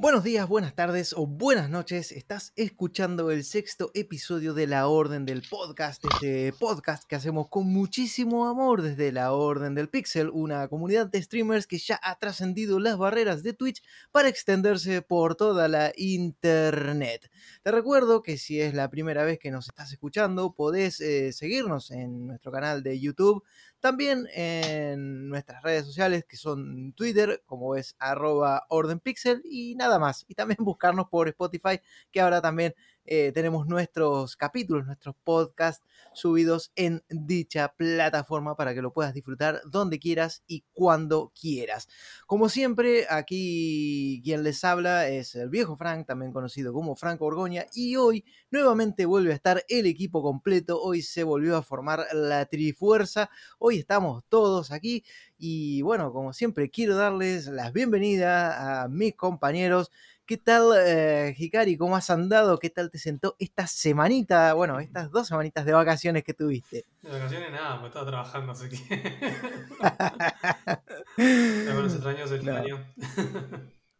Buenos 0.00 0.22
días, 0.22 0.46
buenas 0.46 0.76
tardes 0.76 1.12
o 1.12 1.26
buenas 1.26 1.70
noches. 1.70 2.12
Estás 2.12 2.52
escuchando 2.54 3.32
el 3.32 3.42
sexto 3.42 3.90
episodio 3.94 4.54
de 4.54 4.68
La 4.68 4.86
Orden 4.86 5.26
del 5.26 5.42
Podcast, 5.42 6.04
este 6.04 6.52
podcast 6.52 7.02
que 7.02 7.16
hacemos 7.16 7.48
con 7.48 7.66
muchísimo 7.66 8.46
amor 8.46 8.82
desde 8.82 9.10
La 9.10 9.32
Orden 9.32 9.74
del 9.74 9.88
Pixel, 9.88 10.30
una 10.32 10.68
comunidad 10.68 11.08
de 11.08 11.20
streamers 11.20 11.66
que 11.66 11.78
ya 11.78 11.98
ha 12.00 12.16
trascendido 12.16 12.78
las 12.78 12.96
barreras 12.96 13.42
de 13.42 13.54
Twitch 13.54 13.82
para 14.12 14.28
extenderse 14.28 15.02
por 15.02 15.34
toda 15.34 15.66
la 15.66 15.92
internet. 15.96 17.28
Te 17.64 17.72
recuerdo 17.72 18.22
que 18.22 18.38
si 18.38 18.60
es 18.60 18.74
la 18.74 18.90
primera 18.90 19.24
vez 19.24 19.40
que 19.40 19.50
nos 19.50 19.66
estás 19.66 19.90
escuchando, 19.90 20.54
podés 20.54 21.00
eh, 21.00 21.32
seguirnos 21.32 21.90
en 21.90 22.28
nuestro 22.28 22.52
canal 22.52 22.84
de 22.84 23.00
YouTube 23.00 23.42
también 23.80 24.26
en 24.32 25.28
nuestras 25.28 25.62
redes 25.62 25.86
sociales 25.86 26.24
que 26.28 26.36
son 26.36 26.92
Twitter, 26.94 27.42
como 27.46 27.76
es 27.76 27.96
arroba 27.98 28.66
ordenpixel 28.68 29.42
y 29.44 29.74
nada 29.76 29.98
más. 29.98 30.24
Y 30.28 30.34
también 30.34 30.58
buscarnos 30.64 31.08
por 31.08 31.28
Spotify, 31.28 31.80
que 32.10 32.20
ahora 32.20 32.40
también 32.40 32.74
eh, 33.10 33.32
tenemos 33.32 33.66
nuestros 33.66 34.36
capítulos, 34.36 34.84
nuestros 34.84 35.14
podcasts 35.24 35.82
subidos 36.12 36.72
en 36.76 37.02
dicha 37.08 37.72
plataforma 37.74 38.54
para 38.54 38.74
que 38.74 38.82
lo 38.82 38.92
puedas 38.92 39.14
disfrutar 39.14 39.62
donde 39.64 39.98
quieras 39.98 40.42
y 40.46 40.64
cuando 40.74 41.32
quieras. 41.40 41.88
Como 42.26 42.50
siempre, 42.50 43.06
aquí 43.08 44.20
quien 44.22 44.42
les 44.42 44.62
habla 44.62 45.08
es 45.08 45.34
el 45.36 45.48
viejo 45.48 45.76
Frank, 45.76 46.06
también 46.06 46.32
conocido 46.32 46.74
como 46.74 46.96
Frank 46.96 47.22
Orgoña, 47.22 47.64
y 47.72 47.96
hoy 47.96 48.26
nuevamente 48.50 49.06
vuelve 49.06 49.32
a 49.32 49.36
estar 49.36 49.64
el 49.68 49.86
equipo 49.86 50.22
completo, 50.22 50.78
hoy 50.78 51.00
se 51.00 51.24
volvió 51.24 51.56
a 51.56 51.62
formar 51.62 52.06
la 52.12 52.44
Trifuerza, 52.44 53.30
hoy 53.58 53.78
estamos 53.78 54.22
todos 54.28 54.70
aquí 54.70 55.02
y 55.38 55.80
bueno, 55.80 56.12
como 56.12 56.34
siempre 56.34 56.68
quiero 56.68 56.96
darles 56.96 57.46
las 57.46 57.72
bienvenidas 57.72 58.54
a 58.58 58.88
mis 58.88 59.14
compañeros 59.14 59.90
¿Qué 60.28 60.36
tal, 60.36 60.72
eh, 60.76 61.34
Hikari? 61.38 61.78
¿Cómo 61.78 61.96
has 61.96 62.10
andado? 62.10 62.58
¿Qué 62.58 62.68
tal 62.68 62.90
te 62.90 62.98
sentó 62.98 63.34
esta 63.38 63.66
semanita? 63.66 64.52
Bueno, 64.52 64.78
estas 64.78 65.10
dos 65.10 65.26
semanitas 65.26 65.64
de 65.64 65.72
vacaciones 65.72 66.22
que 66.22 66.34
tuviste. 66.34 66.84
De 67.00 67.10
vacaciones 67.10 67.50
nada, 67.50 67.80
me 67.80 67.86
estaba 67.86 68.04
trabajando, 68.04 68.52
así 68.52 68.68
que. 68.68 68.76
se 71.16 71.94
extrañó, 71.94 72.26
se 72.26 72.34
extrañó. 72.34 72.78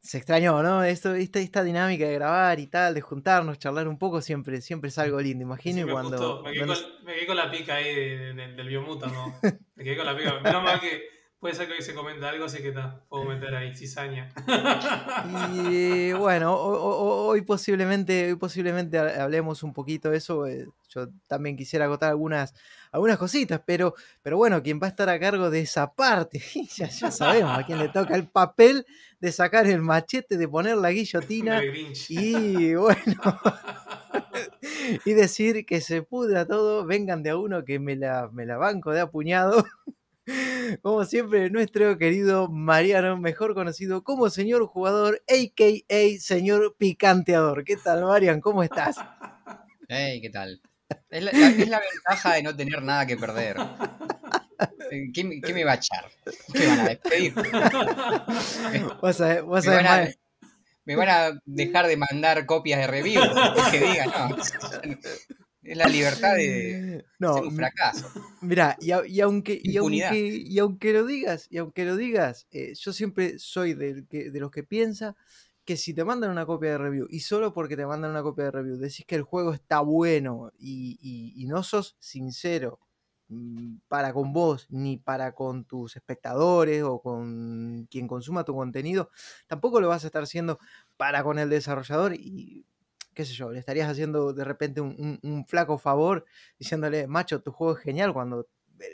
Se 0.00 0.18
extrañó, 0.18 0.62
¿no? 0.62 0.84
Esto, 0.84 1.14
esta, 1.14 1.38
esta 1.38 1.64
dinámica 1.64 2.04
de 2.04 2.12
grabar 2.12 2.60
y 2.60 2.66
tal, 2.66 2.92
de 2.92 3.00
juntarnos, 3.00 3.58
charlar 3.58 3.88
un 3.88 3.98
poco, 3.98 4.20
siempre, 4.20 4.60
siempre 4.60 4.88
es 4.88 4.98
algo 4.98 5.18
lindo, 5.22 5.44
imagino. 5.44 5.86
me 5.86 5.92
cuando. 5.92 6.42
Me 6.42 6.52
quedé, 6.52 6.66
con, 6.66 6.76
me 7.04 7.14
quedé, 7.14 7.26
con, 7.26 7.36
la 7.38 7.50
pica 7.50 7.76
ahí 7.76 8.34
del 8.34 8.68
biomuta, 8.68 9.06
¿no? 9.06 9.34
Me 9.76 9.82
quedé 9.82 9.96
con 9.96 10.04
la 10.04 10.14
pica. 10.14 10.40
Menos 10.40 10.62
mal 10.62 10.78
que 10.78 11.17
Puede 11.40 11.54
ser 11.54 11.68
que 11.68 11.74
hoy 11.74 11.82
se 11.82 11.94
comenta 11.94 12.28
algo, 12.28 12.46
así 12.46 12.58
que 12.58 12.68
está, 12.68 13.00
puedo 13.08 13.24
meter 13.24 13.54
ahí, 13.54 13.72
cizaña. 13.72 14.28
Y 15.62 16.12
bueno, 16.12 16.52
hoy 16.56 17.42
posiblemente, 17.42 18.32
hoy 18.32 18.36
posiblemente 18.36 18.98
hablemos 18.98 19.62
un 19.62 19.72
poquito 19.72 20.10
de 20.10 20.16
eso. 20.16 20.48
Eh, 20.48 20.66
yo 20.88 21.08
también 21.28 21.56
quisiera 21.56 21.84
agotar 21.84 22.10
algunas, 22.10 22.54
algunas 22.90 23.18
cositas, 23.18 23.62
pero, 23.64 23.94
pero 24.20 24.36
bueno, 24.36 24.60
quien 24.64 24.80
va 24.82 24.88
a 24.88 24.90
estar 24.90 25.08
a 25.08 25.20
cargo 25.20 25.48
de 25.48 25.60
esa 25.60 25.92
parte, 25.92 26.42
ya, 26.74 26.88
ya 26.88 27.10
sabemos 27.12 27.56
a 27.56 27.64
quién 27.64 27.78
le 27.78 27.88
toca 27.88 28.16
el 28.16 28.26
papel 28.26 28.84
de 29.20 29.30
sacar 29.30 29.68
el 29.68 29.80
machete, 29.80 30.38
de 30.38 30.48
poner 30.48 30.76
la 30.76 30.90
guillotina. 30.90 31.62
Y 32.08 32.74
bueno. 32.74 33.20
y 35.04 35.12
decir 35.12 35.64
que 35.66 35.80
se 35.80 36.02
pudra 36.02 36.46
todo, 36.46 36.84
vengan 36.84 37.22
de 37.22 37.30
a 37.30 37.36
uno 37.36 37.64
que 37.64 37.78
me 37.78 37.94
la, 37.94 38.28
me 38.32 38.44
la 38.44 38.56
banco 38.56 38.90
de 38.90 39.00
apuñado. 39.00 39.64
Como 40.82 41.04
siempre, 41.04 41.50
nuestro 41.50 41.96
querido 41.98 42.48
Mariano, 42.48 43.16
mejor 43.16 43.54
conocido 43.54 44.02
como 44.04 44.30
señor 44.30 44.66
jugador, 44.66 45.22
a.k.a. 45.28 46.20
señor 46.20 46.76
picanteador. 46.78 47.64
¿Qué 47.64 47.76
tal, 47.76 48.04
Marian? 48.04 48.40
¿Cómo 48.40 48.62
estás? 48.62 48.96
Hey, 49.88 50.20
¿qué 50.20 50.30
tal? 50.30 50.60
Es 51.10 51.22
la, 51.22 51.32
ventaja 51.32 52.34
de 52.34 52.42
no 52.42 52.54
tener 52.54 52.82
nada 52.82 53.06
que 53.06 53.16
perder. 53.16 53.56
Eh, 54.90 55.10
¿Qué, 55.14 55.24
me 55.24 55.64
va 55.64 55.72
a 55.72 55.76
echar? 55.76 56.10
¿Qué 56.52 56.66
van 56.66 56.80
a 56.80 56.88
despedir? 56.88 57.34
me, 60.84 60.96
van 60.96 61.08
a, 61.08 61.40
dejar 61.44 61.86
de 61.86 61.96
mandar 61.96 62.46
copias 62.46 62.80
de 62.80 62.86
reviews. 62.86 63.28
Que 63.70 63.80
digan, 63.80 64.08
no. 64.08 64.36
Es 65.68 65.76
la 65.76 65.86
libertad 65.86 66.34
de 66.34 67.04
no, 67.18 67.36
un 67.36 67.54
fracaso. 67.54 68.10
Mira, 68.40 68.76
y, 68.80 68.90
aunque, 69.20 69.60
y, 69.62 69.76
aunque, 69.76 70.42
y 70.44 70.58
aunque 70.58 70.92
lo 70.92 71.04
digas, 71.04 71.46
y 71.50 71.58
aunque 71.58 71.84
lo 71.84 71.96
digas, 71.96 72.46
eh, 72.50 72.72
yo 72.74 72.92
siempre 72.92 73.38
soy 73.38 73.74
de, 73.74 74.02
de 74.02 74.40
los 74.40 74.50
que 74.50 74.64
piensa 74.64 75.14
que 75.68 75.76
si 75.76 75.92
te 75.92 76.02
mandan 76.02 76.30
una 76.30 76.46
copia 76.46 76.70
de 76.70 76.78
review 76.78 77.06
y 77.10 77.20
solo 77.20 77.52
porque 77.52 77.76
te 77.76 77.84
mandan 77.84 78.12
una 78.12 78.22
copia 78.22 78.44
de 78.44 78.52
review 78.52 78.78
decís 78.78 79.04
que 79.04 79.16
el 79.16 79.22
juego 79.22 79.52
está 79.52 79.80
bueno 79.80 80.50
y, 80.58 80.98
y 81.36 81.44
no 81.46 81.62
sos 81.62 81.94
sincero 81.98 82.80
mm, 83.28 83.80
para 83.86 84.14
con 84.14 84.32
vos 84.32 84.66
ni 84.70 84.96
para 84.96 85.34
con 85.34 85.66
tus 85.66 85.94
espectadores 85.96 86.82
o 86.84 87.02
con 87.02 87.86
quien 87.90 88.08
consuma 88.08 88.44
tu 88.44 88.54
contenido, 88.54 89.10
tampoco 89.46 89.82
lo 89.82 89.88
vas 89.88 90.04
a 90.04 90.06
estar 90.06 90.22
haciendo 90.22 90.58
para 90.96 91.22
con 91.22 91.38
el 91.38 91.50
desarrollador 91.50 92.14
y 92.14 92.64
qué 93.18 93.24
sé 93.24 93.34
yo, 93.34 93.50
le 93.50 93.58
estarías 93.58 93.90
haciendo 93.90 94.32
de 94.32 94.44
repente 94.44 94.80
un, 94.80 95.44
flaco 95.48 95.76
favor 95.76 96.24
diciéndole, 96.56 97.08
macho, 97.08 97.42
tu 97.42 97.50
juego 97.50 97.76
es 97.76 97.82
genial 97.82 98.12
cuando 98.12 98.46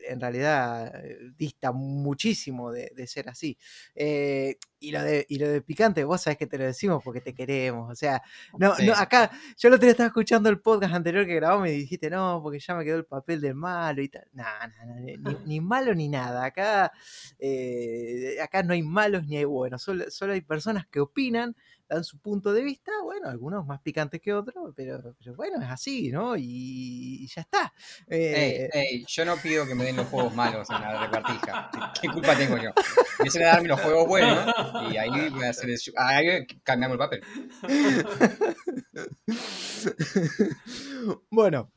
en 0.09 0.19
realidad 0.19 0.91
eh, 1.05 1.19
dista 1.37 1.73
muchísimo 1.73 2.73
de, 2.73 3.07
ser 3.07 3.29
así. 3.29 3.59
Eh, 3.95 4.57
y, 4.81 4.93
lo 4.93 5.03
de, 5.03 5.27
y 5.29 5.39
lo 5.39 5.47
de 5.47 5.61
picante, 5.61 6.05
vos 6.05 6.23
sabés 6.23 6.39
que 6.39 6.47
te 6.47 6.57
lo 6.57 6.65
decimos 6.65 7.03
porque 7.05 7.21
te 7.21 7.35
queremos. 7.35 7.93
O 7.93 7.95
sea, 7.95 8.23
no, 8.59 8.73
no 8.83 8.95
acá, 8.95 9.31
yo 9.59 9.69
el 9.69 9.75
otro 9.75 9.85
día 9.85 9.91
estaba 9.91 10.07
escuchando 10.07 10.49
el 10.49 10.59
podcast 10.59 10.95
anterior 10.95 11.27
que 11.27 11.35
grabamos 11.35 11.69
y 11.69 11.73
dijiste, 11.73 12.09
no, 12.09 12.41
porque 12.43 12.61
ya 12.61 12.75
me 12.75 12.83
quedó 12.83 12.97
el 12.97 13.05
papel 13.05 13.43
de 13.43 13.53
malo 13.53 14.01
y 14.01 14.09
tal. 14.09 14.27
No, 14.33 14.45
no, 14.87 15.33
no, 15.33 15.41
ni, 15.45 15.61
malo 15.61 15.95
ni 15.95 16.09
nada. 16.09 16.47
Acá, 16.47 16.93
eh, 17.39 18.39
acá 18.43 18.63
no 18.63 18.73
hay 18.73 18.83
malos 18.83 19.27
ni 19.27 19.37
hay 19.37 19.45
buenos. 19.45 19.83
Solo, 19.83 20.11
solo 20.11 20.33
hay 20.33 20.41
personas 20.41 20.87
que 20.87 21.01
opinan 21.01 21.55
dan 21.89 22.05
su 22.05 22.19
punto 22.19 22.53
de 22.53 22.63
vista, 22.63 22.93
bueno, 23.03 23.29
algunos 23.29 23.67
más 23.67 23.81
picantes 23.81 24.21
que 24.21 24.33
otros, 24.33 24.73
pero, 24.75 25.15
pero 25.19 25.37
bueno, 25.37 25.63
es 25.63 25.71
así, 25.71 26.11
¿no? 26.11 26.37
Y, 26.37 27.27
ya 27.27 27.43
está. 27.43 27.73
Eh, 28.09 29.05
yo 29.07 29.25
no 29.25 29.37
pido 29.37 29.67
que 29.67 29.75
me 29.75 29.85
den 29.85 29.97
los 29.97 30.07
juegos 30.07 30.35
malos 30.35 30.69
en 30.71 30.81
la 30.81 31.07
repartija. 31.07 31.71
¿Qué, 32.01 32.09
culpa 32.09 32.37
tengo 32.37 32.57
yo? 32.57 32.71
Empiecen 33.19 33.43
a 33.43 33.47
darme 33.47 33.69
los 33.69 33.81
juegos 33.81 34.09
buenos 34.09 34.55
y 34.91 34.97
ahí 34.97 35.29
voy 35.31 35.45
a 35.45 35.51
hacer 35.51 35.71
el, 35.71 35.79
ahí 35.97 36.47
cambiamos 36.63 36.95
el 36.95 36.99
papel. 36.99 37.23
bueno, 41.31 41.71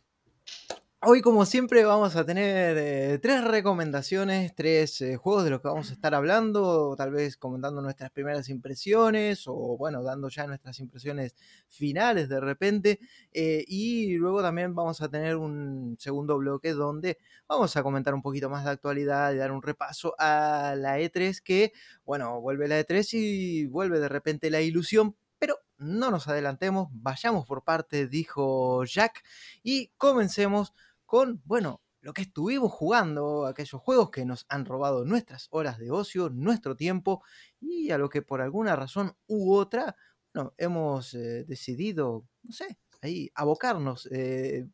Hoy, 1.03 1.22
como 1.22 1.46
siempre, 1.46 1.85
vamos 1.85 2.16
a 2.16 2.25
tener 2.25 2.75
eh, 2.75 3.19
tres 3.19 3.44
recomendaciones, 3.44 4.56
tres 4.56 5.00
eh, 5.02 5.16
juegos 5.16 5.44
de 5.44 5.52
los 5.52 5.62
que 5.62 5.68
vamos 5.68 5.91
a 5.91 5.94
estar 5.94 6.16
hablando, 6.16 6.96
tal 6.97 7.12
vez 7.12 7.38
comentando 7.38 7.84
nuestras 7.84 8.09
primeras 8.09 8.50
impresiones 8.50 9.44
o, 9.46 9.78
bueno, 9.78 10.02
dando 10.02 10.28
ya 10.30 10.47
nuestras 10.47 10.80
impresiones 10.80 11.35
finales 11.69 12.30
de 12.30 12.40
repente. 12.40 13.00
Eh, 13.31 13.63
y 13.68 14.16
luego 14.16 14.41
también 14.41 14.74
vamos 14.74 15.00
a 15.02 15.08
tener 15.08 15.35
un 15.35 15.97
segundo 16.00 16.35
bloque 16.40 16.74
donde 16.74 17.19
vamos 17.47 17.78
a 17.78 17.84
comentar 17.84 18.16
un 18.16 18.24
poquito 18.24 18.50
más 18.50 18.66
de 18.66 18.72
actualidad 18.72 19.31
y 19.34 19.38
dar 19.38 19.52
un 19.52 19.62
repaso 19.62 20.16
a 20.18 20.74
la 20.75 21.00
E3 21.00 21.41
que, 21.44 21.74
bueno, 22.06 22.41
vuelve 22.41 22.68
la 22.68 22.79
E3 22.79 23.08
y 23.14 23.66
vuelve 23.68 24.00
de 24.00 24.09
repente 24.09 24.50
la 24.50 24.62
ilusión, 24.62 25.16
pero 25.38 25.59
no 25.78 26.09
nos 26.09 26.28
adelantemos, 26.28 26.88
vayamos 26.91 27.46
por 27.46 27.64
parte, 27.64 28.08
dijo 28.08 28.84
Jack, 28.84 29.24
y 29.62 29.90
comencemos 29.97 30.74
con, 31.07 31.41
bueno, 31.45 31.81
lo 32.01 32.13
que 32.13 32.22
estuvimos 32.22 32.72
jugando, 32.72 33.45
aquellos 33.47 33.81
juegos 33.81 34.12
que 34.12 34.25
nos 34.25 34.45
han 34.50 34.66
robado 34.66 35.03
nuestras 35.06 35.47
horas 35.49 35.79
de 35.79 35.90
ocio, 35.91 36.29
nuestro 36.29 36.76
tiempo 36.76 37.23
y 37.59 37.91
a 37.91 37.97
lo 37.97 38.09
que 38.09 38.22
por 38.22 38.41
alguna 38.41 38.76
razón 38.76 39.14
u 39.28 39.53
otra, 39.53 39.96
bueno, 40.34 40.53
hemos 40.58 41.14
eh, 41.16 41.43
decidido, 41.46 42.28
no 42.43 42.52
sé, 42.53 42.78
ahí 43.02 43.32
abocarnos, 43.34 44.08
eh, 44.11 44.67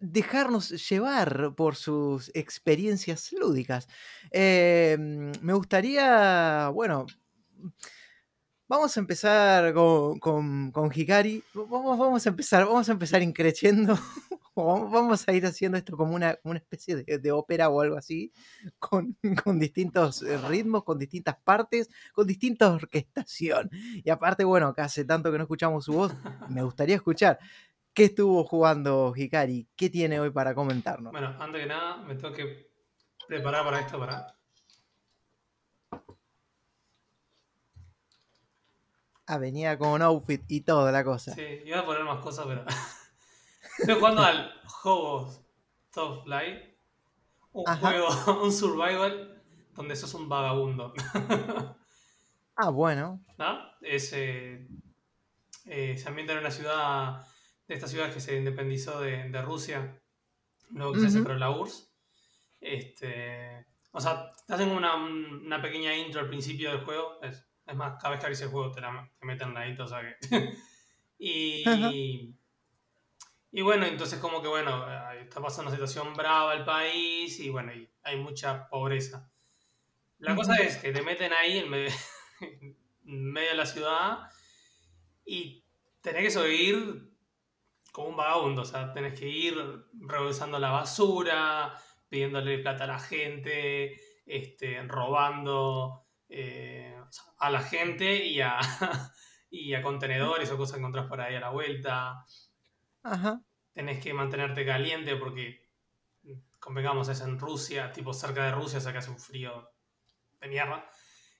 dejarnos 0.00 0.88
llevar 0.88 1.54
por 1.56 1.76
sus 1.76 2.30
experiencias 2.34 3.32
lúdicas. 3.32 3.88
Em, 4.30 5.32
me 5.42 5.52
gustaría, 5.52 6.68
bueno, 6.70 7.06
Vamos 8.70 8.94
a 8.98 9.00
empezar 9.00 9.72
con, 9.72 10.18
con, 10.18 10.90
Hikari. 10.94 11.42
Vamos, 11.54 11.98
vamos, 11.98 12.26
a 12.26 12.28
empezar, 12.28 12.66
vamos 12.66 12.86
a 12.90 12.92
empezar 12.92 13.22
increciendo. 13.22 13.98
vamos 14.64 15.28
a 15.28 15.32
ir 15.32 15.46
haciendo 15.46 15.78
esto 15.78 15.96
como 15.96 16.14
una, 16.14 16.38
una 16.42 16.58
especie 16.58 16.96
de, 16.96 17.32
ópera 17.32 17.68
o 17.68 17.80
algo 17.80 17.96
así, 17.96 18.32
con, 18.78 19.16
con, 19.44 19.58
distintos 19.58 20.22
eh, 20.22 20.38
ritmos, 20.48 20.84
con 20.84 20.98
distintas 20.98 21.36
partes, 21.36 21.90
con 22.12 22.26
distinta 22.26 22.72
orquestación. 22.72 23.70
Y 23.72 24.10
aparte, 24.10 24.44
bueno, 24.44 24.74
que 24.74 24.80
hace 24.82 25.04
tanto 25.04 25.30
que 25.30 25.38
no 25.38 25.44
escuchamos 25.44 25.84
su 25.84 25.92
voz, 25.92 26.14
me 26.48 26.62
gustaría 26.62 26.96
escuchar. 26.96 27.38
¿Qué 27.92 28.04
estuvo 28.04 28.44
jugando 28.44 29.12
Hikari? 29.16 29.68
¿Qué 29.74 29.90
tiene 29.90 30.20
hoy 30.20 30.30
para 30.30 30.54
comentarnos? 30.54 31.10
Bueno, 31.12 31.34
antes 31.40 31.62
que 31.62 31.66
nada, 31.66 31.96
me 31.98 32.14
tengo 32.14 32.32
que 32.32 32.70
preparar 33.26 33.64
para 33.64 33.80
esto, 33.80 33.98
para 33.98 34.38
Ah, 39.30 39.36
venía 39.36 39.76
con 39.76 39.90
un 39.90 40.00
outfit 40.00 40.42
y 40.48 40.62
toda 40.62 40.90
la 40.90 41.04
cosa. 41.04 41.34
Sí, 41.34 41.42
iba 41.66 41.80
a 41.80 41.84
poner 41.84 42.02
más 42.02 42.20
cosas, 42.20 42.46
pero. 42.46 42.64
Estoy 43.78 43.94
jugando 43.94 44.22
al 44.22 44.52
Hobos 44.82 45.40
Top 45.92 46.24
Flight. 46.24 46.62
Un 47.52 47.68
Ajá. 47.68 47.76
juego, 47.90 48.08
un 48.42 48.52
survival 48.52 49.42
donde 49.74 49.96
sos 49.96 50.14
un 50.14 50.28
vagabundo. 50.28 50.92
Ah, 52.60 52.70
bueno. 52.70 53.24
¿No? 53.38 53.56
Es, 53.82 54.12
eh, 54.14 54.66
eh, 55.66 55.96
se 55.96 56.08
ambienta 56.08 56.32
en 56.32 56.40
una 56.40 56.50
ciudad, 56.50 57.24
de 57.68 57.74
estas 57.76 57.88
ciudades 57.88 58.12
que 58.12 58.20
se 58.20 58.36
independizó 58.36 59.00
de, 59.00 59.28
de 59.28 59.42
Rusia, 59.42 60.02
luego 60.70 60.94
que 60.94 60.98
se 60.98 61.06
Ujú. 61.06 61.18
separó 61.18 61.36
la 61.38 61.50
URSS. 61.50 61.94
Este, 62.60 63.64
o 63.92 64.00
sea, 64.00 64.32
te 64.44 64.54
hacen 64.54 64.70
una, 64.70 64.96
una 64.96 65.62
pequeña 65.62 65.96
intro 65.96 66.20
al 66.20 66.28
principio 66.28 66.72
del 66.72 66.84
juego. 66.84 67.22
Es, 67.22 67.46
es 67.64 67.76
más, 67.76 67.94
cada 68.02 68.10
vez 68.10 68.18
que 68.18 68.26
abrís 68.26 68.40
el 68.40 68.48
juego 68.48 68.72
te, 68.72 68.80
la, 68.80 69.08
te 69.20 69.24
meten 69.24 69.54
la 69.54 69.68
intro, 69.68 69.84
o 69.84 69.88
sea 69.88 70.00
que. 70.00 70.50
Y, 71.20 72.34
y 73.50 73.62
bueno, 73.62 73.86
entonces, 73.86 74.18
como 74.18 74.42
que 74.42 74.48
bueno, 74.48 74.86
está 75.18 75.40
pasando 75.40 75.70
una 75.70 75.76
situación 75.76 76.14
brava 76.14 76.54
el 76.54 76.64
país 76.64 77.38
y 77.40 77.50
bueno, 77.50 77.72
y 77.72 77.88
hay 78.02 78.16
mucha 78.16 78.68
pobreza. 78.68 79.30
La 80.18 80.34
cosa 80.34 80.56
es 80.56 80.76
que 80.78 80.92
te 80.92 81.02
meten 81.02 81.32
ahí 81.32 81.58
en 81.58 81.70
medio, 81.70 81.90
en 82.40 83.32
medio 83.32 83.50
de 83.50 83.56
la 83.56 83.66
ciudad 83.66 84.18
y 85.24 85.64
tenés 86.00 86.22
que 86.22 86.30
sobrevivir 86.30 87.08
como 87.92 88.08
un 88.08 88.16
vagabundo, 88.16 88.62
o 88.62 88.64
sea, 88.64 88.92
tenés 88.92 89.18
que 89.18 89.28
ir 89.28 89.56
revisando 90.00 90.58
la 90.58 90.70
basura, 90.70 91.74
pidiéndole 92.08 92.58
plata 92.58 92.84
a 92.84 92.88
la 92.88 92.98
gente, 92.98 94.00
este, 94.26 94.82
robando 94.82 96.06
eh, 96.28 96.96
a 97.38 97.50
la 97.50 97.60
gente 97.60 98.24
y 98.24 98.40
a, 98.40 98.58
y 99.50 99.74
a 99.74 99.82
contenedores 99.82 100.50
o 100.50 100.56
cosas 100.56 100.74
que 100.74 100.80
encontrás 100.80 101.06
por 101.06 101.20
ahí 101.20 101.34
a 101.34 101.40
la 101.40 101.50
vuelta. 101.50 102.24
Ajá. 103.02 103.42
Tenés 103.72 104.02
que 104.02 104.12
mantenerte 104.12 104.64
caliente 104.64 105.16
porque, 105.16 105.68
convengamos, 106.58 107.08
es 107.08 107.20
en 107.20 107.38
Rusia, 107.38 107.92
tipo 107.92 108.12
cerca 108.12 108.44
de 108.44 108.52
Rusia, 108.52 108.78
o 108.78 108.80
sea 108.80 108.92
que 108.92 108.98
hace 108.98 109.10
un 109.10 109.18
frío 109.18 109.70
de 110.40 110.48
mierda. 110.48 110.90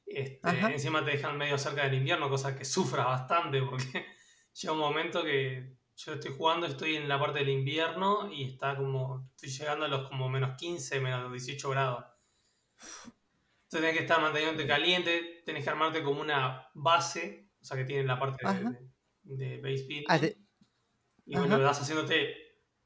Este, 0.07 0.49
encima 0.73 1.05
te 1.05 1.11
dejan 1.13 1.37
medio 1.37 1.59
cerca 1.59 1.85
del 1.85 1.95
invierno, 1.95 2.31
cosa 2.31 2.57
que 2.57 2.65
sufras 2.65 3.07
bastante 3.07 3.63
porque 3.63 4.07
llega 4.55 4.73
un 4.73 4.79
momento 4.79 5.23
que 5.23 5.77
yo 5.97 6.15
estoy 6.15 6.33
jugando, 6.33 6.67
estoy 6.67 6.97
en 6.97 7.09
la 7.09 7.19
parte 7.19 7.41
del 7.41 7.51
invierno 7.51 8.33
y 8.33 8.53
está 8.53 8.77
como, 8.77 9.29
estoy 9.35 9.51
llegando 9.51 9.85
a 9.85 9.89
los 9.89 10.09
como 10.09 10.29
menos 10.29 10.57
15, 10.57 11.01
menos 11.01 11.31
18 11.31 11.71
grados. 11.71 12.05
Entonces 12.79 13.81
tenés 13.81 13.97
que 13.97 14.03
estar 14.05 14.21
manteniéndote 14.21 14.67
caliente, 14.67 15.43
tenés 15.45 15.65
que 15.65 15.71
armarte 15.71 16.03
como 16.03 16.21
una 16.21 16.71
base, 16.73 17.51
o 17.61 17.65
sea 17.65 17.77
que 17.77 17.85
tiene 17.85 18.05
la 18.05 18.19
parte 18.19 18.47
de, 18.47 18.91
de, 19.23 19.59
de 19.59 19.61
base 20.07 20.37
Y 21.29 21.37
bueno, 21.37 21.57
Ajá. 21.57 21.65
vas 21.65 21.81
haciéndote 21.81 22.35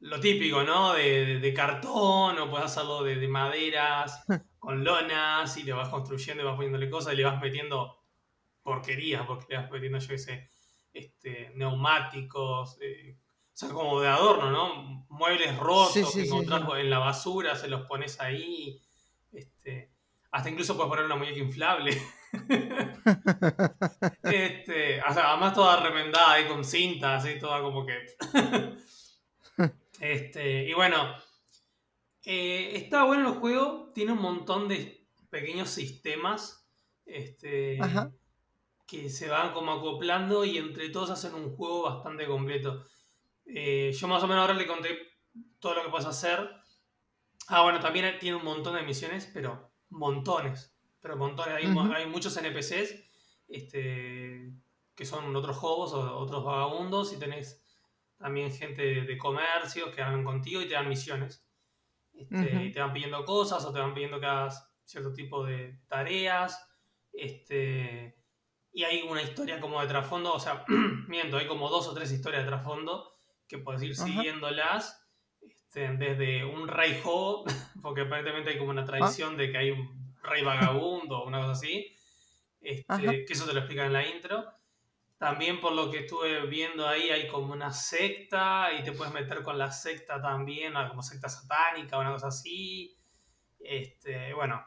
lo 0.00 0.19
típico, 0.21 0.62
¿no? 0.65 0.94
De, 0.94 1.25
de- 1.27 1.39
de 1.39 1.55
cartón 1.55 2.39
o 2.39 2.50
puedes 2.50 2.67
hacerlo 2.67 3.03
de, 3.05 3.17
de 3.17 3.29
maderas, 3.29 4.25
con 4.59 4.83
lonas, 4.85 5.56
y 5.56 5.62
le 5.62 5.73
vas 5.73 5.89
construyendo 5.89 6.43
y 6.43 6.47
vas 6.47 6.56
poniéndole 6.56 6.91
cosas 6.91 7.15
y 7.15 7.17
le 7.17 7.25
vas 7.25 7.41
metiendo 7.41 7.99
porquerías, 8.62 9.25
porque 9.27 9.47
le 9.50 9.59
vas 9.61 9.71
metiendo, 9.71 9.99
yo 9.99 10.09
qué 10.09 10.19
sé, 10.19 10.50
este, 10.93 11.53
neumáticos, 11.55 12.79
eh, 12.81 13.17
o 13.19 13.56
sea, 13.56 13.69
como 13.71 14.00
de 14.00 14.09
adorno, 14.09 14.50
¿no? 14.50 15.06
Muebles 15.09 15.56
rotos 15.59 15.93
Sí, 15.93 16.05
sí, 16.05 16.21
que 16.21 16.27
encontrás 16.27 16.62
sí. 16.62 16.69
en 16.81 16.91
la 16.91 16.99
basura, 16.99 17.55
se 17.55 17.69
los 17.69 17.83
pones 17.87 18.21
ahí. 18.21 18.81
Este, 19.33 19.93
hasta 20.31 20.50
incluso 20.50 20.75
puedes 20.77 20.88
poner 20.91 21.05
una 21.05 21.17
muñeca 21.17 21.38
inflable. 21.38 21.91
Este, 24.23 25.00
o 25.02 25.12
sea, 25.12 25.32
además 25.32 25.55
toda 25.55 25.81
remendada 25.81 26.32
ahí 26.32 26.46
con 26.46 26.64
cintas 26.64 27.26
y 27.26 27.38
toda 27.38 27.61
como 27.61 27.84
que. 27.84 28.06
este, 30.00 30.64
y 30.69 30.73
bueno, 30.73 31.14
eh, 32.25 32.73
está 32.75 33.05
bueno 33.05 33.29
el 33.29 33.38
juego, 33.38 33.90
tiene 33.94 34.12
un 34.12 34.23
montón 34.23 34.69
de 34.69 35.06
pequeños 35.31 35.69
sistemas 35.70 36.69
este, 37.05 37.81
Ajá. 37.81 38.12
que 38.87 39.11
se 39.11 39.28
van 39.28 39.52
como 39.52 39.73
acoplando 39.73 40.44
y 40.44 40.58
entre 40.58 40.90
todos 40.90 41.11
hacen 41.11 41.35
un 41.35 41.55
juego 41.55 41.82
bastante 41.82 42.26
completo. 42.26 42.85
Eh, 43.44 43.93
yo 43.93 44.08
más 44.08 44.23
o 44.23 44.28
menos 44.28 44.43
ahora 44.43 44.55
le 44.55 44.67
conté 44.67 44.99
todo 45.58 45.75
lo 45.75 45.85
que 45.85 45.90
puedes 45.90 46.06
hacer. 46.06 46.49
Ah, 47.49 47.62
bueno, 47.62 47.81
también 47.81 48.19
tiene 48.19 48.37
un 48.37 48.44
montón 48.44 48.76
de 48.76 48.82
misiones, 48.82 49.31
pero 49.32 49.73
montones. 49.90 50.72
Pero 51.02 51.16
montones. 51.16 51.54
Hay, 51.54 51.66
Ujú. 51.66 51.93
hay 51.93 52.06
muchos 52.06 52.37
NPCs 52.37 52.94
este, 53.49 54.52
que 54.94 55.04
son 55.04 55.34
otros 55.37 55.56
juegos 55.56 55.93
o 55.93 56.16
otros 56.19 56.44
vagabundos 56.44 57.12
y 57.12 57.19
tenés 57.19 57.62
también 58.16 58.52
gente 58.52 59.02
de, 59.02 59.19
comercios 59.19 59.94
que 59.94 60.00
hablan 60.00 60.25
contigo 60.25 60.62
y 60.62 60.69
te 60.69 60.75
dan 60.75 60.88
misiones. 60.88 61.44
Este. 62.14 62.64
Y 62.64 62.72
te 62.72 62.81
van 62.81 62.93
pidiendo 62.93 63.25
cosas 63.25 63.64
o 63.64 63.72
te 63.72 63.81
van 63.81 63.94
pidiendo 63.94 64.20
que 64.20 64.26
hagas 64.26 64.70
cierto 64.84 65.12
tipo 65.12 65.44
de 65.44 65.81
tareas. 65.88 66.69
Este, 67.12 68.16
y 68.72 68.84
hay 68.84 69.02
una 69.02 69.22
historia 69.22 69.60
como 69.60 69.81
de 69.81 69.88
trasfondo, 69.88 70.32
o 70.32 70.40
sea, 70.40 70.64
miento, 71.08 71.37
hay 71.37 71.46
como 71.49 71.69
dos 71.69 71.88
o 71.88 71.94
tres 71.94 72.12
historias 72.12 72.44
de 72.44 72.49
trasfondo 72.49 73.12
que 73.49 73.58
puedes 73.58 73.82
ir 73.82 73.94
siguiéndolas 73.96 75.04
este, 75.40 75.88
desde 75.96 76.44
un 76.44 76.69
rey 76.69 77.00
hobo, 77.04 77.44
porque 77.82 78.02
aparentemente 78.02 78.50
hay 78.50 78.58
como 78.58 78.70
Ah. 78.70 78.75
una 78.75 78.84
tradición 78.84 79.37
de 79.37 79.50
que 79.50 79.58
hay 79.58 79.70
un 79.72 80.01
rey 80.23 80.43
vagabundo 80.43 81.19
o 81.19 81.27
una 81.27 81.39
cosa 81.41 81.53
así, 81.53 81.95
este, 82.61 83.25
que 83.25 83.33
eso 83.33 83.45
te 83.47 83.53
lo 83.53 83.61
explican 83.61 83.87
en 83.87 83.93
la 83.93 84.07
intro. 84.07 84.45
También 85.19 85.61
por 85.61 85.73
lo 85.73 85.89
que 85.91 85.99
estuve 86.01 86.47
viendo 86.47 86.87
ahí 86.89 87.11
hay 87.11 87.29
como 87.29 87.53
una 87.53 87.73
secta 87.73 88.71
y 88.73 88.83
te 88.83 88.91
puedes 88.93 89.13
meter 89.15 89.43
con 89.43 89.57
la 89.57 89.71
secta 89.71 90.21
también, 90.21 90.77
ah, 90.77 90.89
como 90.89 91.03
secta 91.03 91.29
satánica 91.29 91.97
o 91.97 92.01
una 92.01 92.13
cosa 92.13 92.29
así. 92.29 92.97
Este, 93.61 94.35
bueno, 94.35 94.65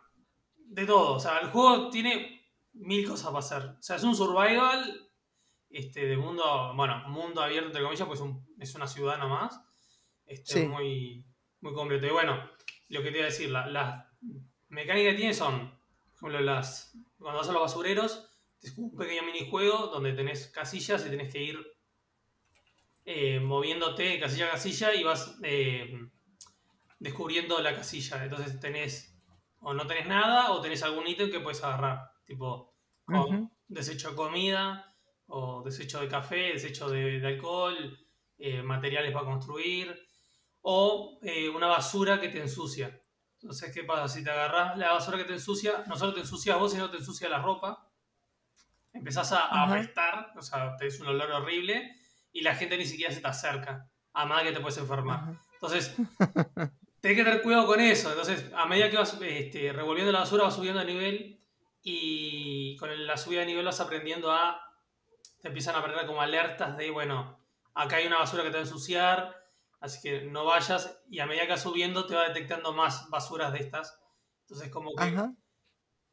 de 0.56 0.86
todo. 0.86 1.16
O 1.16 1.19
sea, 1.19 1.40
el 1.40 1.50
juego 1.50 1.90
tiene 1.90 2.42
mil 2.74 3.06
cosas 3.07 3.28
para 3.28 3.40
hacer. 3.40 3.63
O 3.80 3.81
sea, 3.84 3.98
es 3.98 4.04
un 4.04 4.16
survival 4.16 5.10
este, 5.69 6.06
de 6.06 6.16
mundo, 6.16 6.72
bueno, 6.75 7.04
mundo 7.10 7.42
abierto 7.42 7.68
entre 7.68 7.84
comillas, 7.84 8.07
pues 8.07 8.22
un- 8.22 8.48
es 8.60 8.74
una 8.75 8.88
ciudad 8.88 9.18
nomás. 9.18 9.60
Este, 10.25 10.62
Sí. 10.62 10.68
muy, 10.68 11.25
muy 11.60 11.74
completo. 11.74 12.07
Y 12.07 12.12
bueno, 12.12 12.50
lo 12.90 13.02
que 13.04 13.12
te 13.12 13.18
iba 13.18 13.28
a 13.28 13.30
decir, 13.30 13.50
la- 13.50 13.68
las 13.68 14.05
mecánicas 14.75 15.13
que 15.13 15.18
tiene 15.18 15.33
son, 15.33 15.72
por 16.19 16.30
ejemplo, 16.30 16.40
las, 16.42 16.97
cuando 17.18 17.40
vas 17.40 17.49
a 17.49 17.54
los 17.54 17.61
basureros, 17.61 18.30
es 18.61 18.78
un 18.78 18.95
pequeño 18.95 19.23
minijuego 19.23 19.88
donde 19.88 20.14
tenés 20.14 20.47
casillas 20.47 21.06
y 21.06 21.09
tenés 21.09 21.31
que 21.31 21.42
ir 21.42 21.59
eh, 23.06 23.40
moviéndote 23.40 24.19
casilla 24.19 24.47
a 24.47 24.52
casilla 24.52 24.94
y 24.94 25.04
vas 25.04 25.38
eh, 25.44 25.99
descubriendo 26.99 27.59
la 27.61 27.76
casilla. 27.76 28.23
Entonces 28.23 28.59
tenés, 28.59 29.18
o 29.61 29.73
no 29.73 29.85
tenés 29.88 30.07
nada, 30.07 30.52
o 30.52 30.61
tenés 30.61 30.83
algún 30.83 31.07
ítem 31.07 31.30
que 31.31 31.40
puedes 31.40 31.64
agarrar, 31.64 32.11
tipo 32.26 32.76
Ujú. 33.07 33.49
desecho 33.68 34.09
de 34.11 34.16
comida, 34.16 34.95
o 35.28 35.64
desecho 35.64 36.02
de 36.02 36.07
café, 36.07 36.54
desecho 36.54 36.90
de, 36.90 37.19
de 37.19 37.28
alcohol, 37.28 37.97
eh, 38.38 38.61
materiales 38.61 39.11
para 39.14 39.26
construir, 39.26 39.95
o 40.61 41.19
eh, 41.21 41.49
una 41.49 41.68
basura 41.68 42.19
que 42.19 42.30
te 42.30 42.42
ensucia. 42.42 43.02
Entonces, 43.45 43.71
¿qué 43.71 43.83
pasa? 43.83 44.07
Si 44.07 44.23
te 44.23 44.31
agarras 44.31 44.75
la 44.75 44.94
basura 44.94 45.19
que 45.19 45.23
te 45.23 45.33
ensucia, 45.33 45.83
no 45.85 45.95
solo 45.95 46.16
te 46.16 46.21
ensucia 46.21 46.56
vos, 46.56 46.71
sino 46.71 46.90
te 46.90 46.97
ensucia 46.97 47.30
la 47.30 47.37
ropa. 47.37 47.87
Empezás 48.92 49.31
a, 49.33 49.42
a 49.42 49.66
Ajá. 49.66 49.75
apestar, 49.75 50.31
o 50.35 50.42
sea, 50.42 50.75
te 50.78 50.87
es 50.87 50.99
un 50.99 51.06
olor 51.09 51.30
horrible, 51.30 51.95
y 52.31 52.42
la 52.42 52.56
gente 52.56 52.75
ni 52.75 52.87
siquiera 52.87 53.14
se 53.14 53.21
te 53.21 53.28
acerca, 53.28 53.87
a 54.14 54.25
más 54.25 54.42
que 54.42 54.52
te 54.52 54.59
puedes 54.61 54.80
enfermar. 54.80 55.19
Ajá. 55.19 55.42
Entonces, 55.54 55.95
tenés 57.02 57.18
que 57.18 57.23
tener 57.23 57.44
cuidado 57.44 57.68
con 57.68 57.80
eso. 57.80 58.09
Entonces, 58.09 58.52
a 58.56 58.66
medida 58.66 58.90
que 58.90 58.97
vas 58.97 59.16
este, 59.21 59.71
revolviendo 59.71 60.11
la 60.11 60.21
basura, 60.21 60.45
vas 60.45 60.56
subiendo 60.56 60.80
de 60.80 60.87
nivel 60.87 61.40
y 61.83 62.75
con 62.78 63.06
la 63.06 63.16
subida 63.16 63.42
de 63.42 63.45
nivel 63.45 63.66
vas 63.66 63.80
aprendiendo 63.80 64.31
a... 64.31 64.59
Te 65.40 65.49
empiezan 65.49 65.75
a 65.75 65.80
aprender 65.80 66.07
como 66.07 66.23
alertas 66.23 66.78
de, 66.78 66.90
bueno, 66.90 67.37
acá 67.75 67.97
hay 67.97 68.07
una 68.07 68.18
basura 68.18 68.42
que 68.42 68.49
te 68.49 68.56
va 68.56 68.61
a 68.61 68.66
ensuciar, 68.66 69.44
así 69.85 70.01
que 70.01 70.21
no 70.23 70.45
vayas 70.45 71.01
y 71.09 71.19
a 71.19 71.25
medida 71.27 71.44
que 71.44 71.51
vas 71.51 71.63
subiendo 71.63 72.06
te 72.06 72.15
va 72.15 72.27
detectando 72.27 72.73
más 72.73 73.09
basuras 73.09 73.54
de 73.54 73.59
estas. 73.59 73.99
Entonces, 74.42 74.69
como 74.69 74.95
que 74.95 75.04
Ajá. 75.04 75.33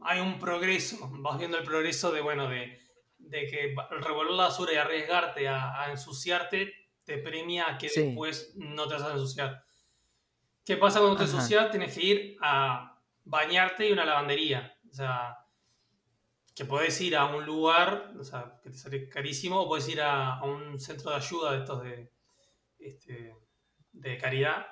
hay 0.01 0.21
un 0.21 0.39
progreso, 0.39 0.97
vas 1.21 1.39
viendo 1.39 1.59
el 1.59 1.65
progreso 1.65 2.13
de, 2.13 2.21
bueno, 2.21 2.49
de, 2.49 2.79
de 3.19 3.47
que 3.47 3.75
revolver 4.01 4.33
la 4.35 4.45
basura 4.45 4.73
y 4.73 4.77
arriesgarte 4.77 5.49
a, 5.49 5.81
a 5.83 5.91
ensuciarte 5.91 6.73
te 7.05 7.19
premia 7.19 7.69
a 7.69 7.79
que 7.79 7.89
Sí. 7.89 8.03
después 8.07 8.53
no 8.57 8.87
te 8.89 8.95
vas 8.95 9.03
a 9.05 9.13
ensuciar. 9.13 9.65
¿Qué 10.65 10.77
pasa 10.77 11.01
cuando 11.01 11.17
te 11.19 11.25
Ajá. 11.25 11.33
ensucias? 11.35 11.71
Tienes 11.71 11.95
que 11.95 12.05
ir 12.05 12.37
a 12.41 13.01
bañarte 13.25 13.89
y 13.89 13.93
una 13.93 14.05
lavandería. 14.05 14.77
O 14.91 14.95
sea, 14.95 15.37
que 16.55 16.65
podés 16.65 17.01
ir 17.01 17.17
a 17.17 17.25
un 17.27 17.45
lugar, 17.45 18.13
o 18.19 18.25
sea, 18.25 18.61
que 18.63 18.71
te 18.71 18.77
sale 18.77 19.09
carísimo, 19.09 19.61
o 19.63 19.69
podés 19.69 19.89
ir 19.89 20.01
a, 20.03 20.39
a 20.39 20.45
un 20.45 20.79
centro 20.79 21.11
de 21.11 21.17
ayuda 21.17 21.53
de 21.53 21.59
estos 21.59 21.83
de, 21.83 22.13
este, 22.79 23.35
de 24.03 24.19
caridad, 24.19 24.67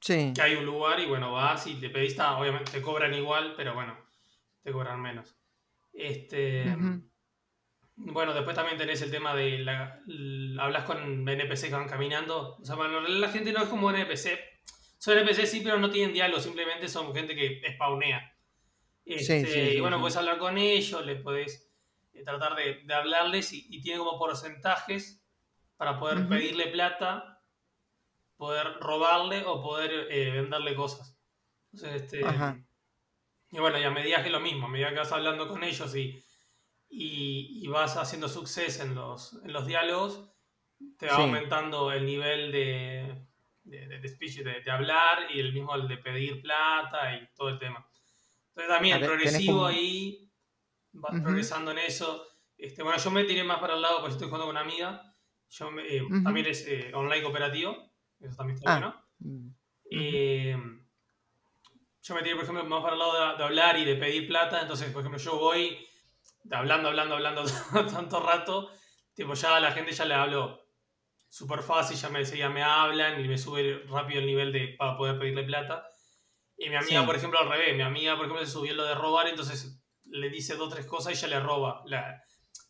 Sí. 0.00 0.32
que 0.34 0.42
hay 0.42 0.54
un 0.54 0.64
lugar 0.64 1.00
y 1.00 1.06
bueno, 1.06 1.32
vas 1.32 1.66
y 1.66 1.74
te 1.74 1.90
pedís, 1.90 2.18
ah, 2.20 2.38
obviamente 2.38 2.70
te 2.72 2.80
cobran 2.82 3.12
igual, 3.14 3.54
pero 3.56 3.74
bueno, 3.74 3.96
te 4.62 4.72
cobran 4.72 5.00
menos. 5.02 5.36
Este. 5.92 6.64
Bueno, 8.00 8.32
después 8.32 8.54
también 8.54 8.78
tenés 8.78 9.02
el 9.02 9.10
tema 9.10 9.34
de 9.34 9.58
la, 9.58 10.00
hablas 10.60 10.84
con 10.84 11.28
NPC 11.28 11.68
que 11.68 11.74
van 11.74 11.88
caminando. 11.88 12.56
O 12.60 12.64
sea, 12.64 12.76
bueno, 12.76 13.00
la 13.00 13.28
gente 13.28 13.52
no 13.52 13.60
es 13.62 13.68
como 13.68 13.90
NPC. 13.90 14.38
Son 14.98 15.18
NPC 15.18 15.46
sí, 15.46 15.60
pero 15.64 15.78
no 15.78 15.90
tienen 15.90 16.14
diálogo, 16.14 16.40
simplemente 16.40 16.88
son 16.88 17.12
gente 17.12 17.34
que 17.34 17.60
spawnea. 17.74 18.34
Este, 19.04 19.46
sí, 19.46 19.76
y 19.76 19.80
bueno, 19.80 19.98
puedes 20.00 20.16
hablar 20.16 20.38
con 20.38 20.58
ellos, 20.58 21.04
les 21.04 21.20
podés 21.22 21.72
eh, 22.12 22.22
tratar 22.22 22.54
de, 22.54 22.82
de 22.84 22.94
hablarles 22.94 23.52
y, 23.52 23.66
y 23.68 23.80
tiene 23.80 23.98
como 23.98 24.16
porcentajes 24.18 25.24
para 25.76 25.98
poder 25.98 26.28
pedirle 26.28 26.66
plata, 26.68 27.37
poder 28.38 28.78
robarle 28.80 29.42
o 29.44 29.60
poder 29.62 30.06
eh, 30.10 30.30
venderle 30.30 30.74
cosas. 30.74 31.18
Entonces, 31.72 32.02
este, 32.02 32.24
Ajá. 32.24 32.58
y 33.50 33.58
bueno, 33.58 33.78
y 33.78 33.82
a 33.82 33.90
medida 33.90 34.22
que 34.24 34.30
lo 34.30 34.40
mismo, 34.40 34.66
a 34.66 34.70
medida 34.70 34.88
que 34.90 34.96
vas 35.00 35.12
hablando 35.12 35.46
con 35.48 35.62
ellos 35.62 35.94
y, 35.94 36.18
y, 36.88 37.60
y 37.62 37.68
vas 37.68 37.96
haciendo 37.98 38.28
suceso 38.28 38.82
en 38.84 38.94
los, 38.94 39.34
en 39.44 39.52
los 39.52 39.66
diálogos, 39.66 40.30
te 40.98 41.06
va 41.06 41.16
Sí. 41.16 41.22
aumentando 41.22 41.92
el 41.92 42.06
nivel 42.06 42.52
de, 42.52 43.26
de, 43.64 43.86
de- 43.88 43.98
de 43.98 44.08
speech, 44.08 44.36
de, 44.38 44.60
de 44.62 44.70
hablar 44.70 45.26
y 45.34 45.40
el 45.40 45.52
mismo 45.52 45.74
el 45.74 45.88
de 45.88 45.98
pedir 45.98 46.40
plata 46.40 47.14
y 47.16 47.28
todo 47.34 47.48
el 47.50 47.58
tema. 47.58 47.86
Entonces 48.50 48.68
también 48.72 48.94
tenés 49.00 49.08
progresivo 49.10 49.52
como- 49.58 49.66
ahí, 49.66 50.30
vas 50.92 51.12
Ujú. 51.14 51.22
progresando 51.24 51.72
en 51.72 51.78
eso. 51.78 52.24
Este, 52.56 52.82
bueno, 52.82 52.98
yo 52.98 53.10
me 53.10 53.24
tiré 53.24 53.44
más 53.44 53.58
para 53.60 53.74
el 53.74 53.82
lado 53.82 53.98
porque 54.00 54.12
estoy 54.12 54.28
jugando 54.28 54.46
con 54.46 54.54
una 54.56 54.64
amiga. 54.64 55.02
Yo 55.50 55.70
me- 55.70 55.86
eh, 55.86 56.02
Ujú. 56.02 56.22
También 56.22 56.46
es 56.46 56.66
eh, 56.66 56.92
online 56.94 57.22
cooperativo, 57.22 57.87
eso 58.20 58.36
también 58.36 58.56
está 58.58 58.74
Ah. 58.76 58.78
bueno. 58.78 59.04
Mm, 59.20 59.50
Eh, 59.90 60.56
yo 62.02 62.14
me 62.14 62.22
tiré, 62.22 62.34
por 62.34 62.44
ejemplo, 62.44 62.64
más 62.64 62.82
para 62.82 62.92
el 62.94 62.98
lado 62.98 63.32
de, 63.32 63.38
de 63.38 63.44
hablar 63.44 63.76
y 63.78 63.84
de 63.84 63.96
pedir 63.96 64.26
plata. 64.28 64.60
Entonces, 64.62 64.90
por 64.92 65.00
ejemplo, 65.00 65.18
yo 65.20 65.38
voy 65.38 65.78
de 66.44 66.56
hablando, 66.56 66.88
hablando, 66.88 67.14
hablando 67.14 67.42
tanto 68.06 68.20
rato. 68.20 68.70
Tipo, 69.14 69.34
ya 69.34 69.56
a 69.56 69.60
la 69.60 69.72
gente 69.72 69.92
ya 69.92 70.04
le 70.04 70.14
hablo 70.14 70.60
súper 71.28 71.60
fácil, 71.62 71.96
ya 71.96 72.08
me, 72.08 72.24
ya 72.24 72.48
me 72.48 72.62
hablan 72.62 73.22
y 73.22 73.28
me 73.28 73.36
sube 73.36 73.82
rápido 73.88 74.20
el 74.20 74.26
nivel 74.26 74.52
de, 74.52 74.74
para 74.78 74.96
poder 74.96 75.18
pedirle 75.18 75.44
plata. 75.44 75.86
Y 76.56 76.68
mi 76.70 76.76
amiga, 76.76 77.00
Sí. 77.00 77.06
por 77.06 77.16
ejemplo, 77.16 77.38
al 77.38 77.48
revés. 77.48 77.76
Mi 77.76 77.82
amiga, 77.82 78.16
por 78.16 78.24
ejemplo, 78.26 78.44
se 78.46 78.52
subió 78.52 78.74
lo 78.74 78.84
de 78.84 78.94
robar, 78.94 79.26
entonces 79.28 79.82
le 80.04 80.30
dice 80.30 80.54
dos 80.56 80.68
o 80.68 80.74
tres 80.74 80.86
cosas 80.86 81.12
y 81.12 81.16
ella 81.26 81.38
le 81.38 81.44
roba. 81.44 81.82
La- 81.86 82.22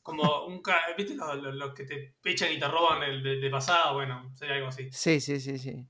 como 0.02 0.46
un... 0.46 0.62
¿Viste 0.96 1.14
los 1.14 1.36
lo, 1.42 1.52
lo 1.52 1.74
que 1.74 1.84
te 1.84 2.14
pechan 2.20 2.52
y 2.52 2.58
te 2.58 2.68
roban 2.68 3.02
el 3.02 3.22
de, 3.22 3.36
de 3.36 3.50
pasada? 3.50 3.92
Bueno, 3.92 4.32
sería 4.36 4.56
algo 4.56 4.68
así. 4.68 4.88
Sí, 4.90 5.20
sí, 5.20 5.40
sí, 5.40 5.58
sí. 5.58 5.86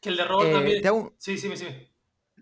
Que 0.00 0.08
el 0.10 0.16
de 0.16 0.24
robar 0.24 0.48
Eh, 0.48 0.52
también... 0.52 0.86
hago- 0.86 1.14
Sí, 1.18 1.36
sí, 1.38 1.56
sí. 1.56 1.66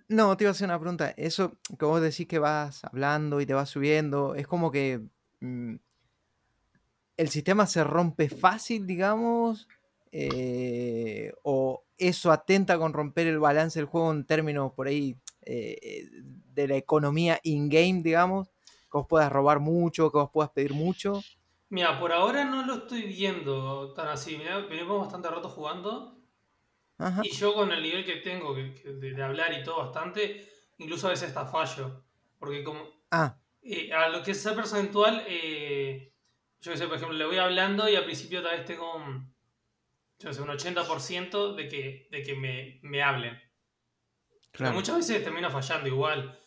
No, 0.09 0.37
te 0.37 0.45
iba 0.45 0.51
a 0.51 0.53
hacer 0.53 0.67
una 0.67 0.79
pregunta. 0.79 1.11
Eso 1.17 1.59
que 1.79 1.85
vos 1.85 2.01
decís 2.01 2.27
que 2.27 2.39
vas 2.39 2.85
hablando 2.85 3.41
y 3.41 3.47
te 3.47 3.55
vas 3.55 3.69
subiendo, 3.69 4.35
es 4.35 4.47
como 4.47 4.71
que 4.71 5.01
mm, 5.41 5.75
el 7.17 7.29
sistema 7.29 7.67
se 7.67 7.83
rompe 7.85 8.29
fácil, 8.29 8.87
digamos, 8.87 9.69
eh, 10.13 11.33
o 11.43 11.85
eso 11.97 12.31
atenta 12.31 12.79
con 12.79 12.93
romper 12.93 13.27
el 13.27 13.41
balance 13.41 13.79
del 13.79 13.87
juego 13.87 14.13
en 14.13 14.25
términos 14.25 14.73
por 14.73 14.87
ahí 14.87 15.17
eh, 15.43 16.09
de 16.13 16.69
la 16.69 16.77
economía 16.77 17.41
in-game, 17.43 18.03
digamos, 18.03 18.51
que 18.91 18.99
vos 18.99 19.07
puedas 19.09 19.31
robar 19.33 19.61
mucho, 19.61 20.11
que 20.11 20.19
vos 20.19 20.31
puedas 20.33 20.51
pedir 20.51 20.73
mucho. 20.75 21.21
Mira, 21.71 21.99
por 21.99 22.13
ahora 22.13 22.45
no 22.45 22.65
lo 22.65 22.75
estoy 22.77 23.03
viendo 23.03 23.93
tan 23.95 24.09
así. 24.09 24.37
Mirá, 24.39 24.59
venimos 24.61 25.01
bastante 25.01 25.29
rato 25.29 25.49
jugando. 25.49 26.19
Ajá. 26.99 27.23
Y 27.25 27.31
yo 27.31 27.55
con 27.55 27.71
el 27.73 27.83
nivel 27.83 28.05
que 28.05 28.17
tengo 28.17 28.55
que- 28.55 28.75
que 28.75 28.93
de, 28.93 29.23
hablar 29.23 29.53
y 29.53 29.63
todo 29.65 29.79
bastante, 29.79 30.49
incluso 30.79 31.07
a 31.07 31.11
veces 31.11 31.29
hasta 31.29 31.47
fallo. 31.47 32.05
Porque 32.39 32.65
como 32.65 32.89
Ah, 33.11 33.39
eh, 33.63 33.93
a 33.93 34.09
lo 34.11 34.23
que 34.23 34.33
es 34.33 34.43
ser 34.43 34.55
percentual, 34.57 35.25
eh, 35.29 36.15
yo 36.61 36.73
qué 36.73 36.79
sé, 36.79 36.87
por 36.87 36.97
ejemplo, 36.97 37.17
le 37.17 37.27
voy 37.27 37.39
hablando 37.39 37.89
y 37.89 37.97
al 37.97 38.05
principio 38.05 38.43
tal 38.43 38.57
vez 38.59 38.67
tengo 38.67 38.97
un, 38.97 39.35
yo 40.21 40.33
sé, 40.35 40.43
un 40.43 40.51
80% 40.51 41.55
de 41.55 41.69
que, 41.69 42.09
de 42.11 42.23
que 42.23 42.35
me, 42.37 42.81
me 42.83 43.03
hablen. 43.03 43.39
Pero 44.61 44.73
claro. 44.73 44.75
muchas 44.75 44.97
veces 44.99 45.23
termino 45.25 45.51
fallando 45.51 45.89
igual. 45.89 46.39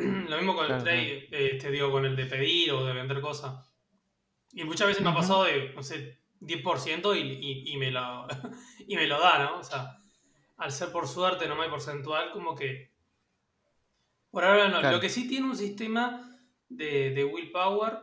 Lo 0.28 0.36
mismo 0.36 0.54
con 0.54 0.70
el 0.70 0.82
trade, 0.82 1.28
eh, 1.30 1.58
te 1.60 1.70
digo, 1.70 1.90
con 1.90 2.04
el 2.04 2.16
de 2.16 2.26
pedir 2.26 2.72
o 2.72 2.84
de 2.84 2.92
vender 2.92 3.20
cosas. 3.20 3.70
Y 4.52 4.64
muchas 4.64 4.88
veces 4.88 5.02
me 5.02 5.10
ha 5.10 5.14
pasado 5.14 5.44
de, 5.44 5.72
no 5.74 5.82
sé, 5.82 6.18
10% 6.40 7.16
y, 7.16 7.20
y, 7.20 7.72
y 7.72 7.76
me 7.76 7.90
lo, 7.90 8.26
y 8.86 8.96
me 8.96 9.06
lo 9.06 9.20
da, 9.20 9.44
¿no? 9.44 9.58
O 9.58 9.64
sea, 9.64 9.98
al 10.56 10.72
ser 10.72 10.90
por 10.92 11.06
suerte, 11.06 11.48
no 11.48 11.60
hay 11.60 11.70
porcentual, 11.70 12.32
como 12.32 12.54
que... 12.54 12.90
Por 14.30 14.44
ahora 14.44 14.68
no. 14.68 14.80
Claro. 14.80 14.96
Lo 14.96 15.00
que 15.00 15.08
sí 15.08 15.26
tiene 15.26 15.46
un 15.46 15.56
sistema 15.56 16.38
de, 16.68 17.10
de 17.10 17.24
willpower, 17.24 17.98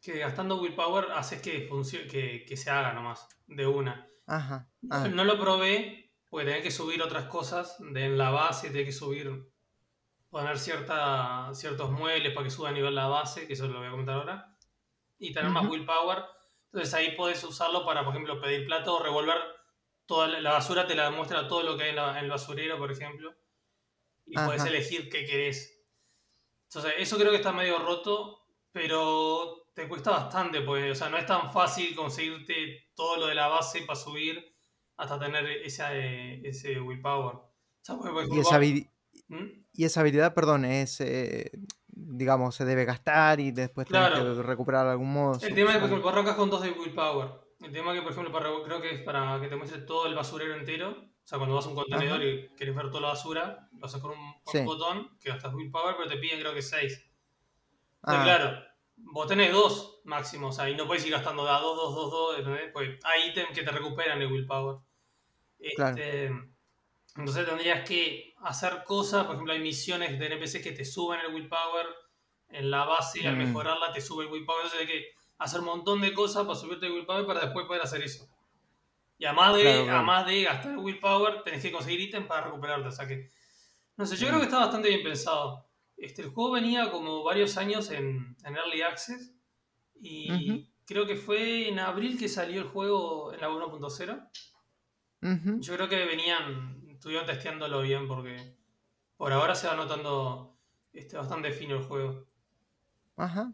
que 0.00 0.18
gastando 0.18 0.60
willpower 0.60 1.12
haces 1.12 1.42
que, 1.42 1.66
funcione, 1.68 2.06
que, 2.06 2.44
que 2.46 2.56
se 2.56 2.70
haga 2.70 2.92
nomás, 2.92 3.28
de 3.46 3.66
una. 3.66 4.08
Ajá. 4.26 4.68
No 4.82 5.24
lo 5.24 5.40
probé 5.40 6.12
porque 6.28 6.46
tenés 6.46 6.62
que 6.62 6.70
subir 6.70 7.02
otras 7.02 7.24
cosas 7.24 7.76
de 7.78 8.04
en 8.04 8.18
la 8.18 8.30
base, 8.30 8.68
tenés 8.70 8.86
que 8.86 8.92
subir, 8.92 9.48
poner 10.30 10.58
cierta, 10.58 11.50
ciertos 11.54 11.90
muebles 11.90 12.32
para 12.34 12.44
que 12.44 12.50
suba 12.50 12.68
a 12.70 12.72
nivel 12.72 12.94
la 12.94 13.06
base, 13.08 13.46
que 13.46 13.54
eso 13.54 13.68
lo 13.68 13.78
voy 13.78 13.88
a 13.88 13.90
comentar 13.90 14.16
ahora, 14.16 14.56
y 15.18 15.32
tener 15.32 15.50
más 15.50 15.68
willpower. 15.68 16.24
Entonces 16.66 16.94
ahí 16.94 17.16
podés 17.16 17.42
usarlo 17.44 17.84
para, 17.86 18.04
por 18.04 18.14
ejemplo, 18.14 18.40
pedir 18.40 18.66
plata 18.66 18.92
o 18.92 19.02
revolver 19.02 19.38
toda 20.06 20.28
la, 20.28 20.40
la 20.40 20.52
basura, 20.52 20.86
te 20.86 20.94
la 20.94 21.10
muestra 21.10 21.48
todo 21.48 21.62
lo 21.62 21.76
que 21.76 21.84
hay 21.84 21.90
en, 21.90 21.96
la- 21.96 22.18
en 22.18 22.24
el 22.24 22.30
basurero, 22.30 22.78
por 22.78 22.92
ejemplo, 22.92 23.34
y 24.26 24.38
podés 24.40 24.62
Ajá. 24.62 24.68
elegir 24.68 25.08
qué 25.10 25.24
querés. 25.26 25.84
Entonces 26.64 26.94
eso 26.98 27.16
creo 27.18 27.30
que 27.30 27.36
está 27.38 27.52
medio 27.52 27.78
roto, 27.78 28.46
pero 28.72 29.70
te 29.74 29.88
cuesta 29.88 30.10
bastante, 30.10 30.60
porque, 30.62 30.90
o 30.92 30.94
sea, 30.94 31.08
no 31.08 31.16
es 31.18 31.26
tan 31.26 31.52
fácil 31.52 31.94
conseguirte 31.96 32.90
todo 32.94 33.16
lo 33.16 33.26
de 33.26 33.34
la 33.34 33.48
base 33.48 33.82
para 33.82 33.98
subir 33.98 34.54
hasta 34.96 35.18
tener 35.18 35.46
esa, 35.48 35.96
eh, 35.96 36.40
ese 36.44 36.80
willpower. 36.80 37.36
O 37.36 37.52
sea, 37.82 37.96
porque, 37.96 38.12
por 38.12 38.28
y, 38.28 38.38
esa 38.40 38.58
¿Mm? 39.28 39.64
y 39.74 39.84
esa 39.84 40.00
habilidad, 40.00 40.34
perdón, 40.34 40.64
es, 40.64 41.00
eh, 41.00 41.50
digamos, 41.88 42.54
se 42.54 42.64
debe 42.64 42.84
gastar 42.84 43.40
y 43.40 43.50
después 43.52 43.86
Claro. 43.86 44.36
que 44.36 44.42
recuperar 44.42 44.86
de 44.86 44.92
algún 44.92 45.12
modo. 45.12 45.38
El 45.42 45.54
tema 45.54 45.70
es 45.70 45.76
que, 45.76 45.80
por 45.80 45.88
ejemplo, 45.90 46.08
arrancas 46.10 46.36
con 46.36 46.50
dos 46.50 46.62
de 46.62 46.70
willpower. 46.70 47.28
El 47.60 47.72
tema 47.72 47.92
es 47.92 47.98
que, 47.98 48.02
por 48.02 48.12
ejemplo, 48.12 48.32
para, 48.32 48.50
creo 48.64 48.80
que 48.80 48.94
es 48.94 49.02
para 49.02 49.38
que 49.40 49.48
te 49.48 49.56
muestre 49.56 49.82
todo 49.82 50.06
el 50.06 50.14
basurero 50.14 50.54
entero. 50.54 50.90
O 50.90 51.26
sea, 51.28 51.38
cuando 51.38 51.56
vas 51.56 51.66
a 51.66 51.68
un 51.68 51.74
contenedor 51.74 52.20
Ajá. 52.20 52.24
y 52.24 52.48
querés 52.56 52.74
ver 52.74 52.88
toda 52.88 53.00
la 53.02 53.08
basura, 53.08 53.68
lo 53.78 53.84
haces 53.84 54.00
con 54.00 54.12
un, 54.12 54.16
con 54.42 54.52
Sí. 54.52 54.58
un 54.60 54.64
botón 54.66 55.10
que 55.20 55.28
gastas 55.28 55.52
willpower, 55.52 55.96
pero 55.98 56.08
te 56.08 56.16
piden 56.16 56.40
creo 56.40 56.54
que 56.54 56.62
6. 56.62 57.04
Ah, 58.04 58.22
claro, 58.24 58.62
vos 58.96 59.26
tenés 59.26 59.52
dos 59.52 60.00
máximo, 60.04 60.48
o 60.48 60.52
sea, 60.52 60.70
y 60.70 60.74
no 60.76 60.86
puedes 60.86 61.04
ir 61.04 61.12
gastando 61.12 61.44
de 61.44 61.50
a 61.50 61.58
2, 61.58 61.76
2, 61.76 61.94
2, 61.94 62.10
2, 62.10 62.38
¿entendés? 62.38 62.70
Pues 62.72 62.98
hay 63.04 63.28
ítems 63.30 63.50
que 63.50 63.62
te 63.62 63.70
recuperan 63.70 64.22
el 64.22 64.32
willpower. 64.32 64.76
Claro. 65.76 65.96
Entonces 67.18 67.46
tendrías 67.46 67.86
que 67.88 68.34
hacer 68.42 68.84
cosas, 68.84 69.24
por 69.24 69.34
ejemplo, 69.34 69.52
hay 69.52 69.58
misiones 69.60 70.18
de 70.18 70.26
NPC 70.26 70.62
que 70.62 70.72
te 70.72 70.84
suben 70.84 71.20
el 71.20 71.34
willpower 71.34 71.86
en 72.48 72.70
la 72.70 72.84
base, 72.84 73.26
al 73.26 73.34
Mm. 73.34 73.38
mejorarla 73.38 73.92
te 73.92 74.00
sube 74.00 74.24
el 74.24 74.30
willpower, 74.32 74.64
entonces 74.64 74.80
hay 74.80 74.86
que 74.86 75.06
hacer 75.38 75.60
un 75.60 75.66
montón 75.66 76.00
de 76.00 76.14
cosas 76.14 76.44
para 76.46 76.58
subirte 76.58 76.86
el 76.86 76.92
willpower 76.92 77.26
para 77.26 77.40
después 77.40 77.66
poder 77.66 77.82
hacer 77.82 78.02
eso. 78.02 78.28
Y 79.18 79.24
además 79.24 79.56
de, 79.56 79.62
Claro, 79.62 79.82
claro. 79.82 79.96
además 79.98 80.26
de 80.26 80.42
gastar 80.44 80.72
el 80.72 80.78
willpower, 80.78 81.42
tenés 81.42 81.60
que 81.62 81.72
conseguir 81.72 82.00
ítems 82.00 82.26
para 82.28 82.46
recuperarte, 82.46 82.88
o 82.88 82.92
sea 82.92 83.06
que... 83.06 83.28
No 83.96 84.06
sé, 84.06 84.16
yo 84.16 84.26
Mm. 84.26 84.28
creo 84.28 84.38
que 84.40 84.46
está 84.46 84.58
bastante 84.60 84.88
bien 84.88 85.02
pensado. 85.02 85.66
Este, 85.96 86.22
el 86.22 86.28
juego 86.28 86.52
venía 86.52 86.88
como 86.92 87.24
varios 87.24 87.56
años 87.56 87.90
en, 87.90 88.36
en 88.44 88.56
Early 88.56 88.82
Access 88.82 89.34
y 90.00 90.68
creo 90.86 91.04
que 91.04 91.16
fue 91.16 91.68
en 91.68 91.80
abril 91.80 92.16
que 92.16 92.28
salió 92.28 92.60
el 92.62 92.68
juego 92.68 93.32
en 93.32 93.40
la 93.40 93.48
1.0. 93.50 94.30
ujú, 95.22 95.60
Yo 95.60 95.74
creo 95.74 95.88
que 95.88 96.04
venían, 96.06 96.77
estuvieron 96.98 97.26
testeándolo 97.26 97.80
bien 97.82 98.08
porque 98.08 98.56
por 99.16 99.32
ahora 99.32 99.54
se 99.54 99.68
va 99.68 99.76
notando 99.76 100.58
este, 100.92 101.16
bastante 101.16 101.52
fino 101.52 101.76
el 101.76 101.84
juego. 101.84 102.26
Ajá. 103.16 103.52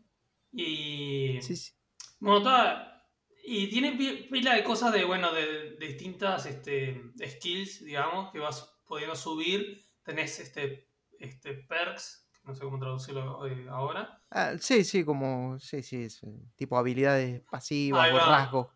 Y 0.52 1.38
Sí, 1.42 1.56
sí. 1.56 1.72
bueno, 2.20 2.42
toda- 2.42 3.06
y 3.46 3.68
tiene 3.68 3.92
pi- 3.92 4.28
pila 4.30 4.54
de 4.54 4.64
cosas 4.64 4.92
de, 4.92 5.04
bueno, 5.04 5.32
de, 5.32 5.76
de 5.76 5.86
distintas 5.86 6.46
este, 6.46 7.02
skills, 7.26 7.84
digamos, 7.84 8.32
que 8.32 8.38
vas 8.38 8.78
pudiendo 8.86 9.14
subir. 9.16 9.84
Tenés 10.02 10.38
este, 10.40 10.88
este 11.18 11.54
perks, 11.54 12.26
no 12.44 12.54
sé 12.54 12.62
cómo 12.64 12.78
traducirlo 12.78 13.46
eh, 13.46 13.66
ahora. 13.68 14.22
Ah, 14.30 14.52
sí, 14.58 14.84
sí, 14.84 15.04
como, 15.04 15.58
sí, 15.58 15.82
sí, 15.82 16.04
es, 16.04 16.22
eh, 16.22 16.28
tipo 16.56 16.76
habilidades 16.78 17.42
pasivas 17.50 18.02
Ahí 18.04 18.12
o 18.12 18.14
va. 18.16 18.26
rasgos. 18.26 18.68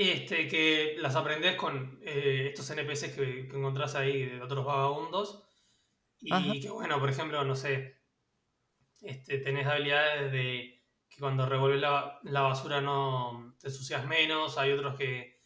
Este, 0.00 0.46
que 0.48 0.96
las 0.98 1.16
aprendés 1.16 1.56
con 1.56 1.98
eh, 2.02 2.46
estos 2.52 2.70
NPCs 2.70 3.14
que, 3.14 3.48
que 3.48 3.56
encontrás 3.56 3.94
ahí 3.94 4.26
de 4.26 4.40
otros 4.42 4.64
vagabundos. 4.64 5.44
Y 6.20 6.32
Ajá. 6.32 6.52
que 6.60 6.70
bueno, 6.70 6.98
por 7.00 7.10
ejemplo, 7.10 7.42
no 7.44 7.54
sé, 7.56 7.96
este, 9.00 9.38
tenés 9.38 9.66
habilidades 9.66 10.32
de 10.32 10.84
que 11.08 11.20
cuando 11.20 11.46
revolves 11.46 11.80
la, 11.80 12.18
la 12.24 12.42
basura 12.42 12.80
no 12.80 13.56
te 13.60 13.68
ensucias 13.68 14.06
menos. 14.06 14.58
Hay 14.58 14.72
otros 14.72 14.96
que. 14.98 15.38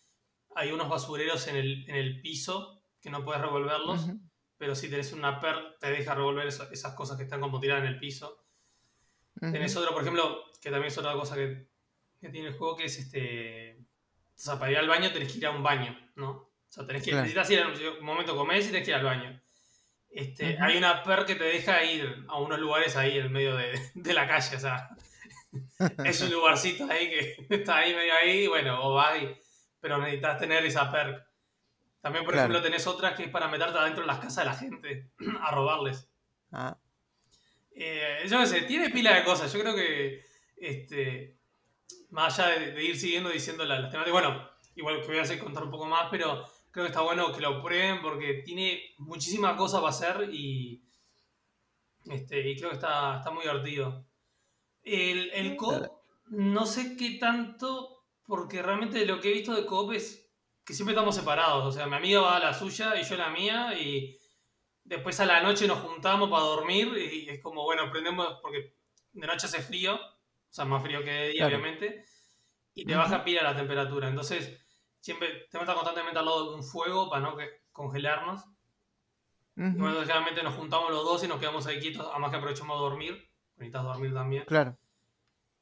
Hay 0.54 0.70
unos 0.70 0.88
basureros 0.90 1.46
en 1.48 1.56
el, 1.56 1.88
en 1.88 1.96
el 1.96 2.20
piso 2.20 2.82
que 3.00 3.08
no 3.10 3.24
puedes 3.24 3.40
revolverlos. 3.40 4.06
Pero 4.58 4.74
si 4.74 4.88
tenés 4.90 5.12
una 5.12 5.40
per, 5.40 5.78
te 5.80 5.90
deja 5.90 6.14
revolver 6.14 6.46
eso- 6.46 6.70
esas 6.70 6.94
cosas 6.94 7.16
que 7.16 7.24
están 7.24 7.40
como 7.40 7.58
tiradas 7.58 7.84
en 7.84 7.88
el 7.94 7.98
piso. 7.98 8.44
Tenés 9.40 9.74
otro, 9.76 9.92
por 9.92 10.02
ejemplo, 10.02 10.44
que 10.60 10.70
también 10.70 10.88
es 10.92 10.98
otra 10.98 11.14
cosa 11.14 11.34
que 11.36 11.68
que 12.20 12.28
tiene 12.28 12.48
el 12.48 12.54
juego 12.54 12.76
que 12.76 12.84
es 12.84 12.98
este. 12.98 13.78
O 14.42 14.44
sea, 14.44 14.58
para 14.58 14.72
ir 14.72 14.78
al 14.78 14.88
baño 14.88 15.12
tenés 15.12 15.30
que 15.30 15.38
ir 15.38 15.46
a 15.46 15.50
un 15.52 15.62
baño, 15.62 15.96
¿no? 16.16 16.30
O 16.30 16.50
sea, 16.68 16.84
tenés 16.84 17.04
que 17.04 17.10
Claro. 17.10 17.22
necesitas 17.26 17.48
ir 17.50 17.60
a 17.60 17.68
un 17.68 18.04
momento 18.04 18.34
comés 18.36 18.64
y 18.66 18.70
tenés 18.72 18.84
que 18.84 18.90
ir 18.90 18.96
al 18.96 19.04
baño. 19.04 19.40
Este. 20.10 20.58
Hay 20.60 20.76
una 20.76 21.02
per 21.04 21.24
que 21.24 21.36
te 21.36 21.44
deja 21.44 21.82
ir 21.84 22.24
a 22.28 22.38
unos 22.40 22.58
lugares 22.58 22.96
ahí 22.96 23.18
en 23.18 23.30
medio 23.30 23.54
de, 23.56 23.80
de 23.94 24.12
la 24.12 24.26
calle, 24.26 24.56
o 24.56 24.58
sea, 24.60 24.88
es 26.04 26.20
un 26.22 26.30
lugarcito 26.32 26.90
ahí 26.90 27.08
que 27.08 27.46
está 27.54 27.76
ahí 27.78 27.94
medio 27.94 28.14
ahí, 28.14 28.46
bueno, 28.48 28.82
o 28.84 28.94
vas 28.94 29.22
y- 29.22 29.28
pero 29.80 29.98
necesitas 29.98 30.38
tener 30.40 30.64
esa 30.66 30.90
perk. 30.90 31.24
También, 32.00 32.24
por 32.24 32.34
Claro. 32.34 32.48
ejemplo, 32.48 32.62
tenés 32.68 32.84
otras 32.88 33.14
que 33.14 33.22
es 33.24 33.28
para 33.30 33.46
meterte 33.46 33.78
adentro 33.78 34.02
de 34.02 34.08
las 34.08 34.18
casas 34.18 34.38
de 34.38 34.44
la 34.50 34.56
gente, 34.56 35.10
a 35.40 35.50
robarles. 35.52 36.08
Ah, 36.50 36.76
Eh, 37.74 38.24
yo 38.28 38.38
qué 38.40 38.46
sé, 38.46 38.62
tiene 38.62 38.90
pila 38.90 39.14
de 39.14 39.22
cosas. 39.24 39.52
Yo 39.52 39.60
creo 39.60 39.74
que, 39.74 40.24
este, 40.56 41.38
más 42.12 42.38
allá 42.38 42.58
de, 42.60 42.72
de 42.72 42.84
ir 42.84 42.98
siguiendo 42.98 43.30
diciendo 43.30 43.64
la- 43.64 43.80
las 43.80 43.90
temáticas, 43.90 44.20
bueno, 44.22 44.50
igual 44.76 45.00
que 45.02 45.08
voy 45.08 45.18
a 45.18 45.22
hacer 45.22 45.38
contar 45.40 45.64
un 45.64 45.70
poco 45.72 45.86
más, 45.86 46.08
pero 46.10 46.44
creo 46.70 46.84
que 46.86 46.90
está 46.92 47.02
bueno 47.02 47.32
que 47.32 47.40
lo 47.42 47.62
prueben 47.62 48.02
porque 48.02 48.42
tiene 48.44 48.94
muchísimas 48.98 49.56
cosas 49.56 49.80
para 49.80 49.90
hacer 49.90 50.30
y, 50.32 50.82
este, 52.06 52.48
y 52.48 52.56
creo 52.56 52.70
que 52.70 52.76
está, 52.76 53.18
está 53.18 53.30
muy 53.30 53.42
divertido. 53.42 54.04
El, 54.82 55.30
el 55.32 55.56
co 55.56 56.04
no 56.28 56.66
sé 56.66 56.96
qué 56.96 57.18
tanto, 57.20 58.06
porque 58.26 58.62
realmente 58.62 59.06
lo 59.06 59.20
que 59.20 59.30
he 59.30 59.34
visto 59.34 59.54
de 59.54 59.66
coop 59.66 59.92
es 59.94 60.30
que 60.64 60.74
siempre 60.74 60.94
estamos 60.94 61.16
separados. 61.16 61.66
O 61.66 61.72
sea, 61.72 61.86
mi 61.86 61.96
amiga 61.96 62.20
va 62.20 62.36
a 62.38 62.40
la 62.40 62.54
suya 62.54 62.96
y 63.00 63.04
yo 63.04 63.16
a 63.16 63.18
la 63.18 63.30
mía 63.30 63.74
y 63.80 64.18
después 64.84 65.20
a 65.20 65.26
la 65.26 65.42
noche 65.42 65.68
nos 65.68 65.80
juntamos 65.80 66.30
para 66.30 66.44
dormir 66.44 66.88
y 66.98 67.28
es 67.30 67.42
como, 67.42 67.64
bueno, 67.64 67.90
prendemos, 67.90 68.38
porque 68.42 68.76
de 69.12 69.26
noche 69.26 69.46
hace 69.46 69.62
frío, 69.62 69.98
o 70.52 70.54
sea, 70.54 70.66
más 70.66 70.82
frío 70.82 71.02
que 71.02 71.10
de 71.10 71.28
día, 71.30 71.46
Claro. 71.48 71.56
obviamente, 71.62 72.04
y 72.74 72.84
te 72.84 72.94
baja 72.94 73.24
pila 73.24 73.42
la 73.42 73.56
temperatura. 73.56 74.08
Entonces, 74.08 74.62
siempre 75.00 75.28
que 75.50 75.58
estar 75.58 75.74
constantemente 75.74 76.18
al 76.18 76.26
lado 76.26 76.50
de 76.50 76.56
un 76.56 76.62
fuego 76.62 77.08
para 77.08 77.22
no 77.22 77.34
que- 77.36 77.62
congelarnos. 77.72 78.44
Ujú, 79.56 79.78
bueno, 79.78 80.00
generalmente 80.00 80.42
nos 80.42 80.54
juntamos 80.54 80.90
los 80.90 81.04
dos 81.04 81.24
y 81.24 81.28
nos 81.28 81.40
quedamos 81.40 81.66
ahí 81.66 81.80
quietos, 81.80 82.06
además 82.10 82.30
que 82.30 82.36
aprovechamos 82.36 82.76
a 82.76 82.80
dormir. 82.80 83.28
Necesitas 83.56 83.82
dormir 83.82 84.12
también. 84.12 84.44
Claro. 84.44 84.76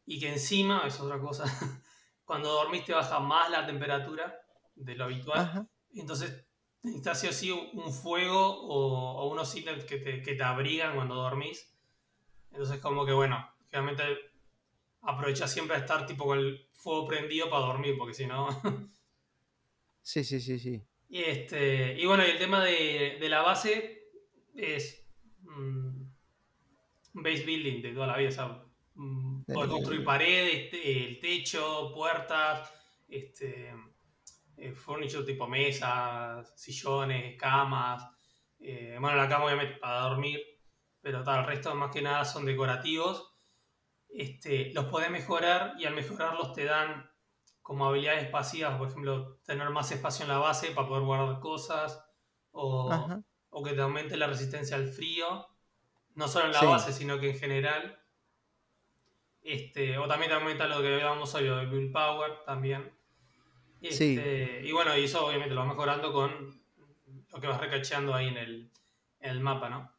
Y 0.06 0.18
que 0.18 0.28
encima, 0.32 0.82
es 0.87 0.99
otra 1.00 1.20
cosa, 1.20 1.44
cuando 2.25 2.50
dormís 2.52 2.85
te 2.85 2.92
baja 2.92 3.20
más 3.20 3.49
la 3.50 3.64
temperatura 3.66 4.37
de 4.75 4.94
lo 4.97 5.04
habitual. 5.04 5.38
Ajá. 5.38 5.66
Entonces 5.94 6.44
necesitas 6.82 7.20
sí 7.20 7.28
o 7.28 7.32
sí 7.32 7.50
un 7.52 7.92
fuego 7.92 8.40
o, 8.49 9.20
o 9.23 9.28
unos 9.28 9.54
ítems 9.54 9.85
que 9.85 9.99
te, 9.99 10.20
que 10.23 10.35
te 10.35 10.42
abrigan 10.42 10.97
cuando 10.97 11.14
dormís. 11.14 11.76
Entonces 12.50 12.80
como 12.80 13.04
que 13.06 13.12
bueno, 13.12 13.49
realmente 13.70 14.02
aprovechas 15.02 15.52
siempre 15.52 15.76
a 15.76 15.80
estar 15.80 16.07
tipo 16.07 16.25
con 16.26 16.38
el 16.38 16.69
fuego 16.75 17.07
prendido 17.09 17.49
para 17.50 17.66
dormir, 17.66 17.97
porque 17.99 18.14
si 18.14 18.26
no... 18.26 18.49
Sí, 20.02 20.25
sí, 20.25 20.40
sí, 20.40 20.59
sí. 20.59 20.83
y, 21.09 21.23
este, 21.23 21.99
y 22.00 22.07
bueno, 22.07 22.25
y 22.26 22.30
el 22.30 22.38
tema 22.38 22.64
de, 22.64 23.19
de 23.21 23.28
la 23.28 23.42
base 23.42 24.04
es 24.54 25.07
mm, 25.42 26.02
base 27.14 27.45
building 27.45 27.83
de 27.83 27.92
toda 27.92 28.07
la 28.07 28.16
vida. 28.16 28.28
O 28.28 28.33
sea, 28.33 28.64
mm, 28.95 29.42
construir 29.69 30.04
paredes, 30.04 30.71
te- 30.71 31.07
el 31.09 31.21
techo, 31.21 31.92
puertas, 31.95 32.73
este, 33.09 33.75
eh, 34.57 34.73
furniture 34.73 35.25
tipo 35.25 35.47
mesas, 35.49 36.52
sillones, 36.61 37.37
camas. 37.38 38.07
eh, 38.61 38.97
bueno, 39.00 39.16
la 39.16 39.28
cama 39.28 39.47
obviamente 39.47 39.78
para 39.78 40.00
dormir, 40.02 40.40
pero 41.00 41.23
tal, 41.25 41.40
el 41.40 41.47
resto 41.47 41.75
más 41.75 41.90
que 41.92 42.02
nada 42.02 42.25
son 42.25 42.45
decorativos. 42.45 43.30
Este, 44.12 44.73
los 44.73 44.87
podés 44.87 45.11
mejorar 45.11 45.75
y 45.79 45.85
al 45.85 45.94
mejorarlos 45.94 46.53
te 46.53 46.64
dan 46.64 47.11
como 47.62 47.87
habilidades 47.87 48.29
pasivas, 48.29 48.77
por 48.77 48.88
ejemplo, 48.88 49.38
tener 49.44 49.70
más 49.70 49.92
espacio 49.92 50.25
en 50.25 50.31
la 50.31 50.38
base 50.38 50.73
para 50.73 50.88
poder 50.88 51.05
guardar 51.05 51.38
cosas 51.40 52.05
o, 52.51 53.23
que 53.64 53.73
te 53.73 53.81
aumente 53.81 54.16
la 54.16 54.27
resistencia 54.27 54.77
al 54.77 54.88
frío, 54.88 55.46
no 56.14 56.27
solo 56.27 56.46
en 56.46 56.53
la 56.53 56.61
Sí. 56.61 56.66
base, 56.66 56.92
sino 56.92 57.20
que 57.20 57.31
en 57.31 57.38
general. 57.38 58.03
Este, 59.42 59.96
o 59.99 60.07
también 60.09 60.31
te 60.31 60.37
aumenta 60.37 60.66
lo 60.66 60.83
que 60.83 60.94
hablábamos 60.94 61.35
hoy, 61.35 61.44
lo 61.44 61.57
de 61.57 61.66
willpower 61.68 62.44
también. 62.44 62.92
Sí. 63.81 64.16
Este, 64.16 64.62
Y 64.64 64.73
bueno, 64.73 64.96
y 64.96 65.05
eso 65.05 65.27
obviamente 65.27 65.55
lo 65.55 65.61
vas 65.61 65.70
mejorando 65.70 66.12
con 66.12 66.61
lo 67.33 67.40
que 67.40 67.46
vas 67.46 67.61
recacheando 67.61 68.14
ahí 68.14 68.29
en 68.29 68.37
el, 68.37 68.73
en 69.20 69.31
el 69.31 69.40
mapa, 69.40 69.68
¿no? 69.70 69.92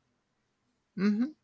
Ujú. 0.98 1.36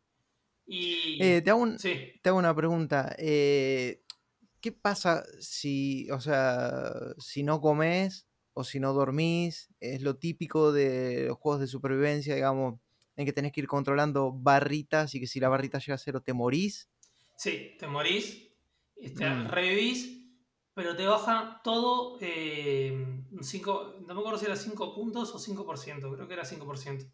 Y. 0.68 1.16
Eh, 1.22 1.42
te, 1.42 1.50
hago 1.50 1.60
un- 1.62 1.78
sí, 1.78 1.94
te 2.22 2.28
hago 2.28 2.38
una 2.38 2.54
pregunta. 2.54 3.14
eh, 3.18 4.02
¿Qué 4.60 4.72
pasa 4.72 5.24
si, 5.40 6.10
o 6.10 6.20
sea, 6.20 6.92
si 7.18 7.42
no 7.44 7.60
comes 7.60 8.26
o 8.54 8.64
si 8.64 8.80
no 8.80 8.92
dormís? 8.92 9.68
Es 9.80 10.02
lo 10.02 10.16
típico 10.16 10.72
de 10.72 11.26
los 11.28 11.38
juegos 11.38 11.60
de 11.60 11.68
supervivencia, 11.68 12.34
digamos, 12.34 12.80
en 13.16 13.24
que 13.26 13.32
tenés 13.32 13.52
que 13.52 13.60
ir 13.60 13.68
controlando 13.68 14.32
barritas 14.32 15.14
y 15.14 15.20
que 15.20 15.26
si 15.28 15.40
la 15.40 15.48
barrita 15.48 15.78
llega 15.78 15.94
a 15.94 15.98
cero 15.98 16.22
te 16.22 16.32
morís. 16.32 16.88
sí, 17.36 17.76
te 17.78 17.86
morís, 17.86 18.48
este, 18.96 19.24
Mm. 19.28 19.46
revivís, 19.48 20.24
pero 20.74 20.96
te 20.96 21.06
baja 21.06 21.60
todo. 21.64 22.18
eh, 22.20 23.22
cinco- 23.42 23.94
no 24.06 24.14
me 24.14 24.20
acuerdo 24.20 24.38
si 24.38 24.46
era 24.46 24.56
5 24.56 24.94
puntos 24.94 25.34
o 25.34 25.38
5%, 25.38 26.12
creo 26.12 26.26
que 26.26 26.34
era 26.34 26.44
5%. 26.44 27.06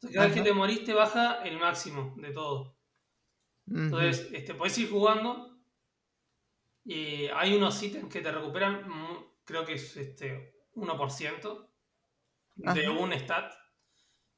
Entonces, 0.00 0.14
cada 0.14 0.26
vez 0.28 0.34
que 0.36 0.42
te 0.42 0.52
morís, 0.54 0.84
te 0.84 0.94
baja 0.94 1.42
el 1.44 1.58
máximo 1.58 2.14
de 2.16 2.30
todo. 2.32 2.78
Entonces, 3.66 4.28
este, 4.32 4.54
podés 4.54 4.78
ir 4.78 4.90
jugando. 4.90 5.56
Y 6.84 7.26
hay 7.26 7.54
unos 7.54 7.82
ítems 7.82 8.12
que 8.12 8.20
te 8.20 8.30
recuperan, 8.30 8.86
creo 9.44 9.64
que 9.64 9.74
es 9.74 9.96
este 9.96 10.54
1% 10.74 11.72
de 12.56 12.88
Ajá. 12.88 12.90
un 12.90 13.12
stat. 13.14 13.52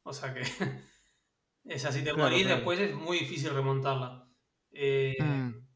O 0.04 0.12
sea 0.12 0.34
que, 0.34 0.42
es 1.64 1.84
así, 1.84 2.04
te 2.04 2.14
Claro, 2.14 2.16
morís, 2.16 2.42
claro. 2.42 2.56
después 2.56 2.80
es 2.80 2.94
muy 2.94 3.18
difícil 3.20 3.50
remontarla. 3.54 4.30
Eh, 4.72 5.14
Mm. 5.20 5.68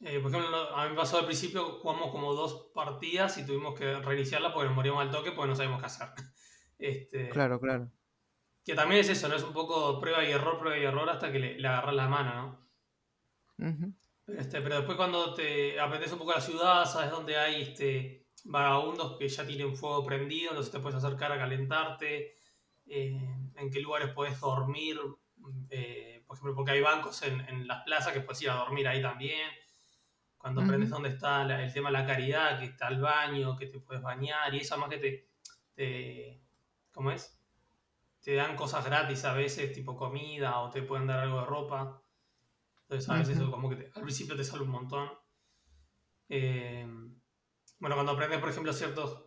eh, 0.00 0.20
por 0.20 0.30
ejemplo, 0.30 0.76
a 0.76 0.84
mí 0.84 0.90
me 0.90 0.96
pasó 0.96 1.18
al 1.18 1.24
principio, 1.24 1.78
jugamos 1.80 2.10
como 2.10 2.34
dos 2.34 2.70
partidas 2.74 3.38
y 3.38 3.46
tuvimos 3.46 3.78
que 3.78 3.98
reiniciarla 4.00 4.52
porque 4.52 4.66
nos 4.68 4.76
moríamos 4.76 5.02
al 5.02 5.10
toque 5.10 5.32
porque 5.32 5.48
no 5.48 5.56
sabíamos 5.56 5.80
qué 5.80 5.86
hacer. 5.86 6.08
Este, 6.78 7.30
Claro, 7.30 7.60
claro. 7.60 7.92
Que 8.66 8.74
también 8.74 9.00
es 9.00 9.08
eso, 9.08 9.28
¿no? 9.28 9.36
Es 9.36 9.42
un 9.42 9.54
poco 9.54 9.98
prueba 9.98 10.22
y 10.24 10.30
error, 10.32 10.58
prueba 10.58 10.76
y 10.78 10.84
error 10.84 11.08
hasta 11.08 11.32
que 11.32 11.38
le, 11.38 11.58
le 11.58 11.68
agarras 11.68 11.94
la 11.94 12.08
mano, 12.08 12.34
¿no? 12.34 12.66
Este, 14.26 14.60
pero 14.60 14.76
después 14.76 14.96
cuando 14.96 15.34
te 15.34 15.78
aprendes 15.78 16.12
un 16.12 16.18
poco 16.18 16.32
la 16.32 16.40
ciudad, 16.40 16.84
sabes 16.84 17.10
dónde 17.12 17.36
hay 17.38 17.62
este, 17.62 18.26
vagabundos 18.44 19.16
que 19.18 19.28
ya 19.28 19.46
tienen 19.46 19.76
fuego 19.76 20.04
prendido, 20.04 20.50
entonces 20.50 20.72
te 20.72 20.80
puedes 20.80 20.96
acercar 21.02 21.30
a 21.32 21.38
calentarte, 21.38 22.36
eh, 22.86 23.20
en 23.54 23.70
qué 23.70 23.80
lugares 23.80 24.12
puedes 24.12 24.38
dormir, 24.40 24.98
eh, 25.70 26.24
por 26.26 26.36
ejemplo, 26.36 26.54
porque 26.56 26.72
hay 26.72 26.80
bancos 26.80 27.22
en, 27.22 27.40
en 27.48 27.68
las 27.68 27.84
plazas 27.84 28.12
que 28.12 28.20
puedes 28.20 28.42
ir 28.42 28.50
a 28.50 28.54
dormir 28.56 28.88
ahí 28.88 29.00
también. 29.00 29.48
Cuando 30.38 30.60
aprendes 30.62 30.90
dónde 30.90 31.08
está 31.10 31.44
la- 31.44 31.62
el 31.64 31.72
tema 31.72 31.88
de 31.90 31.92
la 31.94 32.06
caridad, 32.06 32.58
que 32.58 32.66
está 32.66 32.88
el 32.88 33.00
baño, 33.00 33.56
que 33.56 33.66
te 33.66 33.78
puedes 33.80 34.02
bañar 34.02 34.54
y 34.54 34.58
eso 34.58 34.76
más 34.78 34.88
que 34.90 34.98
te, 34.98 35.28
te 35.74 36.42
¿cómo 36.92 37.10
es? 37.12 37.35
Te 38.26 38.34
dan 38.34 38.56
cosas 38.56 38.84
gratis 38.84 39.24
a 39.24 39.32
veces, 39.34 39.72
tipo 39.72 39.96
comida 39.96 40.58
o 40.60 40.70
te 40.70 40.82
pueden 40.82 41.06
dar 41.06 41.20
algo 41.20 41.40
de 41.40 41.46
ropa. 41.46 42.02
Entonces 42.82 43.08
a 43.10 43.16
veces 43.16 43.36
eso 43.38 43.50
como 43.52 43.70
que 43.70 43.76
te- 43.76 43.92
al 43.94 44.02
principio 44.02 44.36
te 44.36 44.44
sale 44.44 44.64
un 44.64 44.70
montón. 44.70 45.08
Eh, 46.28 46.86
bueno, 47.78 47.96
cuando 47.96 48.12
aprendes, 48.12 48.40
por 48.40 48.48
ejemplo, 48.50 48.72
ciertos 48.72 49.24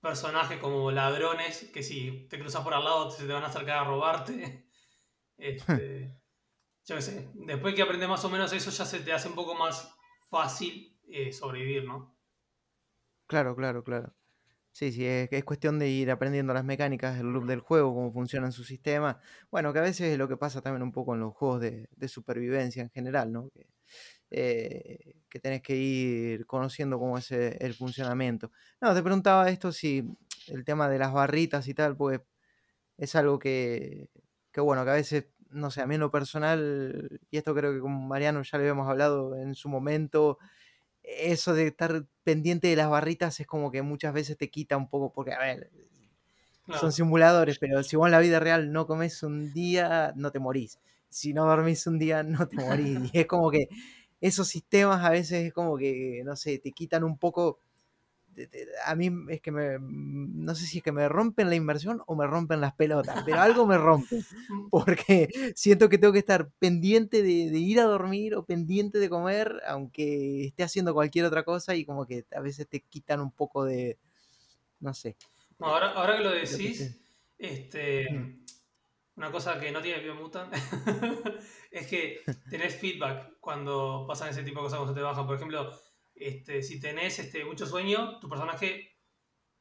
personajes 0.00 0.58
como 0.58 0.90
ladrones, 0.90 1.70
que 1.72 1.82
si 1.82 2.26
te 2.28 2.38
cruzas 2.40 2.64
por 2.64 2.74
al 2.74 2.84
lado 2.84 3.10
se 3.10 3.26
te 3.26 3.32
van 3.32 3.44
a 3.44 3.48
acercar 3.48 3.78
a 3.78 3.84
robarte. 3.84 4.68
Este, 5.38 6.20
yo 6.86 6.96
qué 6.96 7.02
sé. 7.02 7.30
Después 7.34 7.74
que 7.74 7.82
aprendes 7.82 8.08
más 8.08 8.24
o 8.24 8.30
menos 8.30 8.52
eso, 8.52 8.70
ya 8.70 8.84
se 8.86 9.00
te 9.00 9.12
hace 9.12 9.28
un 9.28 9.34
poco 9.36 9.54
más 9.56 9.94
fácil 10.30 11.00
eh, 11.08 11.32
sobrevivir, 11.32 11.84
¿no? 11.84 12.16
Claro, 13.26 13.56
claro, 13.56 13.82
claro. 13.82 14.14
Sí, 14.74 14.90
sí, 14.90 15.04
es, 15.04 15.28
es 15.30 15.44
cuestión 15.44 15.78
de 15.78 15.88
ir 15.90 16.10
aprendiendo 16.10 16.54
las 16.54 16.64
mecánicas 16.64 17.16
del 17.18 17.26
loop 17.26 17.44
del 17.46 17.60
juego, 17.60 17.94
cómo 17.94 18.10
funciona 18.10 18.50
su 18.50 18.64
sistema. 18.64 19.20
Bueno, 19.50 19.70
que 19.72 19.78
a 19.80 19.82
veces 19.82 20.12
es 20.12 20.18
lo 20.18 20.28
que 20.28 20.38
pasa 20.38 20.62
también 20.62 20.82
un 20.82 20.92
poco 20.92 21.12
en 21.14 21.20
los 21.20 21.34
juegos 21.34 21.60
de, 21.60 21.88
supervivencia 22.08 22.82
en 22.82 22.88
general, 22.90 23.30
¿no? 23.32 23.50
Que, 23.50 23.66
eh, 24.30 25.16
que 25.28 25.40
tenés 25.40 25.62
que 25.62 25.76
ir 25.76 26.46
conociendo 26.46 26.98
cómo 26.98 27.18
es 27.18 27.30
eh, 27.32 27.58
el 27.60 27.74
funcionamiento. 27.74 28.50
No, 28.80 28.94
te 28.94 29.02
preguntaba 29.02 29.50
esto 29.50 29.72
si 29.72 30.04
el 30.48 30.64
tema 30.64 30.88
de 30.88 30.98
las 30.98 31.12
barritas 31.12 31.68
y 31.68 31.74
tal, 31.74 31.96
pues 31.96 32.20
es 32.98 33.14
algo 33.16 33.38
que, 33.38 34.10
que 34.52 34.60
bueno, 34.60 34.84
que 34.84 34.90
a 34.90 34.94
veces, 34.94 35.26
no 35.50 35.70
sé, 35.70 35.82
a 35.82 35.86
mí 35.86 35.96
en 35.96 36.00
lo 36.02 36.10
personal, 36.10 37.20
y 37.30 37.36
esto 37.38 37.54
creo 37.54 37.72
que 37.74 37.80
con 37.80 38.08
Mariano 38.08 38.42
ya 38.42 38.58
lo 38.58 38.62
habíamos 38.62 38.88
hablado 38.88 39.36
en 39.36 39.54
su 39.54 39.68
momento, 39.68 40.38
eso 41.02 41.54
de 41.54 41.68
estar 41.68 42.06
pendiente 42.24 42.68
de 42.68 42.76
las 42.76 42.88
barritas 42.90 43.40
es 43.40 43.46
como 43.46 43.70
que 43.70 43.82
muchas 43.82 44.12
veces 44.14 44.36
te 44.36 44.50
quita 44.50 44.76
un 44.76 44.88
poco, 44.88 45.12
porque 45.12 45.32
a 45.32 45.38
ver, 45.38 45.70
son 46.80 46.92
simuladores, 46.92 47.58
pero 47.58 47.82
si 47.82 47.96
vos 47.96 48.06
en 48.06 48.12
la 48.12 48.20
vida 48.20 48.40
real 48.40 48.72
no 48.72 48.86
comes 48.86 49.22
un 49.22 49.52
día, 49.52 50.12
no 50.16 50.30
te 50.30 50.38
morís. 50.38 50.78
Si 51.08 51.34
no 51.34 51.46
dormís 51.46 51.86
un 51.86 51.98
día, 51.98 52.22
no 52.22 52.48
te 52.48 52.56
morís. 52.56 52.98
Y 53.12 53.18
es 53.20 53.26
como 53.26 53.50
que 53.50 53.68
esos 54.20 54.48
sistemas 54.48 55.04
a 55.04 55.10
veces 55.10 55.46
es 55.46 55.52
como 55.52 55.76
que, 55.76 56.22
no 56.24 56.36
sé, 56.36 56.58
te 56.58 56.72
quitan 56.72 57.04
un 57.04 57.18
poco 57.18 57.58
a 58.86 58.94
mí 58.94 59.10
es 59.28 59.40
que 59.40 59.50
me, 59.50 59.78
mm, 59.78 60.44
no 60.44 60.54
sé 60.54 60.66
si 60.66 60.78
es 60.78 60.84
que 60.84 60.92
me 60.92 61.08
rompen 61.08 61.48
la 61.48 61.56
inversión 61.56 62.02
o 62.06 62.14
me 62.14 62.26
rompen 62.26 62.60
las 62.60 62.74
pelotas, 62.74 63.22
pero 63.24 63.40
algo 63.40 63.66
me 63.66 63.78
rompe, 63.78 64.20
porque 64.70 65.28
siento 65.54 65.88
que 65.88 65.98
tengo 65.98 66.12
que 66.12 66.18
estar 66.18 66.50
pendiente 66.58 67.22
de, 67.22 67.28
ir 67.28 67.80
a 67.80 67.84
dormir 67.84 68.34
o 68.34 68.44
pendiente 68.44 68.98
de 68.98 69.08
comer, 69.08 69.60
aunque 69.66 70.46
esté 70.46 70.62
haciendo 70.62 70.94
cualquier 70.94 71.24
otra 71.26 71.44
cosa 71.44 71.74
y 71.74 71.84
como 71.84 72.06
que 72.06 72.24
a 72.34 72.40
veces 72.40 72.66
te 72.68 72.80
quitan 72.80 73.20
un 73.20 73.30
poco 73.30 73.64
de, 73.64 73.98
no 74.80 74.94
sé. 74.94 75.16
ahora, 75.58 75.90
ahora 75.92 76.16
que 76.16 76.24
lo 76.24 76.30
decís, 76.30 76.98
este, 77.38 78.06
una 79.16 79.30
cosa 79.30 79.60
que 79.60 79.70
no 79.70 79.82
tiene 79.82 80.02
Biomutant 80.02 80.52
es 81.70 81.86
que 81.86 82.20
tenés 82.48 82.76
feedback 82.76 83.34
cuando 83.40 84.04
pasan 84.08 84.30
ese 84.30 84.42
tipo 84.42 84.60
de 84.60 84.64
cosas 84.64 84.78
cuando 84.78 84.94
se 84.94 84.98
te 85.00 85.04
bajan, 85.04 85.26
por 85.26 85.36
ejemplo 85.36 85.70
este, 86.26 86.62
si 86.62 86.80
tenés 86.80 87.18
este, 87.18 87.44
mucho 87.44 87.66
sueño, 87.66 88.18
tu 88.20 88.28
personaje 88.28 88.96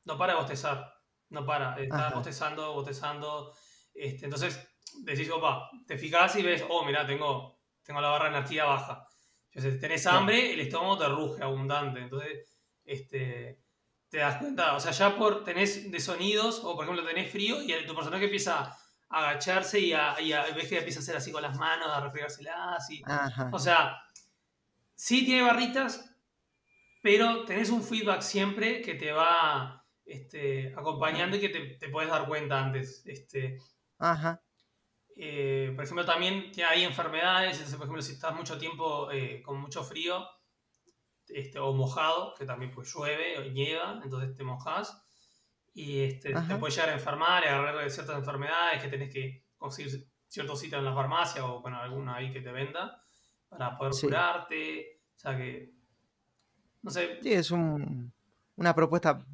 no 0.06 0.18
para 0.18 0.34
de 0.34 0.40
bostezar, 0.40 0.94
no 1.30 1.46
para, 1.46 1.80
está 1.82 2.10
bostezando, 2.10 2.74
bostezando. 2.74 3.54
Este, 3.94 4.26
entonces 4.26 4.68
decís, 5.04 5.30
opa, 5.30 5.70
te 5.86 5.98
fijas 5.98 6.36
y 6.36 6.44
ves, 6.44 6.64
oh, 6.70 6.86
mira, 6.86 7.06
tengo, 7.06 7.60
tengo 7.84 8.02
la 8.02 8.10
barra 8.10 8.30
de 8.30 8.38
energía 8.38 8.66
baja. 8.66 9.08
Entonces, 9.52 9.80
tenés 9.80 10.06
hambre, 10.08 10.54
el 10.54 10.62
estómago 10.62 10.98
te 10.98 11.08
ruge 11.10 11.44
abundante. 11.44 12.00
Entonces, 12.00 12.48
este, 12.86 13.62
te 14.10 14.18
das 14.18 14.38
cuenta, 14.38 14.76
o 14.76 14.80
sea, 14.80 14.92
ya 14.92 15.16
por 15.18 15.44
tenés 15.44 15.92
de 15.92 16.00
sonidos, 16.00 16.62
o 16.64 16.76
por 16.76 16.86
ejemplo, 16.86 17.06
tenés 17.06 17.32
frío 17.32 17.62
y 17.62 17.86
tu 17.86 17.96
personaje 17.96 18.26
empieza 18.26 18.78
a 19.10 19.20
agacharse 19.20 19.80
y, 19.80 19.94
a, 19.94 20.16
ves 20.56 20.68
que 20.68 20.78
empieza 20.78 21.00
a 21.00 21.02
hacer 21.04 21.18
así 21.18 21.32
con 21.32 21.42
las 21.42 21.58
manos, 21.58 21.88
a 21.90 22.00
refregárselas. 22.00 22.90
Y, 22.90 23.02
o 23.52 23.60
sea, 23.60 24.02
sí 24.96 25.26
tiene 25.26 25.44
barritas, 25.44 26.11
pero 27.02 27.46
tenés 27.46 27.70
un 27.70 27.84
feedback 27.84 28.22
siempre 28.22 28.82
que 28.82 28.96
te 28.96 29.12
va 29.12 29.86
este, 30.06 30.74
acompañando 30.76 31.38
y 31.38 31.40
que 31.40 31.50
te, 31.50 31.90
puedes 31.90 32.10
dar 32.10 32.28
cuenta 32.28 32.64
antes. 32.64 33.04
Este, 33.06 33.58
Ajá. 33.98 34.42
Eh, 35.16 35.72
por 35.76 35.84
ejemplo, 35.84 36.06
también 36.06 36.52
hay 36.68 36.84
enfermedades, 36.84 37.60
por 37.76 37.84
ejemplo, 37.84 38.02
si 38.02 38.14
estás 38.14 38.34
mucho 38.34 38.58
tiempo 38.58 39.12
eh, 39.12 39.42
con 39.44 39.60
mucho 39.60 39.84
frío 39.84 40.26
este, 41.28 41.60
o 41.60 41.74
mojado, 41.74 42.34
que 42.38 42.46
también 42.46 42.72
pues 42.72 42.94
llueve 42.94 43.38
o 43.38 43.44
nieva, 43.44 44.00
entonces 44.04 44.36
te 44.36 44.44
mojas 44.44 45.06
y 45.74 46.02
este, 46.02 46.34
te 46.34 46.56
puedes 46.56 46.76
llegar 46.76 46.90
a 46.90 46.94
enfermar 46.94 47.44
y 47.44 47.48
agarrar 47.48 47.90
ciertas 47.90 48.18
enfermedades 48.18 48.82
que 48.82 48.90
tenés 48.90 49.14
que 49.14 49.46
conseguir 49.58 50.08
ciertos 50.28 50.60
sitios 50.60 50.80
en 50.80 50.86
la 50.86 50.94
farmacia 50.94 51.46
o 51.46 51.62
con 51.62 51.74
alguna 51.74 52.16
ahí 52.16 52.32
que 52.32 52.42
te 52.42 52.52
venda 52.52 53.02
para 53.48 53.78
poder 53.78 53.94
curarte. 54.00 55.02
O 55.16 55.20
sea 55.20 55.38
que 55.38 55.81
no 56.82 56.92
sé. 56.92 57.20
Sí, 57.22 57.34
es 57.34 57.52
una 57.52 58.76
propuesta 58.76 59.26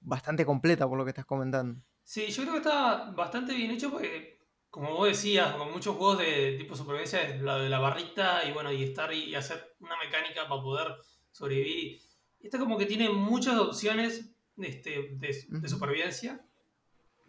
bastante 0.00 0.44
completa 0.44 0.88
por 0.88 0.98
lo 0.98 1.04
que 1.04 1.10
estás 1.10 1.26
comentando. 1.26 1.80
Sí, 2.02 2.28
yo 2.28 2.42
creo 2.42 2.54
que 2.54 2.58
está 2.60 3.10
bastante 3.10 3.54
bien 3.54 3.70
hecho 3.70 3.90
porque, 3.90 4.38
como 4.70 4.94
vos 4.94 5.08
decías, 5.08 5.54
con 5.56 5.70
muchos 5.70 5.96
juegos 5.96 6.18
de 6.18 6.56
tipo 6.56 6.74
supervivencia 6.74 7.22
es 7.22 7.42
la 7.42 7.58
de 7.58 7.68
la 7.68 7.78
barrita 7.78 8.44
y 8.48 8.52
bueno, 8.52 8.72
y 8.72 8.82
estar 8.82 9.12
y, 9.12 9.34
hacer 9.34 9.76
una 9.80 9.96
mecánica 10.02 10.48
para 10.48 10.62
poder 10.62 10.96
sobrevivir. 11.30 12.00
Esta 12.40 12.58
como 12.58 12.78
que 12.78 12.86
tiene 12.86 13.10
muchas 13.10 13.58
opciones 13.58 14.30
este, 14.56 15.16
de, 15.18 15.68
supervivencia 15.68 16.44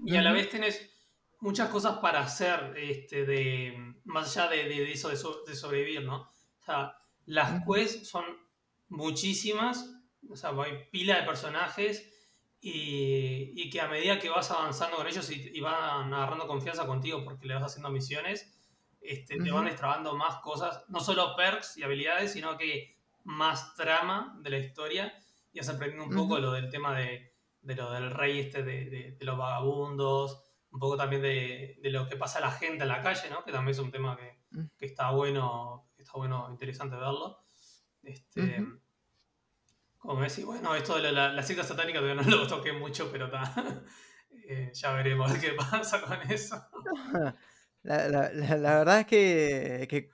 y 0.06 0.16
a 0.16 0.22
la 0.22 0.32
vez 0.32 0.50
tenés 0.50 0.90
muchas 1.42 1.70
cosas 1.70 1.98
para 1.98 2.22
hacer 2.22 2.74
este, 2.78 3.26
de, 3.26 3.96
más 4.06 4.38
allá 4.38 4.50
de, 4.50 4.92
eso 4.92 5.10
de, 5.10 5.56
sobrevivir, 5.56 6.04
¿no? 6.04 6.22
O 6.22 6.64
sea, 6.64 6.96
las 7.26 7.64
quests 7.66 8.08
son 8.08 8.24
muchísimas, 8.90 9.96
o 10.30 10.36
sea, 10.36 10.52
hay 10.64 10.86
pila 10.92 11.20
de 11.20 11.24
personajes 11.24 12.10
y, 12.60 13.70
que 13.70 13.80
a 13.80 13.88
medida 13.88 14.20
que 14.20 14.30
vas 14.30 14.52
avanzando 14.52 14.98
con 14.98 15.08
ellos 15.08 15.30
y, 15.32 15.60
van 15.62 16.14
agarrando 16.14 16.48
confianza 16.48 16.86
contigo 16.86 17.24
porque 17.24 17.48
le 17.48 17.54
vas 17.54 17.64
haciendo 17.64 17.90
misiones, 17.90 18.56
este, 19.00 19.38
te 19.38 19.52
van 19.52 19.68
extrabando 19.68 20.16
más 20.16 20.38
cosas, 20.42 20.84
no 20.90 21.00
solo 21.00 21.36
perks 21.36 21.78
y 21.78 21.84
habilidades, 21.84 22.34
sino 22.34 22.58
que 22.58 22.98
más 23.24 23.76
trama 23.76 24.38
de 24.42 24.50
la 24.50 24.58
historia 24.58 25.14
y 25.54 25.60
vas 25.60 25.70
aprendiendo 25.70 26.06
un 26.06 26.16
poco 26.16 26.40
lo 26.40 26.52
del 26.52 26.70
tema 26.70 26.98
de, 26.98 27.34
lo 27.62 27.92
del 27.92 28.12
rey 28.12 28.40
este 28.40 28.64
de, 28.64 29.18
los 29.22 29.38
vagabundos, 29.38 30.44
un 30.72 30.80
poco 30.80 30.98
también 30.98 31.22
de, 31.22 31.80
lo 31.84 32.08
que 32.08 32.18
pasa 32.18 32.40
a 32.40 32.42
la 32.42 32.52
gente 32.52 32.84
en 32.84 32.90
la 32.90 33.02
calle, 33.02 33.30
¿no? 33.30 33.44
que 33.44 33.52
también 33.52 33.72
es 33.72 33.80
un 33.80 33.92
tema 33.92 34.18
que, 34.18 34.40
que 34.78 34.86
está 34.86 35.12
bueno, 35.12 35.90
que 35.96 36.04
está 36.04 36.14
bueno, 36.18 36.48
interesante 36.50 36.96
verlo. 36.96 37.40
Este, 38.04 38.66
Como 40.00 40.22
decís, 40.22 40.46
bueno, 40.46 40.74
esto 40.76 40.96
de 40.96 41.12
la, 41.12 41.32
la, 41.34 41.44
cita 41.44 41.64
satánica 41.64 42.00
todavía 42.00 42.22
no 42.22 42.30
lo 42.38 42.48
toqué 42.48 42.72
mucho, 42.72 43.12
pero 43.12 43.30
eh, 44.48 44.72
ya 44.74 44.94
veremos 44.94 45.32
qué 45.42 45.52
pasa 45.52 46.02
con 46.02 46.20
eso. 46.32 46.66
La, 47.84 48.00
verdad 48.80 49.02
es 49.02 49.06
que, 49.06 50.10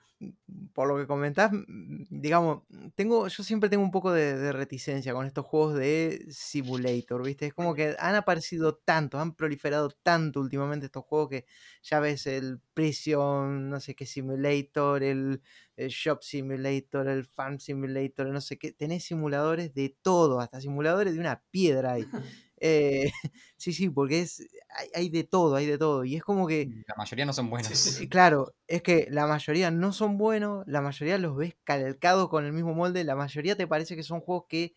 por 0.72 0.88
lo 0.88 0.96
que 0.96 1.06
comentás, 1.06 1.52
mm, 1.52 2.04
digamos, 2.08 2.62
tengo, 2.94 3.28
yo 3.28 3.42
siempre 3.42 3.68
tengo 3.68 3.84
un 3.84 3.90
poco 3.90 4.12
de, 4.12 4.52
reticencia 4.52 5.12
con 5.12 5.26
estos 5.26 5.44
juegos 5.44 5.74
de 5.76 6.26
simulator, 6.30 7.22
¿viste? 7.24 7.46
Es 7.46 7.54
como 7.54 7.74
que 7.74 7.96
han 7.98 8.14
aparecido 8.14 8.76
tanto, 8.76 9.18
han 9.18 9.34
proliferado 9.34 9.90
tanto 9.90 10.40
últimamente 10.40 10.86
estos 10.86 11.04
juegos 11.04 11.28
que 11.30 11.46
ya 11.82 12.00
ves 12.00 12.26
el 12.26 12.60
Prison, 12.74 13.68
no 13.68 13.80
sé 13.80 13.94
qué 13.94 14.06
simulator, 14.06 15.02
el, 15.02 15.42
Shop 15.76 16.22
Simulator, 16.22 17.06
el 17.08 17.26
Farm 17.26 17.58
Simulator, 17.58 18.28
no 18.28 18.40
sé 18.40 18.58
qué, 18.58 18.72
tenés 18.72 19.04
simuladores 19.04 19.74
de 19.74 19.94
todo, 20.00 20.40
hasta 20.40 20.60
simuladores 20.60 21.14
de 21.14 21.20
una 21.20 21.42
piedra 21.50 21.92
ahí. 21.92 22.06
Eh, 22.58 23.10
sí, 23.56 23.72
sí, 23.72 23.90
porque 23.90 24.20
es 24.20 24.46
hay, 24.94 25.08
de 25.08 25.24
todo, 25.24 25.56
hay 25.56 25.66
de 25.66 25.78
todo. 25.78 26.04
Y 26.04 26.16
es 26.16 26.22
como 26.22 26.46
que. 26.46 26.68
La 26.86 26.94
mayoría 26.96 27.26
no 27.26 27.32
son 27.32 27.50
buenos. 27.50 27.66
Claro, 28.10 28.54
es 28.66 28.82
que 28.82 29.08
la 29.10 29.26
mayoría 29.26 29.70
no 29.70 29.92
son 29.92 30.18
buenos, 30.18 30.64
la 30.66 30.80
mayoría 30.80 31.18
los 31.18 31.36
ves 31.36 31.56
calcados 31.64 32.28
con 32.28 32.44
el 32.44 32.52
mismo 32.52 32.74
molde, 32.74 33.04
la 33.04 33.16
mayoría 33.16 33.56
te 33.56 33.66
parece 33.66 33.96
que 33.96 34.02
son 34.02 34.20
juegos 34.20 34.46
que 34.48 34.74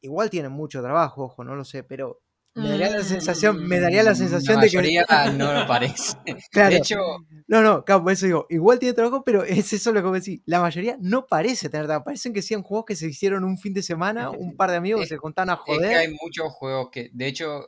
igual 0.00 0.30
tienen 0.30 0.52
mucho 0.52 0.82
trabajo, 0.82 1.24
ojo, 1.24 1.44
no 1.44 1.54
lo 1.56 1.64
sé, 1.64 1.82
pero 1.82 2.20
me 2.58 2.70
daría 2.70 2.90
la 2.90 3.04
sensación, 3.04 3.66
me 3.66 3.80
daría 3.80 4.02
la 4.02 4.14
sensación 4.14 4.60
de 4.60 4.68
que. 4.68 4.78
no 5.36 5.52
lo 5.52 5.66
parece. 5.66 6.16
De 6.52 6.76
hecho. 6.76 6.98
No, 7.46 7.62
no, 7.62 7.84
por 7.84 8.12
eso 8.12 8.26
digo, 8.26 8.46
igual 8.50 8.78
tiene 8.78 8.92
trabajo, 8.92 9.22
pero 9.24 9.42
es 9.44 9.72
eso 9.72 9.92
lo 9.92 10.02
que 10.02 10.08
me 10.08 10.20
decís. 10.20 10.40
La 10.44 10.60
mayoría 10.60 10.96
no 11.00 11.26
parece 11.26 11.68
tener 11.68 11.86
trabajo. 11.86 12.04
Parecen 12.04 12.32
que 12.32 12.42
sean 12.42 12.62
juegos 12.62 12.84
que 12.86 12.96
se 12.96 13.08
hicieron 13.08 13.44
un 13.44 13.58
fin 13.58 13.72
de 13.72 13.82
semana, 13.82 14.30
un 14.30 14.56
par 14.56 14.70
de 14.70 14.76
amigos 14.76 15.02
que 15.02 15.06
se 15.06 15.16
contaban 15.16 15.50
a 15.50 15.56
joder. 15.56 15.84
Es 15.84 15.88
que 15.90 15.96
hay 15.96 16.16
muchos 16.22 16.52
juegos 16.52 16.90
que, 16.90 17.10
de 17.12 17.26
hecho, 17.26 17.64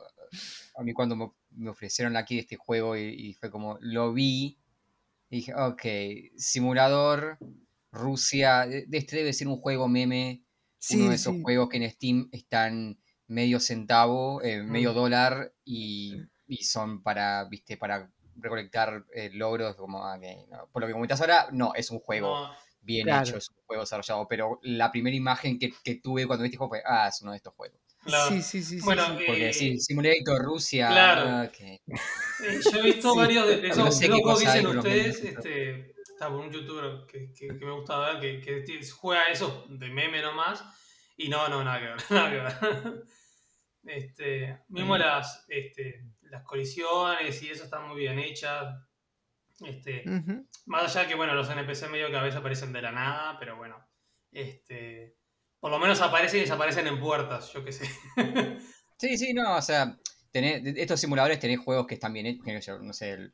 a 0.75 0.83
mí 0.83 0.93
cuando 0.93 1.35
me 1.55 1.69
ofrecieron 1.69 2.15
aquí 2.15 2.39
este 2.39 2.55
juego 2.55 2.95
y, 2.95 3.33
fue 3.33 3.49
como, 3.49 3.77
lo 3.81 4.13
vi, 4.13 4.57
y 5.29 5.37
dije, 5.37 5.53
ok, 5.55 5.81
simulador, 6.37 7.37
Rusia, 7.91 8.65
este 8.65 9.17
debe 9.17 9.33
ser 9.33 9.47
un 9.47 9.57
juego 9.57 9.87
meme, 9.87 10.43
uno 10.91 11.09
de 11.09 11.15
esos 11.15 11.35
juegos 11.41 11.69
que 11.69 11.77
en 11.77 11.89
Steam 11.89 12.29
están 12.31 13.00
medio 13.31 13.59
centavo, 13.59 14.41
eh, 14.43 14.61
medio 14.61 14.93
dólar 14.93 15.53
y, 15.63 16.21
son 16.61 17.01
para, 17.01 17.45
viste, 17.45 17.77
para 17.77 18.11
recolectar 18.35 19.05
eh, 19.13 19.29
logros 19.33 19.75
como 19.75 20.05
ah, 20.05 20.19
por 20.71 20.81
lo 20.81 20.87
que 20.87 20.93
comentas 20.93 21.21
ahora, 21.21 21.47
no, 21.51 21.73
es 21.73 21.89
un 21.91 21.99
juego 21.99 22.49
bien 22.81 23.07
hecho, 23.07 23.37
es 23.37 23.49
un 23.49 23.63
juego 23.65 23.83
desarrollado, 23.83 24.27
pero 24.27 24.59
la 24.63 24.91
primera 24.91 25.15
imagen 25.15 25.57
que, 25.57 25.71
tuve 26.03 26.27
cuando 26.27 26.43
vi 26.43 26.47
este 26.47 26.57
juego 26.57 26.71
fue, 26.71 26.83
ah, 26.85 27.07
es 27.07 27.21
uno 27.21 27.31
de 27.31 27.37
estos 27.37 27.53
juegos. 27.53 27.79
Sí, 28.27 28.41
sí, 28.41 28.63
sí. 28.63 28.79
Bueno, 28.81 29.03
porque 29.25 29.53
sí, 29.53 29.79
Simulator 29.79 30.41
Rusia. 30.43 30.87
Claro. 30.87 31.21
Ah, 31.29 31.51
eh, 31.59 31.79
yo 32.71 32.79
he 32.79 32.81
visto 32.81 33.15
varios 33.15 33.47
de, 33.47 33.67
esos 33.67 33.95
juegos 33.95 34.39
que 34.39 34.45
dicen 34.45 34.65
ustedes. 34.65 35.23
Este, 35.23 35.91
está 36.01 36.27
por 36.27 36.39
un 36.39 36.51
youtuber 36.51 37.05
que, 37.07 37.31
que, 37.31 37.53
me 37.53 37.71
gusta 37.71 37.99
ver, 37.99 38.41
que, 38.41 38.63
que, 38.63 38.87
juega 38.89 39.27
eso 39.27 39.65
de 39.69 39.87
meme 39.89 40.21
nomás. 40.21 40.63
Y 41.15 41.29
no, 41.29 41.47
no, 41.47 41.63
nada 41.63 41.79
que 41.79 41.85
ver. 41.85 41.97
Nada 42.09 42.29
que 42.29 42.37
ver. 42.37 43.03
Este, 43.83 44.59
mismo 44.69 44.97
las, 44.97 45.45
este, 45.47 46.05
las 46.21 46.43
colisiones 46.43 47.41
y 47.41 47.49
eso 47.49 47.63
están 47.63 47.87
muy 47.87 47.99
bien 47.99 48.19
hechas. 48.19 48.75
Este, 49.61 50.03
Más 50.65 50.95
allá 50.95 51.07
que, 51.07 51.15
bueno, 51.15 51.33
los 51.33 51.49
NPC 51.49 51.89
medio 51.89 52.09
que 52.09 52.17
a 52.17 52.23
veces 52.23 52.39
aparecen 52.39 52.73
de 52.73 52.81
la 52.81 52.91
nada, 52.91 53.37
pero 53.39 53.57
bueno. 53.57 53.77
Este, 54.31 55.17
por 55.59 55.71
lo 55.71 55.79
menos 55.79 56.01
aparecen 56.01 56.39
y 56.39 56.41
desaparecen 56.41 56.87
en 56.87 56.99
puertas, 56.99 57.51
yo 57.53 57.63
qué 57.63 57.71
sé. 57.71 57.85
sí, 58.97 59.17
sí, 59.17 59.33
no, 59.33 59.57
o 59.57 59.61
sea, 59.61 59.97
estos 60.33 60.99
simuladores 60.99 61.39
tenés 61.39 61.59
juegos 61.59 61.85
que 61.85 61.95
están 61.95 62.13
bien 62.13 62.25
hechos, 62.25 62.81
no 62.81 62.93
sé, 62.93 63.31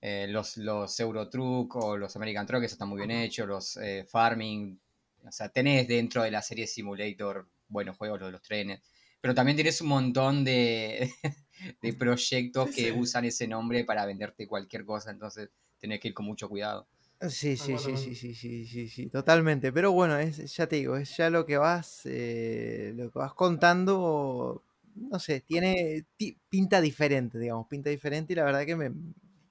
eh, 0.00 0.26
los, 0.28 0.56
los 0.56 0.98
Euro 1.00 1.28
Truck 1.28 1.76
o 1.76 1.96
los 1.96 2.16
American 2.16 2.46
Truck, 2.46 2.64
eso 2.64 2.74
están 2.74 2.88
muy 2.88 2.98
bien 2.98 3.10
hechos, 3.10 3.46
los 3.46 3.76
eh, 3.76 4.04
Farming, 4.10 4.78
o 5.26 5.32
sea, 5.32 5.48
tenés 5.50 5.86
dentro 5.86 6.22
de 6.22 6.30
la 6.30 6.42
serie 6.42 6.66
Simulator 6.66 7.48
buenos 7.68 7.96
juegos, 7.96 8.20
los 8.20 8.28
de 8.28 8.32
los 8.32 8.42
trenes, 8.42 8.82
pero 9.20 9.34
también 9.34 9.56
tenés 9.56 9.80
un 9.80 9.88
montón 9.88 10.44
de, 10.44 11.12
de 11.82 11.92
proyectos 11.94 12.70
que 12.70 12.92
usan 12.92 13.24
ese 13.26 13.46
nombre 13.48 13.84
para 13.84 14.06
venderte 14.06 14.46
cualquier 14.46 14.84
cosa, 14.84 15.10
entonces 15.10 15.50
tenés 15.78 16.00
que 16.00 16.08
ir 16.08 16.14
con 16.14 16.26
mucho 16.26 16.48
cuidado. 16.48 16.88
Sí, 17.28 17.58
sí, 17.58 17.76
sí, 17.76 17.98
sí, 17.98 18.14
sí, 18.14 18.34
sí, 18.34 18.64
sí, 18.66 18.88
sí, 18.88 19.10
totalmente. 19.10 19.72
Pero 19.72 19.92
bueno, 19.92 20.16
es, 20.18 20.38
ya 20.56 20.66
te 20.66 20.76
digo, 20.76 20.96
es 20.96 21.14
ya 21.18 21.28
lo 21.28 21.44
que 21.44 21.58
vas, 21.58 22.00
eh, 22.06 22.92
lo 22.96 23.10
que 23.10 23.18
vas 23.18 23.34
contando, 23.34 24.64
no 24.94 25.18
sé, 25.18 25.42
tiene 25.42 26.06
ti- 26.16 26.38
pinta 26.48 26.80
diferente, 26.80 27.38
digamos, 27.38 27.66
pinta 27.68 27.90
diferente 27.90 28.32
y 28.32 28.36
la 28.36 28.44
verdad 28.44 28.64
que 28.64 28.74
me, 28.74 28.90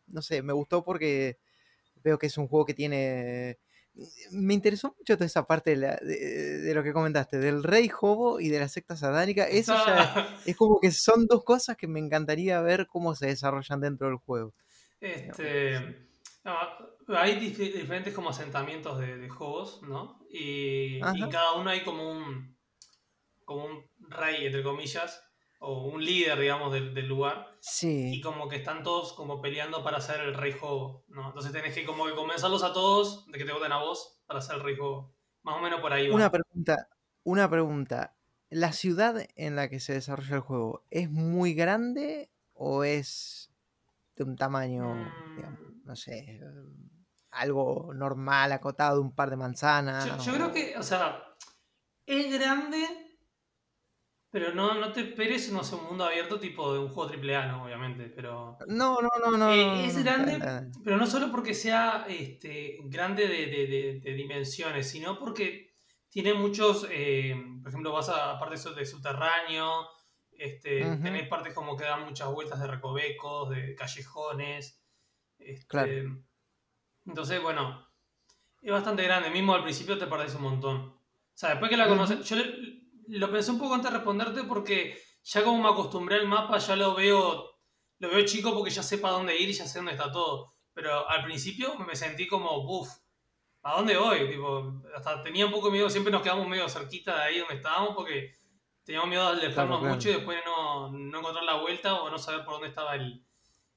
no 0.08 0.22
sé, 0.24 0.42
me 0.42 0.52
gustó 0.54 0.84
porque 0.84 1.38
veo 2.04 2.20
que 2.20 2.28
es 2.28 2.38
un 2.38 2.48
juego 2.48 2.66
que 2.66 2.74
tiene... 2.76 3.60
Me 4.32 4.54
interesó 4.54 4.94
mucho 4.98 5.16
toda 5.16 5.26
esa 5.26 5.46
parte 5.46 5.72
de, 5.72 5.76
la- 5.78 5.96
de- 5.98 6.60
de 6.60 6.74
lo 6.74 6.84
que 6.84 6.94
comentaste, 6.94 7.38
del 7.40 7.64
rey 7.64 7.88
Jobo 7.90 8.40
y 8.40 8.50
de 8.50 8.60
la 8.60 8.68
secta 8.70 8.96
satánica. 8.96 9.46
Eso 9.48 9.74
ya 9.86 10.14
es 10.46 10.56
como 10.58 10.80
que 10.80 10.92
son 10.92 11.26
dos 11.28 11.44
cosas 11.44 11.76
que 11.78 11.88
me 11.88 12.00
encantaría 12.00 12.62
ver 12.62 12.88
cómo 12.88 13.16
se 13.16 13.28
desarrollan 13.28 13.82
dentro 13.82 14.08
del 14.08 14.18
juego. 14.18 14.54
Este. 15.02 15.76
hay 17.08 17.40
dif- 17.40 17.74
diferentes 17.74 18.14
como 18.14 18.30
asentamientos 18.30 19.00
de, 19.00 19.18
de 19.18 19.30
juegos, 19.30 19.82
¿no? 19.84 20.20
Y, 20.30 21.00
y 21.16 21.30
cada 21.30 21.54
uno 21.54 21.70
hay 21.70 21.84
como 21.84 22.10
un. 22.12 22.58
como 23.46 23.66
un 23.66 23.84
rey, 24.10 24.46
entre 24.46 24.64
comillas, 24.64 25.22
o 25.60 25.84
un 25.88 26.04
líder, 26.04 26.40
digamos, 26.40 26.72
del, 26.74 26.94
del 26.94 27.08
lugar. 27.08 27.56
Y 27.58 27.62
Sí. 27.62 28.22
como 28.22 28.48
que 28.48 28.56
están 28.58 28.84
todos 28.84 29.14
como 29.14 29.42
peleando 29.42 29.84
para 29.84 30.02
ser 30.02 30.22
el 30.22 30.34
rey 30.34 30.54
juego, 30.54 31.04
¿no? 31.10 31.28
Entonces 31.28 31.52
tenés 31.52 31.74
que 31.76 31.86
como 31.86 32.06
que 32.06 32.16
convencerlos 32.16 32.64
a 32.64 32.74
todos 32.74 33.26
de 33.28 33.38
que 33.38 33.46
te 33.46 33.52
voten 33.54 33.72
a 33.72 33.80
vos 33.80 34.22
para 34.26 34.42
ser 34.42 34.56
el 34.56 34.64
rey 34.64 34.76
juego. 34.78 35.14
Más 35.44 35.58
o 35.58 35.62
menos 35.62 35.80
por 35.82 35.92
ahí 35.94 36.10
Una 36.10 36.26
va. 36.26 36.32
pregunta, 36.32 36.90
una 37.24 37.50
pregunta. 37.50 38.16
¿La 38.50 38.72
ciudad 38.74 39.28
en 39.36 39.56
la 39.56 39.70
que 39.70 39.80
se 39.80 39.94
desarrolla 39.94 40.36
el 40.36 40.42
juego 40.42 40.84
es 40.90 41.10
muy 41.12 41.54
grande 41.54 42.32
o 42.54 42.84
es 42.84 43.52
de 44.16 44.24
un 44.24 44.36
tamaño, 44.36 44.96
digamos, 45.36 45.60
Mm, 45.62 45.86
no 45.86 45.96
sé, 45.96 46.42
algo 47.32 47.94
normal, 47.94 48.52
acotado, 48.52 49.02
un 49.02 49.14
par 49.14 49.30
de 49.30 49.36
Yo, 49.36 49.40
manzanas? 49.40 50.26
yo 50.26 50.34
creo 50.34 50.48
o- 50.48 50.52
que, 50.52 50.78
o 50.78 50.84
sea, 50.84 51.24
es 52.06 52.32
grande, 52.40 53.09
pero 54.32 54.54
no, 54.54 54.76
no 54.76 54.92
te 54.92 55.02
esperes, 55.02 55.52
no 55.52 55.64
sé, 55.64 55.76
un 55.76 55.86
mundo 55.86 56.06
abierto 56.06 56.40
tipo 56.40 56.72
de 56.74 56.80
un 56.80 56.90
juego 56.90 57.10
AAA, 57.12 57.48
¿no? 57.48 57.64
Obviamente, 57.64 58.06
pero... 58.16 58.58
No, 58.68 58.98
no, 59.02 59.10
no, 59.24 59.38
no, 59.38 59.50
Eh, 59.52 59.86
es 59.88 60.04
grande, 60.04 60.40
pero 60.84 60.98
no 60.98 61.08
solo 61.08 61.32
porque 61.32 61.54
sea 61.54 62.06
este, 62.08 62.78
grande 62.84 63.28
de, 63.28 63.46
de- 63.48 63.68
de- 63.68 64.00
de 64.00 64.14
dimensiones, 64.14 64.90
sino 64.90 65.18
porque 65.18 65.74
tiene 66.10 66.34
muchos, 66.34 66.88
eh, 66.92 67.36
por 67.62 67.70
ejemplo, 67.70 67.92
vas 67.92 68.10
a 68.10 68.38
partes 68.40 68.64
de 68.76 68.86
subterráneo, 68.86 69.88
este, 70.32 70.86
Ujú, 70.86 71.04
tenés 71.04 71.28
partes 71.28 71.54
como 71.54 71.76
que 71.76 71.86
dan 71.86 72.06
muchas 72.06 72.32
vueltas 72.32 72.60
de 72.60 72.68
recovecos, 72.68 73.50
de 73.50 73.76
callejones. 73.76 74.80
claro. 75.68 75.92
Este, 75.92 76.08
entonces, 77.06 77.42
bueno, 77.42 77.88
es 78.62 78.72
bastante 78.72 79.04
grande. 79.04 79.30
Mismo 79.30 79.54
al 79.54 79.64
principio 79.64 79.98
te 79.98 80.08
perdés 80.08 80.36
un 80.36 80.44
montón. 80.44 80.76
O 80.78 80.98
sea, 81.34 81.52
después 81.52 81.70
que 81.70 81.78
la 81.78 81.88
conoces, 81.88 82.28
yo 82.28 82.36
le- 82.36 82.79
lo 83.10 83.32
pensé 83.32 83.52
un 83.52 83.60
poco 83.60 83.76
antes 83.76 83.92
de 83.92 83.98
responderte 83.98 84.44
porque 84.44 84.98
ya 85.24 85.44
como 85.44 85.62
me 85.62 85.70
acostumbré 85.70 86.16
al 86.18 86.28
mapa, 86.28 86.58
ya 86.58 86.76
lo 86.76 86.96
veo, 86.96 87.50
lo 88.00 88.10
veo 88.10 88.26
chico 88.26 88.54
porque 88.54 88.72
ya 88.72 88.84
sé 88.84 88.98
para 88.98 89.16
dónde 89.16 89.38
ir 89.38 89.50
y 89.50 89.54
ya 89.54 89.68
sé 89.68 89.80
dónde 89.80 89.94
está 89.94 90.12
todo. 90.12 90.54
Pero 90.74 91.10
al 91.10 91.24
principio 91.24 91.76
me 91.80 91.96
sentí 91.96 92.28
como, 92.28 92.80
uff, 92.80 92.90
¿a 93.64 93.78
dónde 93.78 93.98
voy? 93.98 94.30
Tipo, 94.30 94.82
hasta 94.96 95.22
tenía 95.22 95.46
un 95.46 95.52
poco 95.52 95.72
miedo, 95.72 95.90
siempre 95.90 96.12
nos 96.12 96.22
quedamos 96.22 96.48
medio 96.48 96.70
cerquita 96.70 97.16
de 97.16 97.22
ahí 97.24 97.40
donde 97.40 97.56
estábamos 97.56 97.96
porque 97.96 98.32
teníamos 98.84 99.10
miedo 99.10 99.36
de 99.36 99.42
alejarnos 99.44 99.80
claro. 99.80 99.94
mucho 99.94 100.10
y 100.10 100.14
después 100.14 100.40
no, 100.46 100.90
no 100.92 101.20
encontrar 101.20 101.44
la 101.44 101.62
vuelta 101.62 101.96
o 102.02 102.10
no 102.10 102.18
saber 102.18 102.46
por 102.46 102.56
dónde 102.56 102.70
estaba 102.70 102.96
el, 102.96 103.24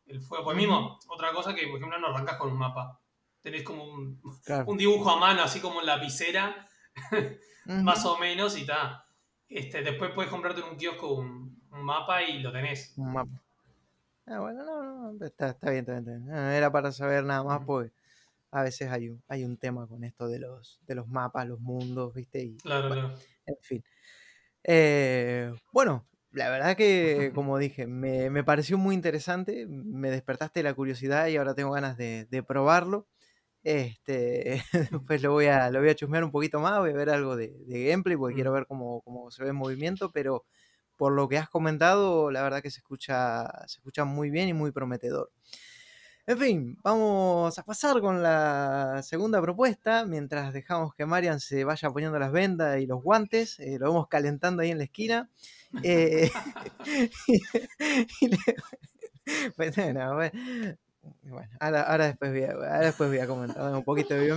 el 0.06 0.20
fuego. 0.20 0.44
Pues 0.44 0.56
mismo, 0.56 0.98
otra 1.08 1.32
cosa 1.32 1.54
que, 1.54 1.66
por 1.66 1.76
ejemplo, 1.76 1.98
no 1.98 2.08
arrancas 2.08 2.38
con 2.38 2.50
un 2.50 2.58
mapa. 2.58 3.00
Tenés 3.40 3.62
como 3.62 3.84
un, 3.84 4.20
claro. 4.44 4.64
un 4.68 4.78
dibujo 4.78 5.10
a 5.10 5.16
mano, 5.16 5.42
así 5.42 5.60
como 5.60 5.80
en 5.80 5.86
lapicera, 5.86 6.68
más 7.66 8.04
o 8.06 8.16
menos, 8.18 8.56
y 8.56 8.62
está. 8.62 9.01
Este, 9.54 9.82
después 9.82 10.10
puedes 10.14 10.30
comprarte 10.30 10.60
en 10.62 10.68
un 10.68 10.76
kiosco 10.76 11.14
un, 11.14 11.62
un 11.70 11.82
mapa 11.84 12.22
y 12.22 12.40
lo 12.40 12.52
tenés. 12.52 12.94
Un 12.96 13.12
mapa. 13.12 13.30
Ah, 14.26 14.38
bueno, 14.40 14.64
no, 14.64 15.12
no, 15.12 15.26
está, 15.26 15.50
está 15.50 15.70
bien, 15.70 15.80
está 15.80 15.92
bien, 15.92 16.04
está 16.04 16.12
bien. 16.12 16.26
No, 16.26 16.50
era 16.50 16.70
para 16.70 16.92
saber 16.92 17.24
nada 17.24 17.42
más 17.42 17.60
porque 17.66 17.92
a 18.50 18.62
veces 18.62 18.90
hay 18.90 19.08
un, 19.10 19.22
hay 19.28 19.44
un 19.44 19.56
tema 19.58 19.86
con 19.86 20.04
esto 20.04 20.28
de 20.28 20.38
los, 20.38 20.80
de 20.86 20.94
los 20.94 21.08
mapas, 21.08 21.46
los 21.48 21.60
mundos, 21.60 22.14
¿viste? 22.14 22.42
Y 22.42 22.56
Claro, 22.58 22.88
bueno, 22.88 23.08
claro. 23.08 23.20
en 23.46 23.56
fin. 23.60 23.84
Eh, 24.64 25.52
bueno, 25.72 26.06
la 26.30 26.48
verdad 26.50 26.76
que, 26.76 27.32
como 27.34 27.58
dije, 27.58 27.86
me, 27.86 28.30
me 28.30 28.44
pareció 28.44 28.78
muy 28.78 28.94
interesante, 28.94 29.66
me 29.68 30.10
despertaste 30.10 30.62
la 30.62 30.74
curiosidad 30.74 31.26
y 31.28 31.36
ahora 31.36 31.54
tengo 31.54 31.72
ganas 31.72 31.96
de, 31.96 32.26
de 32.30 32.42
probarlo. 32.42 33.08
Este, 33.64 34.62
después 34.90 35.22
lo 35.22 35.32
voy 35.32 35.46
a, 35.46 35.70
lo 35.70 35.80
voy 35.80 35.88
a 35.90 35.94
chusmear 35.94 36.24
un 36.24 36.30
poquito 36.32 36.60
más, 36.60 36.78
voy 36.80 36.90
a 36.90 36.94
ver 36.94 37.10
algo 37.10 37.36
de, 37.36 37.48
de 37.66 37.84
gameplay 37.90 38.16
porque 38.16 38.34
quiero 38.34 38.50
Mm. 38.50 38.54
ver 38.54 38.66
cómo, 38.66 39.00
cómo 39.02 39.30
se 39.30 39.42
ve 39.44 39.50
en 39.50 39.56
movimiento, 39.56 40.10
pero 40.12 40.44
por 40.96 41.12
lo 41.12 41.28
que 41.28 41.38
has 41.38 41.48
comentado, 41.48 42.30
la 42.30 42.42
verdad 42.42 42.62
que 42.62 42.70
se 42.70 42.78
escucha, 42.80 43.46
se 43.68 43.78
escucha 43.78 44.04
muy 44.04 44.30
bien 44.30 44.48
y 44.48 44.52
muy 44.54 44.72
prometedor. 44.72 45.30
En 46.26 46.38
fin, 46.38 46.78
vamos 46.84 47.58
a 47.58 47.64
pasar 47.64 48.00
con 48.00 48.22
la 48.22 49.00
segunda 49.02 49.40
propuesta, 49.42 50.04
mientras 50.06 50.52
dejamos 50.52 50.94
que 50.94 51.04
Marian 51.04 51.40
se 51.40 51.64
vaya 51.64 51.90
poniendo 51.90 52.18
las 52.18 52.30
vendas 52.32 52.80
y 52.80 52.86
los 52.86 53.02
guantes, 53.02 53.58
eh, 53.58 53.76
lo 53.80 53.88
vamos 53.92 54.06
calentando 54.08 54.62
ahí 54.62 54.70
en 54.70 54.78
la 54.78 54.84
esquina. 54.84 55.30
eh, 55.82 56.30
y 58.20 58.28
le- 58.28 58.38
pues, 59.56 59.76
no, 59.78 60.14
bueno, 60.14 60.32
bueno, 61.22 61.50
ahora, 61.60 61.82
ahora 61.82 62.06
después 62.06 62.30
voy 62.30 62.42
a, 62.44 62.52
ahora 62.52 62.80
después 62.80 63.10
voy 63.10 63.18
a 63.18 63.26
comentar 63.26 63.72
un 63.74 63.84
poquito 63.84 64.14
de 64.14 64.28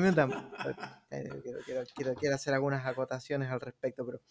eh, 1.12 1.30
quiero, 1.44 1.60
quiero- 1.66 1.84
quiero- 1.96 2.16
quiero 2.16 2.36
hacer 2.36 2.54
algunas 2.54 2.86
acotaciones 2.86 3.50
al 3.50 3.62
respecto, 3.62 4.06
pero 4.06 4.22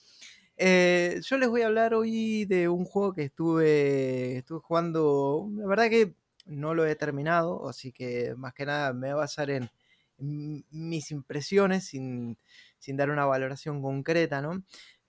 eh, 0.56 1.20
yo 1.24 1.38
les 1.38 1.48
voy 1.48 1.62
a 1.62 1.66
hablar 1.66 1.94
hoy 1.94 2.44
de 2.46 2.68
un 2.68 2.84
juego 2.84 3.12
que 3.12 3.24
estuve, 3.24 4.38
estuve 4.38 4.60
jugando. 4.60 5.48
La 5.56 5.66
verdad 5.66 5.88
que 5.90 6.14
no 6.46 6.74
lo 6.74 6.86
he 6.86 6.94
terminado, 6.96 7.68
así 7.68 7.92
que 7.92 8.34
más 8.36 8.54
que 8.54 8.66
nada 8.66 8.92
me 8.92 9.08
voy 9.08 9.10
a 9.10 9.14
basar 9.16 9.50
en, 9.50 9.70
en 10.18 10.64
mis 10.70 11.10
impresiones 11.10 11.86
sin, 11.86 12.38
sin 12.78 12.96
dar 12.96 13.10
una 13.10 13.24
valoración 13.26 13.82
concreta, 13.82 14.40
¿no? 14.42 14.62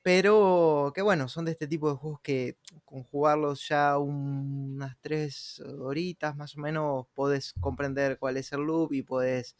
Pero 0.06 0.92
que 0.94 1.02
bueno, 1.02 1.28
son 1.28 1.46
de 1.46 1.52
este 1.54 1.68
tipo 1.68 1.90
de 1.90 1.96
juegos 1.98 2.20
que 2.22 2.58
con 2.86 3.04
jugarlos 3.04 3.68
ya 3.68 3.98
un- 3.98 4.76
unas 4.76 4.96
tres 5.02 5.60
horitas 5.80 6.36
más 6.36 6.56
o 6.58 6.60
menos 6.62 7.08
podés 7.16 7.54
comprender 7.60 8.20
cuál 8.20 8.38
es 8.38 8.52
el 8.54 8.62
loop 8.62 8.94
y 8.94 9.02
podés, 9.02 9.56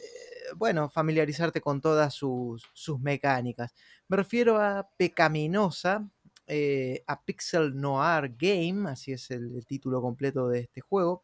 eh, 0.00 0.52
bueno, 0.56 0.88
familiarizarte 0.90 1.60
con 1.60 1.80
todas 1.80 2.14
sus, 2.14 2.64
sus 2.72 3.00
mecánicas. 3.00 3.74
Me 4.08 4.16
refiero 4.16 4.58
a 4.60 4.88
Pecaminosa, 4.96 6.08
eh, 6.46 7.02
a 7.08 7.20
Pixel 7.24 7.74
Noir 7.80 8.34
Game, 8.38 8.88
así 8.90 9.12
es 9.12 9.30
el 9.32 9.64
título 9.66 10.00
completo 10.02 10.48
de 10.48 10.60
este 10.60 10.80
juego. 10.82 11.22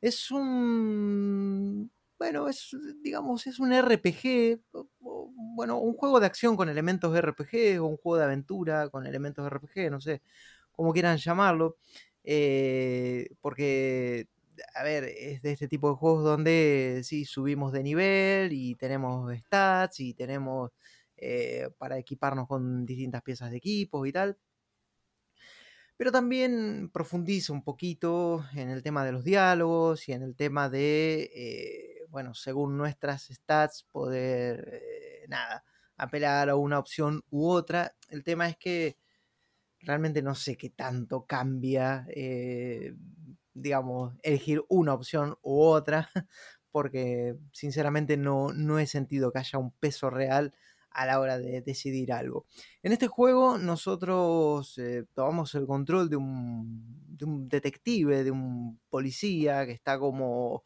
Es 0.00 0.30
un. 0.30 1.90
Bueno, 2.20 2.48
es, 2.48 2.76
digamos, 3.02 3.46
es 3.46 3.60
un 3.60 3.72
RPG, 3.72 4.60
bueno, 5.56 5.78
un 5.78 5.94
juego 5.94 6.20
de 6.20 6.26
acción 6.26 6.54
con 6.56 6.68
elementos 6.68 7.12
de 7.14 7.20
RPG, 7.20 7.80
o 7.80 7.86
un 7.86 7.96
juego 7.96 8.18
de 8.18 8.24
aventura 8.24 8.90
con 8.90 9.06
elementos 9.06 9.42
de 9.44 9.48
RPG, 9.50 9.90
no 9.90 10.00
sé 10.02 10.22
cómo 10.72 10.92
quieran 10.92 11.16
llamarlo. 11.18 11.78
eh, 12.24 13.30
porque, 13.40 14.28
a 14.74 14.82
ver, 14.84 15.04
es 15.04 15.40
de 15.42 15.52
este 15.52 15.68
tipo 15.68 15.88
de 15.90 15.96
juegos 15.96 16.24
donde 16.24 17.00
sí 17.04 17.24
subimos 17.24 17.72
de 17.72 17.82
nivel 17.82 18.52
y 18.52 18.74
tenemos 18.76 19.32
stats 19.38 20.00
y 20.00 20.12
tenemos 20.14 20.70
eh, 21.16 21.70
para 21.78 21.98
equiparnos 21.98 22.46
con 22.48 22.84
distintas 22.86 23.22
piezas 23.22 23.50
de 23.50 23.56
equipos 23.58 24.06
y 24.08 24.12
tal. 24.12 24.38
Pero 25.96 26.12
también 26.12 26.90
profundiza 26.92 27.52
un 27.52 27.62
poquito 27.62 28.44
en 28.54 28.70
el 28.70 28.82
tema 28.82 29.04
de 29.04 29.12
los 29.12 29.22
diálogos 29.24 30.08
y 30.08 30.12
en 30.12 30.22
el 30.22 30.34
tema 30.34 30.70
de, 30.70 31.30
eh, 31.34 31.89
bueno, 32.10 32.34
según 32.34 32.76
nuestras 32.76 33.28
stats, 33.28 33.84
poder, 33.90 34.68
eh, 34.72 35.24
nada, 35.28 35.64
apelar 35.96 36.50
a 36.50 36.56
una 36.56 36.78
opción 36.78 37.22
u 37.30 37.48
otra. 37.48 37.94
El 38.08 38.24
tema 38.24 38.48
es 38.48 38.56
que 38.56 38.96
realmente 39.80 40.22
no 40.22 40.34
sé 40.34 40.56
qué 40.56 40.70
tanto 40.70 41.24
cambia, 41.26 42.06
eh, 42.10 42.94
digamos, 43.54 44.14
elegir 44.22 44.62
una 44.68 44.94
opción 44.94 45.36
u 45.42 45.60
otra, 45.60 46.10
porque 46.70 47.36
sinceramente 47.52 48.16
no, 48.16 48.52
no 48.52 48.78
he 48.78 48.86
sentido 48.86 49.32
que 49.32 49.38
haya 49.38 49.58
un 49.58 49.72
peso 49.72 50.10
real 50.10 50.54
a 50.90 51.06
la 51.06 51.20
hora 51.20 51.38
de 51.38 51.62
decidir 51.62 52.12
algo. 52.12 52.46
En 52.82 52.92
este 52.92 53.06
juego 53.06 53.58
nosotros 53.58 54.76
eh, 54.78 55.04
tomamos 55.14 55.54
el 55.54 55.66
control 55.66 56.10
de 56.10 56.16
un, 56.16 57.16
de 57.16 57.24
un 57.24 57.48
detective, 57.48 58.24
de 58.24 58.30
un 58.30 58.80
policía 58.88 59.66
que 59.66 59.72
está 59.72 59.98
como, 59.98 60.62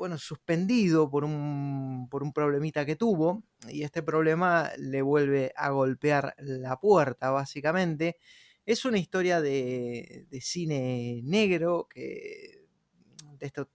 bueno, 0.00 0.16
suspendido 0.16 1.10
por 1.10 1.24
un, 1.24 2.08
por 2.10 2.22
un 2.22 2.32
problemita 2.32 2.86
que 2.86 2.96
tuvo 2.96 3.44
y 3.68 3.82
este 3.82 4.02
problema 4.02 4.70
le 4.78 5.02
vuelve 5.02 5.52
a 5.54 5.68
golpear 5.68 6.34
la 6.38 6.80
puerta 6.80 7.30
básicamente. 7.30 8.16
Es 8.64 8.86
una 8.86 8.96
historia 8.96 9.42
de, 9.42 10.26
de 10.30 10.40
cine 10.40 11.20
negro 11.22 11.86
que 11.90 12.64
de 13.38 13.46
estos 13.46 13.68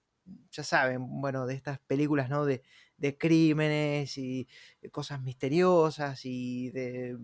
ya 0.51 0.63
saben, 0.63 1.21
bueno, 1.21 1.45
de 1.45 1.53
estas 1.53 1.77
películas, 1.81 2.27
¿no? 2.27 2.43
De, 2.43 2.63
de 2.97 3.17
crímenes 3.19 4.17
y 4.17 4.47
cosas 4.91 5.21
misteriosas 5.21 6.21
y 6.23 6.71
de, 6.71 7.19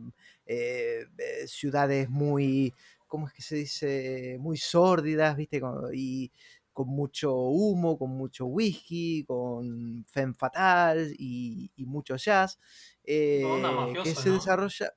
eh, 0.45 1.05
de 1.15 1.47
ciudades 1.47 2.07
muy, 2.07 2.75
¿cómo 3.07 3.27
es 3.27 3.33
que 3.33 3.41
se 3.41 3.55
dice? 3.55 4.37
Muy 4.39 4.57
sórdidas, 4.57 5.35
¿viste? 5.37 5.59
Y 5.91 6.31
con 6.73 6.87
mucho 6.89 7.33
humo, 7.35 7.97
con 7.97 8.11
mucho 8.11 8.45
whisky, 8.45 9.23
con 9.25 10.05
femme 10.07 10.33
fatal 10.33 11.13
y, 11.17 11.71
y 11.75 11.85
mucho 11.85 12.15
jazz, 12.17 12.59
eh, 13.03 13.97
que 14.01 14.15
mafioso, 14.15 14.15
se 14.15 14.31
¿no? 14.31 14.31
desarrolla... 14.31 14.93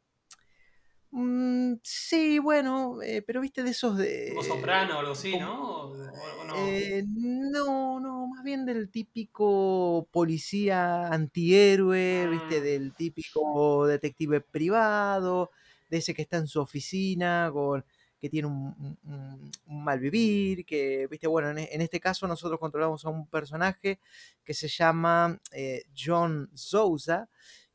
Mm, 1.11 1.77
sí, 1.83 2.39
bueno, 2.41 3.01
eh, 3.03 3.23
pero 3.23 3.41
viste 3.41 3.63
de 3.63 3.71
esos 3.71 3.97
de... 3.99 4.43
soprano 4.43 4.97
o 4.97 5.01
algo 5.01 5.13
así, 5.13 5.37
como- 5.37 5.45
¿no? 5.45 5.53
O, 5.71 5.93
o- 6.11 6.41
o 6.41 6.45
no. 6.45 6.55
eh, 6.57 7.03
no, 7.07 7.99
no, 8.01 8.27
más 8.29 8.45
bien 8.45 8.65
del 8.67 8.91
típico 8.91 10.09
policía 10.13 11.09
antihéroe, 11.09 12.29
¿viste? 12.29 12.61
Mm. 12.61 12.61
Del 12.61 12.95
típico 12.95 13.87
detective 13.87 14.41
privado, 14.41 15.51
de 15.89 15.99
ese 15.99 16.15
que 16.15 16.23
está 16.23 16.37
en 16.39 16.47
su 16.49 16.61
oficina, 16.61 17.51
con, 17.53 17.85
que 18.25 18.31
tiene 18.31 18.49
un, 18.49 19.51
mal 19.67 20.01
vivir, 20.01 20.65
que, 20.65 21.07
¿viste? 21.11 21.27
Bueno, 21.27 21.51
en, 21.51 21.59
e- 21.59 21.69
en 21.73 21.81
este 21.81 22.01
caso 22.01 22.27
nosotros 22.27 22.59
controlamos 22.59 23.05
a 23.05 23.11
un 23.11 23.27
personaje 23.29 24.01
que 24.45 24.55
se 24.55 24.69
llama 24.69 25.41
eh, 25.53 25.85
John 25.97 26.51
Sousa. 26.55 27.29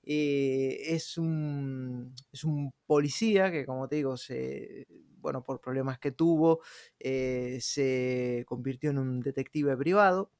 eh, 0.04 0.78
es 0.96 1.18
un, 1.18 2.14
es 2.32 2.44
un 2.44 2.74
policía 2.86 3.52
que, 3.52 3.66
como 3.66 3.88
te 3.88 3.98
digo, 3.98 4.18
se, 4.18 4.88
bueno, 5.20 5.44
por 5.44 5.62
problemas 5.62 6.00
que 6.00 6.12
tuvo, 6.12 6.62
eh, 7.00 7.60
se 7.62 8.44
convirtió 8.48 8.90
en 8.92 8.98
un 9.00 9.20
detective 9.22 9.76
privado 9.78 10.32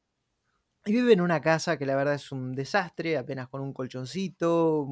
y 0.86 0.94
vive 0.94 1.14
en 1.14 1.22
una 1.22 1.42
casa 1.42 1.78
que 1.78 1.86
la 1.86 1.96
verdad 1.96 2.16
es 2.16 2.32
un 2.32 2.54
desastre, 2.54 3.18
apenas 3.18 3.50
con 3.50 3.62
un 3.62 3.74
colchoncito, 3.74 4.88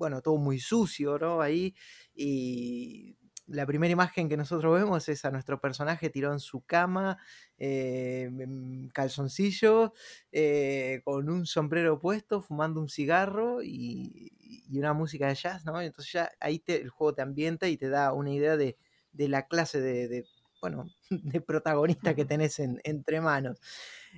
bueno, 0.00 0.22
todo 0.22 0.36
muy 0.38 0.58
sucio, 0.58 1.18
¿no? 1.18 1.42
Ahí. 1.42 1.74
Y 2.14 3.16
la 3.46 3.66
primera 3.66 3.92
imagen 3.92 4.28
que 4.28 4.36
nosotros 4.36 4.74
vemos 4.80 5.08
es 5.08 5.24
a 5.24 5.30
nuestro 5.30 5.60
personaje 5.60 6.08
tirado 6.10 6.32
en 6.34 6.40
su 6.40 6.62
cama, 6.62 7.18
eh, 7.58 8.30
calzoncillo, 8.94 9.92
eh, 10.32 11.00
con 11.04 11.28
un 11.28 11.46
sombrero 11.46 11.98
puesto, 11.98 12.40
fumando 12.42 12.80
un 12.80 12.88
cigarro 12.88 13.62
y, 13.62 14.32
y 14.68 14.78
una 14.78 14.92
música 14.94 15.28
de 15.28 15.34
jazz, 15.34 15.64
¿no? 15.64 15.80
Entonces 15.80 16.12
ya 16.12 16.30
ahí 16.40 16.58
te- 16.60 16.80
el 16.80 16.90
juego 16.90 17.14
te 17.14 17.22
ambienta 17.22 17.68
y 17.68 17.76
te 17.76 17.88
da 17.88 18.12
una 18.12 18.30
idea 18.32 18.56
de, 18.56 18.78
de 19.12 19.28
la 19.28 19.46
clase 19.46 19.80
de, 19.80 20.08
de, 20.08 20.26
bueno, 20.60 20.86
de 21.10 21.40
protagonista 21.40 22.14
que 22.14 22.24
tenés 22.24 22.58
en- 22.60 22.80
entre 22.84 23.20
manos. 23.20 23.58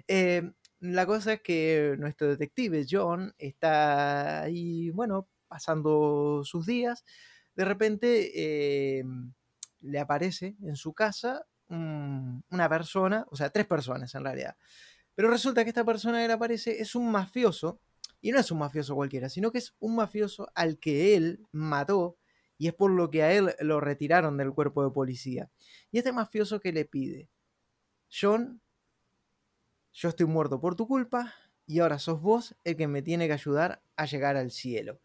Eh, 0.08 0.52
la 0.80 1.06
cosa 1.06 1.34
es 1.34 1.42
que 1.42 1.94
nuestro 1.98 2.28
detective 2.28 2.84
John 2.88 3.34
está 3.38 4.42
ahí, 4.42 4.90
bueno, 4.90 5.28
pasando 5.52 6.42
sus 6.44 6.64
días. 6.66 7.04
De 7.54 7.64
repente 7.66 8.30
eh, 8.34 9.04
le 9.80 9.98
aparece 9.98 10.56
en 10.62 10.76
su 10.76 10.94
casa 10.94 11.44
un- 11.68 12.42
una 12.50 12.68
persona, 12.68 13.26
o 13.30 13.36
sea, 13.36 13.50
tres 13.50 13.66
personas 13.66 14.14
en 14.14 14.24
realidad. 14.24 14.56
Pero 15.14 15.30
resulta 15.30 15.62
que 15.64 15.70
esta 15.70 15.84
persona 15.84 16.20
que 16.22 16.28
le 16.28 16.32
aparece 16.34 16.80
es 16.80 16.94
un 16.94 17.10
mafioso, 17.10 17.80
y 18.22 18.32
no 18.32 18.38
es 18.38 18.50
un 18.50 18.58
mafioso 18.58 18.94
cualquiera, 18.94 19.28
sino 19.28 19.50
que 19.52 19.58
es 19.58 19.74
un 19.80 19.96
mafioso 19.96 20.48
al 20.54 20.78
que 20.78 21.16
él 21.16 21.40
mató, 21.52 22.16
y 22.58 22.68
es 22.68 22.74
por 22.74 22.90
lo 22.90 23.10
que 23.10 23.22
a 23.22 23.32
él 23.32 23.54
lo 23.60 23.80
retiraron 23.80 24.38
del 24.38 24.52
cuerpo 24.54 24.84
de 24.84 24.90
policía. 24.92 25.50
Y 25.90 25.98
este 25.98 26.12
mafioso 26.12 26.60
que 26.60 26.72
le 26.72 26.84
pide, 26.86 27.28
John, 28.10 28.60
yo 29.92 30.08
estoy 30.08 30.26
muerto 30.26 30.60
por 30.60 30.76
tu 30.76 30.86
culpa, 30.88 31.34
y 31.66 31.80
ahora 31.80 31.98
sos 31.98 32.20
vos 32.22 32.56
el 32.64 32.76
que 32.76 32.88
me 32.88 33.02
tiene 33.02 33.26
que 33.26 33.34
ayudar 33.34 33.82
a 33.96 34.06
llegar 34.06 34.36
al 34.36 34.50
cielo. 34.50 35.00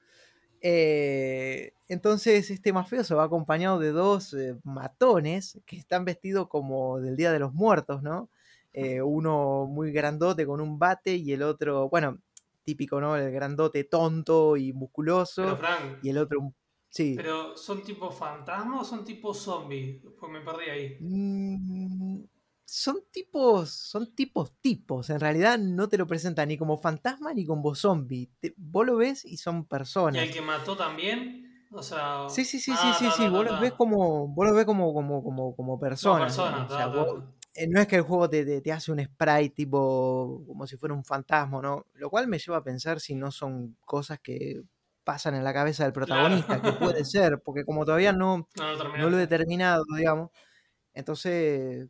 Eh, 0.62 1.74
entonces 1.88 2.50
este 2.52 2.74
mafioso 2.74 3.16
va 3.18 3.26
acompañado 3.26 3.80
de 3.80 3.92
dos 3.92 4.34
eh, 4.34 4.58
matones 4.64 5.60
que 5.66 5.78
están 5.78 6.06
vestidos 6.06 6.48
como 6.48 7.00
del 7.00 7.16
Día 7.16 7.32
de 7.32 7.40
los 7.40 7.54
Muertos, 7.54 8.02
¿no? 8.04 8.30
Eh, 8.74 9.02
uno 9.02 9.66
muy 9.68 9.92
grandote 9.92 10.46
con 10.46 10.62
un 10.62 10.78
bate 10.80 11.16
y 11.16 11.32
el 11.34 11.44
otro, 11.44 11.90
bueno, 11.90 12.20
típico, 12.64 13.00
¿no? 13.02 13.16
El 13.16 13.32
grandote 13.32 13.84
tonto 13.86 14.58
y 14.58 14.74
Pero 14.74 14.78
musculoso 14.80 15.58
Frank, 15.58 16.00
y 16.02 16.10
el 16.10 16.18
otro, 16.18 16.40
un- 16.42 16.56
sí. 16.90 17.16
¿pero 17.16 17.58
son 17.58 17.84
tipo 17.84 18.12
fantasmas 18.12 18.82
o 18.82 18.86
son 18.86 19.04
tipo 19.06 19.34
zombies? 19.34 20.02
Pues 20.20 20.32
me 20.32 20.42
perdí 20.42 20.70
ahí. 20.70 20.98
Mm, 21.00 22.24
son 22.68 23.04
tipos, 23.12 23.72
son 23.72 24.14
tipos 24.16 24.54
tipos. 24.62 25.10
En 25.10 25.20
realidad 25.20 25.58
no 25.60 25.90
te 25.90 25.98
lo 25.98 26.08
presentan 26.08 26.50
ni 26.50 26.58
como 26.58 26.78
fantasma 26.78 27.34
ni 27.34 27.46
como 27.46 27.76
zombie. 27.76 28.30
Te- 28.40 28.54
vos 28.58 28.86
lo 28.86 28.98
ves 28.98 29.26
y 29.26 29.38
son 29.38 29.66
¿Y 30.12 30.18
el 30.18 30.30
personas. 30.30 30.32
que 30.32 30.42
mató 30.42 30.76
también? 30.76 31.68
O 31.72 31.82
sea. 31.82 32.28
Sí, 32.30 32.44
sí, 32.44 32.60
sí, 32.60 32.76
sí, 32.76 32.94
Ah, 32.94 32.94
sí, 32.94 33.10
sí. 33.12 33.30
ta, 33.30 33.30
Vos 33.30 33.46
los 33.46 33.58
ves 33.58 33.74
como, 33.74 34.28
vos 34.28 34.46
los 34.48 34.56
ves 34.56 34.66
como, 34.66 34.94
como, 34.94 35.24
como, 35.24 35.56
como 35.56 35.80
personas, 35.80 36.36
persona, 36.36 36.36
digamos. 36.36 36.68
O 36.68 36.70
sea, 36.70 36.88
ta, 36.92 37.06
ta, 37.06 37.06
vos- 37.06 37.24
eh, 37.54 37.68
no 37.70 37.80
es 37.80 37.88
que 37.88 37.96
el 37.98 38.02
juego 38.02 38.30
te, 38.30 38.46
te- 38.46 38.62
te 38.62 38.72
hace 38.74 38.92
un 38.92 39.00
sprite 39.04 39.50
tipo 39.56 40.44
como 40.46 40.68
si 40.68 40.76
fuera 40.78 40.94
un 40.94 41.06
fantasma, 41.06 41.62
¿no? 41.62 41.86
Lo 41.94 42.10
cual 42.10 42.28
me 42.28 42.38
lleva 42.40 42.58
a 42.58 42.64
pensar 42.64 43.00
si 43.00 43.16
no 43.16 43.32
son 43.32 43.78
cosas 43.86 44.20
que 44.20 44.62
pasan 45.06 45.36
en 45.36 45.44
la 45.46 45.54
cabeza 45.54 45.84
del 45.86 45.94
Claro. 46.04 46.38
protagonista, 46.44 46.62
que 46.62 46.74
puede 46.74 47.06
ser, 47.06 47.40
porque 47.44 47.64
como 47.66 47.86
todavía 47.86 48.12
no, 48.12 48.50
No 48.58 48.74
lo 48.74 48.84
no 48.94 49.10
lo 49.10 49.16
he 49.18 49.22
determinado, 49.22 49.84
digamos, 49.96 50.32
entonces 50.94 51.90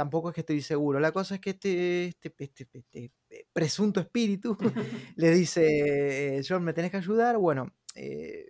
tampoco 0.00 0.30
es 0.30 0.34
que 0.34 0.40
estoy 0.40 0.62
seguro. 0.62 0.98
La 0.98 1.12
cosa 1.12 1.34
es 1.34 1.42
que 1.42 1.50
este, 1.50 2.06
este, 2.06 2.34
este, 2.38 2.68
este, 2.72 3.12
eh, 3.28 3.46
presunto 3.52 4.00
espíritu 4.00 4.56
le 5.16 5.30
dice, 5.30 6.38
eh, 6.38 6.42
John, 6.48 6.64
¿me 6.64 6.72
tenés 6.72 6.90
que 6.90 6.96
ayudar? 6.96 7.36
Bueno, 7.36 7.70
eh, 7.94 8.48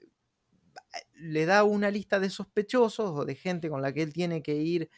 le 1.14 1.46
da 1.46 1.64
una 1.64 1.90
lista 1.90 2.20
de 2.20 2.30
sospechosos 2.30 3.10
o 3.10 3.24
de 3.24 3.34
gente 3.34 3.68
con 3.68 3.82
la 3.82 3.92
que 3.92 4.02
él 4.02 4.12
tiene 4.12 4.44
que 4.44 4.54
ir 4.54 4.90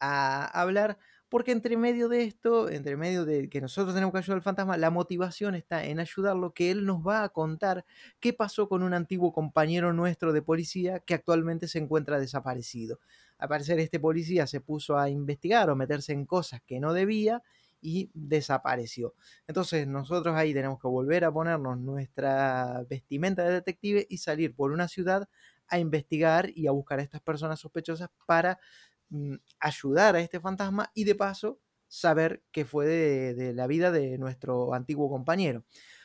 a 0.00 0.44
hablar, 0.60 0.98
porque 1.28 1.52
entre 1.52 1.76
medio 1.76 2.08
de 2.08 2.24
esto, 2.24 2.68
entre 2.68 2.96
medio 2.96 3.24
de 3.24 3.48
que 3.48 3.60
nosotros 3.60 3.94
tenemos 3.94 4.12
que 4.12 4.18
ayudar 4.18 4.38
al 4.38 4.42
fantasma, 4.42 4.76
la 4.76 4.90
motivación 4.90 5.54
está 5.54 5.84
en 5.84 6.00
ayudarlo, 6.00 6.52
que 6.52 6.72
él 6.72 6.84
nos 6.84 6.98
va 7.06 7.22
a 7.22 7.28
contar 7.28 7.84
qué 8.18 8.32
pasó 8.32 8.68
con 8.68 8.82
un 8.82 8.92
antiguo 8.92 9.32
compañero 9.32 9.92
nuestro 9.92 10.32
de 10.32 10.42
policía 10.42 10.98
que 10.98 11.14
actualmente 11.14 11.68
se 11.68 11.78
encuentra 11.78 12.18
desaparecido. 12.18 12.98
Al 13.42 13.48
parecer 13.48 13.80
este 13.80 13.98
policía 13.98 14.46
se 14.46 14.60
puso 14.60 14.96
a 14.96 15.10
investigar 15.10 15.68
o 15.68 15.74
meterse 15.74 16.12
en 16.12 16.26
cosas 16.26 16.60
que 16.64 16.78
no 16.78 16.92
debía 16.92 17.42
y 17.80 18.08
desapareció. 18.14 19.14
Entonces 19.48 19.88
nosotros 19.88 20.36
ahí 20.36 20.54
tenemos 20.54 20.78
que 20.80 20.86
volver 20.86 21.24
a 21.24 21.32
ponernos 21.32 21.76
nuestra 21.76 22.84
vestimenta 22.88 23.42
de 23.42 23.54
detective 23.54 24.06
y 24.08 24.18
salir 24.18 24.54
por 24.54 24.70
una 24.70 24.86
ciudad 24.86 25.28
a 25.66 25.80
investigar 25.80 26.50
y 26.54 26.68
a 26.68 26.70
buscar 26.70 27.00
a 27.00 27.02
estas 27.02 27.20
personas 27.20 27.58
sospechosas 27.58 28.10
para 28.26 28.60
mm, 29.10 29.34
ayudar 29.58 30.14
a 30.14 30.20
este 30.20 30.38
fantasma 30.38 30.92
y 30.94 31.02
de 31.02 31.16
paso 31.16 31.58
saber 31.88 32.44
qué 32.52 32.64
fue 32.64 32.86
de, 32.86 33.34
de 33.34 33.54
la 33.54 33.66
vida 33.66 33.90
de 33.90 34.18
nuestro 34.18 34.72
antiguo 34.72 35.10
compañero. 35.10 35.64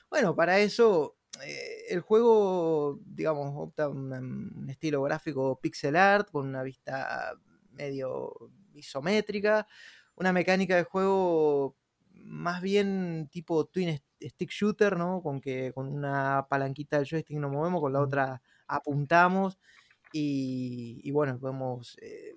Bueno, 0.10 0.36
para 0.36 0.58
eso 0.58 1.17
eh, 1.44 1.86
el 1.90 2.02
juego, 2.02 3.00
digamos, 3.06 3.54
opta 3.56 3.90
un, 3.90 4.12
un 4.14 4.70
estilo 4.70 5.02
gráfico 5.04 5.60
pixel 5.62 5.96
art 5.96 6.30
con 6.32 6.48
una 6.48 6.64
vista 6.64 7.34
medio 7.72 8.34
isométrica, 8.74 9.68
una 10.16 10.34
mecánica 10.34 10.76
de 10.76 10.84
juego 10.84 11.76
más 12.14 12.62
bien 12.62 13.30
tipo 13.32 13.66
twin 13.66 13.90
st- 13.90 14.30
stick 14.30 14.50
shooter, 14.52 14.98
¿no? 14.98 15.22
Con 15.22 15.40
que 15.42 15.72
con 15.74 15.88
una 15.88 16.48
palanquita 16.50 16.98
del 16.98 17.08
joystick 17.08 17.38
nos 17.38 17.52
movemos, 17.52 17.82
con 17.82 17.94
la 17.94 18.02
otra 18.02 18.42
apuntamos 18.68 19.60
y, 20.14 21.02
y 21.04 21.12
bueno, 21.12 21.40
podemos 21.40 21.98
eh, 22.02 22.36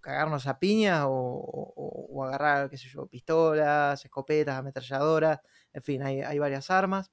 cagarnos 0.00 0.46
a 0.46 0.58
piñas 0.58 1.04
o, 1.06 1.10
o- 1.10 2.06
o 2.14 2.24
agarrar, 2.24 2.70
qué 2.70 2.76
sé 2.78 2.88
yo, 2.88 3.06
pistolas, 3.06 4.04
escopetas, 4.04 4.56
ametralladoras, 4.58 5.40
en 5.72 5.82
fin, 5.82 6.02
hay, 6.02 6.20
hay 6.22 6.38
varias 6.38 6.70
armas. 6.70 7.10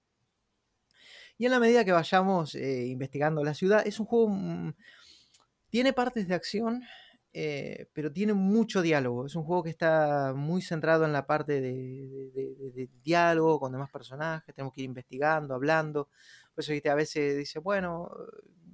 Y 1.42 1.46
en 1.46 1.52
la 1.54 1.60
medida 1.60 1.84
que 1.84 1.92
vayamos 1.92 2.54
eh, 2.54 2.86
investigando 2.86 3.44
la 3.44 3.56
ciudad, 3.56 3.82
es 3.88 4.00
un 4.00 4.06
juego... 4.06 4.30
mm, 4.30 4.76
tiene 5.72 5.92
partes 5.92 6.28
de 6.28 6.36
acción, 6.36 6.84
eh, 7.34 7.88
pero 7.94 8.14
tiene 8.14 8.34
mucho 8.34 8.84
diálogo. 8.84 9.26
Es 9.26 9.36
un 9.36 9.44
juego 9.44 9.64
que 9.64 9.72
está 9.72 10.34
muy 10.36 10.62
centrado 10.62 11.04
en 11.04 11.14
la 11.14 11.26
parte 11.26 11.60
de, 11.60 12.90
diálogo 13.04 13.60
con 13.60 13.72
demás 13.72 13.90
personajes. 13.90 14.54
Tenemos 14.54 14.72
que 14.72 14.82
ir 14.82 14.86
investigando, 14.86 15.56
hablando. 15.56 16.10
Por 16.54 16.64
eso, 16.64 16.74
a 16.92 16.94
veces 16.94 17.36
dice, 17.36 17.58
bueno, 17.58 18.12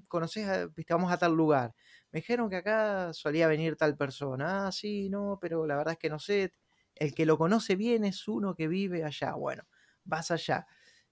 conoces, 0.09 0.67
viste, 0.75 0.93
vamos 0.93 1.13
a 1.13 1.17
tal 1.17 1.35
lugar. 1.35 1.73
Me 2.11 2.19
dijeron 2.19 2.49
que 2.49 2.57
acá 2.57 3.13
solía 3.13 3.47
venir 3.47 3.77
tal 3.77 3.95
persona. 3.95 4.67
Ah, 4.67 4.71
sí, 4.73 5.07
no, 5.09 5.37
pero 5.39 5.65
la 5.65 5.77
verdad 5.77 5.93
es 5.93 5.99
que 5.99 6.09
no 6.09 6.19
sé. 6.19 6.51
El 6.95 7.15
que 7.15 7.25
lo 7.25 7.37
conoce 7.37 7.77
bien 7.77 8.03
es 8.03 8.27
uno 8.27 8.55
que 8.55 8.67
vive 8.67 9.05
allá. 9.05 9.35
Bueno, 9.35 9.63
vas 10.03 10.31
allá. 10.31 10.67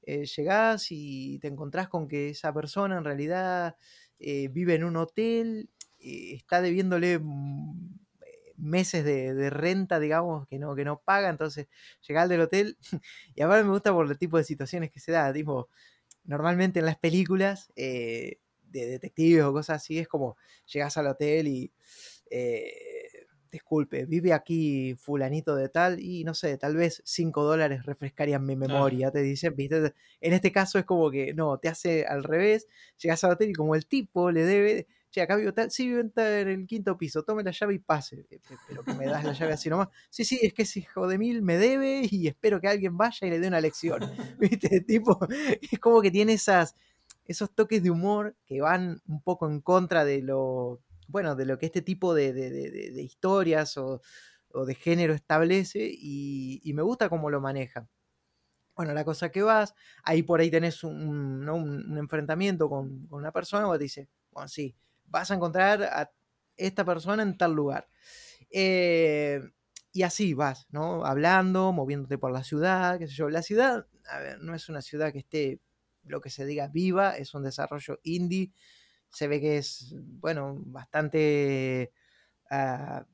Eh, 0.06 0.26
llegás 0.26 0.88
y 0.92 1.40
te 1.40 1.48
encontrás 1.48 1.90
con 1.90 2.08
que 2.08 2.30
esa 2.30 2.54
persona 2.54 2.98
en 2.98 3.04
realidad 3.04 3.76
eh, 4.20 4.50
vive 4.50 4.76
en 4.76 4.84
un 4.84 4.98
hotel, 4.98 5.70
eh, 6.00 6.36
está 6.36 6.62
debiéndole 6.62 7.20
mm, 7.20 7.96
eh, 8.22 8.54
meses 8.58 9.04
de, 9.04 9.50
renta, 9.50 10.00
digamos, 10.00 10.48
que 10.48 10.60
no, 10.60 10.76
que 10.76 10.86
no 10.86 11.02
paga, 11.02 11.30
entonces 11.30 11.68
llega 12.08 12.28
del 12.28 12.42
hotel 12.42 12.78
y 13.36 13.42
ahora 13.42 13.64
me 13.64 13.70
gusta 13.72 13.92
por 13.92 14.10
el 14.10 14.18
tipo 14.18 14.38
de 14.38 14.44
situaciones 14.44 14.92
que 14.92 15.00
se 15.00 15.12
da, 15.12 15.34
tipo, 15.34 15.70
normalmente 16.24 16.80
en 16.80 16.86
las 16.86 16.98
películas 16.98 17.72
eh, 17.76 18.40
de 18.70 18.86
detectives 18.88 19.44
o 19.44 19.54
cosas 19.54 19.82
así 19.82 20.00
es 20.00 20.08
como 20.08 20.38
llegas 20.66 20.98
al 20.98 21.08
hotel 21.08 21.48
y... 21.48 21.72
Disculpe, 23.56 24.06
vive 24.06 24.34
aquí 24.34 24.96
fulanito 24.96 25.56
de 25.56 25.70
tal 25.70 26.02
y 26.02 26.26
no 26.26 26.34
sé, 26.34 26.58
tal 26.58 26.76
vez 26.76 27.02
5 27.06 27.42
dólares 27.42 27.86
refrescarían 27.86 28.46
mi 28.46 28.58
memoria, 28.58 29.12
te 29.12 29.22
dicen, 29.22 29.56
¿viste? 29.56 29.94
En 30.20 30.34
este 30.34 30.52
caso 30.52 30.78
es 30.78 30.84
como 30.84 31.10
que 31.10 31.34
no, 31.34 31.58
te 31.58 31.70
hace 31.70 32.06
al 32.06 32.26
revés, 32.26 32.68
llegas 33.02 33.24
al 33.24 33.32
hotel 33.32 33.52
y 33.52 33.54
como 33.54 33.74
el 33.74 33.86
tipo 33.86 34.30
le 34.30 34.44
debe, 34.44 34.88
che, 35.10 35.22
acá 35.22 35.38
vivo 35.38 35.54
tal, 35.54 35.72
sí, 35.72 35.88
vivo 35.88 36.02
en 36.02 36.48
el 36.50 36.68
quinto 36.68 36.98
piso, 36.98 37.24
tome 37.24 37.44
la 37.44 37.52
llave 37.52 37.76
y 37.76 37.80
pase, 37.80 38.26
eh, 38.30 38.42
pero 38.68 38.84
que 38.84 38.94
me 38.94 39.06
das 39.06 39.24
la 39.24 39.32
llave 39.32 39.54
así 39.54 39.70
nomás. 39.70 39.88
Sí, 40.10 40.26
sí, 40.26 40.38
es 40.42 40.54
que 40.54 40.64
ese 40.64 40.82
hijo 40.82 41.08
de 41.08 41.18
mil 41.18 41.42
me 41.42 41.56
debe 41.58 42.02
y 42.12 42.28
espero 42.28 42.60
que 42.60 42.68
alguien 42.68 42.98
vaya 42.98 43.26
y 43.26 43.30
le 43.30 43.40
dé 43.40 43.48
una 43.48 43.62
lección, 43.62 44.02
¿viste? 44.38 44.82
Tipo, 44.82 45.18
es 45.62 45.80
como 45.80 46.02
que 46.02 46.12
tiene 46.12 46.34
esas, 46.34 46.76
esos 47.24 47.50
toques 47.56 47.82
de 47.82 47.90
humor 47.90 48.36
que 48.46 48.60
van 48.60 49.02
un 49.08 49.22
poco 49.22 49.50
en 49.50 49.62
contra 49.62 50.04
de 50.04 50.22
lo, 50.22 50.82
bueno, 51.08 51.36
de 51.36 51.46
lo 51.46 51.58
que 51.58 51.68
este 51.68 51.82
tipo 51.82 52.14
de, 52.14 53.02
historias 53.02 53.78
o, 53.78 54.02
de 54.66 54.76
género 54.76 55.14
establece 55.14 55.90
y, 55.92 56.72
me 56.74 56.82
gusta 56.82 57.10
cómo 57.10 57.30
lo 57.30 57.42
maneja. 57.42 57.88
Bueno, 58.76 58.94
la 58.94 59.06
cosa 59.06 59.30
que 59.30 59.42
vas, 59.42 59.74
ahí 60.04 60.24
por 60.24 60.42
ahí 60.42 60.52
tenés 60.52 60.84
un, 60.84 61.98
enfrentamiento 61.98 62.70
con, 62.70 63.08
una 63.12 63.32
persona 63.32 63.68
o 63.68 63.78
te 63.78 63.84
dice, 63.84 64.10
bueno, 64.32 64.48
sí, 64.48 64.76
vas 65.06 65.32
a 65.32 65.36
encontrar 65.36 65.84
a 65.84 66.12
esta 66.58 66.84
persona 66.86 67.24
en 67.24 67.38
tal 67.38 67.54
lugar. 67.54 67.88
Eh, 68.50 69.42
y 69.96 70.04
así 70.04 70.34
vas, 70.34 70.68
¿no? 70.72 71.06
Hablando, 71.06 71.72
moviéndote 71.72 72.18
por 72.18 72.34
la 72.34 72.44
ciudad, 72.44 73.00
qué 73.00 73.08
sé 73.08 73.14
yo. 73.14 73.30
La 73.30 73.42
ciudad, 73.42 73.88
a 74.10 74.20
ver, 74.20 74.42
no 74.42 74.54
es 74.54 74.68
una 74.68 74.82
ciudad 74.82 75.14
que 75.14 75.20
esté, 75.20 75.62
lo 76.04 76.20
que 76.20 76.30
se 76.30 76.46
diga, 76.46 76.68
viva, 76.68 77.16
es 77.16 77.34
un 77.34 77.44
desarrollo 77.44 78.02
indie. 78.04 78.52
Se 79.16 79.30
ve 79.30 79.40
que 79.40 79.58
es, 79.58 79.96
bueno, 80.20 80.62
bastante 80.66 81.94
ah, 82.50 83.06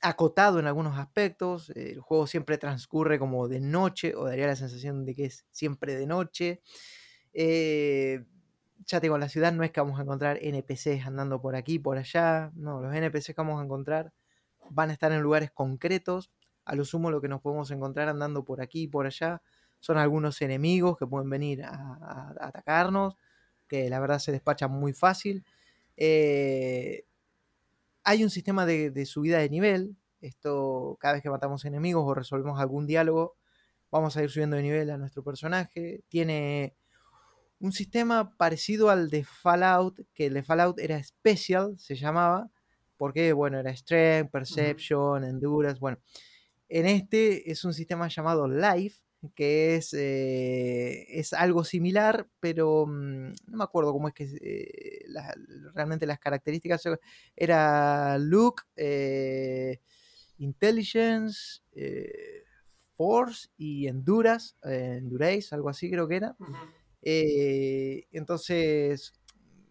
acotado 0.00 0.58
en 0.58 0.66
algunos 0.66 0.98
aspectos. 0.98 1.70
El 1.70 2.00
juego 2.00 2.26
siempre 2.26 2.58
transcurre 2.58 3.20
como 3.20 3.46
de 3.46 3.60
noche, 3.60 4.16
o 4.16 4.24
daría 4.24 4.48
la 4.48 4.56
sensación 4.56 5.04
de 5.04 5.14
que 5.14 5.26
es 5.26 5.46
siempre 5.52 5.94
de 5.94 6.06
noche. 6.08 6.60
Eh, 7.32 8.24
ya 8.84 8.98
te 8.98 9.04
digo, 9.06 9.14
en 9.14 9.20
la 9.20 9.28
ciudad 9.28 9.52
no 9.52 9.62
es 9.62 9.70
que 9.70 9.80
vamos 9.80 10.00
a 10.00 10.02
encontrar 10.02 10.38
NPCs 10.42 11.06
andando 11.06 11.40
por 11.40 11.54
aquí, 11.54 11.78
por 11.78 11.96
allá. 11.96 12.50
No, 12.56 12.80
los 12.80 12.92
NPCs 12.92 13.26
que 13.26 13.34
vamos 13.36 13.60
a 13.60 13.64
encontrar 13.64 14.12
van 14.70 14.90
a 14.90 14.92
estar 14.92 15.12
en 15.12 15.20
lugares 15.20 15.52
concretos. 15.52 16.32
A 16.64 16.74
lo 16.74 16.84
sumo 16.84 17.12
lo 17.12 17.20
que 17.20 17.28
nos 17.28 17.40
podemos 17.40 17.70
encontrar 17.70 18.08
andando 18.08 18.44
por 18.44 18.60
aquí 18.60 18.82
y 18.82 18.88
por 18.88 19.06
allá 19.06 19.40
son 19.82 19.98
algunos 19.98 20.40
enemigos 20.42 20.96
que 20.96 21.06
pueden 21.08 21.28
venir 21.28 21.64
a, 21.64 22.34
atacarnos, 22.40 23.16
que 23.72 23.88
la 23.88 24.00
verdad 24.00 24.18
se 24.18 24.32
despachan 24.32 24.70
muy 24.70 24.92
fácil. 24.92 25.46
Eh, 25.96 27.06
hay 28.04 28.22
un 28.22 28.28
sistema 28.28 28.66
de, 28.66 28.90
de, 28.90 29.06
subida 29.06 29.38
de 29.38 29.48
nivel. 29.48 29.96
Esto, 30.20 30.98
cada 31.00 31.14
vez 31.14 31.22
que 31.22 31.30
matamos 31.30 31.64
enemigos 31.64 32.04
o 32.06 32.12
resolvemos 32.12 32.60
algún 32.60 32.86
diálogo, 32.86 33.34
vamos 33.90 34.14
a 34.14 34.22
ir 34.22 34.28
subiendo 34.28 34.56
de 34.56 34.62
nivel 34.62 34.90
a 34.90 34.98
nuestro 34.98 35.24
personaje. 35.24 36.02
Tiene 36.08 36.76
un 37.60 37.72
sistema 37.72 38.36
parecido 38.36 38.90
al 38.90 39.08
de 39.08 39.24
Fallout, 39.24 40.00
que 40.12 40.26
el 40.26 40.34
de 40.34 40.42
Fallout 40.42 40.78
era 40.78 41.02
Special, 41.02 41.78
se 41.78 41.94
llamaba, 41.94 42.50
porque, 42.98 43.32
bueno, 43.32 43.58
era 43.58 43.74
Strength, 43.74 44.30
Perception, 44.30 45.24
Endurance, 45.24 45.80
bueno. 45.80 45.96
En 46.68 46.84
este 46.84 47.50
es 47.50 47.64
un 47.64 47.72
sistema 47.72 48.08
llamado 48.08 48.46
Life, 48.46 49.00
que 49.30 49.76
es, 49.76 49.94
eh, 49.94 51.06
es 51.08 51.32
algo 51.32 51.64
similar, 51.64 52.28
pero 52.40 52.86
mm, 52.86 53.32
no 53.46 53.56
me 53.56 53.64
acuerdo 53.64 53.92
cómo 53.92 54.08
es 54.08 54.14
que 54.14 54.24
eh, 54.24 55.04
realmente 55.74 56.06
las 56.06 56.18
características 56.18 56.82
era 57.36 58.18
look, 58.18 58.62
eh, 58.76 59.80
intelligence, 60.38 61.62
force 62.96 63.48
y 63.56 63.86
endurance, 63.86 64.54
endurance, 64.64 65.54
algo 65.54 65.68
así 65.68 65.88
creo 65.90 66.08
que 66.08 66.16
era. 66.16 66.36
Entonces, 68.10 69.12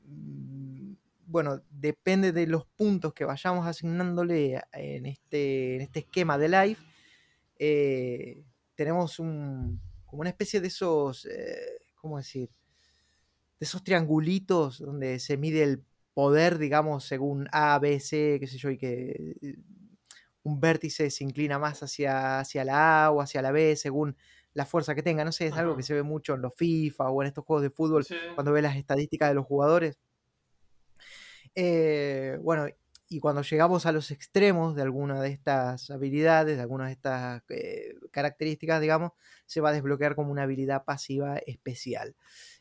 mm, 0.05 0.93
bueno, 1.25 1.61
depende 1.69 2.31
de 2.31 2.47
los 2.47 2.65
puntos 2.65 3.13
que 3.13 3.25
vayamos 3.25 3.67
asignándole 3.67 4.61
en 4.73 5.05
este, 5.05 5.75
en 5.75 5.81
este 5.81 5.99
esquema 5.99 6.37
de 6.37 6.49
live. 6.49 6.77
Eh, 8.81 8.83
tenemos 8.83 9.19
un, 9.19 9.79
como 10.05 10.21
una 10.21 10.29
especie 10.31 10.59
de 10.59 10.67
esos, 10.67 11.25
eh, 11.25 11.79
¿cómo 11.95 12.17
decir? 12.17 12.49
De 13.59 13.65
esos 13.65 13.83
triangulitos 13.83 14.79
donde 14.79 15.19
se 15.19 15.37
mide 15.37 15.61
el 15.63 15.83
poder, 16.13 16.57
digamos, 16.57 17.05
según 17.05 17.47
A, 17.51 17.77
B, 17.79 17.99
C, 17.99 18.37
qué 18.39 18.47
sé 18.47 18.57
yo, 18.57 18.71
y 18.71 18.77
que 18.77 19.35
un 20.43 20.59
vértice 20.59 21.11
se 21.11 21.23
inclina 21.23 21.59
más 21.59 21.83
hacia, 21.83 22.39
hacia 22.39 22.65
la 22.65 23.05
A 23.05 23.11
o 23.11 23.21
hacia 23.21 23.43
la 23.43 23.51
B, 23.51 23.75
según 23.75 24.17
la 24.53 24.65
fuerza 24.65 24.95
que 24.95 25.03
tenga. 25.03 25.23
No 25.23 25.31
sé, 25.31 25.47
es 25.47 25.53
algo 25.53 25.77
que 25.77 25.83
se 25.83 25.93
ve 25.93 26.01
mucho 26.03 26.33
en 26.33 26.41
los 26.41 26.55
FIFA 26.55 27.11
o 27.11 27.21
en 27.21 27.27
estos 27.27 27.45
juegos 27.45 27.61
de 27.61 27.69
fútbol 27.69 28.05
cuando 28.33 28.51
ves 28.51 28.63
las 28.63 28.75
estadísticas 28.75 29.29
de 29.29 29.35
los 29.35 29.45
jugadores. 29.45 29.99
Eh, 31.53 32.37
bueno, 32.41 32.65
y 33.11 33.19
cuando 33.19 33.41
llegamos 33.41 33.85
a 33.85 33.91
los 33.91 34.09
extremos 34.09 34.73
de 34.73 34.83
alguna 34.83 35.21
de 35.21 35.27
estas 35.31 35.91
habilidades, 35.91 36.55
de 36.55 36.61
algunas 36.61 36.87
de 36.87 36.93
estas 36.93 37.43
eh, 37.49 37.93
características, 38.09 38.79
digamos, 38.79 39.11
se 39.45 39.59
va 39.59 39.67
a 39.67 39.73
desbloquear 39.73 40.15
como 40.15 40.31
una 40.31 40.43
habilidad 40.43 40.85
pasiva 40.85 41.37
especial. 41.39 42.15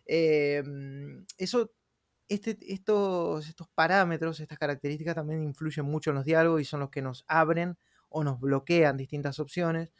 Em, 0.06 1.24
eso, 1.38 1.70
este, 2.28 2.58
estos, 2.66 3.48
estos 3.48 3.68
parámetros, 3.68 4.40
estas 4.40 4.58
características 4.58 5.14
también 5.14 5.40
influyen 5.44 5.86
mucho 5.86 6.10
en 6.10 6.16
los 6.16 6.24
diálogos 6.24 6.60
y 6.60 6.64
son 6.64 6.80
los 6.80 6.90
que 6.90 7.00
nos 7.00 7.24
abren 7.28 7.78
o 8.08 8.24
nos 8.24 8.40
bloquean 8.40 8.96
distintas 8.96 9.38
opciones 9.38 9.92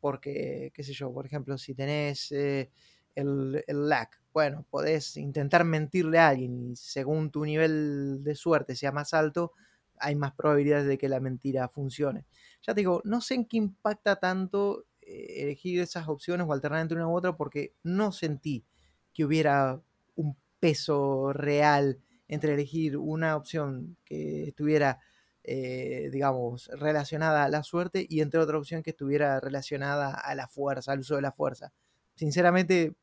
porque, 0.00 0.72
qué 0.72 0.82
sé 0.82 0.94
yo, 0.94 1.12
por 1.12 1.26
ejemplo, 1.26 1.58
si 1.58 1.74
tenés 1.74 2.32
eh, 2.32 2.70
el, 3.14 3.62
el 3.66 3.88
lag, 3.90 4.08
bueno, 4.32 4.64
podés 4.70 5.18
intentar 5.18 5.64
mentirle 5.64 6.18
a 6.20 6.28
alguien 6.28 6.70
y 6.70 6.76
según 6.76 7.30
tu 7.30 7.44
nivel 7.44 8.24
de 8.24 8.34
suerte 8.34 8.76
sea 8.76 8.92
más 8.92 9.12
alto, 9.12 9.52
hay 10.00 10.16
más 10.16 10.32
probabilidades 10.32 10.86
de 10.86 10.98
que 10.98 11.08
la 11.08 11.20
mentira 11.20 11.68
funcione. 11.68 12.24
Ya 12.62 12.74
te 12.74 12.80
digo, 12.80 13.02
no 13.04 13.20
sé 13.20 13.34
en 13.34 13.46
qué 13.46 13.56
impacta 13.58 14.16
tanto 14.16 14.86
eh, 15.02 15.42
elegir 15.42 15.80
esas 15.80 16.08
opciones 16.08 16.46
o 16.48 16.52
alternar 16.52 16.80
entre 16.80 16.96
una 16.96 17.08
u 17.08 17.16
otra 17.16 17.36
porque 17.36 17.74
no 17.82 18.12
sentí 18.12 18.64
que 19.12 19.24
hubiera 19.24 19.80
un 20.16 20.36
peso 20.58 21.32
real 21.32 22.00
entre 22.28 22.54
elegir 22.54 22.96
una 22.96 23.36
opción 23.36 23.96
que 24.04 24.48
estuviera 24.48 25.00
eh, 25.42 26.10
digamos, 26.12 26.68
relacionada 26.68 27.44
a 27.44 27.48
la 27.48 27.62
suerte 27.62 28.06
y 28.08 28.20
entre 28.20 28.40
otra 28.40 28.58
opción 28.58 28.82
que 28.82 28.90
estuviera 28.90 29.40
relacionada 29.40 30.12
a 30.14 30.34
la 30.34 30.46
fuerza, 30.46 30.92
al 30.92 31.00
uso 31.00 31.16
de 31.16 31.22
la 31.22 31.32
fuerza. 31.32 31.72
Sinceramente, 32.14 32.94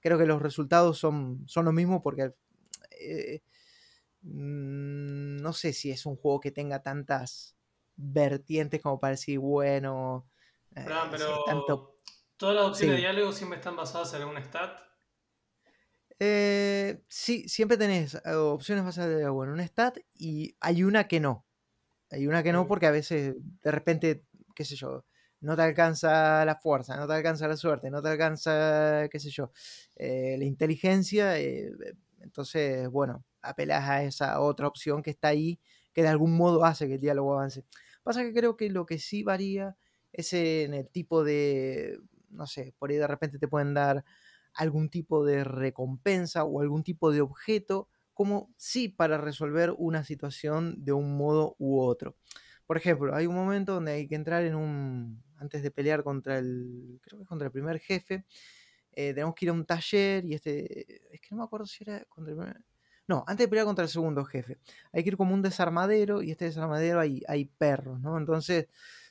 creo 0.00 0.16
que 0.16 0.26
los 0.26 0.40
resultados 0.40 0.98
son, 0.98 1.42
son 1.46 1.64
los 1.64 1.74
mismos 1.74 2.00
porque 2.02 2.32
eh, 3.00 3.42
no 4.24 5.52
sé 5.52 5.72
si 5.72 5.90
es 5.90 6.06
un 6.06 6.16
juego 6.16 6.40
que 6.40 6.50
tenga 6.50 6.82
tantas 6.82 7.56
vertientes 7.96 8.80
como 8.80 8.98
para 8.98 9.12
decir, 9.12 9.38
bueno, 9.38 10.28
eh, 10.74 10.86
pero 11.10 11.44
tanto... 11.44 11.98
todas 12.36 12.56
las 12.56 12.64
opciones 12.66 12.96
de 12.96 13.00
diálogo 13.02 13.32
siempre 13.32 13.58
están 13.58 13.76
basadas 13.76 14.12
en 14.14 14.22
algún 14.22 14.42
stat. 14.42 14.80
sí, 17.08 17.48
siempre 17.48 17.76
tenés 17.76 18.20
opciones 18.26 18.84
basadas 18.84 19.10
en 19.10 19.26
en 19.26 19.28
un 19.28 19.60
stat 19.60 19.98
y 20.14 20.56
hay 20.60 20.82
una 20.82 21.06
que 21.06 21.20
no. 21.20 21.46
Hay 22.10 22.26
una 22.26 22.42
que 22.42 22.52
no 22.52 22.66
porque 22.66 22.86
a 22.86 22.90
veces 22.90 23.34
de 23.36 23.70
repente, 23.70 24.24
qué 24.54 24.64
sé 24.64 24.76
yo, 24.76 25.04
no 25.44 25.56
te 25.56 25.62
alcanza 25.62 26.44
la 26.44 26.56
fuerza, 26.56 26.96
no 26.96 27.06
te 27.06 27.12
alcanza 27.12 27.46
la 27.46 27.56
suerte, 27.56 27.90
no 27.90 28.00
te 28.00 28.08
alcanza, 28.08 29.08
qué 29.10 29.20
sé 29.20 29.30
yo, 29.30 29.52
eh, 29.96 30.36
la 30.38 30.44
inteligencia. 30.44 31.38
Eh, 31.38 31.70
entonces, 32.20 32.88
bueno, 32.88 33.24
apelas 33.44 33.88
a 33.88 34.02
esa 34.04 34.40
otra 34.40 34.66
opción 34.68 35.02
que 35.02 35.10
está 35.10 35.28
ahí, 35.28 35.60
que 35.92 36.02
de 36.02 36.08
algún 36.08 36.36
modo 36.36 36.64
hace 36.64 36.88
que 36.88 36.94
el 36.94 37.00
diálogo 37.00 37.34
avance. 37.34 37.64
Pasa 38.02 38.22
que 38.22 38.32
creo 38.32 38.56
que 38.56 38.68
lo 38.70 38.86
que 38.86 38.98
sí 38.98 39.22
varía 39.22 39.76
es 40.12 40.32
en 40.32 40.74
el 40.74 40.88
tipo 40.88 41.24
de, 41.24 42.00
no 42.30 42.46
sé, 42.46 42.74
por 42.78 42.90
ahí 42.90 42.96
de 42.96 43.06
repente 43.06 43.38
te 43.38 43.48
pueden 43.48 43.74
dar 43.74 44.04
algún 44.54 44.88
tipo 44.88 45.24
de 45.24 45.44
recompensa 45.44 46.44
o 46.44 46.60
algún 46.60 46.82
tipo 46.84 47.10
de 47.12 47.20
objeto 47.20 47.88
como 48.12 48.52
sí 48.56 48.88
para 48.88 49.18
resolver 49.18 49.74
una 49.76 50.04
situación 50.04 50.84
de 50.84 50.92
un 50.92 51.16
modo 51.16 51.56
u 51.58 51.80
otro. 51.80 52.16
Por 52.66 52.76
ejemplo, 52.76 53.14
hay 53.14 53.26
un 53.26 53.34
momento 53.34 53.74
donde 53.74 53.92
hay 53.92 54.08
que 54.08 54.14
entrar 54.14 54.44
en 54.44 54.54
un. 54.54 55.22
Antes 55.36 55.62
de 55.62 55.70
pelear 55.70 56.02
contra 56.02 56.38
el. 56.38 56.98
Creo 57.02 57.18
que 57.18 57.26
contra 57.26 57.46
el 57.46 57.52
primer 57.52 57.78
jefe. 57.80 58.24
Eh, 58.92 59.12
tenemos 59.12 59.34
que 59.34 59.46
ir 59.46 59.50
a 59.50 59.52
un 59.52 59.66
taller 59.66 60.24
y 60.24 60.34
este. 60.34 61.14
Es 61.14 61.20
que 61.20 61.28
no 61.32 61.38
me 61.38 61.44
acuerdo 61.44 61.66
si 61.66 61.84
era 61.84 62.04
contra 62.06 62.32
el 62.32 62.38
primer. 62.38 62.64
No, 63.06 63.24
antes 63.26 63.44
de 63.44 63.48
pelear 63.48 63.66
contra 63.66 63.84
el 63.84 63.90
segundo 63.90 64.24
jefe, 64.24 64.58
hay 64.92 65.02
que 65.02 65.10
ir 65.10 65.16
como 65.16 65.34
un 65.34 65.42
desarmadero 65.42 66.22
y 66.22 66.30
este 66.30 66.46
desarmadero 66.46 67.00
hay, 67.00 67.22
hay 67.28 67.44
perros, 67.44 68.00
¿no? 68.00 68.16
Entonces, 68.16 68.68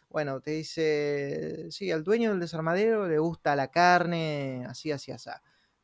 bueno, 0.09 0.41
te 0.41 0.51
dice, 0.51 1.71
sí, 1.71 1.91
al 1.91 2.03
dueño 2.03 2.31
del 2.31 2.39
desarmadero 2.39 3.07
le 3.07 3.19
gusta 3.19 3.55
la 3.55 3.69
carne, 3.69 4.65
así, 4.67 4.91
así, 4.91 5.11
así. 5.11 5.29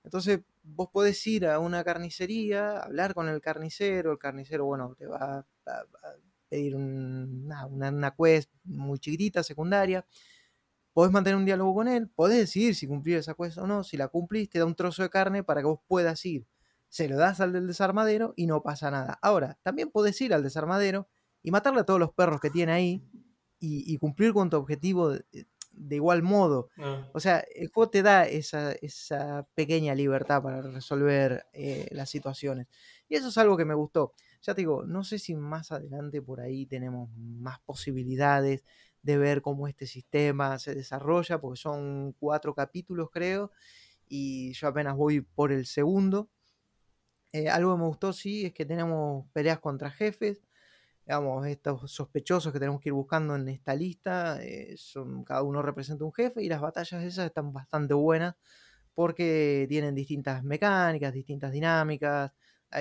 Entonces, 0.03 0.41
vos 0.63 0.89
podés 0.91 1.25
ir 1.27 1.47
a 1.47 1.59
una 1.59 1.83
carnicería, 1.83 2.77
hablar 2.79 3.13
con 3.13 3.27
el 3.29 3.41
carnicero, 3.41 4.11
el 4.11 4.19
carnicero, 4.19 4.65
bueno, 4.65 4.95
te 4.97 5.07
va 5.07 5.45
a, 5.65 5.85
pedir 6.49 6.75
una, 6.75 7.67
una, 7.67 8.15
quest 8.15 8.51
muy 8.63 8.99
chiquitita, 8.99 9.43
secundaria. 9.43 10.05
Podés 10.93 11.11
mantener 11.11 11.37
un 11.37 11.45
diálogo 11.45 11.75
con 11.75 11.87
él, 11.87 12.09
podés 12.09 12.39
decidir 12.39 12.75
si 12.75 12.87
cumplir 12.87 13.17
esa 13.17 13.35
quest 13.35 13.57
o 13.59 13.67
no. 13.67 13.83
Si 13.83 13.97
la 13.97 14.07
cumplís, 14.07 14.49
te 14.49 14.59
da 14.59 14.65
un 14.65 14.75
trozo 14.75 15.03
de 15.03 15.09
carne 15.09 15.43
para 15.43 15.61
que 15.61 15.67
vos 15.67 15.79
puedas 15.87 16.25
ir. 16.25 16.45
Se 16.89 17.07
lo 17.07 17.17
das 17.17 17.39
al 17.39 17.53
del 17.53 17.67
desarmadero 17.67 18.33
y 18.35 18.47
no 18.47 18.61
pasa 18.61 18.91
nada. 18.91 19.19
Ahora, 19.21 19.57
también 19.63 19.91
podés 19.91 20.19
ir 20.21 20.33
al 20.33 20.43
desarmadero 20.43 21.07
y 21.41 21.51
matarle 21.51 21.81
a 21.81 21.85
todos 21.85 21.99
los 21.99 22.13
perros 22.13 22.41
que 22.41 22.49
tiene 22.49 22.71
ahí 22.71 23.03
y, 23.59 23.97
cumplir 23.97 24.33
con 24.33 24.49
tu 24.49 24.57
objetivo 24.57 25.13
de 25.79 25.95
igual 25.95 26.23
modo. 26.23 26.69
Ah. 26.77 27.07
O 27.13 27.19
sea, 27.19 27.43
el 27.55 27.69
juego 27.69 27.89
te 27.89 28.01
da 28.01 28.25
esa, 28.25 29.47
pequeña 29.55 29.95
libertad 29.95 30.41
para 30.43 30.61
resolver 30.61 31.45
eh, 31.53 31.87
las 31.91 32.09
situaciones. 32.09 32.67
Y 33.07 33.15
eso 33.15 33.29
es 33.29 33.37
algo 33.37 33.57
que 33.57 33.65
me 33.65 33.73
gustó. 33.73 34.13
Ya 34.41 34.53
te 34.53 34.61
digo, 34.61 34.85
no 34.85 35.03
sé 35.03 35.19
si 35.19 35.35
más 35.35 35.71
adelante 35.71 36.21
por 36.21 36.41
ahí 36.41 36.65
tenemos 36.65 37.09
más 37.15 37.59
posibilidades 37.61 38.63
de 39.01 39.17
ver 39.17 39.41
cómo 39.41 39.67
este 39.67 39.87
sistema 39.87 40.59
se 40.59 40.75
desarrolla, 40.75 41.39
porque 41.39 41.59
son 41.59 42.13
cuatro 42.19 42.53
capítulos 42.53 43.09
creo, 43.11 43.51
y 44.07 44.53
yo 44.53 44.67
apenas 44.67 44.95
voy 44.95 45.21
por 45.21 45.51
el 45.51 45.65
segundo. 45.65 46.29
Eh, 47.31 47.49
algo 47.49 47.75
que 47.75 47.81
me 47.81 47.87
gustó, 47.87 48.13
sí, 48.13 48.45
es 48.45 48.53
que 48.53 48.65
tenemos 48.65 49.25
peleas 49.33 49.59
contra 49.59 49.91
jefes 49.91 50.41
digamos, 51.09 51.47
estos 51.47 51.91
sospechosos 51.91 52.53
que 52.53 52.59
tenemos 52.59 52.79
que 52.79 52.89
ir 52.89 52.93
buscando 52.93 53.35
en 53.35 53.49
esta 53.49 53.73
lista, 53.73 54.43
eh, 54.43 54.75
son, 54.77 55.23
cada 55.23 55.41
uno 55.41 55.63
representa 55.63 56.05
un 56.05 56.13
jefe 56.13 56.43
y 56.43 56.49
las 56.49 56.61
batallas 56.61 57.03
esas 57.03 57.25
están 57.25 57.51
bastante 57.51 57.95
buenas 57.95 58.35
porque 58.93 59.65
tienen 59.67 59.95
distintas 59.95 60.43
mecánicas, 60.43 61.11
distintas 61.11 61.51
dinámicas, 61.51 62.31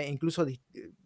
incluso 0.07 0.45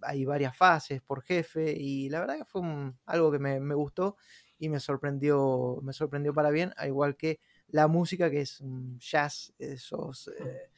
hay 0.01 0.25
varias 0.25 0.57
fases 0.57 1.01
por 1.01 1.23
jefe 1.23 1.73
y 1.73 2.09
la 2.09 2.19
verdad 2.19 2.39
que 2.39 2.45
fue 2.45 2.63
algo 3.07 3.31
que 3.31 3.39
me, 3.39 3.75
gustó 3.75 4.17
y 4.59 4.69
me 4.69 4.81
sorprendió, 4.81 5.79
me 5.83 5.93
sorprendió 5.93 6.35
para 6.35 6.51
bien, 6.51 6.73
al 6.77 6.89
igual 6.89 7.17
que 7.17 7.39
la 7.69 7.87
música 7.87 8.33
que 8.33 8.41
es 8.41 8.61
un 8.61 8.99
jazz, 8.99 9.55
esos, 9.61 10.27
eh, 10.27 10.71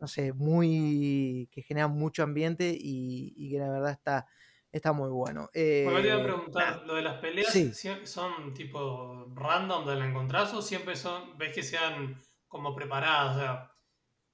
no 0.00 0.08
sé, 0.08 0.32
muy, 0.32 1.48
que 1.52 1.62
genera 1.62 1.88
mucho 1.88 2.22
ambiente 2.22 2.76
y, 2.78 3.34
y 3.36 3.50
que 3.50 3.58
la 3.58 3.70
verdad 3.70 3.92
está 3.92 4.26
Está 4.70 4.92
muy 4.92 5.08
bueno. 5.08 5.48
bueno, 5.54 6.00
te 6.02 6.08
iba 6.08 6.16
a 6.16 6.20
eh, 6.20 6.24
preguntar, 6.24 6.82
¿lo 6.86 6.94
de 6.94 7.02
las 7.02 7.20
peleas 7.20 7.56
son 8.04 8.52
tipo 8.52 9.26
random 9.34 9.86
de 9.86 9.96
la 9.96 10.06
encontrás 10.06 10.52
o 10.52 10.60
siempre 10.60 10.94
son, 10.94 11.38
ves 11.38 11.54
que 11.54 11.62
sean 11.62 12.20
como 12.48 12.74
preparadas? 12.74 13.36
O 13.36 13.40
sea, 13.40 13.72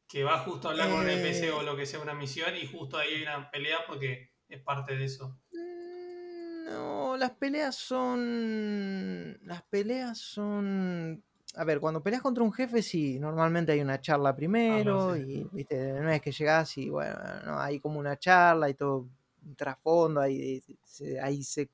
que 0.08 0.24
va 0.24 0.38
justo 0.38 0.68
a 0.68 0.70
hablar 0.72 0.90
con 0.90 1.00
un 1.00 1.08
NPC 1.08 1.54
o 1.54 1.62
lo 1.62 1.76
que 1.76 1.86
sea 1.86 2.00
una 2.00 2.14
misión 2.14 2.56
y 2.56 2.66
justo 2.66 2.98
ahí 2.98 3.14
hay 3.14 3.22
una 3.22 3.48
pelea 3.50 3.78
porque 3.86 4.32
es 4.48 4.60
parte 4.60 4.96
de 4.96 5.04
eso. 5.04 5.38
Mm, 5.52 6.64
no, 6.64 7.16
las 7.16 7.30
peleas 7.30 7.76
son. 7.76 9.38
Las 9.42 9.62
peleas 9.62 10.18
son. 10.18 11.22
A 11.56 11.64
ver, 11.64 11.78
cuando 11.78 12.02
peleas 12.02 12.22
contra 12.22 12.42
un 12.42 12.52
jefe, 12.52 12.82
sí, 12.82 13.18
normalmente 13.20 13.72
hay 13.72 13.80
una 13.80 14.00
charla 14.00 14.30
ah, 14.30 14.36
primero 14.36 15.16
y 15.16 15.48
¿viste? 15.52 15.92
no 15.92 16.10
es 16.10 16.20
que 16.20 16.32
llegás 16.32 16.76
y 16.78 16.90
bueno, 16.90 17.16
no, 17.44 17.60
hay 17.60 17.78
como 17.78 17.98
una 18.00 18.18
charla 18.18 18.68
y 18.68 18.74
todo 18.74 19.08
trasfondo, 19.56 20.20
ahí, 20.20 20.62
se, 20.82 21.20
ahí 21.20 21.44
se, 21.44 21.68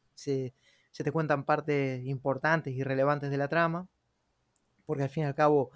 te 0.92 1.12
cuentan 1.12 1.44
partes 1.44 2.04
importantes 2.04 2.74
y 2.74 2.82
relevantes 2.82 3.30
de 3.30 3.38
la 3.38 3.48
trama, 3.48 3.86
porque 4.84 5.04
al 5.04 5.08
fin 5.08 5.22
y 5.22 5.26
al 5.26 5.34
cabo 5.34 5.70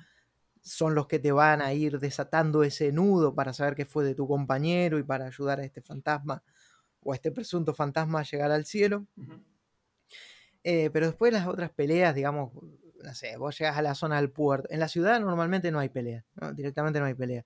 son 0.61 0.95
los 0.95 1.07
que 1.07 1.19
te 1.19 1.33
van 1.33 1.63
a 1.63 1.73
ir 1.73 1.99
desatando 1.99 2.63
ese 2.63 2.93
nudo 2.93 3.35
para 3.35 3.53
saber 3.53 3.75
qué 3.75 3.85
fue 3.85 4.05
de 4.05 4.15
tu 4.15 4.27
compañero 4.27 4.99
y 4.99 5.03
para 5.03 5.27
ayudar 5.27 5.61
a 5.61 5.65
este 5.65 5.81
fantasma 5.81 6.43
o 7.03 7.13
a 7.13 7.17
este 7.17 7.31
presunto 7.31 7.75
fantasma 7.75 8.21
a 8.21 8.25
llegar 8.25 8.51
al 8.51 8.65
cielo. 8.65 9.07
Eh, 10.63 10.89
pero 10.91 11.07
después 11.07 11.33
las 11.33 11.47
otras 11.47 11.71
peleas, 11.71 12.15
digamos, 12.15 12.51
no 13.03 13.15
sé, 13.15 13.37
vos 13.37 13.59
llegas 13.59 13.77
a 13.77 13.83
la 13.83 13.95
zona 13.95 14.17
del 14.17 14.31
puerto. 14.31 14.69
En 14.71 14.81
la 14.81 14.89
ciudad 14.89 15.21
normalmente 15.21 15.71
no 15.71 15.79
hay 15.79 15.89
pelea, 15.89 16.25
directamente 16.55 17.01
no 17.01 17.07
hay 17.07 17.15
pelea. 17.15 17.45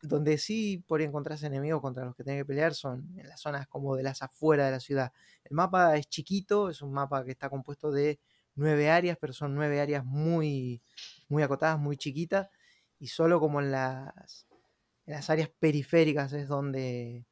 Donde 0.00 0.36
sí 0.38 0.84
por 0.86 1.00
encontrarse 1.00 1.46
enemigos 1.46 1.80
contra 1.80 2.04
los 2.04 2.16
que 2.16 2.24
tienen 2.24 2.42
que 2.42 2.46
pelear 2.46 2.74
son 2.74 3.08
en 3.16 3.28
las 3.28 3.40
zonas 3.40 3.68
como 3.68 3.94
de 3.96 4.02
las 4.02 4.22
afuera 4.22 4.66
de 4.66 4.72
la 4.72 4.80
ciudad. 4.80 5.12
El 5.44 5.54
mapa 5.54 5.96
es 5.96 6.08
chiquito, 6.08 6.70
es 6.70 6.82
un 6.82 6.92
mapa 6.92 7.24
que 7.24 7.30
está 7.30 7.48
compuesto 7.48 7.92
de 7.92 8.18
nueve 8.54 8.90
áreas, 8.90 9.16
pero 9.20 9.32
son 9.32 9.54
nueve 9.54 9.80
áreas 9.80 10.04
muy, 10.04 10.82
muy 11.28 11.42
acotadas, 11.42 11.78
muy 11.78 11.96
chiquitas, 11.96 12.48
y 12.98 13.08
solo 13.08 13.40
como 13.40 13.60
en 13.60 13.70
las, 13.70 14.46
en 15.06 15.14
las 15.14 15.30
áreas 15.30 15.48
periféricas 15.58 16.32
es 16.32 16.48
donde, 16.48 17.24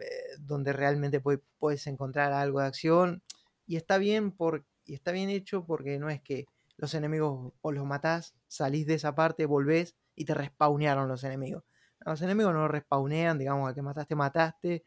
eh, 0.00 0.36
donde 0.38 0.72
realmente 0.72 1.20
puedes 1.20 1.86
encontrar 1.86 2.32
algo 2.32 2.60
de 2.60 2.66
acción. 2.66 3.22
Y 3.66 3.76
está 3.76 3.98
bien, 3.98 4.32
por, 4.32 4.64
y 4.84 4.94
está 4.94 5.12
bien 5.12 5.28
hecho 5.30 5.64
porque 5.64 5.98
no 5.98 6.10
es 6.10 6.20
que 6.22 6.46
los 6.78 6.94
enemigos 6.94 7.52
o 7.60 7.72
los 7.72 7.84
matás, 7.84 8.34
salís 8.46 8.86
de 8.86 8.94
esa 8.94 9.14
parte, 9.14 9.44
volvés 9.44 9.96
y 10.14 10.24
te 10.24 10.32
respawnearon 10.34 11.08
los 11.08 11.22
enemigos 11.24 11.64
los 12.04 12.22
enemigos 12.22 12.54
no 12.54 12.68
respawnean, 12.68 13.38
digamos, 13.38 13.68
al 13.68 13.74
que 13.74 13.82
mataste, 13.82 14.14
mataste. 14.14 14.84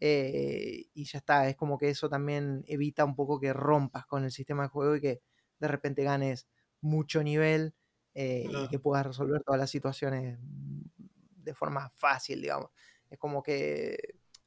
Eh, 0.00 0.86
y 0.94 1.04
ya 1.04 1.18
está, 1.18 1.48
es 1.48 1.56
como 1.56 1.76
que 1.76 1.88
eso 1.90 2.08
también 2.08 2.62
evita 2.68 3.04
un 3.04 3.16
poco 3.16 3.40
que 3.40 3.52
rompas 3.52 4.06
con 4.06 4.24
el 4.24 4.30
sistema 4.30 4.64
de 4.64 4.68
juego 4.68 4.96
y 4.96 5.00
que 5.00 5.20
de 5.58 5.68
repente 5.68 6.04
ganes 6.04 6.46
mucho 6.80 7.22
nivel 7.22 7.74
eh, 8.14 8.46
y 8.48 8.68
que 8.68 8.78
puedas 8.78 9.06
resolver 9.06 9.42
todas 9.42 9.60
las 9.60 9.70
situaciones 9.70 10.38
de 10.40 11.54
forma 11.54 11.90
fácil, 11.96 12.40
digamos. 12.40 12.70
Es 13.10 13.18
como 13.18 13.42
que 13.42 13.96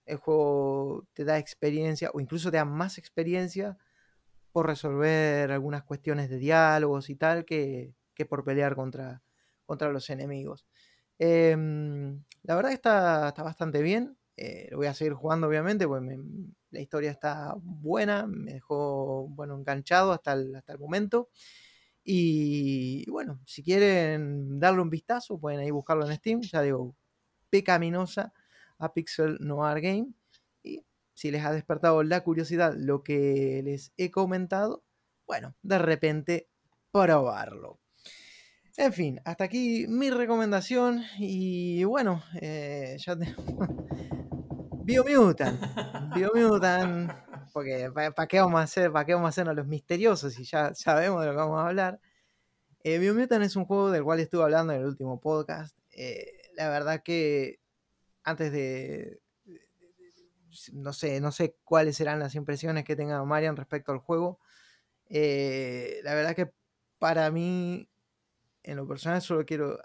el 0.05 0.17
juego 0.17 1.07
te 1.13 1.25
da 1.25 1.37
experiencia 1.37 2.11
o 2.13 2.19
incluso 2.19 2.49
te 2.49 2.57
da 2.57 2.65
más 2.65 2.97
experiencia 2.97 3.77
por 4.52 4.68
resolver 4.68 5.52
algunas 5.52 5.84
cuestiones 5.84 6.30
de 6.30 6.38
diálogos 6.38 7.10
y 7.10 7.16
tal 7.16 7.45
que, 7.45 7.93
que 8.14 8.26
por 8.26 8.43
pelear 8.43 8.76
contra, 8.76 9.22
contra 9.66 9.91
los 9.91 10.10
enemigos. 10.10 10.66
Em, 11.20 12.24
la 12.43 12.56
verdad 12.56 12.72
está, 12.72 13.30
está 13.30 13.43
bastante 13.43 13.82
bien. 13.82 14.18
Eh, 14.38 14.68
lo 14.72 14.78
voy 14.78 14.88
a 14.88 14.93
seguir 14.93 15.14
jugando, 15.14 15.47
obviamente, 15.47 15.88
porque 15.88 16.18
la 16.72 16.82
historia 16.82 17.12
está 17.12 17.54
buena, 17.62 18.26
me 18.26 18.54
dejó 18.54 19.28
bueno, 19.30 19.56
enganchado 19.56 20.14
hasta 20.14 20.34
el, 20.34 20.56
hasta 20.56 20.74
el 20.74 20.80
momento. 20.80 21.30
Y, 22.04 23.10
bueno, 23.12 23.39
si 23.45 23.64
quieren 23.64 24.60
darle 24.60 24.82
un 24.82 24.89
vistazo, 24.89 25.39
pueden 25.39 25.60
ahí 25.60 25.72
buscarlo 25.72 26.08
en 26.10 26.16
Steam. 26.16 26.41
Ya 26.41 26.62
digo, 26.62 26.95
pecaminosa 27.49 28.34
a 28.80 28.93
Pixel 28.93 29.38
Noir 29.41 29.82
Game. 29.82 30.08
Si 31.14 31.32
les 31.32 31.43
ha 31.45 31.51
despertado 31.51 32.03
la 32.03 32.22
curiosidad 32.24 32.74
lo 32.76 33.03
que 33.03 33.62
les 33.64 33.93
he 33.97 34.12
comentado, 34.12 34.84
bueno, 35.28 35.55
de 35.62 35.78
repente 35.78 36.49
probarlo. 36.91 37.80
En 38.78 38.93
fin, 38.93 39.22
hasta 39.26 39.43
aquí 39.43 39.86
mi 39.88 40.09
recomendación 40.09 41.03
y 41.20 41.84
bueno, 41.84 42.24
eh, 42.41 42.97
ya 42.99 43.18
te... 43.18 43.36
Biomutant, 44.84 45.62
Biomutant, 46.16 47.12
porque 47.53 47.91
¿para 47.93 48.28
qué 48.28 48.39
vamos 48.39 48.59
a 48.59 48.64
hacer, 48.64 48.91
para 48.91 49.05
qué 49.05 49.14
vamos 49.14 49.28
a 49.28 49.30
hacernos 49.30 49.55
los 49.55 49.68
misteriosos 49.68 50.34
si 50.34 50.43
ya 50.43 50.74
sabemos 50.74 51.22
de 51.22 51.28
lo 51.28 51.34
que 51.34 51.38
vamos 51.38 51.59
a 51.59 51.68
hablar? 51.68 51.99
Eh, 52.84 52.97
Biomutant 52.97 53.43
es 53.43 53.55
un 53.55 53.66
juego 53.66 53.91
del 53.91 54.03
cual 54.03 54.20
estuve 54.20 54.43
hablando 54.43 54.74
en 54.74 54.80
el 54.82 54.88
último 54.88 55.22
podcast. 55.22 55.78
Eh, 55.91 56.32
la 56.55 56.70
verdad 56.70 57.03
que 57.03 57.59
antes 58.24 58.51
de, 58.51 59.20
no 60.74 60.93
sé, 60.93 61.22
no 61.22 61.32
sé 61.32 61.56
cuáles 61.64 61.95
serán 61.97 62.20
las 62.20 62.36
impresiones 62.36 62.84
que 62.84 62.95
tenga 62.95 63.24
Marian 63.24 63.56
respecto 63.56 63.91
al 63.91 63.99
juego. 63.99 64.39
Eh, 65.10 65.99
la 66.04 66.14
verdad 66.14 66.36
que 66.36 66.52
para 66.99 67.30
mí 67.32 67.89
en 68.64 68.76
lo 68.78 68.88
personal 68.88 69.22
solo 69.22 69.45
quiero 69.45 69.80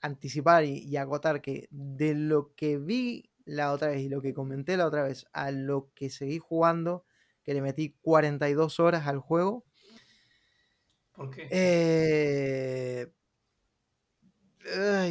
anticipar 0.00 0.64
y, 0.64 0.96
agotar 0.96 1.40
que 1.40 1.68
de 1.70 2.14
lo 2.14 2.54
que 2.54 2.78
vi 2.78 3.30
la 3.44 3.72
otra 3.72 3.88
vez 3.88 4.00
y 4.00 4.08
lo 4.08 4.20
que 4.20 4.34
comenté 4.34 4.76
la 4.76 4.86
otra 4.86 5.02
vez 5.02 5.26
a 5.32 5.50
lo 5.50 5.90
que 5.94 6.10
seguí 6.10 6.38
jugando, 6.38 7.04
que 7.42 7.54
le 7.54 7.62
metí 7.62 7.96
42 8.02 8.80
horas 8.80 9.06
al 9.06 9.18
juego. 9.18 9.64
¿Por 11.12 11.30
qué? 11.30 11.48
Eh, 11.50 13.12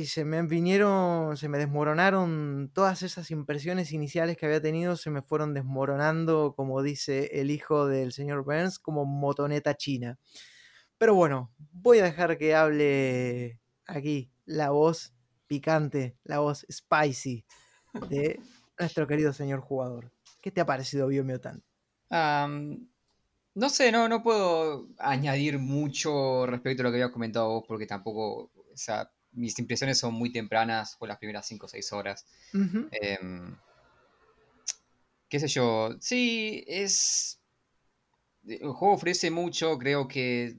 se 0.05 0.25
me 0.25 0.41
vinieron, 0.43 1.37
se 1.37 1.49
me 1.49 1.57
desmoronaron 1.57 2.71
todas 2.73 3.01
esas 3.03 3.31
impresiones 3.31 3.91
iniciales 3.91 4.37
que 4.37 4.45
había 4.45 4.61
tenido, 4.61 4.97
se 4.97 5.09
me 5.09 5.21
fueron 5.21 5.53
desmoronando, 5.53 6.53
como 6.55 6.81
dice 6.81 7.29
el 7.39 7.51
hijo 7.51 7.87
del 7.87 8.11
señor 8.11 8.43
Burns, 8.43 8.79
como 8.79 9.05
motoneta 9.05 9.75
china. 9.75 10.19
Pero 10.97 11.15
bueno, 11.15 11.53
voy 11.71 11.99
a 11.99 12.03
dejar 12.03 12.37
que 12.37 12.55
hable 12.55 13.59
aquí 13.87 14.31
la 14.45 14.71
voz 14.71 15.13
picante, 15.47 16.17
la 16.23 16.39
voz 16.39 16.65
spicy 16.71 17.45
de 18.09 18.39
nuestro 18.79 19.07
querido 19.07 19.33
señor 19.33 19.61
jugador. 19.61 20.11
¿Qué 20.41 20.51
te 20.51 20.61
ha 20.61 20.65
parecido 20.65 21.07
Biomutant? 21.07 21.63
Am, 22.09 22.89
no 23.55 23.69
sé, 23.69 23.91
no, 23.91 24.07
no 24.09 24.21
puedo 24.21 24.89
añadir 24.97 25.59
mucho 25.59 26.45
respecto 26.45 26.81
a 26.81 26.85
lo 26.85 26.91
que 26.91 26.97
habías 26.97 27.11
comentado 27.11 27.49
vos, 27.49 27.63
porque 27.67 27.85
tampoco, 27.85 28.51
mis 29.35 29.57
impresiones 29.59 29.97
son 29.97 30.13
muy 30.13 30.31
tempranas, 30.31 30.95
por 30.97 31.07
las 31.07 31.17
primeras 31.17 31.45
5 31.47 31.65
o 31.65 31.69
6 31.69 31.93
horas. 31.93 32.25
Em, 32.53 33.55
qué 35.29 35.39
sé 35.39 35.47
yo, 35.47 35.95
sí, 35.99 36.63
es... 36.67 37.41
El 38.47 38.71
juego 38.73 38.93
ofrece 38.93 39.31
mucho, 39.31 39.77
creo 39.77 40.07
que 40.07 40.55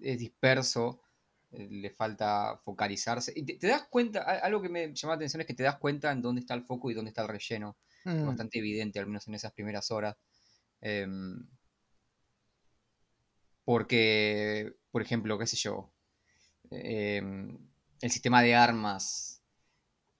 es, 0.00 0.18
disperso, 0.18 1.00
eh, 1.50 1.68
le 1.68 1.90
falta 1.90 2.60
focalizarse. 2.64 3.32
Y 3.34 3.44
te, 3.44 3.54
te 3.54 3.66
das 3.66 3.88
cuenta, 3.90 4.22
algo 4.22 4.62
que 4.62 4.68
me 4.68 4.94
llama 4.94 5.14
la 5.14 5.16
atención 5.16 5.40
es 5.40 5.46
que 5.46 5.54
te 5.54 5.64
das 5.64 5.78
cuenta 5.78 6.12
en 6.12 6.22
dónde 6.22 6.40
está 6.40 6.54
el 6.54 6.62
foco 6.62 6.90
y 6.90 6.94
dónde 6.94 7.08
está 7.08 7.22
el 7.22 7.28
relleno. 7.28 7.76
Es 8.04 8.14
mm, 8.14 8.26
bastante 8.26 8.58
evidente, 8.58 8.98
al 9.00 9.06
menos 9.06 9.26
en 9.26 9.34
esas 9.34 9.52
primeras 9.52 9.90
horas. 9.90 10.16
Em, 10.80 11.44
porque, 13.64 14.74
por 14.90 15.02
ejemplo, 15.02 15.38
qué 15.38 15.46
sé 15.46 15.56
yo, 15.56 15.90
em, 16.70 17.58
el 18.00 18.10
sistema 18.10 18.42
de 18.42 18.54
armas 18.54 19.42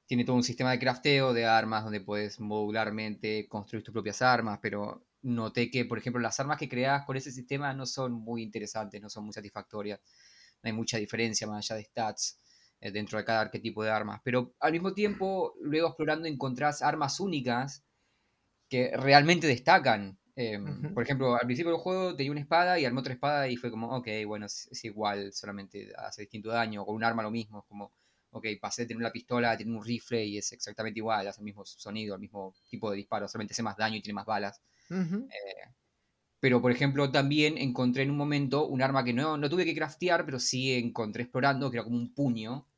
tiene 0.07 0.25
todo 0.25 0.37
un 0.37 0.43
sistema 0.43 0.70
de 0.70 0.79
crafteo 0.79 1.33
de 1.33 1.47
armas 1.47 1.85
donde 1.85 2.01
puedes 2.01 2.39
modularmente 2.41 3.49
construir 3.49 3.83
tus 3.83 3.93
propias 3.93 4.20
armas, 4.22 4.59
pero 4.61 5.07
noté 5.22 5.70
que, 5.70 5.85
por 5.85 5.99
ejemplo, 5.99 6.20
las 6.20 6.39
armas 6.41 6.59
que 6.59 6.68
creas 6.68 7.05
con 7.05 7.16
ese 7.16 7.33
sistema 7.33 7.72
no 7.72 7.87
son 7.87 8.12
muy 8.12 8.43
interesantes, 8.43 9.01
no 9.01 9.09
son 9.09 9.25
muy 9.25 9.33
satisfactorias. 9.33 10.01
No 10.62 10.68
hay 10.68 10.72
mucha 10.72 10.99
diferencia 10.99 11.47
más 11.47 11.70
allá 11.70 11.79
de 11.79 11.85
stats 11.85 12.41
eh, 12.81 12.91
dentro 12.91 13.18
de 13.18 13.25
cada 13.25 13.41
arquetipo 13.41 13.83
de 13.83 13.91
armas. 13.91 14.20
Pero 14.22 14.55
al 14.61 14.72
mismo 14.72 14.93
tiempo, 14.93 15.55
luego 15.61 15.89
explorando 15.89 16.29
encontrás 16.29 16.83
armas 16.83 17.20
únicas 17.20 17.83
que 18.68 18.93
realmente 18.97 19.47
destacan. 19.47 20.18
Eh. 20.37 20.59
Por 20.93 21.03
ejemplo, 21.05 21.35
al 21.35 21.47
principio 21.47 21.72
del 21.72 21.80
juego 21.80 22.16
tenía 22.16 22.32
una 22.32 22.41
espada 22.41 22.78
y 22.78 22.85
armé 22.85 23.01
otra 23.01 23.14
espada 23.14 23.49
y 23.49 23.57
fue 23.57 23.70
como, 23.70 23.91
ok, 23.97 24.09
bueno, 24.26 24.47
es, 24.47 24.68
es 24.70 24.85
igual, 24.85 25.32
solamente 25.32 25.93
hace 25.97 26.22
distinto 26.22 26.51
daño, 26.51 26.85
con 26.85 26.97
un 26.97 27.05
arma 27.05 27.22
lo 27.22 27.30
mismo, 27.30 27.61
es 27.61 27.64
como, 27.66 27.93
ok, 28.30 28.47
pasé 28.61 28.82
de 28.82 28.89
tener 28.89 29.01
una 29.01 29.12
pistola 29.12 29.53
a 29.53 29.57
tener 29.57 29.72
un 29.76 29.85
rifle 29.85 30.24
y 30.24 30.39
es 30.39 30.53
exactamente 30.53 30.99
igual, 31.01 31.28
hace 31.28 31.41
el 31.41 31.45
mismo 31.45 31.64
sonido, 31.64 32.14
el 32.16 32.20
mismo 32.20 32.53
tipo 32.68 32.91
de 32.91 32.97
disparo, 32.97 33.28
solamente 33.28 33.53
hace 33.55 33.62
más 33.62 33.76
daño 33.76 33.97
y 33.97 34.03
tiene 34.03 34.14
más 34.16 34.26
balas. 34.26 34.61
ujú, 34.91 35.32
Pero, 36.41 36.61
por 36.62 36.70
ejemplo, 36.70 37.11
también 37.11 37.57
encontré 37.59 38.03
en 38.03 38.11
un 38.11 38.16
momento 38.16 38.66
un 38.68 38.82
arma 38.82 39.03
que 39.05 39.12
no, 39.12 39.37
no 39.39 39.49
tuve 39.51 39.64
que 39.64 39.74
craftear, 39.74 40.24
pero 40.24 40.39
sí 40.39 40.72
encontré 40.74 41.22
explorando, 41.24 41.70
que 41.70 41.78
era 41.78 41.85
como 41.85 41.97
un 41.97 42.14
puño. 42.14 42.68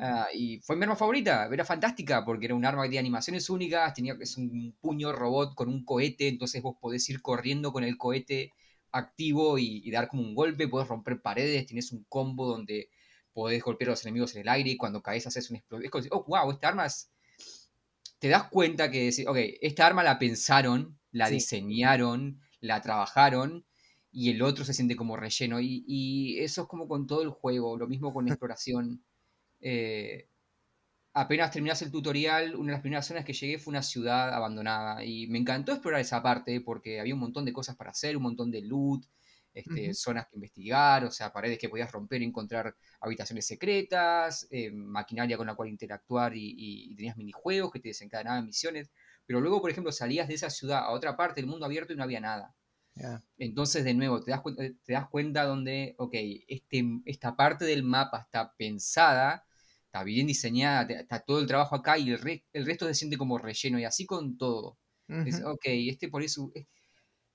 Ah, 0.00 0.28
y 0.32 0.60
fue 0.60 0.76
mi 0.76 0.84
arma 0.84 0.94
favorita, 0.96 1.48
era 1.52 1.64
fantástica, 1.64 2.24
porque 2.24 2.46
era 2.46 2.54
un 2.54 2.64
arma 2.64 2.82
que 2.82 2.88
tenía 2.90 3.00
animaciones 3.00 3.50
únicas, 3.50 3.94
tenía, 3.94 4.16
es 4.20 4.36
un 4.36 4.76
puño 4.80 5.12
robot 5.12 5.54
con 5.56 5.68
un 5.68 5.84
cohete, 5.84 6.28
entonces 6.28 6.62
vos 6.62 6.76
podés 6.80 7.08
ir 7.10 7.20
corriendo 7.20 7.72
con 7.72 7.82
el 7.84 7.98
cohete 7.98 8.52
activo 8.92 9.58
y, 9.58 9.82
y 9.84 9.90
dar 9.90 10.08
como 10.08 10.22
un 10.22 10.34
golpe, 10.36 10.68
podés 10.68 10.88
romper 10.88 11.20
paredes, 11.20 11.66
tienes 11.66 11.90
un 11.92 12.04
combo 12.08 12.46
donde 12.46 12.90
podés 13.32 13.62
golpear 13.62 13.88
a 13.90 13.92
los 13.92 14.04
enemigos 14.04 14.34
en 14.36 14.42
el 14.42 14.48
aire 14.48 14.70
y 14.70 14.76
cuando 14.76 15.02
caes 15.02 15.26
haces 15.26 15.50
un 15.50 15.56
explosión. 15.56 15.84
Es 15.84 15.90
como 15.90 16.02
decir, 16.02 16.12
oh, 16.14 16.24
wow, 16.26 16.50
esta 16.52 16.68
arma 16.68 16.86
es... 16.86 17.10
Te 18.18 18.28
das 18.28 18.44
cuenta 18.48 18.90
que, 18.90 19.04
decís, 19.06 19.26
ok, 19.26 19.36
esta 19.60 19.86
arma 19.86 20.02
la 20.02 20.18
pensaron, 20.18 20.98
la 21.12 21.28
Sí. 21.28 21.34
diseñaron, 21.34 22.40
la 22.60 22.80
trabajaron 22.82 23.64
y 24.10 24.30
el 24.30 24.42
otro 24.42 24.64
se 24.64 24.74
siente 24.74 24.96
como 24.96 25.16
relleno. 25.16 25.60
Y, 25.60 25.84
y 25.86 26.38
eso 26.40 26.62
es 26.62 26.68
como 26.68 26.88
con 26.88 27.06
todo 27.06 27.22
el 27.22 27.30
juego, 27.30 27.76
lo 27.78 27.86
mismo 27.86 28.12
con 28.12 28.26
exploración. 28.28 29.04
Eh, 29.60 30.28
apenas 31.14 31.50
terminas 31.52 31.82
el 31.82 31.90
tutorial, 31.92 32.54
una 32.56 32.68
de 32.68 32.72
las 32.72 32.80
primeras 32.82 33.06
zonas 33.06 33.24
que 33.24 33.32
llegué 33.32 33.58
fue 33.58 33.72
una 33.72 33.82
ciudad 33.82 34.32
abandonada 34.34 35.04
y 35.04 35.26
me 35.28 35.38
encantó 35.38 35.72
explorar 35.72 36.00
esa 36.00 36.22
parte 36.22 36.60
porque 36.60 37.00
había 37.00 37.14
un 37.14 37.20
montón 37.20 37.44
de 37.44 37.52
cosas 37.52 37.76
para 37.76 37.90
hacer, 37.90 38.16
un 38.16 38.22
montón 38.24 38.50
de 38.50 38.62
loot, 38.62 39.04
este, 39.54 39.92
zonas 39.94 40.26
que 40.28 40.36
investigar, 40.36 41.04
o 41.04 41.10
sea, 41.10 41.32
paredes 41.32 41.58
que 41.58 41.68
podías 41.68 41.90
romper 41.92 42.22
y 42.22 42.26
encontrar 42.26 42.76
habitaciones 43.00 43.46
secretas, 43.46 44.46
eh, 44.50 44.70
maquinaria 44.70 45.36
con 45.36 45.46
la 45.46 45.54
cual 45.56 45.68
interactuar 45.68 46.36
y, 46.36 46.40
y- 46.50 46.92
y 46.92 46.96
tenías 46.96 47.16
minijuegos 47.16 47.72
que 47.72 47.80
te 47.80 47.88
desencadenaban 47.88 48.46
misiones. 48.46 48.90
Pero 49.26 49.40
luego, 49.40 49.60
por 49.60 49.70
ejemplo, 49.70 49.92
salías 49.92 50.28
de 50.28 50.34
esa 50.34 50.50
ciudad 50.50 50.80
a 50.80 50.90
otra 50.90 51.16
parte 51.16 51.40
del 51.40 51.50
mundo 51.50 51.66
abierto 51.66 51.92
y 51.92 51.96
no 51.96 52.04
había 52.04 52.20
nada. 52.20 52.54
Entonces, 53.38 53.84
de 53.84 53.94
nuevo, 53.94 54.22
te 54.22 54.32
das, 54.32 54.40
cuenta, 54.42 54.62
te 54.84 54.92
das 54.92 55.08
cuenta 55.08 55.44
donde, 55.44 55.94
ok, 55.98 56.14
este, 56.48 56.84
esta 57.06 57.36
parte 57.36 57.64
del 57.64 57.84
mapa 57.84 58.20
está 58.22 58.52
pensada, 58.56 59.46
está 59.88 60.04
bien 60.04 60.26
diseñada, 60.26 60.82
está 60.94 61.20
todo 61.20 61.40
el 61.40 61.46
trabajo 61.46 61.74
acá 61.76 61.98
y 61.98 62.10
el, 62.10 62.18
re- 62.20 62.46
el 62.52 62.66
resto 62.66 62.86
se 62.86 62.94
siente 62.94 63.18
como 63.18 63.38
relleno 63.38 63.78
y 63.78 63.84
así 63.84 64.06
con 64.06 64.38
todo. 64.38 64.78
Es, 65.24 65.40
Ujú. 65.40 65.44
ok, 65.44 65.62
este 65.66 66.08
por 66.08 66.22
eso... 66.22 66.50
eh, 66.54 66.68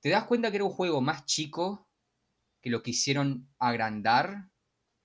Te 0.02 0.10
das 0.10 0.26
cuenta 0.26 0.52
que 0.52 0.58
era 0.58 0.66
un 0.66 0.72
juego 0.72 1.02
más 1.02 1.26
chico, 1.26 1.90
que 2.62 2.70
lo 2.72 2.82
quisieron 2.84 3.50
agrandar, 3.60 4.52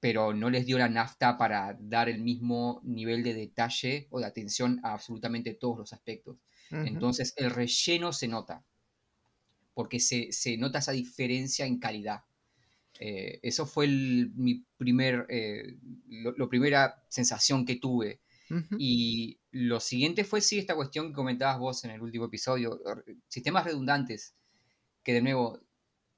pero 0.01 0.35
no 0.35 0.51
les 0.51 0.67
dio 0.67 0.79
la 0.79 0.89
nafta 0.91 1.39
para 1.39 1.77
dar 1.81 2.09
el 2.09 2.23
mismo 2.23 2.81
nivel 2.85 3.23
de 3.25 3.35
detalle 3.35 4.09
o 4.11 4.21
de 4.21 4.27
atención 4.27 4.81
a 4.85 4.93
absolutamente 4.95 5.55
todos 5.55 5.79
los 5.79 5.93
aspectos. 5.95 6.39
Entonces 6.83 7.35
el 7.37 7.51
relleno 7.51 8.13
se 8.13 8.29
nota, 8.29 8.67
porque 9.75 9.99
se, 10.01 10.31
se 10.33 10.57
nota 10.59 10.79
esa 10.81 10.93
diferencia 10.93 11.65
en 11.65 11.79
calidad. 11.79 12.21
Eh, 13.01 13.39
eso 13.43 13.67
fue 13.67 13.85
el- 13.87 14.33
mi 14.35 14.65
primer, 14.77 15.27
eh, 15.29 15.77
lo, 16.09 16.33
lo 16.33 16.49
primera 16.49 17.03
sensación 17.09 17.65
que 17.65 17.77
tuve. 17.77 18.21
Y 18.79 19.41
lo 19.51 19.79
siguiente 19.79 20.25
fue, 20.25 20.41
sí, 20.41 20.59
esta 20.59 20.75
cuestión 20.75 21.09
que 21.09 21.13
comentabas 21.15 21.59
vos 21.59 21.85
en 21.85 21.91
el 21.91 22.01
último 22.01 22.25
episodio, 22.27 22.81
sistemas 23.29 23.65
redundantes, 23.65 24.35
que 25.03 25.13
de 25.13 25.21
nuevo, 25.23 25.61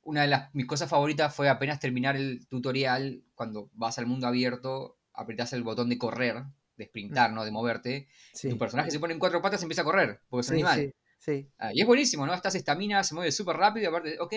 una 0.02 0.22
de 0.22 0.28
las, 0.28 0.54
mis 0.54 0.66
cosas 0.66 0.88
favoritas 0.88 1.34
fue 1.34 1.48
apenas 1.48 1.80
terminar 1.80 2.16
el 2.16 2.46
tutorial, 2.46 3.24
cuando 3.34 3.68
vas 3.74 3.98
al 3.98 4.06
mundo 4.06 4.26
abierto, 4.28 4.98
apretás 5.12 5.52
el 5.54 5.62
botón 5.64 5.88
de 5.88 5.98
correr, 5.98 6.44
de 6.76 6.84
sprintar, 6.86 7.32
¿no? 7.32 7.44
De 7.44 7.50
moverte, 7.50 8.08
Sí. 8.32 8.48
tu 8.48 8.56
personaje 8.58 8.90
se 8.92 9.00
pone 9.00 9.12
en 9.14 9.18
cuatro 9.20 9.42
patas 9.42 9.60
y 9.60 9.64
empieza 9.64 9.82
a 9.82 9.84
correr, 9.84 10.20
porque 10.28 10.42
es 10.42 10.48
un 10.48 10.54
Sí, 10.54 10.62
animal. 10.62 10.80
sí, 10.80 10.92
sí. 11.18 11.48
Ah, 11.58 11.72
y 11.74 11.80
es 11.80 11.86
buenísimo, 11.86 12.26
¿no? 12.26 12.32
Estás 12.32 12.54
estamina, 12.54 13.02
se 13.02 13.14
mueve 13.14 13.32
súper 13.32 13.56
rápido 13.56 13.84
y 13.84 13.88
aparte, 13.88 14.18
ok, 14.20 14.34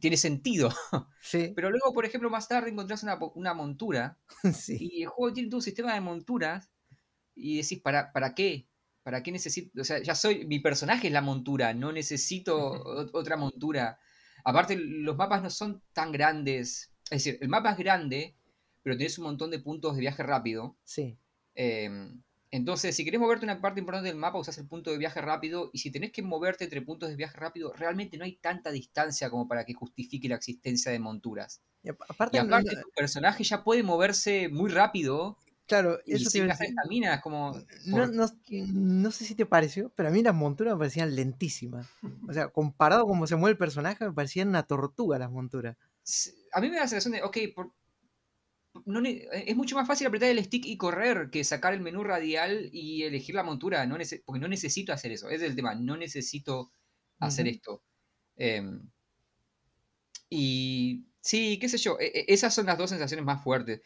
tiene 0.00 0.16
sentido. 0.16 0.70
Sí, 1.22 1.52
Pero 1.54 1.70
luego, 1.70 1.92
por 1.92 2.06
ejemplo, 2.06 2.30
más 2.30 2.48
tarde 2.48 2.70
encontrás 2.70 3.04
una, 3.34 3.54
montura 3.54 4.18
sí. 4.54 4.78
y 4.80 5.02
el 5.02 5.08
juego 5.08 5.34
tiene 5.34 5.50
todo 5.50 5.58
un 5.58 5.62
sistema 5.62 5.92
de 5.92 6.00
monturas 6.00 6.70
y 7.34 7.58
decís, 7.58 7.78
¿para, 7.80 8.10
¿para 8.12 8.34
qué? 8.34 8.68
¿Para 9.02 9.22
qué 9.22 9.30
necesito? 9.30 9.80
O 9.80 9.84
sea, 9.84 10.02
ya 10.02 10.14
soy, 10.14 10.46
mi 10.46 10.60
personaje 10.60 11.08
es 11.08 11.12
la 11.12 11.20
montura, 11.20 11.74
no 11.74 11.92
necesito 11.92 12.56
otra 13.12 13.36
montura. 13.36 13.98
Aparte, 14.44 14.76
los 14.76 15.16
mapas 15.16 15.42
no 15.42 15.50
son 15.50 15.82
tan 15.92 16.10
grandes. 16.10 16.92
Es 17.10 17.24
decir, 17.24 17.38
el 17.42 17.48
mapa 17.48 17.72
es 17.72 17.78
grande, 17.78 18.36
pero 18.82 18.96
tenés 18.96 19.18
un 19.18 19.24
montón 19.24 19.50
de 19.50 19.58
puntos 19.58 19.94
de 19.94 20.00
viaje 20.00 20.22
rápido. 20.22 20.78
Sí. 20.84 21.18
Eh, 21.54 21.90
entonces, 22.50 22.96
si 22.96 23.04
querés 23.04 23.20
moverte 23.20 23.44
una 23.44 23.60
parte 23.60 23.80
importante 23.80 24.08
del 24.08 24.18
mapa, 24.18 24.38
usás 24.38 24.58
el 24.58 24.66
punto 24.66 24.90
de 24.90 24.98
viaje 24.98 25.20
rápido. 25.20 25.70
Y 25.72 25.78
si 25.78 25.90
tenés 25.90 26.10
que 26.12 26.22
moverte 26.22 26.64
entre 26.64 26.82
puntos 26.82 27.08
de 27.08 27.16
viaje 27.16 27.36
rápido, 27.36 27.72
realmente 27.72 28.18
no 28.18 28.24
hay 28.24 28.36
tanta 28.36 28.70
distancia 28.70 29.30
como 29.30 29.46
para 29.46 29.64
que 29.64 29.74
justifique 29.74 30.28
la 30.28 30.34
existencia 30.36 30.90
de 30.90 30.98
monturas. 30.98 31.62
Y 31.82 31.90
ap- 31.90 32.02
aparte, 32.08 32.38
Y 32.38 32.40
no- 32.40 32.46
aparte, 32.46 32.74
no- 32.74 32.82
tu 32.82 32.90
personaje 32.90 33.44
ya 33.44 33.62
puede 33.62 33.82
moverse 33.82 34.48
muy 34.48 34.70
rápido 34.70 35.36
claro, 35.66 35.98
y 36.04 36.14
eso 36.14 36.28
sin 36.28 36.46
gastar 36.48 36.66
estamina. 36.68 37.14
Es 37.14 37.20
como. 37.22 37.52
No, 37.86 38.06
¿por 38.06 38.12
no, 38.72 39.10
sé 39.12 39.24
si 39.24 39.34
te 39.34 39.46
pareció, 39.46 39.90
pero 39.94 40.08
a 40.08 40.12
mí 40.12 40.22
las 40.22 40.34
monturas 40.34 40.74
me 40.74 40.78
parecían 40.78 41.14
lentísimas. 41.14 41.86
O 42.28 42.32
sea, 42.32 42.48
comparado 42.48 43.02
con 43.04 43.12
cómo 43.12 43.26
se 43.26 43.36
mueve 43.36 43.52
el 43.52 43.58
personaje, 43.58 44.04
me 44.04 44.12
parecían 44.12 44.48
una 44.48 44.64
tortuga 44.64 45.18
las 45.18 45.30
monturas. 45.30 45.76
A 46.52 46.60
mí 46.60 46.68
me 46.68 46.76
da 46.76 46.82
la 46.82 46.88
sensación 46.88 47.12
de, 47.14 47.22
ok, 47.22 47.36
por- 47.54 47.72
no 48.86 49.00
ne- 49.00 49.26
es 49.32 49.56
mucho 49.56 49.76
más 49.76 49.86
fácil 49.86 50.06
apretar 50.06 50.30
el 50.30 50.44
stick 50.44 50.64
y 50.66 50.76
correr 50.76 51.30
que 51.30 51.44
sacar 51.44 51.74
el 51.74 51.80
menú 51.80 52.04
radial 52.04 52.70
y 52.72 53.02
elegir 53.02 53.34
la 53.34 53.42
montura, 53.42 53.86
no 53.86 53.96
porque 54.24 54.40
no 54.40 54.48
necesito 54.48 54.92
hacer 54.92 55.12
eso, 55.12 55.28
ese 55.28 55.44
es 55.44 55.50
el 55.50 55.56
tema, 55.56 55.74
no 55.74 55.96
necesito 55.96 56.72
hacer 57.18 57.48
esto. 57.48 57.82
Em, 58.36 58.80
y 60.28 61.04
sí, 61.20 61.58
qué 61.60 61.68
sé 61.68 61.78
yo, 61.78 61.98
e- 62.00 62.06
e- 62.06 62.24
esas 62.28 62.54
son 62.54 62.66
las 62.66 62.78
dos 62.78 62.90
sensaciones 62.90 63.24
más 63.24 63.42
fuertes. 63.42 63.80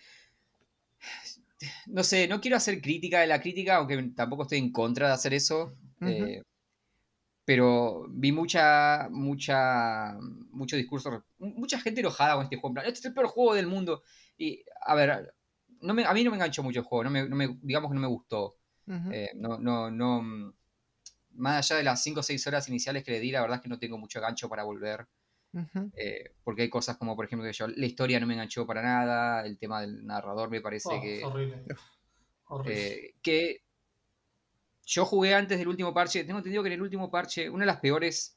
No 1.87 2.03
sé, 2.05 2.29
no 2.29 2.41
quiero 2.41 2.57
hacer 2.57 2.81
crítica 2.81 3.21
de 3.21 3.27
la 3.27 3.41
crítica, 3.41 3.77
aunque 3.77 4.11
tampoco 4.15 4.43
estoy 4.43 4.59
en 4.59 4.73
contra 4.73 5.09
de 5.09 5.15
hacer 5.15 5.33
eso. 5.35 5.77
Eh, 6.05 6.43
pero 7.45 8.07
vi 8.09 8.33
mucha, 8.33 9.09
mucha, 9.11 10.17
mucho 10.51 10.77
discurso, 10.77 11.25
mucha 11.39 11.79
gente 11.81 12.01
enojada 12.01 12.35
con 12.35 12.45
este 12.45 12.57
juego. 12.57 12.69
En 12.71 12.75
plan, 12.75 12.87
este 12.87 13.01
es 13.01 13.05
el 13.07 13.15
peor 13.15 13.27
juego 13.27 13.55
del 13.55 13.67
mundo. 13.67 14.03
Y, 14.39 14.65
a 14.87 14.95
ver, 14.95 15.35
no 15.81 15.95
me- 15.95 16.05
a 16.07 16.13
mí 16.15 16.25
no 16.25 16.31
me 16.31 16.37
enganchó 16.37 16.63
mucho 16.63 16.81
el 16.81 16.87
juego, 16.87 17.05
no 17.05 17.11
me, 17.11 17.29
no 17.29 17.37
me- 17.37 17.59
digamos 17.63 17.91
que 17.91 17.95
no 17.95 18.01
me 18.01 18.07
gustó. 18.09 18.57
Eh, 19.13 19.31
no, 19.37 19.59
no, 19.59 19.91
no, 19.91 20.23
mm, 20.23 20.55
más 21.33 21.71
allá 21.71 21.79
de 21.79 21.85
las 21.85 22.03
5 22.03 22.21
o 22.21 22.23
6 22.23 22.47
horas 22.47 22.69
iniciales 22.69 23.03
que 23.05 23.11
le 23.13 23.21
di, 23.21 23.31
la 23.31 23.41
verdad 23.43 23.57
es 23.57 23.63
que 23.63 23.69
no 23.69 23.79
tengo 23.79 23.99
mucho 23.99 24.21
gancho 24.21 24.49
para 24.49 24.63
volver. 24.65 25.07
Eh, 25.97 26.35
porque 26.43 26.63
hay 26.63 26.71
cosas 26.71 26.97
como, 26.97 27.15
por 27.17 27.25
ejemplo, 27.27 27.47
que 27.47 27.53
yo, 27.53 27.67
la 27.69 27.87
historia 27.87 28.19
no 28.21 28.27
me 28.27 28.35
enganchó 28.35 28.67
para 28.67 28.83
nada, 28.83 29.45
el 29.47 29.59
tema 29.59 29.81
del 29.81 30.05
narrador 30.05 30.51
me 30.51 30.61
parece 30.61 30.89
Oh, 30.91 31.01
que... 31.03 31.19
es 31.19 31.25
horrible. 31.25 31.65
Horrible. 32.47 32.75
Eh, 32.75 33.15
que 33.23 33.64
yo 34.87 35.05
jugué 35.05 35.35
antes 35.35 35.59
del 35.59 35.69
último 35.69 35.93
parche. 35.95 36.25
Tengo 36.25 36.39
entendido 36.39 36.63
que 36.63 36.69
en 36.69 36.75
el 36.75 36.83
último 36.83 37.11
parche, 37.11 37.49
una 37.51 37.63
de 37.63 37.67
las 37.67 37.81
peores 37.81 38.37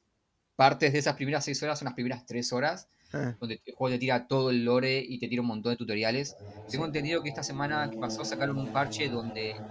partes 0.56 0.92
de 0.94 1.00
esas 1.00 1.16
primeras 1.16 1.46
seis 1.46 1.62
horas 1.64 1.78
son 1.80 1.86
las 1.86 1.94
primeras 1.94 2.26
tres 2.26 2.52
horas, 2.54 2.88
Eh, 3.14 3.36
donde 3.40 3.62
el 3.66 3.74
juego 3.76 3.94
te 3.94 4.00
tira 4.00 4.28
todo 4.28 4.50
el 4.50 4.66
lore 4.66 5.00
y 5.08 5.20
te 5.20 5.28
tira 5.28 5.42
un 5.42 5.48
montón 5.48 5.72
de 5.74 5.78
tutoriales. 5.78 6.38
Tengo 6.70 6.86
entendido 6.86 7.22
que 7.24 7.30
esta 7.30 7.44
semana 7.44 7.90
que 7.92 7.98
pasó 7.98 8.26
sacaron 8.26 8.58
un 8.58 8.70
parche 8.72 9.10
donde 9.10 9.64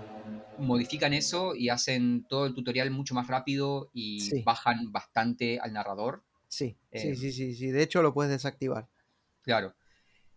modifican 0.56 1.12
eso 1.12 1.54
y 1.54 1.68
hacen 1.68 2.24
todo 2.28 2.46
el 2.46 2.54
tutorial 2.54 2.90
mucho 2.90 3.14
más 3.14 3.26
rápido 3.26 3.90
y 3.92 4.20
Sí. 4.20 4.42
bajan 4.44 4.90
bastante 4.92 5.58
al 5.60 5.72
narrador. 5.72 6.22
sí, 6.48 6.76
sí, 6.92 7.08
Eh, 7.08 7.16
sí, 7.16 7.32
sí, 7.32 7.54
sí. 7.54 7.70
De 7.70 7.82
hecho, 7.82 8.00
lo 8.02 8.14
puedes 8.14 8.30
desactivar. 8.32 8.88
Claro. 9.42 9.74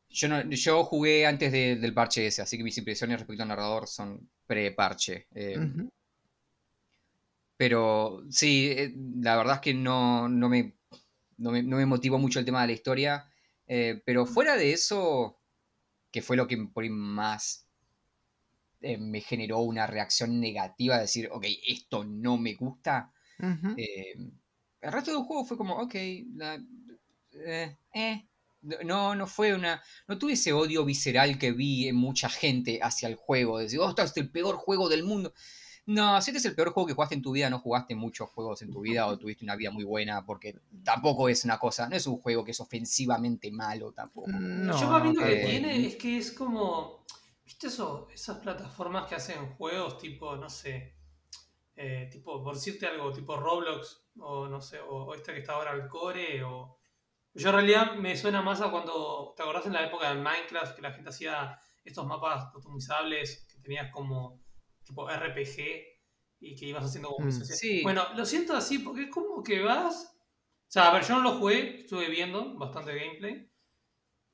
Yo, 0.10 0.28
no, 0.28 0.42
yo 0.50 0.84
jugué 0.84 1.26
antes 1.28 1.52
de- 1.52 1.76
del 1.78 1.94
parche 1.94 2.26
ese, 2.28 2.42
así 2.42 2.58
que 2.58 2.64
mis 2.64 2.78
impresiones 2.78 3.20
respecto 3.20 3.44
al 3.44 3.50
narrador 3.50 3.88
son 3.88 4.30
pre-parche. 4.48 5.28
eh. 5.36 5.56
Pero 7.60 8.24
sí, 8.32 8.72
eh, 8.72 8.96
la 9.22 9.38
verdad 9.38 9.56
es 9.58 9.62
que 9.62 9.76
no, 9.76 10.30
no, 10.30 10.50
me, 10.50 10.78
no, 11.38 11.52
me, 11.52 11.64
no 11.64 11.78
me 11.78 11.86
motivó 11.88 12.20
mucho 12.20 12.40
el 12.40 12.46
tema 12.46 12.62
de 12.62 12.68
la 12.70 12.74
historia. 12.74 13.32
eh, 13.68 14.02
pero 14.06 14.26
fuera 14.26 14.58
de 14.58 14.74
eso, 14.74 15.40
que 16.12 16.22
fue 16.24 16.38
lo 16.38 16.48
que 16.48 16.58
por 16.74 16.84
ahí 16.84 16.92
más 16.92 17.68
eh, 18.82 18.98
me 18.98 19.22
generó 19.22 19.60
una 19.60 19.88
reacción 19.88 20.40
negativa, 20.40 20.96
de 20.96 21.02
decir, 21.02 21.30
ok, 21.32 21.46
esto 21.68 22.04
no 22.04 22.38
me 22.38 22.56
gusta. 22.56 23.14
El 24.82 24.92
resto 24.92 25.12
del 25.12 25.24
juego 25.24 25.46
fue 25.46 25.58
como, 25.58 25.76
ok, 25.78 25.96
la- 26.36 26.62
eh, 27.34 27.78
eh. 27.94 28.26
No, 28.62 29.16
no 29.16 29.26
fue 29.26 29.54
una. 29.54 29.82
No 30.08 30.18
tuve 30.20 30.34
ese 30.34 30.52
odio 30.52 30.84
visceral 30.84 31.40
que 31.40 31.54
vi 31.54 31.88
en 31.88 31.96
mucha 31.96 32.28
gente 32.30 32.80
hacia 32.84 33.08
el 33.08 33.16
juego. 33.16 33.58
De 33.58 33.64
decir, 33.66 33.80
oh, 33.80 33.88
esto 33.90 34.02
es 34.04 34.18
el 34.18 34.30
peor 34.32 34.58
juego 34.58 34.90
del 34.90 35.04
mundo. 35.04 35.34
No, 35.90 36.22
si 36.22 36.30
este 36.30 36.38
es 36.38 36.46
el 36.46 36.54
peor 36.54 36.70
juego 36.72 36.86
que 36.86 36.94
jugaste 36.94 37.16
en 37.16 37.24
tu 37.24 37.32
vida, 37.32 37.50
no 37.50 37.58
jugaste 37.58 37.96
muchos 37.96 38.30
juegos 38.30 38.62
en 38.62 38.72
tu 38.72 38.82
vida 38.82 39.08
o 39.08 39.18
tuviste 39.18 39.44
una 39.44 39.56
vida 39.56 39.72
muy 39.72 39.84
buena, 39.84 40.24
porque 40.24 40.56
tampoco 40.84 41.28
es 41.30 41.44
una 41.46 41.58
cosa, 41.58 41.90
no 41.90 41.96
es 41.96 42.06
un 42.06 42.22
juego 42.22 42.46
que 42.46 42.52
es 42.52 42.60
ofensivamente 42.60 43.50
malo 43.50 43.92
tampoco. 43.92 44.30
No, 44.30 44.80
Yo 44.80 45.00
mí 45.00 45.14
no, 45.14 45.22
lo 45.22 45.26
que 45.26 45.42
eh, 45.42 45.46
tiene 45.48 45.88
es 45.88 45.96
que 45.96 46.20
es 46.20 46.32
como. 46.32 47.04
¿Viste 47.44 47.68
eso? 47.68 48.08
Esas 48.14 48.38
plataformas 48.38 49.08
que 49.08 49.16
hacen 49.16 49.48
juegos 49.56 49.98
tipo, 49.98 50.36
no 50.36 50.48
sé. 50.48 50.94
eh, 51.76 52.08
tipo, 52.12 52.44
por 52.44 52.54
decirte 52.54 52.86
algo, 52.86 53.12
tipo 53.12 53.36
Roblox, 53.36 54.04
o 54.20 54.48
no 54.48 54.62
sé, 54.62 54.80
o, 54.82 55.06
o 55.06 55.16
esta 55.16 55.34
que 55.34 55.40
está 55.40 55.54
ahora 55.54 55.72
el 55.72 55.88
Core, 55.88 56.44
o. 56.44 56.78
Yo 57.34 57.50
en 57.50 57.56
realidad 57.56 57.96
me 57.96 58.16
suena 58.16 58.44
más 58.44 58.62
a 58.62 58.70
cuando. 58.70 59.34
¿Te 59.36 59.42
acordás 59.42 59.66
en 59.66 59.74
la 59.74 59.88
época 59.88 60.14
de 60.14 60.22
Minecraft 60.22 60.76
que 60.76 60.84
la 60.84 60.92
gente 60.92 61.10
hacía 61.10 61.60
estos 61.84 62.06
mapas 62.06 62.52
customizables 62.54 63.48
que 63.52 63.60
tenías 63.60 63.92
como 63.92 64.40
tipo 64.90 65.08
RPG 65.10 65.84
y 66.42 66.56
que 66.56 66.66
ibas 66.66 66.84
haciendo 66.86 67.10
como 67.10 67.28
Mm. 67.28 67.32
Sí. 67.32 67.82
Bueno, 67.84 68.04
lo 68.16 68.26
siento 68.26 68.54
así 68.56 68.80
porque 68.80 69.04
es 69.04 69.10
como 69.10 69.44
que 69.44 69.62
vas. 69.62 70.16
O 70.68 70.72
sea, 70.72 70.90
a 70.90 70.94
ver, 70.94 71.04
yo 71.04 71.16
no 71.16 71.22
lo 71.22 71.32
jugué, 71.40 71.80
estuve 71.82 72.10
viendo 72.10 72.56
bastante 72.58 72.94
gameplay. 72.96 73.48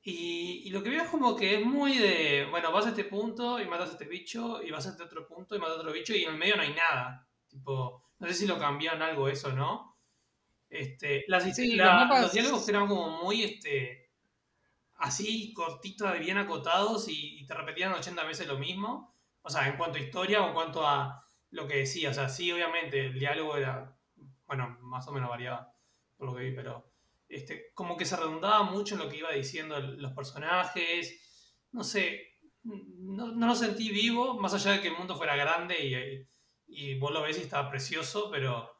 Y, 0.02 0.62
y 0.66 0.70
lo 0.70 0.82
que 0.82 0.90
veo 0.90 1.02
es 1.02 1.08
como 1.10 1.34
que 1.34 1.56
es 1.60 1.66
muy 1.66 1.98
de, 1.98 2.46
bueno, 2.50 2.70
vas 2.72 2.86
a 2.86 2.90
este 2.90 3.04
punto 3.04 3.58
y 3.60 3.66
matas 3.66 3.88
a 3.90 3.92
este 3.92 4.06
bicho, 4.06 4.62
y 4.62 4.70
vas 4.70 4.86
a 4.86 4.90
este 4.90 5.02
otro 5.02 5.26
punto 5.26 5.56
y 5.56 5.58
matas 5.58 5.76
a 5.78 5.80
otro 5.80 5.92
bicho, 5.92 6.14
y 6.14 6.22
en 6.24 6.30
el 6.32 6.38
medio 6.38 6.56
no 6.56 6.62
hay 6.62 6.74
nada. 6.74 7.26
Tipo, 7.48 8.04
no 8.18 8.26
sé 8.28 8.34
si 8.34 8.46
lo 8.46 8.56
cambiaron 8.58 9.02
algo 9.02 9.28
eso, 9.28 9.50
¿no? 9.52 9.98
Este, 10.68 11.24
las, 11.28 11.42
Sí, 11.56 11.74
la- 11.74 11.84
los 11.86 11.94
mapas- 12.04 12.22
los 12.22 12.32
diálogos 12.32 12.68
eran 12.68 12.86
como 12.86 13.22
muy, 13.22 13.42
este, 13.42 14.10
así, 14.96 15.52
cortitos, 15.54 16.16
bien 16.20 16.38
acotados, 16.38 17.08
y, 17.08 17.40
y 17.40 17.46
te 17.46 17.54
repetían 17.54 17.92
80 17.92 18.22
veces 18.24 18.46
lo 18.46 18.58
mismo. 18.58 19.15
O 19.46 19.50
sea, 19.50 19.68
en 19.68 19.76
cuanto 19.76 19.98
a 19.98 20.00
historia 20.00 20.42
o 20.42 20.52
cuanto 20.52 20.86
a 20.86 21.24
lo 21.50 21.68
que 21.68 21.76
decía. 21.76 22.10
O 22.10 22.14
sea, 22.14 22.28
sí, 22.28 22.50
obviamente, 22.50 23.06
el 23.06 23.18
diálogo 23.18 23.56
era, 23.56 23.96
bueno, 24.46 24.76
más 24.80 25.06
o 25.06 25.12
menos 25.12 25.30
variaba, 25.30 25.72
por 26.16 26.28
lo 26.28 26.34
que 26.34 26.44
vi, 26.44 26.54
pero 26.54 26.90
este, 27.28 27.72
como 27.72 27.96
que 27.96 28.04
se 28.04 28.16
redundaba 28.16 28.64
mucho 28.64 28.94
en 28.94 29.02
lo 29.02 29.08
que 29.08 29.18
iba 29.18 29.30
diciendo 29.30 29.78
los 29.78 30.12
personajes. 30.12 31.64
No 31.70 31.84
sé, 31.84 32.38
no, 32.64 33.32
lo 33.32 33.54
sentí 33.54 33.90
vivo, 33.90 34.34
más 34.40 34.54
allá 34.54 34.72
de 34.72 34.80
que 34.80 34.88
el 34.88 34.98
mundo 34.98 35.16
fuera 35.16 35.36
grande 35.36 35.76
y, 35.86 36.26
y 36.66 36.98
vos 36.98 37.12
lo 37.12 37.22
ves 37.22 37.38
y 37.38 37.42
estaba 37.42 37.70
precioso, 37.70 38.30
pero 38.30 38.76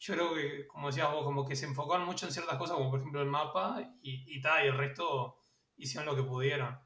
yo 0.00 0.14
creo 0.14 0.34
que, 0.34 0.66
como 0.66 0.88
decías 0.88 1.12
vos, 1.12 1.24
como 1.24 1.46
que 1.46 1.56
se 1.56 1.66
enfocaron 1.66 2.06
mucho 2.06 2.26
en 2.26 2.32
ciertas 2.32 2.56
cosas, 2.56 2.76
como 2.76 2.90
por 2.90 3.00
ejemplo 3.00 3.20
el 3.20 3.28
mapa, 3.28 3.82
y, 4.02 4.40
tal, 4.40 4.64
y 4.64 4.68
el 4.68 4.76
resto 4.76 5.38
hicieron 5.76 6.06
lo 6.06 6.16
que 6.16 6.28
pudieron. 6.28 6.78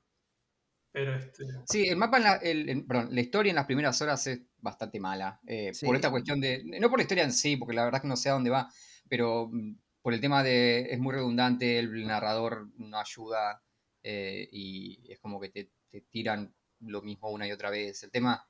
Pero 0.93 1.16
este. 1.16 1.45
Sí, 1.66 1.88
el 1.88 1.97
mapa, 1.97 2.18
en 2.18 2.22
la, 2.22 2.34
el- 2.36 2.68
en- 2.68 2.86
perdón, 2.86 3.09
la 3.14 3.20
historia 3.20 3.51
en 3.51 3.57
las 3.57 3.66
primeras 3.66 4.01
horas 4.03 4.26
es 4.26 4.40
bastante 4.59 5.01
mala. 5.01 5.40
eh, 5.47 5.72
Sí. 5.72 5.86
Por 5.86 5.97
esta 5.97 6.11
cuestión 6.11 6.40
de. 6.40 6.62
No 6.64 6.90
por 6.90 6.99
la 6.99 7.03
historia 7.05 7.24
en 7.24 7.32
sí, 7.32 7.57
porque 7.57 7.74
la 7.74 7.84
verdad 7.84 7.99
es 7.99 8.03
que 8.03 8.09
no 8.09 8.16
sé 8.16 8.28
a 8.28 8.32
dónde 8.34 8.51
va, 8.51 8.68
pero 9.09 9.49
mm, 9.51 9.76
por 10.03 10.12
el 10.14 10.20
tema 10.20 10.43
de. 10.43 10.88
Es 10.93 10.99
muy 10.99 11.14
redundante, 11.14 11.78
el 11.78 12.07
narrador 12.07 12.68
no 12.76 12.99
ayuda 12.99 13.62
eh, 14.03 14.49
y 14.53 15.11
es 15.11 15.18
como 15.20 15.40
que 15.40 15.49
te, 15.51 15.70
te 15.90 16.03
tiran 16.03 16.55
lo 16.80 17.01
mismo 17.03 17.30
una 17.30 17.47
y 17.49 17.53
otra 17.53 17.70
vez. 17.70 18.03
El 18.03 18.11
tema. 18.11 18.47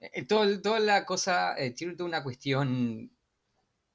eh, 0.00 0.24
todo, 0.26 0.44
el- 0.44 0.62
toda 0.62 0.80
la 0.80 1.04
cosa. 1.06 1.54
eh, 1.58 1.72
tiene 1.72 1.94
toda 1.96 2.08
una 2.08 2.22
cuestión. 2.22 3.10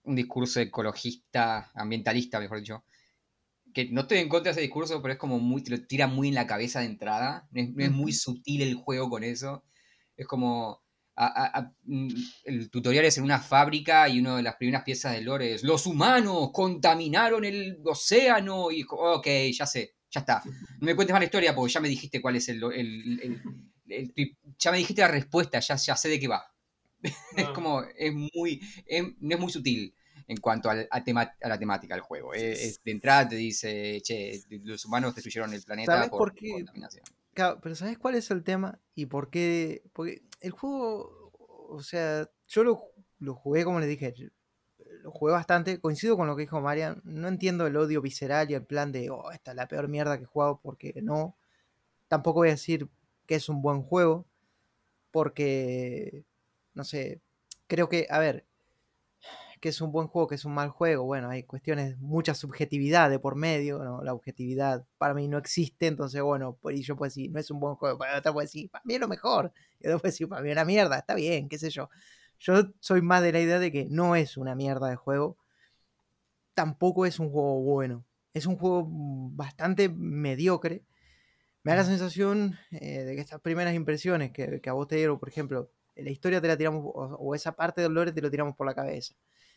Un 0.03 0.15
discurso 0.15 0.59
ecologista, 0.61 1.71
ambientalista, 1.73 2.39
mejor 2.39 2.59
dicho 2.59 2.85
que 3.75 3.89
no 3.91 4.01
estoy 4.01 4.19
en 4.19 4.29
contra 4.29 4.45
de 4.49 4.51
ese 4.53 4.61
discurso, 4.61 5.01
pero 5.01 5.13
es 5.13 5.19
como 5.19 5.37
muy, 5.37 5.61
te 5.61 5.69
lo 5.71 5.85
tira 5.85 6.07
muy 6.07 6.29
en 6.29 6.33
la 6.35 6.47
cabeza 6.47 6.79
de 6.79 6.85
entrada. 6.85 7.47
No 7.51 7.61
es, 7.61 7.69
no 7.71 7.83
es 7.83 7.91
muy 7.91 8.13
sutil 8.13 8.61
el 8.61 8.73
juego 8.75 9.09
con 9.09 9.23
eso. 9.23 9.63
Es 10.17 10.25
como. 10.25 10.81
a- 11.17 11.27
a- 11.27 11.59
a- 11.59 11.73
mm, 11.83 12.09
el 12.45 12.69
tutorial 12.69 13.05
es 13.05 13.17
en 13.17 13.23
una 13.23 13.39
fábrica 13.39 14.09
y 14.09 14.19
una 14.19 14.35
de 14.37 14.43
las 14.43 14.55
primeras 14.55 14.83
piezas 14.83 15.13
del 15.13 15.25
lore 15.25 15.53
es: 15.53 15.63
Los 15.63 15.85
humanos 15.85 16.49
contaminaron 16.51 17.45
el 17.45 17.77
océano. 17.85 18.71
Y 18.71 18.85
ok, 18.89 19.27
ya 19.53 19.65
sé, 19.65 19.95
ya 20.09 20.21
está. 20.21 20.41
No 20.45 20.85
me 20.85 20.95
cuentes 20.95 21.13
más 21.13 21.21
la 21.21 21.25
historia 21.25 21.53
porque 21.55 21.71
ya 21.73 21.79
me 21.81 21.87
dijiste 21.89 22.21
cuál 22.21 22.35
es 22.37 22.47
el. 22.49 22.63
el- 22.63 23.19
el- 23.21 23.41
el- 23.87 24.13
el- 24.15 24.37
ya 24.57 24.71
me 24.71 24.77
dijiste 24.77 25.01
la 25.01 25.07
respuesta, 25.09 25.59
ya, 25.59 25.75
ya 25.75 25.95
sé 25.95 26.09
de 26.09 26.19
qué 26.19 26.27
va. 26.27 26.43
Es 27.37 27.49
como. 27.49 27.83
Es 27.97 28.13
muy. 28.13 28.61
es- 28.85 29.03
no 29.19 29.35
es 29.35 29.39
muy 29.41 29.51
sutil 29.51 29.93
en 30.27 30.37
cuanto 30.37 30.69
a, 30.69 31.03
tema- 31.03 31.35
a 31.41 31.47
la 31.49 31.57
temática 31.59 31.93
del 31.95 32.01
juego. 32.01 32.33
Es- 32.33 32.61
es- 32.61 32.83
de 32.83 32.91
entrada 32.91 33.27
te 33.29 33.35
dice, 33.35 34.01
che, 34.01 34.41
los 34.63 34.83
humanos 34.85 35.13
destruyeron 35.15 35.53
el 35.53 35.61
planeta 35.63 35.93
¿Sabes 35.93 36.09
por, 36.09 36.19
por 36.19 36.33
qué? 36.33 36.51
contaminación. 36.51 37.03
Claro, 37.33 37.59
pero 37.61 37.75
¿sabes 37.75 37.97
cuál 37.97 38.15
es 38.15 38.31
el 38.31 38.43
tema? 38.43 38.79
¿Y 38.95 39.07
por 39.07 39.29
qué? 39.29 39.83
Porque 39.93 40.23
el 40.41 40.51
juego, 40.51 41.31
o 41.69 41.81
sea, 41.81 42.29
yo 42.47 42.63
lo, 42.63 42.81
lo 43.19 43.35
jugué, 43.35 43.63
como 43.65 43.79
les 43.79 43.89
dije, 43.89 44.13
lo 45.01 45.11
jugué 45.11 45.33
bastante, 45.33 45.79
coincido 45.79 46.15
con 46.17 46.27
lo 46.27 46.35
que 46.35 46.43
dijo 46.43 46.61
Marian, 46.61 47.01
no 47.03 47.27
entiendo 47.27 47.67
el 47.67 47.75
odio 47.77 48.01
visceral 48.01 48.49
y 48.49 48.53
el 48.53 48.63
plan 48.65 48.91
de, 48.91 49.09
oh, 49.09 49.31
esta 49.31 49.51
es 49.51 49.57
la 49.57 49.67
peor 49.67 49.87
mierda 49.89 50.17
que 50.17 50.23
he 50.23 50.27
jugado, 50.27 50.59
porque 50.63 50.93
no. 51.03 51.35
Tampoco 52.07 52.39
voy 52.39 52.47
a 52.49 52.51
decir 52.51 52.87
que 53.25 53.35
es 53.35 53.49
un 53.49 53.61
buen 53.61 53.81
juego, 53.83 54.25
porque, 55.11 56.23
no 56.73 56.83
sé, 56.83 57.21
creo 57.67 57.89
que, 57.89 58.07
a 58.09 58.19
ver, 58.19 58.45
que 59.65 59.69
es 59.69 59.81
un 59.81 59.91
buen 59.91 60.07
juego, 60.07 60.27
que 60.27 60.35
es 60.35 60.45
un 60.45 60.53
mal 60.53 60.69
juego, 60.69 61.05
bueno, 61.05 61.27
hay 61.27 61.41
cuestiones, 61.41 61.97
mucha 61.97 62.35
subjetividad 62.35 63.09
de 63.09 63.17
por 63.17 63.35
medio, 63.35 63.83
¿no? 63.83 64.03
La 64.03 64.13
objetividad 64.13 64.85
para 64.99 65.15
mí 65.15 65.27
no 65.27 65.39
existe, 65.39 65.87
entonces, 65.87 66.21
bueno, 66.21 66.55
por 66.61 66.73
ahí 66.73 66.83
yo 66.83 66.95
puedo 66.95 67.07
decir, 67.07 67.31
no 67.31 67.39
es 67.39 67.49
un 67.49 67.59
buen 67.59 67.73
juego, 67.73 67.97
para 67.97 68.19
otro 68.19 68.31
puede 68.31 68.45
decir, 68.45 68.69
para 68.69 68.83
mí 68.85 68.93
es 68.93 68.99
lo 68.99 69.07
mejor, 69.07 69.51
y 69.79 69.87
otro 69.87 69.97
puede 69.97 70.11
decir, 70.11 70.29
para 70.29 70.43
mí 70.43 70.49
es 70.49 70.53
una 70.53 70.65
mierda, 70.65 70.99
está 70.99 71.15
bien, 71.15 71.49
qué 71.49 71.57
sé 71.57 71.71
yo. 71.71 71.89
Yo 72.37 72.73
soy 72.79 73.01
más 73.01 73.23
de 73.23 73.31
la 73.31 73.39
idea 73.39 73.57
de 73.57 73.71
que 73.71 73.87
no 73.89 74.15
es 74.15 74.37
una 74.37 74.53
mierda 74.53 74.87
de 74.87 74.97
juego, 74.97 75.35
tampoco 76.53 77.07
es 77.07 77.19
un 77.19 77.31
juego 77.31 77.59
bueno, 77.63 78.05
es 78.35 78.45
un 78.45 78.57
juego 78.57 78.85
mm, 78.87 79.35
bastante 79.35 79.89
mediocre. 79.89 80.83
Me 81.63 81.71
da 81.71 81.77
la 81.77 81.85
sensación 81.85 82.55
eh, 82.69 83.03
de 83.03 83.15
que 83.15 83.21
estas 83.21 83.41
primeras 83.41 83.73
impresiones 83.73 84.31
que, 84.31 84.61
que 84.61 84.69
a 84.69 84.73
vos 84.73 84.87
te 84.87 84.97
dieron, 84.97 85.17
por 85.17 85.29
ejemplo, 85.29 85.71
la 85.95 86.11
historia 86.11 86.41
te 86.41 86.47
la 86.47 86.57
tiramos, 86.57 86.83
o, 86.93 87.35
esa 87.35 87.55
parte 87.55 87.81
del 87.81 87.93
lore 87.93 88.11
te 88.11 88.21
lo 88.21 88.29
tiramos 88.29 88.55
por 88.55 88.67
la 88.67 88.75
cabeza. 88.75 89.15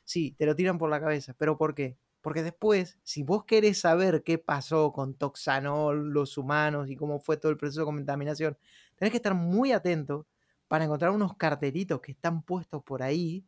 Sí, 0.09 0.33
te 0.39 0.47
lo 0.47 0.57
tiran 0.57 0.79
por 0.79 0.89
la 0.89 1.01
cabeza, 1.01 1.35
pero 1.37 1.59
¿por 1.59 1.75
qué? 1.75 1.99
Porque 2.23 2.43
después, 2.43 2.99
si 3.03 3.23
vos 3.23 3.45
querés 3.45 3.79
saber 3.81 4.23
qué 4.25 4.39
pasó 4.39 4.91
con 4.91 5.13
Toxanol, 5.15 6.09
los 6.15 6.39
humanos 6.39 6.89
y 6.89 6.97
cómo 6.97 7.21
fue 7.21 7.37
todo 7.37 7.53
el 7.53 7.59
proceso 7.59 7.81
de 7.81 7.85
contaminación, 7.87 8.57
tenés 8.97 9.11
que 9.13 9.19
estar 9.19 9.35
muy 9.35 9.71
atento 9.73 10.27
para 10.67 10.85
encontrar 10.85 11.11
unos 11.11 11.37
cartelitos 11.37 12.01
que 12.01 12.13
están 12.13 12.43
puestos 12.43 12.83
por 12.85 13.03
ahí, 13.03 13.45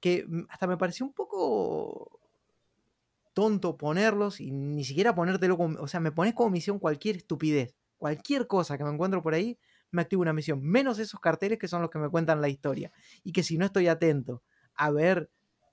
que 0.00 0.26
mm, 0.28 0.46
hasta 0.50 0.66
me 0.68 0.78
pareció 0.78 1.06
un 1.06 1.14
poco 1.14 2.20
tonto 3.34 3.76
ponerlos 3.76 4.40
y 4.40 4.50
ni 4.50 4.84
siquiera 4.84 5.14
ponértelo 5.14 5.56
como, 5.56 5.80
o 5.80 5.88
sea, 5.88 6.00
me 6.00 6.12
pones 6.12 6.34
como 6.34 6.50
misión 6.50 6.78
cualquier 6.78 7.16
estupidez, 7.16 7.74
cualquier 7.96 8.46
cosa 8.46 8.76
que 8.78 8.84
me 8.84 8.90
encuentro 8.90 9.22
por 9.22 9.34
ahí, 9.34 9.58
me 9.90 10.02
activo 10.02 10.22
una 10.22 10.32
misión, 10.32 10.62
menos 10.62 10.98
esos 10.98 11.20
carteles 11.20 11.58
que 11.58 11.68
son 11.68 11.82
los 11.82 11.90
que 11.90 11.98
me 11.98 12.08
cuentan 12.08 12.40
la 12.40 12.48
historia. 12.48 12.92
Y 13.24 13.32
que 13.32 13.42
si 13.42 13.58
no 13.58 13.64
estoy 13.66 13.88
atento 13.88 14.42
a 14.74 14.90
ver 14.90 15.30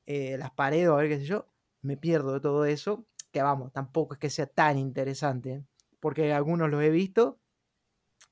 eh, 0.08 0.38
las 0.38 0.52
paredes 0.52 0.88
a 0.90 0.96
ver 0.96 1.10
qué 1.10 1.20
sé 1.20 1.26
yo, 1.26 1.48
me 1.82 1.98
pierdo 1.98 2.34
de 2.34 2.40
todo 2.40 2.66
eso, 2.66 3.06
que 3.32 3.42
vamos, 3.42 3.72
tampoco 3.74 4.16
es 4.16 4.20
que 4.20 4.30
sea 4.30 4.48
tan 4.48 4.78
interesante, 4.80 5.64
porque 6.00 6.34
algunos 6.34 6.70
los 6.70 6.82
he 6.82 6.90
visto 6.90 7.40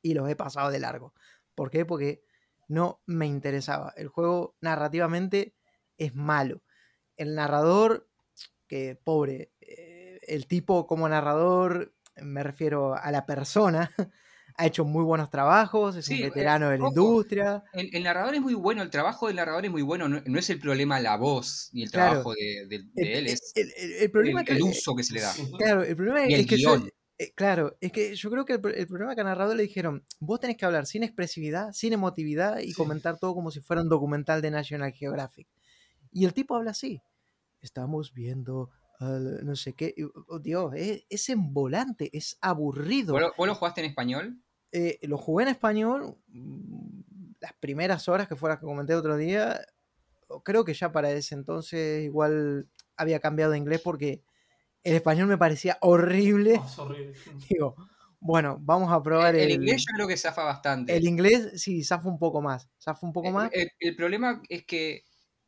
y 0.01 0.13
los 0.13 0.29
he 0.29 0.35
pasado 0.35 0.71
de 0.71 0.79
largo. 0.79 1.13
¿Por 1.53 1.69
qué? 1.69 1.85
Porque 1.85 2.23
no 2.67 3.01
me 3.05 3.27
interesaba. 3.27 3.93
El 3.97 4.07
juego 4.07 4.55
narrativamente 4.61 5.53
es 5.97 6.15
malo. 6.15 6.63
El 7.17 7.35
narrador, 7.35 8.09
que 8.67 8.95
pobre, 8.95 9.51
eh, 9.61 10.19
el 10.23 10.47
tipo 10.47 10.87
como 10.87 11.07
narrador, 11.09 11.93
me 12.15 12.43
refiero 12.43 12.95
a 12.95 13.11
la 13.11 13.25
persona, 13.25 13.91
ha 14.57 14.65
hecho 14.65 14.85
muy 14.85 15.03
buenos 15.03 15.29
trabajos, 15.29 15.95
es 15.97 16.07
un 16.09 16.15
eh, 16.15 16.23
veterano 16.23 16.69
de 16.69 16.77
la 16.77 16.83
ojo, 16.85 16.89
industria. 16.93 17.63
El, 17.73 17.89
el 17.93 18.03
narrador 18.03 18.35
es 18.35 18.41
muy 18.41 18.53
bueno, 18.53 18.81
el 18.81 18.89
trabajo 18.89 19.27
del 19.27 19.35
narrador 19.35 19.65
es 19.65 19.71
muy 19.71 19.81
bueno, 19.81 20.07
no, 20.07 20.21
no 20.25 20.39
es 20.39 20.49
el 20.49 20.59
problema 20.59 20.99
la 20.99 21.17
voz 21.17 21.69
y 21.73 21.83
el 21.83 21.91
Claro. 21.91 22.11
trabajo 22.11 22.33
de, 22.33 22.65
de- 22.67 22.83
de 22.93 23.13
El, 23.13 23.17
él, 23.19 23.27
es 23.27 23.51
el- 23.55 24.11
problema 24.11 24.43
que, 24.43 24.53
el 24.53 24.61
uso 24.63 24.95
que 24.95 25.03
se 25.03 25.13
le 25.13 25.21
da. 25.21 25.33
Claro, 25.57 25.83
el 25.83 25.95
problema 25.95 26.25
Y 26.27 26.33
es 26.35 26.47
que 26.47 26.57
yo- 26.57 26.77
guion. 26.77 26.89
eh, 27.17 27.33
claro, 27.35 27.75
es 27.81 27.91
que 27.91 28.15
yo 28.15 28.29
creo 28.31 28.45
que 28.45 28.53
el, 28.53 28.61
pro- 28.61 28.73
el 28.73 28.87
problema 28.87 29.11
es 29.11 29.15
que 29.15 29.21
al 29.21 29.27
narrador 29.27 29.55
le 29.55 29.63
dijeron, 29.63 30.05
vos 30.19 30.39
tenés 30.39 30.55
que 30.57 30.65
hablar 30.65 30.85
sin 30.85 31.03
expresividad, 31.03 31.73
sin 31.73 31.91
emotividad 31.93 32.59
y 32.59 32.67
Sí. 32.69 32.73
comentar 32.73 33.19
todo 33.19 33.33
como 33.35 33.51
si 33.51 33.59
fuera 33.61 33.81
un 33.81 33.89
documental 33.89 34.41
de 34.41 34.51
National 34.51 34.91
Geographic. 34.93 35.47
Y 36.11 36.23
el 36.25 36.33
tipo 36.33 36.55
habla 36.55 36.71
así. 36.71 37.01
Estamos 37.61 38.13
viendo 38.13 38.69
al 38.99 39.45
no 39.45 39.55
sé 39.57 39.73
qué. 39.73 39.93
oh, 40.29 40.39
Dios, 40.39 40.73
es, 40.75 41.03
es 41.09 41.29
embolante, 41.29 42.09
es 42.13 42.37
aburrido. 42.39 43.11
¿Vos 43.13 43.21
lo, 43.21 43.33
vos 43.37 43.47
lo 43.47 43.55
jugaste 43.55 43.81
en 43.81 43.87
español? 43.87 44.41
Eh, 44.77 44.99
lo 45.03 45.17
jugué 45.17 45.43
en 45.45 45.49
español 45.51 46.17
mm, 46.27 46.99
las 47.39 47.53
primeras 47.61 48.09
horas 48.09 48.27
que 48.27 48.35
fue 48.35 48.49
las 48.49 48.59
que 48.59 48.65
comenté 48.65 48.93
otro 48.95 49.15
día. 49.17 49.61
Creo 50.43 50.65
que 50.65 50.73
ya 50.73 50.91
para 50.91 51.11
ese 51.11 51.35
entonces 51.35 52.03
igual 52.03 52.67
había 52.97 53.19
cambiado 53.19 53.51
de 53.53 53.57
inglés 53.59 53.81
porque 53.81 54.21
el 54.83 54.95
español 54.95 55.27
me 55.27 55.37
parecía 55.37 55.77
horrible. 55.81 56.59
Oh, 56.61 56.65
es 56.67 56.79
horrible. 56.79 57.13
Digo, 57.49 57.75
bueno, 58.19 58.57
vamos 58.61 58.91
a 58.91 59.01
probar 59.01 59.35
El, 59.35 59.41
el, 59.41 59.51
el 59.51 59.51
inglés 59.61 59.85
yo 59.87 59.95
creo 59.95 60.07
que 60.07 60.17
zafa 60.17 60.43
bastante. 60.43 60.95
el 60.97 61.05
inglés, 61.07 61.61
sí, 61.61 61.83
zafa 61.83 62.09
un 62.09 62.19
poco 62.19 62.41
más. 62.41 62.69
Zafa 62.81 63.05
un 63.05 63.13
poco 63.13 63.27
El- 63.27 63.33
más. 63.33 63.49
el- 63.53 63.71
el 63.79 63.95
problema 63.95 64.41
es 64.49 64.65
que, 64.65 65.05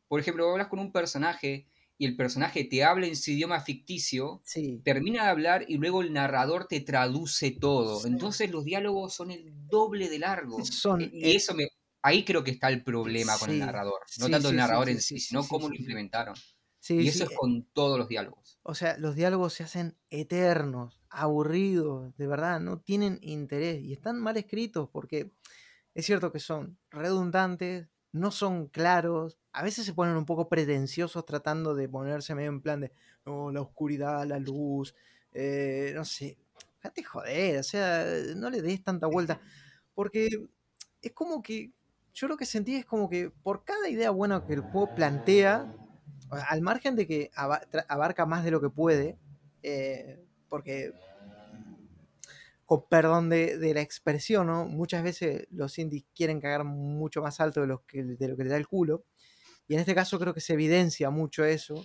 por 0.08 0.20
ejemplo, 0.20 0.44
vos 0.46 0.52
hablas 0.52 0.68
con 0.68 0.78
un 0.78 0.92
personaje 0.92 1.68
y 1.98 2.06
el 2.06 2.16
personaje 2.16 2.64
te 2.64 2.84
habla 2.84 3.06
en 3.06 3.16
su 3.16 3.32
idioma 3.32 3.60
ficticio, 3.60 4.40
Sí, 4.44 4.80
termina 4.84 5.24
de 5.24 5.30
hablar 5.30 5.64
y 5.68 5.76
luego 5.78 6.00
el 6.00 6.12
narrador 6.12 6.66
te 6.66 6.80
traduce 6.80 7.50
todo. 7.50 8.00
Sí. 8.00 8.08
Entonces 8.08 8.50
los 8.50 8.64
diálogos 8.64 9.14
son 9.14 9.32
el 9.32 9.52
doble 9.68 10.08
de 10.08 10.20
largos. 10.20 10.68
Son, 10.68 11.00
Eh, 11.02 11.10
y 11.12 11.24
eh, 11.24 11.36
eso 11.36 11.54
me, 11.54 11.68
ahí 12.02 12.24
creo 12.24 12.44
que 12.44 12.52
está 12.52 12.68
el 12.68 12.84
problema 12.84 13.36
con 13.38 13.50
el 13.50 13.58
narrador. 13.58 14.00
No 14.20 14.30
tanto 14.30 14.50
el 14.50 14.56
narrador 14.56 14.88
en 14.88 15.00
sí, 15.00 15.18
sino 15.18 15.46
cómo 15.46 15.68
lo 15.68 15.74
implementaron. 15.74 16.34
y 16.88 17.08
eso 17.08 17.24
es 17.24 17.30
eh, 17.30 17.34
con 17.36 17.64
todos 17.72 17.98
los 17.98 18.08
diálogos. 18.08 18.58
O 18.62 18.74
sea, 18.74 18.96
los 18.96 19.16
diálogos 19.16 19.52
se 19.54 19.64
hacen 19.64 19.98
eternos, 20.08 21.00
aburridos, 21.10 22.16
de 22.16 22.26
verdad, 22.28 22.60
no 22.60 22.80
tienen 22.80 23.18
interés 23.22 23.82
y 23.82 23.92
están 23.92 24.20
mal 24.20 24.36
escritos 24.36 24.88
porque 24.90 25.32
es 25.94 26.06
cierto 26.06 26.30
que 26.30 26.38
son 26.38 26.78
redundantes, 26.90 27.88
no 28.12 28.30
son 28.30 28.68
claros, 28.68 29.38
a 29.52 29.62
veces 29.62 29.84
se 29.86 29.94
ponen 29.94 30.16
un 30.16 30.24
poco 30.26 30.48
pretenciosos 30.48 31.24
tratando 31.26 31.74
de 31.74 31.88
ponerse 31.88 32.34
medio 32.34 32.50
en 32.50 32.60
plan 32.60 32.80
de, 32.80 32.92
no, 33.26 33.50
la 33.52 33.60
oscuridad, 33.60 34.26
la 34.26 34.38
luz, 34.38 34.94
eh, 35.32 35.92
no 35.94 36.04
sé, 36.04 36.38
déjate 36.82 37.02
joder, 37.04 37.58
o 37.58 37.62
sea, 37.62 38.04
no 38.36 38.50
le 38.50 38.62
des 38.62 38.82
tanta 38.82 39.06
vuelta, 39.06 39.40
porque 39.94 40.28
es 41.02 41.12
como 41.12 41.42
que, 41.42 41.72
yo 42.14 42.28
lo 42.28 42.36
que 42.36 42.46
sentí 42.46 42.74
es 42.76 42.84
como 42.84 43.08
que 43.08 43.30
por 43.30 43.64
cada 43.64 43.88
idea 43.88 44.10
buena 44.10 44.44
que 44.44 44.54
el 44.54 44.60
juego 44.60 44.94
plantea, 44.94 45.72
al 46.30 46.62
margen 46.62 46.96
de 46.96 47.06
que 47.06 47.30
abarca 47.34 48.26
más 48.26 48.44
de 48.44 48.50
lo 48.50 48.60
que 48.60 48.70
puede, 48.70 49.18
eh, 49.62 50.24
porque, 50.48 50.92
con 52.68 52.86
perdón 52.86 53.30
de, 53.30 53.72
la 53.72 53.80
expresión, 53.80 54.46
muchas 54.68 55.02
veces 55.02 55.46
los 55.50 55.78
indies 55.78 56.04
quieren 56.14 56.38
cagar 56.38 56.64
mucho 56.64 57.22
más 57.22 57.40
alto 57.40 57.62
de, 57.62 57.66
los 57.66 57.80
que, 57.86 58.04
de 58.04 58.28
lo 58.28 58.36
que 58.36 58.44
le 58.44 58.50
da 58.50 58.58
el 58.58 58.68
culo, 58.68 59.06
y 59.66 59.72
en 59.72 59.80
este 59.80 59.94
caso 59.94 60.18
creo 60.18 60.34
que 60.34 60.42
se 60.42 60.52
evidencia 60.52 61.08
mucho 61.08 61.46
eso. 61.46 61.82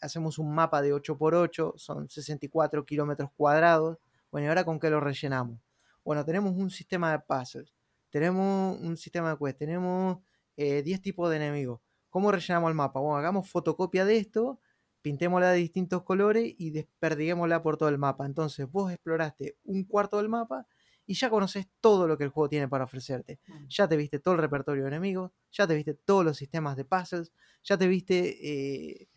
Hacemos 0.00 0.38
un 0.40 0.52
mapa 0.52 0.82
de 0.82 0.92
8x8, 0.92 1.74
son 1.76 2.10
64 2.10 2.84
kilómetros 2.84 3.30
cuadrados, 3.36 3.98
bueno, 4.32 4.46
¿y 4.46 4.48
ahora 4.48 4.64
con 4.64 4.80
qué 4.80 4.90
lo 4.90 4.98
rellenamos? 4.98 5.60
Bueno, 6.04 6.24
tenemos 6.24 6.56
un 6.56 6.68
sistema 6.68 7.12
de 7.12 7.20
puzzles, 7.20 7.72
tenemos 8.10 8.76
un 8.80 8.96
sistema 8.96 9.30
de 9.30 9.38
quest, 9.38 9.58
tenemos 9.58 10.18
eh, 10.56 10.82
10 10.82 11.02
tipos 11.02 11.30
de 11.30 11.36
enemigos. 11.36 11.80
¿Cómo 12.10 12.32
rellenamos 12.32 12.68
el 12.68 12.74
mapa? 12.74 12.98
Bueno, 12.98 13.16
hagamos 13.16 13.48
fotocopia 13.48 14.04
de 14.04 14.16
esto, 14.16 14.58
pintémosla 15.02 15.50
de 15.50 15.58
distintos 15.58 16.02
colores 16.02 16.54
y 16.58 16.70
desperdiguémosla 16.70 17.62
por 17.62 17.76
todo 17.76 17.88
el 17.88 17.98
mapa. 17.98 18.24
Entonces 18.24 18.70
vos 18.70 18.92
exploraste 18.92 19.56
un 19.64 19.84
cuarto 19.84 20.18
del 20.18 20.28
mapa 20.28 20.66
y 21.06 21.14
ya 21.14 21.28
conoces 21.28 21.66
todo 21.80 22.06
lo 22.06 22.16
que 22.16 22.24
el 22.24 22.30
juego 22.30 22.48
tiene 22.48 22.68
para 22.68 22.84
ofrecerte. 22.84 23.40
Ya 23.68 23.88
te 23.88 23.96
viste 23.96 24.20
todo 24.20 24.34
el 24.34 24.40
repertorio 24.40 24.84
de 24.84 24.88
enemigos, 24.88 25.32
ya 25.50 25.66
te 25.66 25.74
viste 25.74 25.94
todos 25.94 26.24
los 26.24 26.36
sistemas 26.36 26.76
de 26.76 26.84
puzzles, 26.84 27.32
ya 27.64 27.76
te 27.76 27.88
viste 27.88 29.00
eh, 29.00 29.08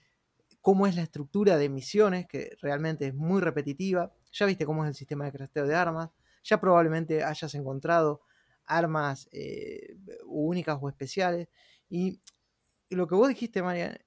cómo 0.61 0.87
es 0.87 0.95
la 0.95 1.03
estructura 1.03 1.57
de 1.57 1.69
misiones, 1.69 2.27
que 2.27 2.57
realmente 2.61 3.07
es 3.07 3.13
muy 3.13 3.39
repetitiva, 3.41 4.11
ya 4.31 4.45
viste 4.45 4.65
cómo 4.65 4.83
es 4.83 4.89
el 4.89 4.95
sistema 4.95 5.25
de 5.25 5.31
crafteo 5.31 5.67
de 5.67 5.75
armas, 5.75 6.09
ya 6.43 6.59
probablemente 6.59 7.23
hayas 7.23 7.53
encontrado 7.55 8.21
armas 8.65 9.29
eh, 9.31 9.95
únicas 10.25 10.77
o 10.81 10.89
especiales. 10.89 11.47
Y 11.87 12.19
lo 12.89 13.07
que 13.07 13.15
vos 13.15 13.29
dijiste, 13.29 13.61
María, 13.61 13.93
eh, 13.93 14.05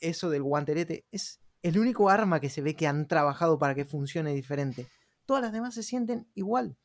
eso 0.00 0.30
del 0.30 0.42
guantelete, 0.42 1.06
es 1.10 1.40
el 1.62 1.78
único 1.78 2.10
arma 2.10 2.40
que 2.40 2.50
se 2.50 2.60
ve 2.60 2.76
que 2.76 2.86
han 2.86 3.08
trabajado 3.08 3.58
para 3.58 3.74
que 3.74 3.84
funcione 3.84 4.34
diferente. 4.34 4.86
Todas 5.24 5.42
las 5.42 5.52
demás 5.52 5.74
se 5.74 5.82
sienten 5.82 6.28
igual. 6.34 6.76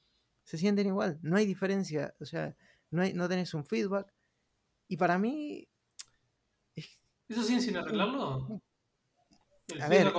Se 0.45 0.57
sienten 0.57 0.87
igual. 0.87 1.19
No 1.21 1.35
hay 1.35 1.45
diferencia. 1.45 2.15
O 2.19 2.25
sea, 2.25 2.55
no, 2.89 3.01
hay, 3.01 3.13
no 3.13 3.27
tenés 3.27 3.53
un 3.53 3.65
feedback. 3.65 4.13
Y 4.87 4.97
para 4.97 5.19
mí. 5.19 5.67
¿Eso 7.27 7.43
siguen 7.43 7.61
sin 7.61 7.77
arreglarlo? 7.77 8.61
¿El 9.67 9.81
A 9.81 9.89
ver, 9.89 10.11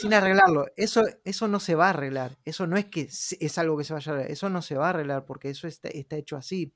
sin 0.00 0.14
arreglarlo. 0.14 0.66
Eso, 0.76 1.04
eso 1.24 1.46
no 1.46 1.60
se 1.60 1.74
va 1.74 1.86
a 1.86 1.90
arreglar. 1.90 2.38
Eso 2.44 2.66
no 2.66 2.76
es 2.76 2.86
que 2.86 3.02
es 3.02 3.58
algo 3.58 3.76
que 3.76 3.84
se 3.84 3.92
vaya 3.92 4.10
a 4.10 4.14
arreglar. 4.14 4.32
Eso 4.32 4.48
no 4.48 4.62
se 4.62 4.76
va 4.76 4.86
a 4.86 4.90
arreglar 4.90 5.26
porque 5.26 5.50
eso 5.50 5.68
está, 5.68 5.88
está 5.90 6.16
hecho 6.16 6.36
así. 6.36 6.74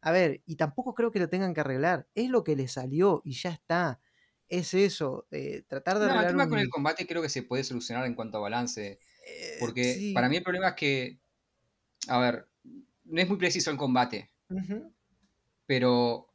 A 0.00 0.10
ver, 0.10 0.42
y 0.46 0.56
tampoco 0.56 0.94
creo 0.94 1.10
que 1.10 1.20
lo 1.20 1.28
tengan 1.28 1.54
que 1.54 1.60
arreglar. 1.60 2.08
Es 2.14 2.30
lo 2.30 2.44
que 2.44 2.56
le 2.56 2.66
salió 2.66 3.20
y 3.24 3.34
ya 3.34 3.50
está. 3.50 4.00
Es 4.48 4.72
eso. 4.74 5.26
eh, 5.30 5.62
tratar 5.68 5.98
de 5.98 6.06
No, 6.08 6.20
el 6.20 6.26
tema 6.26 6.48
con 6.48 6.58
un- 6.58 6.64
el 6.64 6.68
combate 6.70 7.06
creo 7.06 7.20
que 7.22 7.28
se 7.28 7.42
puede 7.42 7.64
solucionar 7.64 8.06
en 8.06 8.14
cuanto 8.14 8.38
a 8.38 8.40
balance. 8.40 8.98
eh, 9.26 9.56
Porque 9.60 9.94
sí, 9.94 10.12
para 10.14 10.28
mí 10.28 10.36
el 10.36 10.42
problema 10.42 10.68
es 10.68 10.74
que, 10.74 11.18
a 12.08 12.18
ver, 12.18 12.48
no 13.04 13.20
es 13.20 13.28
muy 13.28 13.38
preciso 13.38 13.70
el 13.70 13.76
combate. 13.76 14.30
pero 15.66 16.32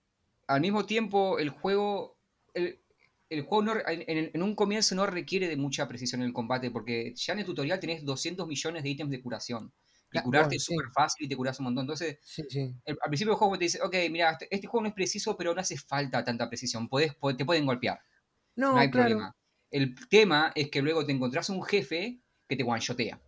al 0.48 0.62
mismo 0.62 0.86
tiempo 0.86 1.40
el 1.40 1.50
juego 1.50 2.18
el, 2.54 2.80
el 3.30 3.42
juego 3.42 3.64
no- 3.64 3.74
en- 3.88 4.30
en 4.34 4.44
un 4.44 4.56
comienzo 4.56 4.94
no 4.96 5.06
requiere 5.08 5.48
de 5.48 5.58
mucha 5.58 5.88
precisión 5.88 6.22
en 6.22 6.28
el 6.28 6.34
combate 6.34 6.70
porque 6.70 7.14
ya 7.16 7.34
en 7.34 7.40
el 7.40 7.46
tutorial 7.46 7.80
tenés 7.80 8.06
200 8.06 8.48
millones 8.48 8.84
de 8.84 8.90
ítems 8.90 9.10
de 9.12 9.22
curación 9.22 9.74
y 10.14 10.20
Cla- 10.20 10.24
curarte 10.24 10.56
bueno, 10.56 10.58
es 10.58 10.64
sí. 10.64 10.76
súper 10.76 10.86
fácil 10.96 11.26
y 11.26 11.30
te 11.30 11.36
curas 11.38 11.60
un 11.60 11.66
montón 11.66 11.84
entonces 11.84 12.18
Sí, 12.22 12.44
sí. 12.50 12.74
el- 12.86 12.98
al 13.02 13.10
principio 13.10 13.34
del 13.34 13.40
juego 13.40 13.58
te 13.58 13.66
dice 13.66 13.82
ok 13.82 13.96
mira 14.12 14.32
este, 14.32 14.48
este 14.56 14.68
juego 14.68 14.84
no 14.84 14.90
es 14.90 14.96
preciso 14.96 15.38
pero 15.38 15.54
no 15.56 15.62
hace 15.62 15.78
falta 15.78 16.24
tanta 16.24 16.50
precisión 16.50 16.88
podés, 16.90 17.16
po- 17.16 17.36
te 17.36 17.46
pueden 17.46 17.66
golpear 17.66 18.00
No, 18.56 18.72
no 18.72 18.82
hay 18.82 18.90
claro. 18.90 19.20
problema 19.20 19.34
el 19.72 19.96
tema 20.10 20.52
es 20.56 20.70
que 20.72 20.82
luego 20.82 21.06
te 21.06 21.14
encontrás 21.14 21.50
un 21.50 21.64
jefe 21.64 22.22
que 22.48 22.56
te 22.58 22.64
one-shotea 22.64 23.22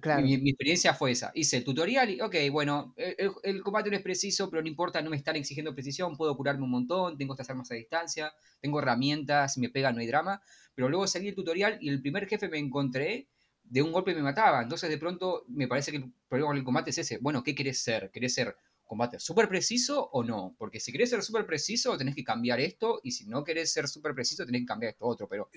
Claro. 0.00 0.28
mi, 0.28 0.38
mi 0.38 0.50
experiencia 0.50 0.94
fue 0.94 1.10
esa. 1.12 1.32
Hice 1.34 1.58
el 1.58 1.64
tutorial 1.64 2.10
y, 2.10 2.20
ok, 2.20 2.34
bueno, 2.52 2.94
el, 2.96 3.30
el- 3.42 3.62
combate 3.62 3.90
no 3.90 3.96
es 3.96 4.02
preciso, 4.02 4.48
pero 4.48 4.62
no 4.62 4.68
importa, 4.68 5.02
no 5.02 5.10
me 5.10 5.16
están 5.16 5.36
exigiendo 5.36 5.74
precisión, 5.74 6.16
puedo 6.16 6.36
curarme 6.36 6.64
un 6.64 6.70
montón, 6.70 7.18
tengo 7.18 7.34
estas 7.34 7.50
armas 7.50 7.70
a 7.70 7.74
distancia, 7.74 8.32
tengo 8.60 8.78
herramientas, 8.78 9.54
si 9.54 9.60
me 9.60 9.68
pega 9.68 9.92
no 9.92 10.00
hay 10.00 10.06
drama. 10.06 10.40
Pero 10.74 10.88
luego 10.88 11.06
salí 11.06 11.28
el 11.28 11.34
tutorial 11.34 11.78
y 11.80 11.88
el 11.88 12.00
primer 12.00 12.26
jefe 12.28 12.48
me 12.48 12.58
encontré, 12.58 13.28
de 13.68 13.82
un 13.82 13.92
golpe 13.92 14.14
me 14.14 14.22
mataba. 14.22 14.62
Entonces, 14.62 14.88
de 14.90 14.98
pronto, 14.98 15.44
me 15.48 15.68
parece 15.68 15.90
que 15.90 15.98
el 15.98 16.12
problema 16.28 16.48
con 16.50 16.56
el 16.58 16.64
combate 16.64 16.90
es 16.90 16.98
ese. 16.98 17.18
Bueno, 17.18 17.42
¿qué 17.42 17.54
querés 17.54 17.78
ser? 17.80 18.10
¿Querés 18.10 18.34
ser 18.34 18.56
combate 18.84 19.18
súper 19.18 19.48
preciso 19.48 20.08
o 20.12 20.22
no? 20.22 20.54
Porque 20.58 20.80
si 20.80 20.92
querés 20.92 21.10
ser 21.10 21.22
súper 21.22 21.46
preciso, 21.46 21.96
tenés 21.98 22.14
que 22.14 22.24
cambiar 22.24 22.60
esto, 22.60 23.00
y 23.02 23.12
si 23.12 23.26
no 23.26 23.44
querés 23.44 23.72
ser 23.72 23.88
súper 23.88 24.14
preciso, 24.14 24.46
tenés 24.46 24.62
que 24.62 24.66
cambiar 24.66 24.92
esto 24.92 25.06
otro. 25.06 25.28
Pero 25.28 25.50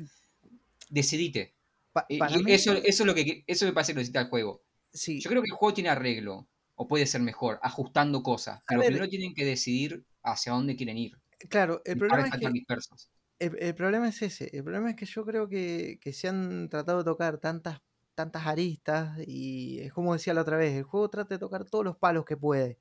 decidite. 0.90 1.54
Pa- 1.94 2.06
Y- 2.10 2.20
mí, 2.20 2.54
eso, 2.54 2.74
eso 2.74 3.04
es 3.04 3.08
lo 3.08 3.16
que 3.16 3.44
eso 3.48 3.66
me 3.66 3.74
parece 3.74 3.94
que 3.94 3.98
necesita 3.98 4.22
el 4.22 4.28
juego. 4.30 4.62
sí. 4.94 5.20
Yo 5.20 5.30
creo 5.30 5.42
que 5.42 5.50
el 5.52 5.56
juego 5.56 5.74
tiene 5.74 5.90
arreglo, 5.90 6.48
o 6.76 6.88
puede 6.88 7.06
ser 7.06 7.22
mejor, 7.22 7.60
ajustando 7.62 8.24
cosas. 8.24 8.62
Pero 8.68 8.82
ver, 8.82 8.90
primero 8.90 9.10
tienen 9.10 9.34
que 9.34 9.46
decidir 9.46 10.04
hacia 10.24 10.54
dónde 10.54 10.76
quieren 10.76 10.98
ir. 10.98 11.18
Claro, 11.50 11.82
el 11.86 11.98
problema 11.98 12.28
es 12.28 12.32
que 12.40 12.52
dispersos. 12.52 13.10
El, 13.40 13.58
el 13.60 13.74
problema 13.76 14.10
es 14.10 14.22
ese. 14.22 14.50
El 14.54 14.64
problema 14.64 14.90
es 14.90 14.96
que 14.96 15.06
yo 15.06 15.26
creo 15.26 15.48
que, 15.48 15.98
que 16.02 16.14
se 16.14 16.28
han 16.28 16.70
tratado 16.70 17.00
de 17.00 17.04
tocar 17.06 17.38
tantas, 17.40 17.80
tantas 18.20 18.46
aristas 18.48 19.18
y 19.26 19.80
es 19.80 19.94
como 19.94 20.12
decía 20.12 20.34
la 20.34 20.42
otra 20.42 20.58
vez, 20.58 20.76
el 20.76 20.84
juego 20.84 21.10
trata 21.10 21.36
de 21.36 21.40
tocar 21.40 21.64
todos 21.64 21.86
los 21.86 21.96
palos 21.98 22.26
que 22.26 22.36
puede. 22.36 22.78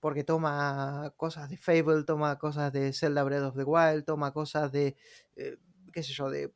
Porque 0.00 0.24
toma 0.24 1.14
cosas 1.16 1.48
de 1.50 1.56
Fable, 1.56 2.04
toma 2.04 2.36
cosas 2.38 2.72
de 2.72 2.92
Zelda 2.92 3.22
Breath 3.22 3.44
of 3.44 3.56
the 3.56 3.64
Wild, 3.64 4.04
toma 4.04 4.32
cosas 4.32 4.72
de, 4.72 4.96
eh, 5.36 5.58
qué 5.92 6.02
sé 6.02 6.12
yo, 6.12 6.30
de 6.30 6.52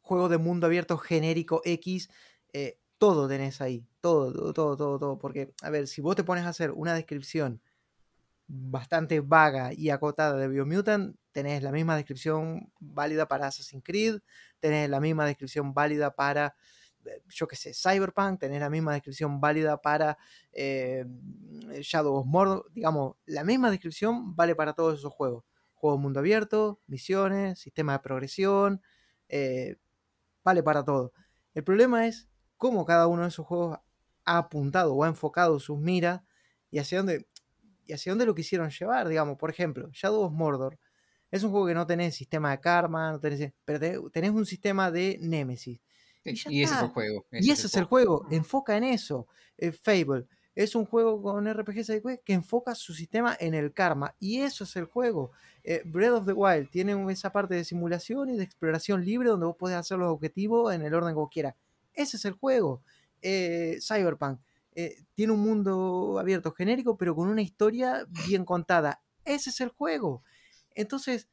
juego 0.00 0.30
de 0.30 0.38
mundo 0.38 0.66
abierto 0.66 0.96
genérico 0.96 1.60
X. 1.64 2.08
eh, 2.54 2.78
todo 2.98 3.28
tenés 3.28 3.60
ahí, 3.60 3.84
todo, 4.00 4.32
todo, 4.54 4.76
todo, 4.76 4.98
todo. 4.98 5.18
Porque, 5.18 5.52
a 5.62 5.68
ver, 5.70 5.86
si 5.88 6.00
vos 6.00 6.16
te 6.16 6.24
pones 6.24 6.44
a 6.46 6.50
hacer 6.50 6.70
una 6.70 6.94
descripción 6.94 7.60
bastante 8.46 9.20
vaga 9.20 9.72
y 9.74 9.90
acotada 9.90 10.38
de 10.38 10.48
Biomutant, 10.48 11.16
tenés 11.32 11.62
la 11.62 11.72
misma 11.72 11.96
descripción 11.96 12.72
válida 12.80 13.28
para 13.28 13.48
Assassin's 13.48 13.84
Creed, 13.84 14.20
tenés 14.62 14.88
la 14.88 15.00
misma 15.00 15.26
descripción 15.26 15.74
válida 15.74 16.14
para, 16.14 16.54
eh, 17.04 17.20
yo 17.28 17.48
qué 17.48 17.56
sé, 17.56 17.74
Cyberpunk, 17.74 18.38
tenés 18.38 18.60
la 18.60 18.70
misma 18.70 18.92
descripción 18.92 19.40
válida 19.40 19.82
para 19.82 20.16
eh, 20.52 21.04
Shadow 21.80 22.14
of 22.14 22.26
Mordor, 22.26 22.70
digamos, 22.72 23.16
la 23.26 23.42
misma 23.42 23.72
descripción 23.72 24.36
vale 24.36 24.54
para 24.54 24.72
todos 24.72 25.00
esos 25.00 25.12
juegos. 25.12 25.44
Juego 25.74 25.98
mundo 25.98 26.20
abierto, 26.20 26.80
misiones, 26.86 27.58
sistema 27.58 27.94
de 27.94 27.98
progresión, 27.98 28.80
eh, 29.28 29.78
vale 30.44 30.62
para 30.62 30.84
todo. 30.84 31.12
El 31.54 31.64
problema 31.64 32.06
es 32.06 32.28
cómo 32.56 32.84
cada 32.84 33.08
uno 33.08 33.22
de 33.22 33.28
esos 33.28 33.44
juegos 33.44 33.78
ha 34.24 34.38
apuntado 34.38 34.94
o 34.94 35.02
ha 35.02 35.08
enfocado 35.08 35.58
sus 35.58 35.80
miras 35.80 36.22
y 36.70 36.78
hacia 36.78 36.98
dónde 36.98 37.26
y 37.84 37.94
hacia 37.94 38.12
dónde 38.12 38.26
lo 38.26 38.34
quisieron 38.36 38.70
llevar, 38.70 39.08
digamos. 39.08 39.36
Por 39.38 39.50
ejemplo, 39.50 39.90
Shadow 39.92 40.22
of 40.22 40.32
Mordor 40.32 40.78
es 41.32 41.42
un 41.42 41.50
juego 41.50 41.66
que 41.66 41.74
no 41.74 41.84
tenés 41.84 42.14
sistema 42.14 42.52
de 42.52 42.60
karma, 42.60 43.10
no 43.10 43.18
tenés, 43.18 43.52
pero 43.64 44.08
tenés 44.10 44.30
un 44.30 44.46
sistema 44.46 44.92
de 44.92 45.18
Nemesis. 45.20 45.80
Y, 46.24 46.62
ese 46.62 46.74
es 46.74 46.82
el 46.82 46.88
juego. 46.88 47.26
y 47.32 47.50
ese 47.50 47.66
es 47.66 47.74
el 47.74 47.84
juego. 47.84 48.26
Enfoca 48.30 48.76
en 48.76 48.84
eso. 48.84 49.26
Eh, 49.58 49.72
Fable 49.72 50.26
es 50.54 50.74
un 50.74 50.84
juego 50.84 51.22
con 51.22 51.52
RPG 51.52 52.22
que 52.24 52.32
enfoca 52.32 52.74
su 52.74 52.94
sistema 52.94 53.36
en 53.40 53.54
el 53.54 53.72
karma. 53.72 54.14
Y 54.20 54.40
eso 54.40 54.64
es 54.64 54.76
el 54.76 54.84
juego. 54.84 55.32
Eh, 55.64 55.82
Breath 55.84 56.12
of 56.12 56.26
the 56.26 56.32
Wild 56.32 56.70
tiene 56.70 57.10
esa 57.10 57.30
parte 57.30 57.54
de 57.54 57.64
simulación 57.64 58.30
y 58.30 58.36
de 58.36 58.44
exploración 58.44 59.04
libre 59.04 59.30
donde 59.30 59.46
vos 59.46 59.56
podés 59.56 59.76
hacer 59.76 59.98
los 59.98 60.12
objetivos 60.12 60.74
en 60.74 60.82
el 60.82 60.94
orden 60.94 61.10
que 61.10 61.20
vos 61.20 61.30
quieras. 61.32 61.54
Ese 61.94 62.16
es 62.16 62.24
el 62.24 62.32
juego. 62.32 62.82
Eh, 63.22 63.78
Cyberpunk 63.80 64.40
eh, 64.74 65.04
tiene 65.14 65.32
un 65.32 65.40
mundo 65.40 66.18
abierto 66.18 66.52
genérico, 66.52 66.96
pero 66.96 67.14
con 67.14 67.28
una 67.28 67.42
historia 67.42 68.06
bien 68.26 68.44
contada. 68.44 69.02
Ese 69.24 69.50
es 69.50 69.60
el 69.60 69.68
juego. 69.70 70.22
Entonces, 70.74 71.28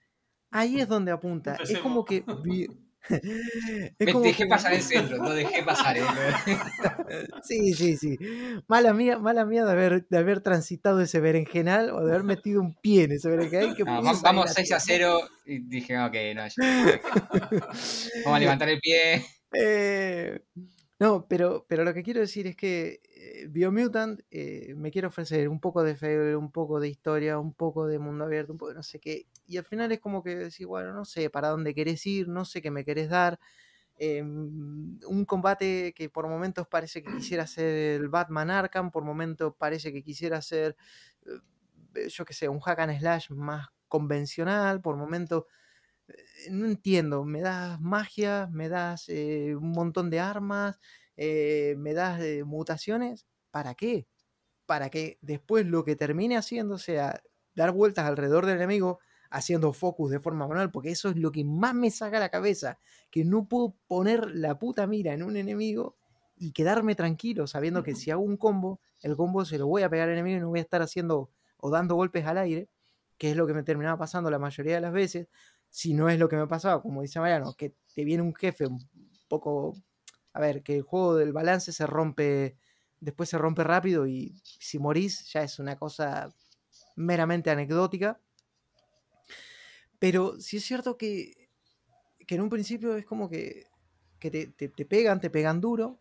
ahí 0.52 0.80
es 0.80 0.88
donde 0.88 1.12
apunta. 1.12 1.58
Es 1.62 1.80
como 1.80 2.06
que. 2.06 2.24
Me 4.00 4.14
dejé 4.14 4.46
pasar 4.46 4.74
el 4.74 4.82
centro, 4.82 5.18
no 5.18 5.32
dejé 5.32 5.64
pasar. 5.64 5.98
¿eh? 5.98 6.04
sí, 7.44 7.74
sí, 7.74 7.98
sí. 7.98 8.18
Mala 8.68 8.94
mía, 8.94 9.18
mala 9.18 9.46
mía 9.46 9.66
de 9.66 9.72
haber, 9.72 10.08
de 10.08 10.18
haber 10.18 10.42
transitado 10.42 11.02
ese 11.02 11.20
berenjenal 11.20 11.92
o 11.92 12.04
de 12.04 12.12
haber 12.12 12.24
metido 12.24 12.62
un 12.62 12.76
pie 12.76 13.04
en 13.04 13.14
ese 13.14 13.30
berenjenal. 13.30 13.76
vamos 14.22 14.54
6 14.54 14.72
a 14.72 14.80
0 14.80 15.22
y 15.46 15.60
dije, 15.60 15.98
ok, 15.98 16.14
no, 16.36 16.44
vamos 18.26 18.36
a 18.36 18.40
levantar 18.40 18.70
el 18.70 18.80
pie. 18.80 19.26
Eh, 19.54 20.42
no, 21.00 21.26
pero, 21.28 21.66
pero 21.68 21.84
lo 21.84 21.94
que 21.94 22.04
quiero 22.04 22.20
decir 22.20 22.48
es 22.48 22.56
que 22.56 23.02
Biomutant 23.50 24.22
eh, 24.32 24.74
me 24.78 24.92
quiere 24.92 25.08
ofrecer 25.08 25.50
un 25.50 25.60
poco 25.60 25.84
de 25.84 25.96
Fable, 25.96 26.36
un 26.36 26.52
poco 26.52 26.80
de 26.80 26.90
historia, 26.90 27.40
un 27.40 27.54
poco 27.54 27.88
de 27.88 28.00
mundo 28.00 28.26
abierto, 28.26 28.54
un 28.54 28.58
poco 28.58 28.70
de 28.70 28.76
no 28.76 28.84
sé 28.84 29.00
qué. 29.00 29.28
Y 29.46 29.58
al 29.58 29.66
final 29.66 29.92
es 29.92 30.00
como 30.00 30.24
que 30.24 30.36
decir, 30.36 30.68
bueno, 30.68 30.94
no 30.94 31.06
sé 31.06 31.30
para 31.30 31.50
dónde 31.50 31.74
querés 31.74 32.06
ir, 32.06 32.28
no 32.28 32.46
sé 32.46 32.62
qué 32.62 32.72
me 32.72 32.86
querés 32.86 33.10
dar. 33.10 33.40
Em, 33.98 35.00
un 35.08 35.26
combate 35.26 35.94
que 35.94 36.10
por 36.10 36.28
momentos 36.28 36.68
parece 36.68 37.04
que 37.04 37.12
quisiera 37.16 37.48
ser 37.48 38.02
el 38.02 38.10
Batman 38.10 38.50
Arkham, 38.52 38.92
por 38.92 39.04
momentos 39.04 39.54
parece 39.58 39.92
que 39.94 40.04
quisiera 40.04 40.42
ser, 40.42 40.78
eh, 41.96 42.08
yo 42.10 42.26
qué 42.26 42.34
sé, 42.34 42.50
un 42.50 42.60
hack 42.60 42.80
and 42.80 43.00
slash 43.00 43.32
más 43.32 43.68
convencional, 43.88 44.82
por 44.82 44.96
momentos 44.98 45.46
no 46.52 46.66
entiendo, 46.66 47.24
me 47.26 47.42
das 47.42 47.80
magia, 47.82 48.48
me 48.52 48.70
das 48.70 49.10
eh, 49.10 49.56
un 49.56 49.72
montón 49.72 50.10
de 50.10 50.20
armas, 50.20 50.80
eh, 51.22 51.76
me 51.78 51.94
das 51.94 52.22
eh, 52.22 52.46
mutaciones, 52.46 53.28
¿para 53.52 53.76
qué? 53.76 54.08
Para 54.66 54.90
que 54.90 55.18
después 55.22 55.66
lo 55.66 55.84
que 55.84 55.98
termine 55.98 56.38
haciendo 56.38 56.78
sea 56.78 57.22
dar 57.56 57.74
vueltas 57.74 58.06
alrededor 58.06 58.46
del 58.46 58.56
enemigo, 58.56 59.00
haciendo 59.30 59.74
focus 59.74 60.12
de 60.12 60.22
forma 60.22 60.48
manual, 60.48 60.72
porque 60.72 60.92
eso 60.92 61.10
es 61.10 61.18
lo 61.18 61.34
que 61.34 61.44
más 61.44 61.76
me 61.76 61.92
saca 61.92 62.22
la 62.22 62.30
cabeza, 62.30 62.80
que 63.12 63.26
no 63.26 63.50
puedo 63.50 63.76
poner 63.88 64.32
la 64.32 64.58
puta 64.58 64.88
mira 64.88 65.14
en 65.14 65.24
un 65.24 65.36
enemigo 65.36 65.98
y 66.38 66.54
quedarme 66.54 66.96
tranquilo 66.96 67.48
sabiendo 67.48 67.84
que 67.84 67.96
si 67.96 68.12
hago 68.12 68.22
un 68.22 68.38
combo, 68.38 68.80
el 69.02 69.18
combo 69.18 69.44
se 69.44 69.58
lo 69.58 69.68
voy 69.68 69.84
a 69.84 69.90
pegar 69.90 70.08
al 70.08 70.14
enemigo 70.14 70.38
y 70.38 70.40
no 70.40 70.48
voy 70.48 70.60
a 70.60 70.62
estar 70.62 70.82
haciendo 70.82 71.32
o 71.58 71.70
dando 71.70 71.96
golpes 71.96 72.26
al 72.26 72.38
aire, 72.38 72.70
que 73.18 73.32
es 73.32 73.36
lo 73.36 73.46
que 73.46 73.54
me 73.54 73.64
terminaba 73.64 73.98
pasando 73.98 74.32
la 74.32 74.40
mayoría 74.40 74.76
de 74.76 74.82
las 74.82 74.94
veces, 74.94 75.28
si 75.70 75.94
no 75.94 76.08
es 76.08 76.18
lo 76.18 76.30
que 76.30 76.38
me 76.38 76.48
pasaba, 76.48 76.82
como 76.82 77.02
dice 77.02 77.20
Mariano, 77.20 77.54
que 77.56 77.76
te 77.94 78.06
viene 78.06 78.24
un 78.24 78.34
jefe 78.34 78.68
un 78.68 78.80
poco, 79.28 79.76
a 80.34 80.40
ver, 80.40 80.64
que 80.64 80.76
el 80.76 80.84
juego 80.84 81.16
del 81.16 81.34
balance 81.34 81.72
se 81.72 81.88
rompe, 81.88 82.58
después 83.00 83.30
se 83.30 83.38
rompe 83.38 83.64
rápido 83.64 84.08
y 84.08 84.42
si 84.44 84.80
morís 84.80 85.32
ya 85.32 85.44
es 85.44 85.60
una 85.60 85.78
cosa 85.78 86.34
meramente 86.96 87.50
anecdótica. 87.50 88.20
Pero 90.00 90.40
sí 90.40 90.58
es 90.58 90.66
cierto 90.66 90.98
que, 90.98 91.50
que 92.26 92.36
en 92.36 92.42
un 92.42 92.50
principio 92.50 92.96
es 92.96 93.06
como 93.06 93.30
que, 93.30 93.66
que 94.20 94.32
te, 94.32 94.48
te 94.48 94.86
pegan, 94.86 95.20
te 95.20 95.30
pegan 95.30 95.62
duro. 95.62 96.00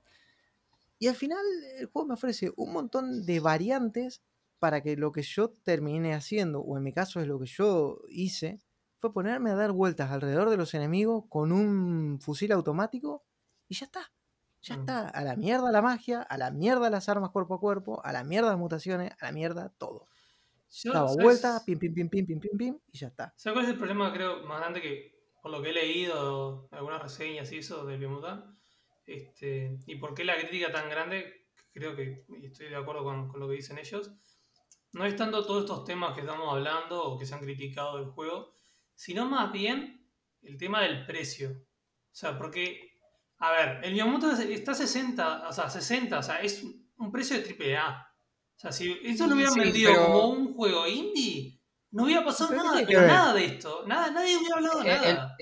Y 0.99 1.07
al 1.09 1.14
final 1.14 1.45
el 1.79 1.87
juego 1.87 2.09
me 2.09 2.14
ofrece 2.14 2.53
un 2.57 2.72
montón 2.72 3.24
de 3.24 3.41
variantes 3.41 4.22
para 4.59 4.83
que 4.83 4.97
lo 4.97 5.12
que 5.12 5.22
yo 5.22 5.51
termine 5.51 6.14
haciendo, 6.14 6.61
o 6.61 6.76
en 6.76 6.83
mi 6.83 6.93
caso 6.93 7.20
es 7.20 7.29
lo 7.29 7.39
que 7.39 7.47
yo 7.47 8.01
hice, 8.09 8.61
fue 9.01 9.12
ponerme 9.12 9.51
a 9.51 9.55
dar 9.55 9.72
vueltas 9.72 10.11
alrededor 10.11 10.51
de 10.51 10.57
los 10.57 10.74
enemigos 10.74 11.24
con 11.29 11.53
un 11.53 12.20
fusil 12.20 12.51
automático 12.53 13.24
y 13.68 13.76
ya 13.76 13.87
está. 13.87 14.12
Ya 14.68 14.76
mm. 14.76 14.80
está. 14.80 15.08
A 15.08 15.22
la 15.22 15.36
mierda 15.36 15.72
la 15.72 15.80
magia, 15.80 16.20
a 16.20 16.36
la 16.36 16.50
mierda 16.50 16.90
las 16.90 17.08
armas 17.08 17.30
cuerpo 17.30 17.54
a 17.54 17.60
cuerpo, 17.60 18.04
a 18.04 18.12
la 18.12 18.22
mierda 18.22 18.50
las 18.50 18.58
mutaciones, 18.58 19.12
a 19.20 19.26
la 19.26 19.32
mierda 19.32 19.72
todo. 19.78 20.06
Daba 20.84 21.14
vueltas, 21.14 21.62
pim, 21.64 21.78
pim, 21.78 21.94
pim, 21.94 22.08
pim, 22.10 22.26
pim, 22.26 22.40
pim, 22.40 22.58
pim, 22.58 22.78
y 22.92 22.98
ya 22.98 23.08
está. 23.08 23.32
¿Sabes 23.36 23.54
cuál 23.54 23.64
es 23.64 23.70
el 23.72 23.78
problema, 23.78 24.12
creo, 24.12 24.44
más 24.44 24.60
grande 24.60 24.82
que, 24.82 25.14
por 25.40 25.50
lo 25.50 25.62
que 25.62 25.70
he 25.70 25.72
leído, 25.72 26.68
algunas 26.70 27.02
reseñas 27.02 27.50
y 27.52 27.58
eso 27.58 27.86
de 27.86 27.96
Biomutant, 27.96 28.44
este, 29.06 29.78
y 29.86 29.96
por 29.96 30.12
qué 30.12 30.24
la 30.24 30.36
crítica 30.36 30.70
tan 30.70 30.90
grande, 30.90 31.46
creo 31.72 31.96
que 31.96 32.26
y 32.38 32.46
estoy 32.46 32.68
de 32.68 32.76
acuerdo 32.76 33.02
con, 33.02 33.28
con, 33.28 33.40
lo 33.40 33.48
que 33.48 33.54
dicen 33.54 33.78
ellos, 33.78 34.12
no 34.92 35.06
es 35.06 35.16
tanto 35.16 35.46
todos 35.46 35.62
estos 35.62 35.84
temas 35.86 36.14
que 36.14 36.20
estamos 36.20 36.52
hablando 36.52 37.02
o 37.02 37.18
que 37.18 37.24
se 37.24 37.34
han 37.34 37.40
criticado 37.40 37.96
del 37.96 38.10
juego, 38.10 38.54
sino 38.94 39.24
más 39.24 39.50
bien 39.50 40.06
el 40.42 40.58
tema 40.58 40.82
del 40.82 41.06
precio. 41.06 41.50
O 41.50 42.14
sea, 42.14 42.36
porque, 42.36 42.88
a 43.41 43.51
ver, 43.53 43.84
el 43.84 43.93
Biomutant 43.93 44.39
está 44.41 44.74
60, 44.74 45.49
o 45.49 45.53
sea, 45.53 45.70
60, 45.70 46.18
o 46.18 46.22
sea, 46.22 46.41
es 46.41 46.64
un 46.97 47.12
precio 47.12 47.41
de 47.41 47.76
AAA. 47.76 48.09
O 48.57 48.61
sea, 48.61 48.72
si 48.72 48.99
esto 49.05 49.26
lo 49.28 49.36
hubieran 49.36 49.55
vendido 49.55 49.95
como 49.95 50.30
un 50.30 50.55
juego 50.55 50.86
indie, 50.89 51.61
no 51.93 52.05
hubiera 52.05 52.24
pasado 52.24 52.55
nada, 52.55 52.82
pero 52.84 53.03
nada 53.03 53.34
de 53.34 53.45
esto. 53.45 53.84
Nada, 53.86 54.11
nadie 54.11 54.36
hubiera 54.36 54.57
hablado 54.57 54.80
de 54.80 54.89
nada. 54.89 55.36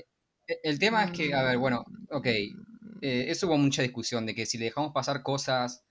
El, 0.63 0.79
tema 0.79 1.05
es 1.05 1.11
que, 1.11 1.33
a 1.33 1.43
ver, 1.43 1.57
bueno, 1.57 1.83
ok, 2.11 2.25
eh, 2.27 2.51
eso 3.01 3.47
hubo 3.47 3.57
mucha 3.57 3.81
discusión 3.81 4.25
de 4.25 4.35
que 4.35 4.45
si 4.45 4.57
le 4.57 4.65
dejamos 4.65 4.93
pasar 4.93 5.23
cosas 5.23 5.83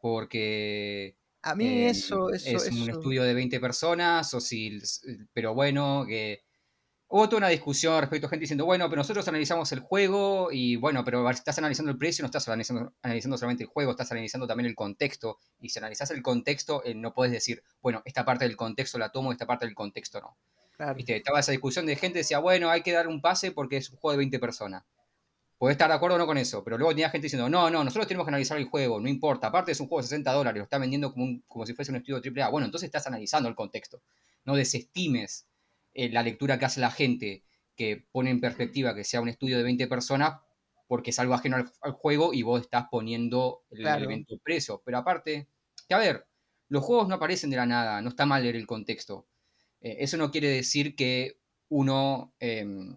porque... 0.00 1.16
A 1.44 1.54
mí 1.54 1.86
eso, 1.86 2.30
eh, 2.32 2.36
eso, 2.36 2.56
Es 2.56 2.72
un 2.72 2.90
estudio 2.90 3.22
de 3.22 3.34
20 3.34 3.58
personas, 3.60 4.34
o 4.34 4.40
si... 4.40 4.80
Pero 5.32 5.54
bueno, 5.54 6.04
que 6.06 6.42
Hubo 7.14 7.28
toda 7.28 7.40
una 7.40 7.48
discusión 7.48 8.00
respecto 8.00 8.26
a 8.26 8.30
gente 8.30 8.44
diciendo, 8.44 8.64
bueno, 8.64 8.88
pero 8.88 9.00
nosotros 9.00 9.28
analizamos 9.28 9.70
el 9.72 9.80
juego 9.80 10.48
y 10.50 10.76
bueno, 10.76 11.04
pero 11.04 11.28
estás 11.28 11.58
analizando 11.58 11.92
el 11.92 11.98
precio, 11.98 12.22
no 12.22 12.26
estás 12.28 12.48
analizando, 12.48 12.94
analizando 13.02 13.36
solamente 13.36 13.64
el 13.64 13.68
juego, 13.68 13.90
estás 13.90 14.10
analizando 14.12 14.46
también 14.46 14.66
el 14.66 14.74
contexto. 14.74 15.38
Y 15.60 15.68
si 15.68 15.78
analizas 15.78 16.10
el 16.10 16.22
contexto, 16.22 16.82
eh, 16.86 16.94
no 16.94 17.12
puedes 17.12 17.30
decir, 17.30 17.62
bueno, 17.82 18.00
esta 18.06 18.24
parte 18.24 18.46
del 18.46 18.56
contexto 18.56 18.96
la 18.96 19.10
tomo, 19.10 19.30
esta 19.30 19.44
parte 19.44 19.66
del 19.66 19.74
contexto 19.74 20.22
no. 20.22 20.38
Estaba 21.06 21.40
esa 21.40 21.52
discusión 21.52 21.84
de 21.84 21.96
gente 21.96 22.14
que 22.14 22.20
decía, 22.20 22.38
bueno, 22.38 22.70
hay 22.70 22.80
que 22.80 22.92
dar 22.92 23.06
un 23.08 23.20
pase 23.20 23.52
porque 23.52 23.76
es 23.76 23.90
un 23.90 23.98
juego 23.98 24.12
de 24.12 24.16
20 24.16 24.38
personas. 24.38 24.82
Puedes 25.58 25.74
estar 25.74 25.90
de 25.90 25.96
acuerdo 25.96 26.16
o 26.16 26.18
no 26.18 26.24
con 26.24 26.38
eso, 26.38 26.64
pero 26.64 26.78
luego 26.78 26.92
tenía 26.92 27.10
gente 27.10 27.26
diciendo, 27.26 27.50
no, 27.50 27.68
no, 27.68 27.84
nosotros 27.84 28.06
tenemos 28.06 28.24
que 28.24 28.30
analizar 28.30 28.56
el 28.56 28.64
juego, 28.64 28.98
no 29.02 29.08
importa, 29.10 29.48
aparte 29.48 29.72
es 29.72 29.80
un 29.80 29.86
juego 29.86 30.00
de 30.00 30.08
60 30.08 30.32
dólares, 30.32 30.60
lo 30.60 30.64
está 30.64 30.78
vendiendo 30.78 31.12
como, 31.12 31.42
como 31.46 31.66
si 31.66 31.74
fuese 31.74 31.90
un 31.92 31.98
estudio 31.98 32.22
AAA. 32.24 32.48
Bueno, 32.48 32.64
entonces 32.64 32.86
estás 32.86 33.06
analizando 33.06 33.50
el 33.50 33.54
contexto. 33.54 34.00
No 34.46 34.56
desestimes 34.56 35.46
eh, 35.94 36.08
la 36.10 36.22
lectura 36.22 36.58
que 36.58 36.64
hace 36.64 36.80
la 36.80 36.90
gente, 36.90 37.44
que 37.76 38.06
pone 38.12 38.30
en 38.30 38.40
perspectiva 38.40 38.94
que 38.94 39.04
sea 39.04 39.20
un 39.20 39.28
estudio 39.28 39.56
de 39.56 39.64
20 39.64 39.86
personas, 39.86 40.40
porque 40.86 41.10
es 41.10 41.18
algo 41.18 41.34
ajeno 41.34 41.56
al, 41.56 41.92
juego 41.92 42.34
y 42.34 42.42
vos 42.42 42.60
estás 42.60 42.86
poniendo 42.90 43.64
el 43.70 43.86
elemento 43.86 44.36
preso. 44.42 44.82
Pero 44.84 44.98
aparte, 44.98 45.48
que 45.88 45.94
a 45.94 45.98
ver, 45.98 46.26
los 46.68 46.84
juegos 46.84 47.08
no 47.08 47.14
aparecen 47.14 47.50
de 47.50 47.56
la 47.56 47.66
nada, 47.66 48.00
no 48.02 48.10
está 48.10 48.26
mal 48.26 48.42
leer 48.42 48.56
el 48.56 48.66
contexto. 48.66 49.26
Eh, 49.80 49.96
eso 50.00 50.16
no 50.16 50.30
quiere 50.30 50.48
decir 50.48 50.94
que 50.94 51.38
uno 51.68 52.34
em, 52.38 52.96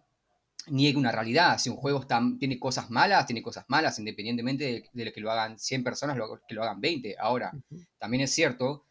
niegue 0.68 0.98
una 0.98 1.12
realidad. 1.12 1.58
Si 1.58 1.70
un 1.70 1.78
juego 1.78 2.02
está, 2.02 2.22
tiene 2.40 2.60
cosas 2.60 2.90
malas, 2.90 3.26
tiene 3.26 3.42
cosas 3.42 3.66
malas, 3.68 3.98
independientemente 4.00 4.90
de, 4.94 5.14
que 5.14 5.22
lo 5.22 5.32
hagan 5.32 5.58
100 5.60 5.84
personas, 5.84 6.18
que 6.48 6.56
lo 6.56 6.64
hagan 6.64 6.82
20. 6.82 7.16
Ahora, 7.20 7.52
también 7.98 8.24
es 8.24 8.32
cierto 8.32 8.86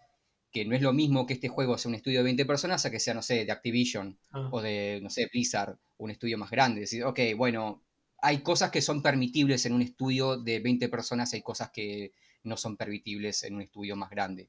que 0.54 0.64
no 0.64 0.76
es 0.76 0.82
lo 0.82 0.92
mismo 0.92 1.26
que 1.26 1.34
este 1.34 1.48
juego 1.48 1.76
sea 1.76 1.88
un 1.88 1.96
estudio 1.96 2.20
de 2.20 2.24
20 2.26 2.46
personas 2.46 2.86
a 2.86 2.90
que 2.92 3.00
sea, 3.00 3.12
no 3.12 3.22
sé, 3.22 3.44
de 3.44 3.50
Activision 3.50 4.16
ah. 4.30 4.48
o 4.52 4.62
de, 4.62 5.00
no 5.02 5.10
sé, 5.10 5.28
Blizzard, 5.32 5.76
un 5.98 6.12
estudio 6.12 6.38
más 6.38 6.48
grande. 6.48 6.82
Decir, 6.82 7.02
ok, 7.02 7.18
bueno, 7.36 7.82
hay 8.22 8.38
cosas 8.38 8.70
que 8.70 8.80
son 8.80 9.02
permitibles 9.02 9.66
en 9.66 9.72
un 9.72 9.82
estudio 9.82 10.36
de 10.36 10.60
20 10.60 10.88
personas, 10.88 11.34
hay 11.34 11.42
cosas 11.42 11.70
que 11.70 12.12
no 12.44 12.56
son 12.56 12.76
permitibles 12.76 13.42
en 13.42 13.56
un 13.56 13.62
estudio 13.62 13.96
más 13.96 14.10
grande. 14.10 14.48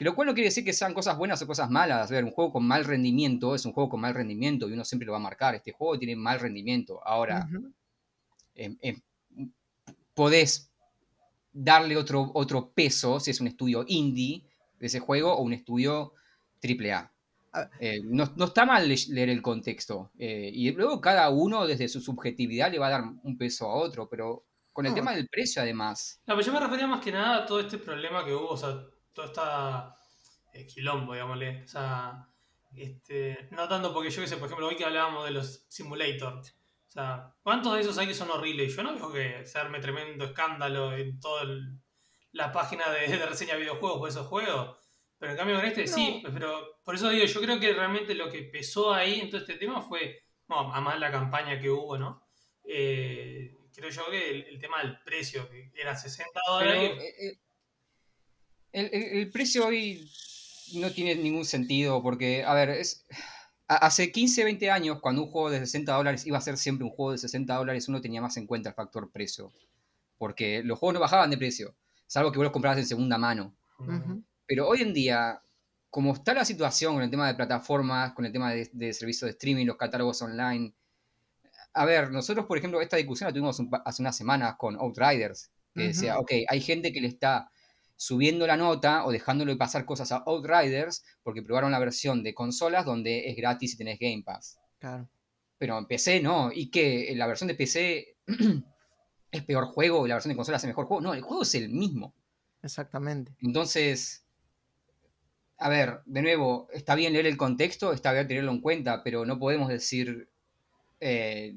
Lo 0.00 0.14
cual 0.14 0.26
no 0.26 0.34
quiere 0.34 0.50
decir 0.50 0.66
que 0.66 0.74
sean 0.74 0.92
cosas 0.92 1.16
buenas 1.16 1.40
o 1.40 1.46
cosas 1.46 1.70
malas. 1.70 2.10
A 2.10 2.14
ver, 2.14 2.24
un 2.24 2.30
juego 2.30 2.52
con 2.52 2.66
mal 2.66 2.84
rendimiento 2.84 3.54
es 3.54 3.64
un 3.64 3.72
juego 3.72 3.88
con 3.88 4.02
mal 4.02 4.12
rendimiento 4.12 4.68
y 4.68 4.74
uno 4.74 4.84
siempre 4.84 5.06
lo 5.06 5.12
va 5.12 5.18
a 5.18 5.22
marcar. 5.22 5.54
Este 5.54 5.72
juego 5.72 5.98
tiene 5.98 6.14
mal 6.14 6.40
rendimiento. 6.40 7.00
Ahora, 7.02 7.48
em, 8.54 8.76
podés 10.12 10.70
darle 11.50 11.96
otro, 11.96 12.32
otro 12.34 12.70
peso 12.70 13.18
si 13.18 13.30
es 13.30 13.40
un 13.40 13.46
estudio 13.46 13.86
indie 13.88 14.44
de 14.78 14.86
ese 14.86 15.00
juego 15.00 15.34
o 15.34 15.42
un 15.42 15.52
estudio 15.52 16.12
AAA. 16.62 17.12
Eh, 17.80 18.00
no, 18.04 18.24
está 18.44 18.64
mal 18.64 18.88
leer 18.88 19.30
el 19.30 19.42
contexto. 19.42 20.10
Eh, 20.18 20.50
y 20.52 20.70
luego 20.72 21.00
cada 21.00 21.28
uno 21.30 21.66
desde 21.66 21.88
su 21.88 22.00
subjetividad 22.00 22.70
le 22.70 22.78
va 22.78 22.88
a 22.88 22.90
dar 22.90 23.04
un 23.22 23.38
peso 23.38 23.66
a 23.66 23.74
otro, 23.74 24.08
pero 24.08 24.44
con 24.72 24.86
el 24.86 24.94
tema 24.94 25.12
del 25.12 25.28
precio 25.28 25.62
además. 25.62 26.22
No, 26.26 26.36
pero 26.36 26.46
yo 26.46 26.52
me 26.52 26.60
refería 26.60 26.86
más 26.86 27.00
que 27.00 27.10
nada 27.10 27.38
a 27.38 27.46
todo 27.46 27.60
este 27.60 27.78
problema 27.78 28.24
que 28.24 28.32
hubo, 28.32 28.50
o 28.50 28.56
sea, 28.56 28.78
todo 29.12 29.26
esta 29.26 29.96
eh, 30.52 30.66
quilombo, 30.66 31.14
digámosle. 31.14 31.64
O 31.64 31.68
sea, 31.68 32.28
este, 32.76 33.48
no 33.50 33.66
tanto 33.66 33.92
porque 33.92 34.10
yo 34.10 34.22
qué 34.22 34.28
sé, 34.28 34.36
por 34.36 34.46
ejemplo, 34.46 34.68
hoy 34.68 34.76
que 34.76 34.84
hablábamos 34.84 35.24
de 35.24 35.32
los 35.32 35.66
simulators. 35.68 36.54
O 36.86 36.90
sea, 36.90 37.34
¿cuántos 37.42 37.74
de 37.74 37.80
esos 37.80 37.98
hay 37.98 38.06
que 38.06 38.14
son 38.14 38.30
horribles? 38.30 38.74
Yo 38.74 38.82
no 38.82 38.94
veo 38.94 39.12
que 39.12 39.44
se 39.44 39.58
arme 39.58 39.80
tremendo 39.80 40.26
escándalo 40.26 40.96
en 40.96 41.18
toda 41.18 41.44
la 42.38 42.52
página 42.52 42.88
de, 42.90 43.08
de 43.08 43.26
reseña 43.26 43.54
de 43.54 43.60
videojuegos 43.60 43.98
por 43.98 44.08
esos 44.08 44.26
juegos. 44.28 44.78
Pero 45.18 45.32
en 45.32 45.38
cambio 45.38 45.56
con 45.56 45.64
este 45.64 45.86
sí, 45.86 46.22
pero 46.32 46.78
por 46.84 46.94
eso 46.94 47.10
digo, 47.10 47.26
yo 47.26 47.40
creo 47.40 47.58
que 47.58 47.72
realmente 47.72 48.14
lo 48.14 48.30
que 48.30 48.44
pesó 48.44 48.94
ahí 48.94 49.20
en 49.20 49.28
todo 49.28 49.40
este 49.40 49.54
tema 49.54 49.82
fue, 49.82 50.22
bueno, 50.46 50.72
además 50.72 51.00
la 51.00 51.10
campaña 51.10 51.60
que 51.60 51.68
hubo, 51.68 51.98
¿no? 51.98 52.22
Eh, 52.64 53.52
creo 53.74 53.90
yo 53.90 54.08
que 54.10 54.30
el, 54.30 54.60
tema 54.60 54.80
del 54.80 55.00
precio, 55.02 55.50
que 55.50 55.72
era 55.74 55.96
60 55.96 56.40
dólares. 56.46 57.02
Eh, 57.02 57.38
eh, 58.72 59.20
el, 59.20 59.30
precio 59.30 59.66
hoy 59.66 60.08
no 60.74 60.92
tiene 60.92 61.16
ningún 61.16 61.44
sentido 61.44 62.00
porque, 62.02 62.44
a 62.44 62.54
ver, 62.54 62.70
es... 62.70 63.04
Hace 63.66 64.10
15, 64.10 64.44
20 64.44 64.70
años, 64.70 64.98
cuando 65.02 65.24
un 65.24 65.30
juego 65.30 65.50
de 65.50 65.58
60 65.58 65.92
dólares 65.92 66.24
iba 66.26 66.38
a 66.38 66.40
ser 66.40 66.56
siempre 66.56 66.86
un 66.86 66.90
juego 66.90 67.12
de 67.12 67.18
60 67.18 67.54
dólares, 67.54 67.86
uno 67.88 68.00
tenía 68.00 68.22
más 68.22 68.38
en 68.38 68.46
cuenta 68.46 68.70
el 68.70 68.74
factor 68.74 69.10
precio. 69.12 69.52
Porque 70.16 70.62
los 70.64 70.78
juegos 70.78 70.94
no 70.94 71.00
bajaban 71.00 71.28
de 71.28 71.36
precio, 71.36 71.74
salvo 72.08 72.32
que 72.32 72.38
vos 72.38 72.44
los 72.44 72.52
comprabas 72.52 72.78
en 72.78 72.86
segunda 72.86 73.18
mano. 73.18 73.54
Pero 74.46 74.66
hoy 74.66 74.82
en 74.82 74.92
día, 74.92 75.40
como 75.90 76.14
está 76.14 76.34
la 76.34 76.44
situación 76.44 76.94
con 76.94 77.04
el 77.04 77.10
tema 77.10 77.28
de 77.28 77.34
plataformas, 77.34 78.14
con 78.14 78.24
el 78.24 78.32
tema 78.32 78.52
de, 78.52 78.92
servicios 78.92 79.28
de 79.28 79.30
streaming, 79.30 79.66
los 79.66 79.76
catálogos 79.76 80.20
online, 80.22 80.74
a 81.74 81.84
ver, 81.84 82.10
nosotros, 82.10 82.46
por 82.46 82.58
ejemplo, 82.58 82.80
esta 82.80 82.96
discusión 82.96 83.28
la 83.28 83.32
tuvimos 83.32 83.62
hace 83.84 84.02
unas 84.02 84.16
semanas 84.16 84.56
con 84.58 84.74
Outriders, 84.76 85.52
que 85.74 85.88
decía, 85.88 86.18
ok, 86.18 86.32
hay 86.48 86.60
gente 86.60 86.92
que 86.92 87.00
le 87.00 87.06
está 87.06 87.52
subiendo 87.94 88.46
la 88.46 88.56
nota 88.56 89.04
o 89.04 89.12
dejándole 89.12 89.54
pasar 89.56 89.84
cosas 89.84 90.10
a 90.10 90.24
Outriders 90.26 91.04
porque 91.22 91.42
probaron 91.42 91.70
la 91.70 91.78
versión 91.78 92.22
de 92.22 92.34
consolas 92.34 92.84
donde 92.84 93.28
es 93.28 93.36
gratis 93.36 93.74
y 93.74 93.76
tenés 93.76 93.98
Game 94.00 94.22
Pass. 94.24 94.58
Claro. 94.78 95.08
Pero 95.58 95.78
en 95.78 95.86
PC 95.86 96.20
no, 96.20 96.50
y 96.52 96.70
que 96.70 97.12
la 97.14 97.26
versión 97.26 97.48
de 97.48 97.54
PC 97.54 98.16
es 99.30 99.42
peor 99.44 99.66
juego 99.66 100.06
y 100.06 100.08
la 100.08 100.14
versión 100.14 100.30
de 100.30 100.36
consolas 100.36 100.62
es 100.62 100.68
mejor 100.68 100.86
juego. 100.86 101.00
No, 101.02 101.14
el 101.14 101.22
juego 101.22 101.42
es 101.42 101.54
el 101.54 101.68
mismo. 101.68 102.14
Exactamente. 102.62 103.34
Entonces, 103.40 104.24
a 105.58 105.68
ver, 105.68 106.00
de 106.06 106.22
nuevo, 106.22 106.68
está 106.72 106.94
bien 106.94 107.12
leer 107.12 107.26
el 107.26 107.36
contexto, 107.36 107.92
está 107.92 108.12
bien 108.12 108.28
tenerlo 108.28 108.52
en 108.52 108.60
cuenta, 108.60 109.02
pero 109.02 109.24
no 109.24 109.38
podemos 109.38 109.68
decir 109.68 110.28
eh, 111.00 111.56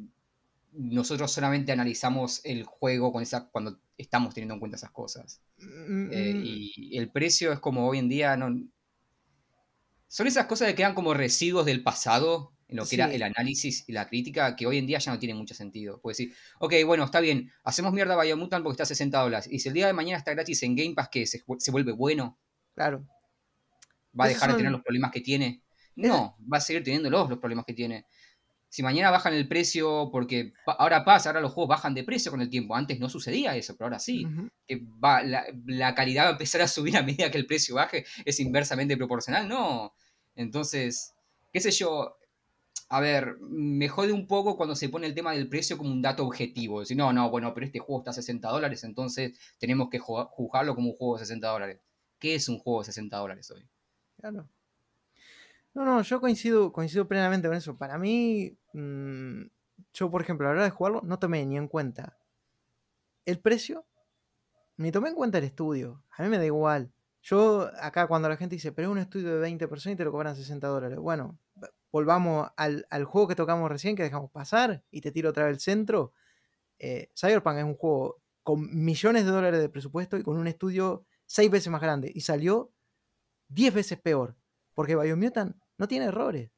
nosotros 0.73 1.31
solamente 1.31 1.71
analizamos 1.71 2.41
el 2.43 2.63
juego 2.63 3.11
con 3.11 3.23
esa, 3.23 3.49
cuando 3.49 3.79
estamos 3.97 4.33
teniendo 4.33 4.55
en 4.55 4.59
cuenta 4.59 4.77
esas 4.77 4.91
cosas. 4.91 5.41
Mm, 5.57 6.09
eh, 6.11 6.33
mm. 6.33 6.41
y 6.43 6.97
el 6.97 7.11
precio 7.11 7.51
es 7.51 7.59
como 7.59 7.87
hoy 7.87 7.99
en 7.99 8.09
día 8.09 8.35
no. 8.37 8.67
Son 10.07 10.27
esas 10.27 10.45
cosas 10.45 10.67
que 10.67 10.75
quedan 10.75 10.93
como 10.93 11.13
residuos 11.13 11.65
del 11.65 11.83
pasado, 11.83 12.51
en 12.71 12.77
lo 12.77 12.85
que 12.85 12.95
era 12.95 13.13
el 13.13 13.21
análisis 13.21 13.83
y 13.87 13.91
la 13.91 14.07
crítica, 14.07 14.55
que 14.55 14.65
hoy 14.65 14.79
en 14.79 14.87
día 14.87 14.97
ya 14.97 15.11
no 15.11 15.19
tiene 15.19 15.35
mucho 15.35 15.53
sentido. 15.53 16.01
Puedes 16.01 16.17
decir, 16.17 16.35
ok, 16.57 16.73
bueno, 16.85 17.03
está 17.03 17.19
bien, 17.19 17.51
hacemos 17.63 17.93
mierda 17.93 18.19
a 18.19 18.23
Biomutant 18.23 18.63
porque 18.63 18.73
está 18.73 18.83
a 18.83 18.87
60 18.87 19.19
dólares. 19.19 19.47
Y 19.51 19.59
si 19.59 19.67
el 19.69 19.75
día 19.75 19.85
de 19.85 19.93
mañana 19.93 20.17
está 20.17 20.31
gratis 20.33 20.63
en 20.63 20.75
Game 20.75 20.95
Pass, 20.95 21.09
que 21.09 21.27
se, 21.27 21.43
se 21.59 21.71
vuelve 21.71 21.91
bueno. 21.91 22.39
Claro 22.73 23.05
va 24.19 24.25
a 24.25 24.27
dejar 24.27 24.51
de 24.51 24.57
tener 24.57 24.71
los 24.71 24.81
problemas 24.81 25.11
que 25.11 25.21
tiene. 25.21 25.61
No, 25.95 26.37
va 26.51 26.57
a 26.57 26.61
seguir 26.61 26.83
teniendo 26.83 27.09
los 27.09 27.37
problemas 27.37 27.65
que 27.65 27.73
tiene. 27.73 28.05
Si 28.69 28.81
mañana 28.83 29.11
bajan 29.11 29.33
el 29.33 29.47
precio, 29.49 30.09
porque 30.11 30.53
ahora 30.65 31.03
pasa, 31.03 31.29
ahora 31.29 31.41
los 31.41 31.51
juegos 31.51 31.69
bajan 31.69 31.93
de 31.93 32.05
precio 32.05 32.31
con 32.31 32.41
el 32.41 32.49
tiempo. 32.49 32.75
Antes 32.75 32.99
no 32.99 33.09
sucedía 33.09 33.55
eso, 33.55 33.75
pero 33.75 33.87
ahora 33.87 33.99
sí. 33.99 34.25
Que 34.65 34.81
va, 35.03 35.21
la, 35.23 35.93
calidad 35.93 36.23
va 36.23 36.29
a 36.29 36.31
empezar 36.31 36.61
a 36.61 36.67
subir 36.67 36.95
a 36.95 37.03
medida 37.03 37.29
que 37.29 37.37
el 37.37 37.45
precio 37.45 37.75
baje. 37.75 38.05
Es 38.23 38.39
inversamente 38.39 38.95
proporcional. 38.95 39.47
No. 39.47 39.93
Entonces, 40.35 41.13
qué 41.51 41.59
sé 41.59 41.71
yo. 41.71 42.17
A 42.93 42.99
ver, 42.99 43.37
me 43.39 43.87
jode 43.87 44.11
un 44.11 44.27
poco 44.27 44.57
cuando 44.57 44.75
se 44.75 44.89
pone 44.89 45.07
el 45.07 45.15
tema 45.15 45.31
del 45.31 45.47
precio 45.47 45.77
como 45.77 45.89
un 45.89 46.01
dato 46.01 46.25
objetivo. 46.25 46.81
Decir, 46.81 46.97
no, 46.97 47.13
no, 47.13 47.29
bueno, 47.29 47.53
pero 47.53 47.65
este 47.65 47.79
juego 47.79 48.01
está 48.01 48.11
a 48.11 48.13
60 48.13 48.49
dólares, 48.49 48.83
entonces 48.83 49.39
tenemos 49.59 49.89
que 49.89 49.97
juzgarlo 49.97 50.75
como 50.75 50.89
un 50.89 50.97
juego 50.97 51.15
de 51.15 51.21
60 51.21 51.47
dólares. 51.47 51.79
¿Qué 52.19 52.35
es 52.35 52.49
un 52.49 52.59
juego 52.59 52.81
de 52.81 52.87
60 52.87 53.15
dólares 53.15 53.49
hoy? 53.49 53.65
Claro. 54.19 54.45
No, 55.73 55.85
no, 55.85 56.01
yo 56.01 56.19
coincido, 56.19 56.73
coincido 56.73 57.07
plenamente 57.07 57.47
con 57.47 57.55
eso. 57.55 57.77
Para 57.77 57.97
mí, 57.97 58.57
mm, 58.73 59.43
yo 59.93 60.11
por 60.11 60.21
ejemplo, 60.21 60.47
a 60.47 60.51
la 60.51 60.55
hora 60.57 60.63
de 60.65 60.71
jugarlo, 60.71 61.01
no 61.01 61.17
tomé 61.17 61.45
ni 61.45 61.55
en 61.55 61.69
cuenta 61.69 62.17
el 63.25 63.39
precio, 63.39 63.85
ni 64.75 64.91
tomé 64.91 65.09
en 65.09 65.15
cuenta 65.15 65.37
el 65.37 65.45
estudio. 65.45 66.03
A 66.17 66.23
mí 66.23 66.27
me 66.27 66.37
da 66.37 66.45
igual. 66.45 66.91
Yo 67.21 67.69
acá 67.79 68.07
cuando 68.07 68.27
la 68.27 68.35
gente 68.35 68.55
dice, 68.55 68.73
pero 68.73 68.89
es 68.89 68.91
un 68.91 68.97
estudio 68.97 69.33
de 69.35 69.39
20 69.39 69.69
personas 69.69 69.93
y 69.93 69.97
te 69.97 70.03
lo 70.03 70.11
cobran 70.11 70.35
60 70.35 70.67
dólares. 70.67 70.99
Bueno, 70.99 71.37
volvamos 71.91 72.49
al, 72.55 72.85
juego 73.05 73.27
que 73.27 73.35
tocamos 73.35 73.69
recién, 73.69 73.95
que 73.95 74.03
dejamos 74.03 74.31
pasar, 74.31 74.83
y 74.91 75.01
te 75.01 75.11
tiro 75.11 75.29
otra 75.29 75.45
vez 75.45 75.55
el 75.55 75.59
centro. 75.59 76.13
Eh, 76.79 77.11
Cyberpunk 77.15 77.57
es 77.57 77.63
un 77.63 77.75
juego 77.75 78.21
con 78.43 78.83
millones 78.83 79.25
de 79.25 79.31
dólares 79.31 79.59
de 79.59 79.69
presupuesto 79.69 80.17
y 80.17 80.23
con 80.23 80.37
un 80.37 80.47
estudio 80.47 81.05
seis 81.25 81.51
veces 81.51 81.69
más 81.69 81.81
grande. 81.81 82.11
Y 82.13 82.21
salió 82.21 82.71
10 83.49 83.73
veces 83.73 83.99
peor. 83.99 84.35
Porque 84.73 84.95
Biomutant 84.95 85.55
no 85.77 85.87
tiene 85.87 86.05
errores. 86.05 86.51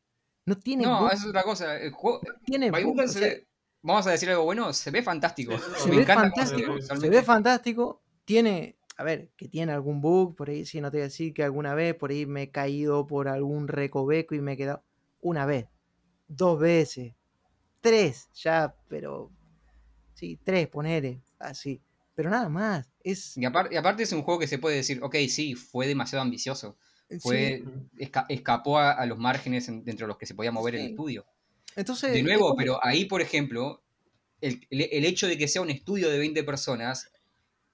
No 0.46 0.58
tiene. 0.58 0.84
No, 0.84 1.10
eso 1.10 1.24
es 1.24 1.30
otra 1.30 1.44
cosa. 1.44 1.78
El 1.78 1.92
juego, 1.92 2.22
tiene 2.46 2.70
vamos 3.82 4.08
a 4.08 4.12
decir 4.12 4.30
algo 4.30 4.46
bueno, 4.46 4.74
se 4.74 4.92
ve 4.92 5.04
fantástico. 5.04 5.58
Se, 5.78 5.90
ve 5.90 6.06
fantástico. 6.06 6.82
Se 6.82 7.10
ve 7.10 7.22
fantástico. 7.22 8.02
Tiene. 8.26 8.78
A 8.96 9.04
ver, 9.04 9.32
que 9.36 9.48
tiene 9.48 9.72
algún 9.72 10.02
bug, 10.02 10.36
por 10.36 10.50
ahí 10.50 10.66
sí, 10.66 10.80
no 10.80 10.92
te 10.92 10.98
voy 10.98 11.02
a 11.02 11.06
decir 11.06 11.34
que 11.34 11.44
alguna 11.44 11.74
vez 11.74 11.96
por 11.96 12.12
ahí 12.12 12.28
me 12.28 12.44
he 12.44 12.52
caído 12.52 13.08
por 13.08 13.28
algún 13.28 13.68
recoveco 13.68 14.36
y 14.36 14.42
me 14.42 14.54
he 14.54 14.58
quedado. 14.58 14.84
Una 15.24 15.46
vez, 15.46 15.68
dos 16.28 16.60
veces, 16.60 17.14
tres, 17.82 18.30
ya, 18.36 18.76
pero. 18.88 19.32
Sí, 20.14 20.40
tres, 20.44 20.68
ponele, 20.68 21.22
así. 21.40 21.82
Pero 22.16 22.30
nada 22.30 22.50
más. 22.50 22.88
Es... 23.04 23.38
Y, 23.38 23.46
aparte, 23.46 24.04
es 24.04 24.12
un 24.12 24.22
juego 24.22 24.40
que 24.40 24.48
se 24.48 24.60
puede 24.60 24.76
decir, 24.76 25.00
ok, 25.02 25.16
sí, 25.28 25.56
fue 25.56 25.88
demasiado 25.88 26.22
ambicioso. 26.22 26.78
Fue, 27.20 27.64
escapó 28.28 28.80
a, 28.80 29.06
los 29.06 29.20
márgenes 29.20 29.68
dentro 29.68 30.06
de 30.06 30.08
los 30.08 30.18
que 30.18 30.26
se 30.26 30.34
podía 30.34 30.52
mover 30.52 30.76
el 30.76 30.88
estudio. 30.88 31.26
Entonces, 31.76 32.14
de 32.14 32.24
nuevo, 32.24 32.56
pero 32.56 32.80
ahí, 32.84 33.06
por 33.06 33.22
ejemplo, 33.22 33.84
el, 34.42 34.66
hecho 34.70 35.28
de 35.28 35.38
que 35.38 35.48
sea 35.48 35.62
un 35.62 35.70
estudio 35.70 36.10
de 36.10 36.18
20 36.18 36.44
personas 36.44 37.12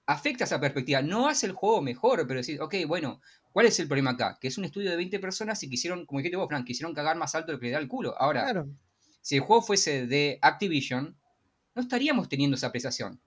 afecta 0.06 0.44
esa 0.44 0.60
perspectiva. 0.60 1.02
No 1.02 1.28
hace 1.28 1.46
el 1.46 1.52
juego 1.52 1.80
mejor, 1.82 2.26
pero 2.26 2.40
decir, 2.40 2.60
ok, 2.60 2.74
bueno, 2.86 3.20
¿cuál 3.52 3.66
es 3.66 3.78
el 3.80 3.86
problema 3.88 4.10
acá? 4.10 4.38
Que 4.40 4.48
es 4.48 4.58
un 4.58 4.64
estudio 4.64 4.90
de 4.90 4.96
20 4.96 5.18
personas 5.18 5.62
y 5.62 5.70
quisieron, 5.70 6.06
como 6.06 6.18
dijiste 6.18 6.36
vos, 6.36 6.48
Frank, 6.48 6.66
quisieron 6.66 6.94
cagar 6.94 7.16
más 7.16 7.34
alto 7.34 7.48
de 7.48 7.54
lo 7.54 7.60
que 7.60 7.66
le 7.66 7.72
da 7.72 7.78
el 7.78 7.88
culo. 7.88 8.14
Ahora, 8.18 8.66
si 9.20 9.36
el 9.36 9.42
juego 9.42 9.62
fuese 9.62 10.06
de 10.06 10.38
Activision, 10.42 11.16
no 11.74 11.82
estaríamos 11.82 12.28
teniendo 12.28 12.56
esa 12.56 12.68
apreciación. 12.68 13.20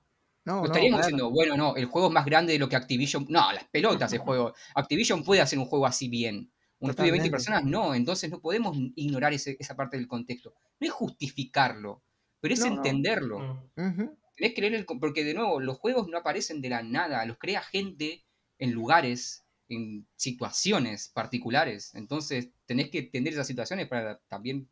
No, 0.46 0.66
estaríamos 0.66 1.00
diciendo, 1.02 1.32
bueno, 1.32 1.56
no, 1.56 1.76
el 1.76 1.86
juego 1.86 2.10
es 2.10 2.14
más 2.14 2.26
grande 2.26 2.54
de 2.54 2.60
lo 2.60 2.68
que 2.68 2.76
Activision. 2.76 3.26
No, 3.30 3.52
las 3.54 3.64
pelotas 3.66 4.12
el 4.12 4.20
juego. 4.20 4.54
Activision 4.76 5.24
puede 5.24 5.42
hacer 5.42 5.58
un 5.58 5.66
juego 5.66 5.86
así 5.86 6.10
bien. 6.10 6.52
Un 6.80 6.90
estudio 6.90 7.14
de 7.14 7.20
20 7.20 7.32
personas, 7.32 7.64
no. 7.64 7.96
Entonces 7.96 8.30
no 8.30 8.42
podemos 8.42 8.76
ignorar 8.96 9.34
esa 9.34 9.76
parte 9.76 9.96
del 9.96 10.08
contexto. 10.08 10.54
No 10.82 10.88
es 10.88 10.92
justificarlo, 10.92 12.04
pero 12.42 12.54
es 12.54 12.62
entenderlo. 12.62 13.72
Tenés 13.76 14.54
que 14.54 14.62
leer 14.62 14.74
el. 14.74 14.86
Porque 14.86 15.24
de 15.24 15.34
nuevo, 15.34 15.62
los 15.62 15.78
juegos 15.78 16.10
no 16.10 16.18
aparecen 16.18 16.60
de 16.62 16.70
la 16.70 16.84
nada. 16.84 17.26
Los 17.26 17.38
crea 17.38 17.62
gente 17.62 18.26
en 18.58 18.72
lugares, 18.74 19.46
en 19.70 20.08
situaciones 20.16 21.10
particulares. 21.10 21.94
Entonces 21.96 22.50
tenés 22.66 22.90
que 22.90 23.00
entender 23.00 23.34
esas 23.34 23.48
situaciones 23.48 23.88
para 23.88 24.20
también 24.28 24.70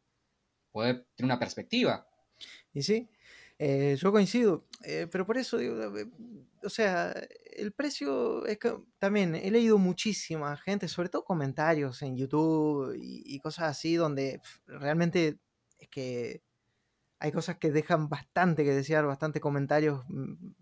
poder 0.71 1.05
tener 1.15 1.27
una 1.27 1.39
perspectiva. 1.39 2.07
Y 2.73 2.81
sí, 2.83 3.09
eh, 3.59 3.95
yo 3.99 4.11
coincido, 4.11 4.65
eh, 4.83 5.07
pero 5.11 5.25
por 5.25 5.37
eso 5.37 5.57
digo, 5.57 5.75
o 6.63 6.69
sea, 6.69 7.13
el 7.55 7.71
precio 7.73 8.45
es 8.47 8.57
que 8.57 8.75
también 8.97 9.35
he 9.35 9.51
leído 9.51 9.77
muchísima 9.77 10.57
gente, 10.57 10.87
sobre 10.87 11.09
todo 11.09 11.23
comentarios 11.23 12.01
en 12.01 12.15
YouTube 12.17 12.95
y, 12.99 13.39
cosas 13.39 13.65
así, 13.69 13.95
donde 13.95 14.41
realmente 14.65 15.37
es 15.77 15.89
que 15.89 16.41
hay 17.19 17.31
cosas 17.31 17.57
que 17.57 17.71
dejan 17.71 18.09
bastante 18.09 18.63
que 18.63 18.73
desear, 18.73 19.05
bastante 19.05 19.39
comentarios, 19.39 20.03
mm, 20.09 20.53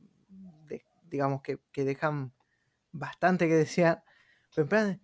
digamos, 1.09 1.41
que, 1.41 1.59
que, 1.71 1.85
dejan 1.85 2.33
bastante 2.91 3.47
que 3.47 3.55
desear. 3.55 4.03
En 4.61 4.67
plan, 4.67 5.01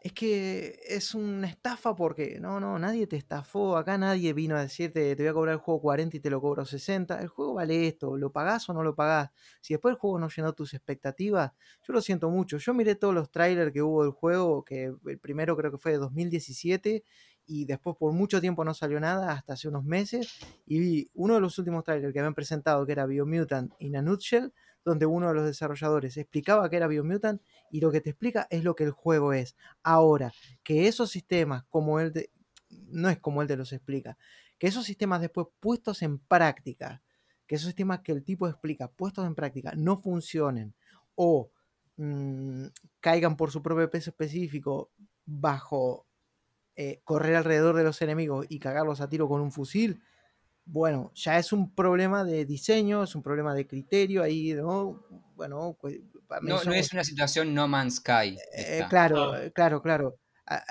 es 0.00 0.12
que 0.12 0.80
es 0.86 1.14
una 1.14 1.48
estafa 1.48 1.96
porque 1.96 2.38
no, 2.40 2.60
no, 2.60 2.78
nadie 2.78 3.06
te 3.06 3.16
estafó, 3.16 3.76
acá 3.76 3.98
nadie 3.98 4.32
vino 4.32 4.56
a 4.56 4.62
decirte 4.62 5.16
te 5.16 5.22
voy 5.22 5.28
a 5.28 5.32
cobrar 5.32 5.54
el 5.54 5.60
juego 5.60 5.80
40 5.80 6.16
y 6.16 6.20
te 6.20 6.30
lo 6.30 6.40
cobro 6.40 6.64
60, 6.64 7.20
el 7.20 7.28
juego 7.28 7.54
vale 7.54 7.88
esto, 7.88 8.16
lo 8.16 8.30
pagás 8.30 8.68
o 8.68 8.72
no 8.72 8.82
lo 8.82 8.94
pagás. 8.94 9.30
Si 9.60 9.74
después 9.74 9.92
el 9.92 9.98
juego 9.98 10.20
no 10.20 10.28
llenó 10.28 10.52
tus 10.52 10.72
expectativas, 10.74 11.52
yo 11.82 11.92
lo 11.92 12.00
siento 12.00 12.30
mucho, 12.30 12.58
yo 12.58 12.74
miré 12.74 12.94
todos 12.94 13.14
los 13.14 13.30
trailers 13.30 13.72
que 13.72 13.82
hubo 13.82 14.04
del 14.04 14.12
juego, 14.12 14.64
que 14.64 14.92
el 15.06 15.18
primero 15.18 15.56
creo 15.56 15.72
que 15.72 15.78
fue 15.78 15.92
de 15.92 15.98
2017 15.98 17.02
y 17.46 17.64
después 17.64 17.96
por 17.96 18.12
mucho 18.12 18.40
tiempo 18.40 18.64
no 18.64 18.74
salió 18.74 19.00
nada, 19.00 19.32
hasta 19.32 19.54
hace 19.54 19.68
unos 19.68 19.84
meses, 19.84 20.38
y 20.66 20.78
vi 20.78 21.10
uno 21.14 21.34
de 21.34 21.40
los 21.40 21.58
últimos 21.58 21.82
trailers 21.82 22.12
que 22.12 22.20
habían 22.20 22.34
presentado 22.34 22.86
que 22.86 22.92
era 22.92 23.06
Biomutant 23.06 23.72
in 23.78 23.96
a 23.96 24.02
Nutshell, 24.02 24.52
donde 24.84 25.06
uno 25.06 25.28
de 25.28 25.34
los 25.34 25.44
desarrolladores 25.44 26.16
explicaba 26.16 26.68
que 26.70 26.76
era 26.76 26.86
Biomutant 26.86 27.42
y 27.70 27.80
lo 27.80 27.90
que 27.90 28.00
te 28.00 28.10
explica 28.10 28.46
es 28.50 28.64
lo 28.64 28.74
que 28.74 28.84
el 28.84 28.90
juego 28.90 29.32
es. 29.32 29.56
Ahora, 29.82 30.32
que 30.62 30.88
esos 30.88 31.10
sistemas, 31.10 31.64
como 31.68 32.00
él, 32.00 32.12
de, 32.12 32.30
no 32.70 33.08
es 33.08 33.18
como 33.18 33.42
él 33.42 33.48
te 33.48 33.56
los 33.56 33.72
explica, 33.72 34.16
que 34.58 34.66
esos 34.66 34.84
sistemas 34.84 35.20
después 35.20 35.48
puestos 35.60 36.02
en 36.02 36.18
práctica, 36.18 37.02
que 37.46 37.56
esos 37.56 37.66
sistemas 37.66 38.00
que 38.00 38.12
el 38.12 38.24
tipo 38.24 38.48
explica 38.48 38.88
puestos 38.90 39.26
en 39.26 39.34
práctica 39.34 39.72
no 39.76 39.96
funcionen 39.96 40.74
o 41.14 41.50
mmm, 41.96 42.66
caigan 43.00 43.36
por 43.36 43.50
su 43.50 43.62
propio 43.62 43.90
peso 43.90 44.10
específico 44.10 44.90
bajo 45.24 46.06
eh, 46.76 47.00
correr 47.04 47.36
alrededor 47.36 47.76
de 47.76 47.84
los 47.84 48.00
enemigos 48.02 48.46
y 48.48 48.60
cagarlos 48.60 49.00
a 49.00 49.08
tiro 49.08 49.28
con 49.28 49.40
un 49.40 49.50
fusil, 49.52 50.02
bueno, 50.70 51.10
ya 51.14 51.38
es 51.38 51.50
un 51.52 51.74
problema 51.74 52.24
de 52.24 52.44
diseño, 52.44 53.02
es 53.02 53.14
un 53.14 53.22
problema 53.22 53.54
de 53.54 53.66
criterio 53.66 54.22
ahí, 54.22 54.52
¿no? 54.52 55.02
Bueno, 55.34 55.78
pues, 55.80 55.98
no, 56.42 56.62
no, 56.62 56.72
es 56.72 56.92
una 56.92 57.04
situación 57.04 57.54
No 57.54 57.66
Man's 57.66 57.96
Sky. 57.96 58.36
Eh, 58.54 58.84
claro, 58.90 59.32
claro, 59.54 59.80
claro. 59.80 60.16
A, 60.46 60.62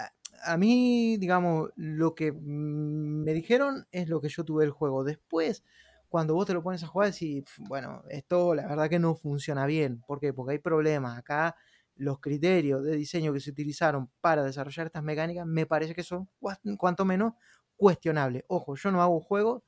a, 0.44 0.57
mí, 0.57 1.18
digamos, 1.18 1.72
lo 1.76 2.14
que 2.14 2.32
me 2.32 3.34
dijeron 3.34 3.88
es 3.91 4.07
lo 4.07 4.22
que 4.22 4.30
yo 4.30 4.45
tuve 4.45 4.65
el 4.65 4.72
juego. 4.72 5.03
Después, 5.03 5.64
cuando 6.10 6.36
vos 6.36 6.45
te 6.45 6.53
lo 6.53 6.61
pones 6.61 6.84
a 6.84 6.88
jugar, 6.88 7.11
decís, 7.11 7.45
bueno, 7.57 8.03
esto 8.10 8.53
la 8.53 8.68
verdad 8.68 8.90
que 8.90 8.99
no 8.99 9.15
funciona 9.15 9.65
bien. 9.65 10.02
¿Por 10.06 10.19
qué? 10.19 10.32
Porque 10.32 10.53
hay 10.53 10.60
problemas. 10.60 11.18
Acá 11.18 11.56
los 11.95 12.19
criterios 12.19 12.84
de 12.84 12.95
diseño 12.95 13.34
que 13.34 13.40
se 13.40 13.49
utilizaron 13.49 14.11
para 14.22 14.44
desarrollar 14.44 14.86
estas 14.86 15.02
mecánicas 15.02 15.48
me 15.48 15.65
parece 15.65 15.95
que 15.95 16.03
son 16.03 16.30
cuanto 16.78 17.03
menos 17.03 17.34
cuestionables. 17.76 18.44
Ojo, 18.48 18.76
yo 18.76 18.91
no 18.91 19.02
hago 19.02 19.19
juegos 19.22 19.64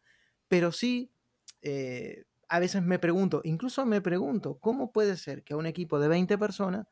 pero 0.50 0.72
sí, 0.74 1.14
eh, 1.62 2.26
a 2.50 2.60
veces 2.60 2.82
me 2.84 3.00
pregunto, 3.00 3.42
incluso 3.46 3.86
me 3.86 4.02
pregunto, 4.02 4.58
¿cómo 4.60 4.92
puede 4.92 5.16
ser 5.16 5.44
que 5.44 5.54
a 5.54 5.58
un 5.58 5.68
equipo 5.68 6.00
de 6.00 6.08
20 6.08 6.38
personas, 6.38 6.88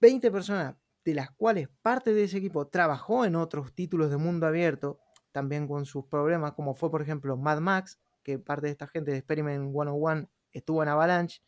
20 0.00 0.30
personas 0.30 0.76
de 1.04 1.14
las 1.14 1.30
cuales 1.32 1.68
parte 1.82 2.14
de 2.14 2.24
ese 2.24 2.38
equipo 2.38 2.68
trabajó 2.68 3.24
en 3.24 3.36
otros 3.36 3.74
títulos 3.74 4.10
de 4.10 4.16
mundo 4.16 4.46
abierto, 4.46 5.00
también 5.32 5.66
con 5.66 5.84
sus 5.84 6.06
problemas, 6.06 6.52
como 6.52 6.74
fue 6.74 6.90
por 6.90 7.02
ejemplo 7.02 7.36
Mad 7.36 7.60
Max, 7.60 7.98
que 8.22 8.38
parte 8.38 8.68
de 8.68 8.72
esta 8.72 8.86
gente 8.86 9.10
de 9.10 9.18
Experiment 9.18 9.72
101 9.72 10.30
estuvo 10.52 10.82
en 10.82 10.88
Avalanche, 10.88 11.42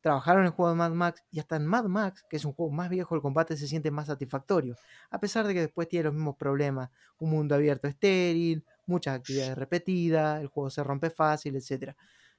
trabajaron 0.00 0.42
en 0.42 0.46
el 0.46 0.52
juego 0.52 0.70
de 0.70 0.76
Mad 0.76 0.92
Max 0.92 1.24
y 1.32 1.40
hasta 1.40 1.56
en 1.56 1.66
Mad 1.66 1.86
Max, 1.86 2.24
que 2.30 2.36
es 2.36 2.44
un 2.44 2.52
juego 2.52 2.70
más 2.70 2.88
viejo, 2.88 3.16
el 3.16 3.20
combate 3.20 3.56
se 3.56 3.66
siente 3.66 3.90
más 3.90 4.06
satisfactorio, 4.06 4.76
a 5.10 5.18
pesar 5.18 5.46
de 5.48 5.54
que 5.54 5.60
después 5.62 5.88
tiene 5.88 6.04
los 6.04 6.14
mismos 6.14 6.36
problemas, 6.36 6.90
un 7.18 7.30
mundo 7.30 7.56
abierto 7.56 7.88
estéril, 7.88 8.64
muchas 8.86 9.16
actividades 9.16 9.56
repetidas, 9.56 10.40
el 10.40 10.48
juego 10.48 10.70
se 10.70 10.82
rompe 10.82 11.10
fácil, 11.10 11.56
etc. 11.56 11.94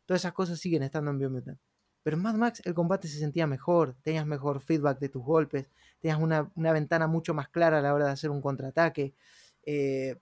Todas 0.06 0.22
esas 0.22 0.34
cosas 0.34 0.60
siguen 0.60 0.84
estando 0.84 1.12
en 1.12 1.20
Biomutant. 1.20 1.60
Pero 2.04 2.16
en 2.16 2.24
Mad 2.24 2.36
Max 2.36 2.62
el 2.66 2.74
combate 2.74 3.08
se 3.08 3.20
sentía 3.20 3.48
mejor, 3.48 3.98
tenías 4.02 4.26
mejor 4.26 4.62
feedback 4.62 5.00
de 5.00 5.10
tus 5.10 5.24
golpes, 5.24 5.68
tenías 6.00 6.20
una, 6.20 6.52
ventana 6.56 7.08
mucho 7.08 7.34
más 7.34 7.50
clara 7.50 7.80
a 7.80 7.82
la 7.82 7.94
hora 7.94 8.06
de 8.06 8.12
hacer 8.12 8.30
un 8.30 8.42
contraataque. 8.42 9.14
Eh, 9.64 10.16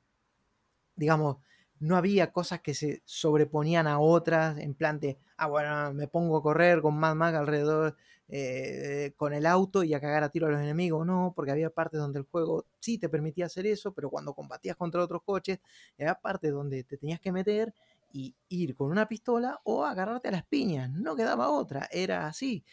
digamos, 0.95 1.38
no 1.80 1.97
había 1.97 2.31
cosas 2.31 2.61
que 2.61 2.73
se 2.73 3.03
sobreponían 3.06 3.88
a 3.88 3.99
otras, 3.99 4.57
en 4.57 4.73
plan 4.73 4.99
de, 4.99 5.19
ah, 5.38 5.47
bueno, 5.47 5.93
me 5.93 6.07
pongo 6.07 6.38
a 6.38 6.41
correr 6.41 6.81
con 6.81 6.97
Mad 6.97 7.15
Max 7.15 7.38
alrededor 7.38 7.95
eh, 8.27 9.14
con 9.15 9.34
el 9.34 9.45
auto 9.45 9.84
y 9.84 9.93
a 9.93 9.99
cagar 9.99 10.23
a 10.23 10.30
tiro 10.30 10.47
a 10.47 10.52
los 10.52 10.61
enemigos. 10.61 11.06
No, 11.06 11.34
porque 11.35 11.52
había 11.52 11.69
partes 11.69 11.99
donde 11.99 12.19
el 12.19 12.26
juego 12.26 12.65
sí 12.80 12.97
te 12.97 13.10
permitía 13.10 13.45
hacer 13.45 13.65
eso, 13.68 13.93
pero 13.93 14.10
cuando 14.10 14.34
combatías 14.34 14.76
contra 14.76 15.03
otros 15.03 15.22
coches, 15.23 15.60
había 15.99 16.15
partes 16.15 16.52
donde 16.52 16.84
te 16.84 16.97
tenías 16.97 17.19
que 17.19 17.31
meter 17.31 17.73
y 18.11 18.35
ir 18.49 18.76
con 18.76 18.91
una 18.91 19.07
pistola 19.07 19.60
o 19.64 19.84
agarrarte 19.84 20.30
a 20.30 20.31
las 20.31 20.45
piñas. 20.45 20.89
No 20.89 21.15
quedaba 21.15 21.49
otra, 21.49 21.88
era 21.91 22.27
así. 22.27 22.64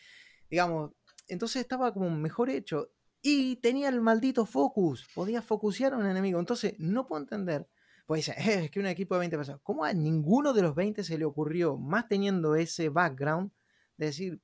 Digamos, 0.50 0.92
entonces 1.28 1.62
estaba 1.62 1.92
como 1.92 2.10
mejor 2.10 2.50
hecho. 2.50 2.90
Y 3.20 3.56
tenía 3.56 3.88
el 3.88 4.00
maldito 4.00 4.46
focus, 4.46 5.06
podía 5.14 5.42
focusear 5.42 5.92
a 5.94 5.96
un 5.96 6.06
enemigo. 6.06 6.40
Entonces, 6.40 6.74
no 6.78 7.06
puedo 7.06 7.22
entender 7.22 7.68
pues 8.06 8.28
es 8.36 8.70
que 8.70 8.80
un 8.80 8.86
equipo 8.86 9.14
de 9.14 9.20
20 9.20 9.36
personas. 9.36 9.60
¿Cómo 9.62 9.84
a 9.84 9.92
ninguno 9.92 10.52
de 10.52 10.62
los 10.62 10.74
20 10.74 11.02
se 11.04 11.18
le 11.18 11.24
ocurrió, 11.24 11.76
más 11.76 12.08
teniendo 12.08 12.54
ese 12.54 12.88
background, 12.88 13.50
de 13.96 14.06
decir, 14.06 14.40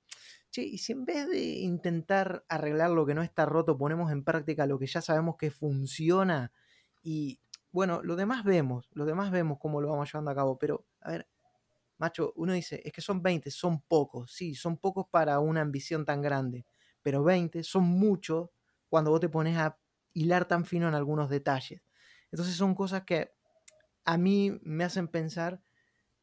che, 0.51 0.63
y 0.63 0.79
si 0.79 0.93
en 0.93 1.05
vez 1.05 1.29
de 1.29 1.41
intentar 1.41 2.45
arreglar 2.49 2.91
lo 2.91 3.07
que 3.07 3.15
no 3.15 3.23
está 3.23 3.47
roto, 3.47 3.79
ponemos 3.79 4.11
en 4.13 4.25
práctica 4.25 4.67
lo 4.67 4.79
que 4.79 4.87
ya 4.87 5.01
sabemos 5.01 5.37
que 5.37 5.51
funciona? 5.51 6.53
Y 7.03 7.41
bueno, 7.71 8.03
lo 8.03 8.17
demás 8.17 8.45
vemos, 8.45 8.89
lo 8.93 9.05
demás 9.05 9.31
vemos 9.31 9.59
cómo 9.61 9.81
lo 9.81 9.89
vamos 9.89 10.13
llevando 10.13 10.31
a 10.31 10.35
cabo, 10.35 10.59
pero 10.59 10.87
a 11.01 11.11
ver, 11.11 11.29
macho, 11.99 12.33
uno 12.37 12.53
dice, 12.53 12.81
es 12.85 12.93
que 12.93 13.01
son 13.01 13.23
20, 13.23 13.51
son 13.51 13.83
pocos, 13.83 14.33
sí, 14.33 14.55
son 14.55 14.79
pocos 14.79 15.07
para 15.11 15.41
una 15.41 15.61
ambición 15.61 16.05
tan 16.05 16.23
grande, 16.23 16.65
pero 17.03 17.23
20 17.23 17.63
son 17.63 17.85
muchos 17.85 18.51
cuando 18.89 19.11
vos 19.11 19.21
te 19.21 19.29
pones 19.29 19.57
a 19.59 19.79
hilar 20.13 20.47
tan 20.47 20.65
fino 20.65 20.89
en 20.89 20.95
algunos 20.95 21.29
detalles. 21.29 21.83
Entonces 22.31 22.55
son 22.55 22.75
cosas 22.75 23.05
que 23.05 23.33
a 24.05 24.17
mí 24.17 24.59
me 24.63 24.85
hacen 24.85 25.09
pensar 25.09 25.61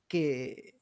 que 0.07 0.74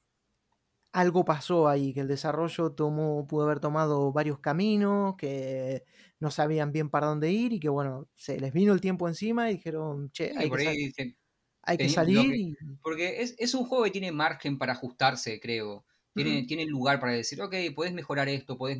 algo 0.94 1.26
pasó 1.26 1.68
ahí, 1.68 1.92
que 1.92 2.02
el 2.02 2.08
desarrollo 2.08 2.72
tomó, 2.72 3.28
pudo 3.28 3.46
haber 3.46 3.60
tomado 3.60 4.14
varios 4.14 4.40
caminos, 4.40 5.16
que 5.18 5.84
no 6.20 6.30
sabían 6.30 6.72
bien 6.72 6.90
para 6.90 7.08
dónde 7.08 7.32
ir 7.32 7.52
y 7.52 7.60
que 7.60 7.68
bueno, 7.68 8.08
se 8.16 8.40
les 8.40 8.54
vino 8.54 8.74
el 8.74 8.80
tiempo 8.80 9.08
encima 9.08 9.50
y 9.50 9.56
dijeron, 9.56 10.12
che, 10.12 10.32
hay, 10.38 11.78
que, 11.78 11.90
salir. 11.90 12.56
Porque 12.82 13.22
es, 13.22 13.54
un 13.56 13.66
juego 13.66 13.86
que 13.86 13.92
tiene 13.92 14.12
margen 14.12 14.58
para 14.58 14.74
ajustarse, 14.74 15.40
creo. 15.40 15.84
Tiene, 16.14 16.44
tiene 16.44 16.68
lugar 16.68 17.00
para 17.00 17.14
decir, 17.14 17.42
ok, 17.42 17.56
puedes 17.76 17.94
mejorar 17.94 18.30
esto, 18.30 18.56
puedes 18.56 18.80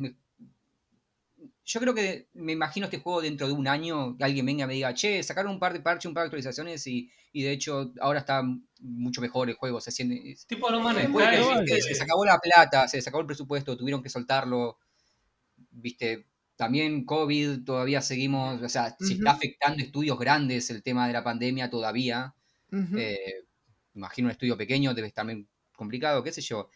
yo 1.64 1.80
creo 1.80 1.94
que 1.94 2.28
me 2.34 2.52
imagino 2.52 2.84
este 2.86 2.98
juego 2.98 3.22
dentro 3.22 3.46
de 3.46 3.54
un 3.54 3.66
año 3.66 4.16
que 4.18 4.24
alguien 4.24 4.44
venga 4.44 4.64
y 4.64 4.68
me 4.68 4.74
diga, 4.74 4.92
che, 4.92 5.22
sacaron 5.22 5.52
un 5.52 5.58
par 5.58 5.72
de 5.72 5.80
parches, 5.80 6.06
un 6.06 6.14
par 6.14 6.22
de 6.22 6.26
actualizaciones 6.26 6.86
y, 6.86 7.10
de 7.32 7.52
hecho 7.52 7.92
ahora 8.00 8.20
está 8.20 8.42
mucho 8.80 9.20
mejor 9.22 9.48
el 9.48 9.56
juego. 9.56 9.80
Se 9.80 9.90
siente. 9.90 10.36
Tipo 10.46 10.70
no 10.70 10.80
manes, 10.80 11.08
se 11.66 11.88
les 11.88 12.00
acabó 12.02 12.24
la 12.24 12.38
plata, 12.38 12.86
se 12.86 12.98
les 12.98 13.08
acabó 13.08 13.22
el 13.22 13.26
presupuesto, 13.26 13.76
tuvieron 13.76 14.02
que 14.02 14.10
soltarlo. 14.10 14.78
Viste, 15.70 16.26
también 16.56 17.04
COVID, 17.04 17.64
todavía 17.64 18.02
seguimos, 18.02 18.60
o 18.60 18.68
sea, 18.68 18.94
si 19.00 19.14
está 19.14 19.32
afectando 19.32 19.82
estudios 19.82 20.18
grandes 20.18 20.68
el 20.70 20.82
tema 20.82 21.06
de 21.06 21.14
la 21.14 21.24
pandemia 21.24 21.70
todavía. 21.70 22.34
Eh, 22.96 23.44
imagino 23.94 24.26
un 24.26 24.32
estudio 24.32 24.56
pequeño, 24.56 24.92
debe 24.92 25.08
estar 25.08 25.22
también 25.22 25.48
complicado, 25.74 26.22
qué 26.22 26.32
sé 26.32 26.42
yo. 26.42 26.68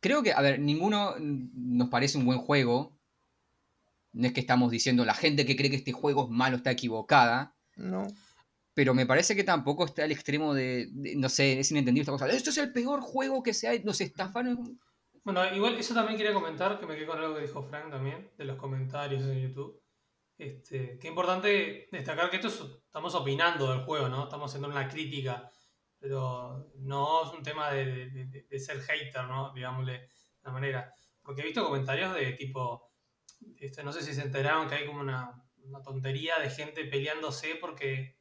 Creo 0.00 0.22
que, 0.22 0.32
a 0.32 0.40
ver, 0.40 0.58
ninguno 0.60 1.14
nos 1.18 1.88
parece 1.88 2.18
un 2.18 2.24
buen 2.24 2.38
juego, 2.38 2.96
no 4.12 4.26
es 4.26 4.32
que 4.32 4.40
estamos 4.40 4.70
diciendo 4.70 5.04
la 5.04 5.14
gente 5.14 5.46
que 5.46 5.56
cree 5.56 5.70
que 5.70 5.76
este 5.76 5.92
juego 5.92 6.24
es 6.24 6.30
malo 6.30 6.56
está 6.56 6.70
equivocada. 6.70 7.54
No. 7.76 8.06
Pero 8.74 8.94
me 8.94 9.06
parece 9.06 9.36
que 9.36 9.44
tampoco 9.44 9.84
está 9.84 10.04
al 10.04 10.12
extremo 10.12 10.54
de, 10.54 10.88
no 11.16 11.28
sé, 11.28 11.60
es 11.60 11.70
inentendible 11.70 12.02
esta 12.02 12.12
cosa. 12.12 12.28
Esto 12.28 12.50
es 12.50 12.58
el 12.58 12.72
peor 12.72 13.00
juego 13.00 13.42
que 13.42 13.52
se 13.52 13.68
ha... 13.68 13.78
Nos 13.84 14.00
estafaron. 14.00 14.80
Bueno, 15.24 15.54
igual 15.54 15.76
eso 15.76 15.94
también 15.94 16.16
quería 16.16 16.32
comentar, 16.32 16.80
que 16.80 16.86
me 16.86 16.94
quedé 16.94 17.06
con 17.06 17.18
algo 17.18 17.34
que 17.34 17.42
dijo 17.42 17.62
Frank 17.62 17.90
también, 17.90 18.30
de 18.36 18.44
los 18.44 18.56
comentarios 18.56 19.22
en 19.24 19.40
YouTube. 19.40 19.80
Este, 20.38 20.98
qué 20.98 21.08
importante 21.08 21.88
destacar 21.92 22.30
que 22.30 22.36
esto 22.36 22.48
estamos 22.48 23.14
opinando 23.14 23.70
del 23.70 23.84
juego, 23.84 24.08
¿no? 24.08 24.24
Estamos 24.24 24.50
haciendo 24.50 24.68
una 24.68 24.88
crítica, 24.88 25.48
pero 25.98 26.72
no 26.78 27.26
es 27.26 27.32
un 27.32 27.42
tema 27.42 27.70
de, 27.70 28.46
de 28.48 28.58
ser 28.58 28.80
hater, 28.80 29.24
¿no? 29.26 29.52
Digámosle 29.52 29.92
de 29.92 30.08
la 30.42 30.50
manera. 30.50 30.94
Porque 31.22 31.42
he 31.42 31.44
visto 31.44 31.64
comentarios 31.64 32.14
de 32.14 32.32
tipo, 32.32 32.91
este, 33.66 33.82
no 33.84 33.92
sé 33.92 34.02
si 34.02 34.14
se 34.14 34.22
enteraron 34.22 34.68
que 34.68 34.74
hay 34.74 34.86
como 34.86 35.00
una, 35.00 35.30
tontería 35.84 36.38
de 36.38 36.50
gente 36.50 36.84
peleándose 36.84 37.54
porque 37.54 38.18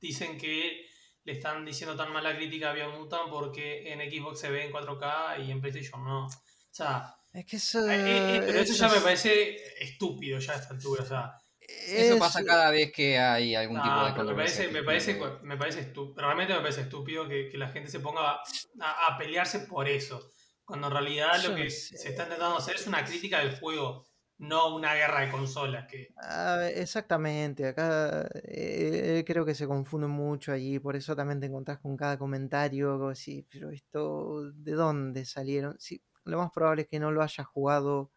dicen 0.00 0.38
que 0.38 0.86
le 1.24 1.32
están 1.32 1.64
diciendo 1.64 1.96
tan 1.96 2.12
mala 2.12 2.36
crítica 2.36 2.70
a 2.70 2.72
Biomutant 2.72 3.28
porque 3.28 3.92
en 3.92 4.00
Xbox 4.00 4.40
se 4.40 4.50
ve 4.50 4.64
en 4.64 4.72
4K 4.72 5.44
y 5.44 5.50
en 5.50 5.60
PlayStation 5.60 6.04
no. 6.04 6.26
O 6.26 6.30
sea, 6.70 7.16
es 7.32 7.44
que 7.44 7.56
eso, 7.56 7.90
eh, 7.90 7.96
eh, 7.96 8.36
eh, 8.36 8.42
pero 8.46 8.60
eso, 8.60 8.72
ya 8.72 8.88
me 8.88 9.00
parece 9.00 9.56
estúpido 9.80 10.38
ya 10.38 10.54
a 10.54 10.56
esta 10.56 10.72
altura. 10.72 11.02
O 11.02 11.06
sea, 11.06 11.32
Eso 11.60 12.18
pasa 12.18 12.44
cada 12.44 12.70
vez 12.70 12.92
que 12.92 13.18
hay 13.18 13.54
algún 13.54 13.82
tipo 13.82 14.04
de 14.04 14.24
me 14.24 14.34
parece, 14.34 14.68
me 14.68 14.82
parece, 14.82 15.20
me 15.42 15.56
parece 15.56 15.80
estúpido, 15.80 16.24
realmente 16.24 16.54
me 16.54 16.60
parece 16.60 16.82
estúpido 16.82 17.28
que, 17.28 17.50
la 17.54 17.68
gente 17.68 17.90
se 17.90 18.00
ponga 18.00 18.40
a, 18.80 19.18
pelearse 19.18 19.60
por 19.60 19.88
eso. 19.88 20.30
Cuando 20.64 20.86
en 20.86 20.92
realidad 20.94 21.42
lo 21.44 21.54
que 21.54 21.68
se 21.68 21.96
está 22.08 22.22
intentando 22.22 22.56
hacer 22.56 22.76
es 22.76 22.86
una 22.86 23.04
crítica 23.04 23.40
del 23.40 23.58
juego, 23.58 24.05
no 24.38 24.74
una 24.74 24.94
guerra 24.94 25.20
de 25.20 25.30
consolas. 25.30 25.86
Que... 25.86 26.12
Ah, 26.16 26.68
exactamente, 26.74 27.66
acá 27.66 28.28
eh, 28.44 29.24
creo 29.26 29.44
que 29.44 29.54
se 29.54 29.66
confunde 29.66 30.06
mucho 30.06 30.52
allí, 30.52 30.78
por 30.78 30.96
eso 30.96 31.16
también 31.16 31.40
te 31.40 31.46
encontrás 31.46 31.78
con 31.78 31.96
cada 31.96 32.18
comentario, 32.18 33.12
pero 33.50 33.70
esto, 33.70 34.52
¿de 34.52 34.72
dónde 34.72 35.24
salieron? 35.24 35.76
Sí, 35.78 36.02
lo 36.24 36.38
más 36.38 36.50
probable 36.50 36.82
es 36.82 36.88
que 36.88 37.00
no 37.00 37.10
lo 37.10 37.22
hayas 37.22 37.46
jugado, 37.46 38.10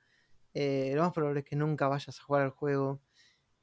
eh, 0.54 0.94
lo 0.96 1.04
más 1.04 1.14
probable 1.14 1.42
es 1.42 1.46
que 1.46 1.56
nunca 1.56 1.88
vayas 1.88 2.20
a 2.20 2.24
jugar 2.24 2.44
al 2.44 2.52
juego. 2.52 3.02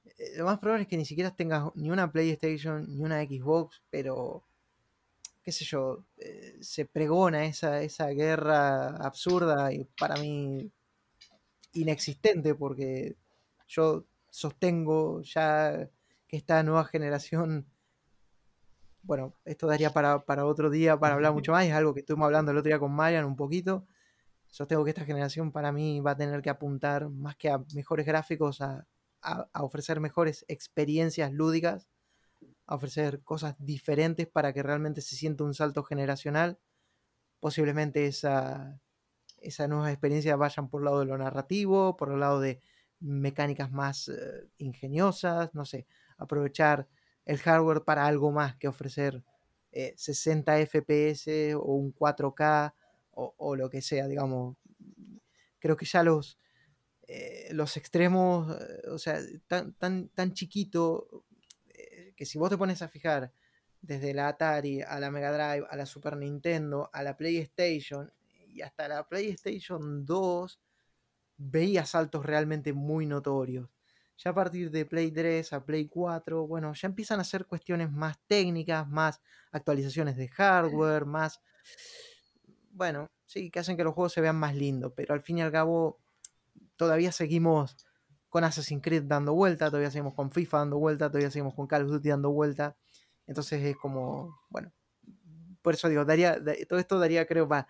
Eh, 0.05 0.37
lo 0.37 0.45
más 0.45 0.59
probable 0.59 0.85
es 0.85 0.89
que 0.89 0.97
ni 0.97 1.05
siquiera 1.05 1.35
tengas 1.35 1.74
ni 1.74 1.91
una 1.91 2.11
PlayStation 2.11 2.87
ni 2.89 3.03
una 3.03 3.23
Xbox, 3.24 3.83
pero 3.91 4.45
qué 5.43 5.53
sé 5.53 5.65
yo, 5.65 6.05
se 6.61 6.87
pregona 6.87 7.45
esa, 7.45 7.81
esa 7.81 8.09
guerra 8.09 8.97
absurda 8.97 9.73
y 9.73 9.85
para 9.85 10.16
mí 10.16 10.73
inexistente 11.77 12.55
porque 12.55 13.16
yo 13.66 14.07
sostengo 14.31 15.23
ya 15.23 15.89
que 16.28 16.36
esta 16.36 16.62
nueva 16.62 16.85
generación, 16.85 17.66
bueno, 19.03 19.35
esto 19.44 19.66
daría 19.66 19.90
para, 19.90 20.24
para 20.24 20.47
otro 20.47 20.70
día 20.70 20.98
para 20.98 21.15
hablar 21.15 21.32
mucho 21.32 21.53
más, 21.53 21.65
es 21.66 21.73
algo 21.73 21.94
que 21.94 22.01
estuvimos 22.01 22.27
hablando 22.27 22.53
el 22.53 22.59
otro 22.59 22.69
día 22.69 22.78
con 22.78 22.93
Marian 22.93 23.24
un 23.24 23.36
poquito, 23.36 23.86
sostengo 24.48 24.85
que 24.85 24.90
esta 24.90 25.05
generación 25.05 25.53
para 25.53 25.73
mí 25.73 26.01
va 26.01 26.12
a 26.12 26.16
tener 26.16 26.43
que 26.43 26.51
apuntar 26.51 27.09
más 27.09 27.36
que 27.36 27.51
a 27.51 27.65
mejores 27.74 28.07
gráficos 28.07 28.61
a 28.61 28.86
a, 29.27 29.62
ofrecer 29.62 30.01
mejores 30.01 30.44
experiencias 30.48 31.32
lúdicas, 31.32 31.89
a 32.66 32.77
ofrecer 32.77 33.23
cosas 33.23 33.57
diferentes 33.59 34.27
para 34.27 34.53
que 34.53 34.62
realmente 34.62 35.01
se 35.01 35.16
sienta 35.16 35.44
un 35.44 35.55
salto 35.55 35.82
generacional. 35.82 36.59
Posiblemente 37.40 38.07
esa, 38.07 38.81
esa 39.39 39.69
nueva 39.69 39.91
experiencia 39.91 40.37
vayan 40.37 40.69
por 40.69 40.81
el 40.81 40.87
lado 40.87 41.01
de 41.01 41.07
lo 41.07 41.19
narrativo, 41.19 41.97
por 41.97 42.13
el 42.13 42.21
lado 42.21 42.41
de 42.41 42.61
mecánicas 43.01 43.71
más 43.71 44.09
eh, 44.09 44.49
ingeniosas, 44.59 45.55
no 45.55 45.65
sé, 45.65 45.87
aprovechar 46.17 46.89
el 47.25 47.39
hardware 47.39 47.83
para 47.85 48.07
algo 48.07 48.31
más 48.33 48.57
que 48.57 48.69
ofrecer 48.69 49.23
60 49.73 50.59
eh, 50.59 50.67
FPS 50.67 51.55
o 51.57 51.75
un 51.75 51.95
4K 51.95 52.73
o, 53.19 53.57
lo 53.57 53.71
que 53.71 53.81
sea, 53.81 54.07
digamos. 54.07 54.57
Creo 55.59 55.77
que 55.77 55.87
ya 55.87 56.03
los, 56.03 56.39
eh, 57.09 57.49
los 57.53 57.77
extremos, 57.77 58.55
o 58.91 58.99
sea, 58.99 59.19
tan, 59.47 59.73
tan, 59.75 60.09
tan 60.09 60.33
chiquito, 60.35 61.25
que 62.15 62.27
si 62.27 62.39
vos 62.39 62.51
te 62.51 62.59
pones 62.59 62.83
a 62.83 62.89
fijar 62.89 63.33
desde 63.81 64.15
la 64.15 64.29
Atari 64.29 64.83
a 64.83 64.99
la 65.01 65.11
Mega 65.11 65.33
Drive, 65.33 65.67
a 65.69 65.77
la 65.77 65.87
Super 65.87 66.17
Nintendo, 66.17 66.91
a 66.93 67.03
la 67.03 67.17
PlayStation 67.17 68.13
y 68.57 68.62
hasta 68.62 68.89
la 68.89 69.07
PlayStation 69.07 70.05
2, 70.05 70.61
veías 71.37 71.91
saltos 71.91 72.24
realmente 72.24 72.73
muy 72.73 73.07
notorios. 73.07 73.69
Ya 74.19 74.31
a 74.31 74.35
partir 74.35 74.70
de 74.70 74.87
Play 74.87 75.11
3 75.11 75.53
a 75.53 75.65
Play 75.65 75.89
4, 75.89 76.47
bueno, 76.47 76.73
ya 76.73 76.89
empiezan 76.89 77.20
a 77.20 77.24
ser 77.24 77.45
cuestiones 77.45 77.93
más 77.93 78.19
técnicas, 78.27 78.89
más 78.89 79.20
actualizaciones 79.53 80.16
de 80.16 80.28
hardware, 80.28 81.05
más... 81.05 81.43
Bueno, 82.70 83.11
sí, 83.27 83.51
que 83.51 83.59
hacen 83.59 83.77
que 83.77 83.85
los 83.85 83.93
juegos 83.93 84.15
se 84.15 84.23
vean 84.23 84.37
más 84.37 84.55
lindos, 84.55 84.93
pero 84.97 85.12
al 85.12 85.20
fin 85.20 85.39
y 85.39 85.43
al 85.43 85.53
cabo 85.53 86.01
todavía 86.77 87.12
seguimos 87.12 87.77
con 88.31 88.45
Assassin's 88.45 88.83
Creed 88.83 89.05
dando 89.05 89.35
vuelta, 89.35 89.66
todavía 89.66 89.91
seguimos 89.91 90.15
con 90.15 90.31
FIFA 90.31 90.59
dando 90.59 90.78
vuelta, 90.78 91.09
todavía 91.09 91.31
seguimos 91.31 91.55
con 91.55 91.66
Call 91.66 91.85
of 91.85 91.91
Duty 91.91 92.09
dando 92.09 92.31
vuelta. 92.31 92.77
Entonces 93.27 93.62
es 93.62 93.77
como, 93.77 94.41
bueno, 94.49 94.73
por 95.61 95.74
eso 95.74 95.89
digo, 95.89 96.05
daría, 96.05 96.39
todo 96.69 96.78
esto 96.78 96.99
daría, 96.99 97.27
creo, 97.27 97.49
para, 97.49 97.66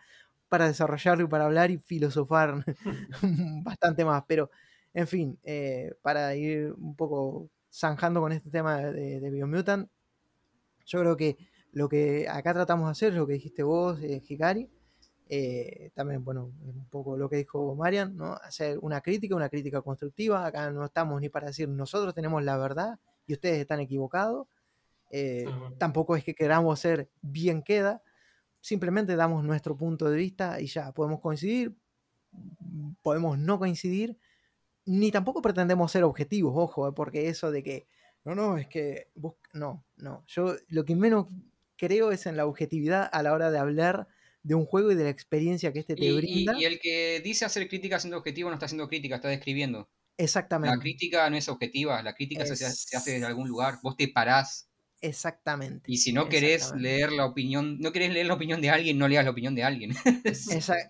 para 0.49 0.67
desarrollarlo 0.67 1.25
y 1.25 1.29
para 1.29 1.47
hablar 1.47 1.71
y 1.71 1.79
filosofar 1.79 2.65
bastante 3.63 4.05
más. 4.05 4.25
Pero, 4.27 4.51
en 4.95 5.07
fin, 5.07 5.39
eh, 5.43 5.95
para 6.03 6.35
ir 6.35 6.73
un 6.79 6.97
poco 6.97 7.51
zanjando 7.73 8.21
con 8.21 8.33
este 8.33 8.51
tema 8.51 8.79
de, 8.79 9.21
de 9.21 9.31
Biomutant, 9.31 9.89
yo 10.87 11.01
creo 11.01 11.17
que 11.17 11.37
lo 11.73 11.89
que 11.89 12.27
acá 12.29 12.55
tratamos 12.55 12.87
de 12.87 12.93
hacer 12.93 13.13
lo 13.13 13.27
que 13.27 13.35
dijiste 13.35 13.63
vos, 13.63 14.01
eh, 14.03 14.23
Hikari, 14.27 14.71
eh, 15.29 15.91
también, 15.95 16.25
bueno, 16.25 16.53
un 16.63 16.87
poco 16.89 17.17
lo 17.17 17.29
que 17.29 17.37
dijo 17.37 17.75
Marian, 17.75 18.17
¿no? 18.17 18.35
Hacer 18.35 18.79
una 18.81 19.01
crítica, 19.01 19.35
una 19.35 19.49
crítica 19.49 19.83
constructiva. 19.83 20.47
Acá 20.47 20.71
no 20.71 20.85
estamos 20.85 21.21
ni 21.21 21.29
para 21.29 21.49
decir 21.49 21.69
nosotros 21.69 22.15
tenemos 22.15 22.43
la 22.45 22.57
verdad 22.57 22.99
y 23.27 23.33
ustedes 23.33 23.59
están 23.59 23.81
equivocados. 23.81 24.47
Eh, 25.11 25.47
tampoco 25.79 26.17
es 26.17 26.25
que 26.25 26.35
queramos 26.35 26.81
ser 26.81 27.09
bien 27.23 27.63
queda, 27.63 28.03
simplemente 28.61 29.17
damos 29.17 29.45
nuestro 29.45 29.77
punto 29.77 30.09
de 30.11 30.17
vista 30.17 30.61
y 30.61 30.67
ya 30.67 30.93
podemos 30.93 31.21
coincidir, 31.21 31.77
podemos 33.03 33.39
no 33.39 33.59
coincidir, 33.59 34.19
ni 34.85 35.11
tampoco 35.11 35.43
pretendemos 35.43 35.91
ser 35.93 36.05
objetivos, 36.05 36.53
ojo, 36.57 36.89
eh, 36.89 36.93
porque 36.95 37.29
eso 37.29 37.51
de 37.51 37.63
que, 37.63 37.87
no, 38.25 38.35
no, 38.35 38.59
es 38.59 38.69
que, 38.69 39.09
no, 39.53 39.85
no, 39.97 40.25
yo 40.27 40.57
lo 40.69 40.85
que 40.85 40.97
menos 40.97 41.27
creo 41.77 42.13
es 42.13 42.27
en 42.27 42.37
la 42.37 42.47
objetividad 42.47 43.09
a 43.13 43.23
la 43.23 43.33
hora 43.33 43.51
de 43.51 43.59
hablar 43.59 44.09
de 44.43 44.55
un 44.55 44.65
juego 44.65 44.93
y 44.93 44.95
de 44.95 45.05
la 45.05 45.11
experiencia 45.11 45.73
que 45.73 45.81
este 45.81 45.97
te 45.97 46.13
brinda. 46.13 46.57
Y, 46.57 46.65
el 46.65 46.79
que 46.79 47.21
dice 47.23 47.45
hacer 47.45 47.69
crítica 47.69 47.99
siendo 47.99 48.17
objetivo 48.17 48.49
no 48.49 48.55
está 48.55 48.67
haciendo 48.67 48.89
crítica, 48.89 49.17
está 49.17 49.29
describiendo. 49.29 49.91
Exactamente. 50.17 50.77
La 50.77 50.81
crítica 50.81 51.29
no 51.29 51.37
es 51.37 51.49
objetiva, 51.49 52.01
la 52.03 52.15
crítica 52.15 52.47
se, 52.47 52.57
se, 52.57 52.97
hace 52.97 53.13
desde 53.13 53.27
algún 53.27 53.49
lugar. 53.49 53.81
Vos 53.83 53.97
te 53.97 54.09
parás 54.09 54.71
Exactamente. 55.01 55.85
Y 55.87 55.99
si 55.99 56.13
no 56.13 56.29
querés 56.29 56.73
leer 56.75 57.13
la 57.13 57.27
opinión, 57.27 57.79
no 57.81 57.93
querés 57.93 58.13
leer 58.13 58.27
la 58.27 58.35
opinión 58.35 58.61
de 58.61 58.71
alguien, 58.71 58.99
no 58.99 59.09
leas 59.09 59.25
la 59.25 59.31
opinión 59.31 59.55
de 59.55 59.63
alguien. 59.63 59.95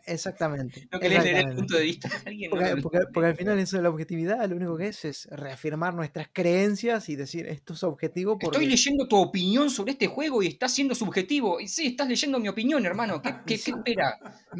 exactamente. 0.06 0.88
No 0.92 1.00
querés 1.00 1.24
leer 1.24 1.48
el 1.48 1.54
punto 1.56 1.76
de 1.76 1.82
vista 1.82 2.08
de 2.08 2.30
alguien. 2.30 2.50
Porque, 2.82 3.26
al 3.26 3.36
final 3.36 3.58
eso 3.58 3.76
de 3.76 3.82
la 3.82 3.88
objetividad 3.88 4.48
lo 4.48 4.56
único 4.56 4.76
que 4.76 4.88
es 4.88 5.04
es 5.04 5.28
reafirmar 5.30 5.94
nuestras 5.94 6.28
creencias 6.32 7.08
y 7.08 7.16
decir 7.16 7.46
esto 7.46 7.74
es 7.74 7.82
objetivo. 7.82 8.38
Estoy 8.40 8.66
leyendo 8.66 9.08
tu 9.08 9.16
opinión 9.16 9.70
sobre 9.70 9.92
este 9.92 10.06
juego 10.06 10.42
y 10.42 10.46
estás 10.46 10.72
siendo 10.72 10.94
subjetivo. 10.94 11.60
Y 11.60 11.68
sí, 11.68 11.86
estás 11.88 12.08
leyendo 12.08 12.38
mi 12.38 12.48
opinión, 12.48 12.86
hermano. 12.86 13.20
¿Qué, 13.20 13.34
qué, 13.44 13.54
espera? 13.54 14.18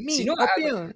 si 0.09 0.25
no, 0.25 0.35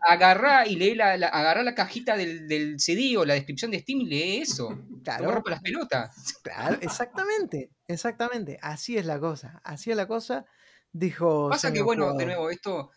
agarrá 0.08 0.66
y 0.66 0.76
lee 0.76 0.94
la, 0.94 1.12
agarrá 1.12 1.62
la 1.62 1.74
cajita 1.74 2.16
del, 2.16 2.48
del, 2.48 2.80
CD 2.80 3.16
o 3.16 3.24
la 3.24 3.34
descripción 3.34 3.70
de 3.70 3.78
Steam 3.78 4.00
y 4.00 4.06
lee 4.06 4.38
eso. 4.38 4.76
Claro. 5.04 5.42
las 5.46 5.60
pelotas. 5.60 6.34
Claro, 6.42 6.78
exactamente. 6.80 7.70
Exactamente, 7.90 8.58
así 8.62 8.96
es 8.96 9.06
la 9.06 9.18
cosa, 9.18 9.60
así 9.64 9.90
es 9.90 9.96
la 9.96 10.06
cosa, 10.06 10.46
dijo... 10.92 11.48
Pasa 11.50 11.72
que, 11.72 11.82
bueno, 11.82 12.14
de 12.14 12.26
nuevo, 12.26 12.50
esto 12.50 12.90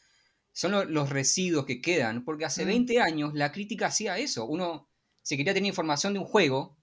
son 0.52 0.94
los 0.94 1.10
residuos 1.10 1.66
que 1.66 1.82
quedan, 1.82 2.24
porque 2.24 2.46
hace 2.46 2.64
20 2.64 3.00
años 3.02 3.34
la 3.34 3.52
crítica 3.52 3.88
hacía 3.88 4.18
eso, 4.18 4.46
uno, 4.46 4.88
si 5.22 5.36
quería 5.36 5.54
tener 5.54 5.68
información 5.68 6.14
de 6.14 6.20
un 6.20 6.26
juego, 6.26 6.78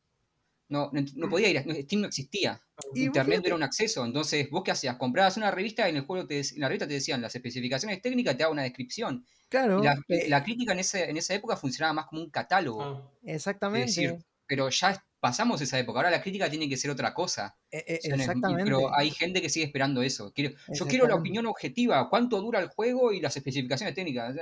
no, 0.69 0.91
no, 0.93 1.29
podía 1.29 1.49
ir, 1.49 1.85
Steam 1.85 2.03
no 2.03 2.09
existía, 2.09 2.61
Internet 2.95 3.41
no 3.41 3.47
era 3.47 3.55
un 3.57 3.63
acceso, 3.63 4.05
entonces 4.05 4.49
vos 4.51 4.63
qué 4.65 4.73
hacías, 4.73 4.97
comprabas 4.97 5.37
una 5.37 5.51
revista 5.51 5.87
y 5.87 5.91
en 5.91 5.97
el 5.99 6.05
juego 6.05 6.27
te, 6.27 6.41
en 6.41 6.61
la 6.61 6.69
revista 6.69 6.89
te 6.89 6.95
decían 6.95 7.23
las 7.23 7.35
especificaciones 7.35 8.03
técnicas, 8.03 8.37
te 8.37 8.43
daba 8.43 8.53
una 8.53 8.63
descripción. 8.63 9.25
Claro. 9.49 9.83
la, 9.83 10.45
crítica 10.45 10.73
en, 10.73 10.79
ese, 10.79 11.11
en 11.11 11.17
esa 11.17 11.35
época 11.35 11.57
funcionaba 11.57 11.93
más 11.93 12.07
como 12.07 12.23
un 12.23 12.31
catálogo. 12.31 12.83
Ah. 12.83 13.11
Exactamente. 13.25 14.19
pero 14.47 14.69
ya 14.69 15.05
pasamos 15.21 15.61
esa 15.61 15.79
época. 15.79 15.99
Ahora 15.99 16.11
la 16.11 16.23
crítica 16.23 16.51
tiene 16.51 16.69
que 16.69 16.77
ser 16.77 16.91
otra 16.91 17.15
cosa. 17.15 17.57
E, 17.71 17.79
e, 17.87 18.01
exactamente. 18.03 18.65
Pero 18.65 18.95
hay 18.95 19.11
gente 19.11 19.41
que 19.41 19.49
sigue 19.49 19.67
esperando 19.67 20.03
eso. 20.03 20.33
Quiero, 20.33 20.55
yo 20.73 20.87
quiero 20.87 21.07
la 21.07 21.15
opinión 21.15 21.47
objetiva, 21.47 22.09
cuánto 22.09 22.41
dura 22.41 22.59
el 22.61 22.69
juego 22.69 23.13
y 23.13 23.21
las 23.21 23.37
especificaciones 23.37 23.95
técnicas. 23.95 24.35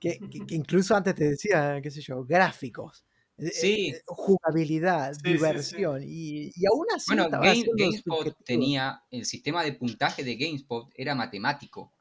que, 0.00 0.18
incluso 0.50 0.94
antes 0.94 1.14
te 1.14 1.30
decía, 1.30 1.80
qué 1.82 1.90
sé 1.90 2.00
yo, 2.02 2.24
gráficos. 2.24 3.04
Eh, 3.38 3.50
sí. 3.52 3.88
Eh, 3.88 4.02
jugabilidad, 4.06 5.16
diversión. 5.22 6.02
y, 6.04 6.52
aún 6.70 6.86
así. 6.94 7.14
Bueno, 7.14 7.28
GameSpot 7.30 8.36
tenía 8.44 9.02
el 9.10 9.24
sistema 9.24 9.64
de 9.64 9.72
puntaje 9.72 10.22
de 10.22 10.36
GameSpot 10.36 10.92
era 10.94 11.14
matemático. 11.14 11.92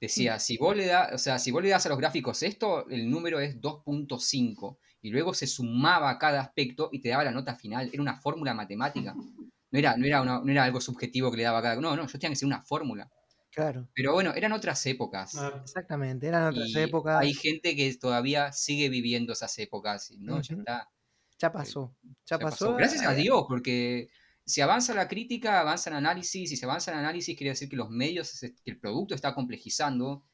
Decía, 0.00 0.38
si 0.38 0.56
vos 0.56 0.74
le 0.74 0.86
das, 0.86 1.12
o 1.12 1.18
sea, 1.18 1.38
si 1.38 1.50
vos 1.50 1.62
le 1.62 1.68
das 1.68 1.84
a 1.84 1.90
los 1.90 1.98
gráficos 1.98 2.42
esto, 2.42 2.88
el 2.88 3.10
número 3.10 3.38
es 3.38 3.60
2.5 3.60 4.78
y 5.02 5.10
luego 5.10 5.34
se 5.34 5.46
sumaba 5.46 6.18
cada 6.18 6.40
aspecto 6.40 6.90
y 6.92 7.00
te 7.00 7.08
daba 7.08 7.24
la 7.24 7.32
nota 7.32 7.54
final. 7.54 7.90
Era 7.92 8.02
una 8.02 8.16
fórmula 8.16 8.54
matemática. 8.54 9.14
No 9.72 9.78
era, 9.78 9.96
no 9.96 10.04
era, 10.04 10.24
no 10.24 10.50
era 10.50 10.64
algo 10.64 10.80
subjetivo 10.80 11.30
que 11.30 11.36
le 11.36 11.42
daba 11.44 11.62
cada. 11.62 11.80
No, 11.80 11.94
no, 11.94 12.04
yo 12.04 12.18
tenía 12.18 12.30
que 12.30 12.34
ser 12.34 12.46
una 12.48 12.60
fórmula. 12.60 13.08
Claro. 13.52 13.88
Pero 13.94 14.12
bueno, 14.12 14.32
eran 14.34 14.50
otras 14.50 14.84
épocas. 14.86 15.36
Exactamente, 15.62 16.26
eran 16.26 16.48
otras 16.48 16.74
épocas. 16.74 17.20
Hay 17.20 17.34
gente 17.34 17.76
que 17.76 17.94
todavía 17.94 18.52
sigue 18.52 18.88
viviendo 18.88 19.32
esas 19.32 19.56
épocas, 19.60 20.10
¿no? 20.18 20.40
Ya 20.40 20.56
está. 20.56 20.90
Ya 21.38 21.52
pasó. 21.52 21.94
Ya, 22.26 22.38
pasó. 22.38 22.74
Gracias 22.74 23.02
a 23.06 23.14
Dios, 23.14 23.44
porque 23.48 24.08
si 24.44 24.60
avanza 24.60 24.92
la 24.92 25.08
crítica, 25.08 25.60
avanza 25.60 25.90
el 25.90 25.96
análisis, 25.96 26.52
y 26.52 26.56
si 26.56 26.64
avanza 26.64 26.92
el 26.92 26.98
análisis 26.98 27.36
quiere 27.36 27.50
decir 27.50 27.68
que 27.68 27.76
los 27.76 27.90
medios, 27.90 28.40
que 28.40 28.70
el 28.70 28.78
producto 28.78 29.14
está 29.14 29.34
complejizando, 29.34 30.24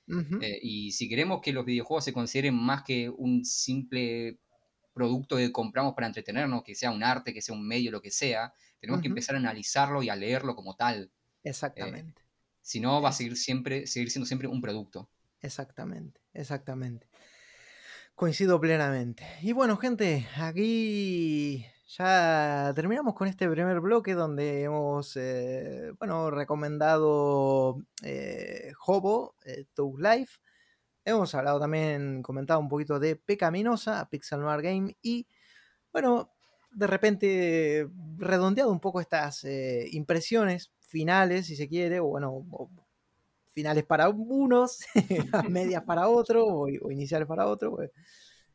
eh, 0.40 0.58
y 0.62 0.92
si 0.92 1.08
queremos 1.08 1.40
que 1.40 1.52
los 1.52 1.64
videojuegos 1.64 2.04
se 2.04 2.12
consideren 2.12 2.54
más 2.54 2.82
que 2.82 3.08
un 3.08 3.44
simple 3.44 4.40
producto 4.96 5.36
que 5.36 5.52
compramos 5.52 5.94
para 5.94 6.06
entretenernos, 6.06 6.64
que 6.64 6.74
sea 6.74 6.90
un 6.90 7.04
arte, 7.04 7.34
que 7.34 7.42
sea 7.42 7.54
un 7.54 7.68
medio, 7.68 7.90
lo 7.90 8.00
que 8.00 8.10
sea, 8.10 8.54
tenemos 8.80 9.02
que 9.02 9.08
empezar 9.08 9.36
a 9.36 9.38
analizarlo 9.38 10.02
y 10.02 10.08
a 10.08 10.16
leerlo 10.16 10.56
como 10.56 10.74
tal. 10.74 11.10
Exactamente. 11.44 12.22
Si 12.62 12.80
no, 12.80 13.02
va 13.02 13.10
a 13.10 13.12
seguir 13.12 13.36
siempre, 13.36 13.86
seguir 13.86 14.10
siendo 14.10 14.26
siempre 14.26 14.48
un 14.48 14.62
producto. 14.62 15.08
Exactamente, 15.42 16.20
exactamente. 16.32 17.06
Coincido 18.14 18.58
plenamente. 18.58 19.24
Y 19.42 19.52
bueno, 19.52 19.76
gente, 19.76 20.26
aquí 20.36 21.66
ya 21.88 22.72
terminamos 22.74 23.14
con 23.14 23.28
este 23.28 23.48
primer 23.48 23.80
bloque 23.80 24.14
donde 24.14 24.62
hemos, 24.62 25.16
eh, 25.16 25.92
bueno, 25.98 26.30
recomendado 26.30 27.82
eh, 28.02 28.72
Hobo, 28.86 29.34
eh, 29.44 29.66
Tough 29.74 30.00
Life. 30.00 30.38
Hemos 31.06 31.34
hablado 31.36 31.60
también, 31.60 32.22
comentado 32.22 32.58
un 32.60 32.68
poquito 32.68 32.98
de 32.98 33.14
Pecaminosa, 33.16 34.08
Pixel 34.10 34.40
Noir 34.40 34.60
Game 34.60 34.96
y, 35.02 35.28
bueno, 35.92 36.32
de 36.72 36.86
repente 36.88 37.88
redondeado 38.18 38.72
un 38.72 38.80
poco 38.80 39.00
estas 39.00 39.44
eh, 39.44 39.88
impresiones 39.92 40.72
finales, 40.80 41.46
si 41.46 41.56
se 41.56 41.68
quiere, 41.68 42.00
o 42.00 42.06
bueno, 42.06 42.46
o 42.50 42.70
finales 43.52 43.84
para 43.84 44.08
unos, 44.10 44.80
medias 45.48 45.84
para 45.86 46.08
otro, 46.08 46.46
o, 46.46 46.62
o 46.66 46.90
iniciales 46.90 47.28
para 47.28 47.46
otro, 47.46 47.72
pues, 47.76 47.92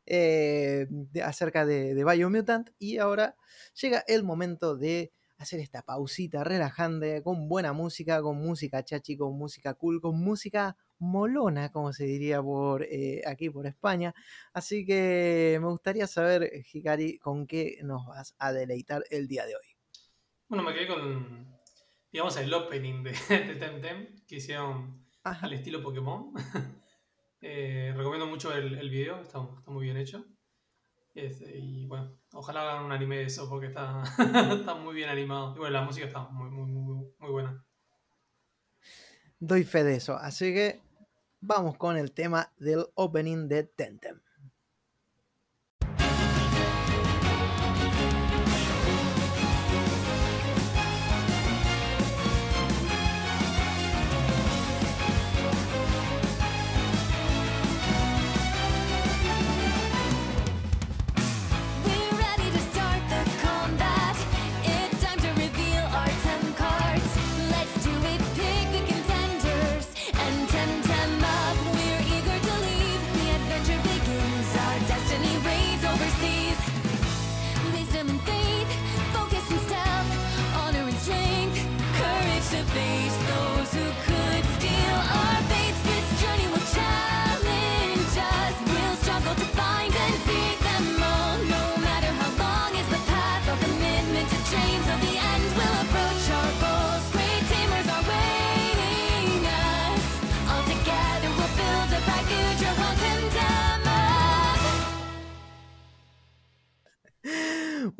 eh, 0.06 0.86
de- 0.90 1.22
acerca 1.22 1.64
de, 1.66 1.94
de 1.94 2.04
Biomutant. 2.04 2.70
Y 2.78 2.98
ahora 2.98 3.36
llega 3.80 4.04
el 4.06 4.24
momento 4.24 4.76
de 4.76 5.12
hacer 5.38 5.60
esta 5.60 5.82
pausita 5.82 6.44
relajante, 6.44 7.22
con 7.22 7.48
buena 7.48 7.72
música, 7.72 8.22
con 8.22 8.38
música 8.38 8.84
chachi, 8.84 9.16
con 9.16 9.36
música 9.36 9.74
cool, 9.74 10.00
con 10.00 10.18
música 10.20 10.76
molona, 11.02 11.70
como 11.70 11.92
se 11.92 12.04
diría 12.04 12.40
por 12.40 12.84
eh, 12.84 13.22
aquí 13.26 13.50
por 13.50 13.66
España. 13.66 14.14
Así 14.52 14.86
que 14.86 15.58
me 15.60 15.66
gustaría 15.66 16.06
saber, 16.06 16.44
eh, 16.44 16.64
Hikari, 16.72 17.18
con 17.18 17.46
qué 17.46 17.78
nos 17.82 18.06
vas 18.06 18.34
a 18.38 18.52
deleitar 18.52 19.02
el 19.10 19.26
día 19.26 19.44
de 19.44 19.56
hoy. 19.56 19.76
Bueno, 20.48 20.62
me 20.62 20.72
quedé 20.72 20.86
con, 20.86 21.58
digamos, 22.10 22.36
el 22.36 22.54
opening 22.54 23.02
de, 23.02 23.12
de 23.28 23.56
Temtem 23.56 24.24
que 24.26 24.36
hicieron 24.36 25.06
Ajá. 25.24 25.46
al 25.46 25.52
estilo 25.52 25.82
Pokémon. 25.82 26.32
Eh, 27.44 27.92
recomiendo 27.96 28.28
mucho 28.28 28.54
el, 28.54 28.78
el 28.78 28.88
video, 28.88 29.20
está, 29.20 29.40
está 29.58 29.72
muy 29.72 29.82
bien 29.86 29.96
hecho. 29.96 30.24
Este, 31.12 31.58
y 31.58 31.86
bueno, 31.86 32.16
ojalá 32.32 32.62
hagan 32.62 32.84
un 32.84 32.92
anime 32.92 33.16
de 33.16 33.24
eso 33.24 33.48
porque 33.48 33.66
está, 33.66 34.04
está 34.52 34.76
muy 34.76 34.94
bien 34.94 35.08
animado. 35.08 35.52
Y 35.56 35.58
bueno, 35.58 35.72
la 35.72 35.82
música 35.82 36.06
está 36.06 36.20
muy, 36.28 36.50
muy, 36.50 36.70
muy, 36.70 37.12
muy 37.18 37.30
buena. 37.32 37.64
Doy 39.40 39.64
fe 39.64 39.82
de 39.82 39.96
eso. 39.96 40.16
Así 40.16 40.54
que 40.54 40.81
vamos 41.42 41.76
con 41.76 41.96
el 41.96 42.12
tema 42.12 42.52
del 42.56 42.86
opening 42.94 43.48
de 43.48 43.64
Tentem. 43.64 44.20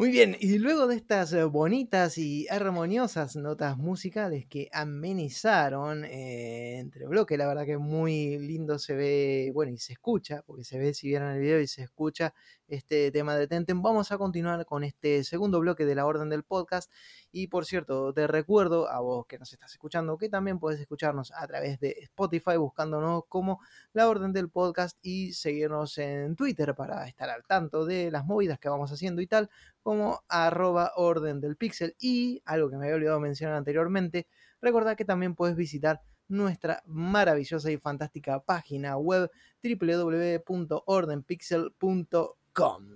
Muy 0.03 0.11
bien, 0.11 0.37
y 0.41 0.59
luego 0.59 0.89
de 0.89 0.97
estas 0.97 1.33
eh, 1.33 1.45
bonitas 1.45 2.19
y 2.19 2.49
armoniosas 2.49 3.37
notas 3.37 3.79
musicales 3.79 4.47
que 4.49 4.69
amenizaron 4.73 6.05
eh, 6.05 6.81
entre 6.81 7.07
bloques, 7.07 7.39
la 7.39 7.47
verdad 7.47 7.65
que 7.65 7.79
muy 7.79 8.37
lindo 8.41 8.81
se 8.81 8.97
ve, 8.97 9.53
bueno, 9.55 9.71
y 9.71 9.79
se 9.79 9.93
escucha, 9.93 10.43
porque 10.45 10.65
se 10.65 10.81
ve 10.81 10.93
si 10.93 11.07
vieron 11.07 11.31
el 11.31 11.39
video 11.41 11.61
y 11.61 11.69
se 11.69 11.85
escucha 11.85 12.35
este 12.67 13.13
tema 13.13 13.37
de 13.37 13.47
Tenten, 13.47 13.81
vamos 13.81 14.11
a 14.11 14.19
continuar 14.19 14.67
con 14.67 14.83
este 14.83 15.23
segundo 15.23 15.61
bloque 15.61 15.85
de 15.85 15.95
la 15.95 16.05
orden 16.05 16.31
del 16.31 16.43
podcast. 16.43 16.91
Y 17.35 17.47
por 17.47 17.65
cierto, 17.65 18.13
te 18.13 18.27
recuerdo 18.27 18.91
a 18.91 19.01
vos 19.01 19.25
que 19.27 19.39
nos 19.39 19.51
estás 19.55 19.73
escuchando 19.73 20.19
que 20.19 20.29
también 20.29 20.59
puedes 20.59 20.79
escucharnos 20.79 21.33
a 21.33 21.47
través 21.47 21.81
de 21.81 21.97
Spotify 22.03 22.59
buscándonos 22.59 23.23
como 23.27 23.63
la 23.95 24.07
orden 24.07 24.35
del 24.35 24.51
podcast 24.51 24.99
y 25.01 25.33
seguirnos 25.33 25.97
en 25.97 26.37
Twitter 26.37 26.75
para 26.75 27.09
estar 27.09 27.31
al 27.31 27.43
tanto 27.45 27.87
de 27.87 28.11
las 28.11 28.27
movidas 28.27 28.59
que 28.59 28.69
vamos 28.69 28.93
haciendo 28.93 29.23
y 29.23 29.27
tal, 29.27 29.49
como 29.83 30.23
arroba 30.29 30.93
orden 30.97 31.41
del 31.41 31.57
pixel. 31.57 31.97
Y 31.99 32.43
algo 32.45 32.69
que 32.69 32.77
me 32.77 32.85
había 32.85 32.97
olvidado 32.97 33.19
mencionar 33.19 33.57
anteriormente, 33.57 34.27
recordad 34.61 34.95
que 34.95 35.07
también 35.07 35.35
puedes 35.35 35.57
visitar 35.57 36.03
nuestra 36.29 36.83
maravillosa 36.87 37.71
y 37.71 37.79
fantástica 37.79 38.41
página 38.41 38.99
web 38.99 39.31
www.ordenpixel.com. 39.63 42.42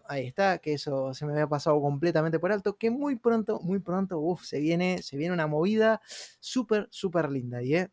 Ahí 0.09 0.27
está, 0.27 0.59
que 0.59 0.75
eso 0.75 1.15
se 1.15 1.25
me 1.27 1.33
había 1.33 1.49
pasado 1.49 1.81
completamente 1.81 2.39
por 2.39 2.53
alto, 2.53 2.77
que 2.77 2.91
muy 2.91 3.17
pronto, 3.17 3.61
muy 3.61 3.79
pronto, 3.81 4.19
uff, 4.19 4.45
se 4.45 4.61
viene, 4.61 5.03
se 5.03 5.17
viene 5.17 5.35
una 5.35 5.47
movida 5.47 6.01
súper, 6.41 6.89
súper 6.91 7.31
linda. 7.31 7.63
Y 7.63 7.75
eh, 7.75 7.91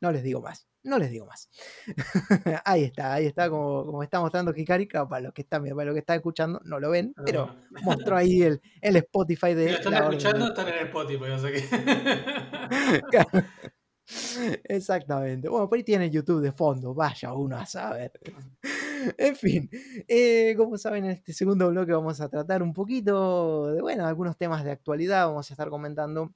no 0.00 0.12
les 0.12 0.22
digo 0.22 0.40
más, 0.40 0.68
no 0.82 0.98
les 0.98 1.10
digo 1.10 1.26
más. 1.26 1.48
ahí 2.64 2.84
está, 2.84 3.14
ahí 3.14 3.26
está, 3.26 3.48
como, 3.48 3.86
como 3.86 4.02
está 4.02 4.20
mostrando 4.20 4.52
Hikari, 4.54 4.86
claro, 4.86 5.08
para 5.08 5.22
los 5.22 5.32
que 5.32 5.42
están, 5.42 5.64
para 5.64 5.84
los 5.84 5.94
que 5.94 6.00
están 6.00 6.16
escuchando, 6.16 6.60
no 6.64 6.78
lo 6.78 6.90
ven, 6.90 7.14
pero 7.24 7.56
mostró 7.82 8.16
ahí 8.16 8.42
el, 8.42 8.60
el 8.80 8.96
Spotify 8.96 9.48
Si 9.48 9.54
de 9.54 9.70
lo 9.70 9.76
están 9.78 9.94
escuchando, 9.94 10.48
están 10.48 10.68
en 10.68 10.74
el 10.74 10.80
Spotify, 10.86 11.30
o 11.30 11.38
sea 11.38 11.52
que. 11.52 13.02
Claro. 13.10 13.28
Exactamente. 14.64 15.48
Bueno, 15.48 15.68
por 15.68 15.76
ahí 15.76 15.84
tiene 15.84 16.10
YouTube 16.10 16.40
de 16.40 16.52
fondo, 16.52 16.94
vaya 16.94 17.32
uno 17.34 17.56
a 17.56 17.66
saber. 17.66 18.12
En 19.16 19.36
fin, 19.36 19.70
eh, 20.08 20.54
como 20.56 20.76
saben, 20.76 21.04
en 21.04 21.12
este 21.12 21.32
segundo 21.32 21.68
bloque 21.70 21.92
vamos 21.92 22.20
a 22.20 22.28
tratar 22.28 22.64
un 22.64 22.74
poquito 22.74 23.68
de, 23.72 23.80
bueno, 23.80 24.04
algunos 24.04 24.36
temas 24.36 24.64
de 24.64 24.72
actualidad. 24.72 25.28
Vamos 25.28 25.48
a 25.50 25.54
estar 25.54 25.70
comentando 25.70 26.32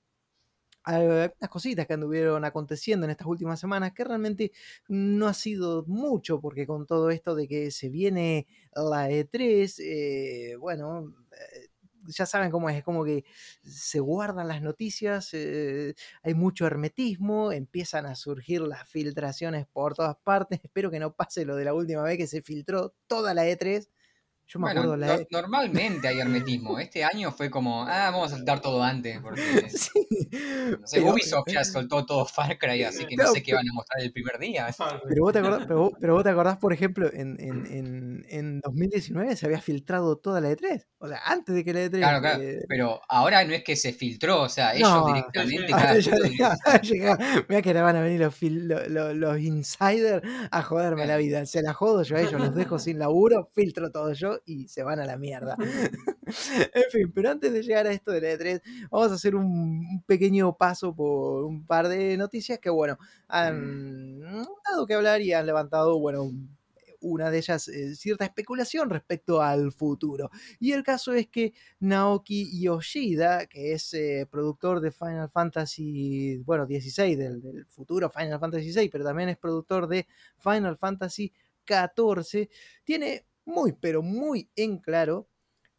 algunas 0.84 1.32
cositas 1.50 1.86
que 1.86 1.94
anduvieron 1.94 2.44
aconteciendo 2.44 3.06
en 3.06 3.10
estas 3.12 3.28
últimas 3.28 3.60
semanas, 3.60 3.92
que 3.94 4.04
realmente 4.04 4.52
no 4.88 5.28
ha 5.28 5.34
sido 5.34 5.84
mucho, 5.88 6.40
porque 6.40 6.66
con 6.66 6.86
todo 6.86 7.10
esto 7.10 7.34
de 7.36 7.48
que 7.48 7.70
se 7.72 7.90
viene 7.90 8.46
la 8.74 9.10
E3, 9.10 9.80
eh, 9.80 10.56
bueno, 10.60 11.14
eh, 11.32 11.68
ya 12.08 12.26
saben 12.26 12.50
cómo 12.50 12.68
es, 12.70 12.76
es 12.78 12.84
como 12.84 13.04
que 13.04 13.24
se 13.62 14.00
guardan 14.00 14.48
las 14.48 14.62
noticias, 14.62 15.30
eh, 15.32 15.94
hay 16.22 16.34
mucho 16.34 16.66
hermetismo, 16.66 17.52
empiezan 17.52 18.06
a 18.06 18.14
surgir 18.14 18.62
las 18.62 18.88
filtraciones 18.88 19.66
por 19.66 19.94
todas 19.94 20.16
partes. 20.16 20.60
Espero 20.64 20.90
que 20.90 20.98
no 20.98 21.14
pase 21.14 21.44
lo 21.44 21.56
de 21.56 21.64
la 21.64 21.74
última 21.74 22.02
vez 22.02 22.18
que 22.18 22.26
se 22.26 22.42
filtró 22.42 22.94
toda 23.06 23.34
la 23.34 23.46
E3. 23.46 23.88
Yo 24.52 24.58
me 24.58 24.64
Bueno, 24.66 24.80
acuerdo 24.82 24.96
la 24.98 25.06
no- 25.06 25.12
E- 25.20 25.26
normalmente 25.30 26.08
hay 26.08 26.20
hermetismo. 26.20 26.78
Este 26.80 27.04
año 27.04 27.32
fue 27.32 27.48
como, 27.48 27.84
ah, 27.84 28.10
vamos 28.10 28.32
a 28.32 28.36
saltar 28.36 28.60
todo 28.60 28.82
antes, 28.82 29.18
porque 29.20 29.40
Sí, 29.70 30.06
no 30.78 30.86
sé, 30.86 31.00
pero- 31.00 31.12
Ubisoft 31.12 31.48
ya 31.50 31.64
soltó 31.64 32.04
todo 32.04 32.26
Far 32.26 32.58
Cry, 32.58 32.84
así 32.84 33.06
que 33.06 33.16
no 33.16 33.26
sé 33.28 33.42
qué 33.42 33.54
van 33.54 33.66
a 33.68 33.72
mostrar 33.72 34.02
el 34.02 34.12
primer 34.12 34.38
día. 34.38 34.66
Pero 35.08 35.22
vos 35.22 35.32
te 35.32 35.38
acordás, 35.38 35.64
pero 35.66 35.78
vos, 35.80 35.92
pero 36.00 36.14
vos 36.14 36.22
te 36.22 36.28
acordás, 36.30 36.58
por 36.58 36.72
ejemplo, 36.72 37.10
en, 37.12 37.36
en, 37.40 37.66
en, 37.66 38.26
en 38.28 38.60
2019 38.60 39.36
se 39.36 39.46
había 39.46 39.60
filtrado 39.60 40.16
toda 40.18 40.40
la 40.40 40.50
E3. 40.50 40.84
O 40.98 41.08
sea, 41.08 41.18
antes 41.24 41.54
de 41.54 41.64
que 41.64 41.72
la 41.72 41.80
E3. 41.86 41.90
Claro, 41.98 42.20
claro. 42.20 42.42
eh, 42.42 42.64
Pero 42.68 43.00
ahora 43.08 43.44
no 43.44 43.54
es 43.54 43.64
que 43.64 43.74
se 43.76 43.92
filtró, 43.92 44.42
o 44.42 44.48
sea, 44.48 44.74
ellos 44.74 44.88
No, 44.88 45.06
directamente 45.06 45.72
cada 45.72 45.94
llega- 46.80 47.18
Mirá 47.48 47.62
que 47.62 47.68
ahora 47.70 47.82
van 47.82 47.96
a 47.96 48.00
venir 48.02 48.20
los, 48.20 48.34
fil- 48.34 48.66
lo- 48.66 48.86
lo- 48.88 49.14
los 49.14 49.38
insiders 49.40 50.22
a 50.50 50.62
joderme 50.62 51.06
la 51.06 51.16
vida. 51.16 51.44
Se 51.46 51.62
la 51.62 51.72
jodo 51.72 52.02
yo 52.02 52.16
a 52.16 52.20
ellos, 52.20 52.40
los 52.40 52.54
dejo 52.54 52.78
sin 52.78 52.98
laburo, 52.98 53.48
filtro 53.54 53.90
todo 53.90 54.12
yo 54.12 54.38
y 54.44 54.68
se 54.68 54.82
van 54.82 55.00
a 55.00 55.06
la 55.06 55.16
mierda. 55.16 55.56
en 56.74 56.90
fin, 56.90 57.12
pero 57.12 57.30
antes 57.30 57.52
de 57.52 57.62
llegar 57.62 57.86
a 57.86 57.92
esto 57.92 58.12
de 58.12 58.20
la 58.20 58.32
E3, 58.32 58.62
vamos 58.90 59.12
a 59.12 59.14
hacer 59.14 59.34
un, 59.34 60.02
pequeño 60.06 60.56
paso 60.56 60.94
por 60.94 61.44
un 61.44 61.66
par 61.66 61.88
de 61.88 62.16
noticias 62.16 62.58
que, 62.58 62.70
bueno, 62.70 62.98
han 63.28 64.20
dado 64.20 64.86
que 64.86 64.94
hablar 64.94 65.20
y 65.20 65.32
han 65.32 65.46
levantado, 65.46 65.98
bueno, 65.98 66.30
una 67.00 67.30
de 67.30 67.38
ellas 67.38 67.66
eh, 67.66 67.96
cierta 67.96 68.24
especulación 68.24 68.88
respecto 68.88 69.42
al 69.42 69.72
futuro. 69.72 70.30
Y 70.60 70.72
el 70.72 70.84
caso 70.84 71.12
es 71.12 71.26
que 71.26 71.52
Naoki 71.80 72.60
Yoshida, 72.60 73.46
que 73.46 73.72
es 73.72 73.92
eh, 73.94 74.26
productor 74.30 74.80
de 74.80 74.92
Final 74.92 75.28
Fantasy, 75.28 76.38
bueno, 76.44 76.64
16, 76.66 77.18
del, 77.18 77.42
del 77.42 77.66
futuro 77.66 78.08
Final 78.08 78.38
Fantasy 78.38 78.64
16, 78.64 78.90
pero 78.90 79.04
también 79.04 79.28
es 79.28 79.36
productor 79.36 79.88
de 79.88 80.06
Final 80.38 80.78
Fantasy 80.78 81.32
14, 81.64 82.48
tiene 82.84 83.26
muy, 83.44 83.72
pero 83.72 84.02
muy 84.02 84.50
en 84.56 84.78
claro 84.78 85.28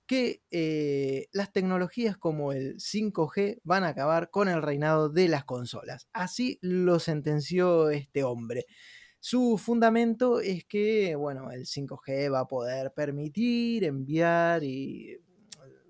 que 0.06 0.44
eh, 0.52 1.28
las 1.32 1.52
tecnologías 1.52 2.18
como 2.18 2.52
el 2.52 2.78
5G 2.78 3.62
van 3.64 3.84
a 3.84 3.90
acabar 3.90 4.30
con 4.30 4.50
el 4.50 4.62
reinado 4.62 5.10
de 5.10 5.28
las 5.30 5.46
consolas. 5.46 6.08
Así 6.14 6.60
lo 6.62 7.00
sentenció 7.00 7.90
este 7.90 8.24
hombre. 8.24 8.66
Su 9.20 9.58
fundamento 9.58 10.42
es 10.42 10.66
que, 10.66 11.16
bueno, 11.16 11.50
el 11.52 11.66
5G 11.66 12.32
va 12.32 12.42
a 12.42 12.48
poder 12.48 12.94
permitir 12.94 13.86
enviar 13.86 14.64
y 14.64 15.18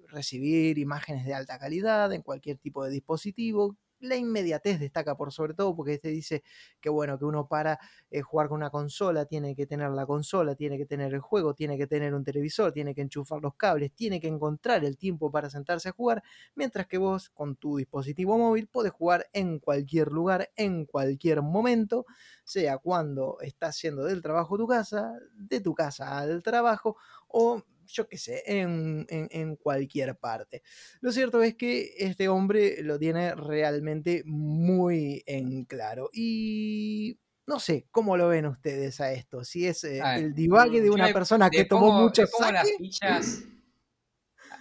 recibir 0.08 0.78
imágenes 0.78 1.26
de 1.26 1.34
alta 1.34 1.58
calidad 1.58 2.14
en 2.14 2.22
cualquier 2.22 2.58
tipo 2.60 2.86
de 2.86 2.92
dispositivo. 2.92 3.76
La 4.04 4.18
inmediatez 4.18 4.82
destaca 4.82 5.16
por 5.16 5.32
sobre 5.32 5.54
todo 5.54 5.74
porque 5.74 5.94
este 5.94 6.10
dice 6.10 6.44
que 6.82 6.90
bueno, 6.90 7.18
que 7.18 7.24
uno 7.24 7.48
para 7.48 7.80
eh, 8.12 8.22
jugar 8.22 8.50
con 8.50 8.58
una 8.58 8.70
consola, 8.70 9.26
tiene 9.26 9.56
que 9.56 9.66
tener 9.66 9.92
la 9.92 10.06
consola, 10.06 10.56
tiene 10.56 10.78
que 10.78 10.86
tener 10.86 11.14
el 11.14 11.22
juego, 11.22 11.54
tiene 11.54 11.78
que 11.78 11.88
tener 11.88 12.14
un 12.14 12.26
televisor, 12.26 12.74
tiene 12.74 12.94
que 12.94 13.00
enchufar 13.00 13.42
los 13.42 13.56
cables, 13.56 13.94
tiene 13.94 14.20
que 14.20 14.28
encontrar 14.28 14.84
el 14.84 14.98
tiempo 14.98 15.32
para 15.32 15.50
sentarse 15.50 15.88
a 15.88 15.94
jugar, 15.94 16.22
mientras 16.54 16.86
que 16.86 16.98
vos 16.98 17.30
con 17.30 17.56
tu 17.56 17.78
dispositivo 17.78 18.38
móvil 18.38 18.68
podés 18.68 18.92
jugar 18.92 19.30
en 19.32 19.60
cualquier 19.60 20.12
lugar, 20.12 20.52
en 20.58 20.86
cualquier 20.86 21.42
momento, 21.42 22.06
sea 22.44 22.80
cuando 22.80 23.38
estás 23.40 23.82
yendo 23.82 24.04
del 24.04 24.22
trabajo 24.22 24.56
a 24.56 24.58
tu 24.58 24.68
casa, 24.68 25.14
de 25.34 25.62
tu 25.62 25.74
casa 25.74 26.18
al 26.18 26.44
trabajo 26.44 26.98
o 27.30 27.64
yo 27.86 28.08
qué 28.08 28.18
sé, 28.18 28.44
en, 28.46 29.06
en, 29.10 29.28
en, 29.32 29.56
cualquier 29.56 30.16
parte. 30.18 30.64
Lo 31.02 31.12
cierto 31.12 31.42
es 31.44 31.56
que 31.56 31.94
este 31.98 32.28
hombre 32.28 32.82
lo 32.84 33.00
tiene 33.00 33.36
realmente 33.36 34.24
muy 34.26 35.24
en 35.26 35.66
claro. 35.66 36.10
Y 36.14 37.20
no 37.46 37.60
sé, 37.60 37.88
¿cómo 37.92 38.18
lo 38.18 38.30
ven 38.30 38.46
ustedes 38.46 39.02
a 39.02 39.12
esto? 39.12 39.44
Si 39.44 39.68
es 39.68 39.84
eh, 39.84 40.02
ver, 40.02 40.18
el 40.18 40.34
divague 40.34 40.82
de 40.82 40.90
una 40.90 41.08
le, 41.08 41.14
persona 41.14 41.50
que 41.50 41.60
le 41.60 41.66
tomó 41.66 41.88
pongo, 41.88 42.02
mucho 42.04 42.24
le 42.24 42.28
pongo 42.28 42.52
las 42.52 42.68
saque. 42.68 42.78
fichas. 42.78 43.44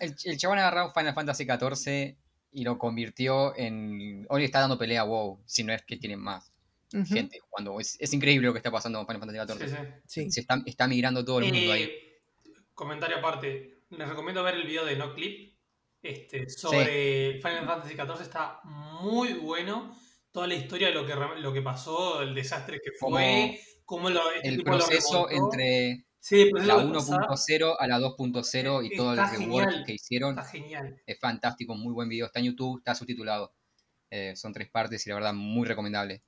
El, 0.01 0.15
el 0.25 0.37
chabón 0.37 0.59
agarró 0.59 0.93
Final 0.93 1.15
Fantasy 1.15 1.45
XIV 1.45 2.17
y 2.51 2.65
lo 2.65 2.79
convirtió 2.79 3.57
en. 3.57 4.27
Hoy 4.29 4.45
está 4.45 4.61
dando 4.61 4.79
pelea 4.79 5.03
a 5.03 5.05
WoW, 5.05 5.43
si 5.47 5.65
no 5.65 5.73
es 5.73 5.83
que 5.83 5.97
tienen 5.97 6.21
más 6.21 6.53
gente 7.07 7.39
jugando. 7.49 7.81
Es, 7.81 7.97
es 8.01 8.13
increíble 8.13 8.47
lo 8.49 8.53
que 8.53 8.59
está 8.59 8.71
pasando 8.71 8.99
con 8.99 9.07
Final 9.07 9.21
Fantasy 9.21 9.67
XIV. 9.67 9.77
sí. 10.07 10.23
Sí. 10.25 10.31
Se 10.31 10.41
está, 10.41 10.63
está 10.67 10.87
migrando 10.87 11.25
todo 11.25 11.41
el 11.41 11.53
mundo 11.53 11.73
ahí. 11.73 11.91
Comentario 12.83 13.19
aparte, 13.19 13.85
les 13.91 14.09
recomiendo 14.09 14.43
ver 14.43 14.57
el 14.57 14.67
video 14.67 14.85
de 14.85 14.97
No 14.97 15.15
Clip 15.15 15.57
este, 16.03 16.51
sobre 16.51 17.35
Final 17.35 17.65
Fantasy 17.65 17.95
XIV, 17.95 18.23
está 18.23 18.61
muy 18.65 19.35
bueno. 19.35 19.97
Toda 20.33 20.49
la 20.49 20.55
historia 20.55 20.89
de 20.89 20.95
lo 20.95 21.07
que, 21.07 21.15
lo 21.15 21.53
que 21.53 21.63
pasó, 21.63 22.23
el 22.23 22.35
desastre 22.35 22.81
que 22.83 22.91
fue, 22.99 23.61
cómo 23.85 24.11
lo, 24.11 24.33
este 24.33 24.49
El 24.49 24.57
lo 24.57 24.65
proceso 24.65 25.31
entre 25.31 26.07
Sí, 26.19 26.41
el 26.41 26.67
la 26.67 26.79
de 26.79 26.93
pasar 26.93 27.21
1.0 27.21 27.77
a 27.79 27.87
la 27.87 28.01
2.0 28.01 28.85
y 28.85 28.97
todo 28.97 29.13
el 29.13 29.19
rework 29.19 29.39
genial. 29.39 29.85
que 29.87 29.93
hicieron 29.93 30.31
está 30.37 30.51
genial. 30.51 31.01
es 31.07 31.21
fantástico, 31.21 31.77
muy 31.77 31.93
buen 31.93 32.09
video. 32.09 32.27
Está 32.27 32.41
en 32.41 32.47
YouTube, 32.47 32.79
está 32.79 32.97
subtitulado. 32.97 33.55
Eh, 34.11 34.35
son 34.35 34.53
tres 34.53 34.71
partes 34.71 35.07
y 35.07 35.09
la 35.09 35.15
verdad 35.15 35.35
muy 35.35 35.69
recomendable. 35.69 36.25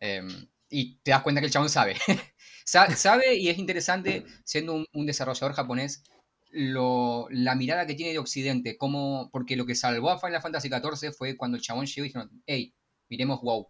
Eh, 0.00 0.26
y 0.72 0.96
te 1.02 1.12
das 1.12 1.22
cuenta 1.22 1.40
que 1.40 1.46
el 1.48 1.52
chabón 1.52 1.68
sabe. 1.70 1.96
Sa- 2.66 2.90
sabe 2.96 3.36
y 3.36 3.48
es 3.48 3.58
interesante, 3.58 4.24
siendo 4.44 4.74
un, 4.74 4.86
un 4.92 5.06
desarrollador 5.06 5.52
japonés, 5.54 6.02
lo, 6.50 7.28
la 7.30 7.54
mirada 7.54 7.86
que 7.86 7.94
tiene 7.94 8.12
de 8.12 8.18
Occidente. 8.18 8.76
Como, 8.78 9.30
porque 9.32 9.56
lo 9.56 9.66
que 9.66 9.74
salvó 9.74 10.10
a 10.10 10.18
Final 10.20 10.42
Fantasy 10.42 10.68
XIV 10.68 11.12
fue 11.12 11.36
cuando 11.36 11.56
el 11.56 11.62
chabón 11.62 11.86
llegó 11.86 12.04
y 12.04 12.08
dijeron, 12.08 12.42
hey, 12.46 12.74
miremos 13.08 13.40
WoW. 13.42 13.68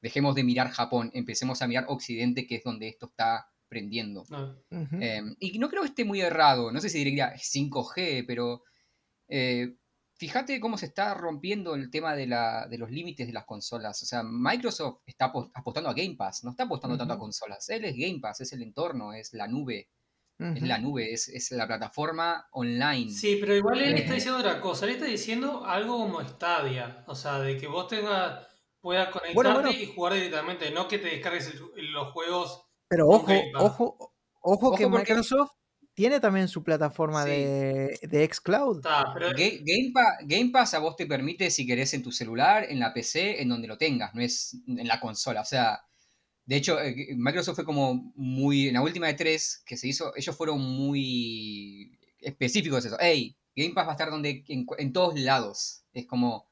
Dejemos 0.00 0.34
de 0.34 0.42
mirar 0.44 0.70
Japón, 0.70 1.10
empecemos 1.14 1.62
a 1.62 1.68
mirar 1.68 1.86
Occidente, 1.88 2.46
que 2.46 2.56
es 2.56 2.64
donde 2.64 2.88
esto 2.88 3.06
está 3.06 3.46
prendiendo. 3.68 4.22
Ujú. 4.22 4.96
Eh, 5.00 5.22
y 5.38 5.58
no 5.58 5.68
creo 5.70 5.82
que 5.82 5.88
esté 5.88 6.04
muy 6.04 6.20
errado, 6.20 6.72
no 6.72 6.80
sé 6.80 6.88
si 6.88 6.98
diría 7.04 7.32
5G, 7.38 8.24
pero 8.26 8.64
eh, 9.28 9.76
fíjate 10.22 10.60
cómo 10.60 10.78
se 10.78 10.86
está 10.86 11.14
rompiendo 11.14 11.74
el 11.74 11.90
tema 11.90 12.14
de, 12.14 12.28
la, 12.28 12.68
de 12.68 12.78
los 12.78 12.92
límites 12.92 13.26
de 13.26 13.32
las 13.32 13.44
consolas. 13.44 14.00
O 14.04 14.06
sea, 14.06 14.22
Microsoft 14.22 15.00
está 15.04 15.32
apo- 15.32 15.50
apostando 15.52 15.90
a 15.90 15.94
Game 15.94 16.14
Pass, 16.16 16.44
no 16.44 16.52
está 16.52 16.62
apostando 16.62 16.96
tanto 16.96 17.14
a 17.14 17.18
consolas. 17.18 17.68
Él 17.70 17.84
es 17.84 17.96
Game 17.96 18.20
Pass, 18.20 18.40
es 18.42 18.52
el 18.52 18.62
entorno, 18.62 19.12
es 19.12 19.32
la 19.34 19.48
nube, 19.48 19.88
es 20.38 20.62
la 20.62 20.78
nube, 20.78 21.12
es, 21.12 21.26
es 21.28 21.50
la 21.50 21.66
plataforma 21.66 22.46
online. 22.52 23.10
Sí, 23.10 23.38
pero 23.40 23.56
igual 23.56 23.80
él 23.82 23.94
está 23.94 24.12
Eh, 24.12 24.14
diciendo 24.14 24.38
otra 24.38 24.60
cosa. 24.60 24.84
Él 24.86 24.92
está 24.92 25.06
diciendo 25.06 25.64
algo 25.66 25.98
como 25.98 26.20
Stadia. 26.22 27.02
O 27.08 27.16
sea, 27.16 27.40
de 27.40 27.56
que 27.56 27.66
vos 27.66 27.88
tengas, 27.88 28.46
puedas 28.80 29.08
conectarte 29.08 29.34
Bueno, 29.34 29.54
bueno. 29.54 29.70
y 29.72 29.86
jugar 29.86 30.12
directamente. 30.14 30.70
No 30.70 30.86
que 30.86 30.98
te 30.98 31.08
descargues 31.08 31.52
el- 31.76 31.92
los 31.92 32.12
juegos. 32.12 32.64
Pero 32.88 33.08
ojo, 33.08 33.26
ojo, 33.58 34.14
ojo 34.40 34.76
que 34.76 34.84
Ojo 34.86 34.92
porque- 34.92 35.12
Microsoft 35.14 35.50
tiene 35.94 36.20
también 36.20 36.48
su 36.48 36.62
plataforma 36.62 37.24
Sí. 37.24 37.30
de, 37.30 37.98
de 38.02 38.24
xCloud. 38.32 38.76
Está, 38.78 39.12
pero 39.12 39.30
Ga- 39.30 39.60
Game, 39.64 39.90
Pa- 39.92 40.18
Game 40.22 40.50
Pass 40.50 40.74
a 40.74 40.78
vos 40.78 40.96
te 40.96 41.06
permite, 41.06 41.50
si 41.50 41.66
querés, 41.66 41.92
en 41.94 42.02
tu 42.02 42.10
celular, 42.12 42.66
en 42.68 42.78
la 42.80 42.92
PC, 42.94 43.42
en 43.42 43.48
donde 43.48 43.68
lo 43.68 43.76
tengas, 43.78 44.14
no 44.14 44.22
es 44.22 44.56
en 44.66 44.86
la 44.88 45.00
consola. 45.00 45.42
O 45.42 45.44
sea, 45.44 45.80
de 46.46 46.56
hecho, 46.56 46.80
eh, 46.80 47.14
Microsoft 47.16 47.56
fue 47.56 47.64
como 47.64 48.12
muy. 48.16 48.68
En 48.68 48.74
la 48.74 48.82
última 48.82 49.06
de 49.06 49.14
tres 49.14 49.62
que 49.66 49.76
se 49.76 49.88
hizo, 49.88 50.12
ellos 50.16 50.36
fueron 50.36 50.60
muy 50.60 51.98
específicos 52.20 52.82
de 52.82 52.88
eso. 52.88 52.98
Hey, 53.00 53.36
Game 53.54 53.74
Pass 53.74 53.86
va 53.86 53.90
a 53.90 53.94
estar 53.94 54.10
donde, 54.10 54.44
en, 54.48 54.66
en 54.78 54.92
todos 54.92 55.18
lados. 55.20 55.82
Es 55.92 56.06
como. 56.06 56.46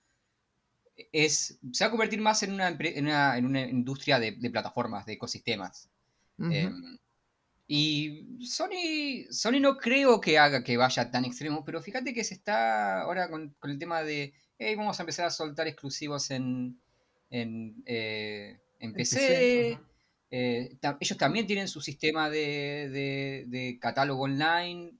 Es, 1.12 1.58
se 1.72 1.84
va 1.84 1.88
a 1.88 1.90
convertir 1.90 2.20
más 2.20 2.42
en 2.42 2.52
una, 2.52 2.68
en 2.68 3.06
una, 3.06 3.38
en 3.38 3.46
una 3.46 3.60
industria 3.62 4.18
de, 4.20 4.32
de 4.32 4.50
plataformas, 4.50 5.06
de 5.06 5.14
ecosistemas. 5.14 5.88
Em, 6.38 6.98
y 7.72 8.44
Sony, 8.47 9.26
Sony 9.30 9.60
no 9.60 9.76
creo 9.76 10.20
que 10.20 10.38
haga 10.38 10.64
que 10.64 10.76
vaya 10.76 11.10
tan 11.10 11.24
extremo, 11.24 11.64
pero 11.64 11.80
fíjate 11.80 12.12
que 12.12 12.24
se 12.24 12.34
está 12.34 13.02
ahora 13.02 13.30
con, 13.30 13.55
con 13.60 13.70
el 13.70 13.78
tema 13.78 14.02
de, 14.02 14.34
hey, 14.59 14.74
vamos 14.74 14.98
a 14.98 15.02
empezar 15.05 15.26
a 15.26 15.30
soltar 15.30 15.68
exclusivos 15.68 16.30
en, 16.32 16.80
en, 17.30 17.82
eh, 17.86 18.59
en 18.80 18.92
PC. 18.92 19.78
Eh, 20.32 20.76
ta- 20.80 20.97
ellos 21.01 21.18
también 21.18 21.47
tienen 21.47 21.68
su 21.68 21.80
sistema 21.80 22.28
de, 22.30 22.88
de- 22.90 23.44
de 23.48 23.78
catálogo 23.80 24.22
online. 24.24 24.92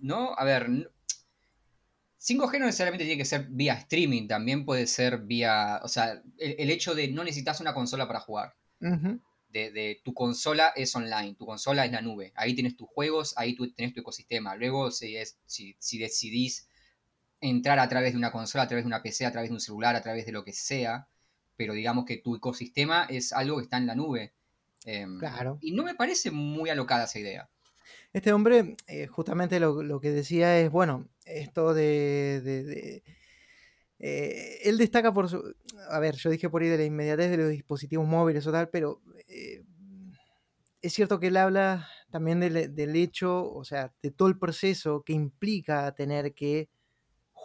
¿No? 0.00 0.34
A 0.36 0.44
ver, 0.44 0.64
n- 0.64 0.86
5G 2.18 2.58
no 2.58 2.66
necesariamente 2.66 3.04
tiene 3.04 3.18
que 3.18 3.24
ser 3.24 3.46
vía 3.50 3.74
streaming, 3.74 4.28
también 4.28 4.64
puede 4.64 4.86
ser 4.86 5.18
vía, 5.18 5.80
o 5.82 5.88
sea, 5.88 6.22
el, 6.38 6.54
el 6.58 6.70
hecho 6.70 6.94
de 6.94 7.08
no 7.08 7.24
necesitas 7.24 7.60
una 7.60 7.74
consola 7.74 8.06
para 8.06 8.20
jugar 8.20 8.54
Ujú. 8.80 9.20
De, 9.48 9.70
de 9.70 10.00
tu 10.04 10.12
consola 10.14 10.72
es 10.76 10.94
online, 10.94 11.34
tu 11.34 11.46
consola 11.46 11.84
es 11.84 11.92
la 11.92 12.00
nube, 12.02 12.32
ahí 12.36 12.54
tienes 12.54 12.76
tus 12.76 12.88
juegos, 12.88 13.34
ahí 13.36 13.54
tú 13.54 13.70
tenés 13.72 13.94
tu 13.94 14.00
ecosistema. 14.00 14.56
Luego, 14.56 14.90
si, 14.90 15.16
es, 15.16 15.38
si, 15.46 15.76
si 15.78 15.98
decidís 15.98 16.68
entrar 17.40 17.78
a 17.78 17.88
través 17.88 18.12
de 18.12 18.18
una 18.18 18.32
consola, 18.32 18.64
a 18.64 18.68
través 18.68 18.84
de 18.84 18.88
una 18.88 19.02
PC, 19.02 19.26
a 19.26 19.32
través 19.32 19.50
de 19.50 19.54
un 19.54 19.60
celular, 19.60 19.94
a 19.96 20.02
través 20.02 20.26
de 20.26 20.32
lo 20.32 20.44
que 20.44 20.52
sea, 20.52 21.08
pero 21.56 21.74
digamos 21.74 22.04
que 22.04 22.18
tu 22.18 22.34
ecosistema 22.36 23.04
es 23.08 23.32
algo 23.32 23.56
que 23.58 23.64
está 23.64 23.76
en 23.78 23.86
la 23.86 23.94
nube. 23.94 24.32
Em, 24.84 25.18
Claro. 25.18 25.58
Y 25.60 25.72
no 25.72 25.84
me 25.84 25.94
parece 25.94 26.30
muy 26.30 26.70
alocada 26.70 27.04
esa 27.04 27.18
idea. 27.18 27.48
Este 28.12 28.32
hombre, 28.32 28.76
eh, 28.86 29.06
justamente 29.06 29.60
lo, 29.60 29.82
lo 29.82 30.00
que 30.00 30.10
decía 30.10 30.58
es, 30.58 30.70
bueno, 30.70 31.08
esto 31.24 31.74
de... 31.74 32.40
de- 32.42 32.64
de- 32.64 33.02
eh, 33.98 34.58
él 34.64 34.76
destaca 34.78 35.12
por 35.12 35.28
su... 35.28 35.54
A 35.88 35.98
ver, 35.98 36.16
yo 36.16 36.30
dije 36.30 36.50
por 36.50 36.62
ahí 36.62 36.68
de 36.68 36.78
la 36.78 36.84
inmediatez 36.84 37.30
de 37.30 37.36
los 37.38 37.50
dispositivos 37.50 38.06
móviles 38.06 38.46
o 38.46 38.52
tal, 38.52 38.68
pero 38.68 39.00
eh, 39.28 39.64
es 40.82 40.92
cierto 40.92 41.18
que 41.20 41.28
él 41.28 41.36
habla 41.36 41.88
también 42.10 42.40
del, 42.40 42.74
del 42.74 42.96
hecho, 42.96 43.50
o 43.52 43.64
sea, 43.64 43.92
de 44.02 44.10
todo 44.10 44.28
el 44.28 44.38
proceso 44.38 45.02
que 45.04 45.12
implica 45.12 45.92
tener 45.94 46.34
que 46.34 46.68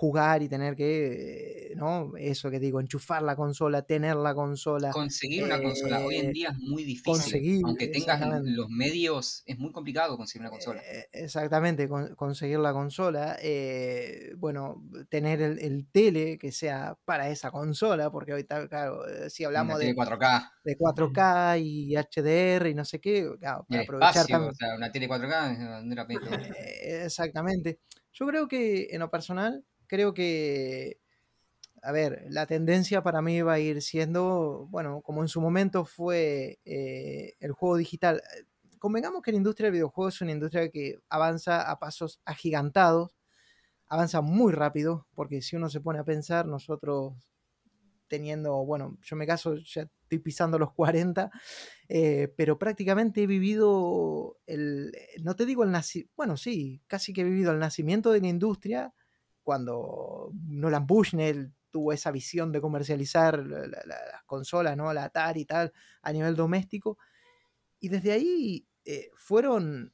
jugar 0.02 0.42
y 0.42 0.50
tener 0.50 0.76
que, 0.76 1.68
eh, 1.74 1.76
¿no? 1.76 2.14
Eso 2.18 2.50
que 2.50 2.60
digo, 2.60 2.80
enchufar 2.80 3.22
la 3.22 3.36
consola, 3.36 3.84
tener 3.84 4.16
la 4.16 4.34
consola. 4.34 4.92
Conseguir 4.92 5.44
una 5.44 5.62
consola 5.62 6.00
hoy 6.04 6.16
en 6.16 6.26
eh, 6.26 6.32
día 6.34 6.50
es 6.50 6.58
muy 6.58 6.84
difícil. 6.84 7.12
conseguir, 7.14 7.62
Aunque 7.64 7.86
tengas 7.86 8.20
los 8.44 8.68
medios, 8.70 9.44
es 9.46 9.60
muy 9.60 9.72
complicado 9.72 10.18
conseguir 10.18 10.42
una 10.42 10.50
consola. 10.50 10.82
Eh, 10.82 11.06
exactamente, 11.12 11.88
con- 11.88 12.16
conseguir 12.16 12.58
la 12.58 12.74
consola. 12.74 13.38
eh, 13.44 14.34
bueno, 14.38 14.84
tener 15.10 15.40
el, 15.40 15.60
el 15.60 15.86
tele 15.92 16.40
que 16.40 16.52
sea 16.52 16.98
para 17.06 17.30
esa 17.30 17.52
consola, 17.52 18.10
porque 18.10 18.32
ahorita, 18.32 18.68
claro, 18.70 19.04
si 19.30 19.44
hablamos 19.44 19.78
de, 19.78 19.94
4K. 19.94 20.52
de 20.64 20.76
4K 20.80 21.60
y 21.60 21.96
HDR 21.96 22.70
y 22.72 22.74
no 22.74 22.86
sé 22.86 23.00
qué, 23.00 23.30
claro, 23.40 23.68
para 23.70 23.84
aprovechar 23.84 24.26
espacio, 24.26 24.34
también. 24.34 24.52
o 24.52 24.56
sea, 24.56 24.76
una 24.76 24.92
tele 24.92 25.08
4K 25.08 25.84
no 25.84 25.94
era 25.94 26.08
Exactamente. 27.06 27.82
Yo 28.14 28.26
creo 28.28 28.48
que 28.48 28.88
en 28.92 29.00
lo 29.00 29.10
personal, 29.10 29.64
creo 29.92 30.14
que, 30.14 31.02
a 31.82 31.92
ver, 31.92 32.26
la 32.30 32.46
tendencia 32.46 33.04
para 33.04 33.22
mí 33.22 33.42
va 33.42 33.54
a 33.54 33.60
ir 33.60 33.82
siendo, 33.82 34.68
bueno, 34.70 35.02
como 35.02 35.22
en 35.22 35.28
su 35.28 35.42
momento 35.42 35.84
fue 35.84 36.60
eh, 36.64 37.36
el 37.42 37.52
juego 37.52 37.76
digital. 37.76 38.22
convengamos 38.80 39.22
que 39.22 39.32
la 39.32 39.38
industria 39.38 39.66
del 39.66 39.74
videojuego 39.74 40.08
es 40.08 40.22
una 40.22 40.32
industria 40.32 40.70
que 40.70 41.00
avanza 41.10 41.70
a 41.70 41.78
pasos 41.78 42.22
agigantados, 42.24 43.18
avanza 43.90 44.22
muy 44.22 44.54
rápido, 44.54 45.08
porque 45.14 45.42
si 45.42 45.58
uno 45.58 45.70
se 45.70 45.82
pone 45.82 46.00
a 46.00 46.06
pensar, 46.06 46.46
nosotros 46.48 47.14
teniendo, 48.08 48.64
bueno, 48.66 48.98
yo 49.02 49.18
me 49.18 49.28
caso, 49.28 49.58
ya 49.58 49.90
estoy 50.04 50.20
pisando 50.20 50.58
los 50.58 50.74
40, 50.74 51.32
eh, 51.90 52.34
pero 52.38 52.58
prácticamente 52.58 53.24
he 53.24 53.28
vivido 53.28 54.38
el, 54.46 54.94
no 55.22 55.36
te 55.36 55.46
digo 55.46 55.66
el 55.66 55.72
nacimiento, 55.72 56.14
bueno, 56.16 56.38
sí, 56.38 56.82
casi 56.88 57.12
que 57.12 57.22
he 57.22 57.26
vivido 57.26 57.52
el 57.52 57.60
nacimiento 57.60 58.12
de 58.12 58.22
la 58.22 58.28
industria 58.28 58.94
cuando 59.52 60.32
Nolan 60.48 60.88
Bushnell 60.88 61.52
tuvo 61.72 61.92
esa 61.94 62.12
visión 62.12 62.54
de 62.54 62.62
comercializar 62.62 63.38
la- 63.46 63.68
la- 63.68 63.84
la- 63.86 64.06
las 64.14 64.24
consolas, 64.26 64.78
¿no? 64.78 64.94
La 64.94 65.04
Atari 65.06 65.42
y 65.42 65.46
tal, 65.46 65.74
a 66.02 66.14
nivel 66.14 66.38
doméstico. 66.38 66.98
Y 67.82 67.90
desde 67.90 68.14
ahí 68.14 68.68
eh, 68.86 69.10
fueron 69.16 69.94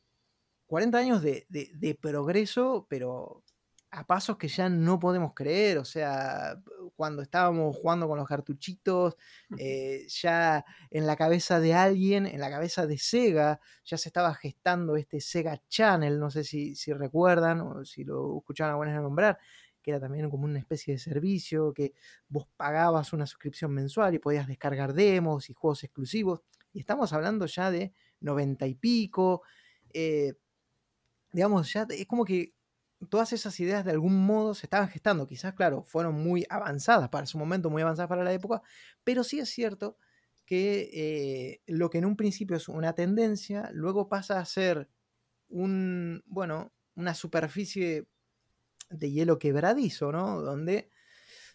40 0.67 0.99
años 0.99 1.23
de 1.23 1.99
progreso, 2.01 2.87
pero 2.89 3.43
a 3.91 4.05
pasos 4.05 4.37
que 4.37 4.47
ya 4.47 4.69
no 4.69 4.99
podemos 4.99 5.33
creer. 5.33 5.77
O 5.77 5.85
sea, 5.85 6.61
cuando 6.95 7.21
estábamos 7.21 7.75
jugando 7.75 8.07
con 8.07 8.17
los 8.17 8.27
cartuchitos, 8.27 9.15
eh, 9.55 10.05
ya 10.09 10.65
en 10.91 11.05
la 11.07 11.15
cabeza 11.15 11.59
de 11.59 11.73
alguien, 11.73 12.25
en 12.25 12.39
la 12.39 12.49
cabeza 12.49 12.85
de 12.87 12.97
Sega, 12.97 13.59
ya 13.85 13.97
se 13.97 14.09
estaba 14.09 14.33
gestando 14.35 14.97
este 14.97 15.21
Sega 15.21 15.61
Channel, 15.69 16.19
no 16.19 16.29
sé 16.31 16.43
si, 16.43 16.75
si 16.75 16.93
recuerdan 16.93 17.61
o 17.61 17.85
si 17.85 18.03
lo 18.03 18.37
escuchaban 18.39 18.73
a 18.73 18.77
buenas 18.77 18.95
de 18.95 19.01
nombrar, 19.01 19.39
que 19.81 19.91
era 19.91 19.99
también 19.99 20.29
como 20.29 20.45
una 20.45 20.59
especie 20.59 20.93
de 20.95 20.99
servicio, 20.99 21.73
que 21.73 21.93
vos 22.27 22.47
pagabas 22.57 23.13
una 23.13 23.25
suscripción 23.25 23.71
mensual 23.73 24.13
y 24.15 24.19
podías 24.19 24.47
descargar 24.47 24.93
demos 24.93 25.49
y 25.49 25.53
juegos 25.53 25.83
exclusivos. 25.83 26.41
Y 26.73 26.79
estamos 26.81 27.13
hablando 27.13 27.45
ya 27.45 27.71
de 27.71 27.93
90 28.19 28.67
y 28.67 28.75
pico. 28.75 29.43
eh, 29.93 30.33
digamos, 31.31 31.71
ya 31.71 31.85
es 31.89 32.05
como 32.07 32.25
que 32.25 32.53
todas 33.09 33.33
esas 33.33 33.59
ideas 33.59 33.85
de 33.85 33.91
algún 33.91 34.25
modo 34.25 34.53
se 34.53 34.65
estaban 34.65 34.89
gestando. 34.89 35.27
Quizás, 35.27 35.53
claro, 35.53 35.83
fueron 35.83 36.15
muy 36.15 36.45
avanzadas 36.49 37.09
para 37.09 37.25
su 37.25 37.37
momento, 37.37 37.69
muy 37.69 37.81
avanzadas 37.81 38.09
para 38.09 38.23
la 38.23 38.33
época, 38.33 38.61
pero 39.03 39.23
sí 39.23 39.39
es 39.39 39.49
cierto 39.49 39.97
que 40.45 40.89
eh, 40.93 41.61
lo 41.67 41.89
que 41.89 41.97
en 41.99 42.05
un 42.05 42.15
principio 42.15 42.57
es 42.57 42.69
una 42.69 42.93
tendencia, 42.93 43.69
luego 43.73 44.07
pasa 44.07 44.39
a 44.39 44.45
ser 44.45 44.89
un, 45.49 46.23
bueno, 46.25 46.73
una 46.95 47.13
superficie 47.13 48.07
de 48.89 49.11
hielo 49.11 49.39
quebradizo, 49.39 50.11
¿no? 50.11 50.41
Donde 50.41 50.89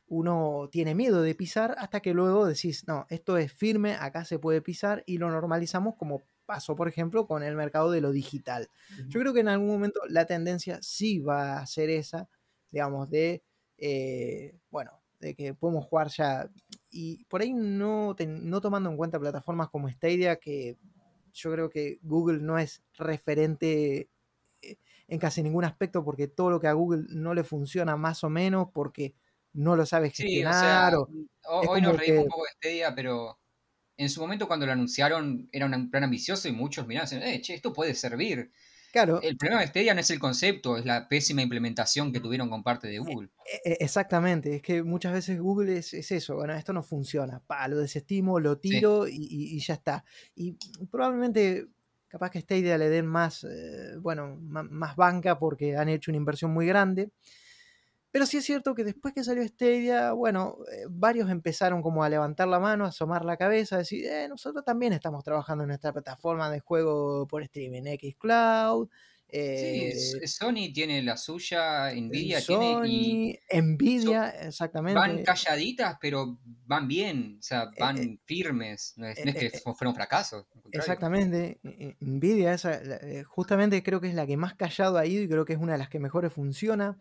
uno 0.06 0.69
tiene 0.70 0.94
miedo 0.94 1.23
de 1.23 1.35
pisar 1.35 1.74
hasta 1.78 2.01
que 2.01 2.12
luego 2.12 2.47
decís, 2.47 2.86
no, 2.86 3.06
esto 3.09 3.39
es 3.39 3.52
firme, 3.52 3.94
acá 3.94 4.27
se 4.27 4.39
puede 4.39 4.60
pisar 4.60 5.02
y 5.06 5.19
lo 5.19 5.31
normalizamos 5.31 5.97
como 5.97 6.20
pasó, 6.54 6.76
por 6.76 6.86
ejemplo, 6.88 7.26
con 7.26 7.42
el 7.42 7.56
mercado 7.56 7.90
de 7.90 8.00
lo 8.02 8.12
digital. 8.12 8.68
Yo 9.08 9.20
creo 9.20 9.32
que 9.32 9.40
en 9.40 9.48
algún 9.48 9.68
momento 9.68 10.00
la 10.08 10.26
tendencia 10.26 10.78
sí 10.82 11.18
va 11.18 11.58
a 11.58 11.66
ser 11.66 11.88
esa, 11.90 12.28
digamos, 12.70 13.08
de, 13.08 13.42
eh, 13.78 14.58
bueno, 14.70 15.00
de 15.18 15.34
que 15.34 15.54
podemos 15.54 15.86
jugar 15.86 16.08
ya, 16.08 16.50
y 16.90 17.24
por 17.24 17.40
ahí 17.40 17.52
no, 17.54 18.14
ten- 18.16 18.48
no 18.50 18.60
tomando 18.60 18.90
en 18.90 18.96
cuenta 18.98 19.18
plataformas 19.18 19.70
como 19.70 19.88
Stadia, 19.88 20.36
que 20.36 20.76
yo 21.32 21.50
creo 21.52 21.70
que 21.70 21.98
Google 22.02 22.40
no 22.42 22.58
es 22.58 22.82
referente 22.98 24.10
eh, 24.60 24.76
en 25.08 25.18
casi 25.18 25.42
ningún 25.42 25.64
aspecto, 25.64 26.04
porque 26.04 26.28
todo 26.28 26.50
lo 26.50 26.60
que 26.60 26.68
a 26.68 26.72
Google 26.74 27.04
no 27.08 27.32
le 27.34 27.44
funciona 27.44 27.96
más 27.96 28.24
o 28.24 28.28
menos, 28.30 28.68
porque 28.74 29.14
no 29.54 29.74
lo 29.76 29.86
sabe 29.86 30.10
Sí, 30.10 30.24
o 30.44 30.52
gestionar, 30.52 30.92
sea, 30.92 30.98
o- 30.98 31.08
ho- 31.44 31.62
es 31.62 31.68
hoy 31.70 31.80
nos 31.80 31.96
reímos 31.96 32.18
que- 32.18 32.22
un 32.24 32.28
poco 32.28 32.44
de 32.44 32.50
Stadia, 32.56 32.94
pero 32.94 33.38
en 34.02 34.10
su 34.10 34.20
momento 34.20 34.46
cuando 34.48 34.66
lo 34.66 34.72
anunciaron 34.72 35.48
era 35.52 35.66
un 35.66 35.90
plan 35.90 36.04
ambicioso 36.04 36.48
y 36.48 36.52
muchos 36.52 36.86
miraban 36.86 37.08
y 37.08 37.14
decían, 37.16 37.28
eh, 37.34 37.40
che, 37.42 37.54
esto 37.54 37.72
puede 37.72 37.94
servir. 37.94 38.52
claro, 38.90 39.20
El 39.20 39.36
problema 39.38 39.60
de 39.62 39.68
Stadia 39.68 39.94
no 39.94 40.00
es 40.00 40.10
el 40.10 40.18
concepto, 40.20 40.76
es 40.78 40.84
la 40.86 41.08
pésima 41.08 41.42
implementación 41.42 42.12
que 42.12 42.20
tuvieron 42.20 42.50
con 42.50 42.62
parte 42.62 42.88
de 42.88 42.98
Google. 42.98 43.30
E- 43.44 43.72
e- 43.72 43.78
Exactamente, 43.84 44.56
es 44.56 44.62
que 44.62 44.82
muchas 44.82 45.12
veces 45.12 45.40
Google 45.40 45.76
es, 45.78 45.92
es 45.94 46.10
eso, 46.12 46.36
bueno, 46.36 46.54
esto 46.54 46.72
no 46.72 46.82
funciona, 46.82 47.40
pa, 47.40 47.66
lo 47.68 47.78
desestimo, 47.78 48.38
lo 48.40 48.58
tiro 48.58 49.08
y, 49.08 49.14
y- 49.16 49.56
y 49.56 49.60
ya 49.60 49.74
está. 49.74 50.04
Y 50.34 50.56
probablemente, 50.90 51.66
capaz 52.08 52.30
que 52.30 52.40
Stadia 52.40 52.78
le 52.78 52.88
den 52.88 53.06
más, 53.06 53.44
eh, 53.44 53.96
bueno, 54.00 54.36
más 54.40 54.96
banca 54.96 55.38
porque 55.38 55.76
han 55.76 55.88
hecho 55.88 56.10
una 56.10 56.18
inversión 56.18 56.52
muy 56.52 56.66
grande. 56.66 57.10
Pero 58.12 58.26
sí 58.26 58.39
es 58.39 58.44
cierto 58.44 58.74
que 58.74 58.84
después 58.84 59.14
que 59.14 59.24
salió 59.24 59.43
Stadia, 59.48 60.12
bueno, 60.12 60.59
eh, 60.70 60.84
varios 60.90 61.30
empezaron 61.30 61.82
como 61.82 62.05
a 62.05 62.09
levantar 62.10 62.48
la 62.48 62.60
mano, 62.60 62.84
a 62.84 62.89
asomar 62.89 63.24
la 63.24 63.36
cabeza, 63.39 63.76
a 63.76 63.78
decir, 63.80 64.05
eh, 64.06 64.28
nosotros 64.28 64.64
también 64.64 64.93
estamos 64.93 65.24
trabajando 65.24 65.64
en 65.64 65.68
nuestra 65.68 65.93
plataforma 65.93 66.51
de 66.51 66.60
juego 66.60 67.26
por 67.26 67.43
streaming, 67.43 67.82
Xcloud. 67.98 68.89
Sí, 69.55 69.68
eh, 69.78 70.26
Sony 70.26 70.72
tiene 70.74 71.02
la 71.02 71.16
suya, 71.16 71.93
Nvidia 71.94 72.40
Sony, 72.40 72.86
tiene 72.86 73.40
Nvidia, 73.52 74.28
y 74.30 74.44
exactamente. 74.47 74.93
van 74.94 75.22
calladitas, 75.22 75.97
pero 76.01 76.39
van 76.44 76.89
bien, 76.89 77.36
o 77.40 77.43
sea, 77.43 77.72
Eh, 77.76 77.78
van 77.78 77.97
eh, 77.97 78.18
firmes, 78.24 78.94
no 78.97 79.06
es, 79.06 79.24
no 79.24 79.30
es 79.30 79.36
eh, 79.36 79.40
que 79.40 79.51
eh, 79.52 79.60
fu- 79.60 79.74
fueron 79.74 79.94
fracasos. 79.94 80.47
Exactamente, 80.70 81.60
eh, 81.64 81.76
eh, 81.80 81.97
Nvidia, 82.01 82.55
esa, 82.55 82.74
eh, 82.74 83.24
justamente 83.24 83.82
creo 83.82 84.01
que 84.01 84.09
es 84.09 84.14
la 84.14 84.26
que 84.26 84.39
más 84.39 84.55
callado 84.55 84.97
ha 84.97 85.05
ido 85.06 85.22
y 85.22 85.28
creo 85.28 85.44
que 85.44 85.52
es 85.52 85.59
una 85.59 85.72
de 85.72 85.78
las 85.78 85.90
que 85.90 85.98
mejores 86.01 86.32
funciona. 86.32 86.98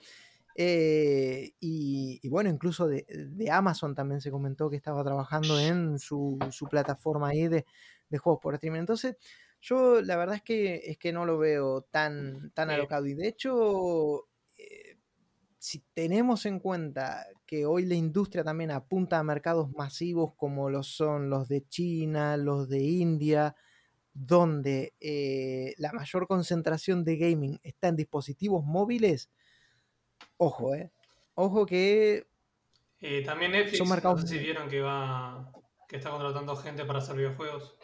Eh, 0.56 1.54
y, 1.60 2.20
y 2.22 2.30
bueno, 2.30 2.50
incluso 2.50 2.88
de, 2.88 3.06
de 3.08 3.52
Amazon 3.52 3.96
también 3.96 4.22
se 4.22 4.32
comentó 4.32 4.70
que 4.70 4.76
estaba 4.76 5.04
trabajando 5.04 5.60
en 5.60 6.00
su, 6.00 6.38
su 6.52 6.68
plataforma 6.68 7.30
ahí 7.30 7.48
de, 7.48 7.66
de 8.10 8.18
juegos 8.18 8.42
por 8.42 8.54
streaming. 8.56 8.80
Entonces, 8.82 9.16
yo 9.62 10.02
la 10.02 10.18
verdad 10.18 10.36
es 10.36 10.42
que, 10.42 10.82
es 10.86 10.98
que 10.98 11.14
no 11.14 11.26
lo 11.26 11.38
veo 11.38 11.82
tan, 11.84 12.52
tan 12.52 12.70
alocado. 12.70 13.06
Y 13.06 13.14
de 13.14 13.28
hecho, 13.28 14.28
eh, 14.58 14.98
si 15.60 15.84
tenemos 15.94 16.46
en 16.46 16.60
cuenta 16.60 17.28
que 17.46 17.66
hoy 17.66 17.86
la 17.86 17.96
industria 17.96 18.44
también 18.44 18.72
apunta 18.72 19.20
a 19.20 19.24
mercados 19.24 19.72
masivos 19.72 20.34
como 20.36 20.70
lo 20.70 20.84
son 20.84 21.30
los 21.30 21.48
de 21.48 21.68
China, 21.68 22.38
los 22.38 22.68
de 22.70 22.80
India, 22.80 23.56
donde 24.14 24.94
eh, 25.00 25.74
la 25.78 25.94
mayor 25.94 26.28
concentración 26.28 27.04
de 27.06 27.18
gaming 27.18 27.60
está 27.64 27.88
en 27.90 27.96
dispositivos 27.96 28.66
móviles, 28.66 29.30
ojo, 30.38 30.74
eh. 30.76 30.92
Ojo 31.36 31.66
que 31.66 32.26
Eh, 33.00 33.24
también 33.24 33.52
Netflix, 33.54 33.78
Son 33.80 33.88
no 33.90 34.18
sé 34.18 34.28
si 34.28 34.36
muy- 34.36 34.44
vieron 34.44 34.70
que 34.70 34.82
va 34.82 35.52
que 35.88 35.98
está 35.98 36.10
contratando 36.10 36.56
gente 36.56 36.86
para 36.86 37.00
hacer 37.00 37.16
videojuegos. 37.18 37.76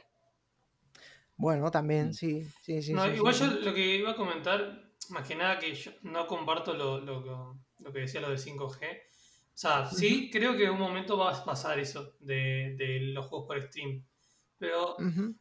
Bueno, 1.35 1.69
también, 1.71 2.09
Mm. 2.09 2.13
sí, 2.13 2.47
sí, 2.61 2.81
sí. 2.81 2.93
No, 2.93 3.03
sí, 3.05 3.11
igual 3.11 3.33
sí, 3.33 3.43
yo 3.45 3.51
sí. 3.51 3.59
lo 3.63 3.73
que 3.73 3.95
iba 3.95 4.11
a 4.11 4.15
comentar, 4.15 4.91
más 5.09 5.27
que 5.27 5.35
nada 5.35 5.59
que 5.59 5.73
yo 5.75 5.91
no 6.03 6.25
comparto 6.25 6.73
lo, 6.73 6.99
lo, 6.99 7.23
que- 7.23 7.83
lo 7.83 7.93
que 7.93 7.99
decía 7.99 8.21
lo 8.21 8.29
del 8.29 8.39
5G. 8.39 9.01
O 9.53 9.59
sea, 9.59 9.85
sí 9.87 10.29
creo 10.31 10.55
que 10.55 10.65
en 10.65 10.71
un 10.71 10.79
momento 10.79 11.17
va 11.17 11.35
a 11.35 11.43
pasar 11.45 11.79
eso 11.79 12.15
de, 12.19 12.75
de 12.77 12.99
los 13.13 13.25
juegos 13.25 13.47
por 13.47 13.61
stream. 13.61 14.03
Pero 14.59 14.95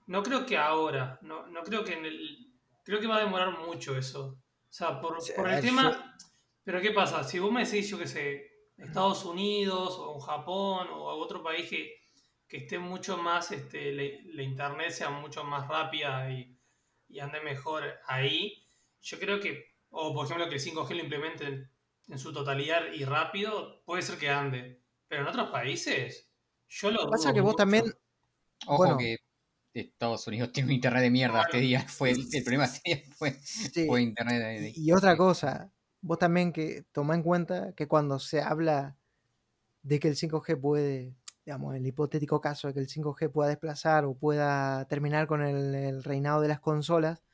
no 0.06 0.23
creo 0.23 0.44
que 0.44 0.56
ahora, 0.59 1.18
no, 1.23 1.47
no 1.47 1.62
creo 1.62 1.85
que 1.85 1.94
en 1.94 2.05
el... 2.05 2.52
Creo 2.82 3.01
que 3.01 3.06
va 3.06 3.16
a 3.16 3.20
demorar 3.20 3.59
mucho 3.59 3.97
eso. 3.97 4.39
O 4.68 4.73
sea, 4.73 5.01
por, 5.01 5.20
Sí, 5.23 5.32
por 5.36 5.48
a 5.48 5.56
el 5.56 5.64
tema... 5.64 6.16
Pero 6.66 6.82
¿qué 6.82 6.93
pasa? 6.93 7.24
Si 7.24 7.38
vos 7.38 7.52
me 7.52 7.64
decís, 7.64 7.88
yo 7.90 7.98
qué 7.98 8.09
sé, 8.09 8.24
Estados 8.78 9.24
Unidos 9.24 9.97
o 9.98 10.20
Japón 10.20 10.88
o 10.93 11.05
otro 11.24 11.43
país 11.43 11.70
que, 11.70 11.80
que 12.48 12.59
esté 12.59 12.78
mucho 12.78 13.16
más, 13.18 13.52
este, 13.52 13.93
la, 13.93 14.05
la 14.34 14.43
internet 14.43 14.90
sea 14.93 15.10
mucho 15.10 15.44
más 15.44 15.68
rápida 15.68 16.30
y, 16.30 16.59
y 17.09 17.20
ande 17.20 17.40
mejor 17.40 17.84
ahí, 18.06 18.66
yo 19.02 19.18
creo 19.20 19.40
que, 19.40 19.76
o 19.90 20.14
por 20.14 20.26
ejemplo 20.26 20.48
que 20.48 20.56
el 20.56 20.60
5G 20.60 20.94
lo 20.97 21.05
implementen 21.05 21.70
en 22.09 22.18
su 22.18 22.32
totalidad 22.34 22.82
y 22.93 23.05
rápido, 23.05 23.82
puede 23.86 24.02
ser 24.02 24.18
que 24.18 24.30
ande. 24.30 24.82
Pero 25.09 25.22
en 25.22 25.28
otros 25.28 25.51
países, 25.51 26.32
yo 26.68 26.90
lo 26.90 27.09
Pasa 27.10 27.32
que 27.32 27.40
vos 27.40 27.52
mucho. 27.52 27.56
también, 27.56 27.84
Ojo 28.66 28.78
bueno. 28.78 28.98
que 28.98 29.16
Estados 29.74 30.26
Unidos 30.28 30.52
tiene 30.55 30.68
un 30.70 30.74
internet 30.74 31.02
de 31.02 31.10
mierda 31.10 31.43
este 31.43 31.59
día. 31.60 31.82
Fue 31.88 32.12
el, 32.12 32.26
el 32.32 32.43
problema 32.44 32.64
este 32.66 32.82
día 32.97 33.05
fue, 33.16 33.32
sí, 33.43 33.86
fue 33.86 34.02
internet 34.02 34.38
de, 34.43 34.60
de- 34.62 34.72
Y, 34.74 34.93
otra 34.93 35.16
cosa, 35.16 35.72
vos 36.06 36.18
también 36.18 36.52
que 36.52 36.84
toma 36.92 37.16
en 37.16 37.22
cuenta 37.24 37.72
que 37.72 37.88
cuando 37.88 38.20
se 38.20 38.40
habla 38.40 38.96
de 39.82 39.98
que 39.98 40.06
el 40.06 40.14
5G 40.14 40.60
puede, 40.60 41.16
digamos, 41.44 41.74
el 41.74 41.84
hipotético 41.84 42.40
caso 42.40 42.68
de 42.68 42.74
que 42.74 42.80
el 42.80 42.86
5G 42.86 43.32
pueda 43.32 43.48
desplazar 43.48 44.04
o 44.04 44.14
pueda 44.14 44.86
terminar 44.86 45.26
con 45.26 45.42
el, 45.42 46.04
reinado 46.04 46.40
de 46.42 46.48
las 46.48 46.60
consolas, 46.60 47.24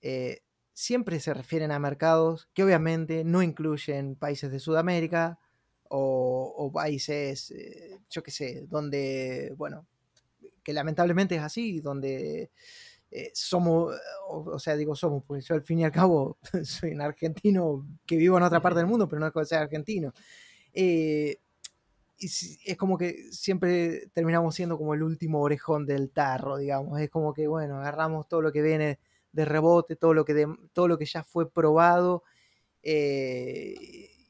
eh, 0.00 0.40
siempre 0.72 1.20
se 1.20 1.34
refieren 1.34 1.72
a 1.72 1.78
mercados 1.78 2.48
que 2.54 2.64
obviamente 2.64 3.22
no 3.22 3.42
incluyen 3.42 4.16
países 4.16 4.50
de 4.50 4.60
Sudamérica 4.60 5.38
o, 5.84 6.54
o 6.56 6.72
países, 6.72 7.50
eh, 7.50 8.00
yo 8.08 8.22
qué 8.22 8.30
sé, 8.30 8.64
donde, 8.66 9.52
bueno, 9.58 9.86
que 10.62 10.72
lamentablemente 10.72 11.36
es 11.36 11.42
así, 11.42 11.80
donde 11.80 12.50
eh, 13.14 13.32
somos, 13.34 13.94
o, 14.28 14.38
o 14.54 14.60
sea, 14.60 14.76
digo 14.76 14.96
somos, 14.96 15.24
porque 15.26 15.42
yo 15.42 15.56
al 15.56 15.62
fin 15.64 15.80
y 15.80 15.84
al 15.86 15.92
cabo 15.92 16.38
soy 16.64 16.92
un 16.92 17.02
argentino 17.02 17.86
que 18.06 18.18
vivo 18.18 18.38
en 18.38 18.44
otra 18.44 18.62
parte 18.62 18.80
del 18.80 18.88
mundo, 18.88 19.08
pero 19.08 19.20
no 19.20 19.28
es 19.28 19.34
que 19.34 19.46
sea 19.46 19.62
argentino. 19.62 20.12
Eh, 20.74 21.38
y 22.18 22.26
es 22.64 22.76
como 22.76 22.96
que 22.96 23.32
siempre 23.32 24.08
terminamos 24.14 24.54
siendo 24.54 24.78
como 24.78 24.94
el 24.94 25.02
último 25.02 25.40
orejón 25.42 25.84
del 25.86 26.10
tarro, 26.10 26.56
digamos. 26.58 27.00
Es 27.00 27.10
como 27.10 27.34
que, 27.34 27.48
bueno, 27.48 27.78
agarramos 27.80 28.28
todo 28.28 28.40
lo 28.42 28.52
que 28.52 28.62
viene 28.62 28.98
de 29.32 29.44
rebote, 29.44 29.96
todo 29.96 30.14
lo 30.14 30.24
que, 30.24 30.34
de- 30.34 30.56
todo 30.72 30.88
lo 30.88 30.96
que 30.98 31.06
ya 31.06 31.24
fue 31.24 31.50
probado 31.50 32.22
eh, 32.82 33.74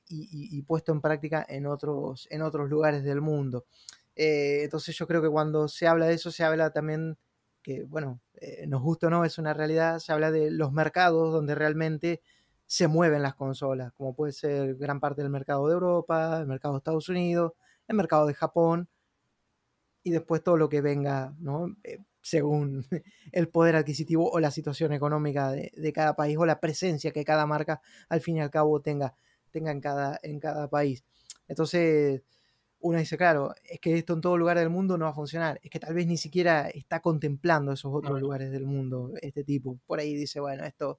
y, 0.09 0.23
y- 0.55 0.59
y 0.59 0.63
puesto 0.63 0.93
en 0.93 1.01
práctica 1.01 1.45
en 1.49 1.67
otros, 1.67 2.29
en 2.31 2.43
otros 2.43 2.71
lugares 2.71 3.05
del 3.05 3.21
mundo. 3.21 3.67
Eh, 4.17 4.63
entonces 4.65 4.97
yo 4.97 5.07
creo 5.07 5.23
que 5.23 5.31
cuando 5.31 5.69
se 5.69 5.87
habla 5.89 6.07
de 6.07 6.15
eso, 6.15 6.31
se 6.31 6.45
habla 6.45 6.73
también 6.73 7.19
que, 7.63 7.85
bueno, 7.85 8.21
eh, 8.41 8.67
nos 8.67 8.83
gusta 8.83 9.07
o 9.09 9.11
no, 9.11 9.25
es 9.25 9.39
una 9.39 9.55
realidad, 9.55 9.99
se 9.99 10.13
habla 10.13 10.31
de 10.31 10.51
los 10.51 10.73
mercados 10.73 11.33
donde 11.33 11.55
realmente 11.55 12.23
se 12.67 12.89
mueven 12.89 13.23
las 13.23 13.35
consolas, 13.35 13.93
como 13.93 14.15
puede 14.15 14.33
ser 14.33 14.77
gran 14.77 15.01
parte 15.01 15.23
del 15.23 15.31
mercado 15.31 15.67
de 15.69 15.75
Europa, 15.75 16.39
el 16.41 16.47
mercado 16.47 16.75
de 16.75 16.79
Estados 16.79 17.09
Unidos, 17.09 17.53
el 17.89 17.97
mercado 17.97 18.27
de 18.27 18.35
Japón 18.35 18.89
y 20.03 20.11
después 20.11 20.43
todo 20.43 20.57
lo 20.57 20.69
que 20.69 20.81
venga, 20.81 21.35
¿no? 21.39 21.77
Eh, 21.85 21.99
según 22.23 22.87
el 23.33 23.49
poder 23.49 23.77
adquisitivo 23.77 24.31
o 24.31 24.41
la 24.41 24.51
situación 24.51 24.93
económica 24.93 25.51
de, 25.51 25.73
de 25.77 25.93
cada 25.93 26.17
país 26.17 26.37
o 26.39 26.47
la 26.47 26.61
presencia 26.61 27.13
que 27.13 27.25
cada 27.25 27.47
marca 27.47 27.81
al 28.09 28.21
fin 28.21 28.37
y 28.37 28.41
al 28.41 28.51
cabo 28.51 28.81
tenga, 28.81 29.15
tenga 29.51 29.71
en, 29.71 29.81
cada, 29.81 30.19
en 30.23 30.41
cada 30.41 30.69
país. 30.69 31.05
Entonces, 31.49 32.23
uno 32.87 32.99
dice, 32.99 33.17
claro, 33.17 33.55
es 33.65 33.81
que 33.81 33.97
esto 33.97 34.13
en 34.13 34.21
todo 34.21 34.37
lugar 34.37 34.59
del 34.59 34.69
mundo 34.69 34.99
no 34.99 35.07
va 35.07 35.13
a 35.13 35.15
funcionar, 35.15 35.59
es 35.63 35.71
que 35.71 35.81
tal 35.81 35.95
vez 35.95 36.07
ni 36.07 36.19
siquiera 36.19 36.69
está 36.69 37.01
contemplando 37.01 37.73
esos 37.73 37.91
otros 37.95 38.13
No. 38.13 38.21
lugares 38.21 38.51
del 38.53 38.67
mundo 38.67 39.11
este 39.23 39.43
tipo. 39.43 39.79
Por 39.87 40.01
ahí 40.01 40.15
dice, 40.15 40.39
bueno, 40.39 40.65
esto 40.65 40.99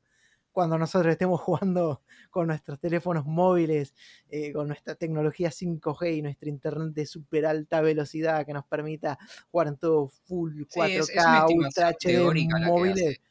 cuando 0.52 0.78
nosotros 0.80 1.12
estemos 1.12 1.41
jugando 1.41 2.02
con 2.32 2.48
nuestros 2.48 2.80
teléfonos 2.80 3.26
móviles, 3.28 3.94
eh, 4.30 4.52
con 4.52 4.68
nuestra 4.68 4.95
tecnología 4.95 5.52
5G 5.52 6.16
y 6.18 6.22
nuestro 6.24 6.49
internet 6.49 6.94
de 6.95 7.06
super 7.06 7.45
alta 7.45 7.82
velocidad 7.82 8.45
que 8.48 8.53
nos 8.53 8.66
permita 8.66 9.20
jugar 9.52 9.68
en 9.68 9.78
todo 9.78 10.07
full 10.07 10.64
Sí, 10.68 10.80
es- 10.80 11.10
4K, 11.12 11.14
es 11.14 11.26
una 11.26 11.45
Ultra 11.45 11.88
HD 11.90 12.68
móviles. 12.68 13.22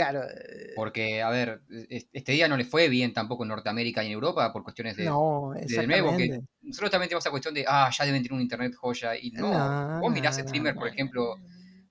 Claro, 0.00 0.22
eh, 0.24 0.72
Porque, 0.74 1.20
a 1.20 1.28
ver, 1.28 1.60
es- 1.90 2.08
este 2.12 2.32
día 2.32 2.48
no 2.48 2.56
le 2.56 2.64
fue 2.64 2.88
bien 2.88 3.12
tampoco 3.12 3.44
en 3.44 3.48
Norteamérica 3.50 4.02
y 4.02 4.06
en 4.06 4.12
Europa 4.12 4.50
por 4.52 4.62
cuestiones 4.62 4.96
de, 4.96 5.04
no, 5.04 5.52
de 5.54 5.86
nuevo, 5.86 6.16
que 6.16 6.24
exactamente. 6.24 6.48
nosotros 6.62 6.90
también 6.90 7.08
tenemos 7.08 7.22
esa 7.24 7.30
cuestión 7.30 7.52
de, 7.54 7.64
ah, 7.68 7.90
ya 7.96 8.04
deben 8.06 8.22
tener 8.22 8.32
un 8.34 8.40
internet 8.40 8.74
joya. 8.74 9.14
Y 9.16 9.30
no, 9.32 9.50
No, 9.50 10.00
vos 10.00 10.10
mirás 10.12 10.36
no, 10.38 10.42
no, 10.42 10.48
streamers, 10.48 10.74
por 10.76 10.86
no. 10.86 10.92
ejemplo, 10.92 11.34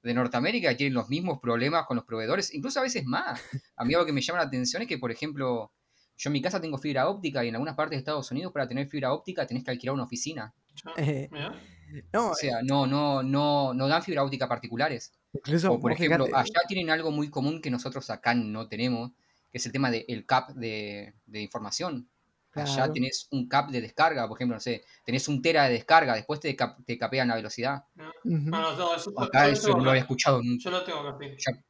de 0.01 0.13
Norteamérica 0.13 0.71
y 0.71 0.75
tienen 0.75 0.93
los 0.95 1.07
mismos 1.09 1.39
problemas 1.39 1.85
con 1.85 1.97
los 1.97 2.05
proveedores, 2.05 2.51
incluso 2.55 2.79
a 2.79 2.83
veces 2.83 3.05
más. 3.05 3.39
A 3.75 3.85
mí 3.85 3.93
algo 3.93 4.05
que 4.07 4.13
me 4.13 4.21
llama 4.21 4.39
la 4.39 4.45
atención 4.47 4.81
es 4.81 4.87
que, 4.87 4.97
por 4.97 5.11
ejemplo, 5.11 5.71
yo 6.17 6.29
en 6.29 6.33
mi 6.33 6.41
casa 6.41 6.59
tengo 6.59 6.77
fibra 6.79 7.07
óptica 7.09 7.43
y 7.45 7.49
en 7.49 7.55
algunas 7.55 7.75
partes 7.75 7.97
de 7.97 7.99
Estados 7.99 8.31
Unidos 8.31 8.51
para 8.53 8.67
tener 8.67 8.87
fibra 8.87 9.13
óptica 9.13 9.45
tenés 9.45 9.63
que 9.63 9.71
alquilar 9.71 9.93
una 9.93 10.03
oficina. 10.05 10.53
Eh, 10.97 11.27
mirá. 11.31 11.53
No, 12.13 12.29
O 12.31 12.35
sea, 12.35 12.59
no, 12.63 12.85
no, 12.85 13.23
no, 13.23 13.73
no 13.73 13.87
dan 13.87 14.03
fibra 14.03 14.23
óptica 14.23 14.47
particulares. 14.47 15.11
Incluso, 15.33 15.71
O 15.73 15.79
por 15.79 15.91
ejemplo, 15.91 16.25
fíjate, 16.25 16.39
allá 16.41 16.67
tienen 16.67 16.89
algo 16.89 17.11
muy 17.11 17.29
común 17.29 17.61
que 17.61 17.69
nosotros 17.69 18.09
acá 18.09 18.33
no 18.33 18.67
tenemos, 18.67 19.11
que 19.51 19.57
es 19.57 19.65
el 19.65 19.71
tema 19.71 19.89
del 19.91 20.25
cap 20.25 20.49
de, 20.51 21.13
de 21.25 21.41
información. 21.41 22.09
Allá 22.53 22.75
Claro. 22.75 22.93
tenés 22.93 23.27
un 23.31 23.47
cap 23.47 23.69
de 23.69 23.79
descarga, 23.79 24.27
por 24.27 24.37
ejemplo, 24.37 24.55
no 24.55 24.59
sé, 24.59 24.83
tenés 25.05 25.27
un 25.27 25.41
tera 25.41 25.65
de 25.65 25.73
descarga, 25.73 26.15
después 26.15 26.39
te, 26.39 26.55
cap- 26.55 26.79
te 26.85 26.97
capean 26.97 27.27
la 27.27 27.35
velocidad. 27.35 27.83
No, 27.95 28.11
no, 28.23 28.75
no, 28.75 28.95
eso, 28.95 29.13
Acá 29.19 29.45
yo, 29.47 29.53
eso 29.53 29.77
no 29.77 29.83
lo 29.83 29.89
había 29.91 30.01
escuchado 30.01 30.41
nunca. 30.41 30.63
Yo 30.63 30.71
lo 30.71 30.83
tengo. 30.83 31.19
Ya- 31.19 31.63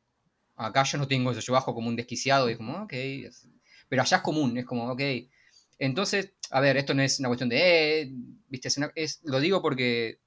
acá 0.56 0.84
yo 0.84 0.98
no 0.98 1.07
tengo 1.07 1.31
eso, 1.31 1.41
yo 1.41 1.53
bajo 1.53 1.73
como 1.73 1.90
un 1.90 1.95
desquiciado 1.98 2.48
y 2.49 2.53
es 2.53 2.57
como, 2.57 2.84
ok. 2.84 2.94
Pero 3.90 4.02
allá 4.02 4.18
es 4.18 4.23
común, 4.23 4.57
es 4.57 4.65
como, 4.65 4.90
ok. 4.90 5.02
Entonces, 5.80 6.34
a 6.52 6.60
ver, 6.61 6.77
esto 6.77 6.94
no 6.94 7.02
es 7.02 7.19
una 7.19 7.30
cuestión 7.30 7.49
de, 7.49 8.02
eh, 8.02 8.11
viste, 8.48 8.68
es 8.69 8.77
una- 8.77 8.91
es- 8.95 9.22
lo 9.23 9.40
digo 9.40 9.61
porque 9.61 10.19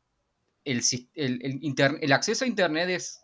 el, 0.64 0.82
sis- 0.82 1.08
el, 1.14 1.40
el 1.44 1.58
inter- 1.64 1.98
el 2.00 2.12
acceso 2.12 2.44
a 2.44 2.48
Internet 2.48 2.88
es 2.90 3.20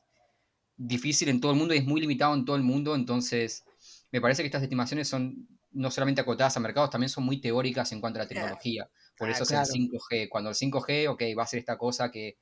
difícil 0.76 1.28
en 1.28 1.40
todo 1.40 1.52
el 1.52 1.58
mundo 1.58 1.74
y 1.74 1.78
es 1.78 1.84
muy 1.84 2.00
limitado 2.00 2.34
en 2.34 2.44
todo 2.44 2.56
el 2.56 2.62
mundo, 2.62 2.94
entonces 2.94 3.64
me 4.12 4.20
parece 4.20 4.42
que 4.42 4.46
estas 4.46 4.62
estimaciones 4.62 5.08
son 5.08 5.48
no 5.72 5.90
solamente 5.90 6.20
acotadas 6.22 6.56
a 6.56 6.60
mercados, 6.60 6.90
también 6.90 7.10
son 7.10 7.24
muy 7.24 7.40
teóricas 7.40 7.92
en 7.92 8.00
cuanto 8.00 8.18
a 8.18 8.22
la 8.22 8.28
tecnología. 8.28 8.88
Por 9.16 9.28
Ah, 9.28 9.32
eso 9.32 9.44
claro. 9.44 9.62
es 9.64 9.68
el 9.68 9.74
5G. 9.74 10.28
Cuando 10.28 10.50
el 10.50 10.56
5G, 10.56 11.08
ok, 11.08 11.22
va 11.38 11.42
a 11.42 11.46
ser 11.46 11.60
esta 11.60 11.76
cosa 11.76 12.10
que 12.10 12.38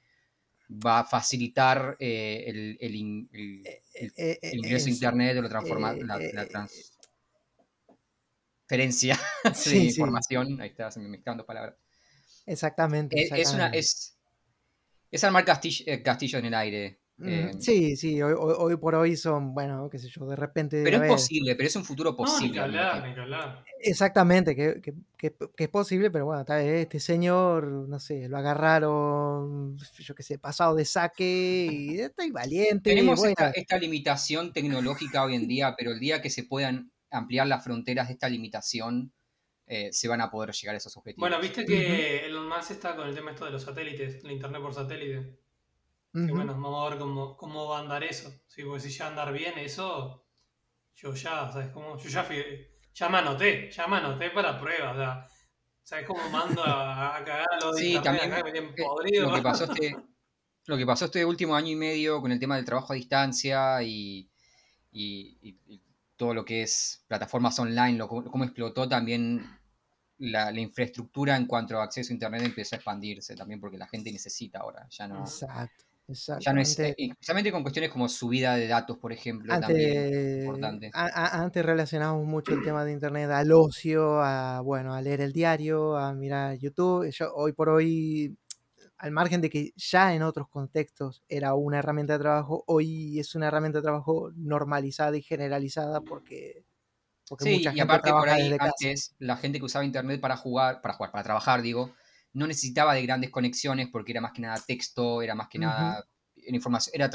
va 0.69 1.01
a 1.01 1.05
facilitar 1.05 1.97
eh, 2.01 2.45
el, 2.47 2.79
el 2.81 2.95
in- 2.95 3.29
el- 3.33 3.65
el- 3.95 4.13
el 4.43 4.59
ingreso 4.61 4.87
a 4.89 4.91
internet 4.93 5.37
o 5.39 5.43
la, 5.43 5.49
transforma, 5.49 5.93
eh, 5.93 6.05
la, 6.05 6.19
la 6.33 6.43
eh, 6.43 6.49
transferencia 8.69 9.19
de 9.45 9.55
sí, 9.55 9.79
información. 9.79 10.61
Ahí 10.61 10.69
está, 10.71 10.91
se 10.91 11.01
me 11.01 11.09
mezclan 11.09 11.37
dos 11.37 11.47
palabras. 11.47 11.77
exactamente, 12.47 13.17
Es, 13.23 13.31
es 13.33 13.55
una, 13.55 13.67
es, 13.69 14.16
es 15.11 15.25
armar 15.25 15.45
castillo, 15.45 15.85
eh, 15.87 16.03
castillo 16.03 16.39
en 16.39 16.45
el 16.47 16.55
aire. 16.55 17.01
Ujú, 17.19 17.29
eh, 17.31 17.51
Sí, 17.59 17.97
sí, 17.97 18.21
hoy, 18.23 18.35
hoy- 18.39 18.55
hoy 18.59 18.77
por 18.77 18.95
hoy 18.95 19.17
son, 19.17 19.55
bueno, 19.55 19.89
qué 19.91 19.99
sé 19.99 20.09
yo, 20.09 20.27
de 20.27 20.37
repente, 20.37 20.83
pero 20.85 20.99
a 20.99 21.07
es 21.07 21.13
posible, 21.13 21.55
pero 21.57 21.67
es 21.67 21.77
un 21.77 21.85
futuro 21.85 22.11
No, 22.11 22.17
ni 22.19 22.25
posible. 22.25 22.53
que 22.53 22.61
hablar, 22.61 22.91
tiempo. 22.93 23.09
ni 23.09 23.15
que 23.15 23.21
hablar. 23.21 23.65
exactamente, 23.81 24.55
que, 24.57 24.81
que- 24.83 24.95
que- 25.17 25.35
que 25.57 25.65
es 25.65 25.71
posible, 25.71 26.11
pero 26.11 26.27
bueno, 26.27 26.45
tal 26.45 26.63
vez 26.63 26.83
este 26.83 27.01
señor, 27.01 27.65
no 27.89 27.99
sé, 28.01 28.29
lo 28.29 28.37
agarraron, 28.37 29.77
yo 29.99 30.15
qué 30.15 30.23
sé, 30.23 30.39
pasado 30.39 30.75
de 30.75 30.85
saque 30.85 31.69
y 31.73 32.01
estoy 32.01 32.31
valiente, 32.31 32.91
Tenemos 32.91 33.19
bueno, 33.19 33.31
esta, 33.31 33.51
esta 33.51 33.79
limitación 33.79 34.53
tecnológica 34.53 35.25
hoy 35.25 35.35
en 35.37 35.49
día, 35.49 35.75
pero 35.77 35.93
el 35.93 36.01
día 36.01 36.21
que 36.21 36.31
se 36.31 36.45
puedan 36.45 36.91
ampliar 37.11 37.47
las 37.47 37.65
fronteras 37.65 38.09
de 38.09 38.15
esta 38.15 38.29
limitación, 38.29 39.13
eh, 39.67 39.93
se 39.93 40.09
van 40.09 40.21
a 40.21 40.31
poder 40.31 40.53
llegar 40.53 40.75
a 40.75 40.79
esos 40.79 40.97
objetivos. 40.97 41.21
Bueno, 41.21 41.41
viste 41.41 41.65
que 41.65 42.27
Elon 42.27 42.49
Musk 42.49 42.71
está 42.73 42.95
con 42.97 43.09
el 43.09 43.15
tema 43.15 43.31
esto 43.33 43.45
de 43.45 43.51
los 43.53 43.63
satélites, 43.63 44.23
la 44.25 44.33
internet 44.33 44.63
por 44.63 44.75
satélite. 44.75 45.39
Que 46.13 46.33
bueno, 46.33 46.53
vamos 46.55 46.87
a 46.87 46.91
ver 46.91 46.99
cómo, 46.99 47.37
cómo 47.37 47.69
va 47.69 47.79
a 47.79 47.81
andar 47.83 48.03
eso. 48.03 48.31
Sí, 48.49 48.63
porque 48.65 48.81
si 48.81 48.91
ya 48.91 49.05
va 49.05 49.09
a 49.09 49.11
andar 49.11 49.33
bien 49.33 49.59
eso, 49.59 50.27
yo 50.95 51.15
ya, 51.15 51.51
¿sabes 51.53 51.71
cómo? 51.71 51.97
Yo 51.99 52.09
ya 52.09 52.25
fui, 52.25 52.37
ya 52.95 53.09
me 53.09 53.19
anoté, 53.19 53.71
ya 53.71 53.87
me 53.87 53.97
anoté 53.97 54.31
para 54.31 54.59
prueba, 54.59 54.93
o 54.93 54.97
sea, 54.97 55.27
¿sabes 55.83 56.07
cómo 56.07 56.29
mando 56.31 56.63
a, 56.65 57.17
a 57.17 57.25
cagar 57.25 57.47
a 57.53 57.65
los 57.65 57.77
de 57.77 57.83
Sí, 57.83 57.99
también 58.03 58.33
acá 58.33 58.43
me 58.45 58.59
eh, 58.59 58.75
podrido? 58.77 59.31
lo 59.31 59.35
que 59.37 59.43
pasó 59.43 59.65
este, 59.65 59.97
lo 60.67 60.77
que 60.77 60.87
pasó 60.87 61.05
este 61.07 61.25
último 61.25 61.55
año 61.55 61.69
y 61.71 61.77
medio 61.77 62.21
con 62.21 62.33
el 62.33 62.41
tema 62.41 62.57
del 62.57 62.65
trabajo 62.65 62.93
a 62.93 62.97
distancia 62.97 63.83
y, 63.83 64.29
y- 64.93 65.39
y- 65.43 65.59
y 65.67 65.83
todo 66.17 66.35
lo 66.35 66.45
que 66.45 66.63
es 66.63 67.05
plataformas 67.09 67.59
online, 67.59 67.99
lo, 67.99 68.09
cómo 68.09 68.45
explotó 68.45 68.89
también 68.89 69.56
la, 70.19 70.51
la 70.53 70.61
infraestructura 70.61 71.37
en 71.37 71.47
cuanto 71.47 71.79
a 71.79 71.85
acceso 71.85 72.13
a 72.13 72.15
internet 72.15 72.43
empezó 72.45 72.75
a 72.77 72.79
expandirse 72.79 73.37
también 73.37 73.61
porque 73.61 73.79
la 73.79 73.89
gente 73.89 74.13
necesita 74.13 74.61
ahora, 74.61 74.87
ya 74.91 75.09
no, 75.09 75.45
Exacto, 75.49 75.85
ya 76.39 76.53
no 76.53 76.61
es, 76.61 76.79
exactamente. 76.79 76.85
eh, 76.85 76.95
especialmente 76.99 77.53
con 77.53 77.63
cuestiones 77.63 77.91
como 77.91 78.09
subida 78.09 78.57
de 78.57 78.69
datos, 78.69 78.99
por 78.99 79.13
ejemplo, 79.13 79.59
también 79.59 79.93
es 79.93 79.99
Antes, 79.99 80.37
importante. 80.37 80.93
a- 80.93 81.07
a- 81.07 81.43
antes 81.43 81.65
relacionábamos 81.65 82.27
mucho 82.27 82.53
el 82.55 82.63
tema 82.63 82.85
de 82.85 82.93
internet 82.93 83.31
al 83.31 83.53
ocio, 83.53 84.21
a 84.23 84.61
bueno, 84.61 84.93
a 84.95 85.01
leer 85.03 85.21
el 85.21 85.33
diario, 85.33 85.97
a 85.97 86.13
mirar 86.15 86.57
YouTube. 86.59 87.09
Yo 87.13 87.33
hoy 87.35 87.53
por 87.53 87.69
hoy, 87.69 88.37
al 88.99 89.13
margen 89.13 89.41
de 89.43 89.51
que 89.51 89.73
ya 89.77 90.15
en 90.15 90.23
otros 90.25 90.49
contextos 90.51 91.25
era 91.29 91.55
una 91.55 91.79
herramienta 91.81 92.15
de 92.15 92.21
trabajo, 92.21 92.65
hoy 92.69 93.21
es 93.21 93.35
una 93.37 93.49
herramienta 93.49 93.81
de 93.81 93.85
trabajo 93.85 94.33
normalizada 94.37 95.17
y 95.19 95.23
generalizada 95.23 96.03
porque, 96.03 96.66
porque 97.29 97.45
Sí, 97.45 97.55
mucha 97.55 97.71
y 97.71 97.77
gente 97.77 97.83
aparte 97.83 98.11
por 98.13 98.29
ahí 98.29 98.51
casa. 98.57 98.65
antes 98.71 99.15
la 99.19 99.37
gente 99.37 99.59
que 99.59 99.65
usaba 99.65 99.85
internet 99.85 100.21
para 100.21 100.37
jugar, 100.37 100.81
para 100.83 100.95
jugar, 100.95 101.11
para 101.13 101.25
trabajar, 101.25 101.63
digo, 101.63 101.95
no 102.33 102.47
necesitaba 102.47 102.95
de 102.95 103.03
grandes 103.03 103.31
conexiones 103.31 103.89
porque 103.91 104.13
era 104.13 104.21
más 104.21 104.33
que 104.33 104.43
nada 104.43 104.61
texto, 104.67 105.23
era 105.23 105.35
más 105.35 105.49
que 105.49 105.59
nada 105.59 106.05
era 106.37 106.55
información, 106.57 106.93
era 106.95 107.11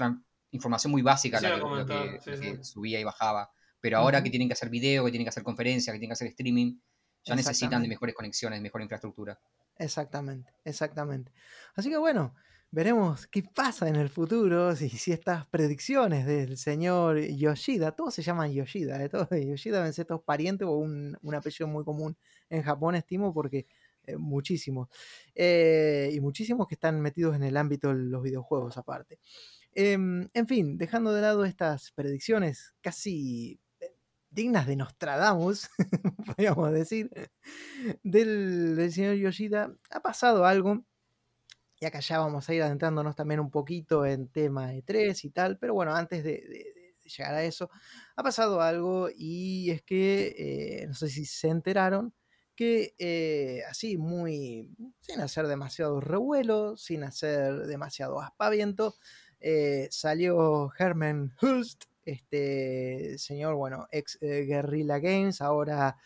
información 0.52 0.92
muy 0.92 1.02
básica 1.02 1.40
la 1.40 1.50
que, 1.50 1.54
a 1.54 1.58
lo 1.58 1.86
que- 1.86 1.94
comentar, 1.94 2.22
sí, 2.22 2.32
lo 2.32 2.38
que 2.58 2.58
sí. 2.58 2.64
subía 2.64 3.00
y 3.00 3.04
bajaba. 3.04 3.52
Pero 3.80 3.98
ahora 3.98 4.22
que 4.22 4.30
tienen 4.30 4.48
que 4.50 4.54
hacer 4.54 4.70
video, 4.70 5.06
que 5.06 5.12
tienen 5.12 5.26
que 5.26 5.30
hacer 5.30 5.44
conferencias, 5.44 5.94
que 5.94 6.00
tienen 6.00 6.10
que 6.10 6.14
hacer 6.14 6.28
streaming, 6.28 6.78
ya 7.24 7.36
necesitan 7.36 7.82
de 7.82 7.88
mejores 7.88 8.14
conexiones, 8.16 8.60
de 8.60 8.64
mejor 8.64 8.82
infraestructura. 8.82 9.40
Exactamente, 9.78 10.52
exactamente. 10.66 11.32
Así 11.76 11.90
que 11.90 11.98
bueno, 11.98 12.36
veremos 12.72 13.28
qué 13.28 13.44
pasa 13.44 13.88
en 13.90 13.98
el 13.98 14.10
futuro, 14.10 14.76
si, 14.76 14.90
si 14.90 15.12
estas 15.12 15.46
predicciones 15.48 16.26
del 16.26 16.58
señor 16.58 17.20
Yoshida, 17.20 17.92
todos 17.92 18.14
se 18.14 18.22
llaman 18.24 18.52
Yoshida, 18.54 19.04
¿eh? 19.04 19.10
todos, 19.10 19.28
Yoshida 19.32 19.78
deben 19.78 19.94
ser 19.94 20.06
todos 20.06 20.24
parientes 20.24 20.68
o 20.68 20.72
un, 20.78 21.18
un 21.22 21.36
apellido 21.36 21.68
muy 21.68 21.84
común 21.84 22.18
en 22.50 22.64
Japón, 22.64 22.96
estimo, 22.96 23.34
porque 23.34 23.68
eh, 24.06 24.18
muchísimos. 24.18 24.90
Eh, 25.36 26.12
y 26.14 26.20
muchísimos 26.22 26.68
que 26.68 26.76
están 26.76 27.02
metidos 27.02 27.36
en 27.36 27.44
el 27.44 27.58
ámbito 27.58 27.90
de 27.90 27.96
los 27.96 28.24
videojuegos 28.24 28.78
aparte. 28.78 29.20
Em, 29.74 30.30
en 30.34 30.48
fin, 30.48 30.78
dejando 30.78 31.14
de 31.14 31.22
lado 31.22 31.46
estas 31.46 31.92
predicciones 31.92 32.74
casi 32.82 33.60
eh, 33.80 33.94
dignas 34.30 34.68
de 34.68 34.76
Nostradamus, 34.78 35.70
podríamos 36.26 36.72
decir, 36.74 37.10
del, 38.04 38.76
del 38.76 38.92
señor 38.92 39.16
Yoshida, 39.16 39.74
ha 39.90 40.00
pasado 40.02 40.46
algo. 40.46 40.84
Y 41.82 41.86
acá 41.88 42.00
ya 42.00 42.20
vamos 42.20 42.48
a 42.48 42.54
ir 42.54 42.62
adentrándonos 42.62 43.16
también 43.16 43.40
un 43.40 43.50
poquito 43.50 44.06
en 44.06 44.28
tema 44.28 44.72
E3 44.72 45.26
y 45.26 45.32
tal, 45.32 45.58
pero 45.58 45.74
bueno, 45.74 45.96
antes 45.96 46.24
de, 46.24 46.94
llegar 47.04 47.34
a 47.34 47.44
eso, 47.44 47.72
ha 48.16 48.22
pasado 48.22 48.62
algo 48.62 49.10
y 49.18 49.72
es 49.72 49.82
que, 49.82 50.36
eh, 50.84 50.88
no 50.88 50.94
sé 50.94 51.10
si 51.10 51.26
se 51.26 51.48
enteraron, 51.48 52.14
que 52.54 52.94
eh, 53.00 53.64
así 53.68 53.98
muy, 53.98 54.70
sin 55.00 55.22
hacer 55.22 55.48
demasiado 55.48 56.00
revuelo, 56.00 56.78
sin 56.78 57.04
hacer 57.04 57.66
demasiado 57.66 58.22
aspaviento, 58.22 58.94
eh, 59.40 59.88
salió 59.90 60.72
Herman 60.78 61.34
Hulst, 61.42 61.86
este 62.06 63.18
señor, 63.18 63.56
bueno, 63.56 63.88
ex 63.90 64.20
Guerrilla 64.22 65.00
Games, 65.00 65.42
ahora 65.42 65.98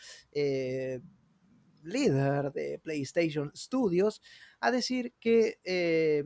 líder 1.86 2.52
de 2.52 2.80
PlayStation 2.80 3.52
Studios, 3.56 4.22
a 4.66 4.72
decir 4.72 5.14
que 5.20 5.60
eh, 5.64 6.24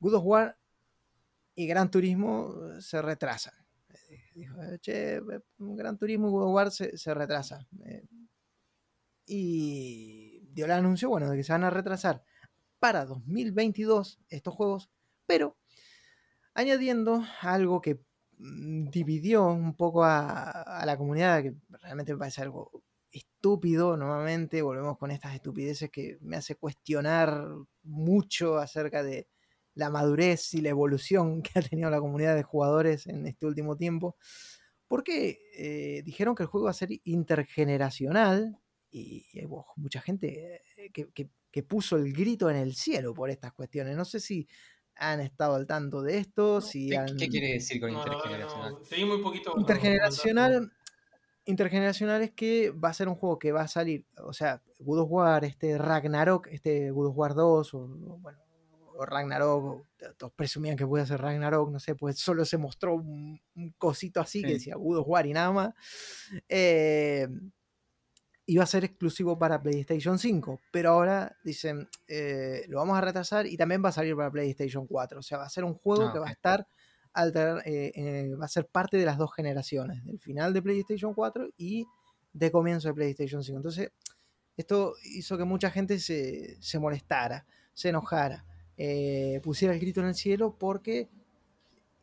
God 0.00 0.14
of 0.14 0.24
War 0.24 0.58
y 1.54 1.66
Gran 1.66 1.90
Turismo 1.90 2.80
se 2.80 3.00
retrasan. 3.00 3.54
Eh, 4.08 4.22
Dijo, 4.34 4.60
eh, 4.62 4.78
che, 4.80 5.20
Gran 5.58 5.98
Turismo 5.98 6.28
y 6.28 6.30
God 6.32 6.44
of 6.44 6.54
War 6.54 6.70
se, 6.70 6.96
se 6.96 7.14
retrasan. 7.14 7.66
Eh, 7.84 8.04
y 9.26 10.40
dio 10.50 10.64
el 10.64 10.72
anuncio, 10.72 11.08
bueno, 11.08 11.30
de 11.30 11.36
que 11.36 11.44
se 11.44 11.52
van 11.52 11.64
a 11.64 11.70
retrasar 11.70 12.24
para 12.78 13.04
2022 13.04 14.18
estos 14.28 14.54
juegos, 14.54 14.90
pero 15.26 15.56
añadiendo 16.54 17.24
algo 17.40 17.80
que 17.80 18.00
mm, 18.38 18.88
dividió 18.90 19.46
un 19.46 19.76
poco 19.76 20.04
a, 20.04 20.50
a 20.50 20.84
la 20.84 20.96
comunidad, 20.96 21.42
que 21.42 21.54
realmente 21.68 22.12
me 22.12 22.18
parece 22.18 22.42
algo 22.42 22.82
estúpido, 23.46 23.96
nuevamente 23.96 24.62
volvemos 24.62 24.96
con 24.98 25.10
estas 25.10 25.34
estupideces 25.34 25.90
que 25.90 26.16
me 26.20 26.36
hace 26.36 26.54
cuestionar 26.54 27.44
mucho 27.82 28.58
acerca 28.58 29.02
de 29.02 29.26
la 29.74 29.90
madurez 29.90 30.54
y 30.54 30.60
la 30.60 30.68
evolución 30.68 31.42
que 31.42 31.58
ha 31.58 31.62
tenido 31.62 31.90
la 31.90 31.98
comunidad 31.98 32.36
de 32.36 32.44
jugadores 32.44 33.08
en 33.08 33.26
este 33.26 33.46
último 33.46 33.76
tiempo, 33.76 34.16
porque 34.86 35.40
eh, 35.56 36.02
dijeron 36.04 36.36
que 36.36 36.44
el 36.44 36.48
juego 36.48 36.66
va 36.66 36.70
a 36.70 36.74
ser 36.74 36.90
intergeneracional 37.02 38.60
y, 38.92 39.26
y 39.32 39.44
hubo 39.44 39.66
mucha 39.74 40.00
gente 40.00 40.62
eh, 40.76 40.90
que, 40.92 41.10
que- 41.12 41.30
que 41.50 41.62
puso 41.62 41.96
el 41.96 42.14
grito 42.14 42.48
en 42.48 42.56
el 42.56 42.74
cielo 42.74 43.12
por 43.12 43.28
estas 43.28 43.52
cuestiones. 43.52 43.94
No 43.94 44.06
sé 44.06 44.20
si 44.20 44.48
han 44.94 45.20
estado 45.20 45.54
al 45.56 45.66
tanto 45.66 46.00
de 46.00 46.16
esto, 46.16 46.62
si 46.62 46.88
¿Qué, 46.88 46.96
han... 46.96 47.14
qué 47.18 47.28
quiere 47.28 47.52
decir 47.54 47.78
con 47.78 47.92
No, 47.92 47.98
la 47.98 48.04
verdad 48.06 48.22
que 48.22 48.28
intergeneracional? 48.30 48.72
no. 48.72 48.84
Seguí 48.86 49.04
muy 49.04 49.18
poquito. 49.20 49.52
Intergeneracional, 49.58 50.72
intergeneracional 51.44 52.22
es 52.22 52.30
que 52.32 52.70
va 52.70 52.88
a 52.90 52.94
ser 52.94 53.08
un 53.08 53.16
juego 53.16 53.38
que 53.38 53.52
va 53.52 53.62
a 53.62 53.68
salir, 53.68 54.06
o 54.18 54.32
sea, 54.32 54.62
God 54.78 55.00
of 55.00 55.10
War, 55.10 55.44
este 55.44 55.76
Ragnarok, 55.78 56.48
este 56.48 56.90
God 56.90 57.08
of 57.08 57.16
War 57.18 57.34
2, 57.34 57.74
o, 57.74 57.78
o, 57.78 57.86
bueno, 58.18 58.38
o 58.96 59.04
Ragnarok, 59.06 59.64
o 59.64 59.86
todos 60.16 60.32
presumían 60.34 60.76
que 60.76 60.86
puede 60.86 61.06
ser 61.06 61.20
Ragnarok, 61.20 61.70
no 61.70 61.80
sé, 61.80 61.94
pues 61.94 62.18
solo 62.18 62.44
se 62.44 62.58
mostró 62.58 62.94
un, 62.94 63.40
un 63.56 63.70
cosito 63.78 64.20
así 64.20 64.42
que 64.42 64.48
Sí. 64.48 64.54
decía 64.54 64.76
God 64.76 64.98
of 64.98 65.08
War 65.08 65.26
y 65.26 65.32
nada 65.32 65.50
más. 65.52 65.74
Eh, 66.48 67.26
iba 68.46 68.64
a 68.64 68.66
ser 68.66 68.84
exclusivo 68.84 69.38
para 69.38 69.62
PlayStation 69.62 70.18
5, 70.18 70.60
pero 70.72 70.90
ahora 70.90 71.36
dicen, 71.44 71.88
eh, 72.08 72.64
lo 72.68 72.78
vamos 72.78 72.98
a 72.98 73.00
retrasar 73.00 73.46
y 73.46 73.56
también 73.56 73.82
va 73.84 73.90
a 73.90 73.92
salir 73.92 74.16
para 74.16 74.30
PlayStation 74.30 74.86
4, 74.86 75.20
o 75.20 75.22
sea, 75.22 75.38
va 75.38 75.44
a 75.44 75.48
ser 75.50 75.64
un 75.64 75.74
juego 75.74 76.08
Ah, 76.08 76.12
que 76.12 76.18
va 76.18 76.28
a 76.28 76.32
estar 76.32 76.66
alter- 77.14 77.62
eh, 77.66 77.92
eh, 77.94 78.34
va 78.34 78.46
a 78.46 78.48
ser 78.48 78.66
parte 78.66 78.96
de 78.96 79.04
las 79.04 79.18
dos 79.18 79.34
generaciones, 79.34 80.04
del 80.04 80.18
final 80.18 80.52
de 80.52 80.62
PlayStation 80.62 81.14
4 81.14 81.48
y 81.56 81.86
de 82.32 82.50
comienzo 82.50 82.88
de 82.88 82.94
PlayStation 82.94 83.42
5. 83.42 83.56
Entonces, 83.58 83.90
esto 84.56 84.94
hizo 85.04 85.36
que 85.38 85.44
mucha 85.44 85.70
gente 85.70 85.98
se, 85.98 86.56
se 86.60 86.78
molestara, 86.78 87.46
se 87.74 87.88
enojara, 87.90 88.44
eh, 88.76 89.40
pusiera 89.42 89.74
el 89.74 89.80
grito 89.80 90.00
en 90.00 90.06
el 90.08 90.14
cielo 90.14 90.56
porque 90.58 91.08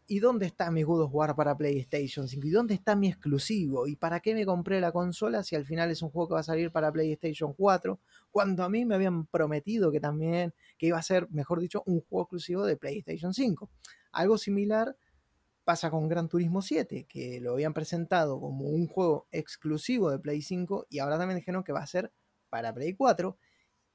¿y 0.10 0.20
dónde 0.20 0.48
está 0.48 0.72
mi 0.72 0.82
God 0.82 1.04
of 1.04 1.14
War 1.14 1.36
para 1.36 1.56
PlayStation 1.56 2.28
5? 2.28 2.48
¿Y 2.48 2.50
dónde 2.50 2.74
está 2.74 2.96
mi 2.96 3.08
exclusivo? 3.08 3.86
¿Y 3.86 3.96
para 3.96 4.20
qué 4.22 4.34
me 4.34 4.44
compré 4.44 4.82
la 4.82 4.92
consola 4.92 5.44
si 5.44 5.56
al 5.56 5.66
final 5.66 5.92
es 5.92 6.02
un 6.02 6.10
juego 6.10 6.30
que 6.30 6.34
va 6.34 6.40
a 6.40 6.44
salir 6.44 6.72
para 6.72 6.92
PlayStation 6.92 7.54
4? 7.54 8.00
Cuando 8.32 8.64
a 8.64 8.70
mí 8.70 8.86
me 8.86 8.96
habían 8.96 9.28
prometido 9.28 9.92
que 9.92 10.00
también, 10.00 10.56
que 10.80 10.88
iba 10.88 10.98
a 10.98 11.04
ser, 11.04 11.30
mejor 11.30 11.62
dicho, 11.62 11.84
un 11.86 12.02
juego 12.02 12.24
exclusivo 12.24 12.66
de 12.66 12.76
PlayStation 12.76 13.36
5. 13.36 13.70
Algo 14.12 14.40
similar 14.40 14.98
pasa 15.64 15.92
con 15.92 16.10
Gran 16.10 16.28
Turismo 16.28 16.64
7, 16.64 17.06
que 17.08 17.40
lo 17.40 17.54
habían 17.54 17.76
presentado 17.76 18.40
como 18.40 18.66
un 18.66 18.88
juego 18.88 19.28
exclusivo 19.30 20.10
de 20.10 20.18
Play 20.18 20.42
5 20.42 20.88
y 20.90 20.98
ahora 20.98 21.20
también 21.20 21.38
dijeron 21.38 21.64
que 21.64 21.72
va 21.72 21.82
a 21.82 21.88
ser 21.88 22.12
para 22.50 22.74
Play 22.74 22.96
4. 22.96 23.38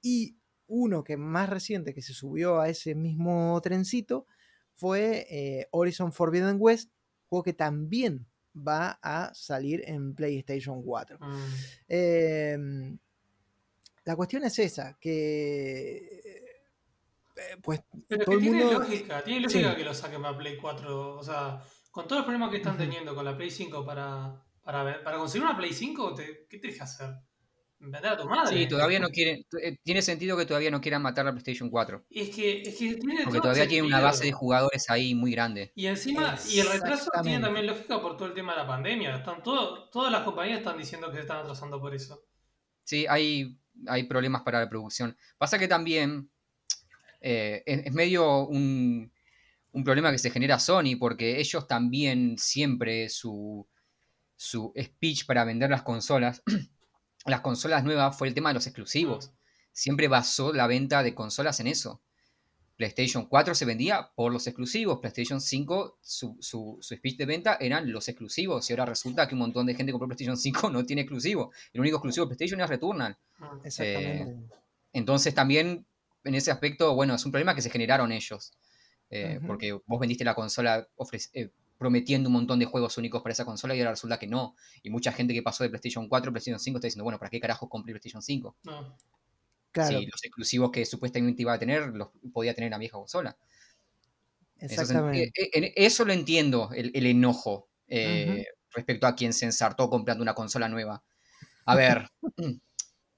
Y 0.01 0.39
uno 0.69 1.03
que 1.03 1.16
más 1.16 1.51
reciente 1.51 1.93
que 1.93 2.03
se 2.03 2.15
subió 2.15 2.61
a 2.61 2.69
ese 2.69 2.95
mismo 2.95 3.61
trencito 3.65 4.28
fue 4.75 5.27
eh, 5.31 5.69
Horizon 5.71 6.13
Forbidden 6.13 6.57
West, 6.59 6.91
juego 7.29 7.43
que 7.43 7.53
también 7.53 8.27
va 8.57 8.99
a 9.03 9.33
salir 9.35 9.83
en 9.87 10.15
PlayStation 10.15 10.83
4. 10.83 11.19
Mm. 11.21 11.53
Eh, 11.89 12.97
la 14.05 14.17
cuestión 14.17 14.45
es 14.45 14.59
esa, 14.59 14.97
que 15.01 15.97
eh, 17.37 17.57
pues 17.63 17.81
Pero 18.07 18.25
todo 18.25 18.39
que 18.39 18.45
el 18.47 18.51
tiene 18.53 18.65
mundo... 18.65 18.79
lógica, 18.81 19.25
tiene 19.25 19.41
lógica 19.41 19.71
Sí. 19.71 19.77
que 19.77 19.85
lo 19.85 19.95
saquen 19.95 20.23
para 20.23 20.37
Play 20.37 20.57
4. 20.57 21.17
O 21.17 21.23
sea, 21.23 21.63
con 21.91 22.05
todos 22.07 22.19
los 22.21 22.27
problemas 22.27 22.51
que 22.51 22.59
están 22.59 22.77
teniendo 22.77 23.15
con 23.15 23.25
la 23.25 23.37
Play 23.37 23.51
5 23.51 23.85
para, 23.85 24.41
para, 24.63 24.83
ver- 24.85 25.03
para 25.03 25.17
conseguir 25.19 25.47
una 25.47 25.57
Play 25.57 25.73
5, 25.73 26.15
te- 26.15 26.47
¿qué 26.49 26.59
tenés 26.59 26.77
que 26.77 26.83
hacer? 26.83 27.11
¿Vender 27.90 28.12
a 28.12 28.16
tu 28.16 28.28
madre? 28.28 28.56
Sí, 28.56 28.66
todavía 28.69 28.98
no 28.98 29.09
quieren. 29.11 29.44
eh, 29.62 29.77
Tiene 29.82 30.02
sentido 30.02 30.36
que 30.36 30.47
todavía 30.47 30.70
no 30.70 30.81
quieran 30.81 31.02
matar 31.02 31.24
la 31.24 31.32
PlayStation 31.32 31.70
4. 31.70 32.05
Y 32.09 32.20
es 32.23 32.31
que, 32.35 32.62
es 32.62 32.77
que 32.77 32.94
tiene 32.94 33.24
Porque 33.24 33.39
todo 33.39 33.43
todavía 33.43 33.69
tiene 33.69 33.86
una 33.86 34.01
base 34.01 34.24
de 34.24 34.32
jugadores 34.32 34.89
ahí 34.90 35.15
muy 35.15 35.32
grande. 35.32 35.73
Y 35.74 35.86
encima, 35.86 36.36
y 36.51 36.61
el 36.61 36.69
retraso 36.69 37.11
tiene 37.23 37.40
también 37.40 37.66
lógica 37.66 38.01
por 38.01 38.16
todo 38.16 38.28
el 38.28 38.35
tema 38.35 38.52
de 38.52 38.59
la 38.59 38.66
pandemia. 38.66 39.16
Están 39.16 39.43
todo, 39.43 39.89
todas 39.90 40.11
las 40.11 40.23
compañías 40.23 40.59
están 40.59 40.78
diciendo 40.78 41.09
que 41.11 41.16
se 41.16 41.23
están 41.23 41.39
atrasando 41.39 41.81
por 41.81 41.94
eso. 41.94 42.24
Sí, 42.82 43.06
hay, 43.09 43.59
hay 43.86 44.05
problemas 44.05 44.43
para 44.43 44.61
la 44.61 44.69
producción. 44.69 45.16
Pasa 45.39 45.59
que 45.59 45.69
también 45.69 46.31
eh, 47.20 47.62
es, 47.65 47.86
es 47.86 47.93
medio 47.93 48.47
un, 48.47 49.12
un 49.73 49.85
problema 49.85 50.11
que 50.12 50.19
se 50.19 50.31
genera 50.31 50.59
Sony, 50.59 50.97
porque 50.98 51.40
ellos 51.40 51.66
también 51.66 52.36
siempre 52.39 53.09
su, 53.09 53.66
su 54.36 54.73
speech 54.78 55.27
para 55.27 55.44
vender 55.44 55.70
las 55.70 55.82
consolas, 55.82 56.43
las 57.25 57.41
consolas 57.41 57.85
nuevas, 57.85 58.17
fue 58.17 58.29
el 58.29 58.35
tema 58.35 58.51
de 58.51 58.55
los 58.55 58.67
exclusivos. 58.67 59.33
Siempre 59.73 60.09
basó 60.09 60.53
la 60.53 60.67
venta 60.67 61.03
de 61.03 61.15
consolas 61.15 61.61
en 61.61 61.67
eso. 61.67 62.01
PlayStation 62.77 63.27
4 63.27 63.55
se 63.55 63.65
vendía 63.65 64.11
por 64.17 64.33
los 64.33 64.47
exclusivos, 64.49 64.99
PlayStation 64.99 65.41
5 65.41 65.99
su, 66.01 66.37
su, 66.41 66.79
su 66.81 66.95
speech 66.97 67.17
de 67.17 67.27
venta 67.27 67.57
eran 67.61 67.91
los 67.93 68.09
exclusivos 68.09 68.69
y 68.69 68.73
ahora 68.73 68.87
resulta 68.87 69.29
que 69.29 69.37
un 69.37 69.41
montón 69.41 69.67
de 69.67 69.75
gente 69.75 69.91
que 69.91 69.93
compró 69.93 70.09
PlayStation 70.09 70.37
5 70.37 70.71
no 70.71 70.85
tiene 70.85 71.03
exclusivo. 71.03 71.53
El 71.73 71.81
único 71.81 71.99
exclusivo 71.99 72.27
de 72.27 72.35
PlayStation 72.35 72.61
es 72.61 72.69
Returnal. 72.69 73.17
Mm. 73.39 73.45
Exactamente. 73.67 74.57
Entonces 74.93 75.35
también 75.35 75.87
en 76.25 76.35
ese 76.35 76.51
aspecto, 76.51 76.95
bueno, 76.95 77.15
es 77.15 77.25
un 77.25 77.33
problema 77.33 77.55
que 77.55 77.63
se 77.63 77.71
generaron 77.71 78.11
ellos. 78.11 78.53
Eh. 79.11 79.39
Porque 79.47 79.73
vos 79.73 80.01
vendiste 80.01 80.25
la 80.25 80.35
consola 80.35 80.89
eh, 81.35 81.51
prometiendo 81.79 82.29
un 82.29 82.35
montón 82.35 82.59
de 82.59 82.67
juegos 82.67 82.97
únicos 82.99 83.23
para 83.23 83.33
esa 83.33 83.45
consola 83.45 83.75
y 83.75 83.81
ahora 83.81 83.91
resulta 83.93 84.19
que 84.19 84.27
no. 84.27 84.55
Y 84.83 84.91
mucha 84.91 85.13
gente 85.13 85.35
que 85.35 85.43
pasó 85.43 85.65
de 85.65 85.71
PlayStation 85.71 86.09
4 86.09 86.31
a 86.31 86.33
PlayStation 86.33 86.61
5 86.61 86.79
está 86.79 86.87
diciendo, 86.87 87.05
bueno, 87.05 87.19
¿para 87.19 87.31
qué 87.31 87.41
carajo 87.41 87.69
compré 87.69 87.93
PlayStation 87.93 88.23
5? 88.23 88.57
No. 88.65 88.97
Claro, 89.73 89.99
Si 89.99 90.07
los 90.07 90.25
exclusivos 90.25 90.71
que 90.71 90.87
supuestamente 90.87 91.43
iba 91.43 91.53
a 91.53 91.59
tener 91.59 91.89
los 91.89 92.09
podía 92.33 92.55
tener 92.55 92.67
en 92.69 92.73
la 92.73 92.79
vieja 92.79 92.97
consola. 92.97 93.37
Exactamente. 94.59 95.25
eh, 95.25 95.33
eh, 95.37 95.51
en- 95.53 95.73
eso 95.77 96.05
lo 96.05 96.13
entiendo, 96.13 96.71
el, 96.75 96.91
el 96.95 97.07
enojo 97.07 97.69
eh, 97.89 98.47
respecto 98.71 99.07
a 99.07 99.15
quien 99.15 99.33
se 99.33 99.45
ensartó 99.45 99.91
comprando 99.91 100.23
una 100.23 100.35
consola 100.35 100.69
nueva. 100.69 101.03
A 101.67 101.75
ver, 101.75 102.09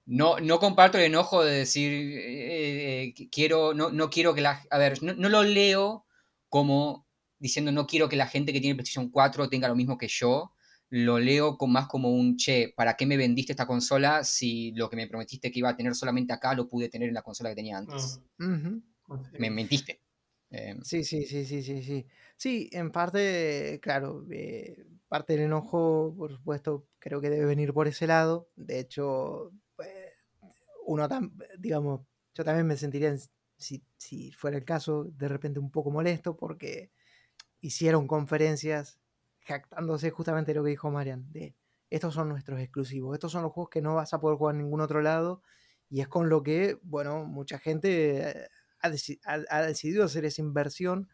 no, 0.06 0.40
no 0.40 0.58
comparto 0.58 0.98
el 0.98 1.04
enojo 1.04 1.44
de 1.44 1.52
decir, 1.58 1.92
eh, 1.92 3.02
eh, 3.04 3.14
que 3.14 3.28
quiero, 3.28 3.74
no, 3.74 3.90
no 3.90 4.10
quiero 4.10 4.34
que 4.34 4.40
la... 4.40 4.62
A 4.70 4.78
ver, 4.78 5.02
no, 5.02 5.14
no 5.14 5.28
lo 5.28 5.42
leo 5.42 6.06
como 6.48 7.05
diciendo 7.38 7.72
no 7.72 7.86
quiero 7.86 8.08
que 8.08 8.16
la 8.16 8.26
gente 8.26 8.52
que 8.52 8.60
tiene 8.60 8.74
PlayStation 8.76 9.10
4 9.10 9.48
tenga 9.48 9.68
lo 9.68 9.76
mismo 9.76 9.96
que 9.98 10.08
yo. 10.08 10.52
Lo 10.88 11.18
leo 11.18 11.56
con, 11.58 11.72
más 11.72 11.88
como 11.88 12.10
un, 12.12 12.36
che, 12.36 12.72
¿para 12.76 12.94
qué 12.94 13.06
me 13.06 13.16
vendiste 13.16 13.52
esta 13.52 13.66
consola 13.66 14.22
si 14.22 14.70
lo 14.72 14.88
que 14.88 14.96
me 14.96 15.08
prometiste 15.08 15.50
que 15.50 15.58
iba 15.58 15.68
a 15.70 15.76
tener 15.76 15.94
solamente 15.96 16.32
acá 16.32 16.54
lo 16.54 16.68
pude 16.68 16.88
tener 16.88 17.08
en 17.08 17.14
la 17.14 17.22
consola 17.22 17.50
que 17.50 17.56
tenía 17.56 17.76
antes? 17.76 18.22
Ujú. 18.38 18.82
No. 19.08 19.22
Me 19.32 19.50
mentiste. 19.50 20.00
Eh, 20.50 20.76
Sí, 20.82 21.02
sí, 21.04 21.24
sí, 21.24 21.44
sí, 21.44 21.62
sí, 21.62 21.82
sí. 21.82 22.06
Sí, 22.36 22.68
en 22.72 22.92
parte, 22.92 23.80
claro, 23.82 24.24
eh, 24.30 24.84
parte 25.08 25.32
del 25.34 25.42
enojo, 25.46 26.14
por 26.16 26.32
supuesto, 26.32 26.86
creo 26.98 27.20
que 27.20 27.30
debe 27.30 27.46
venir 27.46 27.72
por 27.72 27.88
ese 27.88 28.06
lado. 28.06 28.48
De 28.54 28.78
hecho, 28.78 29.52
pues, 29.74 29.88
uno, 30.86 31.08
digamos, 31.58 32.02
yo 32.34 32.44
también 32.44 32.66
me 32.66 32.76
sentiría, 32.76 33.08
en- 33.08 33.18
si, 33.58 33.82
si 33.96 34.32
fuera 34.32 34.56
el 34.56 34.64
caso, 34.64 35.04
de 35.04 35.28
repente 35.28 35.58
un 35.58 35.70
poco 35.70 35.90
molesto 35.90 36.36
porque 36.36 36.92
hicieron 37.60 38.06
conferencias 38.06 38.98
jactándose 39.40 40.10
justamente 40.10 40.52
de 40.52 40.56
lo 40.58 40.64
que 40.64 40.70
dijo 40.70 40.90
Marian, 40.90 41.30
de 41.32 41.54
estos 41.90 42.14
son 42.14 42.28
nuestros 42.28 42.60
exclusivos, 42.60 43.14
estos 43.14 43.30
son 43.32 43.42
los 43.42 43.52
juegos 43.52 43.70
que 43.70 43.80
no 43.82 43.94
vas 43.94 44.12
a 44.12 44.20
poder 44.20 44.38
jugar 44.38 44.54
en 44.56 44.62
ningún 44.62 44.80
otro 44.80 45.00
lado 45.02 45.42
y 45.88 46.00
es 46.00 46.08
con 46.08 46.28
lo 46.28 46.42
que, 46.42 46.78
bueno, 46.82 47.24
mucha 47.24 47.58
gente 47.60 48.18
eh, 48.28 48.48
ha, 48.80 48.88
deci- 48.90 49.20
ha- 49.24 49.44
ha 49.56 49.62
decidido 49.62 50.04
hacer 50.04 50.24
esa 50.24 50.42
inversión 50.42 51.08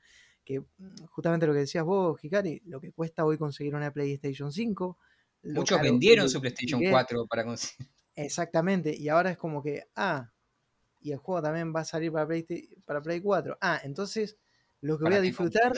que 0.45 0.61
mm, 0.61 1.05
justamente 1.11 1.47
lo 1.47 1.53
que 1.53 1.61
decías 1.61 1.85
vos, 1.85 2.23
Hikari, 2.25 2.63
lo 2.65 2.81
que 2.81 2.91
cuesta 2.93 3.25
hoy 3.25 3.37
conseguir 3.37 3.75
una 3.75 3.93
PlayStation 3.93 4.51
5, 4.51 4.99
lo 5.43 5.61
Muchos 5.61 5.77
caro- 5.79 5.91
vendieron 5.91 6.29
su 6.31 6.41
PlayStation 6.41 6.81
que 6.81 6.87
es. 6.87 6.91
4 6.93 7.27
para 7.27 7.45
conseguir. 7.45 7.89
Exactamente, 8.15 8.95
y 8.97 9.09
ahora 9.09 9.31
es 9.31 9.37
como 9.39 9.63
que, 9.63 9.85
ah, 9.97 10.33
y 11.01 11.13
el 11.13 11.19
juego 11.19 11.43
también 11.43 11.75
va 11.75 11.81
a 11.81 11.85
salir 11.85 12.13
para 12.13 12.27
Play, 12.27 12.47
para 12.87 13.03
Play 13.03 13.21
4. 13.21 13.59
Ah, 13.61 13.81
entonces 13.85 14.39
lo 14.81 14.99
que 14.99 15.05
voy 15.05 15.15
a 15.15 15.21
disfrutar 15.21 15.73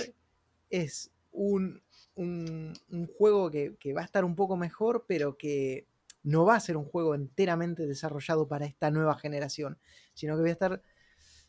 es 0.82 1.10
un, 1.32 1.82
un, 2.14 2.72
un 2.90 3.06
juego 3.06 3.51
que, 3.51 3.76
que 3.78 3.92
va 3.92 4.02
a 4.02 4.05
estar 4.05 4.24
un 4.24 4.36
poco 4.36 4.56
mejor, 4.56 5.05
pero 5.09 5.36
que 5.36 5.86
no 6.22 6.44
va 6.44 6.56
a 6.56 6.60
ser 6.60 6.76
un 6.76 6.84
juego 6.84 7.14
enteramente 7.14 7.86
desarrollado 7.86 8.48
para 8.48 8.66
esta 8.66 8.90
nueva 8.90 9.16
generación, 9.18 9.78
sino 10.14 10.34
que 10.36 10.40
voy 10.42 10.51
a 10.51 10.55
estar, 10.55 10.82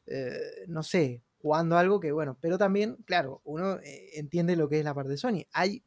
eh, 0.08 0.66
no 0.68 0.84
sé, 0.84 1.24
jugando 1.40 1.78
algo 1.78 2.00
que, 2.00 2.12
bueno, 2.12 2.38
pero 2.42 2.58
también, 2.58 2.98
claro, 3.06 3.42
uno 3.46 3.80
eh, 3.80 4.12
entiende 4.16 4.56
lo 4.56 4.68
que 4.70 4.80
es 4.80 4.86
la 4.86 4.94
parte 4.94 5.12
de 5.12 5.18
Sony. 5.18 5.46
Hay 5.54 5.84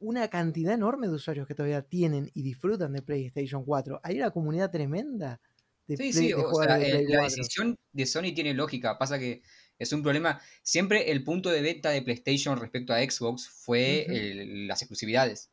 una 0.00 0.28
cantidad 0.28 0.74
enorme 0.74 1.08
de 1.08 1.14
usuarios 1.14 1.46
que 1.46 1.54
todavía 1.54 1.82
tienen 1.82 2.30
y 2.34 2.42
disfrutan 2.42 2.92
de 2.92 3.02
PlayStation 3.02 3.64
4. 3.64 4.00
Hay 4.02 4.16
una 4.18 4.30
comunidad 4.30 4.70
tremenda 4.70 5.40
de, 5.86 5.96
Sí, 5.96 6.12
Play- 6.12 6.12
sí, 6.12 6.28
de 6.28 6.34
o 6.34 6.42
jugadores 6.44 6.78
sea, 6.86 6.98
de 6.98 7.00
eh, 7.00 7.06
la 7.08 7.18
4. 7.18 7.36
decisión 7.36 7.76
de 7.92 8.06
Sony 8.06 8.32
tiene 8.34 8.54
lógica. 8.54 8.96
Pasa 8.98 9.18
que 9.18 9.42
es 9.78 9.92
un 9.92 10.02
problema. 10.02 10.40
Siempre 10.62 11.10
el 11.10 11.22
punto 11.24 11.50
de 11.50 11.60
venta 11.62 11.90
de 11.90 12.02
PlayStation 12.02 12.58
respecto 12.58 12.92
a 12.92 12.98
Xbox 12.98 13.48
fue 13.48 14.06
el- 14.32 14.66
las 14.68 14.82
exclusividades. 14.82 15.50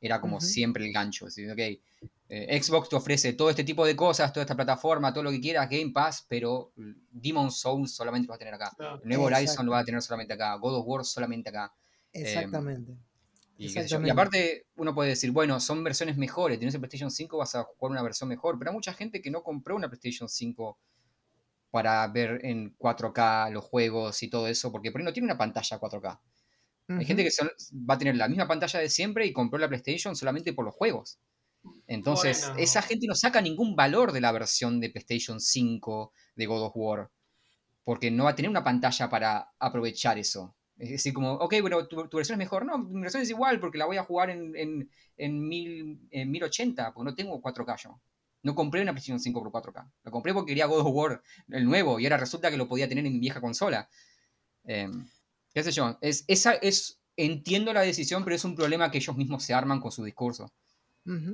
Era 0.00 0.20
como 0.20 0.40
siempre 0.40 0.86
el 0.86 0.92
gancho. 0.92 1.26
es 1.26 1.34
decir, 1.34 1.50
ok, 1.50 2.08
eh, 2.30 2.62
Xbox 2.62 2.88
te 2.88 2.96
ofrece 2.96 3.32
todo 3.32 3.50
este 3.50 3.64
tipo 3.64 3.84
de 3.86 3.96
cosas, 3.96 4.32
toda 4.32 4.44
esta 4.44 4.54
plataforma, 4.54 5.12
todo 5.12 5.24
lo 5.24 5.30
que 5.30 5.40
quieras, 5.40 5.68
Game 5.68 5.90
Pass, 5.92 6.24
pero 6.28 6.72
Demon 7.10 7.50
Souls 7.50 7.90
solamente 7.92 8.26
lo 8.26 8.32
vas 8.32 8.36
a 8.36 8.38
tener 8.38 8.54
acá. 8.54 8.76
El 9.02 9.08
nuevo 9.08 9.24
Horizon 9.38 9.66
lo 9.66 9.72
vas 9.72 9.82
a 9.82 9.84
tener 9.86 10.02
solamente 10.02 10.34
acá. 10.34 10.54
God 10.56 10.74
of 10.76 10.84
War 10.86 11.04
solamente 11.04 11.48
acá. 11.48 11.72
Exactamente. 12.12 12.92
Y. 13.56 13.66
Y 14.06 14.10
aparte, 14.12 14.66
uno 14.76 14.94
puede 14.94 15.10
decir, 15.10 15.32
bueno, 15.32 15.58
son 15.58 15.82
versiones 15.82 16.16
mejores. 16.16 16.58
Tienes 16.58 16.74
el 16.74 16.80
PlayStation 16.80 17.10
5, 17.10 17.38
vas 17.38 17.54
a 17.56 17.64
jugar 17.64 17.90
una 17.90 18.02
versión 18.02 18.28
mejor. 18.28 18.56
Pero 18.58 18.70
hay 18.70 18.74
mucha 18.76 18.92
gente 18.92 19.20
que 19.20 19.30
no 19.32 19.42
compró 19.42 19.74
una 19.74 19.88
PlayStation 19.88 20.28
5 20.28 20.78
para 21.70 22.06
ver 22.08 22.40
en 22.44 22.74
4K 22.78 23.50
los 23.50 23.64
juegos 23.64 24.22
y 24.22 24.28
todo 24.30 24.48
eso, 24.48 24.72
porque 24.72 24.90
por 24.90 25.00
ahí 25.00 25.04
no 25.04 25.12
tiene 25.12 25.26
una 25.26 25.38
pantalla 25.38 25.78
4K. 25.78 26.20
Hay 26.88 27.04
gente 27.04 27.22
que 27.22 27.30
son- 27.30 27.50
va 27.88 27.94
a 27.94 27.98
tener 27.98 28.16
la 28.16 28.28
misma 28.28 28.48
pantalla 28.48 28.80
de 28.80 28.88
siempre 28.88 29.26
y 29.26 29.32
compró 29.32 29.58
la 29.58 29.68
PlayStation 29.68 30.16
solamente 30.16 30.54
por 30.54 30.64
los 30.64 30.74
juegos. 30.74 31.18
Entonces, 31.86 32.46
Bueno. 32.46 32.58
esa 32.62 32.82
gente 32.82 33.06
no 33.06 33.14
saca 33.14 33.40
ningún 33.40 33.76
valor 33.76 34.12
de 34.12 34.20
la 34.20 34.32
versión 34.32 34.80
de 34.80 34.90
PlayStation 34.90 35.40
5 35.40 36.12
de 36.36 36.46
God 36.46 36.62
of 36.66 36.72
War, 36.76 37.10
porque 37.84 38.10
no 38.10 38.24
va 38.24 38.30
a 38.30 38.34
tener 38.36 38.50
una 38.50 38.64
pantalla 38.64 39.08
para 39.10 39.50
aprovechar 39.58 40.18
eso. 40.18 40.54
Es 40.78 40.90
decir, 40.90 41.12
como, 41.12 41.32
ok, 41.32 41.54
bueno, 41.60 41.86
tu, 41.88 42.08
tu 42.08 42.16
versión 42.18 42.36
es 42.40 42.44
mejor. 42.46 42.64
No, 42.64 42.78
mi 42.78 43.00
versión 43.02 43.22
es 43.22 43.30
igual 43.30 43.58
porque 43.60 43.78
la 43.78 43.86
voy 43.86 43.96
a 43.96 44.04
jugar 44.04 44.30
en, 44.30 44.54
en, 44.56 44.90
en, 45.16 45.48
mil- 45.48 45.98
en 46.10 46.30
1080, 46.30 46.92
porque 46.94 47.10
no 47.10 47.14
tengo 47.16 47.40
4K 47.42 47.76
yo. 47.76 48.00
No 48.48 48.54
compré 48.54 48.80
una 48.80 48.92
PlayStation 48.92 49.20
5 49.20 49.42
por 49.42 49.62
4K. 49.62 49.92
Lo 50.04 50.10
compré 50.10 50.32
porque 50.32 50.52
quería 50.52 50.64
God 50.64 50.80
of 50.80 50.94
War, 50.94 51.22
el 51.50 51.66
nuevo, 51.66 52.00
y 52.00 52.06
ahora 52.06 52.16
resulta 52.16 52.50
que 52.50 52.56
lo 52.56 52.66
podía 52.66 52.88
tener 52.88 53.04
en 53.04 53.12
mi 53.12 53.18
vieja 53.18 53.42
consola. 53.42 53.90
Eh, 54.64 54.88
¿Qué 55.52 55.62
sé 55.62 55.70
yo? 55.70 55.98
Es, 56.00 56.24
esa 56.28 56.54
es, 56.54 56.98
entiendo 57.14 57.74
la 57.74 57.82
decisión, 57.82 58.24
pero 58.24 58.36
es 58.36 58.44
un 58.46 58.56
problema 58.56 58.90
que 58.90 58.96
ellos 58.96 59.14
mismos 59.18 59.42
se 59.42 59.52
arman 59.52 59.80
con 59.80 59.92
su 59.92 60.02
discurso. 60.02 60.50
Bueno, 61.04 61.28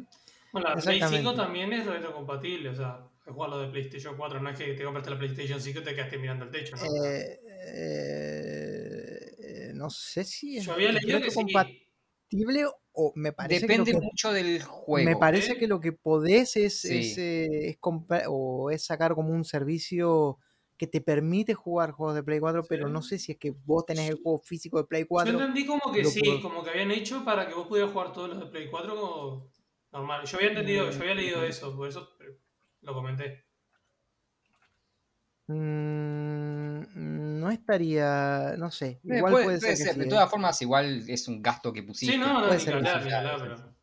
la 0.55 0.75
Play 0.75 0.83
5 0.83 1.05
Exactamente. 1.05 1.37
también 1.37 1.73
es 1.73 1.87
retrocompatible, 1.87 2.71
o 2.71 2.75
sea, 2.75 3.09
es 3.25 3.33
jugar 3.33 3.51
lo 3.51 3.61
de 3.61 3.69
PlayStation 3.69 4.17
4, 4.17 4.41
no 4.41 4.51
es 4.51 4.59
que 4.59 4.75
te 4.75 4.83
compraste 4.83 5.11
la 5.11 5.19
PlayStation 5.19 5.61
5 5.61 5.79
y 5.79 5.85
te 5.85 5.95
quedaste 5.95 6.19
mirando 6.19 6.47
el 6.47 6.51
techo, 6.51 6.75
¿no? 6.75 6.83
Eh, 6.85 7.41
eh, 7.77 9.37
eh, 9.39 9.73
no 9.73 9.89
sé 9.89 10.25
si 10.25 10.57
es 10.59 10.65
Yo 10.65 10.73
había 10.73 10.91
leído 10.91 11.21
que 11.21 11.31
sí. 11.31 11.37
compatible 11.37 12.67
o 12.95 13.13
me 13.17 13.33
parece 13.33 13.67
Depende 13.67 13.91
que 13.93 13.99
mucho 14.01 14.33
del 14.33 14.63
juego. 14.63 15.05
me 15.11 15.17
parece 15.17 15.53
¿eh? 15.53 15.59
que 15.59 15.67
lo 15.67 15.81
que 15.81 15.93
podés 15.93 16.57
es, 16.57 16.81
Sí. 16.81 16.99
es, 16.99 17.19
eh, 17.19 17.69
es 17.71 17.79
compra- 17.79 18.25
o 18.29 18.71
es 18.71 18.85
sacar 18.85 19.15
como 19.15 19.31
un 19.31 19.45
servicio 19.45 20.39
que 20.77 20.87
te 20.87 21.01
permite 21.01 21.55
jugar 21.55 21.93
juegos 21.93 22.15
de 22.17 22.23
Play 22.23 22.41
4, 22.41 22.65
pero 22.69 22.89
no 22.89 23.01
sé 23.03 23.19
si 23.19 23.33
es 23.33 23.39
que 23.39 23.51
vos 23.65 23.87
tenés 23.87 24.11
el 24.11 24.17
juego 24.23 24.39
físico 24.41 24.79
de 24.79 24.85
Play 24.85 25.03
Yo 25.03 25.09
4. 25.09 25.33
entendí 25.33 25.67
como 25.67 25.93
que 25.93 26.05
sí, 26.05 26.21
puedo- 26.21 26.41
como 26.43 26.65
que 26.65 26.71
habían 26.71 26.91
hecho 26.91 27.25
para 27.25 27.47
que 27.49 27.55
vos 27.55 27.67
pudieras 27.69 27.93
jugar 27.93 28.13
todos 28.13 28.31
los 28.31 28.41
de 28.41 28.47
Play 28.47 28.69
4 28.71 28.97
como 28.97 29.51
normal. 29.93 30.25
Yo 30.27 30.37
había 30.39 30.49
entendido, 30.51 30.91
yo 30.91 31.01
había 31.01 31.15
leído 31.15 31.41
Mm. 31.43 31.45
eso, 31.45 31.77
por 31.77 31.89
eso 31.89 32.09
eh, 32.21 32.37
lo 32.83 32.93
comenté. 32.95 33.44
Mm, 35.47 37.41
no 37.41 37.51
estaría, 37.51 38.55
no 38.57 38.71
sé, 38.71 39.01
Eh, 39.05 39.17
igual 39.19 39.33
puede, 39.33 39.45
puede, 39.45 39.59
puede 39.61 39.77
ser, 39.77 39.87
ser, 39.87 39.95
que 39.95 39.99
de 40.01 40.05
sí, 40.05 40.11
todas 40.11 40.27
¿eh? 40.27 40.31
formas, 40.31 40.63
igual 40.63 41.05
es 41.09 41.29
un 41.29 41.43
gasto 41.43 41.73
que 41.73 41.83
pusiste. 41.83 42.15
Sí, 42.15 42.19
no, 42.19 42.41
no, 42.41 42.47
Puede 42.47 42.61
ser 42.61 42.73
que 42.73 42.89
hablar, 42.89 43.03
sí, 43.03 43.11
hablar, 43.11 43.41
pero. 43.41 43.75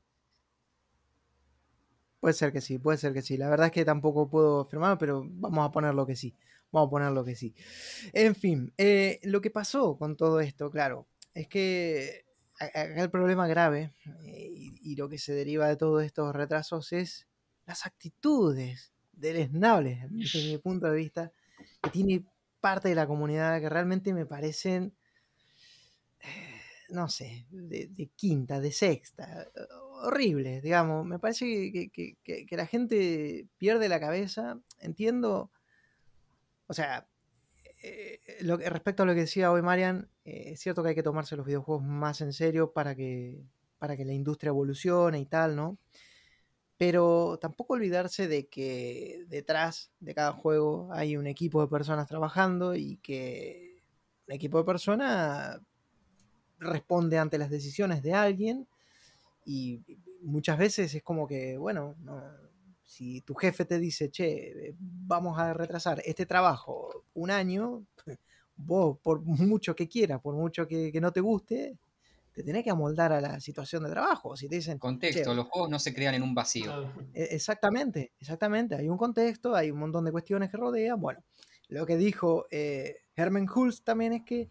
Puede 2.19 2.33
ser 2.33 2.53
que 2.53 2.61
sí, 2.61 2.77
puede 2.77 2.97
ser 2.97 3.13
que 3.13 3.21
sí. 3.21 3.35
La 3.38 3.49
verdad 3.49 3.67
es 3.67 3.71
que 3.71 3.83
tampoco 3.85 4.29
puedo 4.29 4.61
afirmarlo, 4.61 4.97
pero 4.97 5.23
vamos 5.25 5.67
a 5.67 5.71
ponerlo 5.71 6.05
que 6.05 6.15
sí. 6.15 6.35
Vamos 6.71 6.88
a 6.88 6.91
ponerlo 6.91 7.25
que 7.25 7.35
sí. 7.35 7.53
En 8.13 8.35
fin, 8.35 8.73
eh, 8.77 9.19
lo 9.23 9.41
que 9.41 9.49
pasó 9.49 9.97
con 9.97 10.15
todo 10.15 10.39
esto, 10.39 10.69
claro, 10.69 11.07
es 11.33 11.47
que 11.47 12.25
acá 12.59 13.01
el 13.01 13.09
problema 13.09 13.47
grave 13.47 13.93
eh, 14.23 14.49
y, 14.55 14.91
y 14.91 14.95
lo 14.95 15.09
que 15.09 15.17
se 15.17 15.33
deriva 15.33 15.67
de 15.67 15.77
todos 15.77 16.03
estos 16.03 16.33
retrasos 16.35 16.93
es 16.93 17.27
las 17.65 17.85
actitudes 17.85 18.93
deleznables, 19.13 20.05
desde 20.09 20.51
mi 20.51 20.57
punto 20.59 20.88
de 20.88 20.95
vista, 20.95 21.31
que 21.81 21.89
tiene 21.89 22.25
parte 22.59 22.89
de 22.89 22.95
la 22.95 23.07
comunidad 23.07 23.59
que 23.59 23.69
realmente 23.69 24.13
me 24.13 24.25
parecen, 24.25 24.93
eh, 26.19 26.61
no 26.89 27.07
sé, 27.09 27.47
de, 27.49 27.87
de 27.87 28.07
quinta, 28.15 28.59
de 28.59 28.71
sexta, 28.71 29.43
eh, 29.43 29.49
horribles, 30.03 30.61
digamos. 30.63 31.05
Me 31.05 31.19
parece 31.19 31.71
que, 31.71 31.89
que- 31.89 32.17
que- 32.23 32.57
la 32.57 32.65
gente 32.67 33.47
pierde 33.57 33.89
la 33.89 33.99
cabeza. 33.99 34.59
Entiendo, 34.79 35.51
o 36.67 36.73
sea, 36.73 37.07
eh, 37.83 38.19
lo 38.41 38.57
respecto 38.57 39.03
a 39.03 39.05
lo 39.05 39.13
que 39.13 39.21
decía 39.21 39.51
hoy 39.51 39.61
Marian, 39.61 40.09
eh, 40.25 40.51
es 40.53 40.59
cierto 40.61 40.83
que 40.83 40.89
hay 40.89 40.95
que 40.95 41.03
tomarse 41.03 41.35
los 41.35 41.45
videojuegos 41.45 41.83
más 41.85 42.21
en 42.21 42.33
serio 42.33 42.73
para 42.73 42.95
que, 42.95 43.43
para 43.79 43.97
que 43.97 44.05
la 44.05 44.13
industria 44.13 44.49
evolucione 44.49 45.19
y 45.19 45.25
tal, 45.25 45.55
¿no? 45.55 45.77
Pero 46.81 47.37
tampoco 47.39 47.75
olvidarse 47.75 48.27
de 48.27 48.47
que 48.47 49.23
detrás 49.27 49.91
de 49.99 50.15
cada 50.15 50.31
juego 50.33 50.89
hay 50.91 51.15
un 51.15 51.27
equipo 51.27 51.61
de 51.61 51.67
personas 51.67 52.07
trabajando 52.07 52.73
y 52.73 52.97
que 52.97 53.83
un 54.27 54.33
equipo 54.33 54.57
de 54.57 54.63
personas 54.63 55.61
responde 56.57 57.19
ante 57.19 57.37
las 57.37 57.51
decisiones 57.51 58.01
de 58.01 58.15
alguien 58.15 58.67
y 59.45 59.83
muchas 60.23 60.57
veces 60.57 60.95
es 60.95 61.03
como 61.03 61.27
que, 61.27 61.55
bueno, 61.55 61.93
no, 61.99 62.19
si 62.83 63.21
tu 63.21 63.35
jefe 63.35 63.65
te 63.65 63.77
dice, 63.77 64.09
che, 64.09 64.69
eh, 64.69 64.75
vamos 64.79 65.37
a 65.37 65.53
retrasar 65.53 66.01
este 66.03 66.25
trabajo 66.25 67.05
un 67.13 67.29
año, 67.29 67.85
vos, 68.55 68.97
por 69.03 69.21
mucho 69.21 69.75
que 69.75 69.87
quieras, 69.87 70.19
por 70.19 70.33
mucho 70.33 70.67
que, 70.67 70.91
que 70.91 70.99
no 70.99 71.11
te 71.11 71.21
guste, 71.21 71.77
te 72.33 72.43
tenés 72.43 72.63
que 72.63 72.69
amoldar 72.69 73.11
a 73.11 73.21
la 73.21 73.39
situación 73.39 73.83
de 73.83 73.89
trabajo. 73.89 74.35
Si 74.37 74.47
te 74.47 74.55
dicen, 74.55 74.79
Contexto, 74.79 75.33
los 75.33 75.47
juegos 75.47 75.69
no 75.69 75.79
se 75.79 75.93
crean 75.93 76.15
en 76.15 76.23
un 76.23 76.33
vacío. 76.33 76.91
E- 77.13 77.29
Exactamente, 77.35 78.13
exactamente. 78.19 78.75
Hay 78.75 78.87
un 78.89 78.97
contexto, 78.97 79.55
hay 79.55 79.71
un 79.71 79.79
montón 79.79 80.05
de 80.05 80.11
cuestiones 80.11 80.49
que 80.49 80.57
rodean. 80.57 80.99
Bueno, 80.99 81.23
lo 81.67 81.85
que 81.85 81.97
dijo 81.97 82.45
eh, 82.51 82.95
Herman 83.15 83.47
Hulst 83.53 83.83
también 83.83 84.13
es 84.13 84.21
que, 84.25 84.49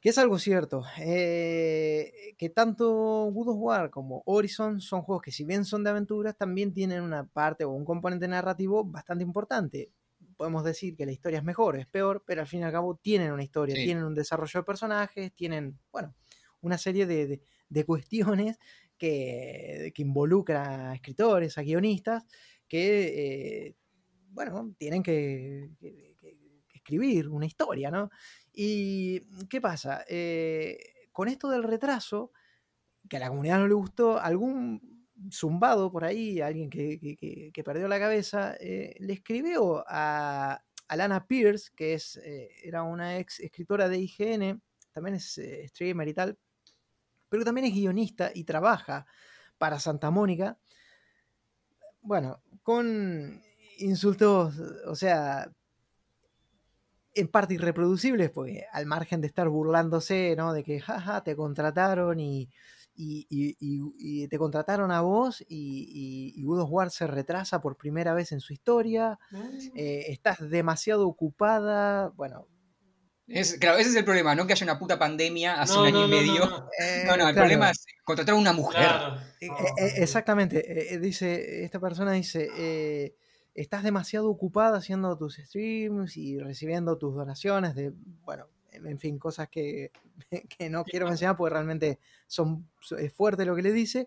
que 0.00 0.10
es 0.10 0.18
algo 0.18 0.38
cierto, 0.38 0.84
eh, 0.98 2.34
que 2.38 2.48
tanto 2.50 2.86
God 3.32 3.48
of 3.48 3.56
War 3.58 3.90
como 3.90 4.22
Horizon 4.26 4.80
son 4.80 5.02
juegos 5.02 5.22
que 5.22 5.32
si 5.32 5.44
bien 5.44 5.64
son 5.64 5.82
de 5.82 5.90
aventuras, 5.90 6.36
también 6.36 6.72
tienen 6.72 7.02
una 7.02 7.26
parte 7.26 7.64
o 7.64 7.70
un 7.70 7.84
componente 7.84 8.28
narrativo 8.28 8.84
bastante 8.84 9.24
importante. 9.24 9.90
Podemos 10.36 10.64
decir 10.64 10.96
que 10.96 11.06
la 11.06 11.12
historia 11.12 11.38
es 11.38 11.44
mejor, 11.44 11.76
es 11.78 11.86
peor, 11.86 12.22
pero 12.26 12.42
al 12.42 12.46
fin 12.46 12.60
y 12.60 12.64
al 12.64 12.72
cabo 12.72 12.96
tienen 12.96 13.32
una 13.32 13.42
historia, 13.42 13.74
Sí. 13.74 13.84
tienen 13.84 14.04
un 14.04 14.14
desarrollo 14.14 14.60
de 14.60 14.64
personajes, 14.64 15.32
tienen, 15.34 15.78
bueno, 15.90 16.14
una 16.60 16.78
serie 16.78 17.06
de, 17.06 17.40
de- 17.68 17.84
cuestiones 17.84 18.58
que, 18.98 19.92
que 19.94 20.02
involucra 20.02 20.90
a 20.90 20.94
escritores, 20.94 21.58
a 21.58 21.62
guionistas, 21.62 22.24
que, 22.68 23.66
eh, 23.68 23.76
bueno, 24.30 24.74
tienen 24.78 25.02
que, 25.02 25.70
escribir 26.72 27.28
una 27.28 27.46
historia, 27.46 27.90
¿no? 27.90 28.10
¿Y 28.52 29.20
qué 29.48 29.60
pasa? 29.60 30.04
Eh, 30.08 30.78
con 31.12 31.28
esto 31.28 31.48
del 31.50 31.64
retraso, 31.64 32.32
que 33.08 33.16
a 33.16 33.20
la 33.20 33.28
comunidad 33.28 33.58
no 33.60 33.68
le 33.68 33.74
gustó, 33.74 34.18
algún 34.18 35.06
zumbado 35.32 35.90
por 35.90 36.04
ahí, 36.04 36.40
alguien 36.40 36.70
que, 36.70 36.98
que- 37.52 37.64
perdió 37.64 37.88
la 37.88 37.98
cabeza, 37.98 38.56
eh, 38.60 38.94
le 39.00 39.14
escribió 39.14 39.84
a, 39.88 40.62
a 40.88 40.96
Lana 40.96 41.26
Pierce, 41.26 41.70
que 41.76 41.94
es, 41.94 42.16
era 42.62 42.82
una 42.82 43.18
ex 43.18 43.40
escritora 43.40 43.88
de 43.88 43.98
IGN, 43.98 44.62
también 44.92 45.16
es 45.16 45.40
streamer 45.68 46.08
y 46.08 46.14
tal, 46.14 46.38
pero 47.28 47.44
también 47.44 47.66
es 47.66 47.74
guionista 47.74 48.30
y 48.34 48.44
trabaja 48.44 49.06
para 49.58 49.80
Santa 49.80 50.10
Mónica. 50.10 50.58
Bueno, 52.02 52.40
con 52.62 53.42
insultos, 53.78 54.58
o 54.86 54.94
sea, 54.94 55.50
en 57.14 57.28
parte 57.28 57.54
irreproducibles, 57.54 58.30
porque 58.30 58.66
al 58.72 58.86
margen 58.86 59.20
de 59.22 59.26
estar 59.28 59.48
burlándose, 59.48 60.34
¿no? 60.36 60.52
De 60.52 60.62
que, 60.62 60.80
jaja, 60.80 61.22
te 61.24 61.34
contrataron 61.34 62.20
y, 62.20 62.50
y, 62.94 63.26
y- 63.30 63.56
y- 63.58 64.28
te 64.28 64.38
contrataron 64.38 64.90
a 64.90 65.00
vos 65.00 65.40
y, 65.48 66.34
y, 66.36 66.40
y 66.40 66.44
God 66.44 66.60
of 66.62 66.70
War 66.70 66.90
se 66.90 67.06
retrasa 67.06 67.60
por 67.60 67.76
primera 67.76 68.12
vez 68.14 68.32
en 68.32 68.40
su 68.40 68.52
historia, 68.52 69.18
eh, 69.74 70.04
estás 70.08 70.48
demasiado 70.50 71.08
ocupada, 71.08 72.08
bueno, 72.16 72.48
Es, 73.28 73.54
claro, 73.58 73.78
ese 73.78 73.90
es 73.90 73.96
el 73.96 74.04
problema, 74.04 74.34
no 74.34 74.46
que 74.46 74.52
haya 74.52 74.64
una 74.64 74.78
puta 74.78 74.98
pandemia 74.98 75.60
hace 75.60 75.74
No, 75.74 75.80
un 75.82 75.86
año 75.88 76.00
no, 76.00 76.06
y 76.06 76.10
medio. 76.10 76.40
no, 76.46 76.50
no. 76.60 76.68
eh, 76.80 77.02
No, 77.06 77.16
no, 77.16 77.28
el 77.28 77.34
claro. 77.34 77.34
problema 77.34 77.70
es 77.70 77.84
contratar 78.04 78.34
a 78.34 78.38
una 78.38 78.52
mujer. 78.52 78.82
Claro. 78.86 79.16
Eh, 79.40 79.46
eh, 79.78 79.92
exactamente, 79.96 80.98
dice, 81.00 81.64
esta 81.64 81.80
persona 81.80 82.12
dice, 82.12 82.48
eh, 82.56 83.14
estás 83.54 83.82
demasiado 83.82 84.30
ocupada 84.30 84.78
haciendo 84.78 85.16
tus 85.18 85.36
streams 85.36 86.16
y 86.16 86.38
recibiendo 86.38 86.96
tus 86.98 87.14
donaciones 87.16 87.74
de, 87.74 87.92
bueno, 88.24 88.46
en 88.70 88.98
fin, 89.00 89.18
cosas 89.18 89.48
que, 89.48 89.90
que 90.58 90.70
no 90.70 90.84
quiero 90.84 91.06
mencionar 91.08 91.36
porque 91.36 91.52
realmente 91.54 91.98
son, 92.28 92.68
so- 92.80 92.96
es 92.98 93.12
fuerte 93.12 93.44
lo 93.44 93.56
que 93.56 93.62
le 93.62 93.72
dice. 93.72 94.06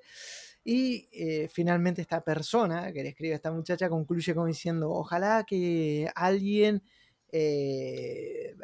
Y 0.64 1.08
eh, 1.12 1.50
finalmente 1.52 2.02
esta 2.02 2.22
persona 2.24 2.92
que 2.94 3.02
le 3.04 3.10
escribe 3.10 3.34
a 3.34 3.38
esta 3.38 3.52
muchacha 3.52 3.90
concluye 3.90 4.34
como 4.34 4.46
diciendo, 4.46 4.92
ojalá 4.92 5.44
que 5.48 6.10
alguien 6.16 6.84
eh, 7.32 8.56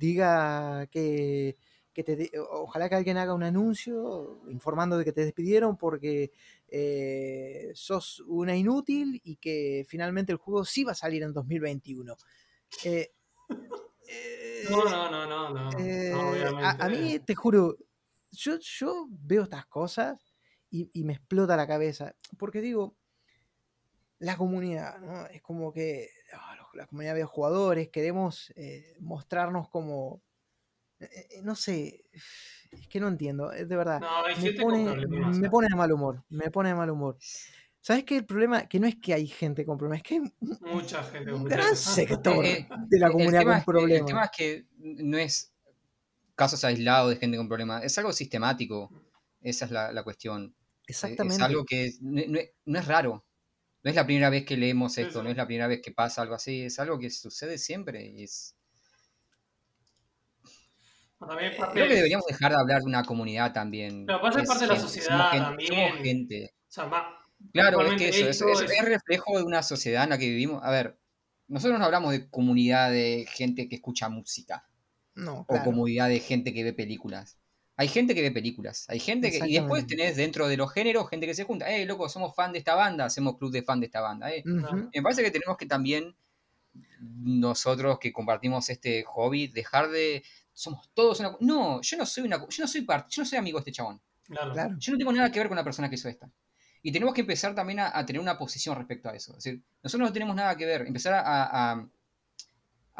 diga 0.00 0.86
que, 0.90 1.56
que 1.92 2.02
te 2.02 2.30
ojalá 2.38 2.88
que 2.88 2.94
alguien 2.94 3.18
haga 3.18 3.34
un 3.34 3.42
anuncio 3.42 4.40
informando 4.48 4.96
de 4.96 5.04
que 5.04 5.12
te 5.12 5.24
despidieron 5.24 5.76
porque 5.76 6.32
eh, 6.68 7.70
sos 7.74 8.20
una 8.26 8.56
inútil 8.56 9.20
y 9.22 9.36
que 9.36 9.84
finalmente 9.86 10.32
el 10.32 10.38
juego 10.38 10.64
sí 10.64 10.84
va 10.84 10.92
a 10.92 10.94
salir 10.96 11.22
en 11.22 11.34
2021. 11.34 12.16
Eh, 12.84 13.12
eh, 14.08 14.64
No, 14.70 14.84
no, 14.84 15.10
no, 15.10 15.26
no, 15.26 15.70
no. 15.70 15.78
eh, 15.78 16.10
no, 16.12 16.58
a, 16.58 16.88
mí, 16.88 17.18
te 17.18 17.34
juro, 17.34 17.76
yo, 18.30 18.58
yo 18.58 19.06
veo 19.10 19.42
estas 19.42 19.66
cosas 19.66 20.34
y, 20.70 20.90
y 20.94 21.04
me 21.04 21.12
explota 21.12 21.56
la 21.56 21.66
cabeza. 21.66 22.14
Porque 22.38 22.62
digo, 22.62 22.96
la 24.18 24.36
comunidad, 24.36 24.98
¿no? 25.00 25.26
Es 25.26 25.42
como 25.42 25.72
que 25.72 26.08
ah, 26.32 26.59
la 26.74 26.86
comunidad 26.86 27.14
de 27.14 27.24
jugadores 27.24 27.88
queremos 27.88 28.52
eh, 28.56 28.94
mostrarnos 29.00 29.68
como. 29.68 30.22
eh, 31.00 31.08
eh, 31.30 31.40
no 31.42 31.54
sé, 31.56 32.04
es 32.70 32.88
que 32.88 33.00
no 33.00 33.08
entiendo, 33.08 33.52
es 33.52 33.68
de 33.68 33.76
verdad. 33.76 34.00
No, 34.00 34.24
hay 34.24 34.36
Me 34.40 34.52
pone, 34.52 34.84
problemas. 34.92 35.38
me 35.38 35.50
pone 35.50 35.68
de 35.70 35.76
mal 35.76 35.92
humor, 35.92 36.24
me 36.28 36.50
pone 36.50 36.68
de 36.70 36.74
mal 36.74 36.90
humor. 36.90 37.16
¿Sabes 37.82 38.04
qué? 38.04 38.16
El 38.18 38.26
problema, 38.26 38.68
que 38.68 38.78
no 38.78 38.86
es 38.86 38.96
que 38.96 39.14
hay 39.14 39.26
gente 39.26 39.64
con 39.64 39.78
problemas, 39.78 40.02
es 40.02 40.08
que 40.08 40.14
hay 40.16 40.32
Mucha 40.60 41.02
gente 41.02 41.30
con 41.32 41.40
un 41.42 41.44
gran 41.48 41.58
problemas. 41.60 41.78
sector 41.80 42.44
de 42.44 42.98
la 42.98 43.10
comunidad 43.10 43.42
con 43.44 43.52
es 43.52 43.54
que, 43.54 43.58
el 43.60 43.64
problemas. 43.64 44.06
tema 44.06 44.24
es 44.24 44.30
que 44.36 44.66
no 44.78 45.16
es 45.18 45.52
casos 46.34 46.62
aislados 46.64 47.10
de 47.10 47.16
gente 47.16 47.36
con 47.38 47.48
problemas, 47.48 47.82
es 47.84 47.96
algo 47.98 48.12
sistemático. 48.12 48.90
Esa 49.40 49.64
es 49.64 49.70
la, 49.70 49.92
la 49.92 50.02
cuestión. 50.04 50.54
Exactamente. 50.86 51.36
Es 51.36 51.40
algo 51.42 51.64
que 51.64 51.90
no, 52.02 52.20
no 52.28 52.38
es- 52.38 52.50
no 52.66 52.78
es 52.78 52.86
raro. 52.86 53.24
No 53.82 53.88
es 53.90 53.96
la 53.96 54.04
primera 54.04 54.28
vez 54.30 54.44
que 54.44 54.56
leemos 54.56 54.96
esto, 54.98 55.20
sí. 55.20 55.24
no 55.24 55.30
es 55.30 55.36
la 55.36 55.46
primera 55.46 55.66
vez 55.66 55.80
que 55.82 55.90
pasa 55.92 56.20
algo 56.22 56.34
así, 56.34 56.62
es 56.64 56.78
algo 56.78 56.98
que 56.98 57.10
sucede 57.10 57.56
siempre. 57.58 58.04
y 58.06 58.24
es- 58.24 58.54
También 61.18 61.54
parte 61.56 61.72
Creo 61.74 61.84
que 61.84 61.90
de- 61.90 61.96
deberíamos 61.96 62.26
dejar 62.26 62.52
de 62.52 62.58
hablar 62.60 62.80
de 62.80 62.86
una 62.86 63.04
comunidad 63.04 63.52
también. 63.52 64.06
Pero 64.06 64.20
pasa 64.22 64.40
que 64.40 64.46
parte 64.46 64.64
es 64.64 64.70
de 64.70 64.74
la 64.76 64.80
sociedad 64.80 65.08
somos 65.08 65.30
gente, 65.30 65.44
también. 65.46 65.68
somos 65.74 66.02
gente. 66.02 66.50
O 66.54 66.72
sea, 66.72 66.84
va- 66.84 67.16
Claro, 67.52 67.82
es 67.86 67.94
que 67.98 68.08
eso, 68.10 68.48
es, 68.48 68.60
es- 68.60 68.70
es- 68.70 68.70
es 68.78 68.84
reflejo 68.84 69.36
de 69.38 69.44
una 69.44 69.62
sociedad 69.62 70.04
en 70.04 70.10
la 70.10 70.18
que 70.18 70.28
vivimos. 70.28 70.62
A 70.62 70.70
ver, 70.70 70.98
nosotros 71.48 71.78
no 71.78 71.84
hablamos 71.86 72.12
de 72.12 72.28
comunidad 72.30 72.90
de 72.90 73.26
gente 73.30 73.68
que 73.68 73.76
escucha 73.76 74.08
música 74.10 74.66
No, 75.14 75.40
o 75.40 75.46
claro. 75.46 75.64
comunidad 75.64 76.08
de 76.08 76.20
gente 76.20 76.52
que 76.54 76.64
ve 76.64 76.72
películas. 76.74 77.38
Hay 77.80 77.88
gente 77.88 78.14
que 78.14 78.20
ve 78.20 78.30
películas, 78.30 78.84
hay 78.90 79.00
gente 79.00 79.30
que... 79.30 79.40
Y 79.48 79.54
después 79.54 79.86
tenés 79.86 80.14
dentro 80.14 80.46
de 80.46 80.58
los 80.58 80.70
géneros 80.70 81.08
gente 81.08 81.26
que 81.26 81.32
se 81.32 81.44
junta. 81.44 81.74
Eh, 81.74 81.86
loco, 81.86 82.10
somos 82.10 82.34
fan 82.34 82.52
de 82.52 82.58
esta 82.58 82.74
banda, 82.74 83.06
hacemos 83.06 83.38
club 83.38 83.50
de 83.50 83.62
fan 83.62 83.80
de 83.80 83.86
esta 83.86 84.02
banda. 84.02 84.30
Eh. 84.30 84.42
Me 84.44 85.00
parece 85.00 85.22
que 85.22 85.30
tenemos 85.30 85.56
que 85.56 85.64
también, 85.64 86.14
nosotros 87.00 87.98
que 87.98 88.12
compartimos 88.12 88.68
este 88.68 89.02
hobby, 89.04 89.46
dejar 89.46 89.88
de... 89.88 90.22
Somos 90.52 90.90
todos 90.92 91.20
una... 91.20 91.34
No, 91.40 91.80
yo 91.80 91.96
no 91.96 92.04
soy 92.04 92.24
una... 92.24 92.46
Yo 92.50 92.64
no 92.64 92.68
soy 92.68 92.82
parte, 92.82 93.08
yo 93.12 93.22
no 93.22 93.26
soy 93.26 93.38
amigo 93.38 93.56
de 93.56 93.60
este 93.62 93.72
chabón. 93.72 93.98
claro. 94.24 94.52
Claro. 94.52 94.76
Yo 94.78 94.92
no 94.92 94.98
tengo 94.98 95.12
nada 95.14 95.32
que 95.32 95.38
ver 95.38 95.48
con 95.48 95.56
la 95.56 95.64
persona 95.64 95.88
que 95.88 95.94
hizo 95.94 96.10
esta. 96.10 96.30
Y 96.82 96.92
tenemos 96.92 97.14
que 97.14 97.22
empezar 97.22 97.54
también 97.54 97.80
a, 97.80 97.96
a 97.98 98.04
tener 98.04 98.20
una 98.20 98.36
posición 98.36 98.76
respecto 98.76 99.08
a 99.08 99.14
eso. 99.14 99.32
Es 99.38 99.44
decir, 99.44 99.62
nosotros 99.82 100.06
no 100.06 100.12
tenemos 100.12 100.36
nada 100.36 100.54
que 100.54 100.66
ver. 100.66 100.82
Empezar 100.86 101.14
a, 101.14 101.70
a, 101.72 101.88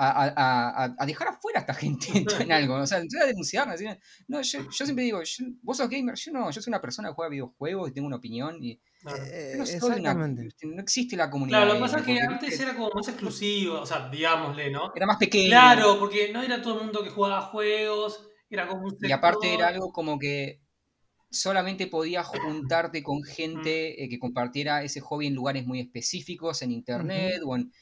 a- 0.07 1.07
dejar 1.07 1.29
afuera 1.29 1.59
a 1.59 1.63
esta 1.63 1.75
gente 1.75 2.07
en 2.49 2.53
algo. 2.53 2.75
O 2.77 2.87
sea, 2.87 2.99
empezar 2.99 3.23
a 3.23 3.27
denunciarnos. 3.27 3.79
decir, 3.79 3.99
no, 4.29 4.41
yo, 4.43 4.61
yo 4.63 4.85
siempre 4.85 5.05
digo, 5.05 5.23
yo- 5.23 5.45
vos 5.63 5.77
sos 5.77 5.89
gamer, 5.89 6.15
yo 6.15 6.33
no, 6.33 6.51
yo 6.51 6.61
soy 6.61 6.71
una 6.71 6.81
persona 6.81 7.09
que 7.09 7.15
juega 7.15 7.31
videojuegos 7.31 7.91
y 7.91 7.93
tengo 7.93 8.07
una 8.07 8.17
opinión. 8.17 8.57
Y 8.61 8.81
claro. 9.03 9.23
Eh, 9.27 9.55
no, 9.59 9.67
soy 9.67 9.77
una- 9.77 9.97
exactamente. 9.97 10.49
no 10.67 10.83
existe 10.83 11.17
la 11.17 11.31
comunidad. 11.31 11.59
Claro, 11.59 11.73
lo 11.73 11.75
que 11.75 11.81
pasa 11.81 11.99
es 11.99 12.05
que 12.05 12.21
antes 12.21 12.61
era 12.61 12.75
como 12.75 12.91
más 12.95 13.09
exclusivo, 13.09 13.81
o 13.81 13.87
sea, 13.87 14.09
digámosle, 14.09 14.71
¿no? 14.71 14.93
era 14.95 15.07
más 15.07 15.19
pequeño. 15.19 15.49
Claro, 15.49 15.99
porque 15.99 16.33
no 16.33 16.43
era 16.43 16.61
todo 16.63 16.79
el 16.79 16.85
mundo 16.85 17.03
que 17.05 17.11
jugaba 17.11 17.43
juegos, 17.43 18.27
era 18.49 18.67
como 18.67 18.83
un 18.87 18.97
Y 19.01 19.13
aparte 19.13 19.55
era 19.55 19.69
algo 19.69 19.93
como 19.93 20.19
que 20.19 20.61
solamente 21.31 21.87
podías 21.87 22.27
juntarte 22.27 23.03
con 23.05 23.23
gente 23.23 24.03
eh, 24.03 24.09
que 24.09 24.19
compartiera 24.19 24.83
ese 24.83 25.01
hobby 25.01 25.29
en 25.29 25.35
lugares 25.35 25.65
muy 25.65 25.79
específicos, 25.81 26.61
en 26.63 26.73
internet 26.73 27.41
o 27.47 27.55
en 27.55 27.73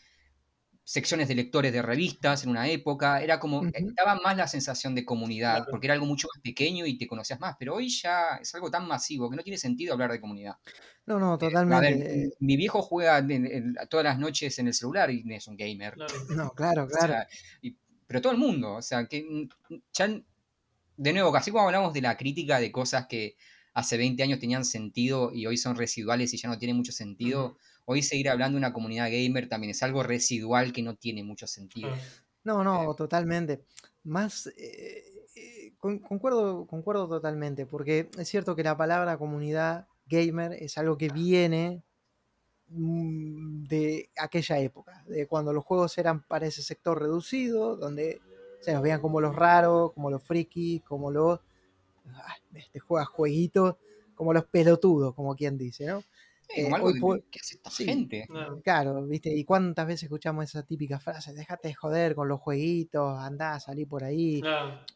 secciones 0.89 1.29
de 1.29 1.35
lectores 1.35 1.71
de 1.71 1.83
revistas 1.83 2.45
en 2.45 2.49
una 2.51 2.67
época. 2.67 3.21
Era 3.23 3.39
como, 3.39 3.59
Ujú. 3.61 3.71
daba 3.95 4.19
más 4.25 4.39
la 4.39 4.49
sensación 4.49 4.95
de 4.95 5.05
comunidad, 5.05 5.57
Claro. 5.57 5.71
porque 5.71 5.87
era 5.87 5.93
algo 5.95 6.07
mucho 6.07 6.29
más 6.35 6.41
pequeño 6.43 6.87
y 6.87 6.97
te 6.97 7.07
conocías 7.07 7.39
más. 7.41 7.57
Pero 7.59 7.75
hoy 7.75 7.91
ya 7.91 8.37
es 8.41 8.55
algo 8.55 8.71
tan 8.71 8.89
masivo 8.89 9.29
que 9.29 9.37
no 9.37 9.43
tiene 9.43 9.59
sentido 9.59 9.93
hablar 9.93 10.11
de 10.13 10.19
comunidad. 10.21 10.55
No, 11.05 11.19
no, 11.19 11.35
A 11.35 11.37
ver, 11.37 11.51
totalmente. 11.51 12.25
eh, 12.25 12.31
mi 12.41 12.57
viejo 12.57 12.81
juega 12.81 13.19
en- 13.19 13.47
en- 13.47 13.77
todas 13.91 14.05
las 14.05 14.19
noches 14.19 14.59
en 14.59 14.69
el 14.69 14.73
celular 14.75 15.11
y 15.11 15.23
es 15.35 15.47
un 15.47 15.57
gamer. 15.59 15.93
Claro. 15.95 16.15
no, 16.51 16.51
claro, 16.53 16.85
O 16.85 16.87
claro. 16.87 17.13
sea, 17.13 17.29
y- 17.61 17.77
pero 18.07 18.23
todo 18.23 18.33
el 18.33 18.39
mundo, 18.39 18.77
o 18.77 18.83
sea, 18.83 19.07
que 19.07 19.23
mm, 19.23 19.75
ya, 19.93 20.09
de 20.97 21.13
nuevo, 21.13 21.31
casi 21.33 21.51
como 21.51 21.65
hablamos 21.67 21.93
de 21.93 22.01
la 22.01 22.17
crítica 22.17 22.61
de 22.61 22.73
cosas 22.73 23.07
que 23.09 23.37
hace 23.75 23.99
20 23.99 24.23
años 24.23 24.41
tenían 24.41 24.65
sentido 24.65 25.33
y 25.35 25.47
hoy 25.47 25.59
son 25.59 25.77
residuales 25.77 26.33
y 26.33 26.39
ya 26.39 26.49
no 26.49 26.59
tienen 26.59 26.77
mucho 26.79 26.93
sentido. 26.93 27.59
Hoy 27.91 28.03
seguir 28.03 28.29
hablando 28.29 28.57
de 28.57 28.59
una 28.65 28.73
comunidad 28.75 29.11
gamer 29.11 29.49
también 29.49 29.71
es 29.71 29.83
algo 29.83 30.03
residual 30.03 30.73
que 30.73 30.83
no 30.83 30.97
tiene 30.97 31.25
mucho 31.25 31.47
sentido. 31.47 31.97
No, 32.45 32.63
no, 32.65 32.95
totalmente. 32.95 33.65
Más, 34.05 34.47
eh, 34.57 35.05
eh, 35.35 35.73
con- 35.79 35.99
concuerdo, 35.99 36.67
concuerdo 36.67 37.09
totalmente, 37.09 37.67
porque 37.67 38.09
es 38.19 38.29
cierto 38.29 38.57
que 38.57 38.63
la 38.65 38.77
palabra 38.77 39.19
comunidad 39.19 39.87
gamer 40.07 40.53
es 40.55 40.79
algo 40.79 40.97
que 40.97 41.09
viene 41.11 41.83
mm, 42.69 43.65
de 43.67 44.11
aquella 44.19 44.59
época, 44.61 45.05
de 45.09 45.27
cuando 45.27 45.53
los 45.53 45.65
juegos 45.65 45.97
eran 45.99 46.23
para 46.25 46.47
ese 46.47 46.63
sector 46.63 47.01
reducido, 47.01 47.77
donde 47.77 48.21
se 48.61 48.73
nos 48.73 48.83
veían 48.83 49.01
como 49.01 49.21
los 49.21 49.35
raros, 49.37 49.93
como 49.95 50.11
los 50.11 50.23
frikis, 50.23 50.83
como 50.85 51.11
los 51.11 51.41
ah, 52.15 52.37
este 52.55 52.81
juega 52.81 53.05
jueguitos, 53.07 53.77
como 54.15 54.33
los 54.33 54.47
pelotudos, 54.47 55.15
como 55.15 55.37
quien 55.37 55.59
dice, 55.59 55.87
¿no? 55.87 56.03
Sí, 56.49 56.61
Eh, 56.61 56.65
como 56.65 56.77
algo 56.77 56.89
hoy 56.89 56.95
que, 56.95 57.01
por- 57.01 57.23
que 57.31 57.39
hace 57.41 57.57
esta 57.57 57.71
sí. 57.71 57.85
gente. 57.85 58.27
Claro. 58.27 58.61
Claro, 58.63 59.07
¿viste? 59.07 59.31
¿Y 59.35 59.45
cuántas 59.45 59.87
veces 59.87 60.05
escuchamos 60.05 60.45
esa 60.45 60.63
típica 60.63 60.99
frase? 60.99 61.33
Déjate 61.33 61.69
de 61.69 61.75
joder 61.75 62.15
con 62.15 62.29
los 62.29 62.41
jueguitos, 62.41 63.19
andá 63.19 63.55
a 63.55 63.61
salir 63.61 63.89
por 63.89 64.05
ahí. 64.05 64.43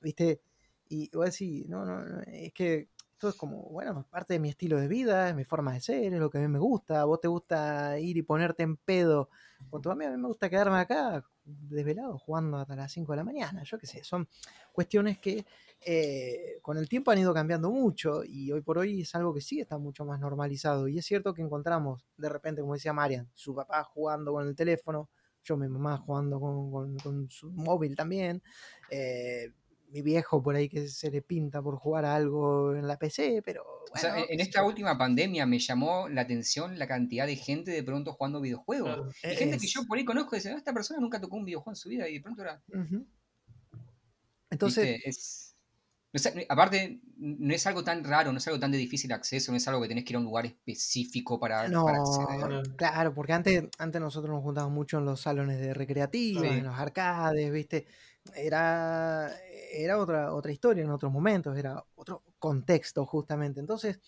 ¿viste? 0.03 0.41
Y 0.89 1.11
vos 1.17 1.27
decís, 1.27 1.69
no, 1.69 1.85
no, 1.85 2.05
no, 2.05 2.21
es 2.27 2.53
que 2.53 2.89
esto 3.13 3.29
es 3.31 3.35
como, 3.37 3.63
bueno, 3.71 4.01
es 4.01 4.07
parte 4.07 4.35
de 4.35 4.41
mi 4.41 4.49
estilo 4.51 4.79
de 4.81 4.89
vida, 4.89 5.29
es 5.29 5.35
mi 5.35 5.45
forma 5.45 5.73
de 5.75 5.81
ser, 5.81 6.13
es 6.13 6.21
lo 6.21 6.29
que 6.31 6.39
a 6.39 6.41
mí 6.41 6.49
me 6.49 6.59
gusta. 6.59 7.01
A 7.01 7.05
vos 7.05 7.21
te 7.21 7.29
gusta 7.29 7.99
ir 8.01 8.17
y 8.17 8.23
ponerte 8.23 8.63
en 8.65 8.77
pedo 8.77 9.31
con 9.71 9.81
tu 9.81 9.91
amigo, 9.91 10.11
a 10.13 10.17
mí 10.17 10.21
me 10.23 10.29
gusta 10.29 10.51
quedarme 10.51 10.79
acá 10.79 11.25
desvelado 11.45 12.19
jugando 12.19 12.57
hasta 12.59 12.77
las 12.77 12.93
5 12.93 13.13
de 13.13 13.17
la 13.19 13.25
mañana, 13.25 13.63
yo 13.65 13.79
qué 13.79 13.87
sé, 13.87 14.05
son 14.05 14.29
cuestiones 14.73 15.19
que 15.19 15.45
eh, 15.85 16.59
con 16.63 16.77
el 16.79 16.89
tiempo 16.89 17.11
han 17.11 17.19
ido 17.19 17.35
cambiando 17.35 17.71
mucho 17.71 18.23
y 18.25 18.53
hoy 18.53 18.61
por 18.63 18.79
hoy 18.79 19.01
es 19.03 19.15
algo 19.15 19.35
que 19.35 19.41
sí 19.41 19.61
está 19.61 19.79
mucho 19.79 20.05
más 20.05 20.21
normalizado. 20.21 20.87
Y 20.89 20.99
es 20.99 21.07
cierto 21.07 21.35
que 21.35 21.43
encontramos 21.43 22.07
de 22.17 22.29
repente, 22.29 22.61
como 22.61 22.75
decía 22.75 22.93
Marian, 22.93 23.29
su 23.35 23.55
papá 23.55 23.83
jugando 23.85 24.33
con 24.33 24.47
el 24.47 24.55
teléfono, 24.55 25.11
yo 25.45 25.57
mi 25.57 25.67
mamá 25.69 25.99
jugando 25.99 26.39
con, 26.41 26.97
con- 26.99 27.29
su 27.31 27.51
móvil 27.51 27.97
también, 27.97 28.43
eh, 28.91 29.51
mi 29.93 30.03
viejo 30.03 30.43
por 30.43 30.57
ahí 30.57 30.69
que 30.69 30.89
se 30.89 31.11
le 31.11 31.21
pinta 31.23 31.61
por 31.63 31.77
jugar 31.77 32.05
a 32.07 32.15
algo 32.15 32.75
en 32.75 32.87
la 32.89 32.99
PC, 32.99 33.43
pero 33.45 33.63
O 33.93 33.97
sea, 33.99 34.13
bueno, 34.13 34.27
en- 34.31 34.41
esta 34.41 34.65
última 34.65 34.97
pandemia 34.97 35.45
me 35.47 35.59
llamó 35.59 36.09
la 36.09 36.23
atención 36.23 36.79
la 36.79 36.87
cantidad 36.87 37.27
de 37.27 37.37
gente 37.37 37.71
de 37.71 37.83
pronto 37.83 38.13
jugando 38.15 38.41
videojuegos. 38.41 39.15
Y 39.23 39.37
gente 39.37 39.59
que 39.59 39.67
yo 39.67 39.85
por 39.87 39.99
ahí 39.99 40.05
conozco 40.05 40.35
y 40.35 40.39
dice, 40.39 40.51
"Ah, 40.51 40.57
esta 40.57 40.73
persona 40.73 40.99
nunca 41.01 41.21
tocó 41.21 41.37
un 41.37 41.45
videojuego 41.45 41.73
en 41.73 41.77
su 41.77 41.89
vida 41.91 42.09
y 42.09 42.15
de 42.15 42.21
pronto 42.23 42.43
era... 42.43 42.63
Entonces, 44.51 44.85
¿viste? 44.95 45.09
Es, 45.09 45.57
no 46.13 46.19
es- 46.19 46.47
aparte, 46.49 47.01
no 47.17 47.55
es 47.55 47.67
algo 47.67 47.83
tan 47.85 48.05
raro, 48.05 48.33
no 48.33 48.39
es 48.39 48.47
algo 48.47 48.61
tan 48.61 48.71
de 48.71 48.79
difícil 48.79 49.13
acceso, 49.13 49.51
no 49.51 49.57
es 49.57 49.67
algo 49.69 49.81
que 49.81 49.89
tenés 49.89 50.05
que 50.05 50.13
ir 50.13 50.17
a 50.17 50.19
un 50.19 50.27
lugar 50.27 50.45
específico 50.47 51.39
para, 51.41 51.69
No, 51.69 51.85
para 51.85 51.99
acceder. 51.99 52.39
Claro. 52.39 52.63
claro, 52.77 53.15
porque 53.15 53.33
antes, 53.33 53.65
antes 53.79 54.01
nosotros 54.01 54.35
nos 54.35 54.43
juntábamos 54.43 54.75
mucho 54.75 54.99
en 54.99 55.07
los 55.07 55.21
salones 55.23 55.59
de 55.61 55.73
recreativos, 55.73 56.43
Sí. 56.43 56.49
en 56.49 56.65
los 56.65 56.79
arcades, 56.79 57.51
¿viste? 57.51 57.87
Era, 58.37 59.31
era 59.73 59.99
otra, 59.99 60.35
otra 60.35 60.53
historia 60.53 60.85
en 60.85 60.91
otros 60.91 61.13
momentos, 61.13 61.57
era 61.57 61.83
otro 61.95 62.23
contexto 62.39 63.07
justamente. 63.07 63.61
Entonces, 63.61 64.01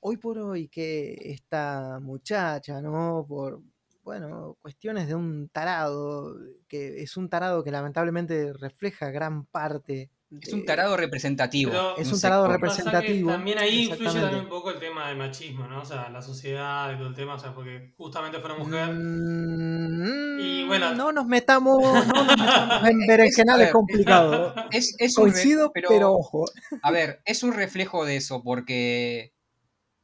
hoy 0.00 0.16
por 0.16 0.38
hoy 0.38 0.68
que 0.68 1.16
esta 1.32 1.98
muchacha, 2.00 2.80
¿no? 2.80 3.24
Por, 3.28 3.60
bueno, 4.04 4.56
cuestiones 4.62 5.08
de 5.08 5.14
un 5.14 5.48
tarado, 5.50 6.36
que 6.68 7.02
es 7.02 7.16
un 7.16 7.28
tarado 7.28 7.62
que 7.64 7.70
lamentablemente 7.70 8.52
refleja 8.52 9.10
gran 9.10 9.44
parte. 9.46 10.10
Es 10.42 10.52
un 10.52 10.60
de- 10.60 10.66
tarado 10.66 10.94
representativo. 10.96 11.70
Pero- 11.70 11.96
Es 11.96 12.08
un 12.08 12.14
un 12.14 12.20
tarado 12.20 12.48
representativo. 12.48 13.30
también 13.30 13.58
ahí 13.58 13.88
influye 13.88 14.20
también 14.20 14.42
un 14.42 14.48
poco 14.48 14.70
el 14.70 14.78
tema 14.78 15.08
del 15.08 15.16
machismo, 15.16 15.66
¿no? 15.66 15.80
O 15.80 15.84
sea, 15.86 16.10
la 16.10 16.20
sociedad 16.20 16.92
y 16.92 16.98
todo 16.98 17.08
el 17.08 17.14
tema, 17.14 17.34
o 17.34 17.38
sea, 17.38 17.54
porque 17.54 17.94
justamente 17.96 18.38
fue 18.38 18.50
una 18.52 18.58
mujer. 18.62 18.88
Mm, 18.94 20.40
Y 20.40 20.64
bueno- 20.66 20.94
no 20.94 21.12
nos 21.12 21.26
metamos, 21.26 21.82
no 21.82 22.24
nos 22.24 22.36
metamos 22.36 22.88
en 22.90 22.98
berenjenales 23.06 23.66
ver, 23.66 23.72
complicados. 23.72 24.54
Es, 24.70 24.94
es 24.98 25.16
un 25.16 25.24
Coincido, 25.24 25.72
pero, 25.72 26.12
ojo. 26.12 26.44
A 26.82 26.90
ver, 26.90 27.20
es 27.24 27.42
un 27.42 27.52
reflejo 27.52 28.04
de 28.04 28.16
eso, 28.16 28.42
porque 28.42 29.32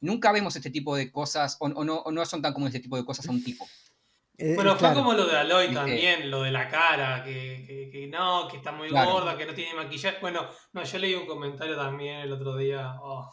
nunca 0.01 0.31
vemos 0.31 0.55
este 0.55 0.69
tipo 0.71 0.95
de 0.95 1.11
cosas, 1.11 1.57
o, 1.59 1.65
o 1.67 1.83
no, 1.83 1.97
o 1.99 2.11
no 2.11 2.25
son 2.25 2.41
tan 2.41 2.53
comunes 2.53 2.73
este 2.73 2.83
tipo 2.83 2.97
de 2.97 3.05
cosas 3.05 3.27
a 3.27 3.31
un 3.31 3.43
tipo. 3.43 3.67
Eh, 4.37 4.55
Bueno, 4.55 4.71
fue 4.71 4.79
claro. 4.79 4.95
como 4.95 5.13
lo 5.13 5.25
de 5.27 5.37
Aloy 5.37 5.67
Viste. 5.67 5.75
también, 5.79 6.29
lo 6.29 6.43
de 6.43 6.51
la 6.51 6.67
cara, 6.67 7.23
que, 7.23 7.63
que- 7.65 7.89
que 7.89 8.07
no, 8.07 8.47
que 8.49 8.57
está 8.57 8.71
muy 8.73 8.89
Claro. 8.89 9.13
gorda, 9.13 9.37
que 9.37 9.45
no 9.45 9.53
tiene 9.53 9.73
maquillaje. 9.75 10.17
Bueno, 10.19 10.49
no, 10.73 10.83
yo 10.83 10.97
leí 10.97 11.13
un 11.15 11.25
comentario 11.25 11.75
también 11.77 12.17
el 12.21 12.31
otro 12.33 12.57
día. 12.57 12.95
oh. 13.01 13.31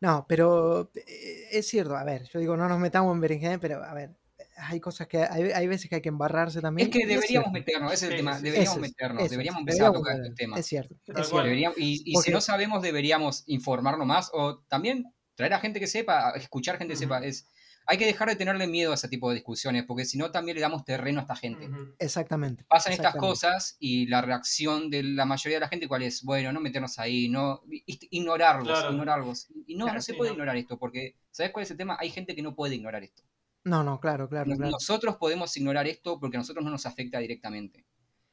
No, 0.00 0.24
pero 0.28 0.90
eh, 0.94 1.48
es 1.52 1.66
cierto, 1.66 1.96
a 1.96 2.04
ver, 2.04 2.28
yo 2.32 2.38
digo, 2.38 2.56
no 2.56 2.68
nos 2.68 2.78
metamos 2.78 3.12
en 3.14 3.20
berenjenales, 3.20 3.60
pero 3.60 3.82
a 3.82 3.94
ver, 3.94 4.10
hay 4.56 4.78
cosas 4.78 5.08
que, 5.08 5.18
hay, 5.18 5.50
hay 5.50 5.66
veces 5.66 5.88
que 5.88 5.96
hay 5.96 6.02
que 6.02 6.10
embarrarse 6.10 6.60
también. 6.60 6.88
Es 6.88 6.92
que 6.92 7.00
deberíamos 7.06 7.26
cierto. 7.26 7.50
meternos, 7.50 7.92
ese 7.92 8.06
es 8.06 8.10
el 8.12 8.16
tema, 8.18 8.40
deberíamos 8.40 8.76
es, 8.76 8.80
meternos, 8.82 9.22
es, 9.24 9.30
deberíamos 9.30 9.60
empezar 9.60 9.86
a 9.86 9.90
deberíamos 9.90 10.00
tocar 10.02 10.12
meternos, 10.20 10.28
estos 10.28 10.38
temas. 10.38 10.60
Es 10.60 10.66
cierto, 10.66 10.94
es 10.94 11.14
cierto. 11.28 11.42
Deberíamos- 11.42 11.78
y 11.78 12.02
y 12.04 12.12
Porque- 12.12 12.26
si 12.30 12.32
no 12.34 12.40
sabemos, 12.40 12.82
deberíamos 12.82 13.44
informarnos 13.46 14.06
más 14.06 14.30
o 14.32 14.58
también 14.68 15.04
traer 15.34 15.54
a 15.54 15.58
gente 15.60 15.80
que 15.80 15.86
sepa, 15.88 16.28
a 16.30 16.36
escuchar 16.36 16.76
gente 16.78 16.92
que 16.92 16.98
Ujú. 16.98 17.04
sepa. 17.04 17.24
Es, 17.24 17.48
hay 17.86 17.98
que 17.98 18.06
dejar 18.06 18.28
de 18.28 18.36
tenerle 18.36 18.66
miedo 18.66 18.92
a 18.92 18.94
ese 18.94 19.08
tipo 19.08 19.28
de 19.28 19.34
discusiones, 19.36 19.84
porque 19.84 20.04
si 20.04 20.16
no, 20.18 20.30
también 20.30 20.54
le 20.56 20.60
damos 20.62 20.84
terreno 20.84 21.18
a 21.20 21.22
esta 21.22 21.36
gente. 21.36 21.68
Exactamente. 21.98 22.64
Pasan 22.68 22.92
estas 22.94 23.14
cosas 23.16 23.76
y 23.78 24.06
la 24.06 24.22
reacción 24.22 24.88
de 24.90 25.02
la 25.02 25.24
mayoría 25.26 25.56
de 25.56 25.60
la 25.60 25.68
gente, 25.68 25.86
¿cuál 25.88 26.02
es? 26.02 26.22
Bueno, 26.22 26.52
no 26.52 26.60
meternos 26.60 26.98
ahí, 26.98 27.28
no 27.28 27.62
ignorarlos, 28.10 28.66
Claro. 28.68 28.92
ignorarlos. 28.92 29.48
Y 29.66 29.76
no, 29.76 29.84
Claro, 29.86 29.98
no 29.98 30.02
se 30.02 30.12
sí, 30.12 30.18
puede 30.18 30.30
no. 30.30 30.34
ignorar 30.34 30.56
esto, 30.56 30.78
porque 30.78 31.16
¿sabes 31.30 31.52
cuál 31.52 31.64
es 31.64 31.70
el 31.70 31.76
tema? 31.76 31.96
Hay 32.00 32.10
gente 32.10 32.34
que 32.34 32.42
no 32.42 32.54
puede 32.54 32.74
ignorar 32.76 33.02
esto. 33.04 33.22
No, 33.64 33.82
no, 33.82 33.98
claro, 34.00 34.28
claro, 34.28 34.54
claro. 34.56 34.70
Nosotros 34.70 35.16
podemos 35.16 35.56
ignorar 35.56 35.86
esto 35.86 36.20
porque 36.20 36.36
a 36.36 36.40
nosotros 36.40 36.64
no 36.64 36.70
nos 36.70 36.84
afecta 36.86 37.18
directamente. 37.18 37.84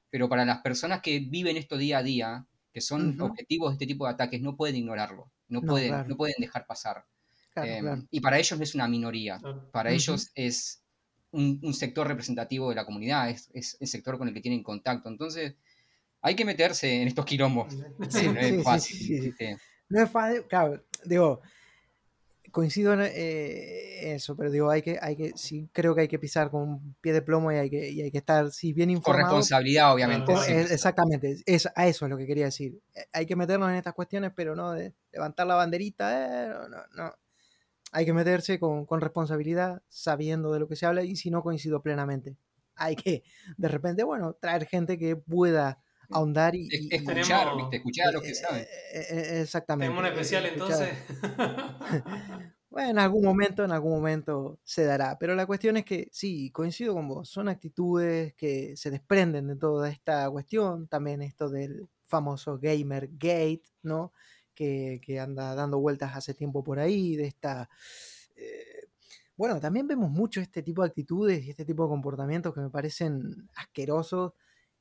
Pero 0.09 0.27
para 0.27 0.43
las 0.43 0.61
personas 0.61 1.01
que 1.01 1.19
viven 1.19 1.55
esto 1.55 1.77
día 1.77 1.99
a 1.99 2.03
día, 2.03 2.45
que 2.73 2.81
son 2.81 3.19
objetivos 3.21 3.71
de 3.71 3.73
este 3.75 3.87
tipo 3.87 4.05
de 4.05 4.11
ataques, 4.13 4.41
no 4.41 4.55
pueden 4.57 4.75
ignorarlo, 4.75 5.31
no, 5.47 5.61
No, 5.61 5.67
pueden, 5.67 5.89
claro. 5.89 6.09
no 6.09 6.17
pueden 6.17 6.35
dejar 6.39 6.65
pasar. 6.65 7.05
Claro, 7.53 7.69
Eh, 7.71 7.79
claro. 7.79 8.03
Y 8.11 8.19
para 8.21 8.37
ellos 8.39 8.57
no 8.57 8.63
es 8.63 8.75
una 8.75 8.87
minoría, 8.87 9.37
Claro. 9.39 9.69
para 9.71 9.91
ellos 9.91 10.31
es 10.35 10.83
un, 11.31 11.59
un 11.63 11.73
sector 11.73 12.07
representativo 12.07 12.69
de 12.69 12.75
la 12.75 12.85
comunidad, 12.85 13.29
es, 13.29 13.49
es 13.53 13.77
el 13.79 13.87
sector 13.87 14.17
con 14.17 14.27
el 14.27 14.33
que 14.33 14.41
tienen 14.41 14.63
contacto. 14.63 15.07
Entonces, 15.09 15.55
hay 16.21 16.35
que 16.35 16.45
meterse 16.45 17.01
en 17.01 17.07
estos 17.07 17.25
quilombos. 17.25 17.73
Sí, 18.09 18.27
no 18.33 18.39
es 18.39 18.55
sí, 18.57 18.63
fácil. 18.63 18.97
sí, 18.97 19.05
sí. 19.05 19.19
¿viste? 19.21 19.57
No 19.89 20.03
es 20.03 20.09
fácil, 20.09 20.43
claro, 20.47 20.83
digo, 21.05 21.41
coincido 22.51 22.93
en 22.93 23.01
eh, 23.03 24.13
eso, 24.13 24.35
pero 24.35 24.51
digo, 24.51 24.69
hay 24.69 24.81
que, 24.81 24.97
hay 25.01 25.15
que, 25.15 25.31
sí 25.35 25.69
creo 25.71 25.95
que 25.95 26.01
hay 26.01 26.07
que 26.09 26.19
pisar 26.19 26.49
con 26.51 26.61
un 26.63 26.95
pie 26.99 27.13
de 27.13 27.21
plomo 27.21 27.51
y 27.51 27.55
hay 27.55 27.69
que, 27.69 27.89
y 27.89 28.01
hay 28.01 28.11
que 28.11 28.17
estar, 28.17 28.51
sí, 28.51 28.73
bien 28.73 28.89
Con 28.89 28.97
informado. 28.97 29.25
responsabilidad, 29.27 29.93
obviamente. 29.93 30.33
Con- 30.33 30.43
sí. 30.43 30.51
es- 30.51 30.71
exactamente, 30.71 31.37
es, 31.45 31.69
a 31.73 31.87
eso 31.87 32.05
es 32.05 32.09
lo 32.09 32.17
que 32.17 32.25
quería 32.27 32.45
decir. 32.45 32.77
Hay 33.13 33.25
que 33.25 33.35
meternos 33.37 33.69
en 33.69 33.75
estas 33.77 33.93
cuestiones, 33.93 34.31
pero 34.35 34.55
no 34.55 34.73
de 34.73 34.93
levantar 35.13 35.47
la 35.47 35.55
banderita, 35.55 36.45
eh, 36.45 36.53
no. 36.95 37.13
Hay 37.91 38.05
que 38.05 38.13
meterse 38.13 38.59
con, 38.59 38.85
con 38.85 39.01
responsabilidad, 39.01 39.81
sabiendo 39.89 40.51
de 40.53 40.59
lo 40.59 40.67
que 40.67 40.75
se 40.75 40.85
habla, 40.85 41.03
y 41.03 41.15
si 41.15 41.29
no 41.29 41.43
coincido 41.43 41.81
plenamente. 41.81 42.37
Hay 42.75 42.95
que, 42.95 43.23
de 43.57 43.67
repente, 43.67 44.03
bueno, 44.03 44.33
traer 44.33 44.65
gente 44.65 44.97
que 44.97 45.15
pueda 45.17 45.83
ahondar 46.09 46.55
y... 46.55 46.67
y- 46.71 46.87
y- 46.89 46.95
Escuchar, 46.95 47.47
Tenemos- 47.47 47.57
¿viste? 47.57 47.75
Escuchar 47.77 48.07
a 48.07 48.11
los 48.13 48.21
que 48.23 48.29
eh, 48.31 48.35
saben. 48.35 48.61
eh, 48.61 48.67
eh, 49.11 49.41
exactamente. 49.41 49.93
Tenemos 49.93 49.99
un 50.01 50.05
eh, 50.05 50.21
especial 50.21 50.45
escuchar. 50.45 50.89
entonces. 50.89 52.51
Bueno, 52.69 52.89
en 52.91 52.99
algún 52.99 53.25
momento, 53.25 53.65
en 53.65 53.71
algún 53.73 53.91
momento 53.91 54.57
se 54.63 54.85
dará. 54.85 55.17
Pero 55.19 55.35
la 55.35 55.45
cuestión 55.45 55.75
es 55.75 55.83
que 55.83 56.07
sí, 56.13 56.51
coincido 56.51 56.93
con 56.93 57.05
vos. 57.09 57.27
Son 57.27 57.49
actitudes 57.49 58.33
que 58.35 58.77
se 58.77 58.89
desprenden 58.89 59.47
de 59.47 59.57
toda 59.57 59.89
esta 59.89 60.29
cuestión. 60.29 60.87
También 60.87 61.21
esto 61.21 61.49
del 61.49 61.89
famoso 62.07 62.57
Gamer 62.61 63.09
Gate, 63.11 63.63
¿no? 63.83 64.13
Que, 65.01 65.19
anda 65.19 65.55
dando 65.55 65.79
vueltas 65.79 66.15
hace 66.15 66.33
tiempo 66.33 66.63
por 66.63 66.79
ahí. 66.79 67.15
De 67.15 67.25
esta. 67.27 67.69
eh, 68.35 68.87
Bueno, 69.37 69.59
también 69.59 69.87
vemos 69.87 70.11
mucho 70.11 70.41
este 70.41 70.61
tipo 70.63 70.83
de 70.83 70.89
actitudes 70.89 71.43
y 71.45 71.49
este 71.51 71.65
tipo 71.65 71.83
de 71.83 71.89
comportamientos 71.89 72.53
que 72.53 72.61
me 72.61 72.69
parecen 72.69 73.49
asquerosos 73.55 74.33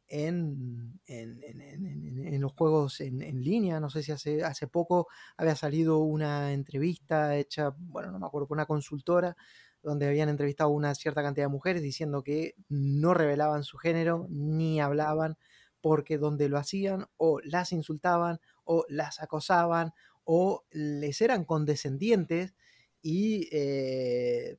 en, 0.09 1.01
en- 1.07 2.41
los 2.41 2.53
juegos 2.53 3.01
en, 3.01 3.23
en 3.23 3.43
línea. 3.43 3.81
No 3.81 3.91
sé 3.91 4.03
si 4.03 4.13
hace, 4.13 4.43
hace 4.45 4.67
poco 4.69 5.09
había 5.37 5.57
salido 5.57 5.99
una 5.99 6.53
entrevista 6.53 7.37
hecha, 7.37 7.75
bueno, 7.79 8.11
no 8.13 8.19
me 8.19 8.27
acuerdo, 8.27 8.49
por 8.49 8.57
una 8.57 8.67
consultora, 8.67 9.37
donde 9.83 10.07
habían 10.09 10.29
entrevistado 10.29 10.71
a 10.71 10.75
una 10.75 10.95
cierta 10.95 11.23
cantidad 11.23 11.47
de 11.47 11.53
mujeres 11.53 11.83
diciendo 11.83 12.23
que 12.23 12.55
no 12.69 13.15
revelaban 13.15 13.65
su 13.65 13.79
género 13.79 14.27
ni 14.31 14.81
hablaban 14.81 15.37
porque 15.81 16.19
donde 16.19 16.49
lo 16.51 16.59
hacían 16.59 17.07
o 17.17 17.41
las 17.43 17.73
insultaban 17.73 18.41
o 18.73 18.85
las 18.89 19.21
acosaban 19.21 19.93
o 20.23 20.65
les 20.71 21.21
eran 21.21 21.45
condescendientes 21.45 22.55
y 23.03 23.49
eh, 23.51 24.59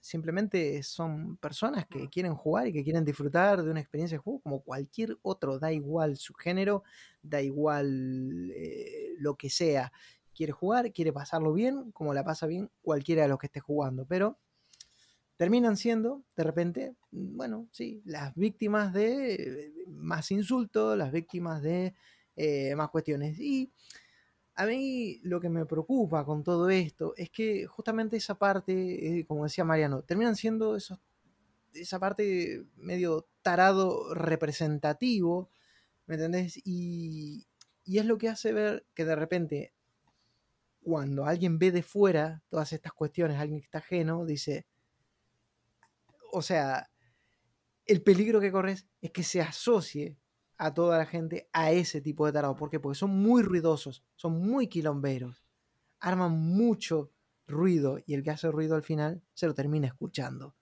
simplemente 0.00 0.82
son 0.82 1.36
personas 1.36 1.84
que 1.84 2.08
quieren 2.08 2.34
jugar 2.34 2.68
y 2.68 2.72
que 2.72 2.82
quieren 2.82 3.04
disfrutar 3.04 3.62
de 3.62 3.70
una 3.70 3.80
experiencia 3.80 4.16
de 4.16 4.22
juego 4.22 4.40
como 4.40 4.62
cualquier 4.62 5.18
otro, 5.20 5.58
da 5.58 5.72
igual 5.72 6.16
su 6.16 6.32
género, 6.32 6.84
da 7.22 7.42
igual 7.42 8.50
eh, 8.56 9.10
lo 9.18 9.34
que 9.34 9.50
sea. 9.50 9.92
Quiere 10.34 10.52
jugar, 10.52 10.90
quiere 10.90 11.12
pasarlo 11.12 11.52
bien, 11.52 11.92
como 11.92 12.14
la 12.14 12.24
pasa 12.24 12.46
bien 12.46 12.70
cualquiera 12.80 13.22
de 13.22 13.28
los 13.28 13.38
que 13.38 13.48
esté 13.48 13.60
jugando, 13.60 14.06
pero 14.06 14.38
terminan 15.36 15.76
siendo, 15.76 16.24
de 16.34 16.44
repente, 16.44 16.94
mm, 17.10 17.36
bueno, 17.36 17.68
sí, 17.72 18.00
las 18.06 18.34
víctimas 18.36 18.94
de 18.94 19.34
eh, 19.34 19.72
más 19.86 20.30
insultos, 20.30 20.96
las 20.96 21.12
víctimas 21.12 21.60
de 21.60 21.94
eh, 22.42 22.74
más 22.74 22.88
cuestiones. 22.88 23.38
Y 23.38 23.70
a 24.54 24.64
mí 24.64 25.20
lo 25.22 25.42
que 25.42 25.50
me 25.50 25.66
preocupa 25.66 26.24
con 26.24 26.42
todo 26.42 26.70
esto 26.70 27.12
es 27.18 27.28
que 27.28 27.66
justamente 27.66 28.16
esa 28.16 28.36
parte, 28.38 29.20
eh, 29.20 29.26
como 29.26 29.44
decía 29.44 29.62
Mariano, 29.62 30.02
terminan 30.04 30.36
siendo 30.36 30.74
esos, 30.74 30.98
esa 31.74 31.98
parte 31.98 32.64
medio 32.76 33.28
tarado 33.42 34.14
representativo, 34.14 35.50
¿me 36.06 36.14
entendés? 36.14 36.58
Y, 36.64 37.46
y 37.84 37.98
es 37.98 38.06
lo 38.06 38.16
que 38.16 38.30
hace 38.30 38.54
ver 38.54 38.86
que 38.94 39.04
de 39.04 39.16
repente, 39.16 39.74
cuando 40.82 41.26
alguien 41.26 41.58
ve 41.58 41.72
de 41.72 41.82
fuera 41.82 42.42
todas 42.48 42.72
estas 42.72 42.94
cuestiones, 42.94 43.38
alguien 43.38 43.60
que 43.60 43.66
está 43.66 43.78
ajeno, 43.80 44.24
dice, 44.24 44.66
o 46.32 46.40
sea, 46.40 46.90
el 47.84 48.02
peligro 48.02 48.40
que 48.40 48.50
corres 48.50 48.86
es 49.02 49.10
que 49.10 49.24
se 49.24 49.42
asocie 49.42 50.16
a 50.62 50.74
toda 50.74 50.98
la 50.98 51.06
gente 51.06 51.48
a 51.52 51.72
ese 51.72 52.00
tipo 52.02 52.26
de 52.26 52.32
tarados. 52.32 52.58
¿Por 52.58 52.68
qué? 52.70 52.78
Porque 52.78 52.98
son 52.98 53.10
muy 53.10 53.42
ruidosos, 53.42 54.04
son 54.14 54.40
muy 54.40 54.68
quilomberos, 54.68 55.42
arman 56.00 56.32
mucho 56.32 57.12
ruido 57.46 57.98
y 58.06 58.14
el 58.14 58.22
que 58.22 58.30
hace 58.30 58.50
ruido 58.50 58.76
al 58.76 58.82
final 58.82 59.22
se 59.32 59.46
lo 59.46 59.54
termina 59.54 59.86
escuchando. 59.86 60.54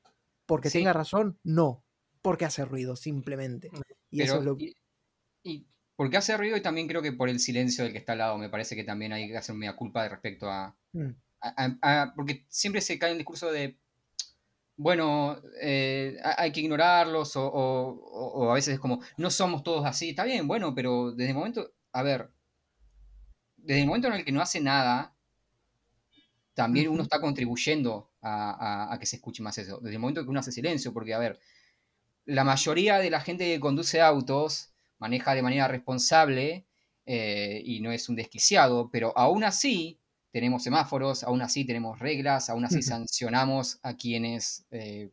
Porque 0.47 0.71
Sí. 0.71 0.79
tenga 0.79 0.93
razón, 0.93 1.39
no, 1.43 1.85
porque 2.23 2.45
hace 2.45 2.65
ruido 2.65 2.95
simplemente. 2.97 3.71
Y 4.11 4.23
eso 4.23 4.39
es 4.39 4.45
lo 4.45 4.57
y, 4.59 4.75
y 5.43 5.67
porque 5.97 6.17
hace 6.17 6.37
ruido 6.37 6.57
y 6.57 6.63
también 6.63 6.87
creo 6.87 7.03
que 7.03 7.13
por 7.13 7.29
el 7.29 7.41
silencio 7.41 7.83
del 7.83 7.93
que 7.93 7.99
está 7.99 8.13
al 8.13 8.19
lado, 8.19 8.39
me 8.39 8.49
parece 8.49 8.77
que 8.77 8.85
también 8.85 9.13
hay 9.13 9.29
que 9.29 9.37
hacer 9.37 9.57
media 9.57 9.75
culpa 9.77 10.05
de 10.05 10.11
respecto 10.11 10.49
a, 10.49 10.77
Mm, 10.93 11.11
a- 11.41 11.55
a- 11.83 12.03
a- 12.03 12.15
porque 12.15 12.47
siempre 12.49 12.81
se 12.81 12.99
cae 12.99 13.11
en 13.11 13.15
el 13.15 13.19
discurso 13.19 13.51
de, 13.53 13.79
bueno, 14.79 15.43
eh, 15.63 16.17
ha- 16.25 16.43
hay 16.43 16.53
que 16.53 16.63
ignorarlos 16.63 17.37
o, 17.37 17.47
o- 17.53 18.51
a 18.51 18.55
veces 18.55 18.77
es 18.77 18.81
como, 18.81 19.01
no 19.19 19.31
somos 19.31 19.63
todos 19.65 19.87
así, 19.87 20.11
está 20.11 20.25
bien, 20.25 20.49
bueno, 20.49 20.75
pero 20.75 21.13
desde 21.13 21.31
el 21.33 21.37
momento, 21.37 21.73
a 21.93 22.03
ver, 22.05 22.31
desde 23.59 23.83
el 23.83 23.87
momento 23.87 24.09
en 24.09 24.15
el 24.15 24.25
que 24.25 24.33
no 24.33 24.41
hace 24.41 24.59
nada, 24.61 25.15
también 26.55 26.89
uno 26.89 27.03
está 27.03 27.21
contribuyendo 27.21 28.11
a, 28.21 28.51
a- 28.91 28.95
a 28.95 28.99
que 28.99 29.07
se 29.07 29.17
escuche 29.17 29.43
más 29.43 29.59
eso, 29.59 29.79
desde 29.79 29.95
el 29.97 30.01
momento 30.01 30.23
que 30.25 30.31
uno 30.31 30.41
hace 30.41 30.53
silencio, 30.53 30.93
porque, 30.93 31.15
a 31.15 31.19
ver, 31.19 31.39
la 32.27 32.45
mayoría 32.45 32.99
de 32.99 33.11
la 33.11 33.21
gente 33.21 33.47
que 33.47 33.61
conduce 33.61 34.01
autos 34.03 34.71
maneja 34.99 35.35
de 35.35 35.43
manera 35.43 35.69
responsable 35.69 36.67
eh, 37.07 37.63
y 37.65 37.81
no 37.81 37.93
es 37.93 38.09
un 38.09 38.17
desquiciado, 38.17 38.91
pero 38.93 39.17
aún 39.19 39.45
así 39.45 40.01
tenemos 40.39 40.63
semáforos, 40.63 41.25
aún 41.25 41.43
así 41.43 41.65
tenemos 41.65 41.99
reglas, 41.99 42.51
aún 42.51 42.65
así 42.65 42.83
sancionamos 42.83 43.79
a 43.83 43.95
quienes 43.95 44.67
eh, 44.71 45.11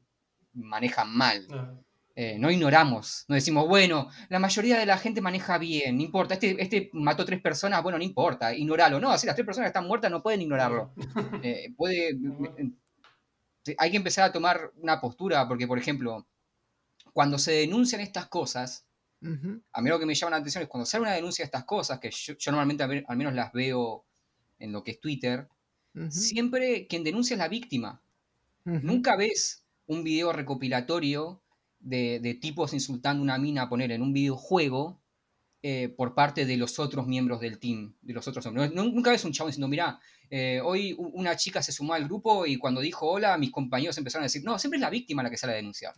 manejan 0.54 1.16
mal. 1.16 1.48
No. 1.48 1.86
Eh, 2.18 2.38
no 2.40 2.50
ignoramos, 2.50 3.26
no 3.28 3.36
decimos, 3.36 3.68
bueno, 3.68 4.08
la 4.30 4.40
mayoría 4.40 4.80
de 4.80 4.86
la 4.86 4.98
gente 4.98 5.20
maneja 5.20 5.58
bien, 5.58 5.98
no 5.98 6.04
importa, 6.04 6.36
este, 6.36 6.56
este 6.64 6.90
mató 6.94 7.26
tres 7.26 7.42
personas, 7.42 7.84
bueno, 7.84 7.98
no 7.98 8.06
importa, 8.06 8.56
ignoralo. 8.56 9.02
No, 9.02 9.18
si 9.18 9.28
las 9.28 9.36
tres 9.36 9.46
personas 9.46 9.68
están 9.68 9.86
muertas 9.86 10.10
no 10.10 10.24
pueden 10.24 10.42
ignorarlo. 10.42 10.94
Eh, 11.44 11.74
puede, 11.76 12.12
eh, 12.12 13.76
hay 13.78 13.92
que 13.92 13.98
empezar 13.98 14.24
a 14.24 14.32
tomar 14.32 14.72
una 14.78 15.02
postura, 15.02 15.46
porque, 15.46 15.68
por 15.68 15.78
ejemplo, 15.78 16.26
cuando 17.12 17.38
se 17.38 17.52
denuncian 17.52 18.00
estas 18.00 18.28
cosas, 18.28 18.88
a 19.74 19.82
mí 19.82 19.90
lo 19.90 20.00
que 20.00 20.06
me 20.06 20.16
llama 20.16 20.32
la 20.32 20.38
atención 20.38 20.64
es 20.64 20.70
cuando 20.70 20.86
sale 20.86 21.02
una 21.02 21.14
denuncia 21.14 21.44
de 21.44 21.48
estas 21.48 21.66
cosas, 21.66 22.00
que 22.00 22.12
yo, 22.12 22.36
yo 22.38 22.52
normalmente 22.52 22.84
al 22.84 23.18
menos 23.18 23.34
las 23.34 23.52
veo 23.52 24.05
en 24.60 24.72
lo 24.72 24.84
que 24.84 24.92
es 24.92 25.00
Twitter, 25.00 25.48
siempre 26.10 26.88
quien 26.88 27.04
denuncia 27.04 27.36
es 27.36 27.40
la 27.40 27.48
víctima. 27.48 28.02
Nunca 28.64 29.16
ves 29.16 29.64
un 29.86 30.04
video 30.04 30.34
recopilatorio 30.34 31.42
de, 31.80 32.20
de 32.20 32.34
tipos 32.34 32.74
insultando 32.74 33.22
a 33.22 33.24
una 33.24 33.38
mina 33.38 33.64
a 33.64 33.70
poner 33.70 33.92
en 33.92 34.02
un 34.02 34.12
videojuego 34.12 35.00
eh, 35.68 35.90
por 35.90 36.14
parte 36.14 36.46
de 36.46 36.58
los 36.58 36.78
otros 36.78 37.08
miembros 37.08 37.40
del 37.40 37.58
team, 37.58 37.96
de 38.04 38.14
los 38.14 38.28
otros 38.28 38.46
hombres. 38.46 38.72
No- 38.72 38.84
Nunca 38.84 39.10
ves 39.10 39.26
un 39.26 39.32
chavo 39.32 39.48
diciendo, 39.48 39.68
mirá, 39.68 40.00
eh, 40.30 40.62
hoy 40.64 40.96
una 41.00 41.36
chica 41.36 41.64
se 41.64 41.72
sumó 41.72 41.96
al 41.96 42.04
grupo 42.06 42.46
y 42.46 42.58
cuando 42.58 42.82
dijo 42.82 43.08
hola, 43.10 43.36
mis 43.40 43.50
compañeros 43.52 43.98
empezaron 43.98 44.22
a 44.24 44.28
decir, 44.28 44.44
no, 44.44 44.60
siempre 44.60 44.78
es 44.78 44.82
la 44.82 44.92
víctima 44.92 45.24
la 45.24 45.32
que 45.32 45.38
sale 45.38 45.54
a 45.54 45.56
denunciar. 45.56 45.94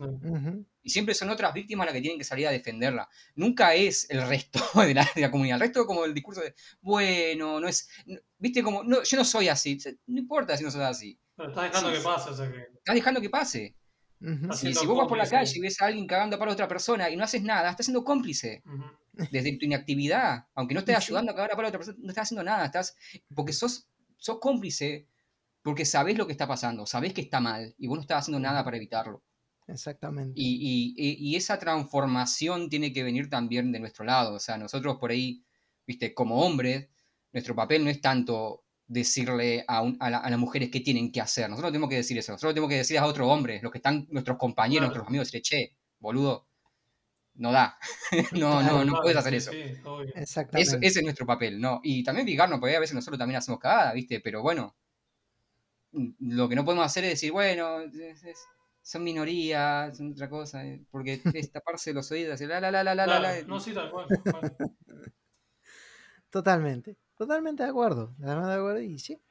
Y 0.83 0.89
siempre 0.89 1.13
son 1.15 1.29
otras 1.31 1.53
víctimas 1.53 1.85
las 1.85 1.93
que 1.93 1.99
tienen 1.99 2.17
que 2.17 2.23
salir 2.23 2.47
a 2.47 2.51
defenderla. 2.51 3.09
Nunca 3.35 3.73
es 3.75 4.09
el 4.09 4.25
resto 4.25 4.59
de 4.87 4.93
la, 4.93 5.05
de 5.13 5.19
la 5.21 5.31
comunidad. 5.31 5.55
El 5.57 5.61
resto 5.61 5.85
como 5.85 6.05
el 6.05 6.13
discurso 6.13 6.39
de, 6.39 6.55
bueno, 6.81 7.59
no 7.59 7.67
es, 7.67 7.89
no- 8.05 8.19
viste, 8.37 8.63
como, 8.63 8.85
no, 8.85 9.03
yo 9.03 9.17
no 9.17 9.25
soy 9.25 9.49
así. 9.49 9.77
No 10.05 10.19
importa 10.19 10.55
si 10.55 10.63
no 10.63 10.71
sos 10.71 10.81
así. 10.81 11.19
Pero 11.35 11.49
estás 11.49 11.65
dejando 11.65 11.89
Sí, 11.91 11.97
que 11.97 12.03
pase, 12.03 12.29
o 12.29 12.33
sea 12.35 12.49
que. 12.51 12.59
Estás 12.77 12.95
dejando 12.95 13.19
que 13.21 13.29
pase. 13.29 13.75
Y 14.69 14.73
si 14.73 14.85
vos 14.87 14.97
vas 14.97 15.07
por 15.07 15.17
la 15.17 15.23
calle 15.29 15.51
y 15.57 15.61
ves 15.61 15.81
a 15.81 15.85
alguien 15.87 16.07
cagando 16.07 16.35
a 16.35 16.39
palo 16.39 16.51
a 16.51 16.53
otra 16.53 16.67
persona 16.67 17.09
y 17.09 17.15
no 17.17 17.23
haces 17.23 17.43
nada, 17.43 17.69
estás 17.69 17.85
siendo 17.85 18.03
cómplice. 18.03 18.63
Ujú. 18.65 18.83
Desde 19.31 19.57
tu 19.57 19.65
inactividad, 19.65 20.45
aunque 20.55 20.73
no 20.73 20.79
estés 20.81 20.95
ayudando 20.97 21.31
a 21.31 21.35
cagar 21.35 21.51
a 21.51 21.55
palo 21.55 21.67
a 21.67 21.69
otra 21.69 21.79
persona, 21.79 21.97
no 22.01 22.09
estás 22.09 22.23
haciendo 22.23 22.43
nada. 22.43 22.65
Estás, 22.65 22.95
porque 23.35 23.53
sos, 23.53 23.87
sos 24.17 24.39
cómplice 24.39 25.07
porque 25.61 25.83
sabés 25.85 26.17
lo 26.17 26.25
que 26.25 26.31
está 26.31 26.47
pasando, 26.47 26.85
sabés 26.85 27.13
que 27.13 27.19
está 27.21 27.41
mal 27.41 27.75
y 27.77 27.87
vos 27.87 27.97
no 27.97 28.01
estás 28.01 28.19
haciendo 28.19 28.39
nada 28.39 28.63
para 28.63 28.77
evitarlo. 28.77 29.21
Exactamente. 29.67 30.31
Y, 30.35 30.93
y- 30.95 31.31
y- 31.31 31.35
esa 31.35 31.59
transformación 31.59 32.69
tiene 32.69 32.93
que 32.93 33.03
venir 33.03 33.29
también 33.29 33.71
de 33.73 33.79
nuestro 33.81 34.05
lado. 34.05 34.35
O 34.35 34.39
sea, 34.39 34.57
nosotros 34.57 34.95
por 34.97 35.11
ahí, 35.11 35.43
viste, 35.85 36.13
como 36.13 36.41
hombres, 36.45 36.87
nuestro 37.33 37.53
papel 37.53 37.83
no 37.83 37.89
es 37.89 37.99
tanto 37.99 38.63
decirle 38.87 39.65
a, 39.67 39.81
un- 39.81 39.97
a 39.99 40.09
la- 40.09 40.19
a 40.19 40.29
las 40.29 40.39
mujeres 40.39 40.69
qué 40.71 40.79
tienen 40.79 41.11
que 41.11 41.19
hacer. 41.19 41.49
Nosotros 41.49 41.69
no 41.69 41.73
tenemos 41.73 41.89
que 41.89 41.97
decir 41.97 42.17
eso. 42.17 42.31
Nosotros 42.31 42.53
tenemos 42.53 42.69
que 42.69 42.77
decir 42.77 42.97
a 42.97 43.05
otros 43.05 43.27
hombres, 43.29 43.61
los 43.61 43.69
que 43.73 43.79
están, 43.79 44.07
nuestros 44.09 44.37
compañeros, 44.37 44.87
Claro. 44.87 45.03
nuestros 45.03 45.07
amigos, 45.09 45.27
decirle, 45.27 45.41
che, 45.41 45.75
boludo, 45.99 46.46
no 47.37 47.51
da. 47.51 47.77
no, 48.33 48.59
Claro, 48.59 48.63
no, 48.63 48.85
no 48.85 48.91
Claro, 48.91 49.01
puedes 49.03 49.17
hacer 49.17 49.33
sí, 49.33 49.37
eso. 49.37 49.51
sí, 49.51 49.81
obvio. 49.85 50.13
Exactamente. 50.15 50.71
Eso- 50.71 50.77
ese 50.81 50.99
es 50.99 51.03
nuestro 51.03 51.25
papel, 51.25 51.59
¿no? 51.61 51.79
Y 51.83 52.03
también 52.03 52.27
fijarnos, 52.27 52.59
porque 52.59 52.75
a 52.75 52.79
veces 52.79 52.95
nosotros 52.95 53.17
también 53.19 53.37
hacemos 53.37 53.59
cagada, 53.59 53.93
¿viste? 53.93 54.19
Pero 54.21 54.41
bueno, 54.41 54.75
mm, 55.91 56.09
lo 56.19 56.49
que 56.49 56.55
no 56.55 56.65
podemos 56.65 56.85
hacer 56.85 57.03
es 57.05 57.11
decir, 57.11 57.31
bueno, 57.31 57.81
es- 57.81 58.23
es- 58.23 58.45
son 58.81 59.03
minorías, 59.03 59.97
son 59.97 60.11
otra 60.13 60.29
cosa, 60.29 60.65
eh, 60.65 60.81
porque 60.91 61.19
es 61.35 61.51
taparse 61.51 61.93
los 61.93 62.09
oídos, 62.11 62.39
y 62.41 62.45
la, 62.47 62.59
la, 62.61 62.71
la, 62.71 62.83
la, 62.83 62.95
la, 62.95 63.07
la, 63.07 63.19
Claro, 63.19 63.41
la. 63.41 63.47
No, 63.47 63.59
sí, 63.59 63.73
tal 63.73 63.91
cual. 63.91 64.07
tal 64.23 64.23
cual. 64.23 65.11
Totalmente, 66.29 66.97
totalmente 67.15 67.63
de 67.63 67.69
acuerdo, 67.69 68.13
totalmente 68.19 68.49
de 68.51 68.55
acuerdo 68.57 68.81
y 68.81 68.99
sí, 68.99 69.21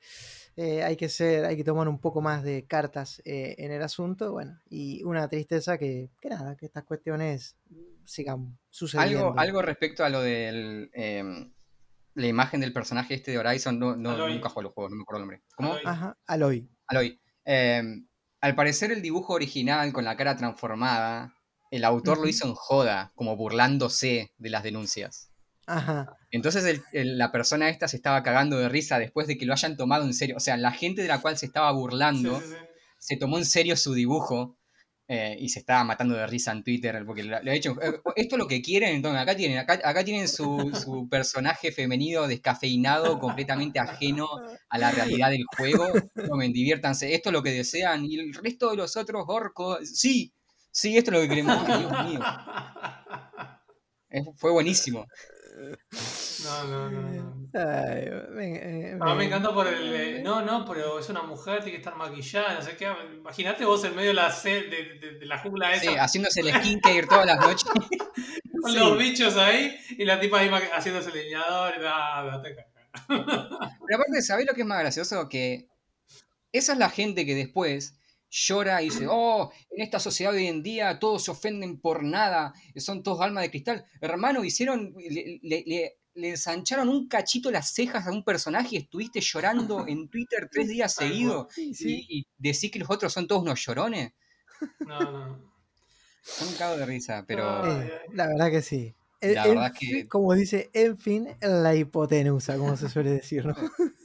eh, 0.56 0.82
hay 0.82 0.96
que 0.96 1.08
ser, 1.08 1.44
hay 1.44 1.56
que 1.56 1.64
tomar 1.64 1.86
un 1.86 2.00
poco 2.00 2.20
más 2.22 2.42
de 2.42 2.66
cartas 2.66 3.20
eh, 3.24 3.54
en 3.58 3.72
el 3.72 3.82
asunto, 3.82 4.32
bueno, 4.32 4.58
y 4.68 5.02
una 5.04 5.28
tristeza 5.28 5.76
que, 5.76 6.10
que 6.20 6.28
nada, 6.30 6.56
que 6.56 6.66
estas 6.66 6.84
cuestiones 6.84 7.56
sigan 8.04 8.58
sucediendo. 8.70 9.28
Algo, 9.28 9.38
algo 9.38 9.62
respecto 9.62 10.04
a 10.04 10.08
lo 10.08 10.22
del... 10.22 10.90
em, 10.94 11.52
la 12.14 12.26
imagen 12.26 12.60
del 12.60 12.72
personaje 12.72 13.12
este 13.12 13.30
de 13.30 13.38
Horizon, 13.38 13.78
no, 13.78 13.94
no, 13.94 14.16
nunca 14.28 14.48
jugué 14.48 14.64
los 14.64 14.72
juegos, 14.72 14.90
no 14.90 14.96
me 14.96 15.02
acuerdo 15.02 15.18
el 15.18 15.28
nombre. 15.28 15.42
¿Cómo? 15.54 15.72
Aloy. 15.72 15.82
Ajá, 15.84 16.18
Aloy. 16.26 16.70
Aloy. 16.86 17.20
Em, 17.44 18.06
al 18.40 18.54
parecer 18.54 18.90
el 18.90 19.02
dibujo 19.02 19.34
original 19.34 19.92
con 19.92 20.04
la 20.04 20.16
cara 20.16 20.34
transformada, 20.34 21.34
el 21.70 21.84
autor 21.84 22.18
lo 22.18 22.26
hizo 22.26 22.46
en 22.46 22.54
joda, 22.54 23.12
como 23.14 23.36
burlándose 23.36 24.32
de 24.38 24.50
las 24.50 24.62
denuncias. 24.62 25.30
Ajá, 25.66 26.16
Entonces 26.36 26.64
el- 26.64 26.82
el- 26.92 27.18
la 27.18 27.32
persona 27.32 27.68
esta 27.68 27.88
se 27.88 27.96
estaba 27.96 28.22
cagando 28.22 28.58
de 28.58 28.68
risa 28.68 28.98
después 28.98 29.26
de 29.26 29.36
que 29.36 29.46
lo 29.46 29.52
hayan 29.54 29.76
tomado 29.76 30.04
en 30.04 30.14
serio. 30.14 30.36
O 30.36 30.40
sea, 30.40 30.56
la 30.56 30.72
gente 30.72 31.02
de 31.02 31.08
la 31.08 31.20
cual 31.20 31.36
se 31.38 31.46
estaba 31.46 31.70
burlando 31.72 32.40
sí, 32.40 32.46
sí. 32.48 32.54
se 32.98 33.16
tomó 33.16 33.38
en 33.38 33.44
serio 33.44 33.76
su 33.76 33.94
dibujo 33.94 34.56
eh, 35.08 35.36
y 35.38 35.50
se 35.50 35.60
estaba 35.60 35.84
matando 35.84 36.16
de 36.16 36.26
risa 36.26 36.50
en 36.50 36.64
Twitter 36.64 37.00
porque 37.06 37.22
lo, 37.22 37.40
lo 37.40 37.50
ha 37.50 37.54
hecho. 37.54 37.76
eh, 37.80 38.00
esto 38.16 38.34
es 38.34 38.38
lo 38.38 38.48
que 38.48 38.60
quieren, 38.60 38.96
entonces 38.96 39.20
acá 39.20 39.36
tienen, 39.36 39.58
acá, 39.58 39.74
acá 39.84 40.04
tienen 40.04 40.26
su, 40.26 40.72
su 40.74 41.08
personaje 41.08 41.70
femenino 41.70 42.26
descafeinado, 42.26 43.20
completamente 43.20 43.78
ajeno 43.78 44.26
a 44.68 44.78
la 44.78 44.90
realidad 44.90 45.30
del 45.30 45.44
juego. 45.56 45.86
Tomen, 46.28 46.52
diviértanse, 46.52 47.14
esto 47.14 47.28
es 47.28 47.32
lo 47.32 47.42
que 47.44 47.52
desean. 47.52 48.04
Y 48.04 48.18
el 48.18 48.34
resto 48.34 48.70
de 48.70 48.76
los 48.78 48.96
otros 48.96 49.24
orcos, 49.28 49.88
sí, 49.88 50.32
sí, 50.72 50.96
esto 50.96 51.12
es 51.12 51.16
lo 51.16 51.22
que 51.22 51.28
queremos. 51.28 51.64
Dios 51.66 52.04
mío. 52.08 52.20
Fue 54.36 54.50
buenísimo. 54.50 55.06
No, 56.44 56.64
no, 56.64 56.90
no. 56.90 57.00
no. 57.00 57.48
Ay, 57.54 58.10
me, 58.30 58.56
eh, 58.56 58.98
A 59.00 59.04
mí 59.06 59.10
me 59.10 59.14
me- 59.16 59.24
encanta 59.24 59.52
por 59.54 59.66
el. 59.66 59.94
eh, 59.94 60.20
no, 60.22 60.42
no, 60.42 60.64
pero 60.66 60.98
es 60.98 61.08
una 61.08 61.22
mujer, 61.22 61.58
tiene 61.60 61.72
que 61.72 61.76
estar 61.78 61.96
maquillada, 61.96 62.54
no 62.54 62.62
sé 62.62 62.76
qué. 62.76 62.86
Imagínate 63.16 63.64
vos 63.64 63.82
en 63.84 63.96
medio 63.96 64.08
de 64.08 64.14
la, 64.14 64.30
de, 64.42 64.60
de- 65.00 65.18
de 65.18 65.26
la 65.26 65.38
jungla 65.38 65.78
Sí, 65.78 65.88
esa, 65.88 66.04
haciéndose 66.04 66.40
el 66.40 66.48
skincare 66.62 67.06
todas 67.06 67.26
las 67.26 67.38
noches. 67.40 67.64
con 68.60 68.70
sí. 68.72 68.78
los 68.78 68.98
bichos 68.98 69.36
ahí, 69.36 69.76
y 69.96 70.04
la 70.04 70.20
tipa 70.20 70.40
ahí 70.40 70.50
haciéndose 70.74 71.10
leñador 71.12 71.74
y 71.78 71.82
nada, 71.82 72.42
te 72.42 72.54
cagas. 72.54 72.72
Pero 73.08 73.96
aparte, 73.96 74.22
¿sabés 74.22 74.46
lo 74.46 74.52
que 74.54 74.60
es 74.62 74.66
más 74.66 74.80
gracioso? 74.80 75.28
Que 75.28 75.68
esa 76.52 76.72
es 76.74 76.78
la 76.78 76.90
gente 76.90 77.24
que 77.24 77.34
después 77.34 77.98
llora 78.38 78.82
y 78.82 78.86
dice, 78.86 79.06
oh, 79.08 79.50
en 79.70 79.82
esta 79.82 79.98
sociedad 79.98 80.32
de 80.32 80.38
hoy 80.38 80.46
en 80.48 80.62
día 80.62 80.98
todos 80.98 81.24
se 81.24 81.30
ofenden 81.30 81.80
por 81.80 82.02
nada, 82.02 82.52
son 82.76 83.02
todos 83.02 83.20
almas 83.22 83.42
de 83.44 83.50
cristal. 83.50 83.84
Hermano, 84.00 84.44
hicieron, 84.44 84.94
le, 84.96 85.40
le- 85.42 85.64
le- 85.66 85.96
le 86.14 86.30
ensancharon 86.30 86.88
un 86.88 87.08
cachito 87.08 87.50
las 87.50 87.74
cejas 87.74 88.06
a 88.06 88.10
un 88.10 88.24
personaje 88.24 88.68
y 88.72 88.76
estuviste 88.78 89.20
llorando 89.20 89.84
en 89.88 90.08
Twitter 90.08 90.48
tres 90.50 90.68
días 90.68 90.94
seguidos 90.94 91.46
Sí, 91.54 91.74
sí. 91.74 92.06
y, 92.08 92.18
y 92.20 92.26
decís 92.38 92.70
que 92.70 92.78
los 92.78 92.90
otros 92.90 93.12
son 93.12 93.26
todos 93.26 93.42
unos 93.42 93.62
llorones. 93.64 94.12
No, 94.80 94.98
no. 95.00 95.52
Son 96.22 96.48
un 96.48 96.54
cago 96.54 96.76
de 96.76 96.86
risa, 96.86 97.24
pero... 97.26 97.64
Eh, 97.82 97.92
la 98.12 98.26
verdad 98.26 98.50
que 98.50 98.60
sí. 98.62 98.94
En- 99.20 99.34
La 99.34 99.44
en 99.44 99.54
verdad 99.54 99.72
que- 99.78 100.06
Como 100.08 100.34
dice, 100.34 100.70
en 100.74 100.98
fin, 100.98 101.28
la 101.40 101.74
hipotenusa, 101.74 102.56
como 102.58 102.76
se 102.76 102.88
suele 102.88 103.10
decir, 103.12 103.46
¿no? 103.46 103.54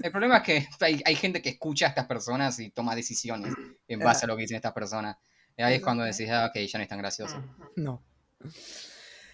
El 0.02 0.12
problema 0.12 0.38
es 0.38 0.44
que 0.44 0.68
hay, 0.80 1.02
hay 1.06 1.16
gente 1.16 1.42
que 1.42 1.50
escucha 1.50 1.86
a 1.88 1.90
estas 1.90 2.06
personas 2.08 2.58
y 2.60 2.70
toma 2.72 2.96
decisiones 2.96 3.54
en 3.88 4.00
base 4.00 4.26
a 4.26 4.28
lo 4.28 4.36
que 4.36 4.44
dicen 4.44 4.56
estas 4.56 4.74
personas. 4.74 5.18
Y 5.58 5.64
ahí 5.64 5.76
es 5.76 5.82
cuando 5.82 6.04
decís, 6.04 6.30
ah, 6.30 6.48
ok, 6.50 6.60
ya 6.66 6.78
no 6.80 6.84
es 6.84 6.90
tan 6.90 7.00
gracioso. 7.00 7.44
No. 7.76 8.02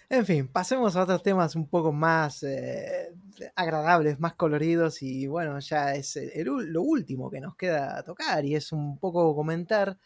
En 0.09 0.25
fin, 0.25 0.47
pasemos 0.47 0.95
a 0.95 1.03
otros 1.03 1.21
temas 1.21 1.55
un 1.55 1.67
poco 1.69 1.91
más 1.91 2.41
eh, 2.43 3.13
agradables, 3.55 4.19
más 4.21 4.35
coloridos 4.35 5.01
y 5.03 5.27
bueno, 5.27 5.59
ya 5.59 5.95
es 5.95 6.15
el- 6.15 6.45
lo 6.71 6.81
último 6.81 7.29
que 7.29 7.41
nos 7.41 7.55
queda 7.57 8.01
tocar 8.03 8.45
y 8.45 8.55
es 8.55 8.71
un 8.71 8.97
poco 8.99 9.35
comentar 9.35 9.97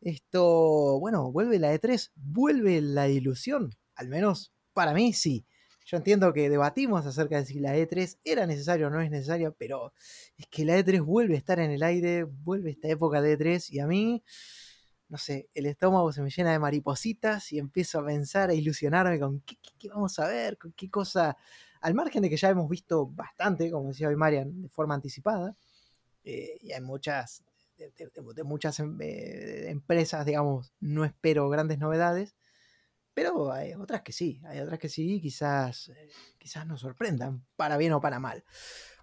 esto, 0.00 0.98
bueno, 0.98 1.30
vuelve 1.30 1.58
la 1.58 1.74
E3, 1.74 2.10
vuelve 2.14 2.80
la 2.80 3.08
ilusión, 3.08 3.74
al 3.96 4.08
menos 4.08 4.50
para 4.80 4.94
mí 4.94 5.12
sí. 5.12 5.44
Yo 5.84 5.98
entiendo 5.98 6.32
que 6.32 6.48
debatimos 6.48 7.04
acerca 7.04 7.36
de 7.36 7.44
si 7.44 7.60
la 7.60 7.76
E3 7.76 8.18
era 8.24 8.46
necesaria 8.46 8.86
o 8.86 8.90
no 8.90 9.02
es 9.02 9.10
necesaria, 9.10 9.50
pero 9.50 9.92
es 10.38 10.46
que 10.46 10.64
la 10.64 10.78
E3 10.78 11.02
vuelve 11.04 11.34
a 11.34 11.38
estar 11.38 11.60
en 11.60 11.70
el 11.70 11.82
aire, 11.82 12.24
vuelve 12.24 12.70
esta 12.70 12.88
época 12.88 13.20
de 13.20 13.32
E3 13.32 13.70
y 13.72 13.80
a 13.80 13.86
mí 13.86 14.22
no 15.10 15.18
sé, 15.18 15.50
el 15.52 15.66
estómago 15.66 16.12
se 16.12 16.22
me 16.22 16.30
llena 16.30 16.52
de 16.52 16.58
maripositas 16.58 17.52
y 17.52 17.58
empiezo 17.58 17.98
a 17.98 18.06
pensar, 18.06 18.48
a 18.48 18.54
ilusionarme 18.54 19.20
con 19.20 19.40
qué, 19.40 19.58
vamos 19.90 20.18
a 20.18 20.26
ver, 20.28 20.56
con 20.56 20.72
qué 20.72 20.88
cosa, 20.88 21.36
al 21.82 21.92
margen 21.92 22.22
de 22.22 22.30
que 22.30 22.38
ya 22.38 22.48
hemos 22.48 22.70
visto 22.70 23.06
bastante, 23.06 23.70
como 23.70 23.88
decía 23.88 24.08
hoy 24.08 24.16
Marian, 24.16 24.62
de 24.62 24.68
forma 24.70 24.94
anticipada, 24.94 25.54
eh, 26.24 26.56
y 26.62 26.72
hay 26.72 26.80
muchas, 26.80 27.44
de 27.76 28.44
muchas 28.44 28.80
em- 28.80 28.96
eh, 29.02 29.68
empresas, 29.68 30.24
digamos, 30.24 30.72
no 30.80 31.04
espero 31.04 31.50
grandes 31.50 31.78
novedades, 31.78 32.34
pero 33.14 33.52
hay 33.52 33.74
otras 33.74 34.02
que 34.02 34.12
sí, 34.12 34.40
hay 34.44 34.60
otras 34.60 34.78
que 34.78 34.88
sí, 34.88 35.20
quizás, 35.20 35.88
eh, 35.90 36.08
quizás 36.38 36.66
nos 36.66 36.80
sorprendan, 36.80 37.44
para 37.56 37.76
bien 37.76 37.92
o 37.92 38.00
para 38.00 38.18
mal. 38.18 38.44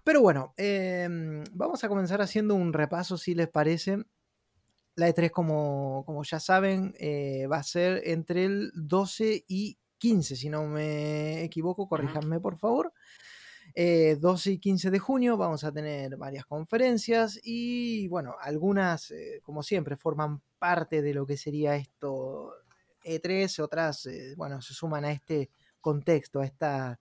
Pero 0.04 0.22
bueno, 0.22 0.54
em, 0.56 1.44
vamos 1.52 1.84
a 1.84 1.88
comenzar 1.88 2.22
haciendo 2.22 2.54
un 2.54 2.72
repaso, 2.72 3.18
si 3.18 3.34
les 3.34 3.48
parece, 3.48 3.98
la 4.94 5.08
E3, 5.08 5.30
como, 5.30 6.02
como 6.06 6.24
ya 6.24 6.40
saben, 6.40 6.94
eh, 6.98 7.46
va 7.46 7.58
a 7.58 7.62
ser 7.62 8.02
entre 8.04 8.44
el 8.44 8.72
12 8.74 9.44
y 9.46 9.78
15, 9.98 10.36
si 10.36 10.48
no 10.48 10.66
me 10.66 11.44
equivoco, 11.44 11.88
corríjanme 11.88 12.40
por 12.40 12.56
favor. 12.56 12.92
Eh, 13.74 14.16
12 14.18 14.52
y 14.52 14.58
15 14.58 14.90
de 14.90 14.98
junio 14.98 15.36
vamos 15.36 15.62
a 15.62 15.72
tener 15.72 16.16
varias 16.16 16.46
conferencias 16.46 17.38
y 17.42 18.08
bueno, 18.08 18.34
algunas, 18.40 19.10
eh, 19.10 19.40
como 19.42 19.62
siempre, 19.62 19.96
forman 19.96 20.40
parte 20.58 21.02
de 21.02 21.14
lo 21.14 21.26
que 21.26 21.36
sería 21.36 21.76
esto 21.76 22.54
E3, 23.08 23.58
otras, 23.60 24.06
eh, 24.06 24.34
bueno, 24.36 24.60
se 24.62 24.74
suman 24.74 25.04
a 25.04 25.12
este 25.12 25.50
contexto, 25.80 26.40
a 26.40 26.44
esta, 26.44 27.00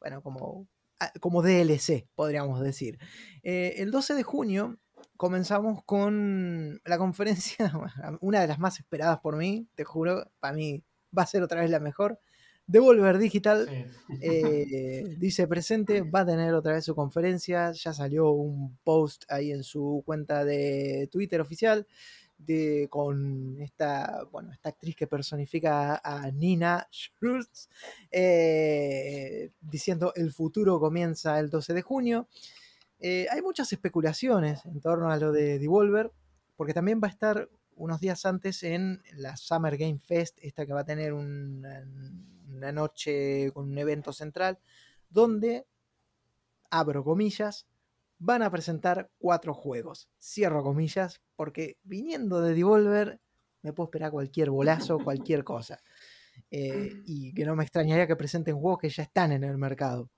bueno, 0.00 0.22
como, 0.22 0.66
a- 1.00 1.12
como 1.20 1.42
DLC, 1.42 2.06
podríamos 2.14 2.60
decir. 2.60 2.98
Eh, 3.42 3.74
el 3.78 3.90
12 3.90 4.14
de 4.14 4.22
junio 4.22 4.78
comenzamos 5.16 5.82
con 5.84 6.80
la 6.84 6.98
conferencia, 6.98 7.72
una 8.20 8.40
de 8.40 8.46
las 8.48 8.58
más 8.58 8.78
esperadas 8.80 9.20
por 9.20 9.36
mí, 9.36 9.68
te 9.74 9.84
juro, 9.84 10.30
para 10.40 10.54
mí 10.54 10.82
va 11.16 11.22
a 11.22 11.26
ser 11.26 11.42
otra 11.42 11.60
vez 11.60 11.70
la 11.70 11.80
mejor. 11.80 12.18
Devolver 12.66 13.18
Digital 13.18 13.68
Sí. 13.68 14.18
eh, 14.22 15.04
dice 15.18 15.46
presente, 15.46 16.00
va 16.00 16.20
a 16.20 16.26
tener 16.26 16.54
otra 16.54 16.72
vez 16.72 16.84
su 16.86 16.94
conferencia. 16.94 17.72
Ya 17.72 17.92
salió 17.92 18.30
un 18.30 18.78
post 18.82 19.24
ahí 19.28 19.52
en 19.52 19.62
su 19.62 20.02
cuenta 20.06 20.44
de 20.46 21.08
Twitter 21.12 21.42
oficial 21.42 21.86
con 22.88 23.60
esta, 23.60 24.24
bueno, 24.30 24.52
esta 24.52 24.70
actriz 24.70 24.96
que 24.96 25.06
personifica 25.06 26.00
a 26.02 26.30
Nina 26.30 26.88
Schurz, 26.90 27.68
eh, 28.10 29.50
diciendo 29.60 30.12
el 30.14 30.32
futuro 30.32 30.78
comienza 30.80 31.38
el 31.38 31.50
12 31.50 31.74
de 31.74 31.82
junio. 31.82 32.28
Eh, 32.98 33.26
hay 33.30 33.42
muchas 33.42 33.72
especulaciones 33.72 34.64
en 34.66 34.80
torno 34.80 35.10
a 35.10 35.16
lo 35.16 35.32
de 35.32 35.58
Devolver, 35.58 36.12
porque 36.56 36.74
también 36.74 37.00
va 37.02 37.08
a 37.08 37.10
estar 37.10 37.48
unos 37.76 38.00
días 38.00 38.24
antes 38.24 38.62
en 38.62 39.02
la 39.16 39.36
Summer 39.36 39.76
Game 39.76 39.98
Fest, 39.98 40.38
esta 40.42 40.64
que 40.64 40.72
va 40.72 40.80
a 40.80 40.84
tener 40.84 41.12
una, 41.12 41.84
una 42.48 42.72
noche 42.72 43.50
con 43.52 43.70
un 43.70 43.78
evento 43.78 44.12
central, 44.12 44.58
donde, 45.10 45.66
abro 46.70 47.04
comillas, 47.04 47.66
van 48.18 48.42
a 48.42 48.50
presentar 48.50 49.10
cuatro 49.18 49.54
juegos. 49.54 50.08
Cierro 50.18 50.62
comillas, 50.62 51.20
porque 51.36 51.78
viniendo 51.82 52.40
de 52.40 52.54
Devolver 52.54 53.20
me 53.62 53.72
puedo 53.72 53.86
esperar 53.88 54.10
cualquier 54.10 54.50
bolazo, 54.50 54.98
cualquier 54.98 55.42
cosa. 55.44 55.78
Eh, 56.50 56.90
y 57.06 57.32
que 57.34 57.44
no 57.44 57.56
me 57.56 57.62
extrañaría 57.64 58.06
que 58.06 58.16
presenten 58.16 58.56
juegos 58.58 58.80
que 58.80 58.88
ya 58.90 59.02
están 59.04 59.32
en 59.32 59.44
el 59.44 59.56
mercado. 59.58 60.10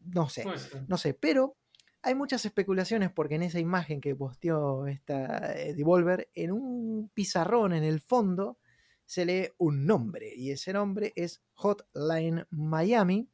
No 0.00 0.28
sé. 0.28 0.44
No 0.88 0.96
sé, 0.96 1.14
pero 1.14 1.56
hay 2.02 2.14
muchas 2.14 2.44
especulaciones 2.44 3.10
porque 3.10 3.34
en 3.34 3.42
esa 3.42 3.58
imagen 3.58 4.00
que 4.00 4.14
posteó 4.14 4.86
esta 4.86 5.54
eh, 5.60 5.74
Devolver, 5.74 6.28
en 6.34 6.52
un 6.52 7.10
pizarrón 7.12 7.72
en 7.72 7.82
el 7.84 8.00
fondo 8.00 8.58
se 9.04 9.24
lee 9.24 9.48
un 9.58 9.86
nombre 9.86 10.32
y 10.34 10.50
ese 10.50 10.72
nombre 10.72 11.12
es 11.16 11.42
Hotline 11.54 12.44
Miami 12.50 13.28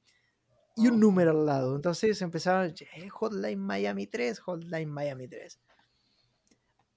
y 0.76 0.86
un 0.88 0.94
Oh. 0.94 0.98
número 0.98 1.30
al 1.32 1.44
lado. 1.46 1.76
Entonces 1.76 2.20
empezaron, 2.22 2.72
"Che, 2.74 2.86
Hotline 3.10 3.58
Miami 3.60 4.06
3, 4.06 4.38
Hotline 4.40 4.90
Miami 4.90 5.28
3. 5.28 5.60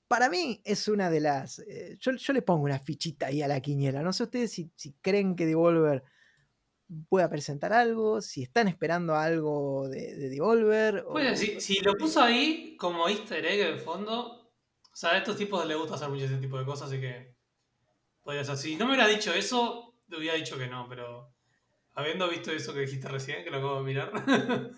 Para 0.08 0.30
mí 0.30 0.62
es 0.64 0.88
una 0.88 1.10
de 1.10 1.20
las... 1.20 1.60
eh, 1.60 1.98
yo, 2.00 2.12
le 2.34 2.42
pongo 2.42 2.64
una 2.64 2.80
fichita 2.80 3.28
ahí 3.28 3.42
a 3.42 3.48
la 3.48 3.60
quiniela. 3.60 4.02
No 4.04 4.14
sé 4.14 4.24
ustedes 4.24 4.52
si, 4.52 4.72
creen 5.02 5.36
que 5.36 5.46
Devolver 5.46 6.04
pueda 7.10 7.30
presentar 7.30 7.74
algo, 7.74 8.22
si 8.22 8.44
están 8.44 8.68
esperando 8.68 9.16
algo 9.16 9.90
de, 9.90 10.16
de 10.16 10.30
Devolver. 10.30 11.00
o- 11.08 11.14
Pues 11.14 11.40
si, 11.40 11.60
si 11.60 11.80
lo 11.80 11.94
puso 11.96 12.22
ahí 12.22 12.76
como 12.78 13.10
easter 13.10 13.44
egg 13.46 13.62
en 13.62 13.74
el 13.74 13.80
fondo, 13.80 14.52
o 14.92 14.96
sea, 14.96 15.12
a 15.12 15.18
estos 15.18 15.38
tipos 15.38 15.66
les 15.66 15.78
gusta 15.78 15.96
hacer 15.96 16.10
mucho 16.10 16.26
ese 16.26 16.38
tipo 16.38 16.58
de 16.60 16.66
cosas, 16.66 16.90
así 16.90 17.02
que 17.02 17.36
podría 18.22 18.44
ser. 18.44 18.58
Si 18.58 18.76
no 18.76 18.86
me 18.86 18.94
hubiera 18.94 19.08
dicho 19.10 19.34
eso, 19.34 19.96
te 20.08 20.18
hubiera 20.18 20.36
dicho 20.36 20.58
que 20.58 20.68
no, 20.68 20.88
pero 20.88 21.34
habiendo 21.96 22.30
visto 22.30 22.52
eso 22.52 22.74
que 22.74 22.82
dijiste 22.82 23.08
recién, 23.08 23.44
que 23.44 23.50
lo 23.50 23.58
acabo 23.58 23.78
de 23.80 23.84
mirar, 23.84 24.12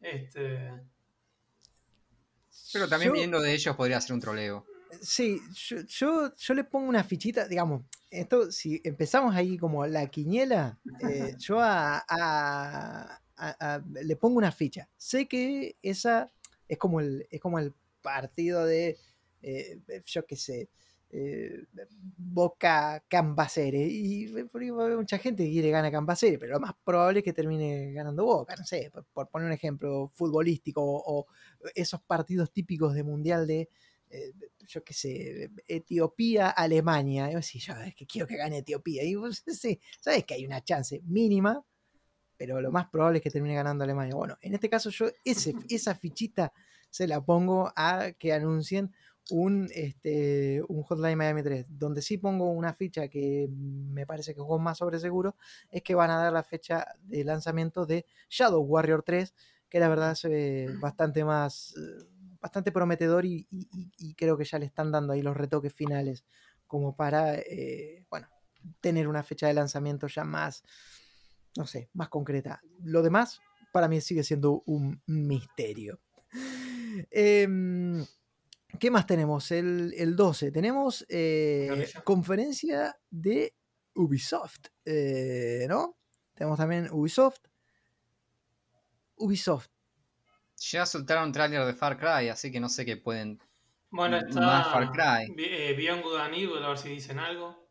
este, 0.00 0.70
Pero 2.72 2.88
también 2.88 3.08
Yo- 3.08 3.12
viniendo 3.14 3.40
de 3.40 3.54
ellos 3.54 3.74
podría 3.76 4.00
ser 4.00 4.14
un 4.14 4.20
troleo. 4.20 4.66
Sí, 5.02 5.40
yo, 5.54 5.80
yo, 5.82 6.34
yo 6.34 6.54
le 6.54 6.64
pongo 6.64 6.88
una 6.88 7.04
fichita, 7.04 7.46
digamos, 7.46 7.82
esto, 8.10 8.50
si 8.50 8.80
empezamos 8.84 9.34
ahí 9.34 9.58
como 9.58 9.86
la 9.86 10.06
quiniela, 10.06 10.78
eh, 11.32 11.34
yo 11.38 11.60
a, 11.60 11.98
a- 12.08 13.20
a- 13.36 13.74
a- 13.74 13.82
le 14.02 14.16
pongo 14.16 14.38
una 14.38 14.50
ficha. 14.52 14.88
Sé 14.96 15.28
que 15.28 15.76
esa 15.82 16.30
es 16.68 16.78
como 16.78 17.00
el, 17.00 17.26
es 17.30 17.40
como 17.40 17.58
el 17.58 17.74
partido 18.02 18.64
de, 18.64 18.96
eh, 19.42 19.80
yo 20.06 20.24
qué 20.26 20.36
sé, 20.36 20.68
eh, 21.10 21.64
Boca 22.16 23.04
Cambacere. 23.08 23.80
Y 23.80 24.32
mucha 24.96 25.18
gente 25.18 25.44
que 25.44 25.50
quiere 25.50 25.70
ganar 25.70 25.92
Cambacere, 25.92 26.38
pero 26.38 26.54
lo 26.54 26.60
más 26.60 26.74
probable 26.84 27.20
es 27.20 27.24
que 27.24 27.32
termine 27.32 27.92
ganando 27.92 28.24
Boca, 28.24 28.54
no 28.56 28.64
sé, 28.64 28.90
por, 28.92 29.04
por 29.06 29.28
poner 29.28 29.46
un 29.46 29.52
ejemplo 29.52 30.10
futbolístico 30.14 30.82
o, 30.82 31.20
o 31.20 31.26
esos 31.74 32.00
partidos 32.02 32.52
típicos 32.52 32.94
de 32.94 33.02
Mundial 33.02 33.46
de 33.46 33.68
eh, 34.10 34.32
yo 34.66 34.84
qué 34.84 34.94
sé, 34.94 35.50
Etiopía, 35.66 36.50
Alemania. 36.50 37.30
Yo 37.30 37.42
sí, 37.42 37.58
yo 37.58 37.74
es 37.74 37.94
que 37.94 38.06
quiero 38.06 38.26
que 38.26 38.36
gane 38.36 38.58
Etiopía. 38.58 39.04
Y 39.04 39.14
vos, 39.14 39.42
sí, 39.46 39.80
sabes 40.00 40.24
que 40.24 40.34
hay 40.34 40.46
una 40.46 40.62
chance 40.62 41.00
mínima, 41.06 41.64
pero 42.36 42.60
lo 42.60 42.70
más 42.70 42.88
probable 42.88 43.18
es 43.18 43.22
que 43.22 43.30
termine 43.30 43.54
ganando 43.54 43.84
Alemania. 43.84 44.14
Bueno, 44.14 44.38
en 44.40 44.54
este 44.54 44.68
caso 44.68 44.90
yo 44.90 45.06
ese, 45.24 45.54
esa 45.70 45.94
fichita 45.94 46.52
se 46.90 47.06
la 47.06 47.22
pongo 47.22 47.72
a 47.76 48.12
que 48.18 48.32
anuncien 48.32 48.92
un, 49.30 49.68
este, 49.74 50.62
un 50.68 50.82
Hotline 50.82 51.16
Miami 51.16 51.42
3. 51.42 51.66
Donde 51.68 52.02
sí 52.02 52.18
pongo 52.18 52.50
una 52.50 52.72
ficha 52.74 53.08
que 53.08 53.48
me 53.50 54.06
parece 54.06 54.34
que 54.34 54.40
juego 54.40 54.58
más 54.58 54.78
sobre 54.78 54.98
seguro, 54.98 55.36
es 55.70 55.82
que 55.82 55.94
van 55.94 56.10
a 56.10 56.16
dar 56.22 56.32
la 56.32 56.42
fecha 56.42 56.86
de 57.02 57.24
lanzamiento 57.24 57.84
de 57.86 58.06
Shadow 58.30 58.62
Warrior 58.62 59.02
3, 59.02 59.34
que 59.68 59.80
la 59.80 59.88
verdad 59.88 60.14
se 60.14 60.28
ve 60.28 60.74
bastante 60.80 61.24
más, 61.24 61.74
eh, 61.76 62.04
bastante 62.40 62.72
prometedor 62.72 63.24
y, 63.26 63.46
y- 63.50 63.68
y- 63.72 63.90
y 63.98 64.14
creo 64.14 64.38
que 64.38 64.44
ya 64.44 64.58
le 64.58 64.66
están 64.66 64.90
dando 64.92 65.12
ahí 65.12 65.22
los 65.22 65.36
retoques 65.36 65.72
finales 65.74 66.24
como 66.66 66.96
para, 66.96 67.34
eh, 67.34 68.06
bueno, 68.10 68.28
tener 68.80 69.08
una 69.08 69.22
fecha 69.22 69.46
de 69.46 69.54
lanzamiento 69.54 70.06
ya 70.06 70.24
más, 70.24 70.62
no 71.56 71.66
sé, 71.66 71.90
más 71.94 72.08
concreta. 72.08 72.60
Lo 72.82 73.02
demás, 73.02 73.40
para 73.72 73.88
mí 73.88 74.00
sigue 74.00 74.22
siendo 74.22 74.62
un 74.66 75.02
misterio. 75.06 76.00
Em, 77.10 78.04
¿Qué 78.78 78.90
más 78.90 79.06
tenemos? 79.06 79.50
El, 79.50 79.94
el 79.96 80.14
12. 80.14 80.50
Tenemos 80.52 81.04
eh, 81.08 81.88
conferencia 82.04 82.96
de 83.10 83.54
Ubisoft, 83.94 84.66
eh, 84.84 85.66
¿no? 85.68 85.96
Tenemos 86.34 86.58
también 86.58 86.88
Ubisoft. 86.92 87.38
Ubisoft. 89.16 89.68
Ya 90.70 90.86
soltaron 90.86 91.24
un 91.28 91.32
tráiler 91.32 91.64
de 91.64 91.74
Far 91.74 91.98
Cry, 91.98 92.28
así 92.28 92.50
que 92.52 92.60
no 92.60 92.68
sé 92.68 92.84
qué 92.84 92.96
pueden. 92.96 93.40
bueno, 93.90 94.18
está 94.18 94.40
más 94.40 94.66
Far 94.68 94.90
Cry. 94.92 95.34
Eh, 95.38 95.74
Beyond 95.76 96.02
Good 96.02 96.16
and 96.18 96.34
Evil, 96.34 96.62
a 96.64 96.68
ver 96.68 96.78
si 96.78 96.88
dicen 96.90 97.18
algo. 97.18 97.68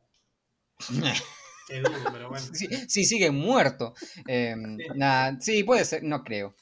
Que 1.67 1.81
dudo, 1.81 1.99
pero 2.13 2.29
bueno. 2.29 2.45
sí, 2.53 2.65
sí, 2.87 3.03
sigue 3.03 3.29
muerto. 3.29 3.93
Eh, 4.25 4.55
nada, 4.95 5.37
sí, 5.41 5.65
puede 5.65 5.83
ser, 5.83 6.01
no 6.01 6.23
creo. 6.23 6.55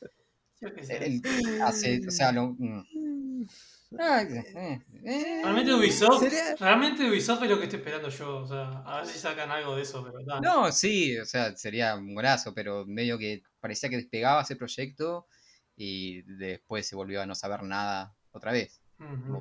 Yo 0.60 0.74
qué 0.74 0.84
sé. 0.84 0.98
El- 1.06 1.22
hace- 1.62 2.02
o 2.08 2.10
sea, 2.10 2.32
lo- 2.32 2.56
mm. 2.58 3.46
Ah, 4.00 4.22
eh, 4.24 4.82
eh. 5.04 5.42
Realmente 5.44 5.74
Ubisoft, 5.74 6.20
Sería- 6.24 6.56
realmente 6.60 7.10
Ubisoft 7.10 7.44
es 7.44 7.50
lo 7.50 7.58
que 7.58 7.64
estoy 7.66 7.80
esperando 7.80 8.10
yo. 8.10 8.38
O 8.38 8.48
sea, 8.48 8.80
a 8.86 8.98
ver 8.98 9.08
si 9.08 9.18
sacan 9.20 9.50
algo 9.52 9.76
de 9.76 9.82
eso, 9.84 10.04
pero 10.04 10.24
ta. 10.26 10.40
No, 10.42 10.72
sí, 10.72 11.18
o 11.18 11.26
sea, 11.26 11.56
sería 11.56 11.96
un 11.96 12.14
golazo, 12.16 12.54
pero 12.54 12.86
medio 12.86 13.18
que 13.18 13.44
parecía 13.60 13.90
que 13.90 13.98
despegaba 13.98 14.42
ese 14.42 14.56
proyecto 14.56 15.28
y 15.76 16.22
después 16.38 16.88
se 16.88 16.96
volvió 16.96 17.22
a 17.22 17.26
no 17.26 17.36
saber 17.36 17.64
nada 17.64 18.16
otra 18.32 18.52
vez. 18.52 18.82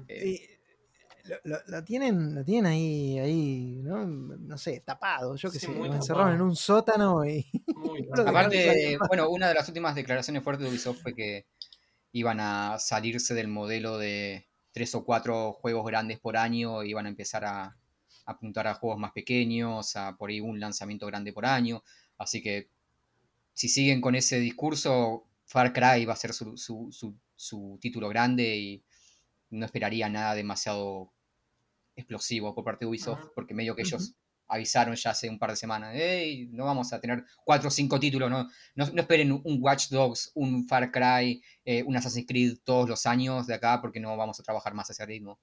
Que- 0.09 0.35
Eh, 0.35 0.51
lo, 1.27 1.37
lo- 1.45 1.63
lo 1.69 1.83
tienen, 1.85 2.35
lo 2.35 2.45
tienen 2.45 2.67
ahí, 2.67 3.19
ahí, 3.19 3.81
¿no? 3.83 4.05
No 4.07 4.59
sé, 4.59 4.83
tapado, 4.85 5.37
yo 5.37 5.51
qué 5.51 5.59
Sí, 5.59 5.67
sé, 5.67 5.73
lo 5.75 5.95
encerraron 5.95 6.35
en 6.35 6.43
un 6.43 6.55
sótano 6.55 7.25
y 7.25 7.47
Muy 7.75 8.07
Aparte, 8.27 8.99
bueno, 9.09 9.31
una 9.31 9.49
de 9.49 9.55
las 9.55 9.67
últimas 9.69 9.95
declaraciones 9.95 10.43
fuertes 10.43 10.65
de 10.65 10.71
Ubisoft 10.71 11.01
fue 11.01 11.15
que 11.15 11.47
iban 12.15 12.39
a 12.41 12.79
salirse 12.79 13.35
del 13.35 13.49
modelo 13.49 13.99
de 13.99 14.47
tres 14.73 14.95
o 14.95 15.05
cuatro 15.05 15.53
juegos 15.53 15.85
grandes 15.85 16.19
por 16.21 16.37
año, 16.37 16.83
iban 16.85 17.07
a 17.07 17.09
empezar 17.09 17.45
a, 17.45 17.77
apuntar 18.25 18.67
a 18.69 18.75
juegos 18.75 18.99
más 18.99 19.13
pequeños, 19.13 19.97
a 19.97 20.17
por 20.17 20.31
ahí 20.31 20.41
un 20.41 20.59
lanzamiento 20.61 21.07
grande 21.07 21.33
por 21.33 21.45
año. 21.45 21.83
Así 22.17 22.41
que 22.41 22.71
si 23.53 23.69
siguen 23.69 24.01
con 24.01 24.15
ese 24.15 24.39
discurso, 24.39 25.27
Far 25.45 25.73
Cry 25.73 26.05
va 26.07 26.13
a 26.15 26.17
ser 26.17 26.33
su, 26.33 26.57
su- 26.57 26.89
su- 26.93 27.17
su 27.37 27.79
título 27.81 28.09
grande 28.09 28.57
y 28.57 28.83
no 29.51 29.67
esperaría 29.67 30.09
nada 30.09 30.35
demasiado 30.37 31.13
explosivo 31.97 32.55
por 32.55 32.65
parte 32.65 32.85
de 32.85 32.91
Ubisoft, 32.91 33.19
Ajá. 33.19 33.31
porque 33.35 33.55
medio 33.55 33.75
que 33.75 33.83
ellos 33.83 34.15
avisaron 34.49 34.95
ya 34.95 35.11
hace 35.11 35.29
un 35.31 35.39
par 35.39 35.51
de 35.51 35.57
semanas, 35.57 35.93
hey, 35.95 36.49
no 36.53 36.65
vamos 36.65 36.93
a 36.93 37.01
tener 37.01 37.25
cuatro 37.45 37.69
o 37.69 37.71
cinco 37.71 37.99
títulos, 37.99 38.31
no, 38.31 38.45
no, 38.75 38.87
no 38.91 39.01
esperen 39.01 39.33
un- 39.33 39.59
Watch 39.61 39.89
Dogs, 39.89 40.31
un 40.35 40.67
Far 40.67 40.91
Cry, 40.91 41.43
eh, 41.65 41.83
un 41.83 41.97
Assassin's 41.97 42.27
Creed 42.27 42.59
todos 42.65 42.89
los 42.89 43.07
años 43.07 43.47
de 43.47 43.55
acá 43.55 43.81
porque 43.81 44.01
no 44.01 44.17
vamos 44.17 44.39
a 44.39 44.43
trabajar 44.43 44.75
más 44.75 44.91
a 44.91 44.93
ese 44.93 45.07
ritmo. 45.07 45.39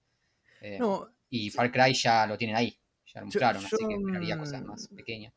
Eh, 0.62 0.78
no, 0.80 1.08
y 1.30 1.50
Far 1.50 1.72
Cry 1.72 1.94
ya 1.94 2.28
lo 2.28 2.38
tienen 2.38 2.56
ahí, 2.56 2.78
ya 3.06 3.22
lo 3.22 3.26
Yo- 3.26 3.40
mostraron, 3.40 3.66
así 3.66 3.76
que 3.88 3.96
esperaría 3.96 4.38
cosas 4.38 4.62
mm, 4.62 4.66
más 4.66 4.88
pequeñas. 4.90 5.34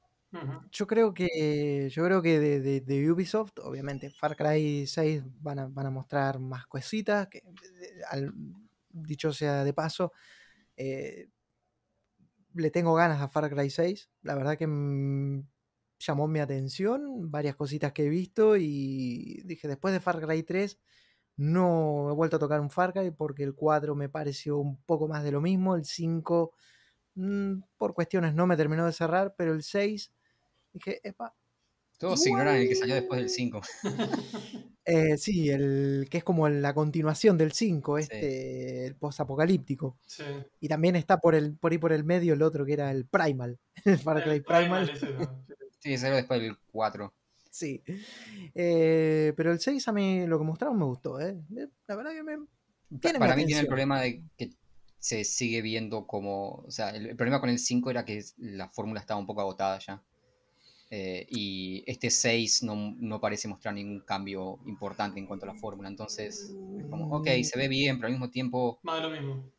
Yo 0.73 0.87
creo 0.89 1.15
que, 1.15 1.89
yo 1.93 2.05
creo 2.05 2.21
que 2.21 2.41
de, 2.41 2.61
de- 2.61 2.81
de 2.81 3.11
Ubisoft, 3.13 3.53
obviamente, 3.63 4.11
Far 4.11 4.35
Cry 4.37 4.85
6 4.85 5.23
van 5.41 5.61
a, 5.61 5.67
van 5.69 5.87
a 5.87 5.91
mostrar 5.91 6.41
más 6.41 6.67
cositas. 6.67 7.29
Que, 7.29 7.43
al- 8.11 8.35
dicho 8.91 9.33
sea 9.33 9.63
de 9.63 9.73
paso, 9.73 10.13
eh, 10.77 11.29
le 12.55 12.71
tengo 12.71 12.95
ganas 12.95 13.21
a 13.21 13.29
Far 13.29 13.51
Cry 13.51 13.71
6. 13.71 14.11
La 14.23 14.35
verdad 14.35 14.57
que 14.57 14.67
mm, 14.67 15.47
llamó 15.99 16.29
mi 16.29 16.41
atención 16.41 17.31
varias 17.31 17.57
cositas 17.57 17.93
que 17.93 18.07
he 18.07 18.09
visto 18.09 18.57
y 18.57 19.43
dije, 19.45 19.69
después 19.69 19.93
de 19.95 20.01
Far 20.01 20.21
Cry 20.21 20.43
3, 20.43 20.79
no 21.37 22.11
he 22.11 22.15
vuelto 22.15 22.37
a 22.37 22.39
tocar 22.39 22.61
un 22.61 22.71
Far 22.71 22.93
Cry 22.93 23.11
porque 23.11 23.45
el 23.45 23.55
4 23.55 23.95
me 23.95 24.09
pareció 24.09 24.59
un 24.59 24.81
poco 24.85 25.09
más 25.09 25.25
de 25.25 25.33
lo 25.33 25.41
mismo. 25.41 25.77
El 25.77 25.85
5, 25.85 26.53
mm, 27.17 27.55
por 27.79 27.95
cuestiones, 27.95 28.35
no 28.35 28.47
me 28.47 28.57
terminó 28.57 28.87
de 28.87 28.93
cerrar, 28.93 29.35
pero 29.37 29.53
el 29.55 29.63
6, 29.63 30.13
dije, 30.73 31.01
epa. 31.09 31.35
Todos 32.05 32.27
ignoran 32.27 32.57
el 32.57 32.69
que 32.69 32.75
salió 32.75 32.95
después 32.95 33.21
del 33.21 33.31
5. 33.31 33.61
Eh, 34.87 35.17
sí, 35.17 35.49
el 35.49 36.09
que 36.11 36.19
es 36.19 36.25
como 36.25 36.47
la 36.47 36.75
continuación 36.75 37.39
del 37.39 37.53
5, 37.53 37.97
Sí. 37.97 38.03
este, 38.03 38.87
el 38.87 38.95
post-apocalíptico. 38.97 39.97
Sí. 40.05 40.25
Y 40.61 40.69
también 40.69 40.95
está 40.95 41.21
por, 41.21 41.35
el, 41.35 41.57
por 41.57 41.73
ahí 41.73 41.79
por 41.79 41.91
el 41.95 42.05
medio 42.05 42.35
el 42.35 42.43
otro 42.43 42.67
que 42.67 42.75
era 42.75 42.91
el 42.91 43.07
Primal, 43.07 43.59
el 43.87 43.99
Far 43.99 44.23
Cry 44.23 44.33
El 44.33 44.45
Primal. 44.45 44.93
¿no? 45.19 45.45
Sí. 45.81 45.91
Sí, 45.93 45.97
salió 45.97 46.17
después 46.17 46.39
del 46.41 46.59
4. 46.71 47.15
Sí. 47.51 47.83
Eh, 48.55 49.33
pero 49.37 49.53
el 49.53 49.59
6 49.61 49.89
a 49.89 49.93
mí 49.93 50.27
lo 50.27 50.39
que 50.39 50.45
mostraron 50.45 50.79
me 50.79 50.85
gustó, 50.85 51.19
¿eh? 51.19 51.35
Eh, 51.57 51.69
La 51.87 51.97
verdad 51.97 52.13
que 52.13 52.23
me... 52.23 52.37
Tiene 53.01 53.19
mi 53.19 53.21
Para 53.21 53.37
mí 53.37 53.47
tiene 53.47 53.63
el 53.63 53.67
problema 53.67 54.03
de 54.03 54.23
que 54.37 54.51
se 54.99 55.25
sigue 55.25 55.63
viendo 55.63 56.07
como. 56.07 56.57
O 56.67 56.71
sea, 56.71 56.91
el, 56.91 57.07
el 57.07 57.17
problema 57.17 57.41
con 57.41 57.49
el 57.49 57.59
5 57.59 57.91
era 57.91 58.05
que 58.05 58.23
la 58.37 58.69
fórmula 58.69 59.01
estaba 59.01 59.19
un 59.19 59.27
poco 59.27 59.41
agotada 59.41 59.79
ya. 59.79 60.03
Eh, 60.97 61.27
y 61.29 61.83
este 61.87 62.09
6 62.09 62.63
no, 62.63 62.95
no 62.99 63.21
parece 63.21 63.49
mostrar 63.49 63.75
ningún 63.75 64.01
cambio 64.03 64.61
importante 64.67 65.19
en 65.19 65.27
cuanto 65.27 65.45
a 65.45 65.49
la 65.49 65.55
fórmula. 65.55 65.89
Entonces, 65.89 66.57
es 66.79 66.87
como, 66.89 67.07
ok, 67.07 67.27
se 67.43 67.59
ve 67.59 67.67
bien, 67.69 67.97
pero 67.97 68.07
al 68.07 68.13
mismo 68.13 68.31
tiempo, 68.31 68.79
Más 68.83 68.97
de 68.97 69.03
lo 69.03 69.11
mismo. 69.11 69.51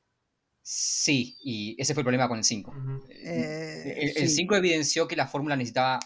sí. 0.61 1.35
Y 1.43 1.75
ese 1.81 1.93
fue 1.93 2.01
el 2.01 2.05
problema 2.05 2.27
con 2.27 2.37
el 2.37 2.43
5. 2.43 2.71
Ujú. 2.71 3.05
Eh, 3.09 3.93
el, 3.97 4.09
el 4.23 4.29
sí. 4.29 4.35
5 4.35 4.55
evidenció 4.55 5.07
que 5.07 5.15
la 5.15 5.27
fórmula 5.27 5.55
necesitaba 5.55 5.99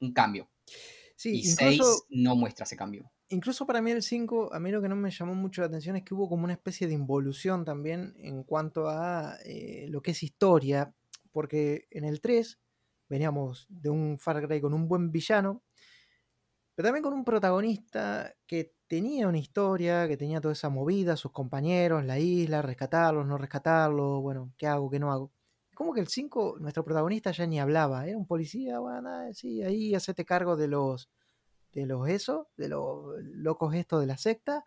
un 0.00 0.12
cambio. 0.12 0.48
Sí, 1.16 1.36
y 1.36 1.50
incluso, 1.50 1.82
6 1.82 2.04
no 2.10 2.36
muestra 2.36 2.64
ese 2.64 2.76
cambio. 2.76 3.10
incluso 3.28 3.66
para 3.66 3.82
mí 3.82 3.90
el 3.90 4.02
5, 4.02 4.52
a 4.52 4.60
mí 4.60 4.70
lo 4.70 4.80
que 4.82 4.88
no 4.88 4.96
me 4.96 5.10
llamó 5.10 5.34
mucho 5.34 5.60
la 5.62 5.66
atención 5.68 5.96
es 5.96 6.04
que 6.04 6.14
hubo 6.14 6.28
como 6.28 6.44
una 6.44 6.52
especie 6.52 6.86
de 6.86 6.94
involución 6.94 7.64
también 7.64 8.14
en 8.18 8.44
cuanto 8.44 8.88
a 8.88 9.36
eh, 9.44 9.86
lo 9.88 10.02
que 10.02 10.12
es 10.12 10.22
historia, 10.22 10.94
porque 11.32 11.86
en 11.90 12.04
el 12.04 12.20
3 12.20 12.58
veníamos 13.08 13.66
de 13.68 13.90
un 13.90 14.18
Far 14.18 14.46
Cry 14.46 14.60
con 14.60 14.74
un 14.74 14.88
buen 14.88 15.10
villano, 15.10 15.62
pero 16.74 16.88
también 16.88 17.02
con 17.02 17.14
un 17.14 17.24
protagonista 17.24 18.34
que 18.46 18.74
tenía 18.86 19.28
una 19.28 19.38
historia, 19.38 20.06
que 20.08 20.16
tenía 20.16 20.40
toda 20.40 20.52
esa 20.52 20.68
movida, 20.68 21.16
sus 21.16 21.32
compañeros, 21.32 22.04
la 22.04 22.18
isla, 22.18 22.62
rescatarlos, 22.62 23.26
no 23.26 23.38
rescatarlos, 23.38 24.20
bueno, 24.22 24.52
¿qué 24.58 24.66
hago, 24.66 24.90
qué 24.90 24.98
no 24.98 25.10
hago? 25.12 25.32
Como 25.74 25.92
que 25.92 26.00
el 26.00 26.08
5, 26.08 26.56
nuestro 26.60 26.84
protagonista 26.84 27.32
ya 27.32 27.46
ni 27.46 27.58
hablaba, 27.60 28.06
era 28.06 28.16
un 28.18 28.26
policía, 28.26 28.78
bueno, 28.78 29.02
nada, 29.02 29.32
sí, 29.34 29.62
ahí 29.62 29.94
hacete 29.94 30.24
cargo 30.24 30.56
de 30.56 30.68
los, 30.68 31.10
de 31.72 31.86
los 31.86 32.08
eso, 32.08 32.50
de 32.56 32.68
los 32.68 33.14
locos 33.22 33.74
estos 33.74 34.00
de 34.00 34.06
la 34.06 34.18
secta. 34.18 34.64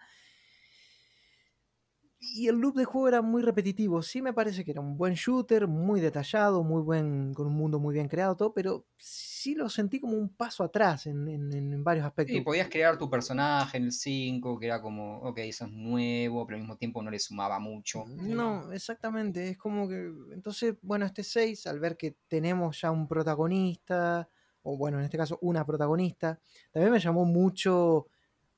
Y 2.22 2.48
el 2.50 2.58
loop 2.60 2.76
de 2.76 2.84
juego 2.86 3.08
era 3.08 3.22
muy 3.22 3.42
repetitivo. 3.42 4.02
Sí 4.02 4.22
me 4.22 4.34
parece 4.34 4.66
que 4.66 4.72
era 4.72 4.82
un 4.82 4.98
buen 4.98 5.14
shooter, 5.14 5.68
muy 5.68 6.02
detallado, 6.02 6.64
muy 6.64 6.82
buen, 6.82 7.34
con 7.34 7.48
un 7.48 7.54
mundo 7.54 7.80
muy 7.80 7.94
bien 7.94 8.10
creado, 8.10 8.36
todo, 8.36 8.54
pero 8.54 8.86
sí 8.98 9.56
lo 9.56 9.70
sentí 9.70 10.02
como 10.02 10.18
un 10.18 10.28
paso 10.30 10.64
atrás 10.64 11.08
en, 11.08 11.28
en- 11.30 11.54
en 11.54 11.84
varios 11.84 12.06
aspectos. 12.06 12.36
Sí, 12.36 12.42
podías 12.42 12.68
crear 12.70 12.98
tu 12.98 13.10
personaje 13.10 13.78
en 13.78 13.86
el 13.86 13.92
5, 13.94 14.60
que 14.60 14.66
era 14.66 14.82
como, 14.82 15.20
ok, 15.20 15.38
eso 15.40 15.66
es 15.66 15.72
nuevo, 15.72 16.46
pero 16.46 16.58
al 16.58 16.62
mismo 16.64 16.78
tiempo 16.78 17.02
no 17.02 17.10
le 17.10 17.20
sumaba 17.20 17.58
mucho. 17.58 18.04
No, 18.16 18.72
exactamente. 18.74 19.50
Es 19.50 19.58
como 19.58 19.88
que. 19.88 19.96
Entonces, 20.34 20.76
bueno, 20.82 21.06
este 21.06 21.24
6, 21.24 21.68
al 21.68 21.80
ver 21.80 21.96
que 21.98 22.18
tenemos 22.28 22.82
ya 22.82 22.92
un 22.92 23.08
protagonista, 23.08 24.30
o 24.64 24.78
bueno, 24.78 25.00
en 25.00 25.06
este 25.06 25.18
caso, 25.18 25.38
una 25.42 25.66
protagonista, 25.66 26.40
también 26.72 26.92
me 26.92 27.00
llamó 27.00 27.26
mucho 27.26 28.08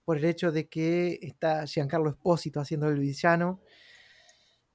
por 0.05 0.17
el 0.17 0.25
hecho 0.25 0.51
de 0.51 0.67
que 0.69 1.19
está 1.21 1.65
Giancarlo 1.67 2.09
Espósito 2.09 2.59
haciendo 2.59 2.87
el 2.89 2.99
villano, 2.99 3.61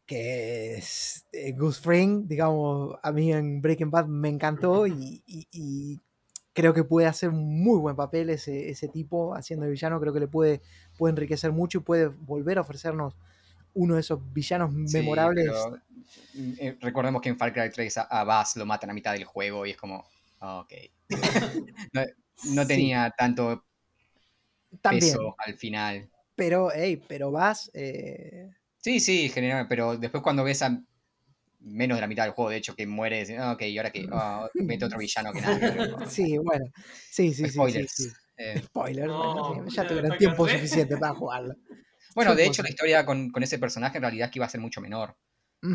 que 0.07 0.75
es 0.77 1.27
eh, 1.33 1.55
Fring, 1.83 2.29
digamos, 2.29 2.97
a 3.03 3.13
mí 3.13 3.33
en 3.33 3.61
Breaking 3.61 3.91
Bad 3.91 4.07
me 4.07 4.29
encantó 4.29 4.87
y, 4.87 5.23
y- 5.27 5.49
y 5.51 6.01
creo 6.53 6.73
que 6.75 6.85
puede 6.85 7.07
hacer 7.09 7.31
un 7.31 7.63
muy 7.63 7.79
buen 7.81 7.97
papel 7.97 8.31
ese, 8.31 8.71
ese 8.71 8.89
tipo 8.89 9.35
haciendo 9.35 9.67
el 9.67 9.73
villano, 9.73 10.01
creo 10.01 10.13
que 10.15 10.21
le 10.21 10.29
puede, 10.29 10.63
puede 10.97 11.13
enriquecer 11.13 11.53
mucho 11.53 11.79
y 11.79 11.83
puede 11.83 12.07
volver 12.09 12.59
a 12.59 12.63
ofrecernos 12.63 13.17
uno 13.75 13.95
de 13.97 14.01
esos 14.03 14.21
villanos 14.33 14.73
Sí, 14.85 15.31
memorables. 15.39 15.43
pero, 15.43 15.77
mm, 16.35 16.53
eh, 16.59 16.79
recordemos 16.81 17.21
que 17.23 17.29
en 17.31 17.39
Far 17.39 17.53
Cry 17.53 17.71
3 17.71 17.97
a, 17.99 18.03
a 18.03 18.25
Buzz 18.25 18.57
lo 18.57 18.67
matan 18.67 18.91
a 18.91 18.95
mitad 18.95 19.13
del 19.13 19.25
juego 19.25 19.67
y 19.67 19.71
es 19.71 19.77
como, 19.77 20.07
ok. 20.39 20.73
no, 21.93 22.03
no 22.43 22.67
Sí. 22.67 22.67
tenía 22.67 23.11
tanto 23.17 23.67
También, 24.81 25.03
peso 25.03 25.35
al 25.39 25.55
final. 25.55 26.11
pero, 26.35 26.71
hey, 26.75 27.03
pero 27.09 27.31
vas, 27.31 27.71
eh, 27.75 28.51
Sí, 28.79 29.01
sí, 29.01 29.29
general, 29.31 29.67
pero 29.69 29.97
después 29.97 30.23
cuando 30.23 30.45
ves 30.45 30.63
a 30.63 30.81
menos 31.61 31.97
de 31.97 32.01
la 32.03 32.07
mitad 32.07 32.25
del 32.25 32.33
juego, 32.33 32.51
de 32.51 32.59
hecho, 32.59 32.77
que 32.77 32.87
muere, 32.87 33.19
decís, 33.19 33.37
ah, 33.39 33.53
ok, 33.53 33.63
y 33.63 33.77
ahora 33.79 33.91
que 33.91 34.07
ah, 34.13 34.49
mete 34.55 34.85
otro 34.85 34.99
villano 34.99 35.33
que 35.33 35.41
nada. 35.41 35.59
sí, 36.11 36.39
bueno, 36.39 36.67
sí, 37.11 37.35
sí, 37.35 37.35
sí, 37.35 37.49
sí, 37.49 37.51
Spoilers. 37.53 37.93
sí. 37.93 38.09
Eh, 38.39 38.63
Spoiler, 38.65 39.09
No, 39.09 39.19
bueno, 39.19 39.71
sí, 39.71 39.77
ya 39.77 39.87
tuvieron 39.89 40.17
tiempo 40.19 40.45
3. 40.47 40.59
suficiente 40.59 40.97
para 40.99 41.15
jugarlo. 41.15 41.55
bueno, 42.15 42.35
de 42.35 42.45
Sí, 42.45 42.49
hecho, 42.51 42.63
la 42.63 42.69
historia 42.69 43.07
con, 43.07 43.31
con 43.31 43.43
ese 43.43 43.59
personaje 43.59 43.97
en 43.99 44.03
realidad 44.03 44.27
es 44.27 44.33
que 44.33 44.39
iba 44.39 44.47
a 44.47 44.51
ser 44.51 44.61
mucho 44.61 44.81
menor. 44.81 45.17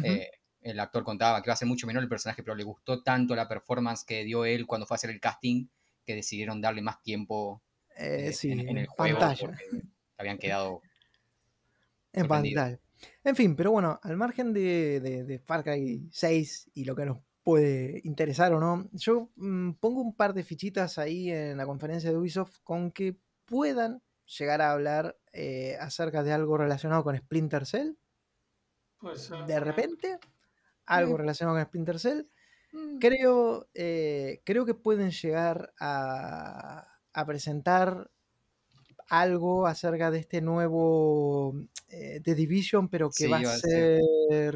Eh, 0.03 0.29
el 0.61 0.79
actor 0.79 1.03
contaba 1.03 1.41
que 1.41 1.49
iba 1.49 1.53
a 1.53 1.57
ser 1.57 1.67
mucho 1.67 1.87
menor 1.87 2.03
el 2.03 2.07
personaje, 2.09 2.43
pero 2.43 2.55
le 2.55 2.63
gustó 2.63 3.01
tanto 3.03 3.35
la 3.35 3.47
performance 3.47 4.05
que 4.05 4.23
dio 4.23 4.45
él 4.45 4.65
cuando 4.67 4.85
fue 4.87 4.95
a 4.95 4.97
hacer 4.97 5.09
el 5.09 5.19
casting 5.19 5.67
que 6.05 6.15
decidieron 6.15 6.61
darle 6.61 6.81
más 6.81 7.01
tiempo 7.01 7.61
Eh, 7.97 8.27
eh, 8.29 8.33
sí, 8.33 8.51
en, 8.51 8.59
en 8.61 8.77
el 8.79 8.87
juego 8.87 9.19
pantalla. 9.19 9.57
habían 10.17 10.37
quedado 10.37 10.81
En 12.13 12.27
pantalla. 12.27 12.79
En 13.23 13.35
fin, 13.35 13.55
pero 13.55 13.71
bueno, 13.71 13.99
al 14.03 14.17
margen 14.17 14.53
de, 14.53 14.99
de- 14.99 15.23
de 15.23 15.39
Far 15.39 15.63
Cry 15.63 16.07
6 16.11 16.69
y 16.73 16.85
lo 16.85 16.95
que 16.95 17.05
nos 17.05 17.19
puede 17.43 18.01
interesar 18.03 18.53
o 18.53 18.59
no, 18.59 18.87
yo 18.93 19.31
mm, 19.35 19.71
pongo 19.73 20.01
un 20.01 20.15
par 20.15 20.33
de 20.33 20.43
fichitas 20.43 20.97
ahí 20.99 21.31
en 21.31 21.57
la 21.57 21.65
conferencia 21.65 22.11
de 22.11 22.17
Ubisoft 22.17 22.57
con 22.63 22.91
que 22.91 23.17
puedan 23.45 24.03
llegar 24.37 24.61
a 24.61 24.71
hablar 24.71 25.17
eh, 25.33 25.75
acerca 25.79 26.21
de 26.23 26.31
algo 26.33 26.57
relacionado 26.57 27.03
con 27.03 27.17
Splinter 27.17 27.65
Cell. 27.65 27.93
Puede 28.99 29.17
ser. 29.17 29.45
De 29.45 29.59
repente, 29.59 30.19
algo 30.85 31.15
Mm. 31.15 31.17
relacionado 31.17 31.57
con 31.57 31.65
Splinter 31.65 31.99
Cell. 31.99 32.21
Mm. 32.73 32.99
Creo, 32.99 33.67
eh, 33.73 34.41
creo 34.45 34.65
que 34.65 34.75
pueden 34.75 35.09
llegar 35.09 35.73
a, 35.79 36.87
a 37.13 37.25
presentar 37.25 38.11
algo 39.09 39.67
acerca 39.67 40.11
de 40.11 40.19
este 40.19 40.41
nuevo 40.41 41.53
eh, 41.89 42.21
The 42.23 42.35
Division, 42.35 42.89
pero 42.89 43.13
que 43.13 43.27
Sí, 43.27 43.43
va 43.43 43.53
a 43.53 43.59
ser 43.61 43.61
ser. 43.61 43.99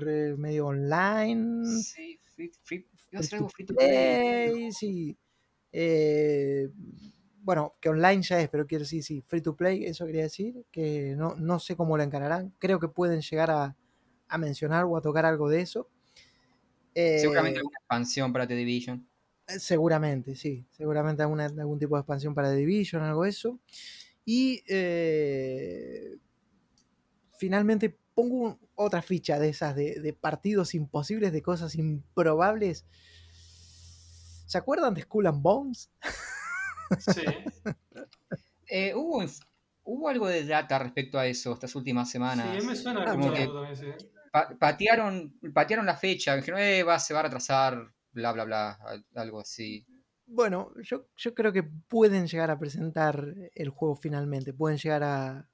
eh, 0.08 0.36
medio 0.38 0.68
online. 0.68 1.86
Sí, 1.94 2.20
free, 2.36 2.52
free- 2.64 2.88
free 2.96 3.18
algo 3.34 3.50
free 3.50 3.66
to 3.66 3.76
play. 3.76 4.20
play, 4.28 4.72
sí. 4.72 5.18
Eh, 5.72 6.70
bueno, 7.42 7.76
que 7.82 7.90
online 7.90 8.22
ya 8.24 8.42
es, 8.42 8.50
pero 8.50 8.66
quiero 8.68 8.84
decir, 8.84 9.04
sí, 9.04 9.22
free 9.22 9.42
to 9.42 9.56
play, 9.56 9.86
eso 9.86 10.06
quería 10.06 10.24
decir, 10.24 10.66
que 10.72 11.16
no, 11.18 11.36
no 11.36 11.60
sé 11.60 11.76
cómo 11.76 11.98
lo 11.98 12.04
encararán. 12.04 12.56
Creo 12.60 12.80
que 12.80 12.88
pueden 12.90 13.22
llegar 13.22 13.52
a, 13.52 13.78
a 14.28 14.38
mencionar 14.38 14.86
o 14.86 14.98
a 14.98 15.02
tocar 15.02 15.26
algo 15.26 15.50
de 15.50 15.62
eso. 15.62 15.90
Seguramente 17.14 17.58
Eh, 17.58 17.60
alguna 17.60 17.78
expansión 17.80 18.32
para 18.32 18.48
The 18.48 18.56
Division. 18.56 19.10
Eh, 19.48 19.60
Seguramente, 19.60 20.36
sí. 20.36 20.66
Seguramente 20.72 21.22
alguna, 21.24 21.46
algún 21.46 21.80
tipo 21.80 21.96
de 21.96 22.02
expansión 22.02 22.34
para 22.34 22.50
The 22.50 22.56
Division, 22.58 23.04
algo 23.04 23.24
de 23.24 23.30
eso. 23.30 23.60
Y 24.26 24.64
eh, 24.68 26.18
finalmente 27.38 27.98
pongo 28.14 28.36
un- 28.36 28.60
otra 28.76 29.02
ficha 29.02 29.40
de 29.40 29.50
esas, 29.50 29.76
de, 29.76 30.00
de 30.02 30.14
partidos 30.14 30.74
imposibles, 30.76 31.32
de 31.32 31.42
cosas 31.42 31.76
improbables. 31.76 32.86
¿Se 34.48 34.58
acuerdan 34.58 34.94
de 34.94 35.02
Skull 35.02 35.28
and 35.28 35.42
Bones? 35.42 35.90
Sí. 37.00 37.24
Eh, 38.68 38.94
hubo, 38.96 39.24
hubo 39.84 40.10
algo 40.10 40.28
de 40.28 40.44
data 40.46 40.80
respecto 40.80 41.20
a 41.20 41.28
eso 41.28 41.54
estas 41.54 41.76
últimas 41.76 42.10
semanas. 42.10 42.60
Sí, 42.60 42.68
me 42.68 42.76
suena 42.76 43.04
Ah, 43.06 43.12
como 43.12 43.30
mira. 43.30 43.46
también, 43.48 43.76
sí. 43.76 43.86
Pa- 44.32 44.50
patearon, 44.60 45.40
patearon 45.54 45.86
la 45.86 45.96
fecha, 45.96 46.36
dijeron, 46.36 46.60
eh, 46.60 46.82
va, 46.84 46.98
se 47.00 47.14
va 47.14 47.20
a 47.22 47.24
retrasar, 47.24 47.94
bla, 48.16 48.32
bla, 48.32 48.46
bla, 48.46 48.72
al- 48.82 49.06
algo 49.16 49.40
así. 49.42 49.86
Bueno, 50.28 50.72
yo, 50.82 51.06
yo 51.16 51.36
creo 51.36 51.54
que 51.54 51.64
pueden 51.64 52.26
llegar 52.28 52.50
a 52.50 52.58
presentar 52.58 53.24
el 53.54 53.70
juego 53.70 53.96
finalmente. 53.96 54.54
Pueden 54.54 54.78
llegar 54.80 55.04
a, 55.04 55.50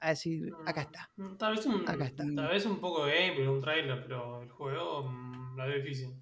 a 0.00 0.08
decir, 0.08 0.52
acá 0.66 0.82
está. 0.82 1.10
Mm, 1.16 1.36
Tal 1.36 1.52
vez 1.54 1.66
un, 1.66 1.84
Acá 1.86 2.06
está. 2.06 2.24
Tal 2.34 2.48
vez 2.48 2.66
un 2.66 2.80
poco 2.80 3.04
de 3.06 3.14
gameplay, 3.14 3.46
un 3.46 3.60
trailer, 3.60 4.02
pero 4.02 4.42
el 4.42 4.50
juego 4.50 5.04
mm, 5.08 5.56
la 5.56 5.66
veo 5.66 5.76
difícil. 5.76 6.14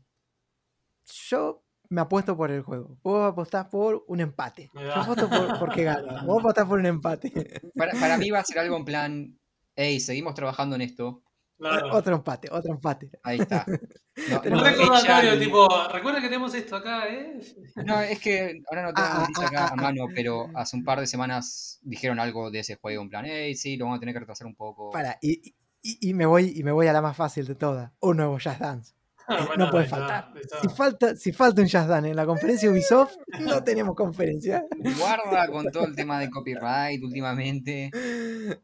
Yo 1.28 1.64
me 1.88 2.00
apuesto 2.02 2.36
por 2.36 2.50
el 2.50 2.62
juego. 2.62 2.98
Vos 3.02 3.26
apostás 3.32 3.66
por 3.68 4.04
un 4.08 4.20
empate. 4.20 4.70
Yo 4.94 5.00
apuesto 5.00 5.28
por, 5.28 5.56
porque 5.58 5.84
gana. 5.84 5.98
Vos 6.26 6.40
apostás 6.40 6.66
por 6.66 6.78
un 6.78 6.86
empate. 6.86 7.60
Para, 7.76 7.92
para 7.98 8.18
mí 8.18 8.30
va 8.30 8.40
a 8.40 8.44
ser 8.44 8.58
algo 8.58 8.76
en 8.76 8.84
plan, 8.84 9.38
hey, 9.76 10.00
seguimos 10.00 10.34
trabajando 10.34 10.76
en 10.76 10.82
esto. 10.82 11.22
Claro. 11.58 11.92
Otro 11.92 12.14
empate, 12.14 12.48
otro 12.52 12.72
empate. 12.72 13.10
Ahí 13.22 13.38
está. 13.40 13.64
No, 14.28 14.40
Un 14.44 14.50
no, 14.50 14.64
recordatorio, 14.64 15.38
tipo, 15.38 15.68
recuerda 15.92 16.20
que 16.20 16.26
tenemos 16.26 16.52
esto 16.52 16.74
acá, 16.74 17.06
¿eh? 17.06 17.38
No, 17.84 18.00
es 18.00 18.18
que 18.18 18.60
ahora 18.68 18.82
no 18.82 18.92
tengo 18.92 19.08
Ah, 19.08 19.28
ah, 19.32 19.46
acá 19.46 19.64
ah, 19.66 19.70
a 19.72 19.76
mano, 19.76 20.06
pero 20.12 20.48
hace 20.56 20.76
un 20.76 20.82
par 20.84 20.98
de 20.98 21.06
semanas 21.06 21.78
dijeron 21.82 22.18
algo 22.18 22.50
de 22.50 22.58
ese 22.58 22.74
juego, 22.74 23.00
en 23.02 23.10
plan, 23.10 23.24
hey, 23.26 23.54
sí, 23.54 23.76
lo 23.76 23.84
vamos 23.84 23.98
a 23.98 24.00
tener 24.00 24.16
que 24.16 24.18
retrasar 24.18 24.48
un 24.48 24.56
poco. 24.56 24.90
Para, 24.90 25.18
y, 25.22 25.54
y- 25.82 26.08
y 26.10 26.14
me 26.14 26.26
voy, 26.26 26.52
y 26.56 26.64
me 26.64 26.72
voy 26.72 26.88
a 26.88 26.92
la 26.92 27.00
más 27.00 27.16
fácil 27.16 27.46
de 27.46 27.54
todas. 27.54 27.92
Un 28.00 28.16
nuevo 28.16 28.38
Jazz 28.40 28.58
Dance. 28.58 28.94
Bueno, 29.46 29.66
no 29.66 29.70
puede 29.70 29.84
está, 29.84 29.96
faltar. 29.98 30.32
está. 30.40 30.60
Si 30.60 30.68
falta, 30.68 31.16
si 31.16 31.32
falta 31.32 31.60
un 31.62 31.68
Jazz 31.68 31.86
Dance 31.86 32.08
en 32.10 32.16
la 32.16 32.24
conferencia 32.24 32.70
Ubisoft, 32.70 33.14
no 33.40 33.62
tenemos 33.64 33.94
conferencia. 33.94 34.64
Guarda 34.98 35.48
con 35.48 35.70
todo 35.70 35.84
el 35.84 35.94
tema 35.96 36.18
de 36.18 36.30
copyright 36.30 37.02
últimamente. 37.02 37.90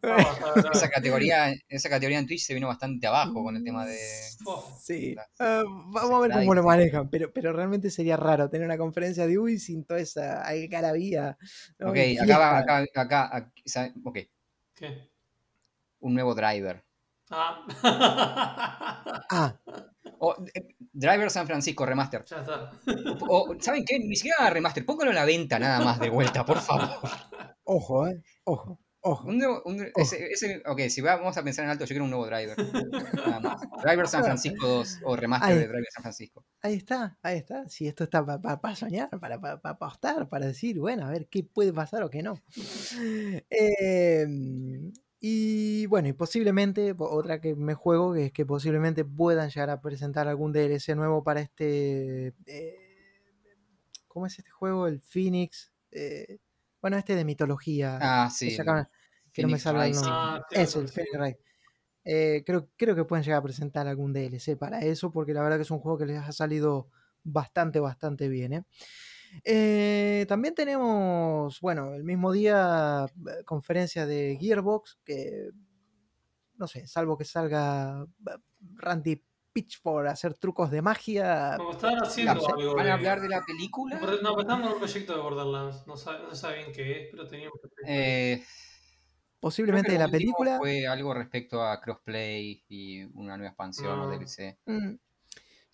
Vamos, 0.02 0.26
a 0.42 0.52
ver, 0.54 0.66
a 0.66 0.70
Esa 0.72 0.88
categoría, 0.88 1.52
esa 1.68 1.88
categoría 1.90 2.18
en 2.18 2.26
Twitch 2.26 2.44
se 2.46 2.54
vino 2.54 2.66
bastante 2.68 3.06
abajo 3.06 3.42
con 3.44 3.56
el 3.56 3.62
tema 3.64 3.84
de. 3.84 3.98
Oh, 4.46 4.64
Sí, 4.80 5.14
ah, 5.38 5.62
vamos 5.66 6.12
a 6.12 6.20
ver 6.28 6.32
cómo 6.32 6.54
lo 6.54 6.62
manejan, 6.62 7.08
pero, 7.10 7.32
pero 7.32 7.52
realmente 7.52 7.90
sería 7.90 8.16
raro 8.16 8.48
tener 8.48 8.66
una 8.66 8.78
conferencia 8.78 9.26
de 9.26 9.38
Ubi 9.38 9.58
sin 9.58 9.84
toda 9.84 10.00
esa 10.00 10.42
algarabía. 10.42 11.36
¿no? 11.78 11.90
Ok, 11.90 11.96
acá 12.22 12.38
va, 12.38 12.58
acá, 12.58 12.84
acá, 12.94 13.52
¿sabe? 13.64 13.92
ok, 14.04 14.18
¿Qué? 14.74 15.10
un 16.00 16.14
nuevo 16.14 16.34
driver. 16.34 16.84
Ah. 17.30 17.64
Ah, 19.30 19.56
O, 20.18 20.34
eh, 20.54 20.74
driver 20.92 21.30
San 21.30 21.46
Francisco 21.46 21.84
Remaster. 21.84 22.24
ya 22.24 22.40
está. 22.40 22.70
O, 23.28 23.54
¿saben 23.60 23.84
qué? 23.84 23.98
Ni 23.98 24.16
siquiera 24.16 24.48
remaster, 24.50 24.84
póngalo 24.86 25.10
en 25.10 25.16
la 25.16 25.24
venta 25.24 25.58
nada 25.58 25.84
más 25.84 25.98
de 26.00 26.10
vuelta, 26.10 26.44
por 26.44 26.58
favor. 26.60 26.88
ojo, 27.64 28.06
eh. 28.08 28.22
Ojo, 28.44 28.78
ojo. 29.00 29.28
Un 29.28 29.38
nuevo, 29.38 29.62
un- 29.66 29.86
ese, 29.96 30.26
ese- 30.32 30.62
ok, 30.66 30.80
si 30.88 31.00
va- 31.00 31.16
vamos 31.16 31.36
a 31.36 31.42
pensar 31.42 31.64
en 31.64 31.70
alto, 31.72 31.84
yo 31.84 31.88
quiero 31.88 32.04
un 32.04 32.10
nuevo 32.10 32.26
driver. 32.26 32.56
Nada 33.14 33.40
más. 33.40 33.60
Driver 33.82 34.06
San 34.08 34.24
Francisco 34.24 34.66
2 34.66 34.98
o 35.04 35.14
remaster 35.16 35.50
Ahí. 35.52 35.58
de 35.58 35.66
Driver 35.68 35.88
San 35.92 36.02
Francisco. 36.02 36.44
Ahí 36.62 36.74
está, 36.74 37.18
ahí 37.22 37.38
está. 37.38 37.68
Si 37.68 37.86
esto 37.86 38.04
está 38.04 38.24
para 38.24 38.76
soñar, 38.76 39.10
para 39.20 39.34
apostar, 39.64 40.28
para 40.28 40.46
decir, 40.46 40.78
bueno, 40.78 41.06
a 41.06 41.10
ver 41.10 41.26
qué 41.28 41.42
puede 41.44 41.72
pasar 41.72 42.02
o 42.02 42.10
qué 42.10 42.22
no. 42.22 42.40
Em, 43.50 44.92
y 45.26 45.86
bueno, 45.86 46.08
y 46.08 46.12
posiblemente, 46.12 46.94
po- 46.94 47.08
otra 47.08 47.40
que 47.40 47.54
me 47.54 47.72
juego, 47.72 48.12
que 48.12 48.26
es 48.26 48.32
que 48.32 48.44
posiblemente 48.44 49.06
puedan 49.06 49.48
llegar 49.48 49.70
a 49.70 49.80
presentar 49.80 50.28
algún 50.28 50.52
DLC 50.52 50.94
nuevo 50.94 51.24
para 51.24 51.40
este. 51.40 52.34
eh, 52.44 52.76
¿Cómo 54.06 54.26
es 54.26 54.38
este 54.38 54.50
juego? 54.50 54.86
El 54.86 55.00
Phoenix. 55.00 55.72
eh, 55.92 56.38
bueno, 56.82 56.98
este 56.98 57.16
de 57.16 57.24
mitología. 57.24 57.98
Ah, 58.02 58.28
sí. 58.30 58.54
que 59.32 59.42
no 59.42 59.48
me 59.48 59.58
salga 59.58 59.86
el 59.86 59.92
Rising. 59.92 60.04
nombre. 60.10 60.42
Ah, 60.42 60.46
Es 60.50 60.76
el. 60.76 60.88
Phoenix 60.88 61.12
Wright. 61.18 61.36
Eh, 62.04 62.42
creo, 62.44 62.68
creo 62.76 62.94
que 62.94 63.04
pueden 63.04 63.24
llegar 63.24 63.38
a 63.38 63.42
presentar 63.42 63.88
algún 63.88 64.12
DLC 64.12 64.56
para 64.58 64.80
eso, 64.80 65.10
porque 65.10 65.32
la 65.32 65.40
verdad 65.42 65.56
que 65.56 65.62
es 65.62 65.70
un 65.70 65.78
juego 65.78 65.96
que 65.96 66.04
les 66.04 66.18
ha 66.18 66.32
salido 66.32 66.90
bastante, 67.22 67.80
bastante 67.80 68.28
bien. 68.28 68.52
¿eh? 68.52 68.64
Eh, 69.42 70.26
también 70.28 70.54
tenemos, 70.54 71.60
bueno, 71.60 71.94
el 71.94 72.04
mismo 72.04 72.30
día 72.32 73.06
eh, 73.06 73.44
conferencia 73.44 74.06
de 74.06 74.36
Gearbox, 74.40 74.98
que 75.04 75.50
no 76.56 76.66
sé, 76.68 76.86
salvo 76.86 77.18
que 77.18 77.24
salga 77.24 78.06
eh, 78.26 78.30
Randy 78.76 79.22
Pitchford 79.52 80.06
a 80.06 80.12
hacer 80.12 80.34
trucos 80.34 80.70
de 80.70 80.82
magia. 80.82 81.54
Como 81.56 81.72
estaban 81.72 81.96
La- 81.96 82.02
haciendo 82.06 82.32
algo 82.46 82.74
¿Van 82.74 82.88
a 82.88 82.94
hablar 82.94 83.20
de 83.20 83.28
la 83.28 83.44
película? 83.44 84.00
No, 84.22 84.40
estamos 84.40 84.66
en 84.66 84.72
un 84.72 84.78
proyecto 84.78 85.14
de 85.14 85.20
Borderlands. 85.22 85.86
No 85.86 85.96
sabe, 85.96 86.64
no 86.66 86.72
qué 86.72 87.02
es, 87.02 87.08
pero 87.10 87.26
teníamos 87.28 87.58
que. 87.60 87.68
Eh, 87.86 88.44
Posiblemente 89.40 89.92
de 89.92 89.98
la 89.98 90.08
película. 90.08 90.56
Fue 90.58 90.86
algo 90.86 91.12
respecto 91.12 91.62
a 91.62 91.78
crossplay 91.80 92.64
y 92.66 93.04
una 93.12 93.36
nueva 93.36 93.48
expansión 93.50 94.00
o 94.00 94.06
No. 94.06 94.10
DLC. 94.10 94.58
Mm, 94.64 94.94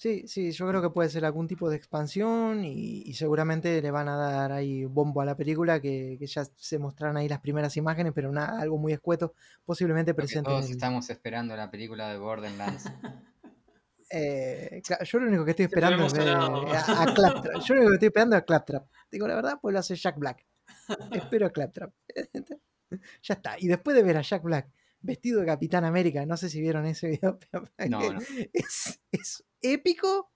Sí, 0.00 0.26
sí, 0.26 0.50
yo 0.50 0.66
creo 0.66 0.80
que 0.80 0.88
puede 0.88 1.10
ser 1.10 1.26
algún 1.26 1.46
tipo 1.46 1.68
de 1.68 1.76
expansión 1.76 2.64
y, 2.64 3.02
y 3.02 3.12
seguramente 3.12 3.82
le 3.82 3.90
van 3.90 4.08
a 4.08 4.16
dar 4.16 4.50
ahí 4.50 4.86
bombo 4.86 5.20
a 5.20 5.26
la 5.26 5.36
película 5.36 5.78
que, 5.78 6.16
que 6.18 6.26
ya 6.26 6.42
se 6.56 6.78
mostraron 6.78 7.18
ahí 7.18 7.28
las 7.28 7.40
primeras 7.40 7.76
imágenes, 7.76 8.14
pero 8.14 8.32
nada, 8.32 8.58
algo 8.62 8.78
muy 8.78 8.94
escueto, 8.94 9.34
posiblemente 9.62 10.14
presenten 10.14 10.54
todos 10.54 10.64
el- 10.64 10.70
estamos 10.70 11.10
esperando 11.10 11.54
la 11.54 11.70
película 11.70 12.08
de 12.08 12.16
Borderlands. 12.16 12.84
eh, 14.10 14.80
yo 15.04 15.18
lo 15.18 15.28
único 15.28 15.44
que 15.44 15.50
estoy 15.50 15.66
esperando 15.66 16.06
es 16.06 16.14
a, 16.18 17.02
a 17.02 17.14
Claptrap. 17.14 17.60
Yo 17.62 17.74
lo 17.74 17.80
único 17.80 17.90
que 17.90 17.94
estoy 17.96 18.06
esperando 18.06 18.36
es 18.36 18.42
a 18.42 18.44
Claptrap. 18.46 18.86
Digo 19.12 19.28
la 19.28 19.34
verdad, 19.34 19.58
pues 19.60 19.74
lo 19.74 19.80
hace 19.80 19.96
Jack 19.96 20.18
Black. 20.18 20.46
Espero 21.12 21.44
a 21.44 21.50
Claptrap. 21.50 21.92
ya 23.22 23.34
está. 23.34 23.56
Y 23.58 23.68
después 23.68 23.94
de 23.94 24.02
ver 24.02 24.16
a 24.16 24.22
Jack 24.22 24.42
Black 24.44 24.66
vestido 25.02 25.40
de 25.40 25.46
Capitán 25.46 25.84
América, 25.84 26.24
no 26.26 26.36
sé 26.36 26.48
si 26.48 26.60
vieron 26.60 26.86
ese 26.86 27.08
video, 27.08 27.38
No, 27.88 28.12
no. 28.12 28.18
Es, 28.52 29.00
es 29.12 29.44
épico. 29.62 30.30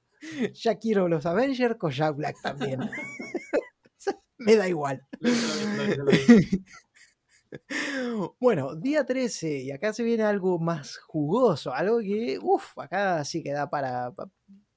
Ya 0.54 0.78
quiero 0.78 1.06
los 1.08 1.26
Avengers 1.26 1.76
con 1.76 1.90
Jack 1.90 2.16
Black 2.16 2.36
también. 2.42 2.80
Me 4.38 4.56
da 4.56 4.68
igual. 4.68 5.06
Bueno, 8.40 8.74
día 8.74 9.04
13, 9.06 9.58
y 9.62 9.70
acá 9.70 9.92
se 9.92 10.02
viene 10.02 10.24
algo 10.24 10.58
más 10.58 10.96
jugoso, 10.98 11.72
algo 11.72 12.00
que, 12.00 12.38
uff, 12.42 12.76
acá 12.78 13.24
sí 13.24 13.42
que 13.44 13.52
da 13.52 13.70
para, 13.70 14.10
pa- 14.12 14.28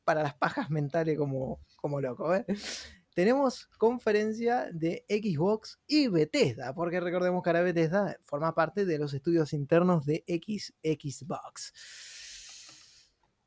para 0.04 0.22
las 0.22 0.36
pajas 0.36 0.70
mentales 0.70 1.18
como, 1.18 1.60
como 1.76 2.00
loco. 2.02 2.36
¿eh? 2.36 2.46
Tenemos 3.18 3.66
conferencia 3.80 4.70
de 4.72 5.04
Xbox 5.10 5.80
y 5.88 6.08
Bethesda, 6.08 6.76
porque 6.76 7.00
recordemos 7.00 7.42
que 7.42 7.50
ahora 7.50 7.64
Bethesda 7.64 8.16
forma 8.26 8.54
parte 8.54 8.86
de 8.86 9.00
los 9.00 9.12
estudios 9.12 9.54
internos 9.54 10.06
de 10.06 10.24
X, 10.28 10.76
Xbox. 10.84 11.74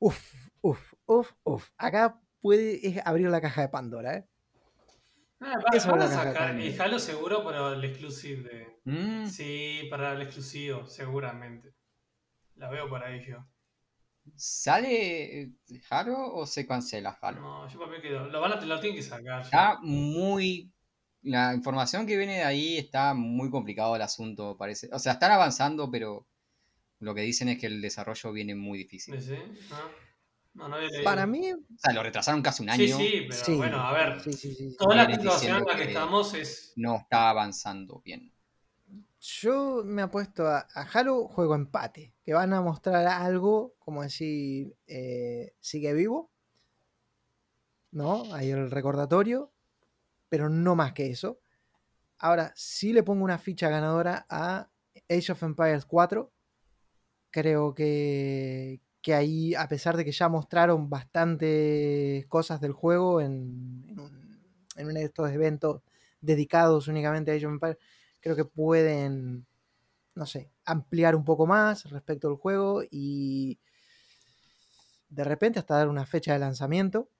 Uf, 0.01 0.51
uf, 0.61 0.95
uf, 1.07 1.33
uf. 1.45 1.69
Acá 1.77 2.21
puede 2.41 3.01
abrir 3.05 3.29
la 3.29 3.41
caja 3.41 3.61
de 3.61 3.69
Pandora, 3.69 4.17
¿eh? 4.17 4.29
Ah, 5.39 5.61
van 5.87 6.03
a 6.03 6.09
sacar 6.09 6.59
el 6.59 6.81
Halo 6.81 6.99
seguro 6.99 7.45
para 7.45 7.73
el 7.73 7.85
exclusive 7.85 8.43
de. 8.43 8.81
Mm, 8.91 9.27
Sí, 9.27 9.87
para 9.89 10.15
el 10.15 10.23
exclusivo, 10.23 10.85
seguramente. 10.89 11.77
La 12.57 12.69
veo 12.71 12.91
para 12.91 13.15
ello. 13.15 13.47
¿Sale 14.37 15.43
eh, 15.43 15.51
Halo 15.91 16.35
o 16.35 16.47
se 16.47 16.67
cancela 16.67 17.19
Halo? 17.21 17.41
No, 17.41 17.69
yo 17.69 17.79
para 17.79 17.93
mí 17.93 18.01
que 18.01 18.11
lo, 18.11 18.29
lo 18.29 18.41
van 18.41 18.53
a, 18.53 18.61
lo 18.61 18.81
tienen 18.81 18.97
que 18.97 19.03
sacar. 19.03 19.43
Está 19.43 19.79
muy. 19.83 20.73
La 21.23 21.53
información 21.55 22.07
que 22.07 22.17
viene 22.17 22.37
de 22.37 22.45
ahí 22.45 22.79
está 22.79 23.13
muy 23.15 23.51
complicado 23.51 23.95
el 23.95 24.03
asunto, 24.03 24.57
parece. 24.57 24.89
O 24.93 24.99
sea, 24.99 25.13
están 25.13 25.33
avanzando, 25.33 25.91
pero 25.91 26.27
lo 26.99 27.15
que 27.15 27.21
dicen 27.23 27.49
es 27.49 27.59
que 27.59 27.67
el 27.67 27.81
desarrollo 27.83 28.33
viene 28.33 28.55
muy 28.55 28.79
difícil. 28.79 29.21
¿Sí? 29.21 29.35
Ah. 29.71 29.89
No, 30.55 30.69
no 30.69 30.77
había 30.77 30.89
leído. 30.89 31.05
Para 31.05 31.27
mí, 31.27 31.53
O 31.53 31.59
sea, 31.77 31.93
lo 31.93 32.03
retrasaron 32.03 32.43
casi 32.43 32.63
un 32.63 32.71
año. 32.71 32.97
Sí, 32.97 33.07
sí, 33.09 33.27
pero 33.29 33.45
sí. 33.45 33.55
bueno, 33.55 33.79
a 33.81 33.93
ver. 33.93 34.21
sí, 34.21 34.33
sí, 34.33 34.55
sí. 34.55 34.77
Toda 34.77 34.97
la 34.97 35.15
situación 35.15 35.59
en 35.59 35.65
la 35.65 35.77
que- 35.77 35.85
estamos 35.85 36.35
es. 36.35 36.73
No 36.77 36.97
está 36.97 37.31
avanzando 37.31 38.01
bien. 38.05 38.33
Yo 39.21 39.83
me 39.85 40.03
apuesto 40.03 40.47
a, 40.49 40.67
a 40.75 40.83
Halo 40.83 41.29
juego 41.29 41.55
empate, 41.55 42.15
que 42.25 42.33
van 42.35 42.53
a 42.55 42.61
mostrar 42.63 43.07
algo, 43.07 43.75
como 43.79 44.03
decir, 44.03 44.77
eh, 44.87 45.55
sigue 45.61 45.93
vivo, 45.93 46.31
¿no? 47.93 48.33
Hay 48.35 48.51
el 48.51 48.71
recordatorio, 48.71 49.53
pero 50.29 50.49
no 50.49 50.77
más 50.77 50.93
que 50.95 51.11
eso. 51.11 51.41
Ahora, 52.19 52.53
sí 52.57 52.93
le 52.95 53.03
pongo 53.03 53.25
una 53.25 53.39
ficha 53.39 53.71
ganadora 53.71 54.27
a 54.31 54.71
Age 55.11 55.33
of 55.33 55.43
Empires 55.45 55.87
4. 55.87 56.33
Creo 57.31 57.75
que, 57.75 58.81
que 59.03 59.15
ahí, 59.15 59.55
a 59.55 59.69
pesar 59.69 59.97
de 59.97 60.05
que 60.05 60.13
ya 60.13 60.29
mostraron 60.29 60.91
bastantes 60.91 62.27
cosas 62.29 62.61
del 62.61 62.73
juego 62.73 63.21
en, 63.21 63.85
en 63.89 64.01
un- 64.01 64.41
en 64.77 64.87
uno 64.87 64.95
de 65.01 65.05
estos 65.07 65.31
eventos 65.31 65.83
dedicados 66.21 66.89
únicamente 66.89 67.31
a 67.33 67.35
Age 67.35 67.47
of 67.47 67.53
Empires, 67.55 67.79
creo 68.21 68.37
que 68.37 68.45
pueden, 68.45 69.47
no 70.15 70.27
sé, 70.27 70.51
ampliar 70.65 71.15
un 71.17 71.25
poco 71.25 71.47
más 71.47 71.91
respecto 71.91 72.29
al 72.29 72.37
juego 72.37 72.83
y 72.91 73.59
de 75.09 75.25
repente 75.25 75.59
hasta 75.59 75.77
dar 75.77 75.89
una 75.89 76.07
fecha 76.07 76.33
de 76.33 76.39
lanzamiento 76.39 77.11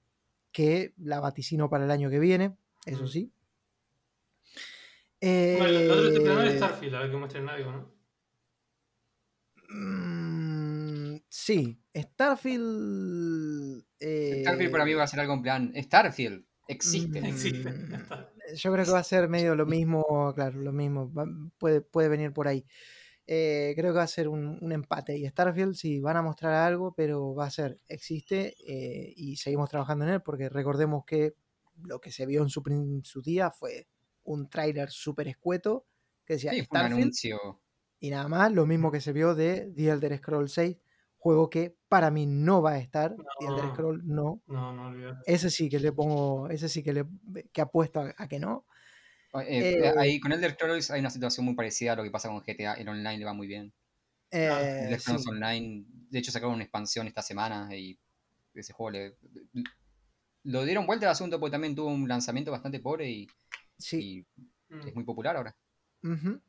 que 0.51 0.93
la 0.97 1.19
vaticino 1.19 1.69
para 1.69 1.85
el 1.85 1.91
año 1.91 2.09
que 2.09 2.19
viene, 2.19 2.55
eso 2.85 3.07
sí. 3.07 3.31
Bueno, 5.21 5.65
el 5.67 5.91
otro 5.91 6.07
esperando 6.07 6.43
es 6.43 6.53
Eh, 6.53 6.57
Starfield, 6.57 6.95
a 6.95 6.99
ver 6.99 7.11
que 7.11 7.17
muestren 7.17 7.49
algo, 7.49 7.71
¿no? 7.71 7.91
mm, 9.69 11.21
sí, 11.29 11.79
Starfield. 11.95 13.85
Starfield 13.99 14.71
para 14.71 14.85
mí 14.85 14.91
eh, 14.91 14.95
va 14.95 15.03
a 15.03 15.07
ser 15.07 15.19
algo 15.19 15.33
en 15.33 15.41
plan. 15.41 15.73
Starfield 15.75 16.45
existe. 16.67 17.21
Mm. 17.21 17.25
Existe. 17.25 17.69
Yo 18.55 18.71
creo 18.73 18.85
que 18.85 18.91
va 18.91 18.99
a 18.99 19.03
ser 19.03 19.27
medio 19.29 19.55
lo 19.55 19.65
mismo, 19.65 20.31
claro, 20.35 20.59
lo 20.61 20.71
mismo. 20.71 21.11
va- 21.13 21.25
puede, 21.57 21.81
puede 21.81 22.09
venir 22.09 22.33
por 22.33 22.47
ahí. 22.47 22.65
Eh, 23.27 23.73
creo 23.75 23.93
que 23.93 23.97
va 23.97 24.03
a 24.03 24.07
ser 24.07 24.27
un, 24.29 24.59
un 24.61 24.71
empate. 24.71 25.17
Y 25.17 25.27
Starfield 25.27 25.75
sí, 25.75 25.99
van 26.01 26.17
a 26.17 26.21
mostrar 26.21 26.53
algo, 26.55 26.93
pero 26.93 27.33
va 27.35 27.45
a 27.45 27.51
ser, 27.51 27.79
existe 27.87 28.55
eh, 28.67 29.13
y 29.15 29.37
seguimos 29.37 29.69
trabajando 29.69 30.05
en 30.05 30.11
él, 30.15 30.21
porque 30.23 30.49
recordemos 30.49 31.05
que 31.05 31.35
lo 31.83 32.01
que 32.01 32.11
se 32.11 32.25
vio 32.25 32.41
en 32.43 32.49
su, 32.49 32.61
prin- 32.63 33.03
su 33.05 33.21
día 33.21 33.51
fue 33.51 33.87
un 34.23 34.49
tráiler 34.49 34.89
súper 34.91 35.27
escueto 35.29 35.85
que 36.25 36.33
decía 36.35 36.51
Sí, 36.51 36.61
fue 36.63 36.77
un 36.77 36.83
Starfield 36.83 36.85
anuncio. 36.85 37.61
y 37.99 38.09
nada 38.11 38.27
más, 38.27 38.51
lo 38.53 38.65
mismo 38.65 38.91
que 38.91 39.01
se 39.01 39.13
vio 39.13 39.35
de 39.35 39.71
The 39.75 39.89
Elder 39.89 40.17
Scrolls 40.17 40.53
6, 40.53 40.77
juego 41.21 41.49
que 41.49 41.75
para 41.87 42.09
mí 42.11 42.25
no 42.25 42.61
va 42.61 42.71
a 42.71 42.79
estar, 42.79 43.15
The 43.39 43.45
Elder 43.45 43.65
No. 43.65 43.75
Scrolls 43.75 44.03
no, 44.03 44.41
No, 44.47 44.73
no 44.73 44.87
olvidate. 44.87 45.21
ese 45.27 45.49
sí 45.51 45.69
que 45.69 45.79
le 45.79 45.91
pongo, 45.91 46.49
ese 46.49 46.67
sí 46.67 46.83
que 46.83 46.93
le 46.93 47.05
que 47.53 47.61
apuesto 47.61 48.01
a, 48.01 48.13
a 48.17 48.27
que 48.27 48.39
no. 48.39 48.65
Eh, 49.33 49.61
Eh, 49.61 49.93
ahí 49.97 50.19
con 50.19 50.31
Elder 50.33 50.51
Scrolls 50.53 50.91
hay 50.91 50.99
una 50.99 51.09
situación 51.09 51.45
muy 51.45 51.55
parecida 51.55 51.93
a 51.93 51.95
lo 51.95 52.03
que 52.03 52.11
pasa 52.11 52.27
con 52.29 52.41
GTA. 52.41 52.73
El 52.73 52.89
online 52.89 53.19
le 53.19 53.25
va 53.25 53.33
muy 53.33 53.47
bien. 53.47 53.71
Eh, 54.31 54.49
Elder 54.85 54.99
Scrolls 54.99 55.23
sí, 55.23 55.29
Online, 55.29 55.85
de 56.09 56.19
hecho 56.19 56.31
sacaron 56.31 56.55
una 56.55 56.63
expansión 56.63 57.07
esta 57.07 57.21
semana 57.21 57.73
y 57.75 57.97
ese 58.53 58.73
juego 58.73 58.91
le, 58.91 59.15
lo 60.43 60.65
dieron 60.65 60.85
vuelta 60.87 61.05
al 61.05 61.11
asunto 61.13 61.39
porque 61.39 61.51
también 61.51 61.75
tuvo 61.75 61.87
un 61.89 62.07
lanzamiento 62.07 62.51
bastante 62.51 62.79
pobre 62.79 63.09
y, 63.09 63.27
sí. 63.77 64.01
y 64.01 64.25
Mm. 64.69 64.87
es 64.87 64.95
muy 64.95 65.03
popular 65.03 65.35
ahora. 65.35 65.53
Ujú. 66.03 66.41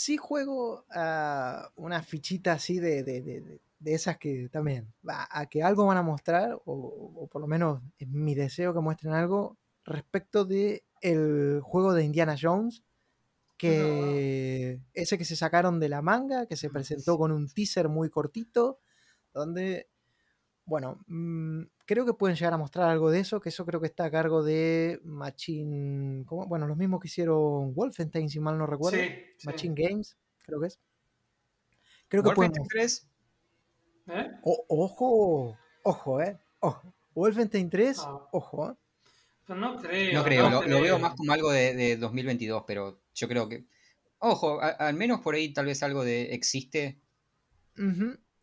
Sí 0.00 0.16
juego 0.16 0.86
a 0.88 1.70
una 1.76 2.02
fichita 2.02 2.54
así 2.54 2.78
de, 2.78 3.02
de- 3.02 3.20
de- 3.20 3.60
de- 3.80 3.92
esas 3.94 4.16
que 4.16 4.48
también, 4.50 4.90
va, 5.06 5.28
a 5.30 5.44
que 5.44 5.62
algo 5.62 5.84
van 5.84 5.98
a 5.98 6.02
mostrar, 6.02 6.54
o, 6.54 7.12
o 7.22 7.26
por 7.26 7.42
lo 7.42 7.46
menos 7.46 7.82
es 7.98 8.08
mi 8.08 8.34
deseo 8.34 8.72
que 8.72 8.80
muestren 8.80 9.12
algo 9.12 9.58
respecto 9.84 10.46
de 10.46 10.84
el 11.02 11.60
juego 11.62 11.92
de 11.92 12.04
Indiana 12.04 12.34
Jones, 12.40 12.82
que 13.58 14.80
ese 14.94 15.18
que 15.18 15.26
se 15.26 15.36
sacaron 15.36 15.78
de 15.80 15.90
la 15.90 16.00
manga, 16.00 16.46
que 16.46 16.56
se 16.56 16.70
presentó 16.70 17.18
con 17.18 17.30
un 17.30 17.46
teaser 17.50 17.90
muy 17.90 18.08
cortito, 18.08 18.78
donde, 19.34 19.86
bueno, 20.64 20.98
mm, 21.08 21.64
creo 21.92 22.06
que 22.06 22.14
pueden 22.14 22.36
llegar 22.36 22.52
a 22.54 22.56
mostrar 22.56 22.88
algo 22.88 23.10
de 23.10 23.18
eso, 23.18 23.40
que 23.40 23.48
eso 23.48 23.66
creo 23.66 23.80
que 23.80 23.88
está 23.88 24.04
a 24.04 24.10
cargo 24.12 24.44
de 24.44 25.00
Machine, 25.02 26.24
¿cómo? 26.24 26.46
bueno, 26.46 26.68
los 26.68 26.76
mismos 26.76 27.00
que 27.00 27.08
hicieron 27.08 27.74
Wolfenstein, 27.74 28.28
si 28.28 28.38
mal 28.38 28.56
no 28.56 28.64
recuerdo. 28.64 28.96
Sí, 28.96 29.08
sí. 29.38 29.46
Machine 29.48 29.74
Games, 29.76 30.16
creo 30.46 30.60
que 30.60 30.68
es. 30.68 30.78
Creo 32.06 32.22
que 32.22 32.30
pueden. 32.30 32.52
Wolfenstein 32.52 32.68
3, 32.68 33.08
¿Eh? 34.06 34.30
o- 34.44 34.64
ojo, 34.68 35.58
ojo, 35.82 36.20
eh. 36.22 36.38
Ojo. 36.60 36.94
Wolfenstein 37.12 37.68
3, 37.68 37.98
Ah. 37.98 38.28
ojo. 38.30 38.70
eh. 38.70 38.74
Pero 39.48 39.58
no 39.58 39.76
creo. 39.78 40.14
no 40.14 40.22
creo, 40.24 40.48
lo, 40.50 40.62
lo 40.62 40.80
veo 40.80 40.98
más 41.00 41.14
como 41.16 41.32
algo 41.32 41.50
de, 41.50 41.74
de 41.74 41.96
2022, 41.96 42.62
pero 42.68 43.00
yo 43.16 43.26
creo 43.26 43.48
que... 43.48 43.64
Ojo, 44.20 44.60
a- 44.62 44.68
al 44.68 44.94
menos 44.94 45.22
por 45.22 45.34
ahí 45.34 45.52
tal 45.52 45.66
vez 45.66 45.82
algo 45.82 46.04
de 46.04 46.34
existe, 46.34 47.00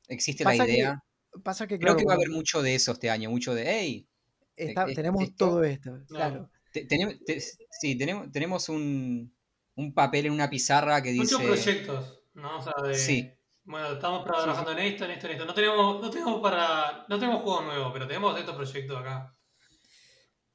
existe 0.10 0.44
Pasa 0.44 0.58
la 0.58 0.66
que, 0.66 0.72
idea. 0.74 1.04
Pasa 1.44 1.68
que, 1.68 1.78
Creo 1.78 1.96
claro, 1.96 1.98
que 2.00 2.06
va 2.06 2.14
a 2.14 2.16
haber 2.16 2.30
mucho 2.30 2.62
de 2.62 2.76
eso 2.76 2.92
este 2.94 3.10
año, 3.10 3.30
mucho 3.30 3.54
de, 3.54 3.66
hey, 3.70 4.08
está- 4.56 4.90
eh, 4.90 4.96
tenemos 4.96 5.24
esto- 5.24 5.46
todo 5.48 5.64
esto, 5.64 6.00
claro. 6.08 6.50
te- 6.72 6.86
tenemos, 6.86 7.16
te- 7.26 7.40
sí, 7.40 7.98
tenemos, 7.98 8.32
tenemos 8.32 8.70
un, 8.70 9.34
un 9.76 9.94
papel 9.94 10.28
en 10.28 10.32
una 10.34 10.50
pizarra 10.50 11.02
que 11.02 11.12
dice... 11.12 11.36
Muchos 11.36 11.42
proyectos, 11.44 12.22
¿no? 12.34 12.58
O 12.58 12.62
sea, 12.62 12.74
de. 12.84 12.96
Sí. 12.96 13.32
Bueno, 13.64 13.92
estamos 13.94 14.24
trabajando 14.24 14.72
en 14.72 14.80
esto, 14.80 15.04
en 15.06 15.12
esto, 15.12 15.26
en 15.28 15.34
esto. 15.34 15.46
No 15.46 15.54
tenemos, 15.54 16.02
no 16.02 16.10
tenemos 16.10 16.40
para. 16.42 17.06
No 17.10 17.20
tenemos 17.20 17.42
juego 17.42 17.62
nuevo, 17.64 17.92
pero 17.92 18.08
tenemos 18.08 18.40
estos 18.40 18.56
proyectos 18.56 18.98
acá. 18.98 19.36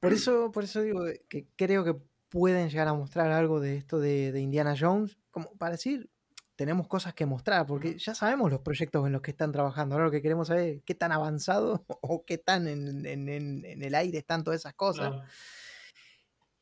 Por 0.00 0.12
eso, 0.14 0.50
por 0.50 0.64
eso 0.64 0.80
digo 0.80 1.04
que 1.28 1.46
creo 1.54 1.84
que 1.84 1.94
pueden 2.30 2.70
llegar 2.70 2.88
a 2.88 2.94
mostrar 2.94 3.30
algo 3.30 3.60
de 3.60 3.76
esto 3.76 4.00
de, 4.00 4.32
de 4.32 4.40
Indiana 4.40 4.74
Jones, 4.78 5.18
como 5.30 5.54
para 5.58 5.72
decir, 5.72 6.08
tenemos 6.56 6.86
cosas 6.88 7.14
que 7.14 7.26
mostrar, 7.26 7.66
porque 7.66 7.98
ya 7.98 8.14
sabemos 8.14 8.50
los 8.50 8.60
proyectos 8.60 9.06
en 9.06 9.12
los 9.12 9.22
que 9.22 9.30
están 9.32 9.52
trabajando. 9.52 9.94
Ahora 9.94 10.06
lo 10.06 10.10
que 10.12 10.22
queremos 10.22 10.48
saber 10.48 10.76
es 10.76 10.82
qué 10.84 10.94
tan 10.94 11.10
avanzado 11.12 11.84
o 12.02 12.24
qué 12.24 12.38
tan 12.38 12.68
en, 12.68 13.04
en- 13.06 13.28
en- 13.28 13.82
el 13.82 13.94
aire 13.94 14.18
están 14.18 14.44
todas 14.44 14.60
esas 14.60 14.74
cosas. 14.74 15.08
Claro. 15.10 15.24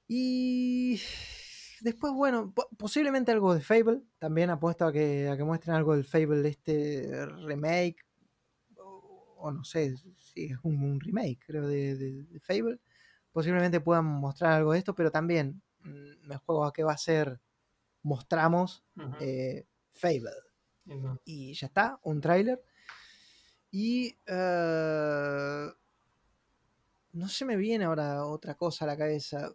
Y 0.07 1.01
después, 1.81 2.13
bueno, 2.13 2.53
po- 2.53 2.69
posiblemente 2.77 3.33
algo 3.33 3.55
de 3.55 3.61
Fable. 3.61 4.03
También 4.19 4.51
apuesto 4.51 4.87
a 4.87 4.93
que, 4.93 5.29
a 5.29 5.37
que 5.37 5.45
muestren 5.45 5.77
algo 5.77 5.95
del 5.95 6.05
Fable, 6.05 6.49
este 6.49 7.27
remake. 7.47 8.05
O, 8.77 9.37
o 9.39 9.51
no 9.53 9.65
sé 9.65 9.97
si 10.17 10.47
es 10.47 10.59
un, 10.63 10.83
un 10.83 11.01
remake, 11.01 11.39
creo, 11.47 11.67
de, 11.67 11.97
de- 11.97 12.25
de 12.25 12.41
Fable. 12.41 12.81
Posiblemente 13.33 13.81
puedan 13.81 14.05
mostrar 14.05 14.53
algo 14.53 14.73
de 14.73 14.79
esto, 14.79 14.95
pero 14.95 15.11
también 15.13 15.63
mm, 15.81 16.27
me 16.29 16.37
juego 16.39 16.65
a 16.65 16.73
que 16.73 16.83
va 16.85 16.93
a 16.93 16.99
ser. 16.99 17.41
Mostramos 18.03 18.83
eh, 19.21 19.67
Fable. 20.01 20.31
Y 21.25 21.53
ya 21.55 21.67
está, 21.69 21.99
un 22.03 22.21
tráiler. 22.21 22.63
Y 23.71 24.17
eh, 24.27 25.67
no 27.13 27.29
se 27.29 27.45
me 27.45 27.57
viene 27.57 27.85
ahora 27.85 28.25
otra 28.25 28.55
cosa 28.55 28.85
a 28.85 28.89
la 28.89 28.97
cabeza. 28.97 29.53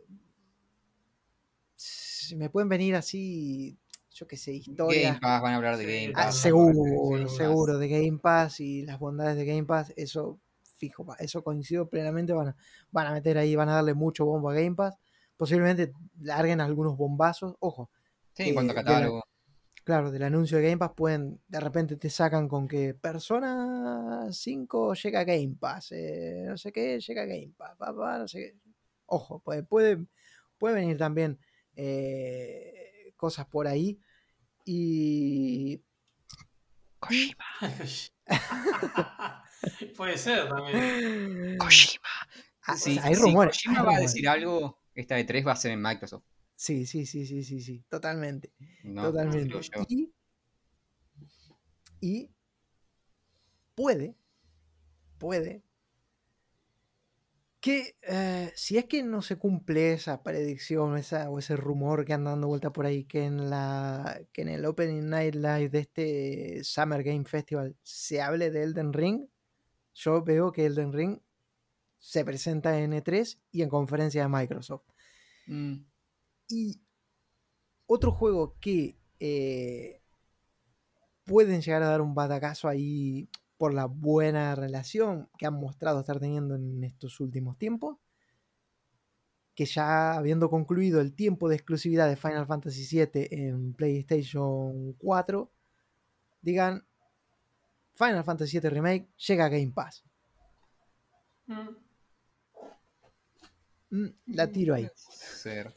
Si 1.76 2.36
me 2.36 2.50
pueden 2.50 2.70
venir 2.70 2.96
así, 2.96 3.78
yo 4.12 4.28
qué 4.28 4.38
sé, 4.38 4.54
historias. 4.54 5.14
Game 5.14 5.20
Pass, 5.20 5.42
van 5.42 5.54
a 5.54 5.56
hablar 5.58 5.78
de 5.78 5.86
Game 5.86 6.14
Ah, 6.16 6.26
Pass. 6.28 6.38
seguro, 6.38 7.28
seguro, 7.30 7.78
de 7.78 7.88
Game 7.90 8.20
Pass 8.20 8.60
y 8.62 8.84
las 8.84 9.00
bondades 9.00 9.36
de 9.36 9.46
Game 9.46 9.66
Pass, 9.66 9.94
eso 9.98 10.40
fijo, 10.78 11.06
eso 11.20 11.44
coincido 11.44 11.90
plenamente, 11.90 12.34
van 12.34 12.50
a, 12.50 12.56
van 12.92 13.08
a 13.08 13.12
meter 13.14 13.38
ahí, 13.38 13.56
van 13.56 13.70
a 13.70 13.76
darle 13.76 13.94
mucho 13.94 14.26
bombo 14.26 14.50
a 14.50 14.54
Game 14.54 14.76
Pass, 14.76 14.96
posiblemente 15.38 15.94
larguen 16.22 16.62
algunos 16.62 16.96
bombazos, 16.98 17.56
ojo, 17.60 17.90
Sí, 18.34 18.44
en 18.50 18.54
cuanto 18.54 18.72
a 18.72 18.76
de 18.76 18.82
la- 18.84 18.90
catálogo. 18.90 19.24
Claro, 19.86 20.10
del 20.10 20.24
anuncio 20.24 20.58
de 20.58 20.64
Game 20.64 20.80
Pass 20.80 20.94
pueden, 20.96 21.40
de 21.48 21.60
repente 21.60 21.96
te 21.96 22.10
sacan 22.10 22.48
con 22.48 22.68
que 22.68 22.96
Persona 22.96 24.26
5 24.32 24.96
llega 24.96 25.20
a 25.20 25.24
Game 25.24 25.58
Pass, 25.60 25.92
eh, 25.92 26.44
no 26.48 26.58
sé 26.58 26.72
qué, 26.72 27.00
llega 27.00 27.22
a 27.22 27.26
Game 27.26 27.54
Pass, 27.56 27.78
pa, 27.78 27.96
pa, 27.96 28.18
no 28.18 28.28
sé 28.28 28.40
qué. 28.40 28.56
Ojo, 29.06 29.42
puede, 29.42 29.62
puede, 29.62 30.04
puede 30.58 30.74
venir 30.74 30.98
también 30.98 31.38
eh, 31.76 33.14
cosas 33.16 33.46
por 33.46 33.68
ahí. 33.68 34.00
Y 34.66 35.84
Puede 39.96 40.18
ser 40.18 40.50
también. 40.50 41.60
Ah, 41.60 41.70
Sí, 42.76 43.00
hay 43.04 43.14
si 43.14 43.22
rumores. 43.22 43.58
Kojima 43.58 43.82
hay 43.82 43.86
va 43.86 43.98
a 43.98 44.00
decir 44.00 44.28
algo, 44.28 44.82
esta 44.96 45.14
de 45.14 45.26
3 45.26 45.46
va 45.46 45.52
a 45.52 45.56
ser 45.56 45.74
en 45.74 45.82
Microsoft. 45.84 46.26
Sí, 46.56 46.85
sí, 46.85 47.06
sí, 47.06 47.25
sí, 47.25 47.43
sí, 47.43 47.61
sí, 47.61 47.84
totalmente. 47.90 48.53
No, 48.84 49.03
totalmente. 49.03 49.59
y 52.00 52.32
puede, 53.75 54.16
puede, 55.17 55.66
que 57.66 57.95
eh, 58.03 58.51
si 58.56 58.77
es 58.77 58.85
que 58.85 59.01
no 59.01 59.24
se 59.24 59.38
cumple 59.38 59.93
esa 59.93 60.22
predicción 60.22 61.00
esa, 61.00 61.32
o 61.32 61.40
ese 61.40 61.58
rumor 61.58 62.06
que 62.06 62.14
anda 62.14 62.30
dando 62.30 62.48
vuelta 62.48 62.72
por 62.72 62.85
ahí, 62.85 63.06
que 63.06 63.25
en, 63.25 63.50
la, 63.50 64.22
que 64.32 64.43
en 64.43 64.50
el 64.50 64.66
Opening 64.66 65.09
Night 65.09 65.34
Live 65.34 65.69
de 65.69 65.80
este 65.80 66.64
Summer 66.64 67.01
Game 67.01 67.25
Festival 67.25 67.75
se 67.82 68.22
hable 68.22 68.51
de 68.51 68.61
Elden 68.61 68.93
Ring, 68.93 69.25
yo 69.95 70.24
veo 70.24 70.51
que 70.51 70.67
Elden 70.67 70.93
Ring 70.93 71.19
se 71.98 72.24
presenta 72.24 72.80
en 72.80 72.93
E3 72.93 73.40
y 73.51 73.64
en 73.64 73.69
conferencia 73.69 74.22
de 74.22 74.30
Microsoft. 74.30 74.84
Mm, 75.48 75.77
Y 76.50 76.82
otro 77.88 78.12
juego 78.12 78.56
que 78.60 78.98
eh, 79.20 80.02
pueden 81.26 81.62
llegar 81.62 81.84
a 81.84 81.88
dar 81.88 82.02
un 82.02 82.14
batacazo 82.16 82.68
ahí 82.68 83.30
por 83.58 83.74
la 83.74 83.86
buena 83.86 84.56
relación 84.56 85.30
que 85.38 85.46
han 85.46 85.54
mostrado 85.56 86.00
estar 86.00 86.20
teniendo 86.20 86.56
en 86.56 86.84
estos 86.84 87.20
últimos 87.20 87.58
tiempos, 87.58 87.98
que 89.56 89.66
ya 89.66 90.14
habiendo 90.14 90.50
concluido 90.50 91.00
el 91.00 91.14
tiempo 91.14 91.48
de 91.48 91.56
exclusividad 91.56 92.10
de 92.10 92.18
Final 92.18 92.46
Fantasy 92.46 92.86
VII 92.86 93.28
en 93.32 93.74
PlayStation 93.74 94.94
4, 94.94 95.52
digan 96.42 96.86
Final 97.96 98.24
Fantasy 98.26 98.60
VII 98.60 98.70
Remake 98.70 99.08
llega 99.16 99.46
a 99.46 99.50
Game 99.50 99.72
Pass. 99.74 100.04
Mm. 101.48 101.70
Mm, 103.92 104.08
la 104.28 104.52
tiro 104.52 104.76
ahí. 104.76 104.90
ser. 104.96 105.74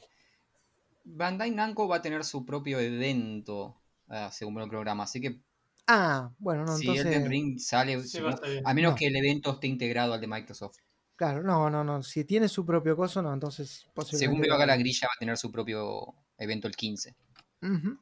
Bandai 1.10 1.50
Namco 1.50 1.88
va 1.88 1.96
a 1.96 2.02
tener 2.02 2.24
su 2.24 2.44
propio 2.44 2.78
evento, 2.80 3.82
ah, 4.08 4.30
según 4.30 4.60
el 4.60 4.68
programa, 4.68 5.04
así 5.04 5.20
que 5.20 5.42
Ah, 5.86 6.32
bueno, 6.38 6.64
no, 6.66 6.76
si 6.76 6.86
entonces... 6.86 7.06
Elden 7.06 7.30
Ring 7.30 7.58
sale, 7.58 8.02
Sí, 8.02 8.08
si 8.08 8.20
va 8.20 8.38
a 8.64 8.74
menos 8.74 8.92
No. 8.92 8.96
que 8.96 9.06
el 9.06 9.16
evento 9.16 9.52
esté 9.52 9.66
integrado 9.68 10.12
al 10.14 10.20
de 10.20 10.26
Microsoft. 10.26 10.78
Claro, 11.16 11.42
no, 11.42 11.68
no, 11.68 11.82
no. 11.82 12.02
Si 12.04 12.24
tiene 12.24 12.48
su 12.48 12.64
propio 12.64 12.96
coso, 12.96 13.20
no, 13.22 13.32
entonces 13.34 13.88
posiblemente. 13.92 14.18
Según 14.18 14.40
veo 14.40 14.50
lo 14.50 14.54
acá 14.56 14.66
la 14.66 14.76
grilla 14.76 15.08
va 15.08 15.12
a 15.16 15.18
tener 15.18 15.36
su 15.36 15.50
propio 15.50 16.14
evento 16.38 16.68
el 16.68 16.76
15. 16.76 17.16
Ujú. 17.62 17.98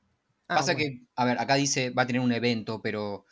Ah, 0.48 0.54
Pasa 0.54 0.74
bueno. 0.74 0.78
que, 0.78 1.06
a 1.16 1.24
ver, 1.24 1.38
acá 1.40 1.54
dice 1.54 1.90
va 1.90 2.02
a 2.02 2.06
tener 2.06 2.20
un 2.22 2.32
evento, 2.32 2.80
pero 2.82 3.24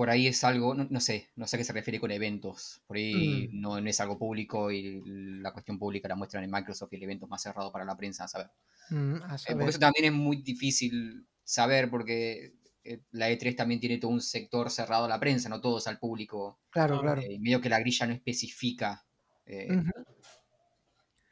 por 0.00 0.08
ahí 0.08 0.26
es 0.28 0.42
algo, 0.44 0.72
no, 0.74 0.86
no 0.88 0.98
sé, 0.98 1.28
no 1.36 1.46
sé 1.46 1.56
a 1.56 1.58
qué 1.58 1.64
se 1.64 1.74
refiere 1.74 2.00
con 2.00 2.10
eventos. 2.10 2.80
Por 2.86 2.96
ahí 2.96 3.48
Mm. 3.52 3.60
no, 3.60 3.78
no 3.82 3.90
es 3.90 4.00
algo 4.00 4.18
público 4.18 4.70
y 4.70 5.02
la 5.42 5.52
cuestión 5.52 5.78
pública 5.78 6.08
la 6.08 6.16
muestran 6.16 6.42
en 6.42 6.50
Microsoft 6.50 6.90
y 6.94 6.96
el 6.96 7.02
evento 7.02 7.26
es 7.26 7.30
más 7.30 7.42
cerrado 7.42 7.70
para 7.70 7.84
la 7.84 7.94
prensa, 7.98 8.24
a 8.24 8.28
saber. 8.28 8.48
Mm, 8.88 9.16
a 9.22 9.36
Eh, 9.36 9.52
porque 9.52 9.68
eso 9.68 9.78
también 9.78 10.06
es 10.06 10.12
muy 10.12 10.36
difícil 10.40 11.26
saber 11.44 11.90
porque 11.90 12.54
eh, 12.82 13.00
la 13.10 13.28
E3 13.28 13.54
también 13.54 13.78
tiene 13.78 13.98
todo 13.98 14.10
un 14.10 14.22
sector 14.22 14.70
cerrado 14.70 15.04
a 15.04 15.08
la 15.08 15.20
prensa, 15.20 15.50
no 15.50 15.60
todo 15.60 15.76
es 15.76 15.86
al 15.86 15.98
público. 15.98 16.58
Claro, 16.70 16.96
Ah, 16.96 17.02
claro. 17.02 17.20
Eh, 17.20 17.34
y 17.34 17.38
medio 17.38 17.60
que 17.60 17.68
la 17.68 17.78
grilla 17.80 18.06
no 18.06 18.14
especifica 18.14 19.04
eh, 19.44 19.68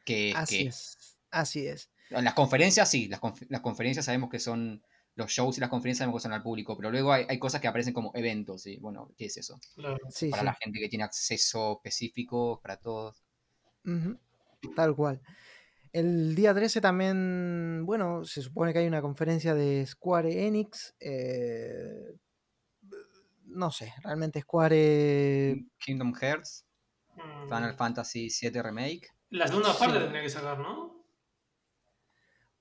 que, 0.05 0.35
Así 0.37 0.59
que- 0.59 0.69
es. 0.69 1.17
Así 1.31 1.67
es. 1.67 1.89
Las 2.11 2.35
conferencias 2.35 2.91
sí, 2.91 3.09
las, 3.09 3.21
conf- 3.21 3.47
las 3.49 3.63
conferencias 3.63 4.05
sabemos 4.05 4.29
que 4.29 4.39
son. 4.39 4.83
Los 5.19 5.31
shows 5.33 5.59
y 5.59 5.61
las 5.61 5.69
conferencias 5.69 6.09
que 6.11 6.21
son 6.21 6.33
al 6.33 6.43
público, 6.45 6.77
pero 6.77 6.91
luego 6.93 7.13
hay, 7.13 7.27
hay 7.29 7.39
cosas 7.41 7.61
que 7.61 7.67
aparecen 7.67 7.93
como 7.93 8.13
eventos, 8.15 8.67
y 8.69 8.77
bueno, 8.79 9.11
¿qué 9.19 9.27
es 9.27 9.37
eso? 9.37 9.59
Claro. 9.75 9.99
Sí, 10.11 10.31
Para 10.31 10.43
sí. 10.43 10.47
la 10.47 10.55
gente 10.55 10.79
que 10.79 10.89
tiene 10.89 11.05
acceso 11.05 11.73
específico, 11.73 12.61
para 12.63 12.77
todos. 12.77 13.23
Tal 14.77 14.95
cual. 14.95 15.21
El 15.93 16.35
día 16.37 16.55
13 16.55 16.81
también, 16.81 17.83
bueno, 17.85 18.25
se 18.25 18.43
supone 18.43 18.73
que 18.73 18.79
hay 18.79 18.87
una 18.87 19.03
conferencia 19.03 19.55
de 19.55 19.85
Square 19.87 20.47
Enix. 20.47 20.95
eh, 21.01 22.15
no 23.47 23.71
sé, 23.73 23.93
realmente 24.05 24.41
Square... 24.43 25.65
Kingdom 25.79 26.15
Hearts, 26.15 26.65
Mm. 27.17 27.45
Final 27.49 27.75
Fantasy 27.75 28.29
VII 28.41 28.63
Remake. 28.63 29.09
La 29.31 29.49
segunda 29.49 29.77
parte 29.77 29.95
Sí. 29.97 30.01
tendría 30.05 30.23
que 30.23 30.31
sacar, 30.31 30.57
¿no? 30.61 30.98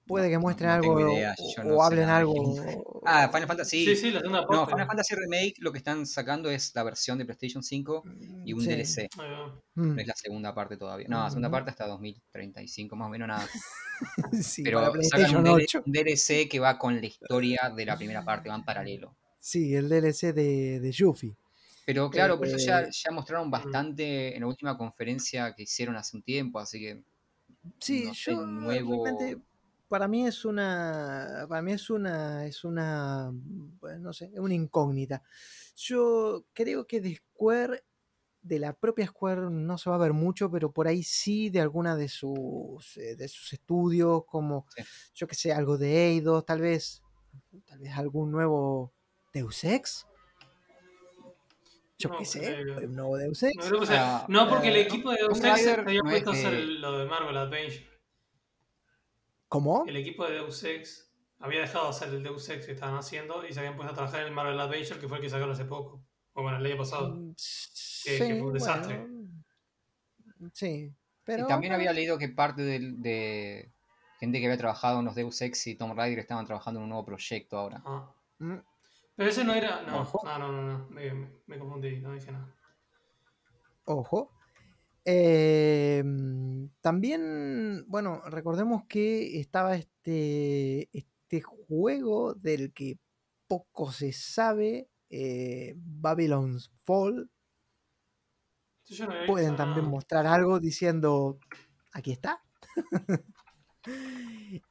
Puede 0.08 0.26
No, 0.26 0.30
que 0.30 0.36
no- 0.36 0.42
muestren 0.42 0.70
no 0.70 0.76
algo 0.76 0.94
o, 0.94 1.64
no 1.66 1.84
hablen 1.84 2.08
algo. 2.10 3.02
Ah, 3.06 3.30
Final 3.32 3.48
Fantasy. 3.48 3.86
Sí, 3.86 3.96
sí, 3.96 4.12
la 4.12 4.20
segunda 4.22 4.42
parte. 4.42 4.56
No, 4.56 4.66
Final 4.68 4.88
Fantasy 4.88 5.16
Remake 5.16 5.54
lo 5.60 5.72
que 5.72 5.78
están 5.80 6.06
sacando 6.06 6.50
es 6.50 6.74
la 6.76 6.84
versión 6.84 7.18
de 7.18 7.26
PlayStation 7.26 7.62
5 7.64 8.04
y 8.46 8.54
un 8.54 8.62
Sí. 8.62 8.68
DLC. 8.70 9.10
Va. 9.20 9.48
Mm, 9.76 9.96
No 9.96 10.02
es 10.02 10.08
la 10.08 10.16
segunda 10.16 10.54
parte 10.56 10.78
todavía. 10.78 11.08
No, 11.10 11.24
la 11.24 11.30
segunda 11.30 11.50
Ujú. 11.50 11.54
parte 11.54 11.72
hasta 11.72 11.88
2035, 11.88 12.96
más 12.96 13.08
o 13.08 13.10
menos 13.10 13.28
nada. 13.28 13.48
sí, 14.42 14.64
Pero 14.64 14.80
sacan 14.80 14.94
PlayStation 14.94 15.38
un, 15.38 15.44
DL 15.44 15.64
8. 15.64 15.84
un 15.86 15.92
DLC 15.92 16.48
que 16.50 16.60
va 16.60 16.78
con 16.78 17.00
la 17.00 17.06
historia 17.06 17.74
de 17.76 17.86
la 17.86 17.98
primera 17.98 18.24
parte, 18.24 18.50
va 18.50 18.56
en 18.56 18.64
paralelo. 18.64 19.16
Sí, 19.40 19.76
el 19.76 19.90
DLC 19.90 20.34
de, 20.34 20.80
de 20.80 20.92
Yuffie. 20.92 21.36
Pero 21.86 22.10
claro, 22.10 22.38
pero 22.40 22.56
eso 22.56 22.66
ya, 22.66 22.82
Eh, 22.82 22.90
ya 22.92 23.12
mostraron 23.12 23.50
bastante 23.50 24.36
en 24.36 24.42
la 24.42 24.48
última 24.48 24.78
conferencia 24.78 25.54
que 25.54 25.64
hicieron 25.64 25.96
hace 25.96 26.18
un 26.18 26.24
tiempo, 26.24 26.60
así 26.60 26.80
que 26.80 27.04
Sí, 27.80 28.04
no 28.06 28.14
sé, 28.14 28.32
yo 28.32 28.46
nuevo. 28.46 29.06
realmente 29.06 29.42
para 29.88 30.08
mí 30.08 30.26
es 30.28 30.44
una 30.46 31.46
para 31.50 31.62
mí 31.62 31.72
es 31.74 31.90
una 31.90 32.46
es 32.46 32.64
una 32.64 33.32
no 34.00 34.14
sé, 34.14 34.32
es 34.34 34.40
una 34.40 34.54
incógnita. 34.54 35.24
Yo 35.76 36.46
creo 36.54 36.86
que 36.88 37.02
de 37.02 37.16
Square 37.16 37.84
de 38.42 38.60
la 38.60 38.74
propia 38.74 39.08
Square 39.08 39.50
no 39.50 39.78
se 39.78 39.90
va 39.90 39.96
a 39.98 40.00
ver 40.00 40.14
mucho, 40.14 40.50
pero 40.50 40.72
por 40.72 40.88
ahí 40.88 41.04
sí 41.04 41.50
de 41.50 41.60
alguna 41.62 41.96
de 41.96 42.08
sus 42.10 42.96
eh, 42.98 43.16
de 43.16 43.28
sus 43.28 43.52
estudios 43.54 44.24
como 44.26 44.66
Sí. 44.76 44.84
yo 45.16 45.28
que 45.28 45.36
sé, 45.36 45.52
algo 45.54 45.78
de 45.78 46.08
Eidos, 46.10 46.46
tal 46.46 46.62
vez 46.62 47.02
tal 47.66 47.80
vez 47.80 47.92
algún 47.98 48.32
nuevo 48.32 48.94
Deus 49.34 49.64
Ex. 49.64 50.06
Yo 52.00 52.10
No 52.10 52.18
qué 52.20 52.26
sé, 52.26 52.40
creo. 52.62 52.78
un 52.88 52.96
nuevo 52.96 53.18
Deus 53.18 53.42
Ex. 53.44 53.56
No, 53.58 53.64
creo 53.70 53.80
que 53.82 53.86
sea- 53.88 54.18
Ah, 54.20 54.26
no, 54.30 54.48
porque 54.48 54.68
el 54.70 54.76
eh, 54.76 54.82
equipo 54.82 55.10
de 55.12 55.18
Deus 55.18 55.44
Ex 55.44 55.62
se 55.62 55.72
había 55.72 56.02
puesto 56.04 56.30
a 56.30 56.34
hacer 56.34 56.54
lo 56.54 56.98
de 57.00 57.06
Marvel 57.06 57.36
Adventure. 57.38 57.88
¿Cómo? 59.48 59.86
El 59.88 59.96
equipo 59.96 60.26
de 60.26 60.34
Deus 60.34 60.64
Ex 60.64 61.12
había 61.40 61.62
dejado 61.62 61.86
de 61.86 61.90
hacer 61.92 62.10
el 62.10 62.24
Deus 62.24 62.50
Ex 62.50 62.66
que 62.66 62.72
estaban 62.74 62.96
haciendo 62.98 63.46
y 63.48 63.54
se 63.54 63.60
habían 63.60 63.76
puesto 63.76 63.92
a 63.94 63.96
trabajar 63.96 64.22
en 64.22 64.28
el 64.28 64.34
Marvel 64.34 64.60
Adventure, 64.60 65.00
que 65.00 65.08
fue 65.08 65.18
el 65.18 65.24
que 65.24 65.30
sacaron 65.30 65.52
hace 65.54 65.66
poco. 65.66 66.04
O 66.34 66.42
bueno, 66.44 66.58
el 66.58 66.66
año 66.66 66.78
pasado. 66.78 67.16
Mm, 67.16 67.34
que 68.04 68.18
fue 68.18 68.42
un 68.42 68.54
desastre. 68.54 68.98
bueno, 68.98 70.52
sí, 70.54 70.94
pero 71.24 71.44
y 71.46 71.48
también 71.48 71.74
había 71.74 71.92
leído 71.94 72.18
que 72.18 72.30
parte 72.30 72.62
de, 72.62 73.72
gente 74.20 74.40
que 74.40 74.46
había 74.46 74.58
trabajado 74.58 75.00
en 75.00 75.06
los 75.06 75.16
Deus 75.16 75.42
Ex 75.42 75.68
y 75.68 75.76
Tomb 75.76 75.96
Raider 75.96 76.20
estaban 76.20 76.46
trabajando 76.46 76.80
en 76.80 76.84
un 76.86 76.90
nuevo 76.90 77.06
proyecto 77.06 77.58
ahora. 77.58 77.82
Ah. 77.86 78.12
mm, 78.40 78.56
Pero 79.16 79.30
ese 79.30 79.44
no 79.44 79.54
era. 79.54 79.82
No, 79.84 80.02
Ojo. 80.02 80.22
no, 80.26 80.38
no, 80.40 80.52
no, 80.52 80.62
no, 80.64 80.90
Me, 80.90 81.12
me- 81.14 81.32
me 81.48 81.60
confundí, 81.60 82.00
no 82.02 82.14
dije 82.14 82.32
nada. 82.32 82.54
ojo. 83.86 84.32
Eh, 85.10 86.04
mm, 86.06 86.66
también, 86.82 87.86
bueno, 87.88 88.22
recordemos 88.26 88.84
que 88.88 89.40
estaba 89.40 89.76
este, 89.76 90.90
este 90.98 91.42
juego 91.42 92.34
del 92.34 92.74
que 92.74 93.00
poco 93.48 93.92
se 93.94 94.12
sabe, 94.12 94.90
eh, 95.10 95.76
Babylon's 95.78 96.72
Fall. 96.84 97.30
Yo 98.86 99.06
no 99.06 99.14
había 99.14 99.26
Pueden 99.28 99.50
visto 99.52 99.56
también 99.58 99.86
mostrar 99.86 100.26
algo 100.26 100.60
diciendo, 100.60 101.38
aquí 101.94 102.12
está. 102.12 102.42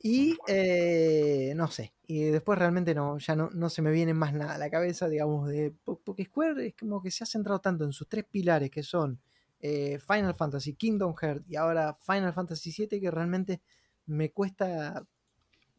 y 0.03 0.37
eh, 0.49 1.53
no 1.57 1.69
sé, 1.69 1.95
y 2.07 2.25
después 2.25 2.59
realmente 2.59 2.95
no, 2.95 3.19
ya 3.19 3.37
no, 3.37 3.51
no 3.53 3.69
se 3.71 3.83
me 3.83 3.91
viene 3.91 4.15
más 4.15 4.33
nada 4.35 4.55
a 4.55 4.59
la 4.59 4.71
cabeza, 4.71 5.09
digamos, 5.09 5.49
de 5.49 5.73
po- 5.85 6.01
porque 6.05 6.25
Square 6.25 6.67
es 6.69 6.75
como 6.75 7.03
que 7.03 7.11
se 7.11 7.25
ha 7.25 7.27
centrado 7.27 7.61
tanto 7.61 7.85
en 7.85 7.93
sus 7.93 8.09
tres 8.09 8.25
pilares 8.25 8.71
que 8.71 8.83
son 8.83 9.21
eh, 9.61 9.99
Final 9.99 10.35
Fantasy, 10.35 10.75
Kingdom 10.75 11.15
Hearts 11.21 11.45
y 11.49 11.57
ahora 11.57 11.95
Final 11.95 12.33
Fantasy 12.33 12.73
VII 12.77 13.01
que 13.01 13.11
realmente 13.11 13.63
me 14.07 14.31
cuesta... 14.33 15.05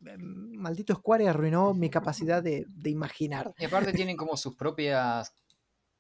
eh, 0.06 0.18
Maldito 0.18 0.94
Square 0.96 1.28
arruinó 1.30 1.74
mi 1.74 1.90
capacidad 1.90 2.42
de, 2.44 2.66
de 2.68 2.90
imaginar. 2.90 3.54
Y 3.58 3.66
aparte 3.66 3.94
tienen 3.94 4.18
como 4.18 4.36
sus 4.38 4.56
propias. 4.56 5.34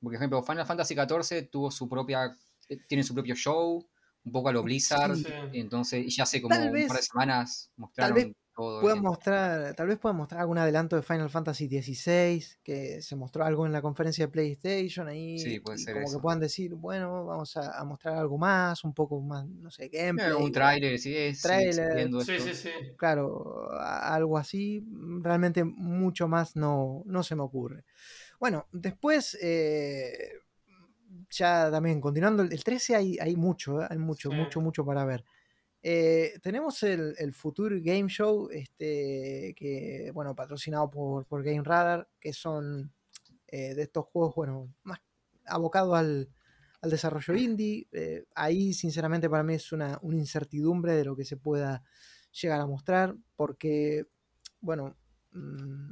Por 0.01 0.13
ejemplo, 0.13 0.43
Final 0.43 0.65
Fantasy 0.65 0.95
XIV 0.95 1.49
tuvo 1.49 1.71
su 1.71 1.87
propia. 1.89 2.35
eh, 2.69 2.77
Tiene 2.87 3.03
su 3.03 3.13
propio 3.13 3.35
show, 3.35 3.87
un 4.23 4.31
poco 4.31 4.49
a 4.49 4.53
lo 4.53 4.63
Blizzard. 4.63 5.15
Sí. 5.15 5.33
Entonces, 5.51 6.15
ya 6.15 6.23
hace 6.23 6.41
como 6.41 6.55
Tal 6.55 6.67
un 6.67 6.73
vez- 6.73 6.87
par 6.87 6.97
de 6.97 7.03
semanas 7.03 7.71
mostraron 7.77 8.15
vez 8.15 8.25
todo. 8.55 8.81
Pueden 8.81 8.97
el- 8.97 9.03
mostrar, 9.03 9.73
tal 9.75 9.87
vez 9.87 9.97
puedan 9.99 10.17
mostrar 10.17 10.41
algún 10.41 10.57
adelanto 10.57 10.95
de 10.95 11.01
Final 11.03 11.29
Fantasy 11.29 11.67
XVI, 11.67 12.43
que 12.63 13.01
se 13.01 13.15
mostró 13.15 13.45
algo 13.45 13.65
en 13.65 13.71
la 13.71 13.81
conferencia 13.81 14.25
de 14.25 14.31
PlayStation 14.31 15.07
ahí. 15.07 15.37
Sí, 15.39 15.59
puede 15.59 15.77
ser 15.77 15.93
como 15.93 16.11
que 16.11 16.19
puedan 16.19 16.39
decir, 16.39 16.73
bueno, 16.75 17.25
vamos 17.25 17.55
a, 17.55 17.79
a 17.79 17.83
mostrar 17.85 18.15
algo 18.17 18.37
más, 18.37 18.83
un 18.83 18.93
poco 18.93 19.21
más, 19.21 19.47
no 19.47 19.69
sé, 19.71 19.89
gameplay. 19.89 20.31
Eh, 20.31 20.35
un 20.35 20.49
o- 20.49 20.51
tráiler, 20.51 20.99
sí, 20.99 21.15
es, 21.15 21.43
existiendo 21.45 22.21
Sí, 22.21 22.39
sí, 22.39 22.53
sí. 22.53 22.69
Claro, 22.97 23.69
algo 23.79 24.37
así. 24.37 24.83
Realmente 25.21 25.63
mucho 25.63 26.27
más 26.27 26.55
no, 26.55 27.03
no 27.05 27.23
se 27.23 27.35
me 27.35 27.43
ocurre. 27.43 27.85
Bueno, 28.39 28.67
después, 28.71 29.37
eh, 29.41 30.33
ya 31.29 31.69
también 31.71 32.01
continuando, 32.01 32.43
el 32.43 32.51
el 32.53 32.63
13 32.63 32.95
hay, 32.95 33.17
hay 33.19 33.35
mucho, 33.35 33.81
¿eh? 33.81 33.87
hay 33.89 33.97
mucho, 33.97 34.29
Sí. 34.29 34.35
mucho, 34.35 34.61
mucho 34.61 34.85
para 34.85 35.05
ver. 35.05 35.23
Eh, 35.83 36.33
tenemos 36.41 36.81
el, 36.83 37.15
el 37.17 37.33
Future 37.33 37.79
Game 37.81 38.09
Show, 38.09 38.49
este, 38.51 39.53
que, 39.57 40.11
bueno, 40.13 40.35
patrocinado 40.35 40.89
por, 40.89 41.25
por 41.27 41.43
Game 41.43 41.63
Radar, 41.63 42.09
que 42.19 42.33
son 42.33 42.93
eh, 43.47 43.75
de 43.75 43.83
estos 43.83 44.05
juegos, 44.05 44.35
bueno, 44.35 44.73
más 44.83 44.99
abocados 45.45 45.95
al, 45.97 46.29
al 46.81 46.89
desarrollo 46.89 47.35
indie. 47.35 47.87
Eh, 47.91 48.25
ahí, 48.35 48.73
sinceramente, 48.73 49.29
para 49.29 49.43
mí 49.43 49.53
es 49.55 49.71
una, 49.71 49.99
una 50.01 50.17
incertidumbre 50.17 50.93
de 50.93 51.05
lo 51.05 51.15
que 51.15 51.25
se 51.25 51.37
pueda 51.37 51.83
llegar 52.31 52.59
a 52.61 52.67
mostrar, 52.67 53.15
porque, 53.35 54.05
bueno, 54.59 54.97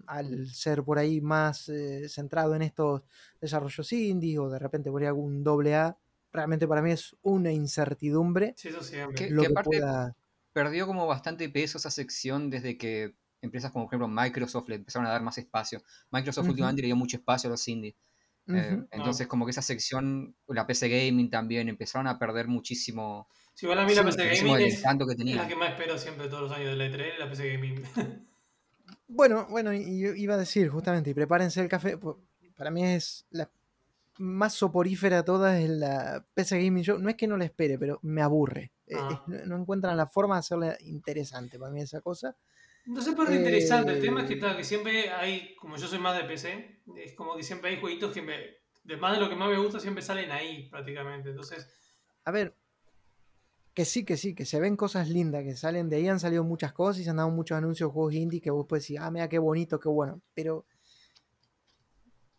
al 0.07 0.48
ser 0.48 0.83
por 0.83 0.98
ahí 0.99 1.22
más 1.22 1.67
eh, 1.69 2.07
centrado 2.09 2.56
en 2.56 2.61
estos 2.61 3.01
desarrollos 3.41 3.91
indie 3.93 4.38
o 4.40 4.49
de 4.49 4.59
repente 4.59 4.91
por 4.91 5.01
ahí 5.01 5.07
algún 5.07 5.43
doble 5.43 5.75
A, 5.75 5.98
realmente 6.32 6.67
para 6.67 6.82
mí 6.82 6.91
es 6.91 7.15
una 7.22 7.51
incertidumbre 7.51 8.53
Sí, 8.57 8.67
eso 8.69 8.82
siempre. 8.83 9.15
¿Qué- 9.17 9.30
lo 9.32 9.41
que 9.43 9.48
aparte- 9.49 9.69
pueda... 9.80 10.15
Perdió 10.53 10.88
como 10.88 11.06
bastante 11.06 11.49
peso 11.49 11.77
esa 11.77 11.91
sección 11.91 12.49
desde 12.49 12.77
que 12.77 13.15
empresas 13.41 13.72
como, 13.72 13.85
por 13.85 13.91
ejemplo, 13.93 14.07
Microsoft 14.07 14.69
le 14.69 14.75
empezaron 14.75 15.06
a 15.06 15.11
dar 15.11 15.22
más 15.22 15.38
espacio. 15.38 15.82
Microsoft 16.11 16.48
últimamente 16.48 16.82
le 16.82 16.88
dio 16.88 16.95
mucho 16.95 17.17
espacio 17.17 17.49
a 17.49 17.51
los 17.51 17.67
indies. 17.67 17.95
Eh, 18.48 18.74
Ujú. 18.75 18.88
entonces, 18.91 19.27
como 19.27 19.45
que 19.45 19.51
esa 19.51 19.61
sección, 19.61 20.35
la 20.48 20.65
PC 20.65 20.88
Gaming 20.88 21.30
también, 21.30 21.67
empezaron 21.67 22.07
a 22.07 22.17
perder 22.17 22.48
muchísimo, 22.48 23.27
Si 23.53 23.65
igual 23.65 23.80
a 23.80 23.85
mí 23.85 23.93
la 23.95 24.01
Sí, 24.03 24.07
PC 24.07 24.24
Gaming 24.24 24.67
es, 24.67 24.82
que 24.82 25.35
la 25.35 25.48
que 25.48 25.56
más 25.56 25.69
espero 25.72 25.98
siempre 25.98 26.27
todos 26.27 26.43
los 26.43 26.51
años 26.51 26.69
de 26.69 26.75
la 26.77 26.85
E3, 26.85 27.17
la 27.19 27.30
PC 27.30 27.53
Gaming. 27.53 27.83
Bueno, 29.08 29.48
bueno, 29.50 29.74
y 29.74 30.00
yo 30.00 30.14
iba 30.14 30.36
a 30.36 30.38
decir 30.38 30.70
justamente, 30.70 31.10
y 31.10 31.14
prepárense 31.14 31.62
el 31.62 31.70
café, 31.70 31.98
para 32.58 32.72
mí 32.72 32.84
es 32.84 33.26
la 33.30 33.50
más 34.18 34.54
soporífera 34.54 35.18
de 35.18 35.24
todas 35.24 35.60
es 35.60 35.70
la 35.70 36.26
PC 36.34 36.64
Gaming 36.64 36.84
Show. 36.84 37.00
No 37.00 37.10
es 37.10 37.16
que 37.16 37.28
no 37.28 37.38
la 37.38 37.46
espere, 37.46 37.78
pero 37.78 38.00
me 38.02 38.22
aburre. 38.22 38.72
Eh, 38.88 38.96
Ah. 38.98 39.24
no, 39.28 39.46
no 39.46 39.58
encuentran 39.58 39.98
la 39.98 40.08
forma 40.08 40.36
de 40.36 40.40
hacerla 40.40 40.78
interesante 40.82 41.60
para 41.60 41.72
mí 41.72 41.82
esa 41.82 42.02
cosa. 42.02 42.36
No 42.86 43.02
sé 43.02 43.14
por 43.14 43.28
qué 43.28 43.36
interesante. 43.36 43.94
El 43.94 44.02
tema 44.02 44.22
es 44.22 44.28
que, 44.28 44.36
Eh, 44.36 44.56
que 44.58 44.64
siempre 44.64 45.10
hay, 45.10 45.56
como 45.56 45.76
yo 45.76 45.88
soy 45.88 46.00
más 46.00 46.16
de 46.18 46.24
PC, 46.24 46.82
es 46.98 47.14
como 47.14 47.36
que 47.36 47.44
siempre 47.44 47.72
hay 47.72 47.80
jueguitos 47.82 48.14
que 48.14 48.22
me, 48.22 48.36
de 48.84 48.98
más 48.98 49.14
de 49.18 49.24
lo 49.24 49.30
que 49.30 49.36
más 49.36 49.50
me 49.50 49.58
gusta, 49.58 49.80
siempre 49.80 50.04
salen 50.04 50.32
ahí 50.32 50.70
prácticamente. 50.70 51.30
Entonces, 51.32 51.68
A 52.24 52.32
ver, 52.32 52.56
que 53.76 53.86
sí, 53.86 54.06
que 54.06 54.18
sí, 54.18 54.34
que 54.36 54.45
se 54.45 54.60
ven 54.60 54.76
cosas 54.78 55.10
lindas, 55.10 55.44
que 55.44 55.56
salen 55.56 55.90
de 55.90 55.98
ahí, 55.98 56.08
han 56.08 56.20
salido 56.20 56.44
muchas 56.44 56.74
cosas 56.74 57.00
y 57.02 57.04
se 57.04 57.10
han 57.12 57.18
dado 57.18 57.30
muchos 57.32 57.58
anuncios 57.58 57.90
de 57.90 57.94
juegos 57.94 58.14
indie 58.16 58.42
que 58.42 58.52
vos 58.52 58.66
puedes 58.68 58.84
decir, 58.86 59.00
ah, 59.00 59.12
mira 59.12 59.30
qué 59.30 59.40
bonito, 59.40 59.80
qué 59.80 59.90
bueno. 59.90 60.22
Pero 60.34 60.66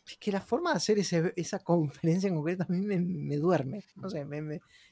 es 0.06 0.16
que 0.18 0.30
la 0.32 0.40
forma 0.40 0.70
de 0.70 0.76
hacer 0.76 0.98
ese- 0.98 1.32
esa 1.36 1.58
conferencia 1.64 2.28
en 2.28 2.34
concreto 2.36 2.64
a 2.64 2.72
mí 2.72 2.80
me, 2.80 2.98
me 3.00 3.36
duerme. 3.36 3.84
No 3.96 4.08
sé, 4.10 4.24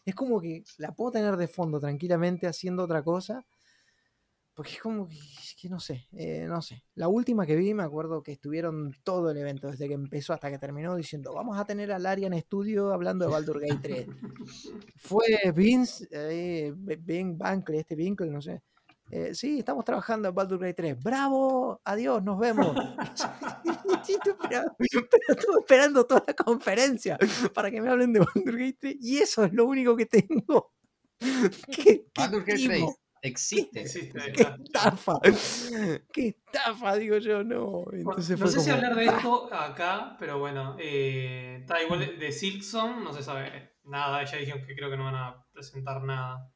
es 0.05 0.14
como 0.14 0.40
que 0.40 0.64
la 0.78 0.92
puedo 0.94 1.12
tener 1.12 1.36
de 1.36 1.48
fondo 1.48 1.78
tranquilamente 1.81 2.47
haciendo 2.47 2.84
otra 2.84 3.02
cosa, 3.02 3.44
Porque 4.55 4.73
es 4.73 4.81
como 4.81 5.08
que, 5.08 5.16
que 5.60 5.68
no 5.68 5.81
sé, 5.81 6.07
eh, 6.12 6.47
no 6.49 6.62
sé. 6.62 6.84
La 6.94 7.08
última 7.08 7.44
que 7.47 7.57
vi, 7.57 7.74
me 7.74 7.83
acuerdo 7.83 8.23
que 8.23 8.33
estuvieron 8.33 8.94
todo 9.02 9.31
el 9.31 9.36
evento, 9.39 9.68
desde 9.68 9.89
que 9.89 9.94
empezó 9.94 10.33
hasta 10.33 10.50
que 10.50 10.58
terminó, 10.58 10.94
diciendo, 10.94 11.34
vamos 11.34 11.58
a 11.58 11.65
tener 11.65 11.91
al 11.92 12.07
Arian 12.07 12.39
Studio 12.41 12.92
hablando 12.92 13.24
de 13.24 13.33
Baldur 13.33 13.60
Gate 13.60 13.81
3. 13.83 14.07
Fue 14.97 15.26
Vince, 15.55 16.07
eh, 16.10 16.73
Ben 16.76 17.36
Bankley, 17.36 17.81
este 17.81 17.97
Winkle, 17.97 18.31
no 18.31 18.41
sé. 18.41 18.62
eh, 19.10 19.34
sí, 19.34 19.58
estamos 19.60 19.84
trabajando 19.84 20.28
en 20.28 20.34
Baldur 20.34 20.60
Gate 20.60 20.74
3. 20.74 21.02
¡Bravo! 21.02 21.81
Adiós, 21.84 22.23
nos 22.23 22.39
vemos. 22.39 22.76
Pero 24.49 24.65
estuve 25.28 25.60
esperando 25.60 26.07
toda 26.07 26.24
la 26.26 26.34
conferencia 26.34 27.18
para 27.55 27.70
que 27.70 27.81
me 27.81 27.89
hablen 27.91 28.12
de 28.12 28.20
Baldur 28.20 28.58
Gate 28.58 28.76
3 28.81 28.97
y 29.00 29.18
eso 29.18 29.44
es 29.44 29.52
lo 29.52 29.66
único 29.66 29.97
que 29.97 30.07
tengo. 30.07 30.73
¿Qué, 31.70 32.07
qué 32.12 32.12
Baldur's 32.16 32.47
Gate 32.47 32.60
3 32.65 32.68
timo? 32.68 32.97
Existe. 33.28 33.80
Existe, 33.80 34.18
¡Qué 34.32 34.42
claro. 34.42 34.62
estafa! 34.64 35.20
¡Qué 36.12 36.28
estafa! 36.28 36.96
Digo 36.96 37.18
yo, 37.18 37.42
no. 37.42 37.82
Bueno, 37.84 38.10
Entonces 38.10 38.38
no 38.38 38.46
fue 38.46 38.52
sé 38.52 38.60
si 38.60 38.70
hablar 38.70 38.94
de 38.94 39.06
esto 39.06 39.52
acá, 39.52 40.16
pero 40.18 40.38
bueno, 40.38 40.76
eh, 40.78 41.58
está 41.60 41.82
igual 41.82 42.18
de, 42.18 42.32
Silksong, 42.32 43.02
no 43.02 43.12
se 43.12 43.22
sabe 43.22 43.76
nada, 43.84 44.24
ya 44.24 44.38
dijeron 44.38 44.64
que 44.66 44.74
creo 44.74 44.90
que 44.90 44.96
no 44.96 45.04
van 45.04 45.16
a 45.16 45.46
presentar 45.52 46.02
nada. 46.02 46.50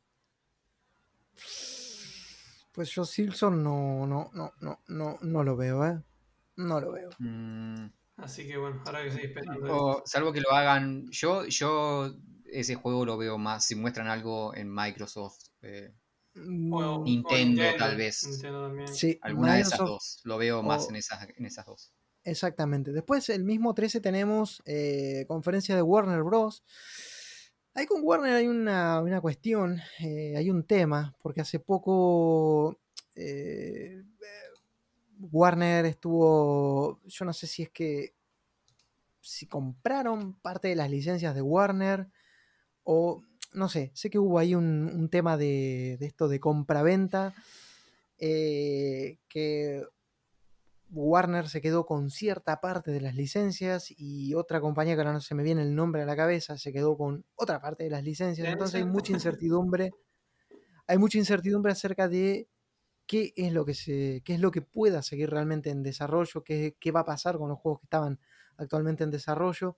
Pues 2.73 2.91
yo 2.91 3.05
Silson 3.05 3.63
no, 3.63 4.07
no, 4.07 4.31
no, 4.35 4.53
no, 4.61 4.79
no, 4.87 5.19
no 5.23 5.43
lo 5.45 5.57
veo, 5.57 5.85
¿eh? 5.85 6.01
No 6.57 6.81
lo 6.81 6.93
veo. 6.93 7.11
Mm, 7.19 7.87
Así 8.19 8.47
que 8.47 8.57
bueno, 8.57 8.83
ahora 8.85 9.03
que 9.05 9.11
seguir 9.11 9.31
esperando. 9.31 9.75
o- 9.75 10.03
salvo 10.05 10.33
que 10.33 10.41
lo 10.41 10.53
hagan. 10.53 11.07
Yo, 11.11 11.45
yo 11.47 12.15
ese 12.47 12.75
juego 12.75 13.05
lo 13.05 13.17
veo 13.17 13.39
más. 13.39 13.65
Si 13.65 13.75
muestran 13.75 14.09
algo 14.09 14.55
en 14.55 14.73
Microsoft, 14.73 15.39
eh, 15.63 15.93
O 16.73 17.05
Nintendo, 17.05 17.63
tal 17.77 17.97
vez. 17.97 18.27
Nintendo 18.29 18.63
también. 18.69 18.89
Sí, 18.89 19.19
alguna 19.23 19.55
de 19.55 19.61
esas 19.63 19.79
dos. 19.79 20.21
Lo 20.25 20.39
veo 20.39 20.63
más 20.63 20.87
o- 20.87 20.91
en 20.91 20.97
esas, 20.97 21.29
en 21.37 21.47
esas 21.47 21.67
dos. 21.67 21.93
Exactamente. 22.25 22.93
Después, 22.93 23.29
el 23.31 23.45
mismo 23.45 23.75
13 23.75 24.01
tenemos 24.01 24.63
eh, 24.67 25.25
conferencia 25.29 25.75
de 25.75 25.83
Warner 25.83 26.23
Bros. 26.23 26.63
Ahí 27.75 27.87
con 27.87 28.01
Warner 28.03 28.35
hay 28.35 28.47
una, 28.49 29.01
una 29.01 29.21
cuestión, 29.21 29.81
eh, 30.01 30.35
hay 30.37 30.51
un 30.51 30.65
tema, 30.65 31.15
porque 31.23 31.41
hace 31.41 31.61
poco 31.61 32.79
eh, 33.15 34.03
Warner 35.21 35.85
estuvo, 35.87 37.01
yo 37.07 37.25
no 37.25 37.33
sé 37.33 37.47
si 37.47 37.63
es 37.65 37.71
que 37.71 38.15
si 39.21 39.47
compraron 39.47 40.35
parte 40.35 40.69
de 40.69 40.77
las 40.77 40.91
licencias 40.91 41.35
de 41.35 41.43
Warner 41.43 42.09
o 42.85 43.23
no 43.53 43.69
sé, 43.69 43.91
sé 43.95 44.11
que 44.11 44.19
hubo 44.19 44.39
ahí 44.39 44.55
un, 44.55 44.91
un 44.95 45.09
tema 45.09 45.37
de, 45.37 45.97
de 45.99 46.07
esto 46.07 46.29
de 46.29 46.41
compra-venta 46.41 47.35
eh, 48.19 49.19
que 49.29 49.85
Warner 50.91 51.49
se 51.49 51.61
quedó 51.61 51.87
con 51.87 52.11
cierta 52.11 52.61
parte 52.61 52.91
de 52.91 53.01
las 53.01 53.15
licencias 53.15 53.93
y 53.97 54.35
otra 54.35 54.61
compañía 54.61 54.95
que 54.95 55.01
ahora 55.01 55.13
no 55.13 55.21
se 55.21 55.35
me 55.35 55.43
viene 55.43 55.63
el 55.63 55.75
nombre 55.75 56.03
a 56.03 56.07
la 56.07 56.17
cabeza 56.17 56.57
se 56.59 56.73
quedó 56.73 56.97
con 56.97 57.25
otra 57.37 57.61
parte 57.61 57.85
de 57.85 57.91
las 57.91 58.03
licencias. 58.03 58.49
Entonces 58.49 58.77
hay 58.77 58.87
mucha 58.87 59.13
incertidumbre. 59.13 59.91
Hay 60.87 60.99
mucha 60.99 61.19
incertidumbre 61.19 61.73
acerca 61.73 62.09
de 62.09 62.49
qué 63.07 63.33
es 63.37 63.53
lo 63.53 63.65
que 63.65 63.75
se, 63.75 64.23
qué 64.25 64.35
es 64.35 64.41
lo 64.41 64.51
que 64.51 64.63
pueda 64.63 65.03
seguir 65.03 65.31
realmente 65.31 65.71
en 65.71 65.83
desarrollo, 65.83 66.43
qué, 66.43 66.77
qué 66.81 66.91
va 66.91 67.01
a 67.01 67.05
pasar 67.05 67.37
con 67.37 67.51
los 67.51 67.59
juegos 67.59 67.81
que 67.81 67.87
estaban 67.87 68.19
actualmente 68.57 69.05
en 69.05 69.11
desarrollo. 69.11 69.77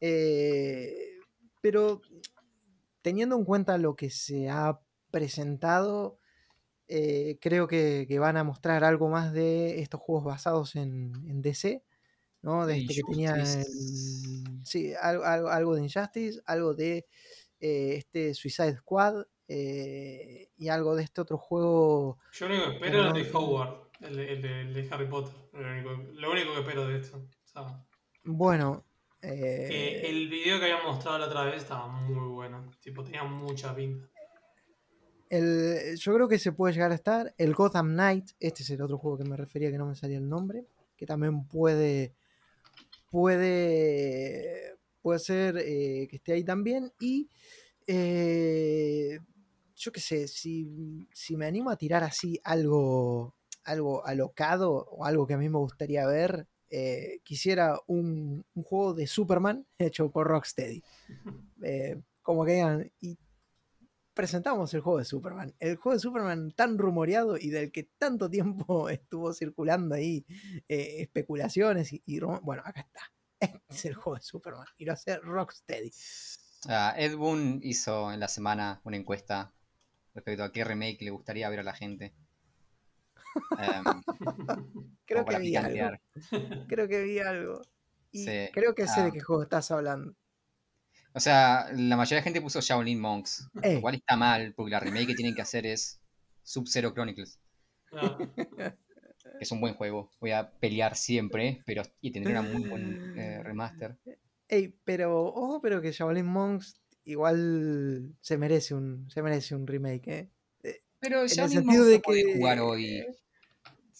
Eh, 0.00 1.18
pero 1.62 2.02
teniendo 3.04 3.36
en 3.36 3.44
cuenta 3.46 3.78
lo 3.78 3.96
que 3.96 4.10
se 4.10 4.48
ha 4.50 4.80
presentado, 5.12 6.18
eh, 6.88 7.38
creo 7.40 7.68
que, 7.68 8.06
que 8.08 8.18
van 8.18 8.36
a 8.38 8.44
mostrar 8.44 8.84
algo 8.84 9.08
más 9.10 9.32
de 9.32 9.80
estos 9.82 10.00
juegos 10.00 10.24
basados 10.24 10.76
en, 10.76 11.12
en 11.28 11.42
DC, 11.42 11.84
¿no? 12.42 12.66
De 12.66 12.74
Sí, 12.74 12.80
este 12.82 12.94
que 12.96 13.02
tenía 13.04 13.32
Injustice. 13.36 13.70
el- 13.70 14.64
sí, 14.66 14.94
algo, 15.00 15.24
algo, 15.24 15.48
algo 15.50 15.74
de 15.76 15.82
Injustice, 15.84 16.40
algo 16.46 16.74
de 16.74 17.06
eh, 17.60 17.96
este 17.96 18.34
Suicide 18.34 18.76
Squad 18.78 19.24
eh, 19.48 20.50
y 20.56 20.68
algo 20.68 20.96
de 20.96 21.04
este 21.04 21.20
otro 21.20 21.38
juego. 21.38 22.18
Yo 22.32 22.48
lo 22.48 22.54
único 22.56 22.70
que 22.70 22.76
espero 22.76 23.00
es 23.10 23.14
el 23.16 23.24
de 23.24 23.32
Howard, 23.38 23.74
el 24.00 24.16
de, 24.16 24.32
el 24.32 24.42
de- 24.42 24.60
el 24.62 24.74
de 24.74 24.88
Harry 24.90 25.08
Potter. 25.08 25.34
Lo 25.52 25.70
único, 25.72 25.90
lo 25.90 26.32
único 26.32 26.54
que 26.54 26.60
espero 26.60 26.86
de 26.88 26.98
esto. 26.98 27.28
Bueno, 28.24 28.84
que 29.32 30.00
eh, 30.00 30.10
el 30.10 30.28
video 30.28 30.58
que 30.58 30.64
habían 30.66 30.84
mostrado 30.84 31.18
la 31.18 31.26
otra 31.26 31.44
vez 31.44 31.62
estaba 31.62 31.86
muy 31.88 32.28
bueno. 32.28 32.70
Tipo, 32.80 33.02
tenía 33.02 33.24
mucha 33.24 33.74
pinta. 33.74 34.08
el- 35.30 35.96
yo 35.96 36.14
creo 36.14 36.28
que 36.28 36.38
se 36.38 36.52
puede 36.52 36.74
llegar 36.74 36.92
a 36.92 36.94
estar. 36.94 37.34
El 37.38 37.54
Gotham 37.54 37.92
Knight, 37.94 38.30
este 38.38 38.62
es 38.62 38.70
el 38.70 38.82
otro 38.82 38.98
juego 38.98 39.18
que 39.18 39.24
me 39.24 39.36
refería 39.36 39.70
que 39.70 39.78
no 39.78 39.86
me 39.86 39.96
salía 39.96 40.18
el 40.18 40.28
nombre, 40.28 40.66
que 40.96 41.06
también 41.06 41.46
puede 41.48 42.14
puede 43.10 44.76
puede 45.02 45.18
ser 45.18 45.56
eh, 45.58 46.06
que 46.08 46.16
esté 46.16 46.32
ahí 46.32 46.44
también 46.44 46.92
y 46.98 47.28
eh, 47.86 49.18
yo 49.76 49.92
qué 49.92 50.00
sé 50.00 50.28
si, 50.28 51.06
si 51.12 51.36
me 51.36 51.46
animo 51.46 51.70
a 51.70 51.76
tirar 51.76 52.02
así 52.04 52.40
algo 52.44 53.34
algo 53.64 54.04
alocado 54.06 54.70
o 54.72 55.04
algo 55.04 55.26
que 55.26 55.34
a 55.34 55.38
mí 55.38 55.48
me 55.48 55.58
gustaría 55.58 56.06
ver 56.06 56.46
eh, 56.76 57.20
quisiera 57.22 57.78
un, 57.86 58.44
un 58.52 58.62
juego 58.64 58.94
de 58.94 59.06
Superman 59.06 59.64
hecho 59.78 60.10
por 60.10 60.26
Rocksteady. 60.26 60.82
Eh, 61.66 61.98
como 62.20 62.44
que 62.44 62.52
digan 62.52 62.92
y 63.00 63.16
presentamos 64.12 64.74
el 64.74 64.82
juego 64.82 64.98
de 64.98 65.06
Superman. 65.06 65.54
El 65.60 65.76
juego 65.76 65.94
de 65.94 66.00
Superman 66.00 66.50
tan 66.50 66.76
rumoreado 66.76 67.38
y 67.38 67.48
del 67.48 67.72
que 67.72 67.84
tanto 67.84 68.28
tiempo 68.28 68.88
estuvo 68.90 69.32
circulando 69.32 69.94
ahí 69.94 70.26
eh, 70.68 70.96
especulaciones 70.98 71.90
y, 71.90 72.20
bueno 72.42 72.62
acá 72.66 72.80
está. 72.80 73.00
Este 73.40 73.62
es 73.70 73.84
el 73.86 73.94
juego 73.94 74.16
de 74.16 74.22
Superman 74.22 74.66
y 74.76 74.84
lo 74.84 74.92
hace 74.92 75.16
Rocksteady. 75.16 75.90
Ah, 76.68 76.94
Ed 76.98 77.16
Boon 77.16 77.60
hizo 77.62 78.12
en 78.12 78.20
la 78.20 78.28
semana 78.28 78.82
una 78.84 78.98
encuesta 78.98 79.54
respecto 80.14 80.44
a 80.44 80.52
qué 80.52 80.64
remake 80.64 81.00
le 81.00 81.10
gustaría 81.12 81.48
ver 81.48 81.60
a 81.60 81.64
la 81.64 81.72
gente. 81.72 82.14
Em, 83.58 83.84
creo 85.06 85.24
que 85.24 85.38
vi 85.38 85.56
algo 85.56 85.96
creo 86.68 86.88
que 86.88 87.02
vi 87.02 87.18
algo 87.18 87.62
y 88.10 88.24
Sí, 88.24 88.48
creo 88.52 88.74
que 88.74 88.86
sé 88.86 89.02
de 89.02 89.08
ah. 89.08 89.10
qué 89.12 89.20
juego 89.20 89.42
estás 89.42 89.70
hablando 89.70 90.14
O 91.12 91.20
sea, 91.20 91.68
la 91.72 91.96
mayoría 91.96 92.18
de 92.18 92.22
gente 92.24 92.40
puso 92.40 92.60
Shaolin 92.60 93.00
Monks. 93.00 93.48
Eh. 93.62 93.74
Lo 93.74 93.80
cual 93.82 93.94
está 93.96 94.16
mal, 94.16 94.52
porque 94.54 94.70
la 94.72 94.80
remake 94.80 95.08
que 95.08 95.14
tienen 95.14 95.34
que 95.34 95.42
hacer 95.42 95.64
es 95.66 96.00
Sub-Zero 96.42 96.92
Chronicles. 96.92 97.38
No, 97.92 98.18
que 98.18 98.74
es 99.40 99.50
un 99.52 99.60
buen 99.60 99.74
juego. 99.74 100.10
Voy 100.20 100.32
a 100.32 100.50
pelear 100.50 100.96
siempre, 100.96 101.62
pero 101.66 101.82
y 102.00 102.10
tendría 102.12 102.40
una 102.40 102.48
muy 102.48 102.68
buen 102.68 103.18
eh, 103.18 103.42
remaster. 103.44 103.96
Ey, 104.48 104.74
pero 104.84 105.24
ojo 105.24 105.60
pero 105.62 105.80
que 105.80 105.92
Shaolin 105.92 106.26
Monks 106.26 106.80
igual 107.04 108.14
se 108.20 108.36
merece 108.38 108.74
un 108.74 109.08
se 109.10 109.22
merece 109.22 109.54
un 109.54 109.66
remake 109.66 110.30
¿eh? 110.62 110.80
Pero 111.00 111.22
el 111.22 111.28
Shaolin 111.28 111.58
sentido 111.58 111.82
Monks 111.82 111.90
de 111.92 112.00
puede 112.00 112.24
que- 112.24 112.34
jugar 112.36 112.58
hoy. 112.60 113.06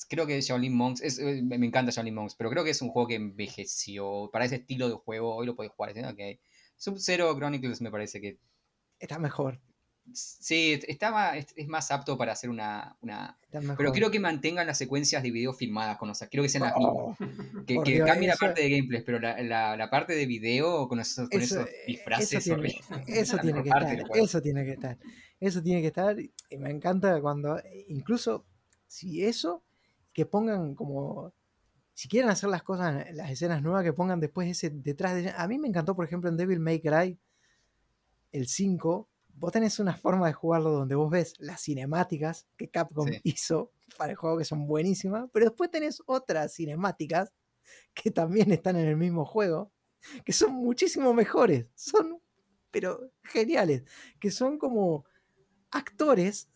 Creo 0.08 0.26
que 0.26 0.40
Shaolin 0.40 0.74
Monks, 0.74 1.00
es, 1.02 1.18
eh, 1.18 1.42
me 1.42 1.66
encanta 1.66 1.92
Shaolin 1.92 2.14
Monks, 2.14 2.34
pero 2.34 2.50
creo 2.50 2.64
que 2.64 2.70
es 2.70 2.82
un 2.82 2.88
juego 2.90 3.08
que 3.08 3.14
envejeció. 3.14 4.30
Para 4.32 4.44
ese 4.44 4.56
estilo 4.56 4.88
de 4.88 4.94
juego, 4.94 5.34
hoy 5.34 5.46
lo 5.46 5.54
puedes 5.54 5.72
jugar. 5.72 5.94
¿sí? 5.94 6.00
Ok. 6.00 6.40
Sub-Zero 6.76 7.34
Chronicles 7.36 7.80
me 7.80 7.90
parece 7.90 8.20
que 8.20 8.38
está 8.98 9.18
mejor 9.18 9.60
sí, 10.12 10.80
estaba, 10.86 11.36
es, 11.36 11.54
más 11.66 11.90
apto 11.90 12.16
para 12.18 12.32
hacer 12.32 12.50
una, 12.50 12.96
una... 13.00 13.38
Pero 13.76 13.92
quiero 13.92 14.10
que 14.10 14.18
mantengan 14.20 14.66
las 14.66 14.78
secuencias 14.78 15.22
de 15.22 15.30
video 15.30 15.52
filmadas 15.52 15.96
con, 15.96 16.10
o 16.10 16.14
sea, 16.14 16.28
quiero 16.28 16.42
que 16.42 16.48
sean 16.48 16.64
las 16.64 16.76
mismas. 16.76 16.94
Oh, 16.96 17.16
Que, 17.66 17.78
que 17.82 18.00
cambie 18.00 18.28
la 18.28 18.36
parte 18.36 18.62
de 18.62 18.70
gameplay, 18.70 19.02
pero 19.02 19.20
la, 19.20 19.40
la- 19.42 19.76
la 19.76 19.90
parte 19.90 20.14
de 20.14 20.26
video 20.26 20.88
con 20.88 21.00
esos, 21.00 21.28
con 21.28 21.40
eso, 21.40 21.60
esos 21.60 21.68
eh, 21.68 21.76
disfraces 21.86 22.32
eso 22.32 22.56
tiene, 22.56 22.80
eso 23.06 23.38
tiene 23.38 23.62
que 23.62 23.68
estar, 23.68 23.86
eso 24.14 24.42
tiene 24.42 24.64
que 24.64 24.72
estar, 24.72 24.98
eso 25.40 25.62
tiene 25.62 25.80
que 25.80 25.86
estar 25.86 26.16
y 26.20 26.32
me 26.58 26.70
encanta 26.70 27.20
cuando 27.20 27.60
incluso 27.88 28.44
si 28.86 29.24
eso 29.24 29.62
que 30.14 30.24
pongan 30.24 30.74
como 30.74 31.34
si 31.92 32.08
quieren 32.08 32.30
hacer 32.30 32.48
las 32.48 32.62
cosas, 32.62 33.06
las 33.12 33.30
escenas 33.30 33.62
nuevas 33.62 33.84
que 33.84 33.92
pongan 33.92 34.18
después 34.20 34.48
ese 34.48 34.70
detrás 34.70 35.14
de 35.14 35.30
a 35.36 35.46
mí 35.46 35.58
me 35.58 35.68
encantó 35.68 35.94
por 35.94 36.06
ejemplo 36.06 36.30
en 36.30 36.36
Devil 36.38 36.60
May 36.60 36.80
Cry 36.80 37.18
el 38.32 38.48
5 38.48 39.08
vos 39.36 39.52
tenés 39.52 39.78
una 39.78 39.96
forma 39.96 40.26
de 40.28 40.32
jugarlo 40.32 40.70
donde 40.70 40.94
vos 40.94 41.10
ves 41.10 41.34
las 41.38 41.60
cinemáticas 41.62 42.46
que 42.56 42.68
Capcom 42.70 43.08
Sí. 43.08 43.20
hizo 43.24 43.72
para 43.98 44.12
el 44.12 44.16
juego 44.16 44.38
que 44.38 44.44
son 44.44 44.66
buenísimas, 44.66 45.28
pero 45.32 45.46
después 45.46 45.70
tenés 45.70 46.02
otras 46.06 46.54
cinemáticas 46.54 47.32
que 47.94 48.10
también 48.10 48.52
están 48.52 48.76
en 48.76 48.86
el 48.86 48.96
mismo 48.96 49.24
juego, 49.24 49.72
que 50.24 50.32
son 50.32 50.52
muchísimo 50.54 51.14
mejores, 51.14 51.66
son 51.74 52.20
pero 52.70 53.10
geniales, 53.22 53.84
que 54.20 54.30
son 54.30 54.58
como 54.58 55.04
actores 55.70 56.48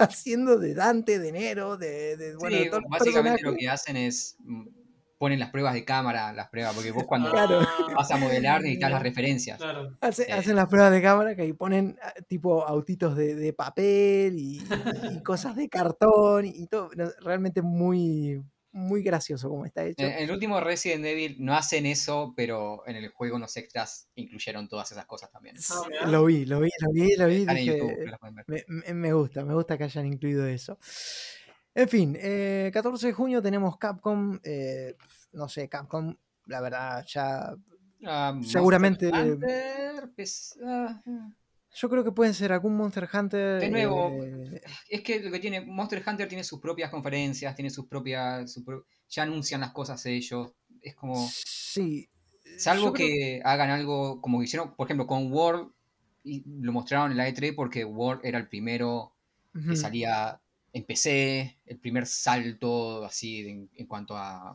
haciendo 0.00 0.58
de 0.58 0.74
Dante, 0.74 1.18
de 1.18 1.32
Nero, 1.32 1.76
de, 1.76 2.16
de, 2.16 2.36
bueno, 2.36 2.56
de 2.56 2.64
Sí, 2.64 2.70
todos 2.70 2.82
los 2.82 2.90
básicamente 2.90 3.42
lo 3.42 3.54
que 3.54 3.68
hacen 3.68 3.96
es 3.96 4.36
mm, 4.40 4.66
ponen 5.18 5.38
las 5.38 5.50
pruebas 5.50 5.74
de 5.74 5.84
cámara, 5.84 6.32
las 6.32 6.48
pruebas, 6.48 6.74
porque 6.74 6.92
vos 6.92 7.04
cuando 7.04 7.30
Claro. 7.30 7.60
Vas 7.94 8.10
a 8.10 8.16
modelar 8.16 8.62
necesitas 8.62 8.90
las 8.90 9.02
referencias. 9.02 9.58
Claro. 9.58 9.96
Hace- 10.00 10.22
Eh. 10.22 10.32
Hacen 10.32 10.56
las 10.56 10.66
pruebas 10.68 10.90
de 10.92 11.02
cámara 11.02 11.34
que 11.36 11.42
ahí 11.42 11.52
ponen 11.52 11.98
ah, 12.02 12.14
tipo 12.26 12.66
autitos 12.66 13.14
de, 13.16 13.34
de 13.34 13.52
papel 13.52 14.38
y, 14.38 14.62
y 15.12 15.22
cosas 15.22 15.56
de 15.56 15.68
cartón 15.68 16.46
y 16.46 16.66
todo. 16.68 16.88
realmente 17.20 17.60
muy, 17.60 18.42
muy 18.72 19.02
gracioso 19.02 19.48
como 19.48 19.66
está 19.66 19.84
hecho. 19.84 20.04
En 20.04 20.12
el 20.12 20.30
último 20.30 20.60
Resident 20.60 21.04
Evil 21.04 21.36
no 21.40 21.54
hacen 21.54 21.86
eso, 21.86 22.32
pero 22.36 22.82
en 22.86 22.96
el 22.96 23.08
juego 23.08 23.38
los 23.38 23.56
extras 23.56 24.08
incluyeron 24.14 24.68
todas 24.68 24.92
esas 24.92 25.06
cosas 25.06 25.30
también. 25.30 25.56
Ah. 26.02 26.06
Lo 26.06 26.24
vi, 26.24 26.44
lo 26.44 26.60
vi, 26.60 26.68
lo 26.80 26.92
vi, 26.92 27.16
lo 27.16 27.26
vi. 27.26 27.44
Dije, 27.46 27.64
YouTube, 27.64 27.96
ver. 27.98 28.44
Me, 28.46 28.64
me- 28.68 28.94
me 28.94 29.12
gusta, 29.12 29.44
me 29.44 29.54
gusta 29.54 29.76
que 29.76 29.84
hayan 29.84 30.06
incluido 30.06 30.46
eso. 30.46 30.78
En 31.74 31.88
fin, 31.88 32.16
eh, 32.20 32.70
14 32.72 33.08
de 33.08 33.12
junio 33.12 33.40
tenemos 33.42 33.76
Capcom. 33.78 34.38
eh, 34.44 34.96
no 35.32 35.48
sé, 35.48 35.68
Capcom, 35.68 36.14
la 36.46 36.60
verdad, 36.60 37.04
ya. 37.06 37.54
Ah, 38.04 38.32
Monster 38.34 38.52
Seguramente- 38.52 39.08
Hunter, 39.08 40.10
pues, 40.16 40.58
ah. 40.64 41.00
Yo 41.72 41.88
creo 41.88 42.02
que 42.04 42.12
pueden 42.12 42.34
ser 42.34 42.52
algún 42.52 42.76
Monster 42.76 43.08
Hunter. 43.12 43.60
De 43.60 43.70
nuevo, 43.70 44.10
eh, 44.24 44.60
Es 44.88 45.02
que 45.02 45.20
lo 45.20 45.30
que 45.30 45.38
tiene 45.38 45.60
Monster 45.60 46.02
Hunter 46.06 46.28
tiene 46.28 46.42
sus 46.44 46.60
propias 46.60 46.90
conferencias, 46.90 47.54
tiene 47.54 47.70
sus 47.70 47.86
propias. 47.86 48.52
su 48.52 48.64
pro- 48.64 48.84
ya 49.08 49.22
anuncian 49.22 49.60
las 49.60 49.70
cosas 49.72 50.04
ellos. 50.06 50.52
Es 50.82 50.94
como. 50.94 51.28
sí. 51.28 52.08
Salvo 52.58 52.92
creo- 52.92 53.06
que 53.06 53.40
hagan 53.44 53.70
algo 53.70 54.20
como 54.20 54.38
que 54.40 54.44
hicieron, 54.46 54.74
por 54.74 54.86
ejemplo, 54.86 55.06
con 55.06 55.32
World. 55.32 55.70
Y 56.22 56.42
lo 56.60 56.72
mostraron 56.72 57.12
en 57.12 57.16
la 57.16 57.28
E3 57.28 57.54
porque 57.54 57.84
World 57.84 58.20
era 58.24 58.38
el 58.38 58.46
primero 58.48 59.14
que 59.68 59.74
salía 59.74 60.38
en 60.72 60.84
PC, 60.84 61.58
el 61.66 61.78
primer 61.78 62.06
salto 62.06 63.04
así 63.04 63.48
en, 63.48 63.70
en 63.74 63.86
cuanto 63.86 64.16
a, 64.16 64.50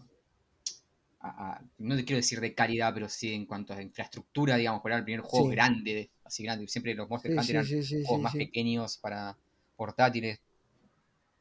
a- 1.19 1.51
a- 1.53 1.61
no 1.79 1.95
te 1.95 2.05
quiero 2.05 2.17
decir 2.17 2.39
de 2.39 2.53
calidad, 2.53 2.93
pero 2.93 3.09
sí 3.09 3.33
en 3.33 3.45
cuanto 3.45 3.73
a 3.73 3.81
infraestructura, 3.81 4.57
digamos, 4.57 4.81
porque 4.81 4.91
era 4.93 4.99
el 4.99 5.03
primer 5.05 5.21
juego 5.21 5.47
Sí. 5.49 5.51
grande, 5.55 6.11
así 6.25 6.43
grande. 6.43 6.67
Siempre 6.67 6.95
los 6.95 7.09
Monster 7.09 7.31
Sí, 7.31 7.37
Hunter 7.37 7.55
sí, 7.57 7.57
eran 7.57 7.65
sí, 7.65 7.83
sí, 7.83 8.03
juegos 8.03 8.21
sí, 8.21 8.23
más 8.23 8.33
sí. 8.33 8.37
pequeños 8.37 8.97
para 8.97 9.37
portátiles. 9.77 10.39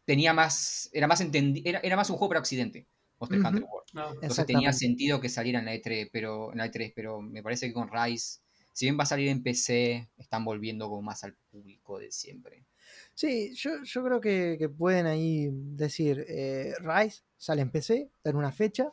Tenía 0.05 0.35
más, 0.35 0.91
era 0.93 1.07
más 1.07 1.21
entendi- 1.23 1.63
era, 1.65 1.81
era 1.81 1.97
más 1.97 2.11
un 2.11 2.17
juego 2.17 2.29
para 2.31 2.41
Occidente, 2.41 2.87
Monster. 3.19 3.39
Hunter 3.39 3.65
World. 3.65 3.89
No. 3.95 4.11
Entonces 4.21 4.47
tenía 4.47 4.73
sentido 4.73 5.21
que 5.21 5.29
saliera 5.31 5.61
en 5.61 5.65
la 5.65 5.75
E3, 5.75 6.09
pero, 6.13 6.53
en 6.53 6.59
la 6.59 6.67
E3, 6.67 6.93
pero 6.95 7.21
me 7.23 7.43
parece 7.43 7.67
que 7.69 7.73
con 7.73 7.91
Rise, 7.91 8.41
si 8.73 8.85
bien 8.87 8.99
va 8.99 9.05
a 9.05 9.07
salir 9.07 9.29
en 9.29 9.43
PC, 9.43 10.09
están 10.19 10.45
volviendo 10.45 10.89
como 10.89 11.03
más 11.03 11.25
al 11.25 11.35
público 11.51 11.99
de 11.99 12.11
siempre. 12.13 12.67
Sí, 13.15 13.55
yo, 13.55 13.83
yo 13.83 14.05
creo 14.05 14.21
que, 14.21 14.57
que 14.59 14.69
pueden 14.69 15.07
ahí 15.07 15.49
decir, 15.53 16.25
eh, 16.29 16.75
Rise 16.81 17.23
sale 17.37 17.63
en 17.63 17.71
PC, 17.71 18.11
dar 18.23 18.37
una 18.37 18.53
fecha. 18.53 18.93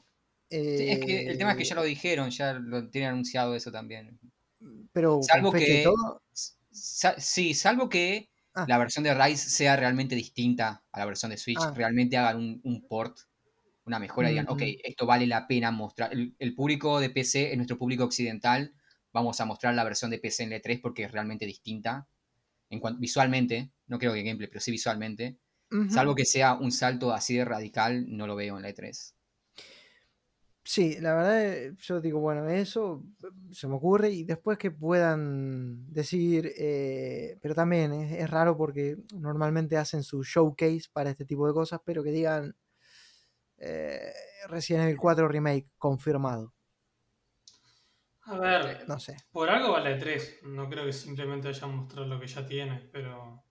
Sí, 0.74 0.86
es 0.88 1.00
que 1.00 1.20
el 1.28 1.38
tema 1.38 1.52
es 1.52 1.58
que 1.58 1.64
eh, 1.64 1.66
ya 1.66 1.76
lo 1.76 1.84
dijeron, 1.84 2.30
ya 2.30 2.54
lo 2.54 2.90
tienen 2.90 3.12
anunciado 3.12 3.56
eso 3.56 3.72
también. 3.72 4.20
Pero 4.94 5.20
Salvo 5.24 5.52
que- 5.52 5.84
todo. 5.84 6.22
Sa- 6.72 7.20
sí, 7.20 7.54
salvo 7.54 7.90
que 7.90 8.30
Ah. 8.54 8.66
la 8.68 8.78
versión 8.78 9.04
de 9.04 9.14
Rise 9.14 9.50
sea 9.50 9.76
realmente 9.78 10.16
distinta 10.16 10.84
a 10.92 11.00
la 11.00 11.06
versión 11.06 11.32
de 11.32 11.38
Switch, 11.38 11.58
Ah. 11.62 11.74
realmente 11.76 12.18
hagan 12.18 12.38
un, 12.38 12.62
un 12.64 12.88
port, 12.88 13.18
una 13.86 13.98
mejora 14.00 14.30
digan, 14.30 14.46
ok, 14.50 14.62
esto 14.84 15.06
vale 15.06 15.26
la 15.28 15.48
pena 15.48 15.72
mostrar. 15.72 16.12
El, 16.14 16.36
el 16.38 16.54
público 16.56 17.00
de 17.00 17.10
PC 17.10 17.52
es 17.52 17.58
nuestro 17.58 17.78
público 17.78 18.04
occidental, 18.04 18.74
vamos 19.14 19.40
a 19.42 19.46
mostrar 19.46 19.74
la 19.74 19.84
versión 19.84 20.12
de 20.12 20.20
PC 20.20 20.44
en 20.44 20.50
la 20.52 20.58
E3 20.58 20.80
porque 20.82 21.04
es 21.04 21.12
realmente 21.12 21.46
distinta. 21.46 22.08
En 22.70 22.80
cuanto, 22.80 23.00
visualmente, 23.00 23.72
no 23.88 24.00
creo 24.00 24.14
que 24.14 24.24
gameplay, 24.24 24.48
pero 24.50 24.60
sí 24.62 24.72
visualmente. 24.72 25.38
Salvo 25.90 26.16
que 26.16 26.26
sea 26.26 26.54
un 26.56 26.72
salto 26.74 27.14
así 27.14 27.36
de 27.36 27.46
radical, 27.46 28.06
no 28.10 28.28
lo 28.28 28.36
veo 28.36 28.58
en 28.58 28.64
la 28.64 28.70
E 28.70 28.76
E3. 28.76 29.14
Sí, 30.74 30.98
la 31.02 31.14
verdad, 31.16 31.46
eh, 31.46 31.76
yo 31.80 32.00
digo, 32.00 32.22
bueno, 32.22 32.48
eso 32.48 33.04
eh, 33.24 33.28
se 33.52 33.68
me 33.68 33.76
ocurre 33.76 34.10
y 34.12 34.24
después 34.24 34.58
que 34.58 34.72
puedan 34.72 35.92
decir, 35.92 36.50
eh, 36.58 37.38
pero 37.42 37.54
también 37.54 37.92
es, 37.92 38.14
es 38.14 38.30
raro 38.30 38.56
porque 38.56 38.96
normalmente 39.14 39.76
hacen 39.76 40.02
su 40.02 40.24
showcase 40.24 40.84
para 40.94 41.10
este 41.10 41.26
tipo 41.26 41.46
de 41.46 41.54
cosas, 41.54 41.82
pero 41.84 42.02
que 42.02 42.12
digan 42.12 42.56
eh, 43.58 44.14
Resident 44.48 44.86
Evil 44.86 44.98
4 44.98 45.28
Remake 45.28 45.68
confirmado, 45.78 46.54
A 48.22 48.38
ver, 48.38 48.88
no 48.88 48.98
sé. 48.98 49.18
por 49.34 49.50
algo 49.50 49.74
vale 49.74 49.98
3. 49.98 50.40
No 50.44 50.70
creo 50.70 50.86
que 50.86 50.94
simplemente 50.94 51.50
hayan 51.50 51.76
mostrado 51.76 52.08
lo 52.08 52.18
que 52.18 52.28
ya 52.28 52.46
tiene, 52.46 52.90
pero. 52.94 53.44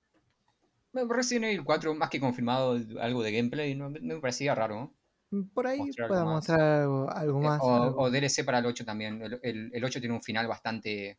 Resident 0.94 1.44
Evil 1.44 1.64
4, 1.64 1.94
más 1.94 2.08
que 2.08 2.18
confirmado 2.18 2.78
algo 2.98 3.22
de 3.22 3.32
gameplay, 3.32 3.74
no, 3.74 3.90
no 3.90 4.14
me 4.14 4.20
parecía 4.20 4.54
raro. 4.54 4.74
¿no? 4.74 4.99
Por 5.54 5.66
ahí 5.66 5.78
Mostrar 5.78 6.10
algo 6.12 6.24
más. 6.24 6.34
mostrar 6.34 6.60
algo, 6.60 7.10
algo 7.10 7.40
Eh, 7.40 7.44
más. 7.44 7.60
O, 7.62 7.74
algo- 7.74 8.02
o 8.02 8.10
DLC 8.10 8.44
para 8.44 8.58
el 8.58 8.66
8 8.66 8.84
también. 8.84 9.22
El, 9.22 9.38
el- 9.42 9.70
el 9.72 9.84
8 9.84 10.00
tiene 10.00 10.14
un 10.14 10.22
final 10.22 10.46
bastante. 10.48 11.18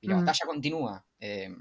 Y 0.00 0.08
la 0.08 0.16
Mm. 0.16 0.18
batalla 0.20 0.46
continúa. 0.46 1.06
Eh, 1.20 1.54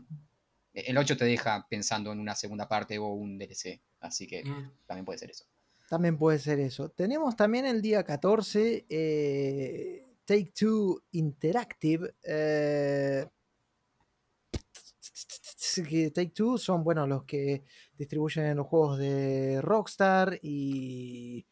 el 0.73 0.97
8 0.97 1.17
te 1.17 1.25
deja 1.25 1.65
pensando 1.69 2.11
en 2.11 2.19
una 2.19 2.35
segunda 2.35 2.67
parte 2.67 2.97
o 2.99 3.07
un 3.07 3.37
DLC. 3.37 3.81
Así 3.99 4.27
que 4.27 4.43
mm, 4.43 4.71
también 4.85 5.05
puede 5.05 5.19
ser 5.19 5.31
eso. 5.31 5.45
También 5.89 6.17
puede 6.17 6.37
ser 6.39 6.59
eso. 6.59 6.89
Tenemos 6.89 7.35
también 7.35 7.65
el 7.65 7.81
día 7.81 8.03
14 8.03 8.85
eh, 8.89 10.05
Take 10.25 10.51
Two 10.53 11.01
Interactive. 11.11 12.13
eh, 12.23 13.25
que 15.87 16.11
Take 16.11 16.31
Two 16.31 16.57
son 16.57 16.83
bueno 16.83 17.05
los 17.05 17.23
que 17.25 17.63
distribuyen 17.97 18.57
los 18.57 18.67
juegos 18.67 18.97
de 18.97 19.61
Rockstar 19.61 20.39
y 20.41 21.45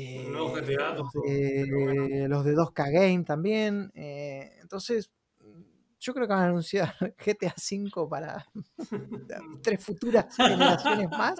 eh, 0.00 0.28
GTA, 0.30 0.94
los, 0.94 1.12
de, 1.12 1.66
bueno. 1.70 2.28
los 2.28 2.44
de 2.44 2.54
2K 2.54 2.92
Game 2.92 3.24
también. 3.24 3.90
eh, 3.94 4.52
entonces, 4.60 5.10
yo 6.00 6.14
creo 6.14 6.26
que 6.26 6.32
van 6.32 6.42
a 6.44 6.46
anunciar 6.46 6.94
GTA 7.18 7.54
V 7.56 8.08
para 8.08 8.46
tres 9.62 9.84
futuras 9.84 10.34
generaciones 10.34 11.10
más 11.10 11.38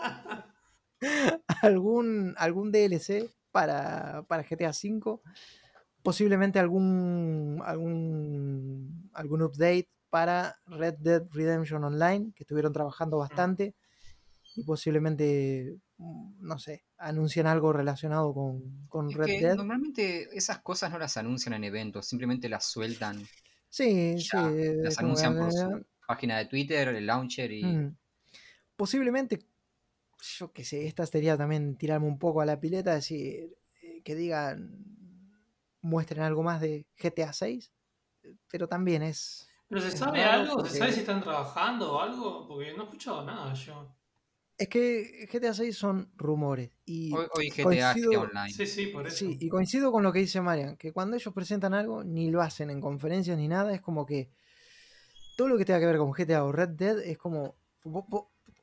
algún, 1.63 2.35
algún 2.37 2.71
DLC 2.71 3.31
para, 3.51 4.23
para 4.29 4.43
GTA 4.43 4.71
V, 4.71 5.21
posiblemente 6.03 6.59
algún, 6.59 7.61
algún, 7.65 9.11
algún 9.15 9.43
update 9.43 9.89
para 10.11 10.57
Red 10.67 10.97
Dead 10.99 11.23
Redemption 11.31 11.85
Online, 11.85 12.33
que 12.35 12.43
estuvieron 12.43 12.73
trabajando 12.73 13.19
bastante, 13.19 13.75
y 14.57 14.65
posiblemente, 14.65 15.79
no 16.01 16.59
sé, 16.59 16.85
anuncian 16.99 17.47
algo 17.47 17.73
relacionado 17.73 18.33
con, 18.33 18.87
con 18.89 19.11
Es 19.11 19.17
Red 19.17 19.27
que 19.27 19.41
Dead. 19.41 19.57
normalmente 19.57 20.29
esas 20.37 20.61
cosas 20.61 20.91
no 20.91 20.99
las 20.99 21.17
anuncian 21.17 21.55
en 21.55 21.65
eventos, 21.65 22.07
simplemente 22.07 22.49
las 22.49 22.65
sueltan. 22.67 23.23
Sí, 23.69 24.19
sí. 24.19 24.37
las 24.83 24.99
anuncian 24.99 25.37
por 25.37 25.53
su 25.53 25.85
página 26.07 26.39
de 26.39 26.47
Twitter, 26.47 26.89
el 26.89 27.07
launcher 27.07 27.53
y. 27.53 27.65
Mm. 27.65 27.97
Posiblemente, 28.77 29.47
yo 30.39 30.53
que 30.53 30.65
sé, 30.65 30.87
esta 30.87 31.05
sería 31.05 31.37
también 31.37 31.77
tirarme 31.77 32.07
un 32.07 32.19
poco 32.19 32.41
a 32.41 32.47
la 32.47 32.59
pileta, 32.59 32.95
decir, 32.95 33.55
eh, 33.83 34.03
que 34.03 34.15
digan, 34.15 34.81
muestren 35.83 36.23
algo 36.23 36.43
más 36.43 36.63
de 36.63 36.87
GTA 36.97 37.33
6, 37.33 37.71
pero 38.51 38.69
también 38.69 39.03
es... 39.03 39.47
¿Pero 39.69 39.83
se 39.83 39.97
sabe 39.97 40.25
algo? 40.25 40.65
¿Se 40.65 40.79
sabe 40.79 40.93
si 40.93 41.01
están 41.01 41.23
trabajando 41.23 41.93
o 41.93 42.01
algo? 42.01 42.49
Porque 42.49 42.73
no 42.73 42.83
he 42.83 42.85
escuchado 42.87 43.25
nada 43.25 43.53
yo. 43.53 43.95
Es 44.61 44.69
que 44.69 45.27
GTA 45.33 45.55
6 45.55 45.75
son 45.75 46.11
rumores 46.17 46.71
y, 46.85 47.13
Hoy, 47.15 47.27
hoy 47.35 47.49
GTA, 47.51 47.63
coincido- 47.95 48.21
Online. 48.21 48.53
Sí, 48.53 48.67
sí, 48.67 48.87
por 48.89 49.07
eso. 49.07 49.17
sí, 49.17 49.39
y 49.41 49.49
coincido 49.49 49.91
con 49.91 50.03
lo 50.03 50.13
que 50.13 50.19
dice 50.19 50.41
Marian, 50.43 50.77
que 50.77 50.93
cuando 50.93 51.17
ellos 51.17 51.33
presentan 51.33 51.73
algo, 51.73 52.05
ni 52.05 52.31
lo 52.31 52.43
hacen 52.43 52.69
en 52.69 52.79
conferencias 52.81 53.39
ni 53.39 53.49
nada, 53.49 53.73
es 53.75 53.81
como 53.81 54.05
que 54.05 54.29
todo 55.39 55.49
lo 55.49 55.57
que 55.57 55.65
tenga 55.65 55.81
que 55.81 55.87
ver 55.87 55.97
con 55.97 56.13
GTA 56.13 56.45
o 56.45 56.53
Red 56.53 56.69
Dead 56.71 56.99
es 57.01 57.17
como, 57.17 57.55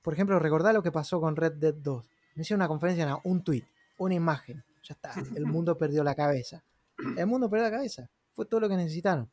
por 0.03 0.14
ejemplo, 0.14 0.38
recordá 0.38 0.72
lo 0.72 0.84
que 0.84 0.92
pasó 0.92 1.19
con 1.19 1.35
Red 1.35 1.53
Dead 1.53 1.74
2. 1.74 2.06
No 2.35 2.42
hicieron 2.42 2.59
una 2.61 2.67
conferencia, 2.67 3.08
no, 3.08 3.19
un 3.24 3.43
tweet, 3.43 3.64
una 3.98 4.14
imagen, 4.14 4.64
ya 4.84 4.93
está, 4.93 5.14
el 5.35 5.48
mundo 5.48 5.80
perdió 5.80 6.03
la 6.03 6.14
cabeza. 6.14 6.64
El 7.17 7.26
mundo 7.26 7.50
perdió 7.50 7.66
la 7.66 7.72
cabeza, 7.76 8.08
fue 8.34 8.45
todo 8.45 8.59
lo 8.59 8.69
que 8.69 8.76
necesitaron. 8.77 9.32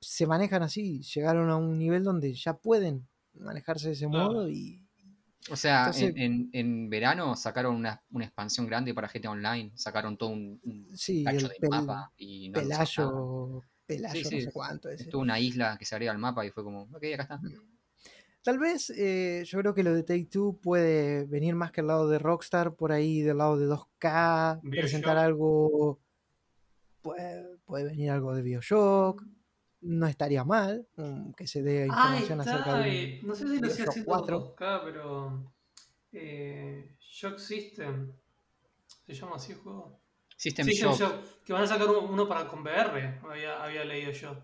Se 0.00 0.26
manejan 0.26 0.64
así, 0.64 1.02
llegaron 1.02 1.50
a 1.50 1.56
un 1.56 1.78
nivel 1.78 2.02
donde 2.02 2.34
ya 2.34 2.54
pueden 2.54 3.06
manejarse 3.34 3.86
de 3.88 3.92
ese 3.94 4.08
modo 4.08 4.48
y 4.48 4.82
O 5.50 5.56
sea, 5.56 5.86
Entonces- 5.86 6.10
en, 6.16 6.18
en- 6.18 6.50
en 6.52 6.90
verano 6.90 7.34
sacaron 7.36 7.74
una, 7.76 8.02
una 8.10 8.24
expansión 8.24 8.66
grande 8.66 8.92
para 8.94 9.08
GTA 9.08 9.30
Online, 9.30 9.70
sacaron 9.74 10.16
todo 10.18 10.30
un, 10.30 10.60
un 10.64 10.88
sí, 10.96 11.24
cacho 11.24 11.48
de 11.48 11.54
pel- 11.56 11.70
mapa 11.70 12.12
y 12.16 12.48
no. 12.50 12.60
Pelayo, 12.60 13.62
Pelayo, 13.86 14.28
Sí, 14.28 14.36
no 14.36 14.42
sé 14.42 14.52
cuánto 14.52 14.88
ese. 14.90 15.04
Es 15.04 15.08
toda 15.08 15.22
una 15.22 15.40
isla 15.40 15.76
que 15.78 15.84
se 15.86 15.94
agrega 15.94 16.12
al 16.12 16.18
mapa 16.18 16.44
y 16.44 16.50
fue 16.50 16.64
como, 16.64 16.82
ok, 16.82 17.04
acá 17.14 17.22
está. 17.22 17.40
Tal 18.42 18.58
vez 18.58 18.90
eh, 18.96 19.42
yo 19.46 19.58
creo 19.60 19.74
que 19.74 19.82
lo 19.82 19.94
de 19.94 20.02
Take 20.02 20.26
Two 20.26 20.58
puede 20.60 21.24
venir 21.24 21.54
más 21.54 21.70
que 21.72 21.80
al 21.80 21.86
lado 21.88 22.08
de 22.08 22.18
Rockstar, 22.18 22.74
por 22.74 22.92
ahí 22.92 23.20
del 23.22 23.38
lado 23.38 23.56
de 23.58 23.66
2K, 23.66 24.60
Bioshock. 24.62 24.80
presentar 24.80 25.16
algo. 25.18 25.98
Puede, 27.02 27.56
puede 27.64 27.84
venir 27.84 28.10
algo 28.10 28.34
de 28.34 28.42
Bioshock. 28.42 29.22
No 29.80 30.06
estaría 30.06 30.44
mal 30.44 30.88
mm, 30.96 31.32
que 31.32 31.46
se 31.46 31.62
dé 31.62 31.86
información 31.86 32.40
acerca 32.40 32.78
de. 32.78 33.20
No 33.22 33.34
sé 33.34 33.48
si 33.48 33.60
lo 33.60 33.68
estoy 33.68 33.86
haciendo 33.86 34.10
4. 34.10 34.56
2K, 34.56 34.80
pero. 34.84 35.52
Eh, 36.12 36.96
Shock 36.98 37.38
System. 37.38 38.12
¿Se 39.06 39.14
llama 39.14 39.36
así 39.36 39.52
el 39.52 39.58
juego? 39.58 40.00
System, 40.36 40.66
System 40.66 40.90
Shock. 40.90 41.00
Shock, 41.00 41.44
que 41.44 41.52
van 41.52 41.62
a 41.62 41.66
sacar 41.66 41.88
uno, 41.88 42.28
para 42.28 42.48
con 42.48 42.60
VR, 42.62 43.20
había, 43.28 43.62
había 43.62 43.84
leído 43.84 44.12
yo. 44.12 44.36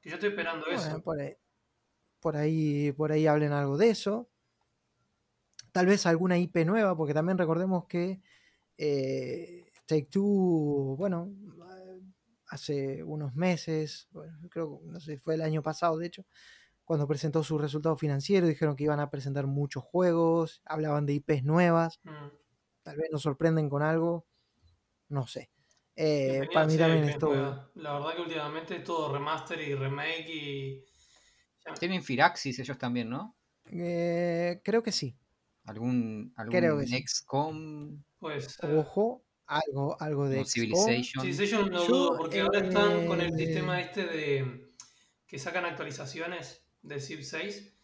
Que 0.00 0.10
yo 0.10 0.14
estoy 0.14 0.30
esperando 0.30 0.66
Bueno, 0.66 0.80
eso. 0.80 1.02
por 1.02 1.20
ahí, 1.20 1.36
por 2.20 2.36
ahí, 2.36 2.92
por 2.92 3.12
ahí 3.12 3.26
hablen 3.26 3.52
algo 3.52 3.76
de 3.76 3.90
eso. 3.90 4.28
Tal 5.72 5.86
vez 5.86 6.06
alguna 6.06 6.38
IP 6.38 6.64
nueva, 6.64 6.96
porque 6.96 7.14
también 7.14 7.38
recordemos 7.38 7.86
que 7.86 8.20
eh, 8.76 9.70
Take 9.86 10.08
Two, 10.10 10.96
bueno, 10.96 11.32
hace 12.50 13.02
unos 13.04 13.34
meses, 13.34 14.08
bueno, 14.10 14.38
creo, 14.50 14.80
no 14.84 15.00
sé, 15.00 15.18
fue 15.18 15.34
el 15.34 15.42
año 15.42 15.62
pasado, 15.62 15.96
de 15.98 16.06
hecho, 16.06 16.26
cuando 16.84 17.06
presentó 17.06 17.42
su 17.44 17.56
resultado 17.58 17.96
financiero, 17.96 18.46
dijeron 18.48 18.74
que 18.76 18.84
iban 18.84 19.00
a 19.00 19.10
presentar 19.10 19.46
muchos 19.46 19.84
juegos, 19.84 20.60
hablaban 20.64 21.06
de 21.06 21.14
IPs 21.14 21.44
nuevas, 21.44 22.00
Mm. 22.02 22.28
tal 22.82 22.96
vez 22.96 23.08
nos 23.12 23.22
sorprenden 23.22 23.68
con 23.70 23.82
algo, 23.82 24.26
no 25.08 25.26
sé. 25.26 25.50
Eh, 25.96 26.48
para 26.52 26.66
mí 26.66 26.76
también 26.76 27.04
es 27.04 27.18
todo. 27.18 27.70
La 27.74 27.92
verdad 27.94 28.14
que 28.16 28.22
últimamente 28.22 28.76
es 28.76 28.84
todo 28.84 29.12
remaster 29.12 29.60
y 29.60 29.74
remake 29.74 30.28
y. 30.28 30.84
Tienen 31.78 32.02
Firaxis 32.02 32.58
ellos 32.58 32.78
también, 32.78 33.10
¿no? 33.10 33.36
Eh, 33.66 34.60
creo 34.64 34.82
que 34.82 34.92
sí. 34.92 35.16
Algún, 35.64 36.32
algún 36.36 36.58
Creo 36.58 36.78
que 36.78 36.86
sí. 36.86 36.96
XCOM, 37.06 38.02
Pues. 38.18 38.58
Ojo, 38.62 39.22
algo, 39.50 39.96
algo 40.00 40.28
de. 40.28 40.44
Civilization. 40.44 41.26
Yo 41.26 41.66
no 41.68 41.86
Yo, 41.86 41.86
dudo, 41.86 42.16
porque 42.16 42.40
ahora 42.40 42.60
están 42.60 43.06
con 43.06 43.20
el 43.20 43.34
eh, 43.34 43.36
sistema 43.36 43.80
este 43.80 44.04
de 44.06 44.70
que 45.26 45.38
sacan 45.38 45.64
actualizaciones 45.64 46.64
de 46.82 47.00
Civ 47.00 47.24
6 47.24 47.74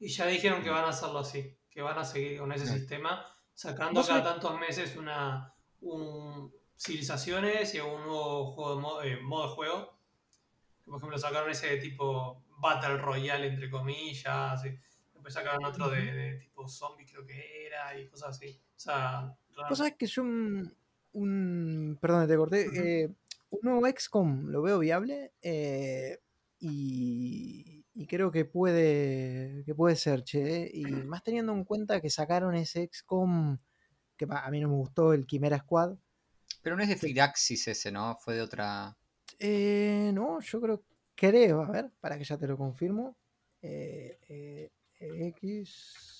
y 0.00 0.08
ya 0.08 0.26
dijeron 0.26 0.62
que 0.62 0.70
van 0.70 0.84
a 0.84 0.88
hacerlo 0.88 1.18
así, 1.20 1.56
que 1.70 1.82
van 1.82 1.98
a 1.98 2.04
seguir 2.04 2.38
con 2.38 2.52
ese 2.52 2.66
sistema, 2.66 3.26
sacando 3.54 4.02
cada 4.02 4.20
sabés- 4.20 4.24
tantos 4.24 4.58
meses 4.60 4.96
una 4.96 5.52
un 5.80 6.52
civilizaciones 6.78 7.74
y 7.74 7.80
un 7.80 8.02
nuevo 8.02 8.52
juego 8.52 8.74
de 8.76 8.80
modo, 8.82 9.02
eh, 9.02 9.20
modo 9.20 9.48
de 9.48 9.54
juego. 9.54 9.98
Por 10.84 10.96
ejemplo, 10.98 11.18
sacaron 11.18 11.50
ese 11.50 11.68
de 11.68 11.76
tipo 11.78 12.44
Battle 12.58 12.98
Royale, 12.98 13.48
entre 13.48 13.68
comillas, 13.70 14.64
y 14.64 14.70
después 15.12 15.34
sacaron 15.34 15.64
otro 15.64 15.88
de, 15.90 16.00
de 16.12 16.34
tipo 16.38 16.68
zombie, 16.68 17.04
creo 17.06 17.24
que 17.26 17.66
era, 17.66 17.98
y 17.98 18.06
cosas 18.08 18.30
así. 18.36 18.60
O 18.76 18.78
sea, 18.78 19.34
Vos 19.68 19.78
sabés 19.78 19.94
que 19.96 20.06
yo 20.06 20.22
un, 21.16 21.98
perdón, 22.00 22.28
te 22.28 22.36
corté. 22.36 22.66
Eh, 22.74 23.08
un 23.50 23.60
nuevo 23.62 23.86
XCOM 23.86 24.48
lo 24.48 24.62
veo 24.62 24.78
viable 24.78 25.32
eh, 25.40 26.18
y, 26.58 27.84
y 27.94 28.06
creo 28.06 28.30
que 28.30 28.44
puede, 28.44 29.62
que 29.64 29.74
puede 29.74 29.96
ser, 29.96 30.22
che. 30.24 30.70
Y 30.72 30.84
más 30.84 31.22
teniendo 31.22 31.52
en 31.52 31.64
cuenta 31.64 32.00
que 32.00 32.10
sacaron 32.10 32.54
ese 32.54 32.88
XCOM 32.92 33.58
que 34.16 34.26
a 34.28 34.50
mí 34.50 34.60
no 34.60 34.68
me 34.68 34.74
gustó, 34.74 35.12
el 35.12 35.26
Chimera 35.26 35.58
Squad. 35.58 35.96
Pero 36.62 36.76
no 36.76 36.82
es 36.82 36.88
de 36.88 36.96
Firaxis 36.96 37.68
ese, 37.68 37.92
¿no? 37.92 38.16
Fue 38.16 38.34
de 38.34 38.42
otra. 38.42 38.96
Eh, 39.38 40.10
no, 40.14 40.40
yo 40.40 40.60
creo, 40.60 40.84
creo, 41.14 41.62
a 41.62 41.70
ver, 41.70 41.90
para 42.00 42.18
que 42.18 42.24
ya 42.24 42.38
te 42.38 42.46
lo 42.46 42.56
confirmo. 42.56 43.16
Eh, 43.62 44.18
eh, 44.28 44.70
X. 44.98 46.15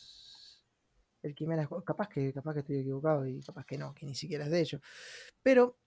El 1.26 1.34
Quimera 1.34 1.68
capaz 1.84 2.08
que, 2.08 2.32
capaz 2.32 2.54
que 2.54 2.60
estoy 2.60 2.78
equivocado 2.78 3.26
y 3.26 3.40
capaz 3.40 3.64
que 3.64 3.76
no, 3.76 3.94
que 3.94 4.06
ni 4.06 4.14
siquiera 4.14 4.44
es 4.44 4.50
de 4.50 4.60
ellos. 4.60 4.80
Pero, 5.42 5.78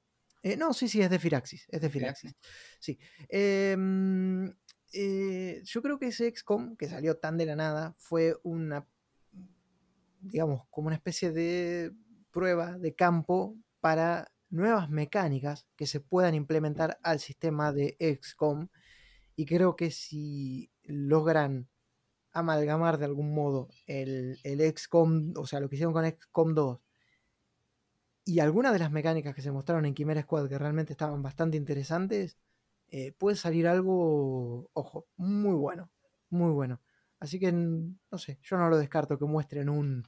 eh, 0.43 0.58
no, 0.58 0.74
sí, 0.74 0.88
sí, 0.88 1.01
es 1.01 1.09
de 1.09 1.19
Firaxis, 1.19 1.66
es 1.69 1.82
de 1.82 1.90
Firaxis. 1.90 2.35
Sí. 2.80 3.00
Em, 3.27 4.53
eh, 4.93 5.61
yo 5.64 5.82
creo 5.82 6.00
que 6.00 6.08
ese 6.08 6.30
XCOM, 6.30 6.76
que 6.76 6.88
salió 6.90 7.18
tan 7.18 7.38
de 7.38 7.45
la 7.45 7.56
nada, 7.56 7.95
fue 7.98 8.35
una, 8.43 8.88
digamos, 10.22 10.64
como 10.69 10.88
una 10.88 10.95
especie 10.95 11.32
de 11.32 11.93
prueba 12.32 12.77
de 12.77 12.95
campo 12.95 13.56
para 13.80 14.32
nuevas 14.50 14.90
mecánicas 14.90 15.68
que 15.76 15.85
se 15.85 16.00
puedan 16.00 16.35
implementar 16.35 17.00
al 17.03 17.19
sistema 17.19 17.72
de 17.72 17.95
XCOM. 18.22 18.68
Y 19.35 19.45
creo 19.45 19.76
que 19.76 19.92
si 19.92 20.72
logran 20.84 21.69
amalgamar 22.32 22.98
de 22.98 23.06
algún 23.06 23.33
modo 23.33 23.69
el, 23.88 24.40
el 24.43 24.61
XCOM, 24.61 25.33
o 25.38 25.45
sea, 25.45 25.59
lo 25.59 25.69
que 25.69 25.75
hicieron 25.75 25.93
con 25.93 26.06
XCOM 26.06 26.53
2 26.53 26.80
y 28.30 28.40
algunas 28.41 28.74
de 28.74 28.80
las 28.80 28.91
mecánicas 28.91 29.33
que 29.33 29.41
se 29.41 29.51
mostraron 29.51 29.88
en 29.88 29.95
Chimera 29.95 30.22
Squad 30.22 30.48
que 30.48 30.59
realmente 30.59 30.93
estaban 30.93 31.24
bastante 31.24 31.58
interesantes, 31.58 32.38
eh, 32.90 33.11
puede 33.14 33.35
salir 33.35 33.67
algo, 33.67 34.69
ojo, 34.74 35.08
muy 35.17 35.56
bueno, 35.56 35.90
muy 36.30 36.51
bueno. 36.51 36.80
Así 37.19 37.40
que, 37.40 37.51
no 37.51 38.17
sé, 38.19 38.40
yo 38.43 38.58
no 38.58 38.69
lo 38.69 38.77
descarto 38.77 39.17
que 39.17 39.25
muestren 39.25 39.67
un, 39.67 40.08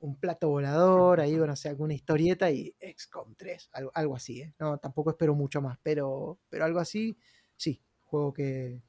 un 0.00 0.18
plato 0.18 0.48
volador, 0.48 1.20
ahí, 1.20 1.38
bueno, 1.38 1.52
o 1.52 1.56
sea, 1.56 1.70
alguna 1.70 1.94
historieta 1.94 2.50
y 2.50 2.74
XCOM 2.80 3.36
3, 3.36 3.70
algo, 3.72 3.92
algo 3.94 4.16
así, 4.16 4.42
¿eh? 4.42 4.54
No, 4.58 4.78
tampoco 4.78 5.10
espero 5.10 5.34
mucho 5.36 5.62
más, 5.62 5.78
pero, 5.82 6.40
pero 6.48 6.64
algo 6.64 6.80
así, 6.80 7.16
sí, 7.56 7.80
juego 8.02 8.32
que, 8.32 8.82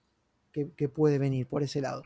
que, 0.56 0.72
que 0.74 0.88
puede 0.88 1.20
venir 1.20 1.48
por 1.48 1.64
ese 1.64 1.82
lado. 1.82 2.02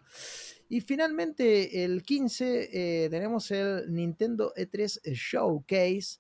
Y 0.70 0.82
finalmente, 0.82 1.84
el 1.84 2.02
15, 2.02 3.06
eh, 3.06 3.10
tenemos 3.12 3.52
el 3.52 3.94
Nintendo 3.94 4.52
E3 4.56 5.02
Showcase, 5.14 6.20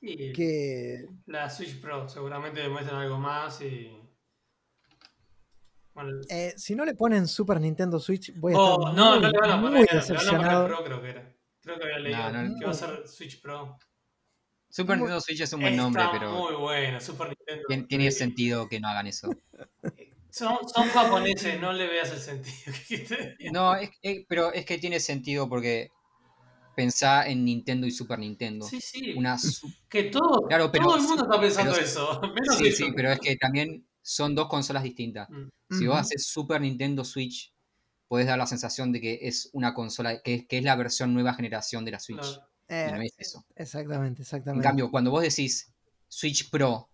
que 0.00 1.06
la 1.26 1.50
Switch 1.50 1.80
Pro 1.80 2.08
seguramente 2.08 2.60
demuestran 2.60 3.00
algo 3.02 3.18
más 3.18 3.60
y. 3.62 3.90
Bueno, 5.92 6.20
eh, 6.28 6.52
si 6.56 6.76
no 6.76 6.84
le 6.84 6.94
ponen 6.94 7.26
Super 7.26 7.60
Nintendo 7.60 7.98
Switch, 7.98 8.32
voy 8.38 8.52
a 8.54 8.58
Oh, 8.58 8.78
estar 8.90 8.94
no, 8.94 9.12
muy, 9.12 9.20
no 9.22 9.28
le 9.30 9.38
van 9.40 9.50
a 9.50 9.56
muy 9.56 9.70
poner, 9.70 9.80
le 9.80 9.86
van 9.86 9.98
a 9.98 10.06
poner 10.06 10.16
decepcionado. 10.18 10.66
Pro, 10.68 10.84
creo 10.84 11.02
que 11.02 11.08
era. 11.10 11.36
Creo 11.62 11.78
que 11.78 11.84
había 11.84 11.98
leído 11.98 12.18
No, 12.32 12.42
no, 12.44 12.58
que 12.60 12.64
va 12.66 12.70
a 12.70 12.74
ser 12.74 13.08
Switch 13.08 13.40
Pro. 13.42 13.76
Super 14.68 14.96
Nintendo 14.98 15.20
Switch 15.20 15.40
es 15.40 15.52
un 15.52 15.60
buen 15.60 15.72
Está 15.72 15.82
nombre, 15.82 16.02
pero 16.12 16.30
muy 16.32 16.54
bueno, 16.54 17.00
Super 17.00 17.28
Nintendo. 17.28 17.62
tien- 17.68 17.88
tiene 17.88 18.10
sentido 18.12 18.68
que 18.68 18.78
no 18.78 18.88
hagan 18.88 19.06
eso. 19.08 19.30
Son, 20.30 20.58
son 20.68 20.88
japoneses, 20.88 21.60
no 21.60 21.72
le 21.72 21.86
veas 21.86 22.10
el 22.12 22.18
sentido. 22.20 22.72
que 22.88 22.98
te 22.98 23.36
digan. 23.38 23.52
No, 23.52 23.74
es, 23.74 23.90
es- 24.02 24.24
pero 24.28 24.52
es 24.52 24.64
que 24.66 24.78
tiene 24.78 25.00
sentido 25.00 25.48
porque 25.48 25.90
pensá 26.74 27.26
en 27.26 27.44
Nintendo 27.44 27.86
y 27.86 27.90
Super 27.90 28.18
Nintendo. 28.18 28.66
Sí, 28.66 28.80
sí. 28.80 29.14
Una 29.16 29.38
su- 29.38 29.70
Que 29.88 30.04
todo, 30.04 30.42
Claro, 30.46 30.70
pero- 30.70 30.84
todo 30.84 30.96
el 30.96 31.02
mundo 31.02 31.22
está 31.24 31.40
pensando 31.40 31.72
pero- 31.72 31.84
eso. 31.84 32.20
Menos 32.34 32.56
Sí, 32.58 32.72
sí, 32.72 32.92
pero 32.94 33.10
es 33.10 33.18
que 33.20 33.36
también 33.36 33.86
son 34.02 34.34
dos 34.34 34.48
consolas 34.48 34.82
distintas. 34.82 35.28
Mm. 35.30 35.48
Si 35.78 35.86
vos 35.86 35.96
haces 35.98 36.26
Super 36.26 36.60
Nintendo 36.60 37.04
Switch, 37.04 37.52
podés 38.08 38.26
dar 38.26 38.38
la 38.38 38.46
sensación 38.46 38.92
de 38.92 39.00
que 39.00 39.18
es 39.22 39.48
una 39.52 39.72
consola, 39.74 40.20
que, 40.22 40.34
es- 40.34 40.46
que 40.46 40.58
es 40.58 40.64
la 40.64 40.76
versión 40.76 41.14
nueva 41.14 41.32
generación 41.34 41.84
de 41.84 41.90
la 41.92 41.98
Switch. 42.00 42.20
Claro. 42.20 42.48
Eh, 42.68 42.90
no 42.92 43.00
es 43.00 43.14
eso. 43.18 43.44
exactamente, 43.54 44.20
En 44.20 44.22
exactamente. 44.22 44.62
cambio, 44.64 44.90
cuando 44.90 45.10
vos 45.12 45.22
decís 45.22 45.72
Switch 46.08 46.50
Pro, 46.50 46.88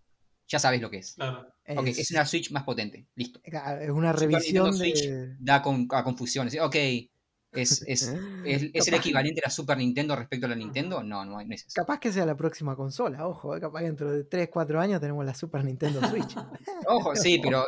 ya 0.52 0.58
sabés 0.58 0.82
lo 0.82 0.90
que 0.90 0.98
es. 0.98 1.14
Claro. 1.14 1.48
Ok, 1.66 1.86
es 1.86 2.10
una 2.10 2.26
Switch 2.26 2.50
más 2.50 2.62
potente. 2.64 3.06
Listo. 3.14 3.40
es 3.42 3.90
una 3.90 4.12
Super 4.12 4.28
revisión 4.28 4.70
Nintendo 4.70 4.72
Switch 4.72 5.08
de... 5.08 5.36
da 5.39 5.62
con, 5.62 5.89
a 5.90 6.05
confusiones. 6.05 6.58
Ok, 6.60 6.76
¿es, 6.76 7.82
es, 7.86 8.02
es, 8.44 8.70
es 8.74 8.89
el 8.89 8.94
equivalente 8.94 9.40
a 9.42 9.48
la 9.48 9.50
Super 9.50 9.78
Nintendo 9.78 10.14
respecto 10.14 10.44
a 10.44 10.50
la 10.50 10.55
Nintendo? 10.55 11.02
No, 11.02 11.24
no, 11.24 11.42
no 11.42 11.55
es 11.55 11.62
eso. 11.62 11.72
Capaz 11.74 11.98
que 12.00 12.12
sea 12.12 12.26
la 12.26 12.36
próxima 12.36 12.76
consola, 12.76 13.26
ojo, 13.26 13.56
eh, 13.56 13.60
capaz 13.60 13.78
que 13.81 13.86
dentro 13.86 14.12
de 14.12 14.24
3, 14.24 14.50
4 14.52 14.78
años 14.78 15.00
tenemos 15.00 15.24
la 15.24 15.34
Super 15.34 15.64
Nintendo 15.64 16.06
Switch. 16.06 16.36
Ojo, 16.86 17.16
sí, 17.16 17.39
pero 17.42 17.64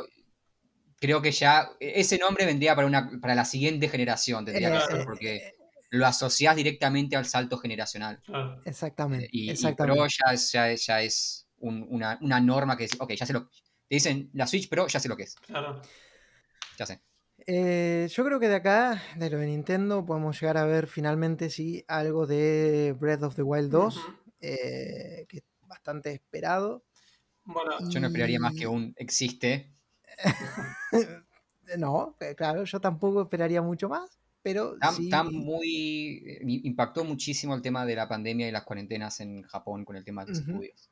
creo 1.00 1.22
que 1.22 1.32
ya 1.32 1.70
ese 1.80 2.18
nombre 2.18 2.44
vendría 2.44 2.74
para, 2.74 2.86
una, 2.86 3.10
para 3.18 3.34
la 3.34 3.46
siguiente 3.46 3.88
generación, 3.88 4.44
tendría 4.44 4.70
que 4.72 4.76
Eh, 4.76 4.80
ser, 4.90 5.00
eh, 5.00 5.04
porque 5.06 5.54
lo 5.90 6.06
asociás 6.06 6.54
directamente 6.56 7.16
al 7.16 7.24
salto 7.24 7.56
generacional. 7.56 8.20
Exactamente, 8.66 9.28
Y, 9.32 9.46
y 9.46 9.50
exactamente. 9.50 9.98
Pro 9.98 10.06
ya 10.06 10.34
ya 10.34 10.70
es, 10.72 10.84
ya 10.86 11.00
es 11.02 11.43
un- 11.65 11.86
una, 11.91 12.18
una 12.20 12.41
norma 12.41 12.76
que 12.76 12.84
es, 12.84 12.93
ok, 12.99 13.12
ya 13.12 13.26
sé 13.26 13.33
lo 13.33 13.49
Te 13.89 13.97
dicen 13.97 14.31
la 14.33 14.47
Switch 14.47 14.68
Pro, 14.68 14.86
ya 14.86 14.99
sé 15.01 15.09
lo 15.09 15.17
que 15.17 15.25
es. 15.25 15.34
Claro. 15.36 15.81
Ya 16.78 16.86
sé. 16.86 17.01
Eh, 17.47 18.09
yo 18.10 18.25
creo 18.25 18.41
que 18.41 18.49
de 18.49 18.55
acá, 18.57 19.02
de 19.17 19.28
lo 19.31 19.39
de 19.39 19.47
Nintendo, 19.47 20.05
podemos 20.07 20.41
llegar 20.41 20.57
a 20.57 20.65
ver 20.65 20.86
finalmente 20.86 21.51
sí 21.51 21.84
algo 21.89 22.26
de 22.26 22.94
Breath 22.99 23.23
of 23.23 23.34
the 23.36 23.43
Wild 23.43 23.70
2, 23.70 23.97
Ujú. 23.97 24.12
eh, 24.41 25.26
que 25.28 25.39
es 25.39 25.44
bastante 25.67 26.12
esperado. 26.12 26.84
Bueno, 27.44 27.73
Yo 27.91 28.01
no 28.01 28.07
esperaría 28.07 28.39
más 28.41 28.55
que 28.55 28.67
un 28.67 28.94
existe. 28.97 29.70
No, 31.78 32.15
eh, 32.20 32.34
claro, 32.34 32.65
yo 32.65 32.78
tampoco 32.81 33.23
esperaría 33.23 33.62
mucho 33.62 33.89
más, 33.89 34.18
pero 34.43 34.75
Está, 34.75 34.93
sí, 34.93 35.05
está 35.05 35.23
muy. 35.23 36.39
Impactó 36.65 37.05
muchísimo 37.05 37.55
el 37.55 37.62
tema 37.62 37.86
de 37.86 37.97
la 37.97 38.07
pandemia 38.07 38.47
y 38.47 38.52
las 38.52 38.65
cuarentenas 38.65 39.20
en 39.20 39.43
Japón 39.43 39.84
con 39.86 39.97
el 39.97 40.05
tema 40.05 40.25
de 40.25 40.33
los 40.33 40.41
estudios. 40.41 40.91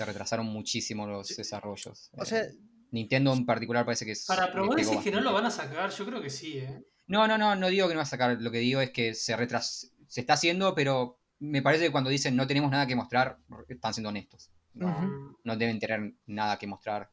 Se 0.00 0.06
retrasaron 0.06 0.46
muchísimo 0.46 1.06
los 1.06 1.28
desarrollos. 1.36 2.10
o 2.16 2.24
sea, 2.24 2.40
Eh, 2.40 2.54
Nintendo 2.90 3.34
en 3.34 3.44
particular 3.44 3.84
parece 3.84 4.06
que 4.06 4.12
es. 4.12 4.24
para 4.24 4.50
probar 4.50 4.78
decís 4.78 4.96
que 5.04 5.10
no 5.10 5.20
lo 5.20 5.34
van 5.34 5.44
a 5.44 5.50
sacar, 5.50 5.90
yo 5.90 6.06
creo 6.06 6.22
que 6.22 6.30
sí, 6.30 6.56
¿eh? 6.56 6.82
No, 7.06 7.28
no, 7.28 7.36
no, 7.36 7.54
no 7.54 7.68
digo 7.68 7.86
que 7.86 7.92
no 7.92 7.98
va 7.98 8.04
a 8.04 8.06
sacar. 8.06 8.40
Lo 8.40 8.50
que 8.50 8.58
digo 8.60 8.80
es 8.80 8.92
que 8.92 9.14
se 9.14 9.36
retras... 9.36 9.92
se 10.08 10.20
está 10.20 10.32
haciendo, 10.32 10.74
pero 10.74 11.20
me 11.38 11.60
parece 11.60 11.84
que 11.84 11.92
cuando 11.92 12.08
dicen 12.08 12.34
no 12.34 12.46
tenemos 12.46 12.70
nada 12.70 12.86
que 12.86 12.96
mostrar, 12.96 13.38
están 13.68 13.92
siendo 13.92 14.08
honestos. 14.08 14.50
No, 14.72 15.36
no 15.44 15.56
deben 15.56 15.78
tener 15.78 16.14
nada 16.26 16.56
que 16.58 16.66
mostrar. 16.66 17.10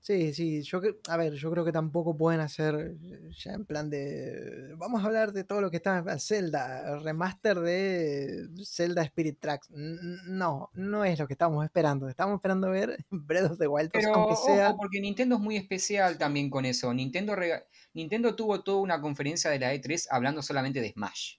Sí, 0.00 0.32
sí, 0.32 0.62
yo 0.62 0.80
que, 0.80 0.96
a 1.08 1.16
ver, 1.18 1.34
yo 1.34 1.50
creo 1.50 1.64
que 1.64 1.72
tampoco 1.72 2.16
pueden 2.16 2.40
hacer 2.40 2.96
ya 3.36 3.52
en 3.52 3.66
plan 3.66 3.90
de 3.90 4.72
vamos 4.78 5.02
a 5.02 5.06
hablar 5.06 5.32
de 5.32 5.44
todo 5.44 5.60
lo 5.60 5.70
que 5.70 5.76
está 5.78 5.98
en 6.06 6.20
Zelda, 6.20 6.98
remaster 7.00 7.58
de 7.60 8.48
Zelda 8.64 9.02
Spirit 9.02 9.38
Tracks. 9.38 9.68
No, 9.70 10.70
no 10.72 11.04
es 11.04 11.18
lo 11.18 11.26
que 11.26 11.34
estamos 11.34 11.62
esperando. 11.64 12.08
Estamos 12.08 12.36
esperando 12.36 12.70
ver 12.70 12.96
Breath 13.10 13.50
of 13.50 13.58
the 13.58 13.66
Wild 13.66 13.90
2, 13.92 14.02
Pero 14.02 14.14
aunque 14.14 14.36
sea. 14.36 14.68
ojo, 14.70 14.78
porque 14.78 15.00
Nintendo 15.00 15.34
es 15.34 15.40
muy 15.42 15.56
especial 15.56 16.16
también 16.16 16.48
con 16.48 16.64
eso. 16.64 16.94
Nintendo, 16.94 17.34
rega- 17.34 17.64
Nintendo 17.92 18.34
tuvo 18.34 18.62
toda 18.62 18.78
una 18.80 19.00
conferencia 19.00 19.50
de 19.50 19.58
la 19.58 19.74
E3 19.74 20.06
hablando 20.10 20.40
solamente 20.42 20.80
de 20.80 20.92
Smash. 20.92 21.34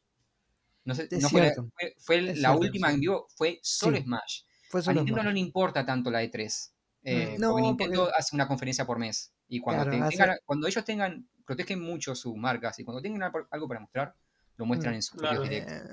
No, 0.83 0.93
sé, 0.95 1.07
no 1.19 1.29
fue, 1.29 1.41
la- 1.41 1.45
cierto, 1.47 1.69
fue- 1.79 1.95
fue 1.97 2.15
es 2.17 2.25
la 2.39 2.49
cierto, 2.49 2.59
última 2.59 2.89
sí. 2.89 2.93
en 2.95 2.99
vivo, 2.99 3.27
fue 3.35 3.59
solo 3.63 3.97
Sí. 3.97 4.03
Smash. 4.03 4.41
Fue 4.69 4.81
A 4.85 4.93
Nintendo 4.93 5.23
no 5.23 5.31
le 5.31 5.39
importa 5.39 5.83
tanto 5.85 6.11
la 6.11 6.23
E3. 6.23 6.71
Eh, 7.03 7.35
No, 7.39 7.51
porque 7.51 7.61
Nintendo 7.67 7.99
porque- 8.05 8.13
hace 8.17 8.35
una 8.35 8.47
conferencia 8.47 8.85
por 8.85 8.99
mes. 8.99 9.33
Y 9.47 9.59
cuando, 9.59 9.83
Claro, 9.83 9.97
te- 9.97 10.03
hace- 10.03 10.17
tengan- 10.17 10.37
cuando 10.45 10.67
ellos 10.67 10.85
tengan, 10.85 11.29
protegen 11.45 11.81
mucho 11.81 12.13
sus 12.15 12.35
marcas 12.35 12.77
y 12.79 12.83
cuando 12.83 13.01
tengan 13.01 13.31
algo 13.51 13.67
para 13.67 13.79
mostrar, 13.79 14.15
lo 14.57 14.65
muestran 14.65 14.93
Mm, 14.93 14.95
en 14.95 15.01
sus 15.01 15.19
claro. 15.19 15.41
propios 15.41 15.49
directos. 15.49 15.89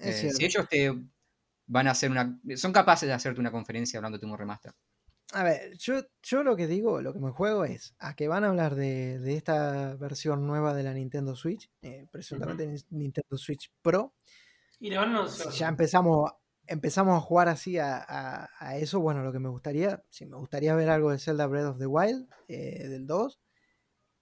Eh, 0.00 0.10
Eh, 0.26 0.30
si 0.32 0.44
ellos 0.44 0.68
te 0.68 0.92
van 1.66 1.86
a 1.86 1.92
hacer 1.92 2.10
una. 2.10 2.38
Son 2.56 2.72
capaces 2.72 3.06
de 3.06 3.12
hacerte 3.14 3.40
una 3.40 3.52
conferencia 3.52 3.98
hablando 3.98 4.18
de 4.18 4.26
un 4.26 4.36
remaster. 4.36 4.72
A 5.34 5.44
ver, 5.44 5.78
yo, 5.78 6.02
yo 6.22 6.42
lo 6.42 6.56
que 6.56 6.66
digo, 6.66 7.00
lo 7.00 7.12
que 7.14 7.20
me 7.20 7.30
juego 7.30 7.64
es 7.64 7.94
a 8.00 8.14
que 8.14 8.28
van 8.28 8.44
a 8.44 8.48
hablar 8.48 8.74
de, 8.74 9.18
de 9.20 9.36
esta 9.36 9.94
versión 9.94 10.46
nueva 10.46 10.74
de 10.74 10.82
la 10.82 10.92
Nintendo 10.92 11.34
Switch, 11.36 11.70
eh, 11.80 12.06
presuntamente 12.10 12.66
Nin- 12.66 12.84
Nintendo 12.90 13.38
Switch 13.38 13.70
Pro. 13.80 14.12
Y 14.80 14.90
le 14.90 14.98
van 14.98 15.14
a 15.14 15.18
anunciar. 15.20 15.50
Ya 15.52 15.68
empezamos, 15.68 16.30
empezamos 16.72 17.16
a 17.16 17.20
jugar 17.20 17.48
así 17.48 17.78
a, 17.78 17.96
a- 17.98 18.48
a 18.58 18.76
eso, 18.78 19.00
bueno, 19.00 19.22
lo 19.22 19.32
que 19.32 19.38
me 19.38 19.48
gustaría, 19.48 20.02
si 20.10 20.26
me 20.26 20.36
gustaría 20.36 20.74
ver 20.74 20.88
algo 20.90 21.10
de 21.10 21.18
Zelda 21.18 21.46
Breath 21.46 21.66
of 21.66 21.78
the 21.78 21.86
Wild, 21.86 22.28
eh, 22.48 22.88
del 22.88 23.06
2. 23.06 23.40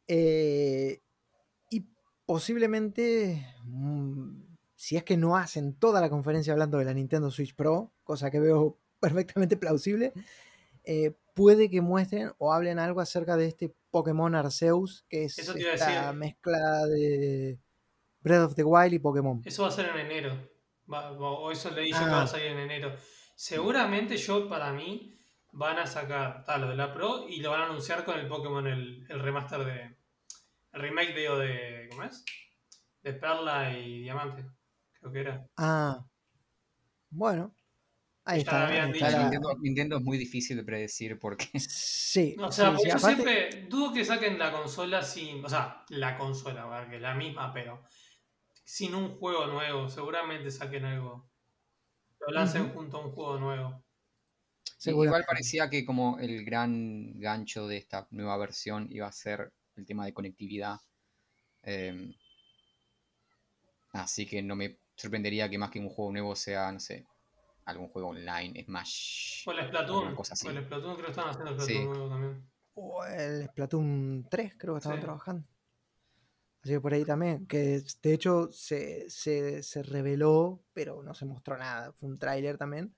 eh, 0.09 1.01
y 1.71 1.87
posiblemente, 2.27 3.47
mm, 3.65 4.43
si 4.77 4.97
es 4.97 5.05
que 5.05 5.17
no 5.17 5.37
hacen 5.37 5.75
toda 5.75 6.01
la 6.01 6.11
conferencia 6.11 6.53
hablando 6.53 6.79
de 6.79 6.85
la 6.87 6.95
Nintendo 6.95 7.31
Switch 7.31 7.55
Pro, 7.55 7.93
cosa 8.05 8.31
que 8.31 8.41
veo 8.41 8.79
perfectamente 9.01 9.57
plausible, 9.57 10.13
eh, 10.85 11.15
puede 11.35 11.71
que 11.71 11.81
muestren 11.81 12.33
o 12.39 12.53
hablen 12.53 12.79
algo 12.79 13.01
acerca 13.01 13.37
de 13.37 13.47
este 13.47 13.75
Pokémon 13.91 14.35
Arceus, 14.35 15.05
que 15.09 15.25
es 15.25 15.37
esta 15.75 16.13
mezcla 16.13 16.87
de 16.87 17.59
Breath 18.23 18.45
of 18.47 18.55
the 18.55 18.65
Wild 18.65 18.95
y 18.95 18.99
Pokémon. 18.99 19.43
Eso 19.45 19.63
va 19.63 19.69
a 19.69 19.73
ser 19.73 19.87
en 19.91 19.99
enero. 20.07 20.37
O 20.91 21.51
eso 21.53 21.71
leí 21.71 21.91
yo 21.93 21.99
que 21.99 22.05
Ah. 22.05 22.11
va 22.13 22.23
a 22.23 22.27
salir 22.27 22.47
en 22.49 22.59
enero. 22.59 22.95
Seguramente 23.35 24.17
yo, 24.17 24.49
para 24.49 24.73
mí, 24.73 25.19
van 25.53 25.79
a 25.79 25.87
sacar 25.87 26.45
tal, 26.45 26.63
lo 26.63 26.69
de 26.69 26.77
la 26.77 26.93
Pro 26.93 27.27
y 27.29 27.41
lo 27.41 27.51
van 27.51 27.63
a 27.63 27.65
anunciar 27.67 28.05
con 28.05 28.19
el 28.19 28.27
Pokémon, 28.29 28.67
el, 28.67 29.07
el 29.09 29.21
remaster 29.21 29.65
de. 29.65 29.97
El 30.73 30.81
remake 30.83 31.15
de, 31.15 31.21
de. 31.37 31.89
¿Cómo 31.91 32.05
es? 32.05 32.25
De 33.03 33.13
Perla 33.15 33.77
y 33.77 34.03
Diamante. 34.03 34.45
Creo 34.93 35.13
que 35.13 35.21
era. 35.21 35.47
Ah, 35.57 36.05
bueno. 37.11 37.55
Ahí 38.25 38.45
Ya 38.45 38.67
está. 38.67 38.67
ahí 38.69 38.91
está 38.93 39.11
la- 39.11 39.19
Nintendo, 39.23 39.57
Nintendo 39.61 39.97
es 39.97 40.03
muy 40.03 40.19
difícil 40.19 40.57
de 40.59 40.63
predecir 40.65 41.19
porque 41.19 41.49
Sí, 41.59 42.37
O 42.39 42.53
sea, 42.53 42.67
sí, 42.67 42.71
porque 42.77 42.83
sí, 42.83 42.89
yo 42.91 42.97
aparte- 42.97 43.23
siempre 43.23 43.67
dudo 43.69 43.93
que 43.93 44.05
saquen 44.05 44.39
la 44.39 44.53
consola 44.53 45.03
sin. 45.03 45.45
O 45.45 45.49
sea, 45.49 45.85
la 45.89 46.17
consola, 46.19 46.67
¿verdad? 46.67 46.91
que 46.91 46.97
es 46.97 47.03
la 47.03 47.15
misma, 47.15 47.53
pero 47.53 47.83
sin 48.65 48.95
un 48.95 49.17
juego 49.19 49.47
nuevo. 49.47 49.89
Seguramente 49.89 50.51
saquen 50.51 50.85
algo. 50.85 51.29
Lo 52.21 52.33
lancen 52.33 52.71
junto 52.73 52.99
a 52.99 53.07
un 53.07 53.13
juego 53.13 53.39
nuevo. 53.39 53.85
Sí, 54.79 54.91
igual 54.91 55.07
seguramente. 55.07 55.27
parecía 55.27 55.71
que 55.71 55.85
como 55.85 56.19
el 56.19 56.45
gran 56.45 57.19
gancho 57.19 57.67
de 57.67 57.77
esta 57.79 58.07
nueva 58.11 58.37
versión 58.39 58.89
iba 58.91 59.07
a 59.07 59.13
ser 59.13 59.53
el 59.77 59.87
tema 59.87 60.05
de 60.05 60.15
conectividad. 60.15 60.81
Em, 61.63 62.15
así 63.93 64.27
que 64.27 64.43
no 64.43 64.57
me 64.57 64.79
sorprendería 64.97 65.49
que 65.49 65.59
más 65.59 65.71
que 65.71 65.79
un 65.81 65.89
juego 65.89 66.13
nuevo 66.13 66.37
sea, 66.37 66.71
no 66.73 66.81
sé, 66.81 67.07
algún 67.65 67.89
juego 67.89 68.09
online, 68.09 68.63
Smash. 68.65 69.47
O 69.49 69.53
el 69.53 69.67
Splatoon. 69.67 70.15
cosa 70.15 70.35
así. 70.35 70.47
O 70.47 70.51
el 70.51 70.65
Splatoon 70.65 70.95
creo 70.95 71.05
que 71.07 71.11
están 71.11 71.29
haciendo 71.29 71.51
el 71.51 71.57
Splatoon 71.61 71.83
Sí. 71.83 71.89
nuevo 71.89 72.09
también. 72.09 72.51
O 72.75 73.05
el 73.05 73.47
Splatoon 73.49 74.27
3, 74.31 74.55
creo 74.59 74.75
que 74.75 74.79
estaban 74.79 74.99
Sí. 74.99 75.05
trabajando. 75.05 75.47
Así 76.63 76.73
que 76.73 76.81
por 76.81 76.93
ahí 76.95 77.05
también. 77.05 77.47
Que 77.47 77.83
de 78.03 78.13
hecho 78.13 78.51
se, 78.53 79.09
se, 79.11 79.63
se 79.63 79.83
reveló, 79.83 80.63
pero 80.73 81.03
no 81.03 81.15
se 81.15 81.27
mostró 81.27 81.57
nada. 81.59 81.93
Fue 81.93 82.09
un 82.09 82.19
tráiler 82.19 82.59
también. 82.59 82.95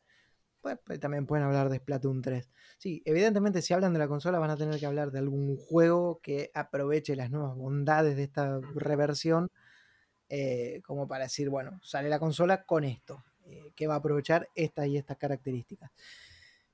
Pues, 0.60 0.78
también 1.00 1.26
pueden 1.26 1.44
hablar 1.46 1.68
de 1.70 1.78
Splatoon 1.78 2.22
3. 2.22 2.50
Sí, 2.78 3.02
evidentemente 3.04 3.62
si 3.62 3.74
hablan 3.74 3.92
de 3.94 3.98
la 4.00 4.08
consola 4.08 4.38
van 4.38 4.50
a 4.50 4.56
tener 4.56 4.78
que 4.80 4.86
hablar 4.86 5.10
de 5.12 5.18
algún 5.20 5.56
juego 5.56 6.20
que 6.22 6.50
aproveche 6.54 7.16
las 7.16 7.30
nuevas 7.30 7.56
bondades 7.56 8.16
de 8.16 8.24
esta 8.24 8.60
reversión. 8.74 9.50
eh, 10.28 10.80
como 10.86 11.06
para 11.08 11.24
decir, 11.24 11.50
bueno, 11.50 11.80
sale 11.82 12.08
la 12.08 12.18
consola 12.18 12.64
con 12.64 12.84
esto. 12.84 13.24
eh, 13.46 13.72
que 13.76 13.86
va 13.88 13.94
a 13.94 13.98
aprovechar 13.98 14.48
estas 14.54 14.86
y 14.88 14.96
estas 14.96 15.16
características. 15.18 15.90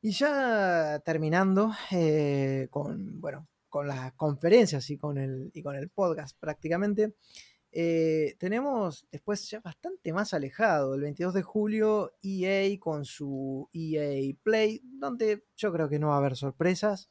Y 0.00 0.12
ya 0.12 1.00
terminando 1.05 1.73
eh, 1.91 2.68
con, 2.70 3.20
bueno, 3.20 3.49
con 3.68 3.86
las 3.86 4.12
conferencias 4.14 4.88
y 4.90 4.98
con 4.98 5.18
el, 5.18 5.50
y 5.55 5.62
con 5.62 5.76
el 5.76 5.90
podcast 5.90 6.38
prácticamente, 6.38 7.14
eh, 7.70 8.36
tenemos 8.38 9.06
después 9.10 9.48
ya 9.50 9.60
bastante 9.60 10.12
más 10.12 10.32
alejado, 10.32 10.94
el 10.94 11.02
22 11.02 11.34
de 11.34 11.42
julio, 11.42 12.12
EA 12.22 12.78
con 12.80 13.05
su 13.05 13.68
EA 13.72 14.34
Play, 14.42 14.80
donde 14.84 15.44
yo 15.56 15.72
creo 15.72 15.88
que 15.88 15.98
no 15.98 16.08
va 16.08 16.14
a 16.14 16.18
haber 16.18 16.36
sorpresas, 16.36 17.10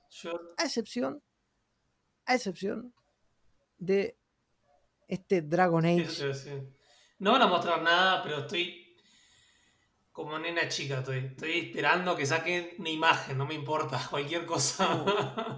a 0.57 0.63
excepción, 0.63 1.21
a 2.25 2.35
excepción 2.35 2.93
de 3.77 4.17
este 5.07 5.43
Dragon 5.43 5.85
Age. 5.85 6.33
No 7.19 7.31
van 7.33 7.43
a 7.43 7.47
mostrar 7.47 7.81
nada, 7.81 8.23
pero 8.23 8.39
estoy 8.39 8.86
como 10.17 10.39
nena 10.39 10.67
chica. 10.67 10.97
Estoy, 10.97 11.17
estoy 11.17 11.59
esperando 11.59 12.15
que 12.15 12.25
saquen 12.25 12.69
una 12.79 12.89
imagen, 12.89 13.37
no 13.37 13.45
me 13.45 13.53
importa, 13.53 14.01
cualquier 14.09 14.47
cosa. 14.47 15.05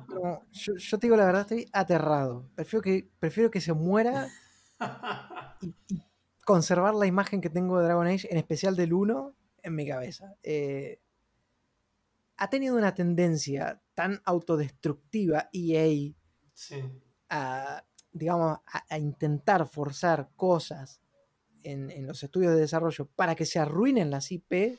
No, 0.09 0.43
yo, 0.51 0.73
yo 0.75 0.99
te 0.99 1.07
digo 1.07 1.15
la 1.15 1.25
verdad, 1.25 1.43
estoy 1.43 1.69
aterrado. 1.71 2.45
Prefiero 2.55 2.81
que, 2.81 3.09
prefiero 3.21 3.49
que 3.49 3.61
se 3.61 3.71
muera 3.71 4.27
y, 5.61 5.73
y 5.87 6.03
conservar 6.43 6.93
la 6.93 7.05
imagen 7.05 7.39
que 7.39 7.49
tengo 7.49 7.79
de 7.79 7.85
Dragon 7.85 8.05
Age, 8.05 8.27
en 8.29 8.37
especial 8.37 8.75
del 8.75 8.91
1, 8.91 9.33
en 9.63 9.75
mi 9.75 9.87
cabeza. 9.87 10.35
Eh, 10.43 10.99
ha 12.35 12.49
tenido 12.49 12.75
una 12.75 12.93
tendencia 12.93 13.81
tan 13.93 14.21
autodestructiva 14.25 15.49
EA 15.53 16.13
sí. 16.53 16.83
a, 17.29 17.85
digamos, 18.11 18.59
a, 18.67 18.83
a 18.89 18.97
intentar 18.97 19.65
forzar 19.69 20.31
cosas 20.35 20.99
en, 21.63 21.91
en 21.91 22.07
los 22.07 22.23
estudios 22.23 22.53
de 22.53 22.59
desarrollo 22.61 23.07
para 23.15 23.35
que 23.35 23.45
se 23.45 23.59
arruinen 23.59 24.09
las 24.11 24.31
IP 24.31 24.77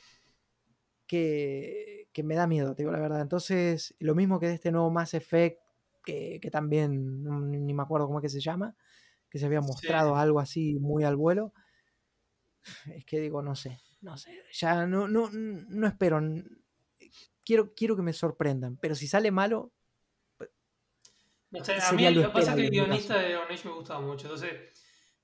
que, 1.06 2.08
que 2.12 2.22
me 2.22 2.34
da 2.34 2.46
miedo, 2.46 2.74
te 2.74 2.82
digo 2.82 2.92
la 2.92 3.00
verdad. 3.00 3.20
Entonces, 3.20 3.94
lo 3.98 4.14
mismo 4.14 4.40
que 4.40 4.46
de 4.48 4.54
este 4.54 4.72
nuevo 4.72 4.90
Mass 4.90 5.14
Effect, 5.14 5.60
que, 6.04 6.38
que 6.40 6.50
también 6.50 7.22
no- 7.22 7.40
ni 7.40 7.74
me 7.74 7.82
acuerdo 7.82 8.06
cómo 8.06 8.20
es 8.20 8.22
que 8.22 8.28
se 8.28 8.40
llama, 8.40 8.76
que 9.30 9.38
se 9.38 9.46
había 9.46 9.60
mostrado 9.60 10.16
algo 10.16 10.40
así 10.40 10.78
muy 10.80 11.04
al 11.04 11.16
vuelo. 11.16 11.52
Es 12.94 13.04
que 13.04 13.20
digo, 13.20 13.42
no 13.42 13.54
sé, 13.54 13.78
no 14.02 14.16
sé. 14.16 14.38
Ya 14.52 14.86
no, 14.86 15.08
no, 15.08 15.30
no 15.32 15.86
espero. 15.86 16.20
Quiero, 17.44 17.74
quiero 17.74 17.96
que 17.96 18.02
me 18.02 18.12
sorprendan, 18.12 18.76
pero 18.76 18.94
si 18.94 19.06
sale 19.08 19.30
malo, 19.30 19.72
No 21.50 21.64
sé, 21.64 21.72
a 21.80 21.92
mí 21.92 22.08
lo 22.14 22.22
que 22.22 22.28
pasa 22.30 22.50
es 22.52 22.56
que 22.56 22.62
el 22.66 22.70
guionista 22.70 23.18
de 23.18 23.34
Age 23.34 23.68
me 23.68 23.74
gustaba 23.74 24.00
mucho. 24.00 24.26
Entonces, 24.26 24.79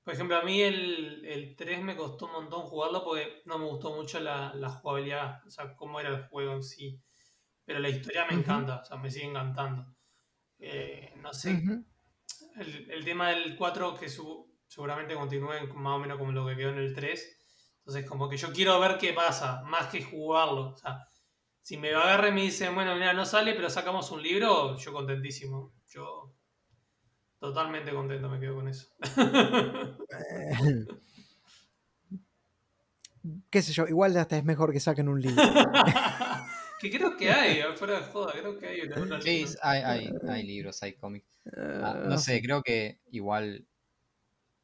por 0.07 0.13
ejemplo, 0.13 0.37
a 0.37 0.41
mí 0.43 0.61
el, 0.61 1.25
el 1.25 1.55
3 1.57 1.81
me 1.83 1.97
costó 1.97 2.27
un 2.27 2.31
montón 2.31 2.61
jugarlo 2.63 3.03
porque 3.03 3.41
no 3.45 3.57
me 3.59 3.65
gustó 3.65 3.93
mucho 3.93 4.21
la, 4.21 4.53
la 4.55 4.69
jugabilidad, 4.69 5.45
o 5.45 5.49
sea, 5.51 5.75
cómo 5.75 5.99
era 5.99 6.09
el 6.09 6.27
juego 6.29 6.53
en 6.53 6.63
sí. 6.63 7.01
Pero 7.65 7.79
la 7.79 7.89
historia 7.89 8.25
me 8.25 8.35
encanta, 8.35 8.81
o 8.81 8.85
sea, 8.85 8.97
me 8.97 9.11
sigue 9.11 9.27
encantando. 9.27 9.85
Eh, 10.59 11.13
no 11.17 11.33
sé, 11.33 11.69
el, 12.57 12.91
el 12.91 13.05
tema 13.05 13.29
del 13.31 13.55
4 13.57 13.95
que 13.95 14.09
su- 14.09 14.57
seguramente 14.67 15.15
continúe 15.15 15.67
más 15.75 15.95
o 15.95 15.99
menos 15.99 16.17
como 16.17 16.31
lo 16.31 16.47
que 16.47 16.55
quedó 16.57 16.69
en 16.71 16.79
el 16.79 16.93
3. 16.93 17.37
Entonces, 17.79 18.05
como 18.09 18.29
que 18.29 18.37
yo 18.37 18.51
quiero 18.53 18.79
ver 18.79 18.97
qué 18.97 19.13
pasa, 19.13 19.61
más 19.65 19.87
que 19.87 20.03
jugarlo. 20.03 20.69
O 20.73 20.77
sea, 20.77 21.05
si 21.61 21.77
me 21.77 21.89
agarra 21.93 22.29
y 22.29 22.33
me 22.33 22.43
dicen, 22.43 22.75
bueno, 22.75 22.95
mira, 22.95 23.13
no 23.13 23.25
sale, 23.25 23.53
pero 23.55 23.69
sacamos 23.69 24.11
un 24.11 24.23
libro, 24.23 24.77
yo 24.77 24.93
contentísimo. 24.93 25.73
Yo 25.87 26.36
totalmente 27.39 27.91
contento 27.93 28.29
me 28.29 28.39
quedo 28.39 28.55
con 28.55 28.67
eso. 28.67 28.87
qué 33.49 33.61
sé 33.61 33.73
yo, 33.73 33.87
igual 33.87 34.15
hasta 34.17 34.37
es 34.37 34.43
mejor 34.43 34.71
que 34.71 34.79
saquen 34.79 35.09
un 35.09 35.21
libro. 35.21 35.43
que 36.79 36.91
creo 36.91 37.17
que 37.17 37.31
hay, 37.31 37.59
eh, 37.59 37.65
fuera 37.75 37.99
de 37.99 38.05
joda, 38.05 38.33
creo 38.33 38.57
que 38.57 38.67
hay. 38.67 38.81
una- 38.81 39.21
Sí, 39.21 39.45
hay, 39.61 39.81
hay, 39.81 40.13
hay 40.27 40.43
libros, 40.43 40.81
hay 40.83 40.93
cómics. 40.93 41.27
Ah, 41.55 42.03
no 42.07 42.17
sé, 42.17 42.41
creo 42.41 42.61
que 42.61 42.99
igual 43.11 43.65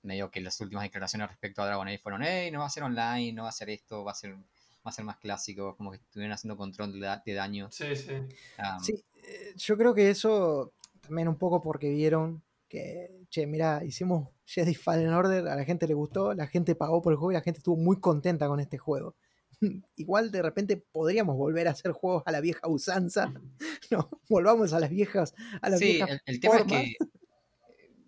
medio 0.03 0.29
que 0.29 0.41
las 0.41 0.59
últimas 0.59 0.83
declaraciones 0.83 1.29
respecto 1.29 1.61
a 1.61 1.65
Dragon 1.65 1.87
Age 1.87 1.99
fueron, 1.99 2.23
hey, 2.23 2.51
no 2.51 2.59
va 2.59 2.65
a 2.65 2.69
ser 2.69 2.83
online, 2.83 3.31
no 3.33 3.43
va 3.43 3.49
a 3.49 3.53
ser 3.53 3.69
esto, 3.69 4.03
va 4.03 4.11
a 4.11 4.15
ser, 4.15 4.33
va 4.35 4.41
a 4.83 4.91
ser 4.91 5.05
más 5.05 5.17
clásico, 5.17 5.75
como 5.77 5.91
que 5.91 5.97
estuvieron 5.97 6.33
haciendo 6.33 6.57
control 6.57 6.91
de, 6.93 6.99
da- 6.99 7.23
de 7.25 7.33
daño. 7.33 7.69
Sí, 7.71 7.95
sí. 7.95 8.11
Um, 8.13 8.79
Sí, 8.81 9.01
eh, 9.23 9.53
yo 9.55 9.77
creo 9.77 9.93
que 9.95 10.09
eso 10.09 10.73
también 11.01 11.27
un 11.29 11.37
poco 11.37 11.61
porque 11.61 11.89
vieron 11.89 12.43
que, 12.73 13.27
che, 13.29 13.45
mira, 13.45 13.83
hicimos 13.85 14.29
Jedi 14.47 14.73
Fallen 14.73 15.09
Order, 15.09 15.47
a 15.47 15.55
la 15.55 15.63
gente 15.63 15.87
le 15.87 15.93
gustó, 15.93 16.33
la 16.33 16.47
gente 16.47 16.73
pagó 16.73 17.03
por 17.03 17.13
el 17.13 17.17
juego 17.17 17.31
y 17.31 17.35
la 17.35 17.41
gente 17.41 17.59
estuvo 17.59 17.77
muy 17.77 17.99
contenta 17.99 18.47
con 18.47 18.59
este 18.59 18.79
juego. 18.79 19.15
Igual 19.95 20.31
de 20.31 20.41
repente 20.41 20.77
podríamos 20.77 21.37
volver 21.37 21.67
a 21.67 21.71
hacer 21.71 21.91
juegos 21.91 22.23
a 22.25 22.31
la 22.31 22.41
vieja 22.41 22.67
usanza, 22.67 23.31
¿no? 23.91 24.09
Volvamos 24.27 24.73
a 24.73 24.79
las 24.79 24.89
viejas, 24.89 25.35
a 25.61 25.69
las 25.69 25.77
Sí, 25.77 25.85
viejas 25.85 26.09
el, 26.09 26.21
el 26.25 26.39
tema 26.39 26.57
es 26.57 26.63
que 26.63 26.95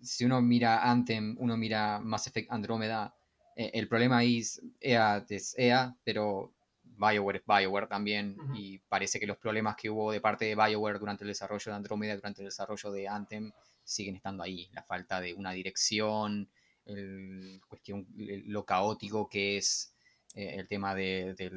si 0.02 0.24
uno 0.24 0.42
mira 0.42 0.90
Anthem, 0.90 1.36
uno 1.38 1.56
mira 1.56 2.00
Mass 2.00 2.26
Effect 2.26 2.50
Andromeda, 2.50 3.14
eh, 3.54 3.70
el 3.72 3.86
problema 3.86 4.18
ahí 4.18 4.38
es 4.38 4.60
EA 4.80 5.24
es 5.28 5.54
EA, 5.56 5.96
pero 6.02 6.52
BioWare 6.82 7.36
es 7.36 7.44
BioWare 7.46 7.86
también, 7.86 8.36
y 8.52 8.78
parece 8.78 9.20
que 9.20 9.26
los 9.28 9.36
problemas 9.36 9.76
que 9.76 9.90
hubo 9.90 10.10
de 10.10 10.20
parte 10.20 10.44
de 10.46 10.56
BioWare 10.56 10.98
durante 10.98 11.22
el 11.22 11.28
desarrollo 11.28 11.70
de 11.70 11.76
Andromeda, 11.76 12.16
durante 12.16 12.40
el 12.40 12.46
desarrollo 12.46 12.90
de 12.90 13.06
Anthem, 13.06 13.52
siguen 13.86 14.16
estando 14.16 14.42
ahí. 14.42 14.68
La 14.72 14.82
falta 14.82 15.20
de 15.20 15.32
una 15.32 15.52
dirección, 15.52 16.50
el 16.84 17.60
cuestión, 17.68 18.06
lo 18.46 18.64
caótico 18.64 19.28
que 19.28 19.56
es 19.56 19.94
eh, 20.34 20.56
el 20.58 20.68
tema 20.68 20.94
de, 20.94 21.34
de 21.34 21.50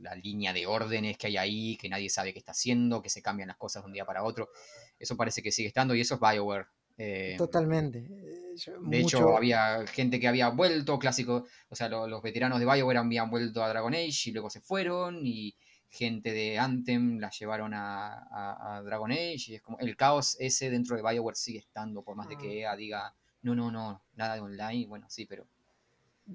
la 0.00 0.14
línea 0.14 0.52
de 0.52 0.66
órdenes 0.66 1.18
que 1.18 1.26
hay 1.26 1.36
ahí, 1.36 1.76
que 1.76 1.88
nadie 1.88 2.08
sabe 2.08 2.32
qué 2.32 2.38
está 2.38 2.52
haciendo, 2.52 3.02
que 3.02 3.08
se 3.08 3.22
cambian 3.22 3.48
las 3.48 3.56
cosas 3.56 3.82
de 3.82 3.86
un 3.88 3.92
día 3.92 4.04
para 4.04 4.22
otro. 4.22 4.50
Eso 4.98 5.16
parece 5.16 5.42
que 5.42 5.50
sigue 5.50 5.68
estando 5.68 5.94
y 5.94 6.00
eso 6.00 6.14
es 6.14 6.20
BioWare. 6.20 6.66
Eh, 6.98 7.34
Totalmente. 7.38 7.98
Eh, 7.98 8.54
yo- 8.56 8.78
de 8.82 9.00
hecho, 9.00 9.36
había 9.36 9.86
gente 9.86 10.20
que 10.20 10.28
había 10.28 10.48
vuelto, 10.50 10.98
clásico, 10.98 11.46
o 11.70 11.74
sea, 11.74 11.88
lo- 11.88 12.06
los 12.06 12.22
veteranos 12.22 12.60
de 12.60 12.66
BioWare 12.66 12.98
habían 12.98 13.30
vuelto 13.30 13.64
a 13.64 13.68
Dragon 13.70 13.94
Age 13.94 14.28
y 14.28 14.32
luego 14.32 14.50
se 14.50 14.60
fueron, 14.60 15.26
y 15.26 15.56
gente 15.90 16.32
de 16.32 16.58
Anthem 16.58 17.18
la 17.18 17.30
llevaron 17.30 17.74
a, 17.74 18.12
a- 18.30 18.76
a 18.76 18.82
Dragon 18.82 19.10
Age, 19.10 19.44
y 19.48 19.54
es 19.56 19.62
como 19.62 19.78
el 19.80 19.96
caos 19.96 20.36
ese 20.38 20.70
dentro 20.70 20.96
de 20.96 21.02
BioWare 21.02 21.36
sigue 21.36 21.58
estando, 21.58 22.02
por 22.02 22.14
más 22.16 22.28
de 22.28 22.36
Ah. 22.36 22.38
que 22.38 22.60
EA 22.60 22.76
diga, 22.76 23.14
no, 23.42 23.54
no, 23.54 23.70
no, 23.70 24.02
nada 24.14 24.34
de 24.36 24.40
online, 24.40 24.86
bueno, 24.86 25.06
sí, 25.10 25.26
pero 25.26 25.46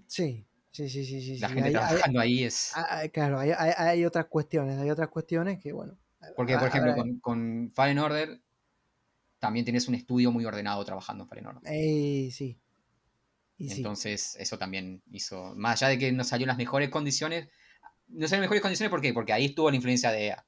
Sí, 0.07 0.45
sí, 0.71 0.89
sí, 0.89 1.05
sí, 1.05 1.21
sí. 1.21 1.39
la 1.39 1.47
sí, 1.47 1.53
gente 1.53 1.69
hay- 1.69 1.75
hay- 1.75 1.87
trabajando 1.87 2.19
ahí 2.19 2.43
es... 2.43 2.71
ah, 2.75 2.85
ah, 2.89 3.07
claro, 3.07 3.39
hay, 3.39 3.51
hay- 3.57 3.73
hay 3.77 4.05
otras 4.05 4.25
cuestiones, 4.25 4.77
hay 4.77 4.89
otras 4.89 5.07
cuestiones 5.09 5.59
que, 5.59 5.71
bueno. 5.71 5.97
Porque, 6.35 6.57
por 6.57 6.67
ejemplo, 6.67 6.95
con, 6.95 7.19
con 7.19 7.71
Fallen 7.73 7.99
Order 7.99 8.41
también 9.39 9.63
tienes 9.63 9.87
un 9.87 9.95
estudio 9.95 10.31
muy 10.31 10.43
ordenado 10.43 10.83
trabajando 10.83 11.23
en 11.23 11.29
Fallen 11.29 11.45
Order. 11.45 11.61
Eh, 11.71 12.29
sí. 12.31 12.57
Y 13.57 13.69
sí. 13.69 13.77
Entonces, 13.77 14.35
eso 14.39 14.57
también 14.57 15.01
hizo. 15.11 15.53
Más 15.55 15.81
allá 15.81 15.89
de 15.91 15.99
que 15.99 16.11
no 16.11 16.23
salió 16.23 16.43
en 16.45 16.49
las 16.49 16.57
mejores 16.57 16.89
condiciones. 16.89 17.47
No 18.07 18.27
salió 18.27 18.37
en 18.37 18.41
mejores 18.41 18.61
condiciones, 18.61 18.89
¿por 18.91 19.01
qué? 19.01 19.13
Porque 19.13 19.33
ahí 19.33 19.45
estuvo 19.45 19.69
la 19.69 19.75
influencia 19.75 20.11
de 20.11 20.27
EA. 20.27 20.45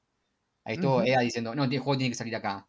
Ahí 0.64 0.74
estuvo 0.74 1.02
Ujú. 1.02 1.02
EA 1.02 1.20
diciendo, 1.20 1.54
no, 1.54 1.64
el 1.64 1.78
juego 1.78 1.98
tiene 1.98 2.10
que 2.10 2.16
salir 2.16 2.36
acá. 2.36 2.68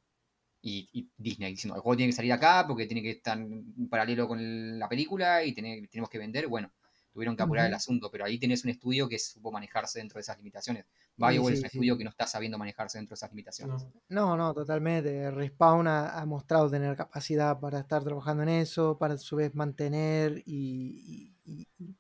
Y, 0.62 0.90
y 0.94 1.10
Disney 1.18 1.52
diciendo, 1.54 1.76
el 1.76 1.82
juego 1.82 1.98
tiene 1.98 2.12
que 2.12 2.16
salir 2.18 2.34
acá 2.34 2.66
porque 2.68 2.86
tiene 2.88 3.02
que 3.02 3.12
estar 3.12 3.38
en 3.40 3.90
paralelo 3.90 4.28
con 4.28 4.80
la 4.80 4.90
película 4.90 5.44
y 5.44 5.54
tenemos 5.54 6.10
que 6.10 6.18
vender. 6.20 6.48
Bueno, 6.48 6.72
tuvieron 7.14 7.36
que 7.38 7.44
apurar 7.44 7.68
el 7.68 7.74
asunto, 7.74 8.12
pero 8.12 8.26
ahí 8.26 8.40
tenés 8.40 8.64
un 8.66 8.72
estudio 8.72 9.08
que 9.10 9.20
supo 9.20 9.52
manejarse 9.52 10.00
dentro 10.00 10.18
de 10.18 10.22
esas 10.22 10.38
limitaciones. 10.38 10.86
Sí, 11.18 11.44
BioWare 11.44 11.54
es 11.56 11.62
sí, 11.62 11.64
un 11.64 11.68
sí. 11.68 11.70
estudio 11.70 11.98
que 11.98 12.04
no 12.06 12.10
está 12.12 12.28
sabiendo 12.28 12.58
manejarse 12.58 12.98
dentro 13.00 13.14
de 13.16 13.18
esas 13.20 13.32
limitaciones. 13.32 13.88
No. 13.88 13.94
No, 14.10 14.38
no, 14.38 14.54
totalmente. 14.54 15.30
Respawn 15.32 15.88
ha, 15.88 16.18
ha 16.20 16.26
mostrado 16.26 16.70
tener 16.70 16.96
capacidad 16.96 17.60
para 17.60 17.80
estar 17.80 18.04
trabajando 18.04 18.44
en 18.44 18.50
eso, 18.50 18.98
para 18.98 19.16
a 19.16 19.18
su 19.18 19.36
vez 19.36 19.54
mantener 19.54 20.42
y, 20.46 21.36
y- 21.46 21.68
y- 21.78 21.96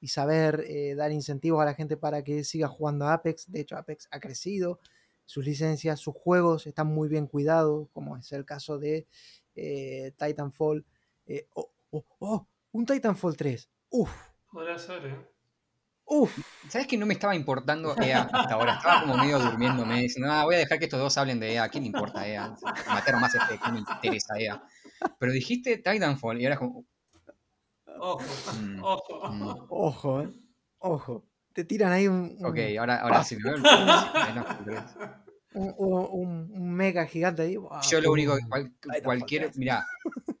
y 0.00 0.08
saber 0.08 0.64
eh, 0.66 0.94
dar 0.94 1.12
incentivos 1.12 1.60
a 1.62 1.66
la 1.66 1.74
gente 1.74 1.96
para 1.96 2.24
que 2.24 2.44
siga 2.44 2.68
jugando 2.68 3.06
a 3.06 3.14
Apex. 3.14 3.50
De 3.50 3.60
hecho, 3.60 3.76
Apex 3.76 4.08
ha 4.10 4.20
crecido, 4.20 4.80
sus 5.26 5.44
licencias, 5.44 6.00
sus 6.00 6.14
juegos 6.14 6.66
están 6.66 6.88
muy 6.88 7.08
bien 7.08 7.26
cuidados, 7.26 7.88
como 7.92 8.16
es 8.16 8.32
el 8.32 8.44
caso 8.44 8.78
de 8.78 9.06
eh, 9.54 10.12
Titanfall. 10.16 10.84
Eh, 11.26 11.46
oh, 11.54 11.70
oh, 11.90 12.04
oh, 12.18 12.48
un 12.72 12.86
Titanfall 12.86 13.36
3. 13.36 13.70
Uf, 13.90 14.10
Podría 14.50 14.76
ser, 14.78 15.06
¿eh? 15.06 15.16
uf. 16.04 16.36
¿Sabes 16.68 16.88
que 16.88 16.98
no 16.98 17.06
me 17.06 17.14
estaba 17.14 17.36
importando 17.36 17.94
EA 18.02 18.22
hasta 18.22 18.54
ahora? 18.54 18.74
Estaba 18.74 19.02
como 19.02 19.16
medio 19.16 19.38
durmiéndome. 19.38 20.02
Diciendo, 20.02 20.30
ah, 20.32 20.44
voy 20.44 20.56
a 20.56 20.58
dejar 20.58 20.78
que 20.78 20.86
estos 20.86 20.98
dos 20.98 21.16
hablen 21.18 21.38
de 21.38 21.52
EA. 21.54 21.68
¿Qué 21.68 21.80
le 21.80 21.86
importa 21.86 22.26
EA? 22.26 22.54
Mataron 22.88 23.20
más 23.20 23.34
este, 23.34 23.58
¿qué 23.58 23.72
me 23.72 23.78
interesa 23.78 24.38
EA? 24.38 24.62
Pero 25.18 25.32
dijiste 25.32 25.78
Titanfall 25.78 26.40
y 26.40 26.44
ahora 26.44 26.54
es 26.54 26.58
como. 26.58 26.84
Ojo, 28.00 28.24
Mm, 28.58 28.82
ojo. 28.82 29.28
mm, 29.30 29.66
Ojo, 29.68 30.20
eh. 30.22 30.32
Ojo. 30.78 31.24
Te 31.52 31.64
tiran 31.64 31.92
ahí 31.92 32.06
un, 32.08 32.36
un- 32.38 32.46
ok, 32.46 32.58
ahora, 32.78 33.00
ahora 33.02 33.22
sí. 33.24 33.36
me 33.36 33.42
veo 33.44 33.54
el- 33.56 33.62
Titanfall 33.62 34.64
3. 34.64 34.82
un, 35.54 35.74
un- 35.78 36.50
un 36.52 36.72
mega 36.72 37.04
gigante 37.06 37.42
ahí. 37.42 37.56
Yo 37.88 38.00
lo 38.00 38.12
único, 38.12 38.36
pum. 38.38 38.48
cual- 38.48 38.72
cualquier. 39.04 39.42
3. 39.46 39.58
Mirá. 39.58 39.86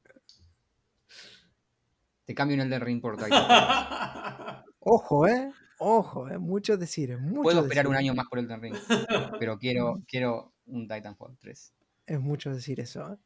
Te 2.24 2.34
cambio 2.34 2.54
un 2.56 2.60
Elden 2.62 2.80
Ring 2.80 3.00
por 3.00 3.16
Titanfall. 3.16 4.64
Ojo, 4.80 5.26
eh. 5.26 5.50
Ojo, 5.78 6.28
eh. 6.28 6.38
Mucho 6.38 6.76
decir. 6.76 7.18
Mucho 7.18 7.42
Puedo 7.42 7.60
esperar 7.62 7.88
un 7.88 7.96
año 7.96 8.14
más 8.14 8.26
por 8.28 8.38
Elden 8.38 8.60
Ring. 8.62 8.74
Pero 9.38 9.58
quiero, 9.58 10.00
quiero 10.06 10.52
un 10.66 10.86
Titanfall 10.86 11.36
3. 11.40 11.74
Es 12.06 12.20
mucho 12.20 12.52
decir 12.54 12.78
eso. 12.80 13.12
¿eh? 13.12 13.16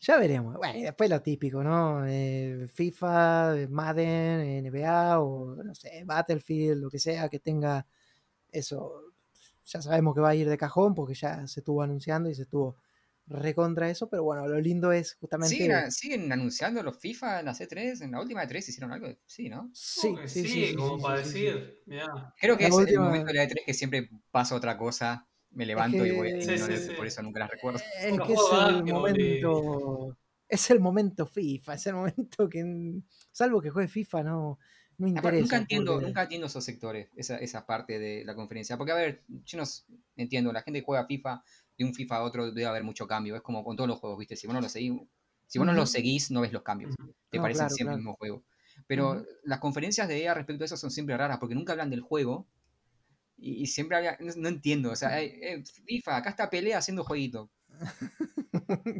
Ya 0.00 0.18
veremos. 0.18 0.56
Bueno, 0.56 0.78
y 0.78 0.82
después 0.82 1.08
lo 1.10 1.22
típico, 1.22 1.64
¿no? 1.64 2.06
Eh, 2.06 2.68
FIFA, 2.72 3.54
Madden, 3.70 4.66
NBA 4.66 5.20
o 5.20 5.56
no 5.62 5.74
sé, 5.74 6.02
Battlefield, 6.04 6.82
lo 6.82 6.90
que 6.90 6.98
sea 6.98 7.28
que 7.28 7.40
tenga 7.40 7.86
eso. 8.52 9.02
Ya 9.66 9.82
sabemos 9.82 10.14
que 10.14 10.20
va 10.20 10.30
a 10.30 10.34
ir 10.34 10.48
de 10.48 10.58
cajón 10.58 10.94
porque 10.94 11.14
ya 11.14 11.46
se 11.48 11.60
estuvo 11.60 11.82
anunciando 11.82 12.30
y 12.30 12.34
se 12.34 12.42
estuvo 12.42 12.76
recontra 13.28 13.90
eso, 13.90 14.08
pero 14.08 14.22
bueno, 14.24 14.46
lo 14.48 14.60
lindo 14.60 14.92
es 14.92 15.14
justamente. 15.16 15.56
¿Siguen, 15.56 15.90
¿Siguen 15.92 16.32
anunciando 16.32 16.82
los 16.82 16.98
FIFA 16.98 17.40
en 17.40 17.46
la 17.46 17.54
C3? 17.54 18.00
¿En 18.02 18.12
la 18.12 18.20
última 18.20 18.42
de 18.42 18.46
3 18.48 18.68
hicieron 18.68 18.92
algo? 18.92 19.08
Sí, 19.26 19.48
¿no? 19.48 19.70
Sí, 19.74 20.16
sí, 20.26 20.42
sí, 20.42 20.48
sí, 20.48 20.66
sí, 20.66 20.76
como 20.76 20.96
sí, 20.96 21.02
para 21.02 21.16
sí, 21.24 21.30
sí. 21.32 21.44
decir. 21.44 21.82
Mirá. 21.86 22.34
Creo 22.40 22.56
que 22.56 22.64
La 22.64 22.68
es 22.68 22.74
última- 22.74 23.02
el 23.02 23.06
momento 23.06 23.26
de 23.28 23.34
la 23.34 23.44
E3 23.44 23.64
que 23.66 23.74
siempre 23.74 24.10
pasa 24.30 24.54
otra 24.54 24.76
cosa, 24.78 25.26
me 25.56 25.66
levanto 25.66 26.04
y 26.06 26.10
voy 26.12 26.30
a 26.30 26.34
que- 26.34 26.42
Sí, 26.44 26.52
ignorar, 26.52 26.78
sí, 26.78 26.84
sí. 26.88 26.94
por 26.94 27.06
eso 27.06 27.22
nunca 27.22 27.40
las 27.40 27.50
recuerdo. 27.50 27.78
Es 27.78 27.84
que 28.20 28.32
es 28.32 28.40
el 28.68 28.84
momento. 28.84 30.16
Es 30.48 30.70
el 30.70 30.80
momento 30.80 31.26
FIFA, 31.26 31.74
es 31.74 31.86
el 31.86 31.94
momento 31.94 32.48
que. 32.48 33.00
Salvo 33.32 33.60
que 33.60 33.70
juegue 33.70 33.88
FIFA, 33.88 34.22
no, 34.22 34.58
no 34.98 35.08
interesa. 35.08 35.40
nunca 35.42 35.56
entiendo, 35.56 35.92
porque- 35.94 36.06
nunca 36.06 36.22
entiendo 36.22 36.46
esos 36.46 36.64
sectores, 36.64 37.08
esa, 37.16 37.38
esa 37.38 37.66
parte 37.66 37.98
de 37.98 38.24
la 38.24 38.34
conferencia. 38.36 38.76
Porque, 38.78 38.92
a 38.92 38.96
ver, 38.96 39.24
yo 39.44 39.58
no 39.58 39.64
entiendo, 40.16 40.52
la 40.52 40.62
gente 40.62 40.80
que 40.80 40.86
juega 40.86 41.06
FIFA 41.06 41.42
de 41.76 41.84
un 41.84 41.94
FIFA 41.94 42.16
a 42.18 42.22
otro 42.22 42.46
debe 42.52 42.66
haber 42.66 42.84
mucho 42.84 43.06
cambio. 43.08 43.34
Es 43.34 43.42
como 43.42 43.64
con 43.64 43.76
todos 43.76 43.88
los 43.88 43.98
juegos, 43.98 44.18
¿viste? 44.18 44.36
Si 44.36 44.46
vos 44.46 44.54
no 44.54 44.60
lo 44.60 44.68
seguís, 44.68 44.92
si 45.46 45.58
vos 45.58 45.66
no 45.66 45.72
lo 45.72 45.84
seguís, 45.86 46.30
no 46.30 46.40
ves 46.42 46.52
los 46.52 46.62
cambios. 46.62 46.94
Te 47.30 47.38
No, 47.38 47.42
parecen 47.42 47.62
claro, 47.66 47.74
siempre 47.74 47.84
claro. 47.92 47.96
el 47.96 48.00
mismo 48.02 48.16
juego. 48.16 48.44
Pero 48.86 49.24
las 49.42 49.58
conferencias 49.58 50.06
de 50.06 50.22
EA 50.22 50.34
respecto 50.34 50.62
a 50.62 50.66
eso 50.66 50.76
son 50.76 50.90
siempre 50.90 51.16
raras, 51.16 51.38
porque 51.38 51.54
nunca 51.56 51.72
hablan 51.72 51.90
del 51.90 52.02
juego. 52.02 52.46
Y, 53.36 53.62
y 53.62 53.66
siempre 53.66 53.96
hablan, 53.96 54.16
no, 54.20 54.32
no 54.36 54.48
entiendo, 54.48 54.90
o 54.90 54.96
sea, 54.96 55.20
eh, 55.20 55.38
eh, 55.42 55.64
FIFA, 55.86 56.16
acá 56.16 56.30
está 56.30 56.50
pelea 56.50 56.78
haciendo 56.78 57.04
jueguito. 57.04 57.50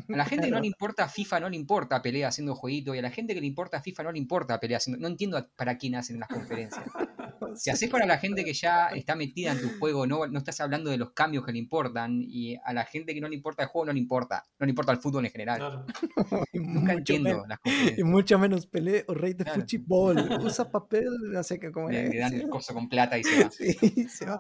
A 0.09 0.17
la 0.17 0.25
gente 0.27 0.47
que 0.47 0.53
no 0.53 0.61
le 0.61 0.67
importa 0.67 1.09
FIFA, 1.09 1.41
no 1.41 1.49
le 1.49 1.57
importa 1.57 2.03
pelea 2.03 2.29
haciendo 2.29 2.55
jueguito, 2.55 2.95
y 2.95 2.99
a 2.99 3.03
la 3.03 3.11
gente 3.11 3.35
que 3.35 3.41
le 3.41 3.47
importa 3.47 3.81
FIFA 3.81 4.05
no 4.05 4.13
le 4.13 4.19
importa 4.19 4.61
pelea 4.61 4.77
haciendo. 4.77 5.01
No 5.01 5.09
entiendo 5.09 5.49
para 5.57 5.77
quién 5.79 5.95
hacen 5.97 6.21
las 6.21 6.29
conferencias. 6.29 6.85
Si 7.57 7.71
haces 7.71 7.89
para 7.91 8.07
la 8.07 8.19
gente 8.19 8.45
que 8.45 8.53
ya 8.53 8.89
está 8.89 9.15
metida 9.17 9.53
en 9.53 9.61
tu 9.61 9.69
juego, 9.79 10.07
no, 10.07 10.27
no 10.27 10.39
estás 10.39 10.61
hablando 10.61 10.91
de 10.91 10.97
los 10.99 11.13
cambios 11.13 11.45
que 11.45 11.53
le 11.53 11.59
importan, 11.59 12.23
y 12.23 12.57
a 12.65 12.73
la 12.73 12.85
gente 12.85 13.15
que 13.15 13.21
no 13.21 13.29
le 13.29 13.35
importa 13.37 13.63
el 13.65 13.69
juego 13.69 13.87
no 13.87 13.93
le 13.93 13.99
importa, 13.99 14.45
no 14.59 14.67
le 14.67 14.71
importa 14.71 14.93
el 14.93 14.99
fútbol 14.99 15.25
en 15.27 15.31
general. 15.33 15.59
Claro. 15.59 15.87
Y 16.53 16.59
Nunca 16.59 16.81
mucho 16.81 16.99
entiendo 16.99 17.31
menos- 17.31 17.49
las 17.49 17.59
Y 17.59 17.63
conferencias. 17.71 18.09
mucho 18.09 18.39
menos 18.39 18.67
pelea 18.67 19.05
o 19.09 19.15
rey 19.15 19.35
de 19.35 19.45
Claro. 19.45 19.63
fútbol. 19.69 20.17
Usa 20.45 20.71
papel, 20.71 21.09
no 21.33 21.43
sé 21.43 21.59
qué 21.59 21.71
cómo 21.71 21.89
Le, 21.91 22.09
le 22.09 22.19
dan 22.19 22.33
el 22.35 22.49
coso 22.49 22.73
con 22.75 22.89
plata 22.89 23.19
y 23.19 23.25
se 23.25 23.45
va. 23.45 23.51
Sí, 23.51 24.09
se 24.09 24.27
va. 24.27 24.39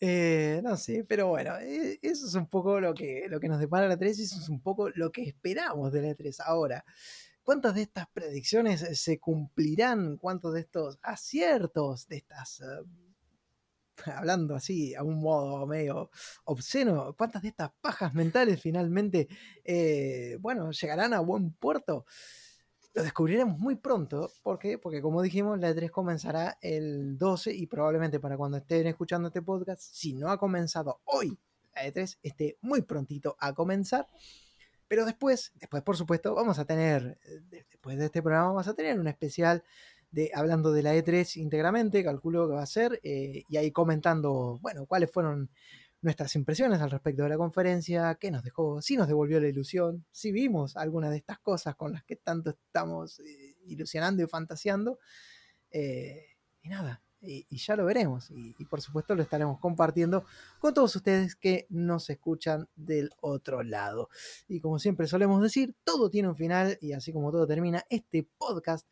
Eh, 0.00 0.60
no 0.62 0.76
sé, 0.76 1.04
pero 1.08 1.28
bueno, 1.28 1.54
eh, 1.60 1.98
eso 2.02 2.26
es 2.26 2.34
un 2.34 2.46
poco 2.48 2.80
lo 2.80 2.94
que, 2.94 3.26
lo 3.28 3.40
que 3.40 3.48
nos 3.48 3.58
depara 3.60 3.88
la 3.88 3.96
3 3.98 4.18
y 4.18 4.22
eso 4.22 4.38
es 4.40 4.48
un 4.48 4.60
poco 4.60 4.90
lo 4.90 5.10
que 5.12 5.22
esperamos 5.22 5.92
de 5.92 6.02
la 6.02 6.14
3 6.14 6.40
ahora. 6.40 6.84
¿Cuántas 7.46 7.76
de 7.76 7.82
estas 7.82 8.08
predicciones 8.08 8.82
eh, 8.82 8.96
se 8.96 9.20
cumplirán? 9.20 10.16
¿Cuántos 10.16 10.52
de 10.54 10.62
estos 10.62 10.98
aciertos, 11.00 12.08
de 12.08 12.16
estas, 12.16 12.60
eh, 12.60 14.10
hablando 14.16 14.56
así 14.56 14.96
a 14.96 15.04
un 15.04 15.20
modo 15.20 15.64
medio 15.64 16.10
obsceno, 16.46 17.14
cuántas 17.16 17.42
de 17.42 17.50
estas 17.50 17.70
pajas 17.80 18.12
mentales 18.14 18.60
finalmente, 18.60 19.28
eh, 19.62 20.36
bueno, 20.40 20.72
llegarán 20.72 21.14
a 21.14 21.20
buen 21.20 21.52
puerto? 21.52 22.04
Lo 22.94 23.04
descubriremos 23.04 23.60
muy 23.60 23.76
pronto, 23.76 24.28
¿por 24.42 24.58
qué? 24.58 24.76
Porque 24.76 25.00
como 25.00 25.22
dijimos, 25.22 25.60
la 25.60 25.70
E3 25.70 25.88
comenzará 25.92 26.58
el 26.60 27.16
12 27.16 27.54
y 27.54 27.68
probablemente 27.68 28.18
para 28.18 28.36
cuando 28.36 28.56
estén 28.56 28.88
escuchando 28.88 29.28
este 29.28 29.42
podcast, 29.42 29.82
si 29.82 30.14
no 30.14 30.30
ha 30.32 30.36
comenzado 30.36 31.00
hoy, 31.04 31.38
la 31.76 31.86
E3 31.86 32.18
esté 32.24 32.58
muy 32.60 32.82
prontito 32.82 33.36
a 33.38 33.52
comenzar. 33.54 34.08
Pero 34.88 35.04
después, 35.04 35.52
después 35.56 35.82
por 35.82 35.96
supuesto, 35.96 36.34
vamos 36.34 36.58
a 36.58 36.64
tener, 36.64 37.18
eh, 37.24 37.40
de- 37.50 37.66
después 37.70 37.98
de 37.98 38.06
este 38.06 38.22
programa, 38.22 38.48
vamos 38.48 38.68
a 38.68 38.74
tener 38.74 38.98
un 39.00 39.08
especial 39.08 39.64
de 40.10 40.30
hablando 40.34 40.72
de 40.72 40.82
la 40.82 40.94
E3 40.94 41.36
íntegramente, 41.36 42.04
calculo 42.04 42.48
que 42.48 42.54
va 42.54 42.62
a 42.62 42.66
ser, 42.66 43.00
eh, 43.02 43.42
y 43.48 43.56
ahí 43.56 43.72
comentando, 43.72 44.58
bueno, 44.62 44.86
cuáles 44.86 45.10
fueron 45.10 45.50
nuestras 46.02 46.34
impresiones 46.36 46.80
al 46.80 46.90
respecto 46.90 47.24
de 47.24 47.30
la 47.30 47.36
conferencia, 47.38 48.14
qué 48.20 48.30
nos 48.30 48.44
dejó, 48.44 48.80
si 48.82 48.96
nos 48.96 49.08
devolvió 49.08 49.40
la 49.40 49.48
ilusión, 49.48 50.04
si 50.12 50.30
vimos 50.32 50.76
alguna 50.76 51.10
de 51.10 51.16
estas 51.18 51.38
cosas 51.40 51.74
con 51.76 51.92
las 51.92 52.04
que 52.04 52.16
tanto 52.16 52.50
estamos 52.50 53.18
eh, 53.20 53.56
ilusionando 53.66 54.22
y 54.22 54.26
fantaseando. 54.28 54.98
Y 56.62 56.68
nada, 56.68 57.02
y, 57.20 57.46
ya 57.56 57.76
lo 57.76 57.84
veremos. 57.84 58.30
Y, 58.30 58.52
por 58.66 58.80
supuesto 58.80 59.14
lo 59.14 59.22
estaremos 59.22 59.58
compartiendo 59.58 60.24
con 60.58 60.74
todos 60.74 60.94
ustedes 60.96 61.36
que 61.36 61.66
nos 61.68 62.10
escuchan 62.10 62.68
del 62.74 63.10
otro 63.20 63.62
lado. 63.62 64.08
Y 64.48 64.60
como 64.60 64.78
siempre 64.78 65.06
solemos 65.06 65.42
decir, 65.42 65.74
todo 65.84 66.10
tiene 66.10 66.28
un 66.28 66.36
final 66.36 66.78
y 66.80 66.92
así 66.92 67.12
como 67.12 67.30
todo 67.30 67.46
termina, 67.46 67.84
este 67.90 68.28
podcast 68.38 68.86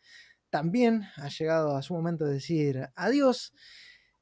también 0.50 1.02
ha 1.16 1.28
llegado 1.28 1.76
a 1.76 1.82
su 1.82 1.94
momento 1.94 2.24
de 2.24 2.34
decir 2.34 2.88
adiós. 2.94 3.52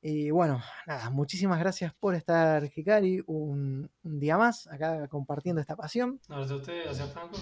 Y 0.00 0.30
bueno, 0.30 0.60
nada, 0.86 1.10
muchísimas 1.10 1.60
gracias 1.60 1.94
por 1.94 2.16
estar, 2.16 2.68
Hikari, 2.74 3.22
un, 3.26 3.88
un 4.02 4.18
día 4.18 4.36
más 4.36 4.66
acá 4.66 5.06
compartiendo 5.06 5.60
esta 5.60 5.76
pasión. 5.76 6.20
Gracias 6.28 6.50
a 6.50 6.56
usted, 6.56 6.84
gracias 6.84 7.12
Franco. 7.12 7.38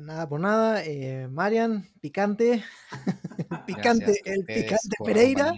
Nada 0.00 0.28
por 0.28 0.40
nada, 0.40 0.84
eh, 0.84 1.28
Marian, 1.30 1.88
picante, 2.00 2.62
picante, 3.66 4.04
Gracias 4.04 4.26
el 4.26 4.44
picante 4.44 4.96
Pereira. 5.04 5.52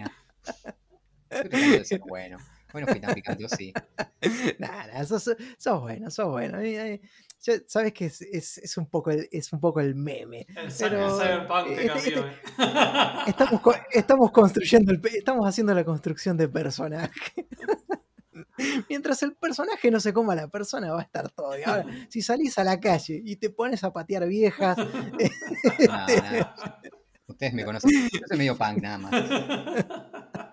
bueno. 2.07 2.37
Bueno, 2.71 2.87
fui 2.87 2.99
tan 3.01 3.13
picante, 3.13 3.47
sí. 3.49 3.73
Nah, 4.59 5.03
sos, 5.05 5.29
sos 5.57 5.81
bueno, 5.81 6.09
sos 6.09 6.27
bueno. 6.29 6.57
Sabes 7.67 7.91
que 7.91 8.05
es, 8.05 8.21
es- 8.21 8.57
es 8.59 8.77
un 8.77 8.85
poco 8.87 9.11
el, 9.11 9.27
es 9.31 9.51
un 9.51 9.59
poco 9.59 9.79
el 9.81 9.95
meme. 9.95 10.45
El, 10.55 10.71
Pero, 10.79 11.21
el 11.21 11.79
este- 11.79 11.97
este- 11.97 12.19
eh. 12.19 12.23
Estamos, 13.27 13.61
estamos 13.91 14.31
construyendo, 14.31 14.91
el 14.93 15.01
estamos 15.17 15.45
haciendo 15.47 15.73
la 15.73 15.83
construcción 15.83 16.37
de 16.37 16.47
personaje. 16.47 17.11
Mientras 18.89 19.21
el 19.23 19.33
personaje 19.35 19.91
no 19.91 19.99
se 19.99 20.13
coma 20.13 20.33
a 20.33 20.37
la 20.37 20.47
persona, 20.47 20.91
va 20.91 20.99
a 20.99 21.03
estar 21.03 21.29
todo 21.29 21.55
bien. 21.55 21.69
Ahora, 21.69 21.85
si 22.09 22.21
salís 22.21 22.57
a 22.57 22.63
la 22.63 22.79
calle 22.79 23.21
y 23.23 23.35
te 23.37 23.49
pones 23.49 23.83
a 23.83 23.93
patear 23.93 24.27
viejas, 24.27 24.77
No, 25.87 26.07
no. 26.07 26.53
Ustedes 27.27 27.53
me 27.53 27.63
conocen. 27.65 27.89
Yo 28.11 28.19
soy 28.27 28.37
medio 28.37 28.57
punk 28.57 28.81
nada 28.81 28.97
más. 28.97 29.13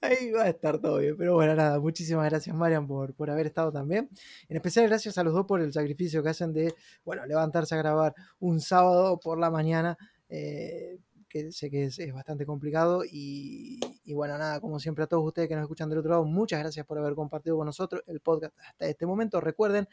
ahí 0.00 0.30
va 0.30 0.44
a 0.44 0.48
estar 0.48 0.78
todo 0.78 0.98
bien. 0.98 1.16
Pero 1.16 1.34
bueno, 1.34 1.54
nada, 1.54 1.78
muchísimas 1.78 2.28
gracias, 2.30 2.54
Marian, 2.56 2.86
por, 2.86 3.14
por 3.14 3.30
haber 3.30 3.46
estado 3.46 3.72
también. 3.72 4.08
En 4.48 4.56
especial, 4.56 4.86
gracias 4.88 5.18
a 5.18 5.24
los 5.24 5.34
dos 5.34 5.46
por 5.46 5.60
el 5.60 5.72
sacrificio 5.72 6.22
que 6.22 6.30
hacen 6.30 6.52
de, 6.52 6.74
bueno, 7.04 7.26
levantarse 7.26 7.74
a 7.74 7.78
grabar 7.78 8.14
un 8.40 8.60
sábado 8.60 9.18
por 9.20 9.38
la 9.38 9.50
mañana. 9.50 9.96
eh, 10.28 10.98
que 11.32 11.50
sé 11.50 11.70
que 11.70 11.84
es, 11.84 11.98
es 11.98 12.12
bastante 12.12 12.44
complicado. 12.44 13.04
Y, 13.10 13.80
y 14.04 14.12
bueno, 14.12 14.36
nada, 14.36 14.60
como 14.60 14.78
siempre 14.78 15.04
a 15.04 15.06
todos 15.06 15.24
ustedes 15.24 15.48
que 15.48 15.54
nos 15.54 15.62
escuchan 15.62 15.88
del 15.88 16.00
otro 16.00 16.10
lado, 16.10 16.24
muchas 16.24 16.60
gracias 16.60 16.84
por 16.84 16.98
haber 16.98 17.14
compartido 17.14 17.56
con 17.56 17.64
nosotros 17.66 18.02
el 18.06 18.20
podcast 18.20 18.54
hasta 18.60 18.86
este 18.86 19.06
momento. 19.06 19.40
Recuerden 19.40 19.88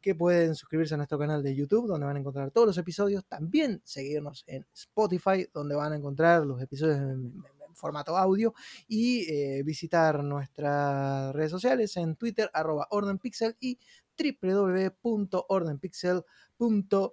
que 0.00 0.14
pueden 0.14 0.54
suscribirse 0.54 0.94
a 0.94 0.98
nuestro 0.98 1.18
canal 1.18 1.42
de 1.42 1.54
YouTube, 1.56 1.88
donde 1.88 2.06
van 2.06 2.14
a 2.16 2.20
encontrar 2.20 2.52
todos 2.52 2.68
los 2.68 2.78
episodios. 2.78 3.24
También 3.26 3.82
seguirnos 3.84 4.44
en 4.46 4.64
Spotify, 4.72 5.48
donde 5.52 5.74
van 5.74 5.92
a 5.92 5.96
encontrar 5.96 6.46
los 6.46 6.62
episodios 6.62 6.98
en, 6.98 7.10
en- 7.10 7.44
en 7.68 7.74
formato 7.74 8.16
audio. 8.16 8.54
Y 8.86 9.22
eh, 9.32 9.62
visitar 9.64 10.22
nuestras 10.22 11.34
redes 11.34 11.50
sociales 11.50 11.96
en 11.96 12.14
Twitter, 12.16 12.48
arroba 12.54 12.86
ordenpixel 12.90 13.56
y 13.58 13.78
www.ordenpixel.com. 14.16 17.10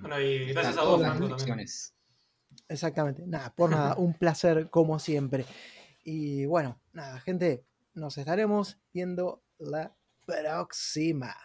Bueno, 0.00 0.20
y 0.20 0.46
gracias 0.52 0.76
a 0.78 0.82
vos, 0.82 1.00
Franco, 1.00 1.28
también. 1.36 1.58
Exactamente, 2.68 3.26
nada, 3.26 3.54
por 3.54 3.70
nada, 3.70 3.94
un 3.98 4.14
placer 4.14 4.70
como 4.70 4.98
siempre. 4.98 5.46
Y 6.04 6.46
bueno, 6.46 6.80
nada, 6.92 7.20
gente, 7.20 7.64
nos 7.94 8.16
estaremos 8.18 8.78
viendo 8.92 9.42
la 9.58 9.94
próxima. 10.26 11.36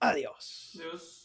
Adiós. 0.00 0.72
Adiós. 0.74 1.23